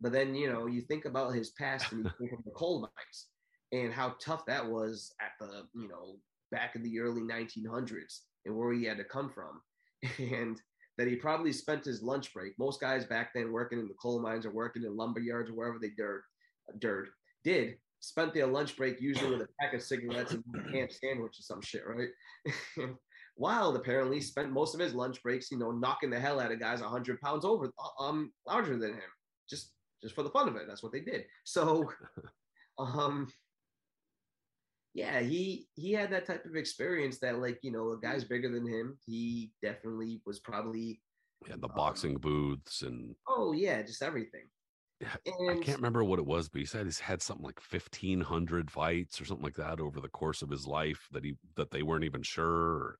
But 0.00 0.12
then 0.12 0.34
you 0.34 0.50
know 0.50 0.66
you 0.66 0.82
think 0.82 1.04
about 1.04 1.34
his 1.34 1.50
past 1.50 1.92
and 1.92 2.04
you 2.04 2.10
think 2.18 2.38
of 2.38 2.44
the 2.44 2.50
coal 2.52 2.80
mines 2.80 3.26
and 3.72 3.92
how 3.92 4.14
tough 4.20 4.44
that 4.46 4.66
was 4.66 5.12
at 5.20 5.32
the 5.40 5.62
you 5.74 5.88
know 5.88 6.16
back 6.50 6.76
in 6.76 6.82
the 6.82 7.00
early 7.00 7.22
1900s 7.22 8.20
and 8.44 8.54
where 8.54 8.72
he 8.72 8.84
had 8.84 8.98
to 8.98 9.04
come 9.04 9.30
from, 9.30 9.60
and 10.18 10.60
that 10.98 11.08
he 11.08 11.16
probably 11.16 11.52
spent 11.52 11.84
his 11.84 12.02
lunch 12.02 12.32
break. 12.34 12.52
Most 12.58 12.80
guys 12.80 13.04
back 13.04 13.30
then 13.34 13.50
working 13.50 13.80
in 13.80 13.88
the 13.88 13.94
coal 14.00 14.20
mines 14.20 14.46
or 14.46 14.50
working 14.50 14.84
in 14.84 14.96
lumber 14.96 15.20
yards 15.20 15.50
or 15.50 15.54
wherever 15.54 15.78
they 15.80 15.90
dirt, 15.96 16.22
dirt 16.78 17.08
did 17.44 17.76
spent 18.02 18.34
their 18.34 18.48
lunch 18.48 18.76
break 18.76 19.00
usually 19.00 19.30
with 19.30 19.42
a 19.42 19.48
pack 19.60 19.72
of 19.74 19.82
cigarettes 19.82 20.32
and 20.32 20.44
a 20.54 20.72
ham 20.72 20.88
sandwich 20.90 21.38
or 21.38 21.42
some 21.42 21.62
shit, 21.62 21.82
right? 21.86 22.08
Wilde 23.36 23.76
apparently 23.76 24.20
spent 24.20 24.50
most 24.50 24.74
of 24.74 24.80
his 24.80 24.92
lunch 24.92 25.22
breaks, 25.22 25.50
you 25.52 25.58
know, 25.58 25.70
knocking 25.70 26.10
the 26.10 26.18
hell 26.18 26.40
out 26.40 26.50
of 26.52 26.58
guys 26.58 26.80
100 26.82 27.20
pounds 27.20 27.44
over, 27.44 27.70
um, 28.00 28.32
larger 28.46 28.76
than 28.76 28.92
him, 28.92 29.10
just 29.48 29.72
just 30.02 30.16
for 30.16 30.24
the 30.24 30.30
fun 30.30 30.48
of 30.48 30.56
it. 30.56 30.64
That's 30.66 30.82
what 30.82 30.90
they 30.92 31.00
did. 31.00 31.24
So, 31.44 31.88
um, 32.78 33.28
yeah, 34.94 35.20
he 35.20 35.68
he 35.74 35.92
had 35.92 36.10
that 36.10 36.26
type 36.26 36.44
of 36.44 36.56
experience 36.56 37.18
that, 37.20 37.38
like, 37.38 37.60
you 37.62 37.70
know, 37.70 37.92
a 37.92 38.00
guy's 38.00 38.24
bigger 38.24 38.50
than 38.50 38.66
him. 38.66 38.98
He 39.06 39.52
definitely 39.62 40.20
was 40.26 40.40
probably 40.40 41.00
Yeah, 41.46 41.54
the 41.56 41.68
Um, 41.68 41.76
boxing 41.76 42.16
booths 42.18 42.82
and 42.82 43.14
oh 43.28 43.52
yeah, 43.52 43.80
just 43.82 44.02
everything. 44.02 44.48
And 45.26 45.50
I 45.50 45.56
can't 45.56 45.78
remember 45.78 46.04
what 46.04 46.18
it 46.18 46.26
was, 46.26 46.48
but 46.48 46.60
he 46.60 46.64
said 46.66 46.86
he's 46.86 47.00
had 47.00 47.22
something 47.22 47.44
like 47.44 47.60
fifteen 47.60 48.20
hundred 48.20 48.70
fights 48.70 49.20
or 49.20 49.24
something 49.24 49.44
like 49.44 49.56
that 49.56 49.80
over 49.80 50.00
the 50.00 50.08
course 50.08 50.42
of 50.42 50.50
his 50.50 50.66
life 50.66 51.08
that 51.12 51.24
he 51.24 51.34
that 51.56 51.70
they 51.70 51.82
weren't 51.82 52.04
even 52.04 52.22
sure. 52.22 52.98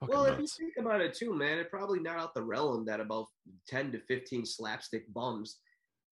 Fucking 0.00 0.14
Well, 0.14 0.24
if 0.24 0.38
you 0.38 0.38
nuts. 0.40 0.56
think 0.58 0.74
about 0.78 1.00
it 1.00 1.14
too, 1.14 1.34
man, 1.34 1.58
it 1.58 1.70
probably 1.70 2.00
not 2.00 2.18
out 2.18 2.34
the 2.34 2.42
realm 2.42 2.84
that 2.86 3.00
about 3.00 3.26
ten 3.68 3.92
to 3.92 4.00
fifteen 4.00 4.44
slapstick 4.44 5.12
bums 5.12 5.60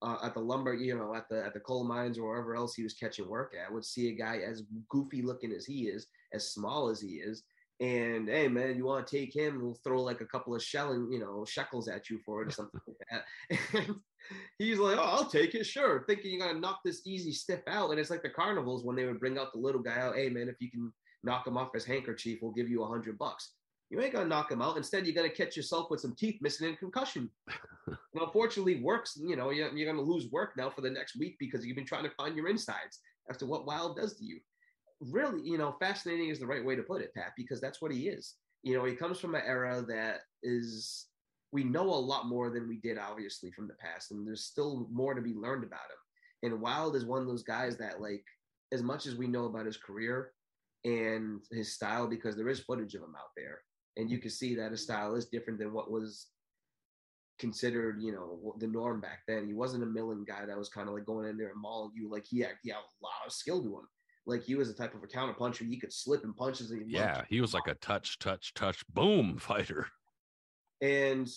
uh, 0.02 0.18
at 0.22 0.34
the 0.34 0.40
lumber, 0.40 0.74
you 0.74 0.96
know, 0.96 1.14
at 1.14 1.28
the 1.28 1.44
at 1.44 1.54
the 1.54 1.60
coal 1.60 1.84
mines 1.84 2.18
or 2.18 2.28
wherever 2.28 2.54
else 2.54 2.74
he 2.74 2.82
was 2.82 2.94
catching 2.94 3.28
work 3.28 3.54
at 3.60 3.72
would 3.72 3.84
see 3.84 4.08
a 4.08 4.14
guy 4.14 4.38
as 4.38 4.62
goofy 4.88 5.22
looking 5.22 5.52
as 5.52 5.66
he 5.66 5.88
is, 5.88 6.06
as 6.32 6.52
small 6.52 6.88
as 6.88 7.00
he 7.00 7.16
is, 7.16 7.42
and 7.80 8.28
hey, 8.28 8.46
man, 8.46 8.76
you 8.76 8.84
want 8.84 9.06
to 9.06 9.16
take 9.18 9.34
him? 9.34 9.60
We'll 9.62 9.78
throw 9.82 10.02
like 10.02 10.20
a 10.20 10.26
couple 10.26 10.54
of 10.54 10.62
shelling, 10.62 11.10
you 11.10 11.18
know, 11.18 11.44
shekels 11.46 11.88
at 11.88 12.10
you 12.10 12.18
for 12.24 12.42
it 12.42 12.48
or 12.48 12.50
something 12.50 12.80
like 12.86 12.96
that. 13.10 13.24
And 13.74 13.96
he's 14.58 14.78
like, 14.78 14.98
oh, 14.98 15.02
I'll 15.02 15.26
take 15.26 15.54
it, 15.54 15.64
sure, 15.64 16.04
thinking 16.06 16.32
you're 16.32 16.46
gonna 16.46 16.60
knock 16.60 16.80
this 16.84 17.02
easy 17.06 17.32
stiff 17.32 17.60
out, 17.66 17.90
and 17.90 17.98
it's 17.98 18.10
like 18.10 18.22
the 18.22 18.30
carnivals 18.30 18.84
when 18.84 18.96
they 18.96 19.04
would 19.04 19.20
bring 19.20 19.38
out 19.38 19.52
the 19.52 19.58
little 19.58 19.82
guy 19.82 19.98
out. 19.98 20.16
Hey, 20.16 20.28
man, 20.28 20.48
if 20.48 20.56
you 20.60 20.70
can 20.70 20.92
knock 21.22 21.46
him 21.46 21.56
off 21.56 21.74
his 21.74 21.84
handkerchief, 21.84 22.38
we'll 22.42 22.52
give 22.52 22.68
you 22.68 22.82
a 22.82 22.88
hundred 22.88 23.18
bucks. 23.18 23.52
You 23.90 24.00
ain't 24.00 24.12
gonna 24.12 24.28
knock 24.28 24.52
him 24.52 24.62
out. 24.62 24.76
Instead, 24.76 25.04
you're 25.04 25.14
gonna 25.14 25.28
catch 25.28 25.56
yourself 25.56 25.90
with 25.90 26.00
some 26.00 26.14
teeth 26.14 26.38
missing 26.40 26.68
and 26.68 26.78
concussion. 26.78 27.28
and 27.88 27.96
unfortunately, 28.14 28.80
works. 28.82 29.18
You 29.20 29.36
know, 29.36 29.50
you're, 29.50 29.76
you're 29.76 29.92
gonna 29.92 30.06
lose 30.06 30.30
work 30.30 30.56
now 30.56 30.70
for 30.70 30.80
the 30.80 30.90
next 30.90 31.18
week 31.18 31.36
because 31.40 31.66
you've 31.66 31.76
been 31.76 31.86
trying 31.86 32.04
to 32.04 32.10
find 32.10 32.36
your 32.36 32.48
insides 32.48 33.00
after 33.28 33.46
what 33.46 33.66
Wilde 33.66 33.96
does 33.96 34.16
to 34.18 34.24
you. 34.24 34.38
Really, 35.00 35.40
you 35.42 35.58
know, 35.58 35.74
fascinating 35.80 36.28
is 36.28 36.38
the 36.38 36.46
right 36.46 36.64
way 36.64 36.76
to 36.76 36.82
put 36.82 37.00
it, 37.00 37.14
Pat, 37.14 37.32
because 37.36 37.60
that's 37.60 37.82
what 37.82 37.90
he 37.90 38.08
is. 38.08 38.34
You 38.62 38.76
know, 38.76 38.84
he 38.84 38.94
comes 38.94 39.18
from 39.18 39.34
an 39.34 39.42
era 39.44 39.84
that 39.88 40.20
is 40.42 41.06
we 41.52 41.64
know 41.64 41.82
a 41.82 41.94
lot 41.94 42.26
more 42.26 42.50
than 42.50 42.68
we 42.68 42.76
did, 42.78 42.98
obviously, 42.98 43.50
from 43.50 43.66
the 43.66 43.74
past, 43.74 44.10
and 44.10 44.26
there's 44.26 44.44
still 44.44 44.86
more 44.90 45.14
to 45.14 45.22
be 45.22 45.34
learned 45.34 45.64
about 45.64 45.80
him. 45.80 46.52
And 46.52 46.60
Wilde 46.60 46.96
is 46.96 47.04
one 47.04 47.20
of 47.20 47.26
those 47.26 47.42
guys 47.42 47.76
that, 47.78 48.00
like, 48.00 48.24
as 48.72 48.82
much 48.82 49.06
as 49.06 49.16
we 49.16 49.26
know 49.26 49.46
about 49.46 49.66
his 49.66 49.76
career 49.76 50.32
and 50.84 51.40
his 51.50 51.74
style, 51.74 52.06
because 52.06 52.36
there 52.36 52.48
is 52.48 52.60
footage 52.60 52.94
of 52.94 53.02
him 53.02 53.14
out 53.16 53.32
there, 53.36 53.60
and 53.96 54.10
you 54.10 54.18
can 54.18 54.30
see 54.30 54.54
that 54.54 54.70
his 54.70 54.82
style 54.82 55.16
is 55.16 55.26
different 55.26 55.58
than 55.58 55.72
what 55.72 55.90
was 55.90 56.28
considered, 57.40 58.00
you 58.00 58.12
know, 58.12 58.54
the 58.58 58.66
norm 58.66 59.00
back 59.00 59.20
then. 59.26 59.46
He 59.46 59.54
wasn't 59.54 59.82
a 59.82 59.86
milling 59.86 60.24
guy 60.24 60.46
that 60.46 60.58
was 60.58 60.68
kind 60.68 60.88
of 60.88 60.94
like 60.94 61.06
going 61.06 61.28
in 61.28 61.36
there 61.36 61.50
and 61.50 61.60
mauling 61.60 61.92
you. 61.94 62.08
Like 62.08 62.26
he 62.28 62.40
had, 62.40 62.52
he 62.62 62.68
had 62.68 62.76
a 62.76 63.02
lot 63.02 63.26
of 63.26 63.32
skill 63.32 63.62
to 63.62 63.68
him. 63.68 63.88
Like 64.26 64.44
he 64.44 64.54
was 64.54 64.68
a 64.70 64.74
type 64.74 64.94
of 64.94 65.02
a 65.02 65.06
counter 65.06 65.32
puncher. 65.32 65.64
He 65.64 65.78
could 65.78 65.92
slip 65.92 66.22
and 66.22 66.36
punches. 66.36 66.70
And 66.70 66.88
Yeah, 66.88 67.22
he 67.28 67.40
was 67.40 67.54
like 67.54 67.66
a 67.66 67.74
touch, 67.76 68.18
touch, 68.18 68.54
touch, 68.54 68.86
boom 68.88 69.38
fighter. 69.40 69.86
And 70.80 71.28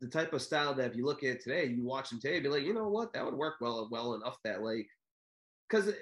the 0.00 0.08
type 0.08 0.32
of 0.32 0.42
style 0.42 0.74
that 0.74 0.90
if 0.90 0.96
you 0.96 1.04
look 1.04 1.24
at 1.24 1.40
today, 1.40 1.66
you 1.66 1.84
watch 1.84 2.12
him 2.12 2.20
today, 2.20 2.40
be 2.40 2.48
like, 2.48 2.62
you 2.62 2.74
know 2.74 2.88
what, 2.88 3.12
that 3.12 3.24
would 3.24 3.34
work 3.34 3.56
well 3.60 3.88
well 3.90 4.14
enough 4.14 4.38
that 4.44 4.62
like, 4.62 4.86
because 5.68 5.92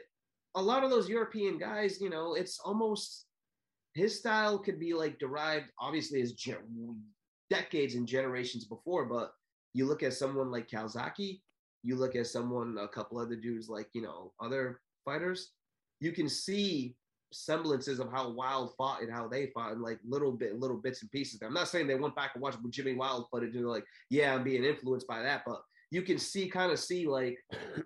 a 0.55 0.63
lot 0.63 0.85
of 0.85 0.91
those 0.91 1.09
European 1.09 1.59
guys, 1.59 2.01
you 2.01 2.11
know, 2.11 2.35
it's 2.35 2.59
almost 2.65 3.27
his 3.95 4.19
style 4.19 4.59
could 4.59 4.79
be 4.79 4.93
like 4.95 5.19
derived, 5.19 5.67
obviously, 5.81 6.21
as 6.21 6.33
gen- 6.33 7.01
decades 7.51 7.95
and 7.95 8.07
generations 8.07 8.65
before. 8.65 9.07
But 9.07 9.33
you 9.73 9.87
look 9.87 10.03
at 10.03 10.15
someone 10.15 10.51
like 10.51 10.69
Calzaghe, 10.69 11.41
you 11.83 11.97
look 11.97 12.17
at 12.17 12.27
someone, 12.27 12.77
a 12.79 12.89
couple 12.89 13.19
other 13.19 13.37
dudes 13.37 13.69
like 13.69 13.89
you 13.93 14.03
know 14.03 14.33
other 14.41 14.81
fighters, 15.05 15.53
you 16.01 16.13
can 16.13 16.29
see 16.29 16.97
semblances 17.37 18.01
of 18.01 18.11
how 18.11 18.31
Wilde 18.31 18.73
fought 18.77 19.03
and 19.03 19.13
how 19.13 19.29
they 19.29 19.47
fought, 19.49 19.73
and 19.73 19.83
like 19.83 19.99
little 20.07 20.33
bit, 20.33 20.59
little 20.59 20.77
bits 20.79 21.03
and 21.03 21.11
pieces. 21.11 21.41
I'm 21.43 21.53
not 21.55 21.69
saying 21.69 21.87
they 21.87 21.95
went 21.95 22.17
back 22.17 22.33
and 22.35 22.43
watched 22.43 22.59
Jimmy 22.71 22.95
Wilde 22.95 23.27
footage 23.31 23.55
and 23.57 23.67
like, 23.67 23.85
yeah, 24.11 24.35
I'm 24.35 24.45
being 24.45 24.65
influenced 24.65 25.07
by 25.07 25.23
that, 25.23 25.43
but 25.47 25.61
you 25.91 26.03
can 26.03 26.19
see, 26.19 26.49
kind 26.49 26.73
of 26.73 26.79
see 26.79 27.07
like 27.07 27.39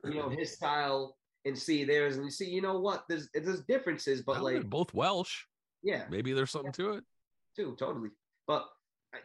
you 0.04 0.14
know 0.14 0.28
his 0.28 0.52
style 0.52 1.16
and 1.44 1.58
see 1.58 1.84
theirs, 1.84 2.16
and 2.16 2.24
you 2.24 2.30
see, 2.30 2.48
you 2.48 2.62
know 2.62 2.78
what, 2.78 3.04
there's 3.08 3.28
there's 3.34 3.62
differences, 3.62 4.22
but 4.22 4.42
like 4.42 4.68
both 4.68 4.92
Welsh. 4.94 5.44
yeah, 5.82 6.04
Maybe 6.10 6.32
there's 6.32 6.50
something 6.50 6.72
to 6.72 6.92
it. 6.94 7.04
too 7.56 7.76
totally. 7.78 8.10
But 8.46 8.66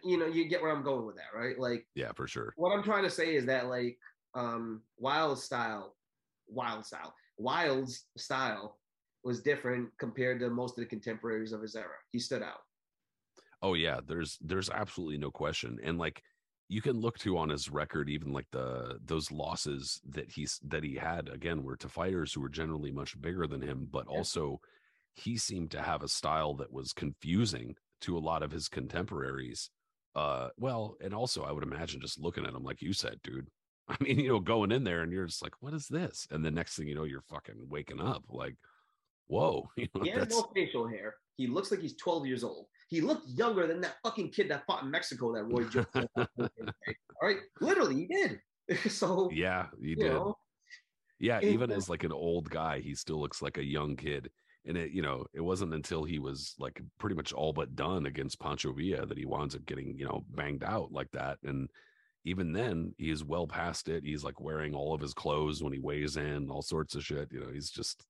you 0.03 0.17
know, 0.17 0.25
you 0.25 0.47
get 0.47 0.61
where 0.61 0.71
I'm 0.71 0.83
going 0.83 1.05
with 1.05 1.15
that, 1.17 1.37
right? 1.37 1.57
Like 1.59 1.85
Yeah, 1.95 2.11
for 2.15 2.27
sure. 2.27 2.53
what 2.57 2.71
I'm 2.71 2.83
trying 2.83 3.03
to 3.03 3.09
say 3.09 3.35
is 3.35 3.45
that 3.45 3.67
like 3.67 3.97
um 4.33 4.81
Wilde 4.97 5.39
style, 5.39 5.95
Wilde 6.47 6.85
style, 6.85 7.13
Wilde's 7.37 8.05
style 8.17 8.77
was 9.25 9.41
different 9.41 9.91
compared 9.99 10.39
to 10.39 10.49
most 10.49 10.77
of 10.77 10.83
the 10.83 10.89
contemporaries 10.89 11.51
of 11.51 11.61
his 11.61 11.75
era. 11.75 11.95
He 12.11 12.19
stood 12.19 12.43
out. 12.43 12.59
Oh 13.61 13.73
yeah, 13.73 13.99
there's 14.05 14.37
there's 14.41 14.69
absolutely 14.69 15.17
no 15.17 15.31
question. 15.31 15.79
And 15.83 15.97
like 15.97 16.23
you 16.67 16.81
can 16.81 16.99
look 16.99 17.17
to 17.19 17.37
on 17.37 17.49
his 17.49 17.69
record, 17.69 18.09
even 18.09 18.31
like 18.33 18.47
the 18.51 18.99
those 19.03 19.31
losses 19.31 20.01
that 20.05 20.31
he's 20.31 20.59
that 20.63 20.83
he 20.83 20.95
had 20.95 21.29
again 21.29 21.63
were 21.63 21.77
to 21.77 21.89
fighters 21.89 22.33
who 22.33 22.41
were 22.41 22.49
generally 22.49 22.91
much 22.91 23.19
bigger 23.19 23.47
than 23.47 23.61
him, 23.61 23.87
but 23.89 24.07
Yeah. 24.07 24.17
also 24.17 24.59
he 25.15 25.37
seemed 25.37 25.71
to 25.71 25.81
have 25.81 26.03
a 26.03 26.07
style 26.09 26.53
that 26.55 26.71
was 26.71 26.93
confusing 26.93 27.75
to 28.01 28.17
a 28.17 28.19
lot 28.19 28.43
of 28.43 28.51
his 28.51 28.67
contemporaries. 28.69 29.69
Uh 30.15 30.49
well, 30.57 30.97
and 31.01 31.13
also 31.13 31.43
I 31.43 31.51
would 31.51 31.63
imagine 31.63 32.01
just 32.01 32.19
looking 32.19 32.45
at 32.45 32.53
him, 32.53 32.63
like 32.63 32.81
you 32.81 32.93
said, 32.93 33.21
dude. 33.23 33.49
I 33.87 33.97
mean, 34.01 34.19
you 34.19 34.29
know, 34.29 34.39
going 34.39 34.71
in 34.71 34.83
there 34.83 35.01
and 35.03 35.11
you're 35.13 35.27
just 35.27 35.43
like, 35.43 35.61
what 35.61 35.73
is 35.73 35.87
this? 35.87 36.27
And 36.31 36.43
the 36.43 36.51
next 36.51 36.75
thing 36.75 36.87
you 36.87 36.95
know, 36.95 37.03
you're 37.03 37.21
fucking 37.21 37.67
waking 37.69 38.01
up 38.01 38.23
like, 38.29 38.55
whoa, 39.27 39.69
you 39.77 39.87
know, 39.95 40.01
He 40.03 40.09
has 40.11 40.29
no 40.29 40.49
facial 40.55 40.87
hair. 40.87 41.15
He 41.37 41.47
looks 41.47 41.71
like 41.71 41.81
he's 41.81 41.95
12 41.97 42.25
years 42.27 42.43
old. 42.43 42.67
He 42.87 43.01
looked 43.01 43.27
younger 43.27 43.67
than 43.67 43.81
that 43.81 43.95
fucking 44.03 44.31
kid 44.31 44.49
that 44.49 44.65
fought 44.65 44.83
in 44.83 44.91
Mexico 44.91 45.33
that 45.33 45.43
Roy 45.43 45.63
Jones. 45.65 45.87
All 46.17 47.27
right, 47.27 47.37
literally, 47.59 47.95
he 47.95 48.05
did. 48.07 48.39
so 48.91 49.29
yeah, 49.33 49.67
you 49.79 49.89
you 49.91 49.95
did. 49.95 50.11
know, 50.11 50.37
Yeah, 51.19 51.37
It 51.39 51.45
even 51.45 51.69
was- 51.69 51.85
as 51.85 51.89
like 51.89 52.03
an 52.03 52.11
old 52.11 52.49
guy, 52.49 52.79
he 52.79 52.93
still 52.95 53.19
looks 53.19 53.41
like 53.41 53.57
a 53.57 53.63
young 53.63 53.95
kid. 53.95 54.29
And 54.67 54.77
it, 54.77 54.91
you 54.91 55.03
know, 55.03 55.25
it 55.33 55.41
wasn't 55.41 55.75
until 55.75 56.03
he 56.03 56.17
was 56.17 56.55
like 56.57 56.81
pretty 56.99 57.15
much 57.15 57.33
all 57.33 57.53
but 57.53 57.75
done 57.75 58.07
against 58.07 58.39
Pancho 58.39 58.73
Villa 58.73 59.05
that 59.05 59.17
he 59.17 59.25
winds 59.25 59.55
up 59.55 59.63
getting, 59.67 59.95
you 59.97 60.05
know, 60.05 60.25
banged 60.31 60.63
out 60.63 60.91
like 60.91 61.11
that. 61.11 61.37
And 61.43 61.69
even 62.23 62.51
then, 62.51 62.95
he 62.97 63.11
is 63.11 63.23
well 63.23 63.45
past 63.45 63.87
it. 63.89 64.03
He's 64.03 64.23
like 64.23 64.39
wearing 64.41 64.73
all 64.73 64.95
of 64.95 65.01
his 65.01 65.13
clothes 65.13 65.61
when 65.61 65.71
he 65.71 65.77
weighs 65.77 66.17
in, 66.17 66.49
all 66.49 66.63
sorts 66.63 66.95
of 66.95 67.03
shit. 67.05 67.29
You 67.31 67.41
know, 67.41 67.51
he's 67.53 67.69
just, 67.69 68.03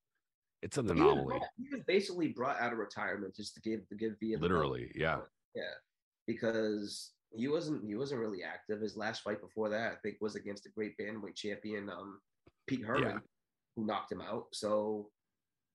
it's 0.62 0.78
an 0.78 0.90
anomaly. 0.90 1.40
he 1.58 1.68
was 1.76 1.84
basically 1.88 2.30
brought 2.30 2.60
out 2.60 2.72
of 2.74 2.80
retirement 2.80 3.36
just 3.36 3.54
to 3.56 3.62
give 3.62 3.88
to 3.90 3.96
give 3.96 4.14
the. 4.20 4.36
Literally, 4.38 4.92
yeah. 4.96 5.20
Yeah, 5.56 5.64
because 6.28 7.12
he 7.32 7.48
wasn't 7.48 7.86
he 7.86 7.96
wasn't 7.96 8.22
really 8.22 8.44
active. 8.44 8.82
His 8.82 8.98
last 8.98 9.22
fight 9.22 9.42
before 9.42 9.70
that, 9.70 9.92
I 9.94 9.96
think, 10.04 10.18
was 10.22 10.36
against 10.36 10.64
the 10.64 10.70
great 10.70 10.98
bandweight 10.98 11.36
champion 11.36 11.90
um, 11.90 12.20
Pete 12.68 12.84
Herman, 12.84 13.04
Yeah. 13.04 13.20
who 13.76 13.86
knocked 13.86 14.12
him 14.12 14.22
out. 14.22 14.46
So, 14.54 15.10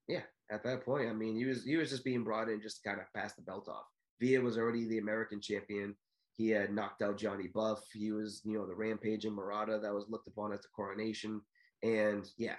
yeah, 0.08 0.22
at 0.50 0.64
that 0.64 0.84
point, 0.84 1.08
I 1.08 1.12
mean, 1.12 1.36
he 1.36 1.44
was 1.44 1.64
he 1.64 1.76
was 1.76 1.90
just 1.90 2.04
being 2.04 2.24
brought 2.24 2.48
in 2.48 2.60
just 2.60 2.82
to 2.82 2.88
kind 2.88 3.00
of 3.00 3.06
pass 3.14 3.34
the 3.34 3.42
belt 3.42 3.68
off. 3.68 3.84
Villa 4.20 4.42
was 4.42 4.58
already 4.58 4.86
the 4.86 4.98
American 4.98 5.40
champion. 5.40 5.94
He 6.36 6.48
had 6.50 6.74
knocked 6.74 7.02
out 7.02 7.18
Johnny 7.18 7.48
Buff. 7.48 7.80
He 7.92 8.12
was, 8.12 8.40
you 8.44 8.54
know, 8.54 8.66
the 8.66 8.74
rampaging 8.74 9.34
Murata 9.34 9.78
that 9.82 9.92
was 9.94 10.06
looked 10.08 10.28
upon 10.28 10.52
as 10.52 10.60
the 10.60 10.68
coronation. 10.74 11.40
And 11.82 12.26
yeah, 12.38 12.56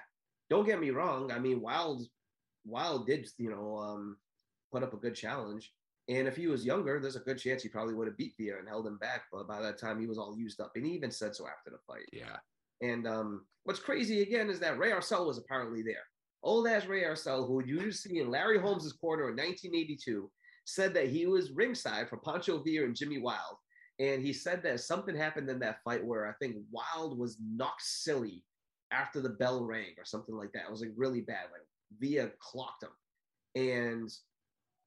don't 0.51 0.65
get 0.65 0.81
me 0.81 0.89
wrong. 0.89 1.31
I 1.31 1.39
mean, 1.39 1.61
Wilde, 1.61 2.03
Wilde 2.65 3.07
did, 3.07 3.25
you 3.37 3.49
know, 3.49 3.77
um, 3.77 4.17
put 4.69 4.83
up 4.83 4.93
a 4.93 4.97
good 4.97 5.15
challenge. 5.15 5.71
And 6.09 6.27
if 6.27 6.35
he 6.35 6.47
was 6.47 6.65
younger, 6.65 6.99
there's 6.99 7.15
a 7.15 7.21
good 7.21 7.39
chance 7.39 7.63
he 7.63 7.69
probably 7.69 7.93
would 7.93 8.07
have 8.07 8.17
beat 8.17 8.33
Villa 8.37 8.59
and 8.59 8.67
held 8.67 8.85
him 8.85 8.97
back. 8.97 9.23
But 9.31 9.47
by 9.47 9.61
that 9.61 9.79
time, 9.79 9.97
he 9.97 10.07
was 10.07 10.17
all 10.17 10.37
used 10.37 10.59
up. 10.59 10.73
And 10.75 10.85
he 10.85 10.91
even 10.91 11.09
said 11.09 11.33
so 11.33 11.47
after 11.47 11.69
the 11.69 11.77
fight. 11.87 12.09
Yeah. 12.11 12.35
And 12.81 13.07
um, 13.07 13.45
what's 13.63 13.79
crazy 13.79 14.23
again 14.23 14.49
is 14.49 14.59
that 14.59 14.77
Ray 14.77 14.91
Arcel 14.91 15.25
was 15.25 15.37
apparently 15.37 15.83
there. 15.83 16.03
Old 16.43 16.67
ass 16.67 16.85
Ray 16.85 17.03
Arcel, 17.03 17.47
who 17.47 17.63
you 17.63 17.89
see 17.93 18.19
in 18.19 18.29
Larry 18.29 18.59
Holmes's 18.59 18.93
corner 18.93 19.29
in 19.29 19.37
1982, 19.37 20.29
said 20.65 20.93
that 20.95 21.07
he 21.07 21.27
was 21.27 21.51
ringside 21.51 22.09
for 22.09 22.17
Pancho 22.17 22.61
Villa 22.61 22.83
and 22.83 22.95
Jimmy 22.95 23.19
Wilde. 23.19 23.57
And 23.99 24.21
he 24.21 24.33
said 24.33 24.63
that 24.63 24.81
something 24.81 25.15
happened 25.15 25.49
in 25.49 25.59
that 25.59 25.81
fight 25.85 26.03
where 26.03 26.27
I 26.27 26.33
think 26.41 26.57
Wilde 26.71 27.17
was 27.17 27.37
knocked 27.41 27.83
silly 27.83 28.43
after 28.91 29.21
the 29.21 29.29
bell 29.29 29.63
rang 29.63 29.95
or 29.97 30.05
something 30.05 30.35
like 30.35 30.51
that. 30.53 30.63
It 30.67 30.71
was 30.71 30.81
like 30.81 30.91
really 30.95 31.21
bad. 31.21 31.45
Like 31.51 31.65
Villa 31.99 32.29
clocked 32.39 32.83
him. 32.83 32.89
And 33.55 34.09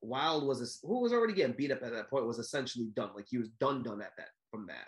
Wilde 0.03 0.47
was 0.47 0.81
who 0.83 1.01
was 1.01 1.13
already 1.13 1.35
getting 1.35 1.57
beat 1.57 1.73
up 1.73 1.83
at 1.83 1.93
that 1.93 2.11
point 2.11 2.27
was 2.27 2.39
essentially 2.39 2.89
done. 2.95 3.11
Like 3.15 3.27
he 3.29 3.39
was 3.39 3.49
done 3.61 3.83
done 3.83 4.01
at 4.01 4.13
that 4.17 4.29
from 4.51 4.67
that. 4.67 4.87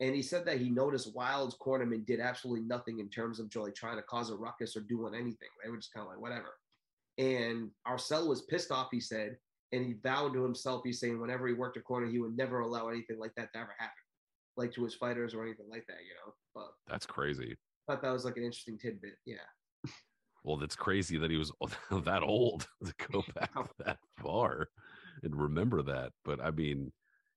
And 0.00 0.14
he 0.16 0.22
said 0.22 0.44
that 0.46 0.58
he 0.58 0.68
noticed 0.68 1.14
Wilde's 1.14 1.56
cornermen 1.56 2.04
did 2.06 2.18
absolutely 2.18 2.66
nothing 2.66 2.98
in 2.98 3.08
terms 3.08 3.38
of 3.38 3.54
like 3.54 3.74
trying 3.74 3.96
to 3.96 4.02
cause 4.02 4.30
a 4.30 4.36
ruckus 4.36 4.76
or 4.76 4.80
doing 4.80 5.14
anything. 5.14 5.48
They 5.62 5.70
were 5.70 5.76
just 5.76 5.92
kind 5.92 6.04
of 6.04 6.10
like 6.10 6.20
whatever. 6.20 6.54
And 7.18 7.70
Arcel 7.86 8.26
was 8.26 8.42
pissed 8.42 8.72
off, 8.72 8.88
he 8.90 9.00
said, 9.00 9.36
and 9.70 9.84
he 9.84 9.94
vowed 10.02 10.32
to 10.34 10.42
himself, 10.42 10.82
he's 10.84 10.98
saying 10.98 11.20
whenever 11.20 11.46
he 11.46 11.54
worked 11.54 11.76
a 11.76 11.80
corner, 11.80 12.06
he 12.06 12.18
would 12.18 12.36
never 12.36 12.60
allow 12.60 12.88
anything 12.88 13.18
like 13.18 13.34
that 13.36 13.52
to 13.52 13.60
ever 13.60 13.74
happen, 13.78 13.94
like 14.56 14.72
to 14.72 14.84
his 14.84 14.94
fighters 14.94 15.34
or 15.34 15.42
anything 15.42 15.66
like 15.70 15.86
that, 15.86 15.98
you 16.06 16.14
know. 16.14 16.34
But 16.54 16.72
That's 16.88 17.06
crazy. 17.06 17.56
Thought 17.86 18.02
that 18.02 18.12
was 18.12 18.24
like 18.24 18.36
an 18.36 18.44
interesting 18.44 18.78
tidbit. 18.78 19.14
Yeah. 19.26 19.36
Well, 20.44 20.56
that's 20.56 20.76
crazy 20.76 21.18
that 21.18 21.30
he 21.30 21.36
was 21.36 21.52
that 21.90 22.22
old 22.22 22.66
to 22.84 22.94
go 23.10 23.24
back 23.34 23.52
that 23.78 23.98
far 24.18 24.68
and 25.22 25.36
remember 25.36 25.82
that. 25.82 26.12
But 26.24 26.40
I 26.40 26.50
mean, 26.50 26.92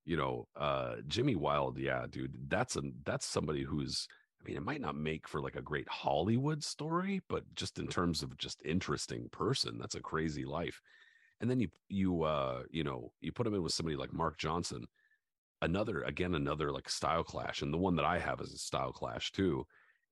you 0.05 0.17
know, 0.17 0.47
uh 0.55 0.95
Jimmy 1.07 1.35
Wilde, 1.35 1.77
yeah, 1.77 2.05
dude, 2.09 2.35
that's 2.47 2.75
a 2.75 2.81
that's 3.03 3.25
somebody 3.25 3.63
who's 3.63 4.07
I 4.41 4.47
mean, 4.47 4.57
it 4.57 4.63
might 4.63 4.81
not 4.81 4.95
make 4.95 5.27
for 5.27 5.41
like 5.41 5.55
a 5.55 5.61
great 5.61 5.89
Hollywood 5.89 6.63
story, 6.63 7.21
but 7.29 7.43
just 7.55 7.79
in 7.79 7.87
terms 7.87 8.21
of 8.21 8.37
just 8.37 8.61
interesting 8.65 9.29
person, 9.31 9.77
that's 9.79 9.95
a 9.95 10.01
crazy 10.01 10.45
life. 10.45 10.81
And 11.41 11.49
then 11.49 11.59
you 11.59 11.69
you 11.89 12.23
uh 12.23 12.63
you 12.71 12.83
know, 12.83 13.11
you 13.21 13.31
put 13.31 13.47
him 13.47 13.55
in 13.55 13.63
with 13.63 13.73
somebody 13.73 13.97
like 13.97 14.13
Mark 14.13 14.37
Johnson, 14.37 14.85
another 15.61 16.01
again 16.03 16.35
another 16.35 16.71
like 16.71 16.89
style 16.89 17.23
clash 17.23 17.61
and 17.61 17.73
the 17.73 17.77
one 17.77 17.95
that 17.95 18.05
I 18.05 18.19
have 18.19 18.41
is 18.41 18.53
a 18.53 18.57
style 18.57 18.91
clash 18.91 19.31
too. 19.31 19.65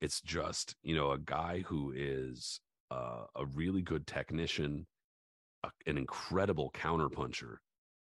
It's 0.04 0.20
just, 0.20 0.76
you 0.84 0.98
know, 0.98 1.12
a 1.12 1.18
guy 1.18 1.64
who 1.66 1.94
is 1.96 2.60
uh, 2.92 3.24
a 3.38 3.46
really 3.46 3.82
good 3.82 4.06
technician, 4.06 4.86
a, 5.64 5.70
an 5.88 5.98
incredible 5.98 6.72
counterpuncher, 6.76 7.56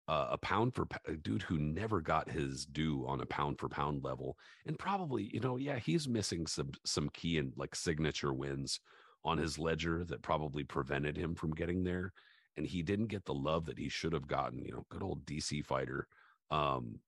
uh, 0.07 0.29
a 0.31 0.39
pound 0.39 0.77
for 0.77 0.87
a 1.09 1.15
dude 1.15 1.43
who 1.43 1.59
never 1.59 2.01
got 2.01 2.31
his 2.31 2.65
due 2.67 3.05
on 3.05 3.21
a 3.21 3.27
pound 3.27 3.59
for 3.59 3.69
pound 3.69 4.05
level, 4.05 4.37
and 4.65 4.79
probably 4.79 5.29
you 5.35 5.41
know 5.41 5.57
yeah 5.57 5.81
he's 5.81 6.07
missing 6.07 6.47
some 6.47 6.71
some 6.87 7.09
key 7.09 7.37
and 7.37 7.53
like 7.57 7.75
signature 7.75 8.33
wins 8.33 8.79
on 9.25 9.37
his 9.37 9.59
ledger 9.59 10.05
that 10.05 10.23
probably 10.23 10.63
prevented 10.63 11.17
him 11.17 11.35
from 11.35 11.51
getting 11.51 11.83
there, 11.83 12.13
and 12.57 12.65
he 12.65 12.81
didn't 12.81 13.09
get 13.09 13.25
the 13.25 13.35
love 13.35 13.67
that 13.67 13.79
he 13.79 13.89
should 13.89 14.13
have 14.13 14.29
gotten. 14.29 14.65
You 14.65 14.71
know, 14.71 14.87
good 14.89 15.03
old 15.03 15.27
DC 15.27 15.65
fighter, 15.65 16.07
um, 16.53 17.01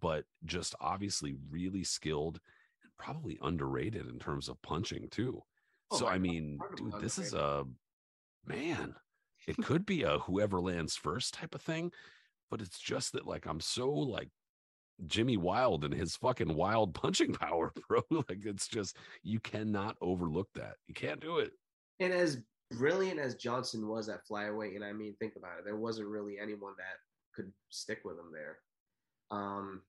but 0.00 0.24
just 0.44 0.76
obviously 0.80 1.34
really 1.50 1.82
skilled 1.82 2.38
probably 2.98 3.38
underrated 3.42 4.06
in 4.08 4.18
terms 4.18 4.48
of 4.48 4.60
punching 4.62 5.08
too. 5.10 5.42
Oh 5.90 5.98
so 5.98 6.06
I 6.06 6.18
mean, 6.18 6.58
dude, 6.76 7.00
this 7.00 7.18
is 7.18 7.34
a 7.34 7.64
man. 8.44 8.94
It 9.46 9.56
could 9.58 9.86
be 9.86 10.02
a 10.02 10.18
whoever 10.18 10.60
lands 10.60 10.96
first 10.96 11.34
type 11.34 11.54
of 11.54 11.62
thing, 11.62 11.92
but 12.50 12.60
it's 12.60 12.78
just 12.78 13.12
that 13.12 13.26
like 13.26 13.46
I'm 13.46 13.60
so 13.60 13.90
like 13.90 14.28
Jimmy 15.06 15.36
Wilde 15.36 15.84
and 15.84 15.94
his 15.94 16.16
fucking 16.16 16.54
wild 16.54 16.94
punching 17.02 17.34
power, 17.34 17.72
bro. 17.88 18.02
Like 18.10 18.44
it's 18.44 18.68
just 18.68 18.96
you 19.22 19.40
cannot 19.40 19.96
overlook 20.00 20.48
that. 20.54 20.74
You 20.86 20.94
can't 20.94 21.20
do 21.20 21.38
it. 21.38 21.52
And 22.00 22.12
as 22.12 22.38
brilliant 22.72 23.20
as 23.20 23.36
Johnson 23.36 23.88
was 23.88 24.08
at 24.08 24.26
flyweight, 24.30 24.74
and 24.74 24.84
I 24.84 24.92
mean, 24.92 25.14
think 25.18 25.34
about 25.36 25.58
it, 25.58 25.64
there 25.64 25.76
wasn't 25.76 26.08
really 26.08 26.38
anyone 26.40 26.72
that 26.78 26.96
could 27.34 27.52
stick 27.70 28.00
with 28.04 28.18
him 28.18 28.32
there. 28.32 28.58
Um, 29.30 29.82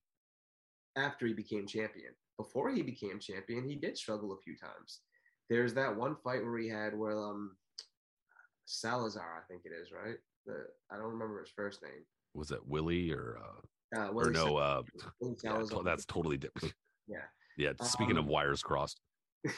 after 0.95 1.27
he 1.27 1.33
became 1.33 1.67
champion, 1.67 2.13
before 2.37 2.69
he 2.69 2.81
became 2.81 3.19
champion, 3.19 3.67
he 3.67 3.75
did 3.75 3.97
struggle 3.97 4.31
a 4.33 4.41
few 4.41 4.55
times. 4.55 5.01
There's 5.49 5.73
that 5.75 5.95
one 5.95 6.15
fight 6.23 6.43
where 6.43 6.57
he 6.57 6.69
had 6.69 6.97
where 6.97 7.17
um 7.17 7.55
Salazar, 8.65 9.43
I 9.43 9.47
think 9.51 9.63
it 9.65 9.71
is, 9.73 9.91
right? 9.91 10.17
The 10.45 10.65
I 10.91 10.97
don't 10.97 11.11
remember 11.11 11.39
his 11.39 11.49
first 11.55 11.81
name. 11.81 12.03
Was 12.33 12.49
that 12.49 12.65
Willie 12.67 13.11
or 13.11 13.39
uh 13.41 13.97
Uh, 13.99 14.09
or 14.09 14.31
no 14.31 14.57
uh 14.57 14.83
yeah, 15.43 15.63
that's 15.83 16.05
totally 16.05 16.37
different. 16.37 16.73
yeah. 17.07 17.25
Yeah, 17.57 17.71
speaking 17.81 18.17
of 18.17 18.25
Um, 18.25 18.29
wires 18.29 18.61
crossed. 18.61 18.99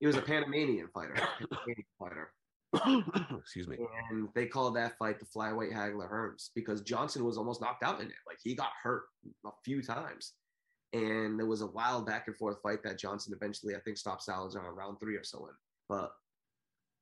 He 0.00 0.06
was 0.06 0.16
a 0.16 0.22
Panamanian 0.22 0.88
fighter. 0.92 1.14
Panamanian 1.14 1.84
fighter. 1.98 2.32
Excuse 3.38 3.68
me. 3.68 3.78
And 4.10 4.28
they 4.34 4.46
called 4.46 4.76
that 4.76 4.98
fight 4.98 5.18
the 5.20 5.24
flyweight 5.24 5.72
Hagler 5.72 6.10
Hearns 6.10 6.50
because 6.54 6.82
Johnson 6.82 7.24
was 7.24 7.38
almost 7.38 7.60
knocked 7.60 7.82
out 7.82 8.00
in 8.00 8.08
it. 8.08 8.16
Like 8.26 8.38
he 8.42 8.54
got 8.54 8.70
hurt 8.82 9.04
a 9.46 9.50
few 9.64 9.82
times. 9.82 10.34
And 10.92 11.38
there 11.38 11.46
was 11.46 11.62
a 11.62 11.66
wild 11.66 12.06
back 12.06 12.28
and 12.28 12.36
forth 12.36 12.62
fight 12.62 12.82
that 12.84 12.98
Johnson 12.98 13.34
eventually, 13.34 13.74
I 13.74 13.80
think, 13.80 13.96
stopped 13.96 14.22
Salazar 14.22 14.68
on 14.68 14.76
round 14.76 15.00
three 15.00 15.16
or 15.16 15.24
so 15.24 15.46
in. 15.46 15.54
But 15.88 16.12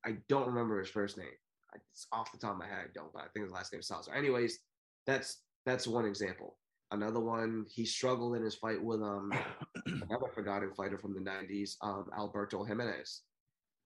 I 0.05 0.17
don't 0.29 0.47
remember 0.47 0.79
his 0.79 0.89
first 0.89 1.19
name. 1.19 1.27
It's 1.75 2.07
off 2.13 2.33
the 2.33 2.39
top 2.39 2.53
of 2.53 2.59
my 2.59 2.67
head, 2.67 2.85
I 2.85 2.93
don't, 2.95 3.13
but 3.13 3.23
I 3.23 3.27
think 3.33 3.45
his 3.45 3.53
last 3.53 3.73
name 3.73 3.81
is 3.81 3.89
Salazar. 3.89 4.15
Anyways, 4.15 4.59
that's 5.07 5.43
that's 5.65 5.87
one 5.87 6.05
example. 6.05 6.57
Another 6.91 7.21
one, 7.21 7.65
he 7.71 7.87
struggled 7.87 8.37
in 8.37 8.43
his 8.43 8.55
fight 8.55 8.83
with 8.83 9.01
um 9.01 9.33
another 9.87 10.29
forgotten 10.35 10.73
fighter 10.75 10.99
from 10.99 11.15
the 11.15 11.21
90s, 11.21 11.77
um, 11.83 12.11
Alberto 12.17 12.65
Jimenez, 12.65 13.23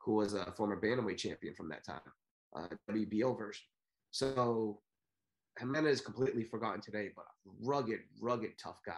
who 0.00 0.14
was 0.14 0.34
a 0.34 0.52
former 0.56 0.80
bantamweight 0.80 1.18
champion 1.18 1.54
from 1.54 1.68
that 1.68 1.84
time, 1.84 2.00
uh, 2.56 2.66
WBO 2.90 3.38
version. 3.38 3.64
So 4.10 4.80
Jimenez 5.58 6.00
completely 6.00 6.44
forgotten 6.44 6.80
today, 6.80 7.10
but 7.14 7.26
rugged, 7.62 8.00
rugged, 8.20 8.52
tough 8.62 8.80
guy. 8.84 8.94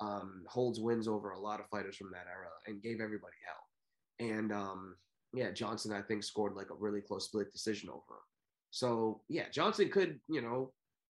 Um, 0.00 0.42
holds 0.48 0.80
wins 0.80 1.06
over 1.06 1.30
a 1.30 1.38
lot 1.38 1.60
of 1.60 1.68
fighters 1.68 1.96
from 1.96 2.10
that 2.12 2.26
era 2.28 2.50
and 2.66 2.82
gave 2.82 3.00
everybody 3.00 3.36
hell. 3.46 4.28
And 4.28 4.52
um, 4.52 4.96
yeah, 5.32 5.50
Johnson, 5.52 5.92
I 5.92 6.02
think, 6.02 6.24
scored 6.24 6.54
like 6.54 6.70
a 6.70 6.74
really 6.74 7.00
close 7.00 7.26
split 7.26 7.52
decision 7.52 7.88
over 7.90 7.98
him. 7.98 8.24
So 8.70 9.20
yeah, 9.28 9.44
Johnson 9.52 9.88
could, 9.88 10.18
you 10.28 10.42
know, 10.42 10.72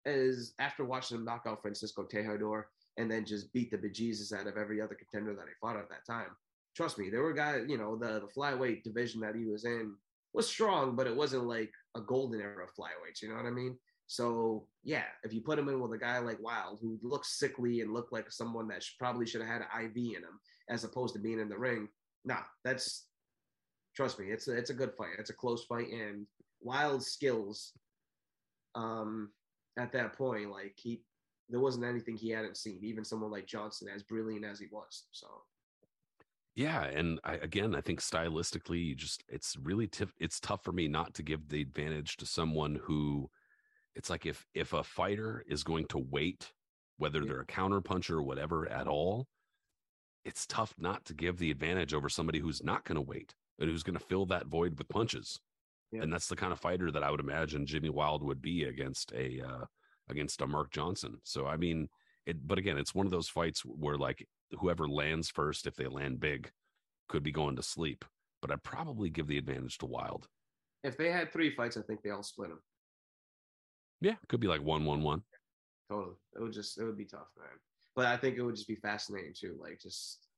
as 0.07 0.55
after 0.59 0.85
watching 0.85 1.17
him 1.17 1.25
knock 1.25 1.43
out 1.47 1.61
Francisco 1.61 2.05
Tejedor 2.05 2.65
and 2.97 3.11
then 3.11 3.25
just 3.25 3.53
beat 3.53 3.71
the 3.71 3.79
bejesus 3.79 4.33
out 4.33 4.47
of 4.47 4.57
every 4.57 4.81
other 4.81 4.95
contender 4.95 5.35
that 5.35 5.47
he 5.47 5.55
fought 5.61 5.77
at 5.77 5.89
that 5.89 6.07
time. 6.07 6.31
Trust 6.77 6.99
me, 6.99 7.11
there 7.11 7.23
were 7.23 7.33
guys, 7.33 7.65
you 7.69 7.79
know, 7.79 7.97
the, 7.97 8.21
the 8.21 8.29
flyweight 8.37 8.83
division 8.85 9.21
that 9.21 9.35
he 9.35 9.45
was 9.45 9.65
in 9.65 9.95
was 10.33 10.49
strong, 10.49 10.95
but 10.95 11.07
it 11.07 11.17
wasn't 11.17 11.47
like 11.47 11.73
a 11.97 12.01
golden 12.01 12.41
era 12.41 12.65
of 12.65 12.71
flyweights. 12.75 13.23
You 13.23 13.31
know 13.31 13.37
what 13.37 13.47
I 13.47 13.51
mean? 13.51 13.77
So 14.09 14.67
yeah, 14.83 15.05
if 15.23 15.33
you 15.33 15.43
put 15.43 15.59
him 15.59 15.69
in 15.69 15.81
with 15.81 15.93
a 15.93 15.99
guy 15.99 16.19
like 16.19 16.43
Wilde, 16.43 16.79
who 16.81 16.99
looks 17.03 17.39
sickly 17.39 17.83
and 17.83 17.93
looked 17.93 18.13
like 18.13 18.33
someone 18.33 18.67
that 18.69 18.83
probably 18.99 19.27
should 19.27 19.43
have 19.43 19.51
had 19.51 19.63
an 19.63 19.85
IV 19.85 19.97
in 19.97 20.23
him, 20.25 20.41
as 20.69 20.83
opposed 20.83 21.15
to 21.15 21.21
being 21.21 21.39
in 21.39 21.49
the 21.49 21.59
ring, 21.59 21.89
nah, 22.25 22.43
that's 22.65 23.07
trust 23.95 24.19
me, 24.19 24.27
it's 24.27 24.49
a, 24.49 24.57
it's 24.57 24.71
a 24.71 24.75
good 24.75 24.93
fight. 24.95 25.19
It's 25.19 25.31
a 25.31 25.35
close 25.35 25.65
fight, 25.65 25.89
and 25.91 26.27
Wilde's 26.61 27.09
skills, 27.09 27.73
um, 28.75 29.31
at 29.79 29.93
that 29.93 30.15
point, 30.15 30.51
like 30.51 30.75
he, 30.77 31.03
there 31.49 31.61
wasn't 31.61 31.85
anything 31.85 32.17
he 32.17 32.31
hadn't 32.31 32.57
seen. 32.57 32.79
Even 32.83 33.05
someone 33.05 33.31
like 33.31 33.47
Johnson, 33.47 33.89
as 33.95 34.03
brilliant 34.03 34.45
as 34.45 34.59
he 34.59 34.67
was. 34.71 35.05
So 35.11 35.27
Yeah, 36.55 36.85
and 36.85 37.21
I, 37.25 37.35
again, 37.35 37.75
I 37.75 37.81
think 37.81 38.01
stylistically, 38.01 38.97
just 38.97 39.25
it's 39.29 39.57
really 39.63 39.87
tough. 39.87 40.13
It's 40.19 40.41
tough 40.41 40.65
for 40.65 40.73
me 40.73 40.89
not 40.89 41.13
to 41.15 41.23
give 41.23 41.49
the 41.49 41.61
advantage 41.61 42.17
to 42.19 42.27
someone 42.27 42.81
who, 42.83 43.31
it's 43.99 44.09
like 44.09 44.27
if 44.27 44.47
if 44.55 44.73
a 44.73 44.85
fighter 44.85 45.45
is 45.49 45.65
going 45.65 45.87
to 45.87 45.99
wait, 45.99 46.53
whether 46.99 47.25
they're 47.25 47.41
a 47.41 47.47
counter 47.47 47.81
puncher 47.81 48.19
or 48.19 48.23
whatever 48.23 48.69
at 48.71 48.87
all, 48.87 49.27
it's 50.25 50.47
tough 50.47 50.73
not 50.79 51.05
to 51.07 51.15
give 51.15 51.39
the 51.39 51.51
advantage 51.51 51.93
over 51.93 52.09
somebody 52.09 52.39
who's 52.39 52.63
not 52.63 52.85
going 52.85 52.95
to 52.97 53.03
wait 53.03 53.35
and 53.59 53.69
who's 53.69 53.83
going 53.83 53.99
to 53.99 54.05
fill 54.05 54.25
that 54.27 54.47
void 54.47 54.79
with 54.79 54.89
punches. 54.89 55.41
Yeah. 55.91 56.03
And 56.03 56.13
that's 56.13 56.29
the 56.29 56.37
kind 56.37 56.53
of 56.53 56.61
fighter 56.61 56.93
that 56.93 57.03
I 57.03 57.11
would 57.11 57.19
imagine 57.19 57.67
Jimmy 57.67 57.89
Wilde 57.89 58.23
would 58.23 58.41
be 58.41 58.65
against 58.65 59.13
a 59.13 59.43
uh, 59.45 59.65
against 60.09 60.43
a 60.43 60.47
Mark 60.47 60.71
Johnson. 60.71 61.21
So 61.25 61.47
I 61.47 61.57
mean, 61.57 61.89
it. 62.25 62.47
But 62.47 62.59
again, 62.59 62.79
it's 62.79 62.95
one 62.95 63.07
of 63.07 63.13
those 63.13 63.29
fights 63.29 63.63
where 63.63 63.99
like 63.99 64.25
whoever 64.61 64.89
lands 64.89 65.29
first, 65.29 65.67
if 65.67 65.75
they 65.75 65.89
land 65.89 66.21
big, 66.21 66.53
could 67.09 67.25
be 67.25 67.33
going 67.33 67.57
to 67.57 67.63
sleep. 67.65 68.05
But 68.41 68.53
I'd 68.53 68.63
probably 68.63 69.11
give 69.11 69.27
the 69.27 69.39
advantage 69.39 69.79
to 69.79 69.87
Wilde. 69.87 70.29
if 70.85 70.97
they 70.97 71.11
had 71.11 71.33
three 71.33 71.51
fights, 71.51 71.77
I 71.77 71.83
think 71.83 72.03
they 72.03 72.11
all 72.11 72.23
split 72.23 72.51
them. 72.51 72.61
Yeah, 74.01 74.13
it 74.13 74.29
could 74.29 74.41
be 74.41 74.49
like 74.49 74.63
one, 74.63 74.85
one, 74.85 75.03
one. 75.03 75.23
Totally, 75.91 76.17
it 76.37 76.43
would 76.43 76.53
just 76.53 76.79
it 76.79 76.85
would 76.85 76.99
be 76.99 77.05
tough, 77.05 77.29
man. 77.39 77.49
But 77.97 78.07
I 78.07 78.17
think 78.17 78.37
it 78.37 78.43
would 78.43 78.55
just 78.55 78.69
be 78.69 78.77
fascinating 78.77 79.33
too. 79.35 79.57
Like 79.61 79.81
just 79.81 80.29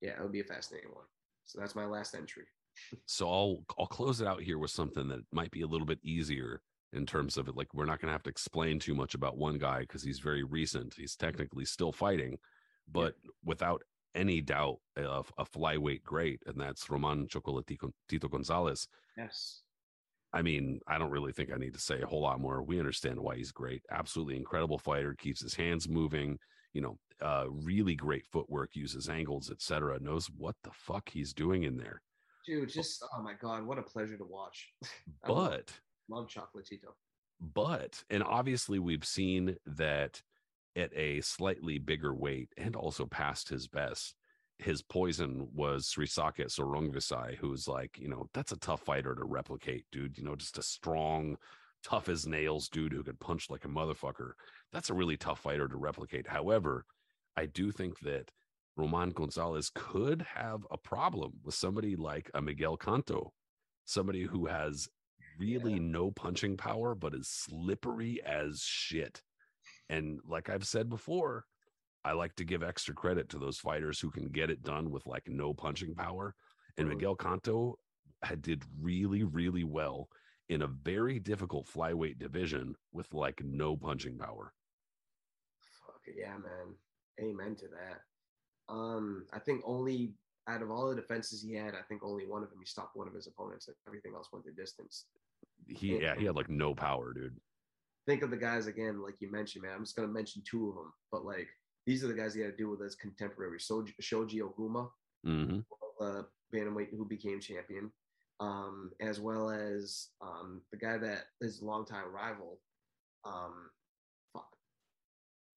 yeah, 0.00 0.10
it 0.10 0.22
would 0.22 0.32
be 0.32 0.40
a 0.40 0.44
fascinating 0.44 0.90
one. 0.90 1.06
So 1.44 1.60
that's 1.60 1.74
my 1.74 1.86
last 1.86 2.14
entry. 2.14 2.44
So 3.04 3.28
I'll 3.28 3.64
I'll 3.78 3.86
close 3.86 4.22
it 4.22 4.26
out 4.26 4.40
here 4.40 4.58
with 4.58 4.70
something 4.70 5.06
that 5.08 5.20
might 5.30 5.50
be 5.50 5.60
a 5.60 5.66
little 5.66 5.86
bit 5.86 5.98
easier 6.02 6.62
in 6.94 7.04
terms 7.04 7.36
of 7.36 7.46
it. 7.48 7.54
Like 7.54 7.72
we're 7.74 7.84
not 7.84 8.00
going 8.00 8.08
to 8.08 8.12
have 8.12 8.22
to 8.22 8.30
explain 8.30 8.78
too 8.78 8.94
much 8.94 9.14
about 9.14 9.36
one 9.36 9.58
guy 9.58 9.80
because 9.80 10.02
he's 10.02 10.20
very 10.20 10.42
recent. 10.42 10.94
He's 10.96 11.14
technically 11.14 11.66
still 11.66 11.92
fighting, 11.92 12.38
but 12.90 13.14
without 13.44 13.82
any 14.14 14.40
doubt, 14.40 14.78
a, 14.96 15.22
a 15.38 15.44
flyweight 15.44 16.02
great, 16.02 16.42
and 16.46 16.58
that's 16.58 16.88
Roman 16.90 17.26
Chocolatito 17.26 17.92
Tito 18.08 18.28
Gonzalez. 18.28 18.88
Yes. 19.16 19.62
I 20.32 20.42
mean, 20.42 20.80
I 20.86 20.98
don't 20.98 21.10
really 21.10 21.32
think 21.32 21.50
I 21.52 21.58
need 21.58 21.74
to 21.74 21.80
say 21.80 22.00
a 22.00 22.06
whole 22.06 22.22
lot 22.22 22.40
more. 22.40 22.62
We 22.62 22.78
understand 22.78 23.18
why 23.20 23.36
he's 23.36 23.52
great. 23.52 23.82
Absolutely 23.90 24.36
incredible 24.36 24.78
fighter, 24.78 25.14
keeps 25.14 25.42
his 25.42 25.54
hands 25.54 25.88
moving, 25.88 26.38
you 26.72 26.80
know, 26.80 26.98
uh, 27.20 27.44
really 27.50 27.94
great 27.94 28.24
footwork, 28.26 28.74
uses 28.74 29.08
angles, 29.08 29.50
etc. 29.50 29.98
Knows 30.00 30.28
what 30.36 30.56
the 30.64 30.70
fuck 30.72 31.08
he's 31.10 31.32
doing 31.34 31.64
in 31.64 31.76
there. 31.76 32.00
Dude, 32.46 32.68
just 32.70 33.04
oh 33.16 33.22
my 33.22 33.34
god, 33.40 33.64
what 33.66 33.78
a 33.78 33.82
pleasure 33.82 34.16
to 34.16 34.24
watch. 34.24 34.72
I 35.24 35.30
love- 35.30 35.50
But 35.50 35.72
love 36.08 36.28
Chocolatito. 36.28 36.92
but 37.40 38.02
and 38.10 38.22
obviously 38.22 38.78
we've 38.78 39.04
seen 39.04 39.56
that 39.66 40.22
at 40.74 40.90
a 40.96 41.20
slightly 41.20 41.78
bigger 41.78 42.14
weight 42.14 42.48
and 42.56 42.74
also 42.74 43.04
past 43.06 43.48
his 43.50 43.68
best 43.68 44.16
his 44.58 44.82
poison 44.82 45.48
was 45.54 45.86
Srisaket 45.86 46.50
Sor 46.50 46.66
Rungvisai, 46.66 47.36
who's 47.36 47.66
like, 47.66 47.98
you 47.98 48.08
know, 48.08 48.28
that's 48.32 48.52
a 48.52 48.58
tough 48.58 48.82
fighter 48.82 49.14
to 49.14 49.24
replicate, 49.24 49.84
dude. 49.90 50.16
You 50.16 50.24
know, 50.24 50.36
just 50.36 50.58
a 50.58 50.62
strong, 50.62 51.36
tough 51.82 52.08
as 52.08 52.26
nails 52.26 52.68
dude 52.68 52.92
who 52.92 53.02
could 53.02 53.18
punch 53.18 53.50
like 53.50 53.64
a 53.64 53.68
motherfucker. 53.68 54.32
That's 54.72 54.90
a 54.90 54.94
really 54.94 55.16
tough 55.16 55.40
fighter 55.40 55.66
to 55.68 55.76
replicate. 55.76 56.26
However, 56.28 56.84
I 57.36 57.46
do 57.46 57.72
think 57.72 57.98
that 58.00 58.30
Roman 58.76 59.10
Gonzalez 59.10 59.70
could 59.74 60.22
have 60.22 60.66
a 60.70 60.78
problem 60.78 61.32
with 61.42 61.54
somebody 61.54 61.96
like 61.96 62.30
a 62.34 62.40
Miguel 62.40 62.76
Canto, 62.76 63.32
somebody 63.84 64.22
who 64.22 64.46
has 64.46 64.88
really 65.38 65.74
Yeah. 65.74 65.80
no 65.80 66.10
punching 66.10 66.56
power, 66.56 66.94
but 66.94 67.14
is 67.14 67.28
slippery 67.28 68.22
as 68.22 68.62
shit. 68.62 69.22
And 69.88 70.20
like 70.24 70.48
I've 70.48 70.66
said 70.66 70.88
before, 70.88 71.46
I 72.04 72.12
like 72.12 72.34
to 72.36 72.44
give 72.44 72.62
extra 72.62 72.94
credit 72.94 73.28
to 73.30 73.38
those 73.38 73.58
fighters 73.58 74.00
who 74.00 74.10
can 74.10 74.28
get 74.28 74.50
it 74.50 74.62
done 74.62 74.90
with 74.90 75.06
like 75.06 75.28
no 75.28 75.54
punching 75.54 75.94
power. 75.94 76.34
And. 76.76 76.88
Miguel 76.88 77.14
Canto 77.14 77.78
had 78.22 78.42
did 78.42 78.64
really, 78.80 79.24
really 79.24 79.64
well 79.64 80.08
in 80.48 80.62
a 80.62 80.66
very 80.66 81.18
difficult 81.18 81.68
flyweight 81.68 82.18
division 82.18 82.74
with 82.92 83.12
like 83.14 83.42
no 83.44 83.76
punching 83.76 84.18
power. 84.18 84.52
Fuck 85.86 86.00
yeah, 86.16 86.36
man. 86.38 86.74
Amen 87.20 87.56
to 87.56 87.66
that. 87.68 88.72
Um, 88.72 89.26
I 89.32 89.38
think 89.38 89.62
only 89.64 90.14
out 90.48 90.62
of 90.62 90.70
all 90.70 90.88
the 90.88 90.96
defenses 90.96 91.42
he 91.42 91.54
had, 91.54 91.74
I 91.74 91.82
think 91.88 92.02
only 92.02 92.26
one 92.26 92.42
of 92.42 92.50
them 92.50 92.58
he 92.60 92.66
stopped 92.66 92.96
one 92.96 93.06
of 93.06 93.14
his 93.14 93.26
opponents. 93.26 93.68
and 93.68 93.76
Everything 93.86 94.12
else 94.14 94.28
went 94.32 94.44
the 94.44 94.52
distance. 94.52 95.06
He 95.68 96.00
yeah, 96.00 96.14
he 96.16 96.24
had 96.24 96.36
like 96.36 96.50
no 96.50 96.74
power, 96.74 97.12
dude. 97.12 97.36
Think 98.06 98.22
of 98.22 98.30
the 98.30 98.36
guys 98.36 98.66
again, 98.66 99.00
like 99.00 99.14
you 99.20 99.30
mentioned, 99.30 99.62
man. 99.62 99.74
I'm 99.76 99.84
just 99.84 99.94
gonna 99.94 100.08
mention 100.08 100.42
two 100.44 100.68
of 100.68 100.74
them, 100.74 100.92
but 101.12 101.24
like 101.24 101.48
these 101.86 102.04
are 102.04 102.08
the 102.08 102.14
guys 102.14 102.34
he 102.34 102.40
had 102.40 102.52
to 102.52 102.56
deal 102.56 102.70
with 102.70 102.82
as 102.82 102.94
contemporary. 102.94 103.58
Shoji, 103.58 103.94
Shoji 104.00 104.40
Oguma, 104.40 104.88
hmm 105.24 105.60
uh, 106.00 106.22
bantamweight 106.54 106.90
who 106.90 107.04
became 107.04 107.40
champion, 107.40 107.90
um, 108.40 108.90
as 109.00 109.20
well 109.20 109.50
as 109.50 110.08
um, 110.20 110.60
the 110.72 110.78
guy 110.78 110.98
that 110.98 111.24
is 111.40 111.60
a 111.60 111.64
longtime 111.64 112.12
rival, 112.12 112.58
um, 113.24 113.70
fuck, 114.32 114.48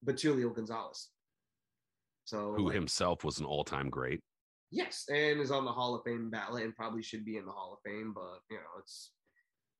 Betulio 0.04 0.54
Gonzalez. 0.54 1.08
So 2.24 2.54
Who 2.56 2.66
like, 2.66 2.74
himself 2.74 3.24
was 3.24 3.38
an 3.38 3.44
all-time 3.44 3.90
great. 3.90 4.20
Yes, 4.70 5.04
and 5.08 5.40
is 5.40 5.50
on 5.50 5.64
the 5.64 5.72
Hall 5.72 5.94
of 5.94 6.02
Fame 6.04 6.30
ballot 6.30 6.64
and 6.64 6.74
probably 6.74 7.02
should 7.02 7.24
be 7.24 7.36
in 7.36 7.46
the 7.46 7.52
Hall 7.52 7.72
of 7.72 7.90
Fame, 7.90 8.12
but 8.14 8.40
you 8.50 8.56
know, 8.56 8.80
it's 8.80 9.12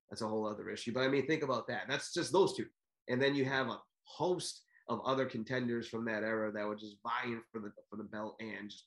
that's 0.08 0.22
a 0.22 0.28
whole 0.28 0.46
other 0.46 0.70
issue. 0.70 0.92
But 0.92 1.02
I 1.02 1.08
mean, 1.08 1.26
think 1.26 1.42
about 1.42 1.66
that. 1.68 1.82
That's 1.88 2.14
just 2.14 2.32
those 2.32 2.56
two. 2.56 2.66
And 3.08 3.20
then 3.20 3.34
you 3.34 3.44
have 3.44 3.66
a 3.66 3.80
host 4.04 4.62
of 4.88 5.00
other 5.04 5.26
contenders 5.26 5.88
from 5.88 6.04
that 6.04 6.22
era 6.22 6.52
that 6.52 6.66
were 6.66 6.76
just 6.76 6.96
vying 7.02 7.42
for 7.52 7.60
the 7.60 7.72
for 7.90 7.96
the 7.96 8.04
belt 8.04 8.36
and 8.40 8.70
just 8.70 8.84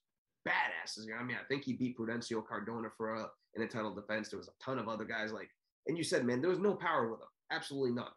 badasses. 0.48 1.06
You 1.06 1.12
know, 1.12 1.18
I 1.20 1.24
mean, 1.24 1.38
I 1.42 1.46
think 1.48 1.64
he 1.64 1.74
beat 1.74 1.98
Prudencio 1.98 2.46
Cardona 2.46 2.90
for 2.98 3.16
a 3.16 3.28
in 3.56 3.64
a 3.64 3.68
title 3.68 3.94
defense. 3.94 4.30
There 4.30 4.40
was 4.40 4.48
a 4.48 4.64
ton 4.64 4.80
of 4.80 4.88
other 4.88 5.06
guys 5.06 5.32
like, 5.32 5.50
and 5.88 5.98
you 5.98 6.04
said, 6.04 6.26
man, 6.26 6.42
there 6.42 6.50
was 6.50 6.60
no 6.60 6.76
power 6.76 7.10
with 7.10 7.20
him. 7.22 7.28
Absolutely 7.52 7.92
none. 7.92 8.12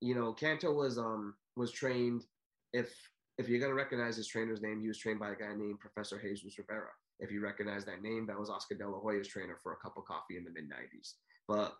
You 0.00 0.14
know, 0.14 0.32
Canto 0.32 0.72
was 0.72 0.98
um 0.98 1.34
was 1.56 1.70
trained. 1.72 2.24
If 2.72 2.92
if 3.38 3.48
you're 3.48 3.60
gonna 3.60 3.74
recognize 3.74 4.16
his 4.16 4.26
trainer's 4.28 4.60
name, 4.60 4.80
he 4.80 4.88
was 4.88 4.98
trained 4.98 5.20
by 5.20 5.30
a 5.30 5.36
guy 5.36 5.54
named 5.56 5.80
Professor 5.80 6.20
Jesus 6.20 6.58
Rivera. 6.58 6.90
If 7.20 7.30
you 7.30 7.40
recognize 7.40 7.84
that 7.84 8.02
name, 8.02 8.26
that 8.26 8.38
was 8.38 8.50
Oscar 8.50 8.74
De 8.74 8.88
La 8.88 8.98
Hoya's 8.98 9.28
trainer 9.28 9.56
for 9.62 9.72
a 9.72 9.76
cup 9.76 9.96
of 9.96 10.04
coffee 10.04 10.36
in 10.36 10.44
the 10.44 10.50
mid 10.50 10.68
'90s. 10.68 11.14
But 11.46 11.72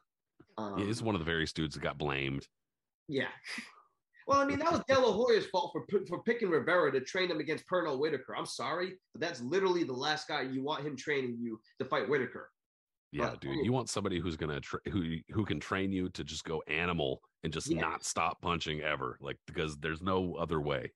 um, 0.57 0.79
He 0.79 0.89
is 0.89 1.03
one 1.03 1.15
of 1.15 1.19
the 1.19 1.25
various 1.25 1.53
dudes 1.53 1.75
that 1.75 1.83
got 1.83 1.99
blamed. 1.99 2.47
yeah. 3.09 3.29
Well, 4.27 4.39
I 4.41 4.45
mean, 4.45 4.59
that 4.61 4.71
was 4.73 4.83
De 4.89 4.99
La 4.99 5.13
Hoya's 5.13 5.47
fault 5.47 5.73
for 5.73 5.85
for 6.09 6.23
picking 6.23 6.49
Rivera 6.51 6.93
to 6.93 7.01
train 7.01 7.31
him 7.31 7.41
against 7.41 7.67
Pernell 7.67 7.99
Whitaker. 7.99 8.37
I'm 8.37 8.47
sorry, 8.47 8.95
but 9.13 9.21
that's 9.21 9.41
literally 9.41 9.85
the 9.85 9.93
last 9.93 10.29
guy 10.29 10.43
you 10.43 10.63
want 10.63 10.85
him 10.87 10.97
training 10.97 11.37
you 11.41 11.61
to 11.81 11.85
fight 11.85 12.09
Whitaker. 12.09 12.51
Yeah, 13.11 13.31
But- 13.31 13.41
dude, 13.41 13.65
you 13.65 13.73
want 13.73 13.91
somebody 13.91 14.19
who's 14.21 14.37
gonna 14.37 14.61
tra- 14.61 14.81
who 14.91 15.17
who 15.31 15.45
can 15.45 15.61
train 15.61 15.93
you 15.93 16.09
to 16.11 16.25
just 16.25 16.45
go 16.45 16.63
animal 16.67 17.21
and 17.43 17.53
just 17.53 17.69
Yeah. 17.69 17.81
not 17.81 18.05
stop 18.05 18.41
punching 18.41 18.81
ever, 18.81 19.19
like 19.21 19.39
because 19.47 19.77
there's 19.79 20.01
no 20.01 20.35
other 20.37 20.61
way. 20.61 20.93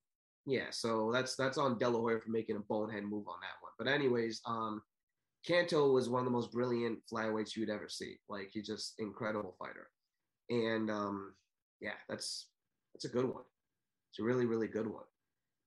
Yeah, 0.46 0.70
so 0.70 1.10
that's 1.12 1.34
that's 1.36 1.58
on 1.58 1.78
De 1.78 1.88
La 1.88 1.98
Hoya 2.00 2.20
for 2.20 2.30
making 2.30 2.56
a 2.56 2.60
bonehead 2.60 3.05
move 3.05 3.26
on 3.28 3.40
that 3.40 3.60
one. 3.60 3.72
But 3.78 3.88
anyways, 3.88 4.40
um, 4.46 4.80
Canto 5.44 5.90
was 5.92 6.08
one 6.08 6.20
of 6.20 6.24
the 6.24 6.30
most 6.30 6.52
brilliant 6.52 7.00
flyweights 7.12 7.55
you'd 7.56 7.68
ever 7.70 7.88
see. 7.88 8.18
Like 8.28 8.50
he's 8.52 8.66
just 8.66 8.98
incredible 8.98 9.55
fighter, 9.58 9.90
and 10.48 10.90
um, 10.90 11.34
yeah, 11.80 11.94
that's 12.08 12.48
that's 12.97 13.05
a 13.05 13.08
good 13.15 13.26
one. 13.26 13.42
It's 14.10 14.18
a 14.20 14.23
really 14.23 14.47
really 14.47 14.68
good 14.68 14.86
one. 14.86 15.05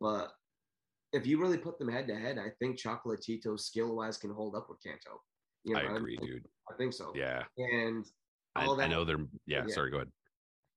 But 0.02 0.32
if 1.14 1.28
you 1.28 1.40
really 1.40 1.58
put 1.58 1.78
them 1.78 1.88
head 1.90 2.08
to 2.08 2.16
head, 2.16 2.38
I 2.40 2.50
think 2.60 2.80
Chocolatito 2.80 3.60
skill 3.60 3.96
wise 3.96 4.18
can 4.18 4.32
hold 4.32 4.56
up 4.56 4.68
with 4.70 4.82
Canto. 4.84 5.22
You 5.64 5.78
I 5.78 5.84
know, 5.88 5.96
agree, 5.98 6.18
think- 6.18 6.30
dude. 6.32 6.46
I 6.72 6.76
think 6.78 6.94
so. 6.94 7.12
Yeah, 7.16 7.44
And 7.58 8.06
I, 8.56 8.66
all 8.66 8.74
I 8.80 8.84
that 8.84 8.90
know 8.90 9.04
they're. 9.04 9.18
Yeah, 9.46 9.66
Yeah. 9.68 9.74
sorry, 9.74 9.92
go 9.92 9.98
ahead. 9.98 10.12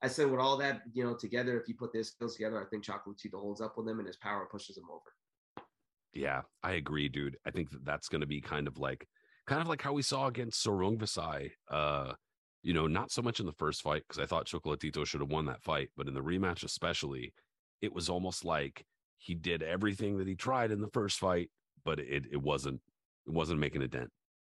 I 0.03 0.09
said 0.09 0.31
with 0.31 0.41
all 0.41 0.57
that, 0.59 0.83
you 0.95 1.05
know, 1.05 1.15
together, 1.15 1.59
if 1.61 1.69
you 1.69 1.75
put 1.75 1.93
their 1.93 2.03
skills 2.03 2.35
together, 2.35 2.61
I 2.61 2.69
think 2.69 2.85
Chocolatito 2.85 3.35
holds 3.41 3.61
up 3.61 3.75
with 3.79 3.89
him 3.89 3.99
and 3.99 4.07
his 4.07 4.17
power 4.17 4.49
pushes 4.51 4.77
him 4.77 4.85
over. 4.91 5.67
Yeah, 6.13 6.43
I 6.63 6.73
agree, 6.73 7.09
dude. 7.09 7.37
I 7.47 7.51
think 7.53 7.71
that 7.71 7.85
that's 7.85 8.09
going 8.09 8.21
to 8.23 8.27
be 8.27 8.41
kind 8.41 8.67
of 8.67 8.79
like, 8.79 9.07
kind 9.47 9.63
of 9.63 9.69
like 9.69 9.81
how 9.81 9.93
we 9.93 10.03
saw 10.03 10.27
against 10.27 10.61
Sor 10.63 10.79
Rungvisai. 10.79 11.51
Uh, 11.71 12.15
you 12.63 12.73
know, 12.73 12.87
not 12.87 13.11
so 13.11 13.23
much 13.23 13.41
in 13.41 13.47
the 13.47 13.53
first 13.53 13.83
fight 13.83 14.05
because 14.07 14.23
I 14.23 14.27
thought 14.27 14.47
Chocolatito 14.47 15.05
should 15.07 15.21
have 15.21 15.31
won 15.31 15.47
that 15.47 15.63
fight, 15.63 15.91
but 15.97 16.09
in 16.09 16.15
the 16.15 16.23
rematch 16.23 16.65
especially, 16.65 17.33
it 17.81 17.93
was 17.93 18.09
almost 18.09 18.45
like 18.45 18.85
he 19.19 19.35
did 19.35 19.63
everything 19.63 20.19
that 20.19 20.29
he 20.29 20.35
tried 20.35 20.71
in 20.71 20.81
the 20.81 20.91
first 20.93 21.19
fight, 21.19 21.51
but 21.85 21.99
it 21.99 22.27
it 22.31 22.41
wasn't 22.41 22.81
it 23.27 23.33
wasn't 23.33 23.61
making 23.61 23.83
a 23.83 23.89
dent. 23.89 24.11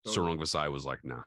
Totally. 0.06 0.16
Sor 0.16 0.38
Rungvisai 0.38 0.72
was 0.72 0.86
like, 0.86 1.00
nah, 1.04 1.24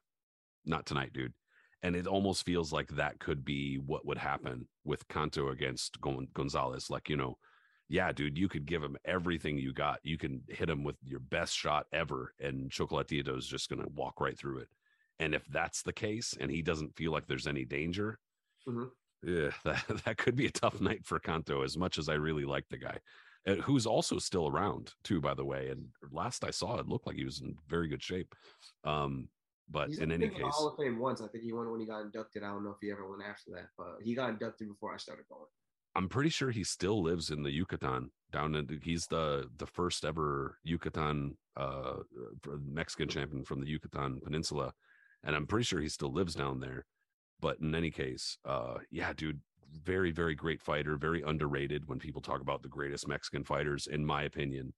not 0.65 0.87
tonight, 0.87 1.13
dude. 1.13 1.35
And 1.83 1.97
it 1.97 2.07
almost 2.07 2.45
feels 2.45 2.73
like 2.73 2.89
that 2.89 3.19
could 3.19 3.45
be 3.45 3.77
what 3.77 4.07
would 4.07 4.19
happen 4.19 4.69
with 4.85 5.09
Canto 5.09 5.49
against 5.49 5.99
Gon- 6.01 6.29
Gonzalez. 6.35 6.91
Like, 6.91 7.09
you 7.09 7.17
know, 7.17 7.39
yeah, 7.89 8.13
dude, 8.13 8.37
you 8.37 8.49
could 8.49 8.67
give 8.67 8.83
him 8.83 8.97
everything 9.05 9.57
you 9.59 9.73
got. 9.73 9.99
You 10.03 10.19
can 10.19 10.43
hit 10.49 10.69
him 10.69 10.85
with 10.85 10.97
your 11.03 11.21
best 11.21 11.57
shot 11.57 11.87
ever, 11.93 12.35
and 12.39 12.71
Chocolatito 12.71 13.37
is 13.37 13.47
just 13.47 13.71
going 13.71 13.83
to 13.83 13.89
walk 13.95 14.21
right 14.21 14.39
through 14.39 14.59
it. 14.59 14.69
And 15.21 15.35
if 15.35 15.45
that's 15.49 15.83
the 15.83 15.93
case, 15.93 16.35
and 16.41 16.51
he 16.51 16.63
doesn't 16.63 16.97
feel 16.97 17.13
like 17.13 17.27
there's 17.27 17.47
any 17.47 17.65
danger, 17.67 18.19
Mhm. 18.67 18.91
yeah, 19.23 19.51
that, 19.65 20.03
that 20.05 20.17
could 20.17 20.35
be 20.35 20.47
a 20.47 20.51
tough 20.51 20.81
night 20.81 21.05
for 21.05 21.21
Canto. 21.21 21.63
As 21.63 21.77
much 21.77 21.99
as 21.99 22.09
I 22.09 22.15
really 22.15 22.47
like 22.47 22.67
the 22.71 22.79
guy, 22.79 22.99
uh, 23.47 23.57
who's 23.57 23.87
also 23.87 24.19
still 24.19 24.49
around 24.49 24.95
too, 25.05 25.21
by 25.21 25.35
the 25.35 25.45
way. 25.45 25.69
And 25.69 25.89
last 26.11 26.43
I 26.43 26.51
saw, 26.51 26.79
it 26.79 26.89
looked 26.89 27.07
like 27.07 27.17
he 27.17 27.25
was 27.25 27.43
in 27.43 27.55
very 27.69 27.87
good 27.87 28.03
shape. 28.03 28.35
Um, 28.85 29.29
but 29.69 29.89
He's 29.89 29.99
in 29.99 30.11
any 30.11 30.27
been 30.27 30.31
to 30.31 30.39
the 30.39 30.45
case, 30.45 30.55
Hall 30.55 30.69
of 30.69 30.77
Fame 30.79 30.99
once. 30.99 31.21
I 31.21 31.29
think 31.29 31.45
he 31.45 31.53
won 31.53 31.71
when 31.71 31.81
he 31.81 31.87
got 31.87 32.01
inducted. 32.01 32.43
I 32.43 32.49
don't 32.49 32.65
know 32.65 32.71
if 32.71 32.79
he 32.81 32.91
ever 32.91 33.09
went 33.09 33.23
after 33.23 33.53
that, 33.53 33.69
but 33.77 33.99
he 34.03 34.15
got 34.15 34.31
inducted 34.31 34.69
before 34.69 34.93
I 34.93 34.97
started 34.97 35.27
going. 35.29 35.47
I'm 35.95 36.09
pretty 36.09 36.31
sure 36.31 36.51
he 36.51 36.65
still 36.65 37.03
lives 37.03 37.31
in 37.31 37.43
the 37.43 37.51
Yucatan. 37.51 38.11
Down 38.33 38.55
in 38.55 38.81
he's 38.83 39.07
the 39.07 39.49
the 39.59 39.67
first 39.67 40.05
ever 40.05 40.59
Yucatan 40.63 41.37
uh 41.57 41.97
Mexican 42.61 43.09
champion 43.09 43.45
from 43.45 43.61
the 43.61 43.67
Yucatan 43.67 44.21
Peninsula, 44.21 44.73
and 45.25 45.37
I'm 45.37 45.47
pretty 45.47 45.65
sure 45.65 45.81
he 45.81 45.89
still 45.89 46.13
lives 46.13 46.35
down 46.35 46.61
there. 46.61 46.87
But 47.41 47.59
in 47.61 47.75
any 47.75 47.91
case, 47.91 48.39
uh, 48.45 48.79
yeah, 48.91 49.13
dude, 49.13 49.41
very 49.73 50.11
very 50.11 50.35
great 50.35 50.61
fighter, 50.61 50.97
very 50.97 51.23
underrated 51.23 51.89
when 51.89 51.99
people 51.99 52.21
talk 52.21 52.41
about 52.41 52.63
the 52.63 52.69
greatest 52.69 53.09
Mexican 53.09 53.45
fighters, 53.45 53.87
in 53.87 54.05
my 54.05 54.25
opinion. 54.25 54.73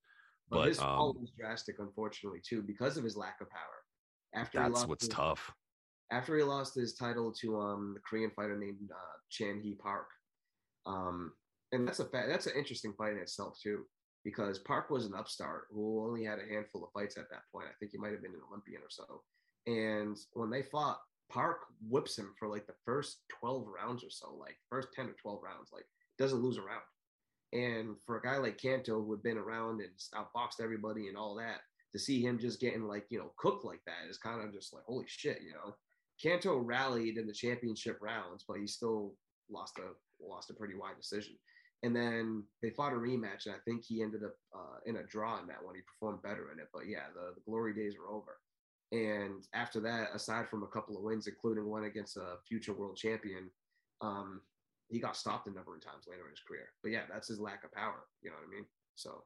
But, 0.49 0.57
But 0.57 0.67
his 0.67 0.79
fall 0.79 1.09
um, 1.15 1.21
was 1.21 1.31
drastic, 1.37 1.77
unfortunately, 1.79 2.41
too, 2.47 2.61
because 2.61 2.97
of 2.97 3.03
his 3.03 3.17
lack 3.17 3.41
of 3.41 3.49
power. 3.49 3.59
After 4.35 4.59
that's 4.59 4.87
what's 4.87 5.05
his, 5.05 5.13
tough. 5.13 5.51
After 6.11 6.37
he 6.37 6.43
lost 6.43 6.75
his 6.75 6.95
title 6.95 7.31
to 7.41 7.59
um 7.59 7.93
the 7.95 8.01
Korean 8.01 8.31
fighter 8.31 8.57
named 8.57 8.89
uh, 8.91 9.17
Chan 9.29 9.61
Hee 9.61 9.75
Park, 9.75 10.07
um, 10.85 11.33
and 11.71 11.87
that's 11.87 11.99
a 11.99 12.05
fa- 12.05 12.25
that's 12.27 12.47
an 12.47 12.53
interesting 12.57 12.93
fight 12.97 13.13
in 13.13 13.19
itself 13.19 13.57
too, 13.61 13.85
because 14.23 14.59
Park 14.59 14.89
was 14.89 15.05
an 15.05 15.13
upstart 15.15 15.65
who 15.71 16.05
only 16.05 16.23
had 16.23 16.39
a 16.39 16.53
handful 16.53 16.83
of 16.83 16.91
fights 16.93 17.17
at 17.17 17.29
that 17.29 17.43
point. 17.51 17.67
I 17.67 17.73
think 17.79 17.91
he 17.91 17.97
might 17.97 18.11
have 18.11 18.21
been 18.21 18.33
an 18.33 18.41
Olympian 18.49 18.81
or 18.81 18.89
so. 18.89 19.23
And 19.67 20.17
when 20.33 20.49
they 20.49 20.61
fought, 20.61 20.99
Park 21.29 21.61
whips 21.89 22.17
him 22.17 22.33
for 22.37 22.47
like 22.47 22.67
the 22.67 22.75
first 22.85 23.21
12 23.39 23.65
rounds 23.67 24.03
or 24.03 24.09
so, 24.09 24.35
like 24.39 24.57
first 24.69 24.89
10 24.93 25.05
or 25.07 25.15
12 25.21 25.39
rounds, 25.43 25.69
like 25.73 25.85
doesn't 26.19 26.43
lose 26.43 26.57
a 26.57 26.61
round. 26.61 26.81
And 27.53 27.95
for 28.05 28.17
a 28.17 28.21
guy 28.21 28.37
like 28.37 28.61
Canto 28.61 29.03
who 29.03 29.11
had 29.11 29.23
been 29.23 29.37
around 29.37 29.81
and 29.81 29.91
outboxed 30.15 30.61
everybody 30.61 31.07
and 31.07 31.17
all 31.17 31.35
that, 31.35 31.61
to 31.93 31.99
see 31.99 32.21
him 32.21 32.39
just 32.39 32.59
getting 32.59 32.87
like, 32.87 33.05
you 33.09 33.19
know, 33.19 33.31
cooked 33.37 33.63
like 33.63 33.81
that 33.85 34.09
is 34.09 34.17
kind 34.17 34.43
of 34.43 34.51
just 34.51 34.73
like, 34.73 34.83
holy 34.85 35.05
shit, 35.07 35.41
you 35.43 35.53
know. 35.53 35.75
Canto 36.21 36.57
rallied 36.57 37.17
in 37.17 37.27
the 37.27 37.33
championship 37.33 37.97
rounds, 38.01 38.43
but 38.47 38.57
he 38.57 38.67
still 38.67 39.13
lost 39.49 39.77
a 39.77 39.93
lost 40.23 40.49
a 40.49 40.53
pretty 40.53 40.75
wide 40.75 40.97
decision. 40.97 41.33
And 41.83 41.95
then 41.95 42.43
they 42.61 42.69
fought 42.69 42.93
a 42.93 42.95
rematch, 42.95 43.45
and 43.45 43.55
I 43.55 43.59
think 43.65 43.83
he 43.83 44.01
ended 44.01 44.23
up 44.23 44.35
uh, 44.55 44.77
in 44.85 44.97
a 44.97 45.03
draw 45.03 45.39
in 45.39 45.47
that 45.47 45.63
one. 45.63 45.75
He 45.75 45.81
performed 45.81 46.21
better 46.23 46.51
in 46.53 46.59
it, 46.59 46.69
but 46.73 46.87
yeah, 46.87 47.11
the, 47.13 47.33
the 47.35 47.41
glory 47.45 47.73
days 47.73 47.95
were 47.99 48.13
over. 48.13 48.37
And 48.93 49.47
after 49.53 49.81
that, 49.81 50.11
aside 50.15 50.49
from 50.49 50.63
a 50.63 50.69
couple 50.69 50.97
of 50.97 51.03
wins, 51.03 51.27
including 51.27 51.65
one 51.69 51.85
against 51.85 52.17
a 52.17 52.37
future 52.47 52.73
world 52.73 52.97
champion, 52.97 53.51
um, 54.01 54.43
he 54.89 54.99
got 54.99 55.17
stopped 55.17 55.47
a 55.47 55.51
number 55.51 55.75
of 55.75 55.81
times 55.83 56.05
later 56.07 56.25
in 56.25 56.31
his 56.31 56.41
career. 56.41 56.73
But 56.83 56.91
yeah, 56.91 57.07
that's 57.11 57.29
his 57.29 57.39
lack 57.41 57.65
of 57.65 57.73
power. 57.73 58.07
You 58.21 58.31
know 58.31 58.37
what 58.37 58.47
I 58.47 58.51
mean? 58.55 58.67
So 58.95 59.25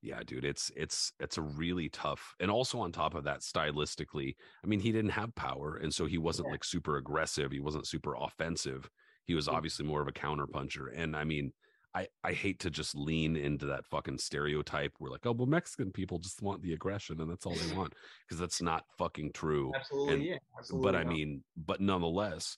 Yeah, 0.00 0.22
dude, 0.24 0.44
it's 0.44 0.70
it's 0.76 1.12
it's 1.18 1.38
a 1.38 1.42
really 1.42 1.88
tough. 1.88 2.34
And 2.38 2.50
also 2.50 2.78
on 2.80 2.92
top 2.92 3.14
of 3.14 3.24
that, 3.24 3.40
stylistically, 3.40 4.36
I 4.62 4.66
mean, 4.66 4.80
he 4.80 4.92
didn't 4.92 5.10
have 5.10 5.34
power, 5.34 5.76
and 5.76 5.92
so 5.92 6.06
he 6.06 6.18
wasn't 6.18 6.48
Yeah. 6.48 6.52
like 6.52 6.62
super 6.64 6.96
aggressive. 6.98 7.50
He 7.50 7.60
wasn't 7.60 7.86
super 7.86 8.14
offensive. 8.16 8.88
He 9.24 9.34
was 9.34 9.48
obviously 9.48 9.84
more 9.86 10.00
of 10.00 10.08
a 10.08 10.12
counter 10.12 10.46
puncher. 10.46 10.88
And 10.88 11.16
I 11.16 11.24
mean, 11.24 11.52
I 11.98 12.06
I 12.22 12.32
hate 12.32 12.60
to 12.60 12.70
just 12.70 12.94
lean 12.94 13.36
into 13.36 13.66
that 13.66 13.86
fucking 13.86 14.18
stereotype. 14.18 14.92
We're 15.00 15.10
like, 15.10 15.26
oh, 15.26 15.32
well, 15.32 15.46
Mexican 15.46 15.90
people 15.92 16.18
just 16.18 16.42
want 16.42 16.62
the 16.62 16.72
aggression, 16.72 17.20
and 17.20 17.30
that's 17.30 17.46
all 17.46 17.54
they 17.54 17.72
want, 17.76 17.94
because 18.26 18.38
that's 18.38 18.62
not 18.62 18.84
fucking 18.98 19.32
true. 19.32 19.72
absolutely, 19.74 20.14
And- 20.14 20.22
yeah, 20.24 20.36
absolutely. 20.58 20.86
but 20.92 20.96
I 20.96 21.02
not. 21.02 21.12
mean, 21.12 21.42
but 21.56 21.80
nonetheless, 21.80 22.56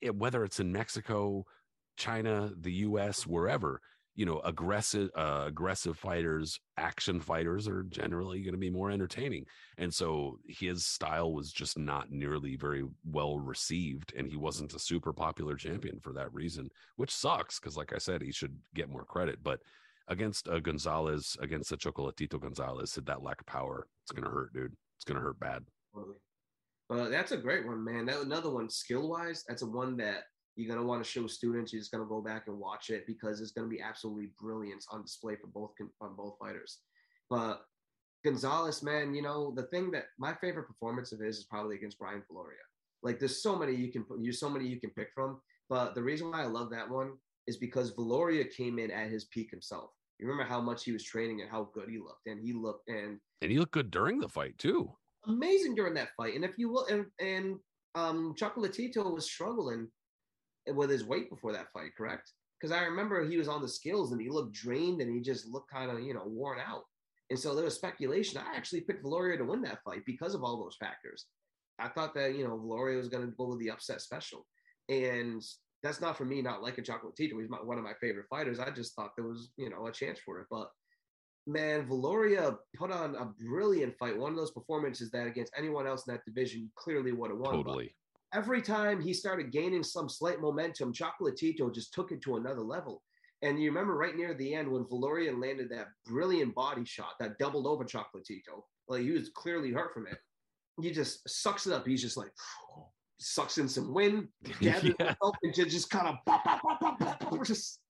it, 0.00 0.14
whether 0.14 0.44
it's 0.44 0.60
in 0.60 0.72
Mexico, 0.72 1.44
China, 1.96 2.52
the 2.56 2.72
U.S., 2.88 3.26
wherever, 3.26 3.80
you 4.14 4.26
know, 4.26 4.40
aggressive, 4.40 5.10
uh, 5.16 5.44
aggressive 5.46 5.96
fighters, 5.96 6.58
action 6.76 7.20
fighters 7.20 7.68
are 7.68 7.84
generally 7.84 8.42
going 8.42 8.52
to 8.52 8.58
be 8.58 8.70
more 8.70 8.90
entertaining. 8.90 9.46
And 9.78 9.92
so 9.92 10.38
his 10.46 10.84
style 10.84 11.32
was 11.32 11.52
just 11.52 11.78
not 11.78 12.10
nearly 12.10 12.56
very 12.56 12.84
well 13.04 13.38
received, 13.38 14.12
and 14.16 14.28
he 14.28 14.36
wasn't 14.36 14.74
a 14.74 14.78
super 14.78 15.12
popular 15.12 15.56
champion 15.56 16.00
for 16.00 16.12
that 16.14 16.32
reason, 16.34 16.70
which 16.96 17.14
sucks 17.14 17.58
because, 17.58 17.76
like 17.76 17.92
I 17.94 17.98
said, 17.98 18.20
he 18.22 18.32
should 18.32 18.56
get 18.74 18.90
more 18.90 19.04
credit. 19.04 19.42
But 19.42 19.60
against 20.08 20.48
uh, 20.48 20.58
Gonzalez, 20.58 21.36
against 21.40 21.70
the 21.70 21.76
Chocolatito 21.76 22.40
Gonzalez, 22.40 22.94
that 22.94 23.22
lack 23.22 23.40
of 23.40 23.46
power, 23.46 23.86
it's 24.02 24.12
going 24.12 24.24
to 24.24 24.30
hurt, 24.30 24.52
dude. 24.52 24.74
It's 24.98 25.04
going 25.04 25.16
to 25.16 25.24
hurt 25.24 25.40
bad. 25.40 25.64
But 26.88 27.10
that's 27.10 27.30
a 27.32 27.36
great 27.36 27.64
one, 27.64 27.84
man. 27.84 28.06
That 28.06 28.20
another 28.20 28.50
one, 28.50 28.68
skill 28.68 29.08
wise, 29.08 29.44
that's 29.48 29.62
a 29.62 29.66
one 29.66 29.96
that 29.98 30.24
you're 30.56 30.74
gonna 30.74 30.86
want 30.86 31.02
to 31.04 31.10
show 31.10 31.26
students. 31.26 31.72
You're 31.72 31.80
just 31.80 31.92
gonna 31.92 32.04
go 32.04 32.20
back 32.20 32.44
and 32.46 32.58
watch 32.58 32.90
it 32.90 33.06
because 33.06 33.40
it's 33.40 33.52
gonna 33.52 33.68
be 33.68 33.80
absolutely 33.80 34.30
brilliant 34.40 34.84
on 34.90 35.02
display 35.02 35.36
for 35.36 35.46
both 35.46 35.72
on 36.00 36.14
both 36.16 36.36
fighters. 36.38 36.78
But 37.28 37.62
Gonzalez, 38.24 38.82
man, 38.82 39.14
you 39.14 39.22
know 39.22 39.52
the 39.56 39.64
thing 39.64 39.90
that 39.92 40.06
my 40.18 40.34
favorite 40.34 40.66
performance 40.66 41.12
of 41.12 41.20
his 41.20 41.38
is 41.38 41.44
probably 41.44 41.76
against 41.76 41.98
Brian 41.98 42.22
Viloria. 42.30 42.64
Like 43.02 43.18
there's 43.18 43.42
so 43.42 43.56
many 43.56 43.74
you 43.74 43.90
can 43.90 44.04
you 44.20 44.32
so 44.32 44.50
many 44.50 44.66
you 44.66 44.80
can 44.80 44.90
pick 44.90 45.08
from, 45.14 45.40
but 45.68 45.94
the 45.94 46.02
reason 46.02 46.30
why 46.30 46.42
I 46.42 46.46
love 46.46 46.70
that 46.70 46.88
one 46.90 47.12
is 47.46 47.56
because 47.56 47.94
Viloria 47.94 48.44
came 48.54 48.78
in 48.78 48.90
at 48.90 49.10
his 49.10 49.24
peak 49.26 49.50
himself. 49.50 49.90
You 50.18 50.28
remember 50.28 50.46
how 50.46 50.60
much 50.60 50.84
he 50.84 50.92
was 50.92 51.02
training 51.02 51.40
and 51.40 51.50
how 51.50 51.70
good 51.72 51.88
he 51.88 51.98
looked, 51.98 52.26
and 52.26 52.38
he 52.38 52.52
looked 52.52 52.88
and 52.88 53.18
And 53.40 53.50
he 53.50 53.58
looked 53.58 53.72
good 53.72 53.90
during 53.90 54.20
the 54.20 54.28
fight 54.28 54.58
too. 54.58 54.92
amazing 55.26 55.74
during 55.74 55.94
that 55.94 56.10
fight. 56.16 56.34
And 56.34 56.44
if 56.44 56.58
you 56.58 56.70
will, 56.70 56.86
and, 56.86 57.06
and 57.20 57.58
um, 57.94 58.34
Chocolatito 58.38 59.14
was 59.14 59.24
struggling 59.24 59.88
with 60.74 60.90
his 60.90 61.04
weight 61.04 61.30
before 61.30 61.52
that 61.52 61.72
fight, 61.72 61.90
correct? 61.96 62.32
Because 62.60 62.76
I 62.76 62.82
remember 62.84 63.24
he 63.24 63.38
was 63.38 63.48
on 63.48 63.62
the 63.62 63.68
scales 63.68 64.12
and 64.12 64.20
he 64.20 64.28
looked 64.28 64.52
drained 64.52 65.00
and 65.00 65.14
he 65.14 65.20
just 65.20 65.46
looked 65.46 65.70
kind 65.70 65.90
of, 65.90 66.00
you 66.00 66.14
know, 66.14 66.24
worn 66.26 66.58
out. 66.58 66.82
And 67.30 67.38
so 67.38 67.54
there 67.54 67.64
was 67.64 67.74
speculation. 67.74 68.40
I 68.40 68.56
actually 68.56 68.82
picked 68.82 69.04
Viloria 69.04 69.38
to 69.38 69.44
win 69.44 69.62
that 69.62 69.82
fight 69.84 70.02
because 70.04 70.34
of 70.34 70.42
all 70.42 70.58
those 70.62 70.76
factors. 70.78 71.26
I 71.78 71.88
thought 71.88 72.14
that, 72.14 72.34
you 72.34 72.44
know, 72.44 72.58
Viloria 72.58 72.98
was 72.98 73.08
going 73.08 73.24
to 73.24 73.32
go 73.36 73.46
with 73.46 73.60
the 73.60 73.70
upset 73.70 74.02
special. 74.02 74.46
And 74.88 75.42
that's 75.82 76.00
not 76.00 76.18
for 76.18 76.24
me 76.24 76.42
not 76.42 76.62
like 76.62 76.76
liking 76.78 76.84
Chocolatito. 76.84 77.40
He's 77.40 77.48
my, 77.48 77.58
one 77.58 77.78
of 77.78 77.84
my 77.84 77.94
favorite 78.00 78.26
fighters. 78.28 78.58
I 78.58 78.70
just 78.70 78.94
thought 78.94 79.12
there 79.16 79.26
was, 79.26 79.50
you 79.56 79.70
know, 79.70 79.86
a 79.86 79.92
chance 79.92 80.18
for 80.18 80.40
it. 80.40 80.46
But 80.50 80.68
man, 81.46 81.86
Viloria 81.86 82.56
put 82.76 82.90
on 82.90 83.14
a 83.14 83.26
brilliant 83.42 83.96
fight. 83.96 84.18
One 84.18 84.32
of 84.32 84.36
those 84.36 84.50
performances 84.50 85.10
that 85.12 85.26
against 85.26 85.52
anyone 85.56 85.86
else 85.86 86.06
in 86.06 86.12
that 86.12 86.24
division 86.24 86.70
clearly 86.76 87.12
would 87.12 87.30
have 87.30 87.40
won. 87.40 87.54
Totally. 87.54 87.94
Every 88.32 88.62
time 88.62 89.00
he 89.00 89.12
started 89.12 89.50
gaining 89.50 89.82
some 89.82 90.08
slight 90.08 90.40
momentum, 90.40 90.92
Chocolatito 90.92 91.72
just 91.74 91.92
took 91.92 92.12
it 92.12 92.22
to 92.22 92.36
another 92.36 92.60
level. 92.60 93.02
And 93.42 93.60
you 93.60 93.70
remember 93.70 93.96
right 93.96 94.14
near 94.14 94.34
the 94.34 94.54
end 94.54 94.70
when 94.70 94.84
Viloria 94.84 95.36
landed 95.40 95.70
that 95.70 95.88
brilliant 96.06 96.54
body 96.54 96.84
shot 96.84 97.14
that 97.18 97.38
doubled 97.38 97.66
over 97.66 97.84
Chocolatito. 97.84 98.62
Like 98.88 99.02
he 99.02 99.10
was 99.12 99.30
clearly 99.30 99.72
hurt 99.72 99.94
from 99.94 100.06
it. 100.06 100.18
He 100.80 100.90
just 100.90 101.28
sucks 101.28 101.66
it 101.66 101.72
up. 101.72 101.86
He's 101.86 102.02
just 102.02 102.16
like 102.16 102.30
sucks 103.18 103.58
in 103.58 103.68
some 103.68 103.92
wind, 103.92 104.28
gathers 104.60 104.94
Yeah. 104.98 105.06
himself, 105.06 105.36
and 105.42 105.54
just, 105.54 105.90
kind 105.90 106.08
of 106.08 106.16
pop, 106.26 106.44
pop, 106.44 106.60
pop, 106.62 106.80
pop, 106.80 107.20
pop, 107.20 107.44
just 107.46 107.80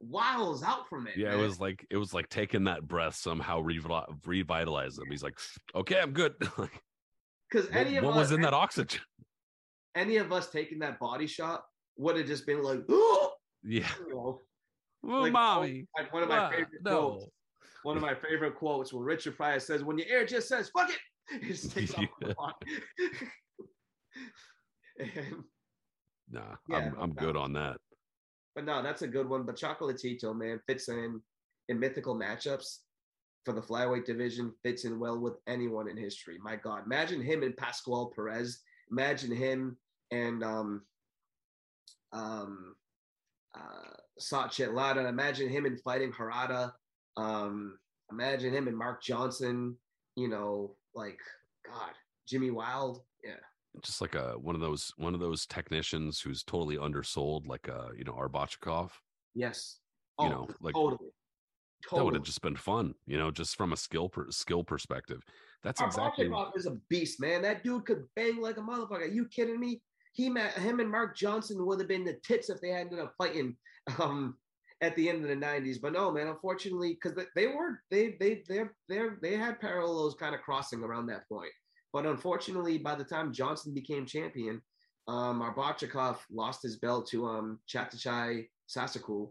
wows 0.00 0.62
out 0.62 0.88
from 0.88 1.06
it. 1.06 1.16
Yeah, 1.16 1.32
it 1.32 1.38
was 1.38 1.58
like 1.58 1.86
it 1.90 1.96
was 1.96 2.12
like 2.12 2.28
taking 2.28 2.64
that 2.64 2.86
breath 2.86 3.14
somehow 3.14 3.62
revi- 3.62 4.18
revitalize 4.26 4.98
him. 4.98 5.06
He's 5.10 5.22
like, 5.22 5.38
okay, 5.74 5.98
I'm 6.00 6.12
good. 6.12 6.34
Because 7.50 7.68
what 7.68 7.76
any 7.76 7.96
of 7.96 8.04
what 8.04 8.12
us, 8.12 8.16
was 8.16 8.32
in 8.32 8.40
that 8.40 8.54
oxygen? 8.54 9.00
Any 9.94 10.16
of 10.16 10.32
us 10.32 10.50
taking 10.50 10.78
that 10.80 10.98
body 10.98 11.26
shot 11.26 11.64
would 11.96 12.16
have 12.16 12.26
just 12.26 12.46
been 12.46 12.62
like, 12.62 12.80
oh, 12.88 13.32
Yeah, 13.64 13.88
you 14.08 14.14
know, 14.14 14.38
well, 15.02 15.22
like, 15.22 15.32
mommy. 15.32 15.86
like 15.96 16.12
one 16.12 16.22
of 16.22 16.28
my 16.28 16.40
what? 16.42 16.50
favorite 16.52 16.82
no. 16.84 17.10
quotes. 17.10 17.26
One 17.84 17.96
of 17.96 18.02
my 18.02 18.14
favorite 18.14 18.54
quotes 18.56 18.92
when 18.92 19.02
Richard 19.04 19.36
Pryor 19.36 19.58
says, 19.60 19.82
"When 19.84 19.98
your 19.98 20.06
air 20.08 20.24
just 20.24 20.48
says 20.48 20.70
fuck 20.76 20.88
it," 20.90 20.98
he 21.42 21.48
just 21.48 21.72
takes 21.72 21.94
off 21.94 22.04
the 22.20 22.28
Yeah. 22.28 22.34
body. 22.34 22.56
and, 25.16 25.44
Nah, 26.30 26.56
Yeah, 26.68 26.76
I'm 26.76 26.96
I'm 26.98 27.12
good 27.12 27.36
on 27.36 27.52
that. 27.54 27.76
but 28.54 28.64
no, 28.64 28.82
that's 28.82 29.02
a 29.02 29.08
good 29.08 29.28
one. 29.28 29.44
But 29.44 29.56
Chocolatito, 29.56 30.34
man, 30.36 30.60
fits 30.66 30.88
in 30.88 31.20
in 31.68 31.78
mythical 31.78 32.14
matchups 32.16 32.78
for 33.44 33.52
the 33.52 33.60
flyweight 33.60 34.04
division. 34.06 34.52
Fits 34.62 34.84
in 34.84 34.98
well 34.98 35.18
with 35.18 35.34
anyone 35.46 35.88
in 35.88 35.96
history. 35.96 36.38
My 36.42 36.56
God, 36.56 36.84
imagine 36.86 37.20
him 37.20 37.42
and 37.42 37.56
Pascual 37.56 38.12
Perez. 38.14 38.60
Imagine 38.90 39.34
him 39.34 39.76
and 40.10 40.42
um 40.44 40.82
um 42.12 42.74
uh 43.54 43.96
Sachet 44.18 44.68
Lada. 44.68 45.06
Imagine 45.06 45.48
him 45.48 45.64
and 45.66 45.80
fighting 45.80 46.12
Harada. 46.12 46.72
Um, 47.16 47.78
imagine 48.10 48.52
him 48.52 48.68
and 48.68 48.76
Mark 48.76 49.02
Johnson. 49.02 49.76
You 50.16 50.28
know, 50.28 50.76
like 50.94 51.18
God, 51.66 51.92
Jimmy 52.26 52.50
Wilde. 52.50 53.02
Yeah, 53.24 53.36
Just 53.82 54.00
like 54.00 54.14
a 54.14 54.32
one 54.38 54.54
of 54.54 54.60
those 54.60 54.92
one 54.96 55.14
of 55.14 55.20
those 55.20 55.46
technicians 55.46 56.20
who's 56.20 56.42
totally 56.42 56.76
undersold, 56.76 57.46
like 57.46 57.68
uh, 57.68 57.88
you 57.96 58.04
know, 58.04 58.12
Arbachakov. 58.12 58.90
yes. 59.34 59.78
You 60.20 60.26
Oh, 60.26 60.30
know, 60.30 60.48
like 60.60 60.74
totally. 60.74 61.10
that 61.90 62.04
would 62.04 62.14
have 62.14 62.22
just 62.22 62.42
been 62.42 62.54
fun, 62.54 62.94
you 63.06 63.16
know, 63.16 63.30
just 63.30 63.56
from 63.56 63.72
a 63.72 63.76
skill 63.76 64.10
per, 64.10 64.30
skill 64.30 64.62
perspective. 64.62 65.24
That's 65.62 65.80
exactly 65.80 66.26
Arbachakov 66.26 66.56
is 66.56 66.66
a 66.66 66.76
beast, 66.88 67.20
man. 67.20 67.42
That 67.42 67.62
dude 67.62 67.86
could 67.86 68.04
bang 68.16 68.40
like 68.40 68.56
a 68.56 68.60
motherfucker. 68.60 69.02
Are 69.02 69.06
you 69.06 69.26
kidding 69.26 69.60
me? 69.60 69.82
He 70.12 70.28
met 70.28 70.54
him 70.54 70.80
and 70.80 70.90
Mark 70.90 71.16
Johnson 71.16 71.64
would 71.64 71.78
have 71.78 71.88
been 71.88 72.04
the 72.04 72.18
tits 72.24 72.50
if 72.50 72.60
they 72.60 72.70
had 72.70 72.82
ended 72.82 72.98
up 72.98 73.14
fighting 73.16 73.56
um 73.98 74.36
at 74.80 74.96
the 74.96 75.08
end 75.08 75.22
of 75.22 75.28
the 75.28 75.36
90s. 75.36 75.80
But 75.80 75.92
no, 75.92 76.10
man, 76.10 76.26
unfortunately, 76.26 76.98
because 77.00 77.16
they, 77.16 77.26
they 77.36 77.46
were 77.46 77.80
they 77.90 78.16
they 78.18 78.42
they 78.48 78.64
they 78.88 79.00
they 79.22 79.36
had 79.36 79.60
parallels 79.60 80.16
kind 80.18 80.34
of 80.34 80.42
crossing 80.42 80.82
around 80.82 81.06
that 81.06 81.28
point. 81.28 81.52
But 81.92 82.06
unfortunately, 82.06 82.78
by 82.78 82.94
the 82.96 83.04
time 83.04 83.32
Johnson 83.32 83.72
became 83.72 84.04
champion, 84.04 84.60
um 85.08 85.40
Arbachakov 85.40 86.18
lost 86.30 86.62
his 86.62 86.76
belt 86.78 87.08
to 87.10 87.26
um 87.26 87.60
Chatchai 87.68 88.48
Sasakul 88.68 89.30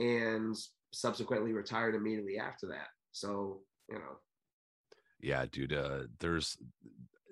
and 0.00 0.56
subsequently 0.92 1.52
retired 1.52 1.94
immediately 1.94 2.38
after 2.38 2.66
that. 2.68 2.88
So, 3.12 3.60
you 3.88 3.96
know, 3.96 4.18
yeah 5.24 5.46
dude 5.50 5.72
uh 5.72 6.00
there's 6.20 6.56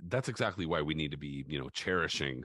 that's 0.09 0.29
exactly 0.29 0.67
why 0.67 0.81
we 0.83 0.95
need 0.95 1.11
to 1.11 1.17
be 1.17 1.45
you 1.47 1.59
know 1.59 1.69
cherishing 1.69 2.43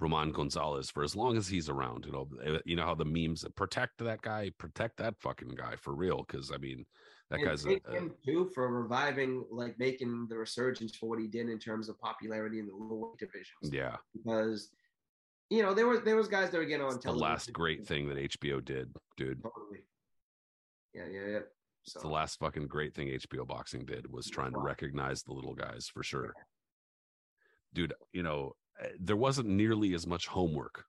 roman 0.00 0.32
gonzalez 0.32 0.90
for 0.90 1.02
as 1.04 1.14
long 1.14 1.36
as 1.36 1.46
he's 1.46 1.68
around 1.68 2.04
you 2.06 2.12
know 2.12 2.26
Uh, 2.44 2.58
you 2.64 2.76
know 2.76 2.84
how 2.84 2.94
the 2.94 3.04
memes 3.04 3.44
protect 3.54 3.98
that 3.98 4.20
guy 4.22 4.50
protect 4.58 4.96
that 4.96 5.14
fucking 5.20 5.54
guy 5.56 5.74
for 5.76 5.94
real 5.94 6.24
because 6.26 6.50
i 6.50 6.56
mean 6.56 6.84
that 7.30 7.36
and 7.40 7.44
guy's 7.48 7.64
a, 7.64 7.68
thank 7.68 7.82
a- 7.88 7.92
him 7.96 8.14
too 8.24 8.48
for 8.54 8.68
reviving, 8.82 9.44
like 9.50 9.76
making 9.80 10.28
the 10.28 10.36
resurgence 10.38 10.94
for 10.96 11.08
what 11.08 11.18
he 11.18 11.26
did 11.26 11.48
in 11.48 11.58
terms 11.58 11.88
of 11.88 11.98
popularity 11.98 12.60
in 12.60 12.68
the 12.68 12.76
weight 12.76 13.18
divisions. 13.18 13.72
yeah 13.72 13.96
Because 14.14 14.70
you 15.50 15.60
know 15.62 15.74
there 15.74 15.88
was 15.88 16.02
there 16.02 16.14
was 16.14 16.28
guys 16.28 16.50
that 16.50 16.58
were 16.58 16.64
getting 16.64 16.86
on 16.86 16.94
it's 16.94 17.04
the 17.04 17.12
last 17.12 17.52
great 17.52 17.84
thing 17.84 18.08
that 18.08 18.16
hbo 18.16 18.64
did 18.64 18.94
dude 19.16 19.42
Totally. 19.42 19.80
Yeah, 20.94 21.06
yeah, 21.10 21.26
yeah. 21.32 21.38
So 21.86 21.98
it's 21.98 22.02
the 22.02 22.08
last 22.08 22.38
fucking 22.40 22.66
great 22.66 22.94
thing 22.94 23.08
hbo 23.08 23.46
boxing 23.46 23.84
did 23.84 24.10
was 24.10 24.28
trying 24.28 24.52
to 24.52 24.58
recognize 24.58 25.22
the 25.22 25.32
little 25.32 25.54
guys 25.54 25.88
for 25.92 26.02
sure. 26.02 26.34
Dude 27.74 27.94
you 28.12 28.22
know 28.22 28.56
uh, 28.82 28.88
there 29.00 29.16
wasn't 29.16 29.48
nearly 29.48 29.94
as 29.94 30.06
much 30.06 30.26
homework 30.26 30.84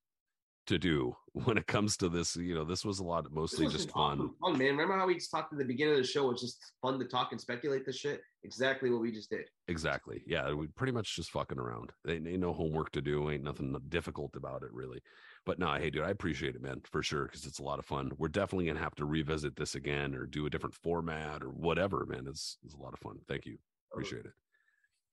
to 0.68 0.78
do 0.78 1.16
when 1.34 1.58
it 1.58 1.68
comes 1.68 1.98
to 1.98 2.10
this 2.10 2.36
you 2.36 2.54
know 2.54 2.64
this 2.64 2.86
was 2.86 3.00
a 3.00 3.04
lot 3.04 3.30
mostly 3.32 3.68
just 3.68 3.92
fun 3.92 4.30
fun, 4.48 4.58
man. 4.58 4.70
Remember 4.70 4.98
how 4.98 5.08
we 5.08 5.16
just 5.16 5.32
talked 5.32 5.54
at 5.54 5.60
the 5.60 5.66
beginning 5.66 5.94
of 5.94 6.02
the 6.02 6.08
show? 6.08 6.30
It's 6.32 6.42
just 6.42 6.74
fun 6.82 7.00
to 7.00 7.06
talk 7.06 7.32
and 7.32 7.40
speculate 7.40 7.86
this 7.86 7.98
shit. 7.98 8.22
Exactly 8.44 8.90
what 8.90 9.02
we 9.02 9.12
just 9.12 9.30
did. 9.30 9.46
Exactly. 9.68 10.24
Yeah, 10.26 10.54
we 10.54 10.68
pretty 10.68 10.94
much 10.94 11.16
just 11.16 11.32
fucking 11.32 11.60
around. 11.60 11.92
Ain't, 12.08 12.28
ain't 12.28 12.40
no 12.40 12.54
homework 12.54 12.92
to 12.92 13.02
do. 13.02 13.30
Ain't 13.30 13.44
nothing 13.44 13.76
difficult 13.90 14.36
about 14.36 14.64
it, 14.64 14.72
really. 14.72 15.02
But 15.46 15.60
no, 15.60 15.74
hey, 15.74 15.90
dude, 15.90 16.04
I 16.04 16.10
appreciate 16.10 16.56
it, 16.56 16.62
man, 16.62 16.82
for 16.86 17.04
sure, 17.04 17.26
because 17.26 17.46
it's 17.46 17.60
a 17.60 17.64
lot 17.64 17.80
of 17.80 17.86
fun. 17.86 18.12
We're 18.18 18.28
definitely 18.28 18.68
gonna 18.68 18.80
have 18.80 18.96
to 18.96 19.06
revisit 19.06 19.56
this 19.56 19.76
again, 19.76 20.16
or 20.16 20.26
do 20.26 20.46
a 20.46 20.50
different 20.50 20.76
format, 20.76 21.44
or 21.44 21.50
whatever, 21.50 22.06
man. 22.06 22.26
It's 22.28 22.58
it's 22.64 22.74
a 22.74 22.82
lot 22.82 22.94
of 22.94 23.00
fun. 23.00 23.18
Thank 23.28 23.46
you. 23.46 23.58
Appreciate 23.92 24.26
it. 24.26 24.34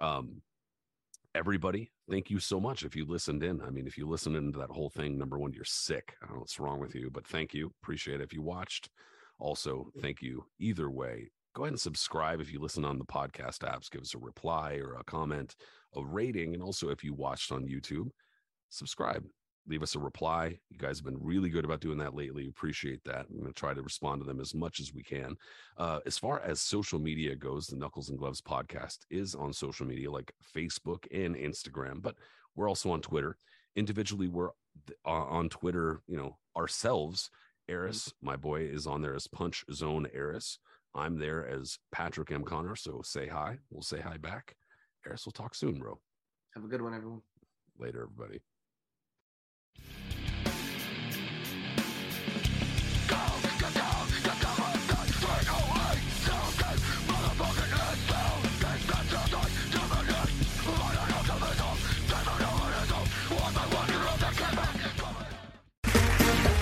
Um, 0.00 0.42
everybody, 1.34 1.90
thank 2.08 2.30
you 2.30 2.38
so 2.38 2.60
much. 2.60 2.84
If 2.84 2.94
you 2.94 3.04
listened 3.04 3.42
in, 3.42 3.60
I 3.60 3.70
mean, 3.70 3.86
if 3.86 3.98
you 3.98 4.08
listened 4.08 4.36
into 4.36 4.58
that 4.58 4.70
whole 4.70 4.90
thing, 4.90 5.18
number 5.18 5.38
one, 5.38 5.52
you're 5.52 5.64
sick. 5.64 6.14
I 6.22 6.26
don't 6.26 6.36
know 6.36 6.40
what's 6.40 6.60
wrong 6.60 6.80
with 6.80 6.94
you, 6.94 7.10
but 7.10 7.26
thank 7.26 7.52
you. 7.52 7.72
Appreciate 7.82 8.20
it. 8.20 8.24
If 8.24 8.32
you 8.32 8.42
watched, 8.42 8.88
also 9.38 9.90
thank 10.00 10.22
you. 10.22 10.44
Either 10.60 10.90
way, 10.90 11.30
go 11.54 11.64
ahead 11.64 11.72
and 11.72 11.80
subscribe 11.80 12.40
if 12.40 12.52
you 12.52 12.60
listen 12.60 12.84
on 12.84 12.98
the 12.98 13.04
podcast 13.04 13.58
apps. 13.58 13.90
Give 13.90 14.02
us 14.02 14.14
a 14.14 14.18
reply 14.18 14.74
or 14.74 14.94
a 14.94 15.04
comment, 15.04 15.56
a 15.96 16.04
rating, 16.04 16.54
and 16.54 16.62
also 16.62 16.88
if 16.90 17.02
you 17.02 17.14
watched 17.14 17.50
on 17.50 17.66
YouTube, 17.66 18.10
subscribe 18.70 19.24
leave 19.66 19.82
us 19.82 19.94
a 19.94 19.98
reply. 19.98 20.58
You 20.70 20.78
guys 20.78 20.98
have 20.98 21.04
been 21.04 21.18
really 21.20 21.48
good 21.48 21.64
about 21.64 21.80
doing 21.80 21.98
that 21.98 22.14
lately. 22.14 22.48
Appreciate 22.48 23.02
that. 23.04 23.26
I'm 23.30 23.38
going 23.40 23.46
to 23.46 23.52
try 23.52 23.72
to 23.74 23.82
respond 23.82 24.20
to 24.20 24.26
them 24.26 24.40
as 24.40 24.54
much 24.54 24.80
as 24.80 24.92
we 24.92 25.02
can. 25.02 25.36
Uh, 25.78 26.00
as 26.06 26.18
far 26.18 26.40
as 26.40 26.60
social 26.60 26.98
media 26.98 27.34
goes, 27.34 27.66
the 27.66 27.76
Knuckles 27.76 28.10
and 28.10 28.18
Gloves 28.18 28.42
podcast 28.42 28.98
is 29.10 29.34
on 29.34 29.52
social 29.52 29.86
media 29.86 30.10
like 30.10 30.32
Facebook 30.54 31.06
and 31.12 31.34
Instagram, 31.34 32.02
but 32.02 32.16
we're 32.56 32.68
also 32.68 32.90
on 32.90 33.00
Twitter. 33.00 33.36
Individually, 33.76 34.28
we're 34.28 34.50
uh, 35.06 35.10
on 35.10 35.48
Twitter, 35.48 36.02
you 36.06 36.16
know, 36.16 36.36
ourselves. 36.56 37.30
Aris, 37.70 38.12
my 38.20 38.36
boy, 38.36 38.60
is 38.62 38.86
on 38.86 39.00
there 39.00 39.14
as 39.14 39.26
Punch 39.26 39.64
Zone 39.72 40.06
Aris. 40.14 40.58
I'm 40.94 41.18
there 41.18 41.48
as 41.48 41.78
Patrick 41.90 42.30
M. 42.30 42.44
Connor. 42.44 42.76
So 42.76 43.00
say 43.02 43.26
hi. 43.26 43.58
We'll 43.70 43.82
say 43.82 44.00
hi 44.00 44.18
back. 44.18 44.54
Aris, 45.06 45.26
we'll 45.26 45.32
talk 45.32 45.54
soon, 45.54 45.78
bro. 45.78 45.98
Have 46.54 46.64
a 46.64 46.68
good 46.68 46.82
one, 46.82 46.94
everyone. 46.94 47.22
Later, 47.78 48.02
everybody. 48.02 48.40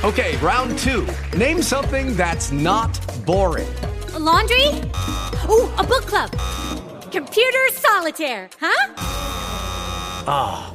Okay, 0.05 0.37
round 0.39 0.77
two. 0.81 1.07
Name 1.37 1.63
something 1.63 2.17
that's 2.17 2.51
not 2.51 2.99
boring. 3.25 3.69
A 4.15 4.19
laundry? 4.19 4.67
Ooh, 5.49 5.71
a 5.79 5.85
book 5.85 6.03
club. 6.07 6.29
Computer 7.13 7.69
solitaire, 7.71 8.51
huh? 8.59 8.95
Ah, 10.27 10.75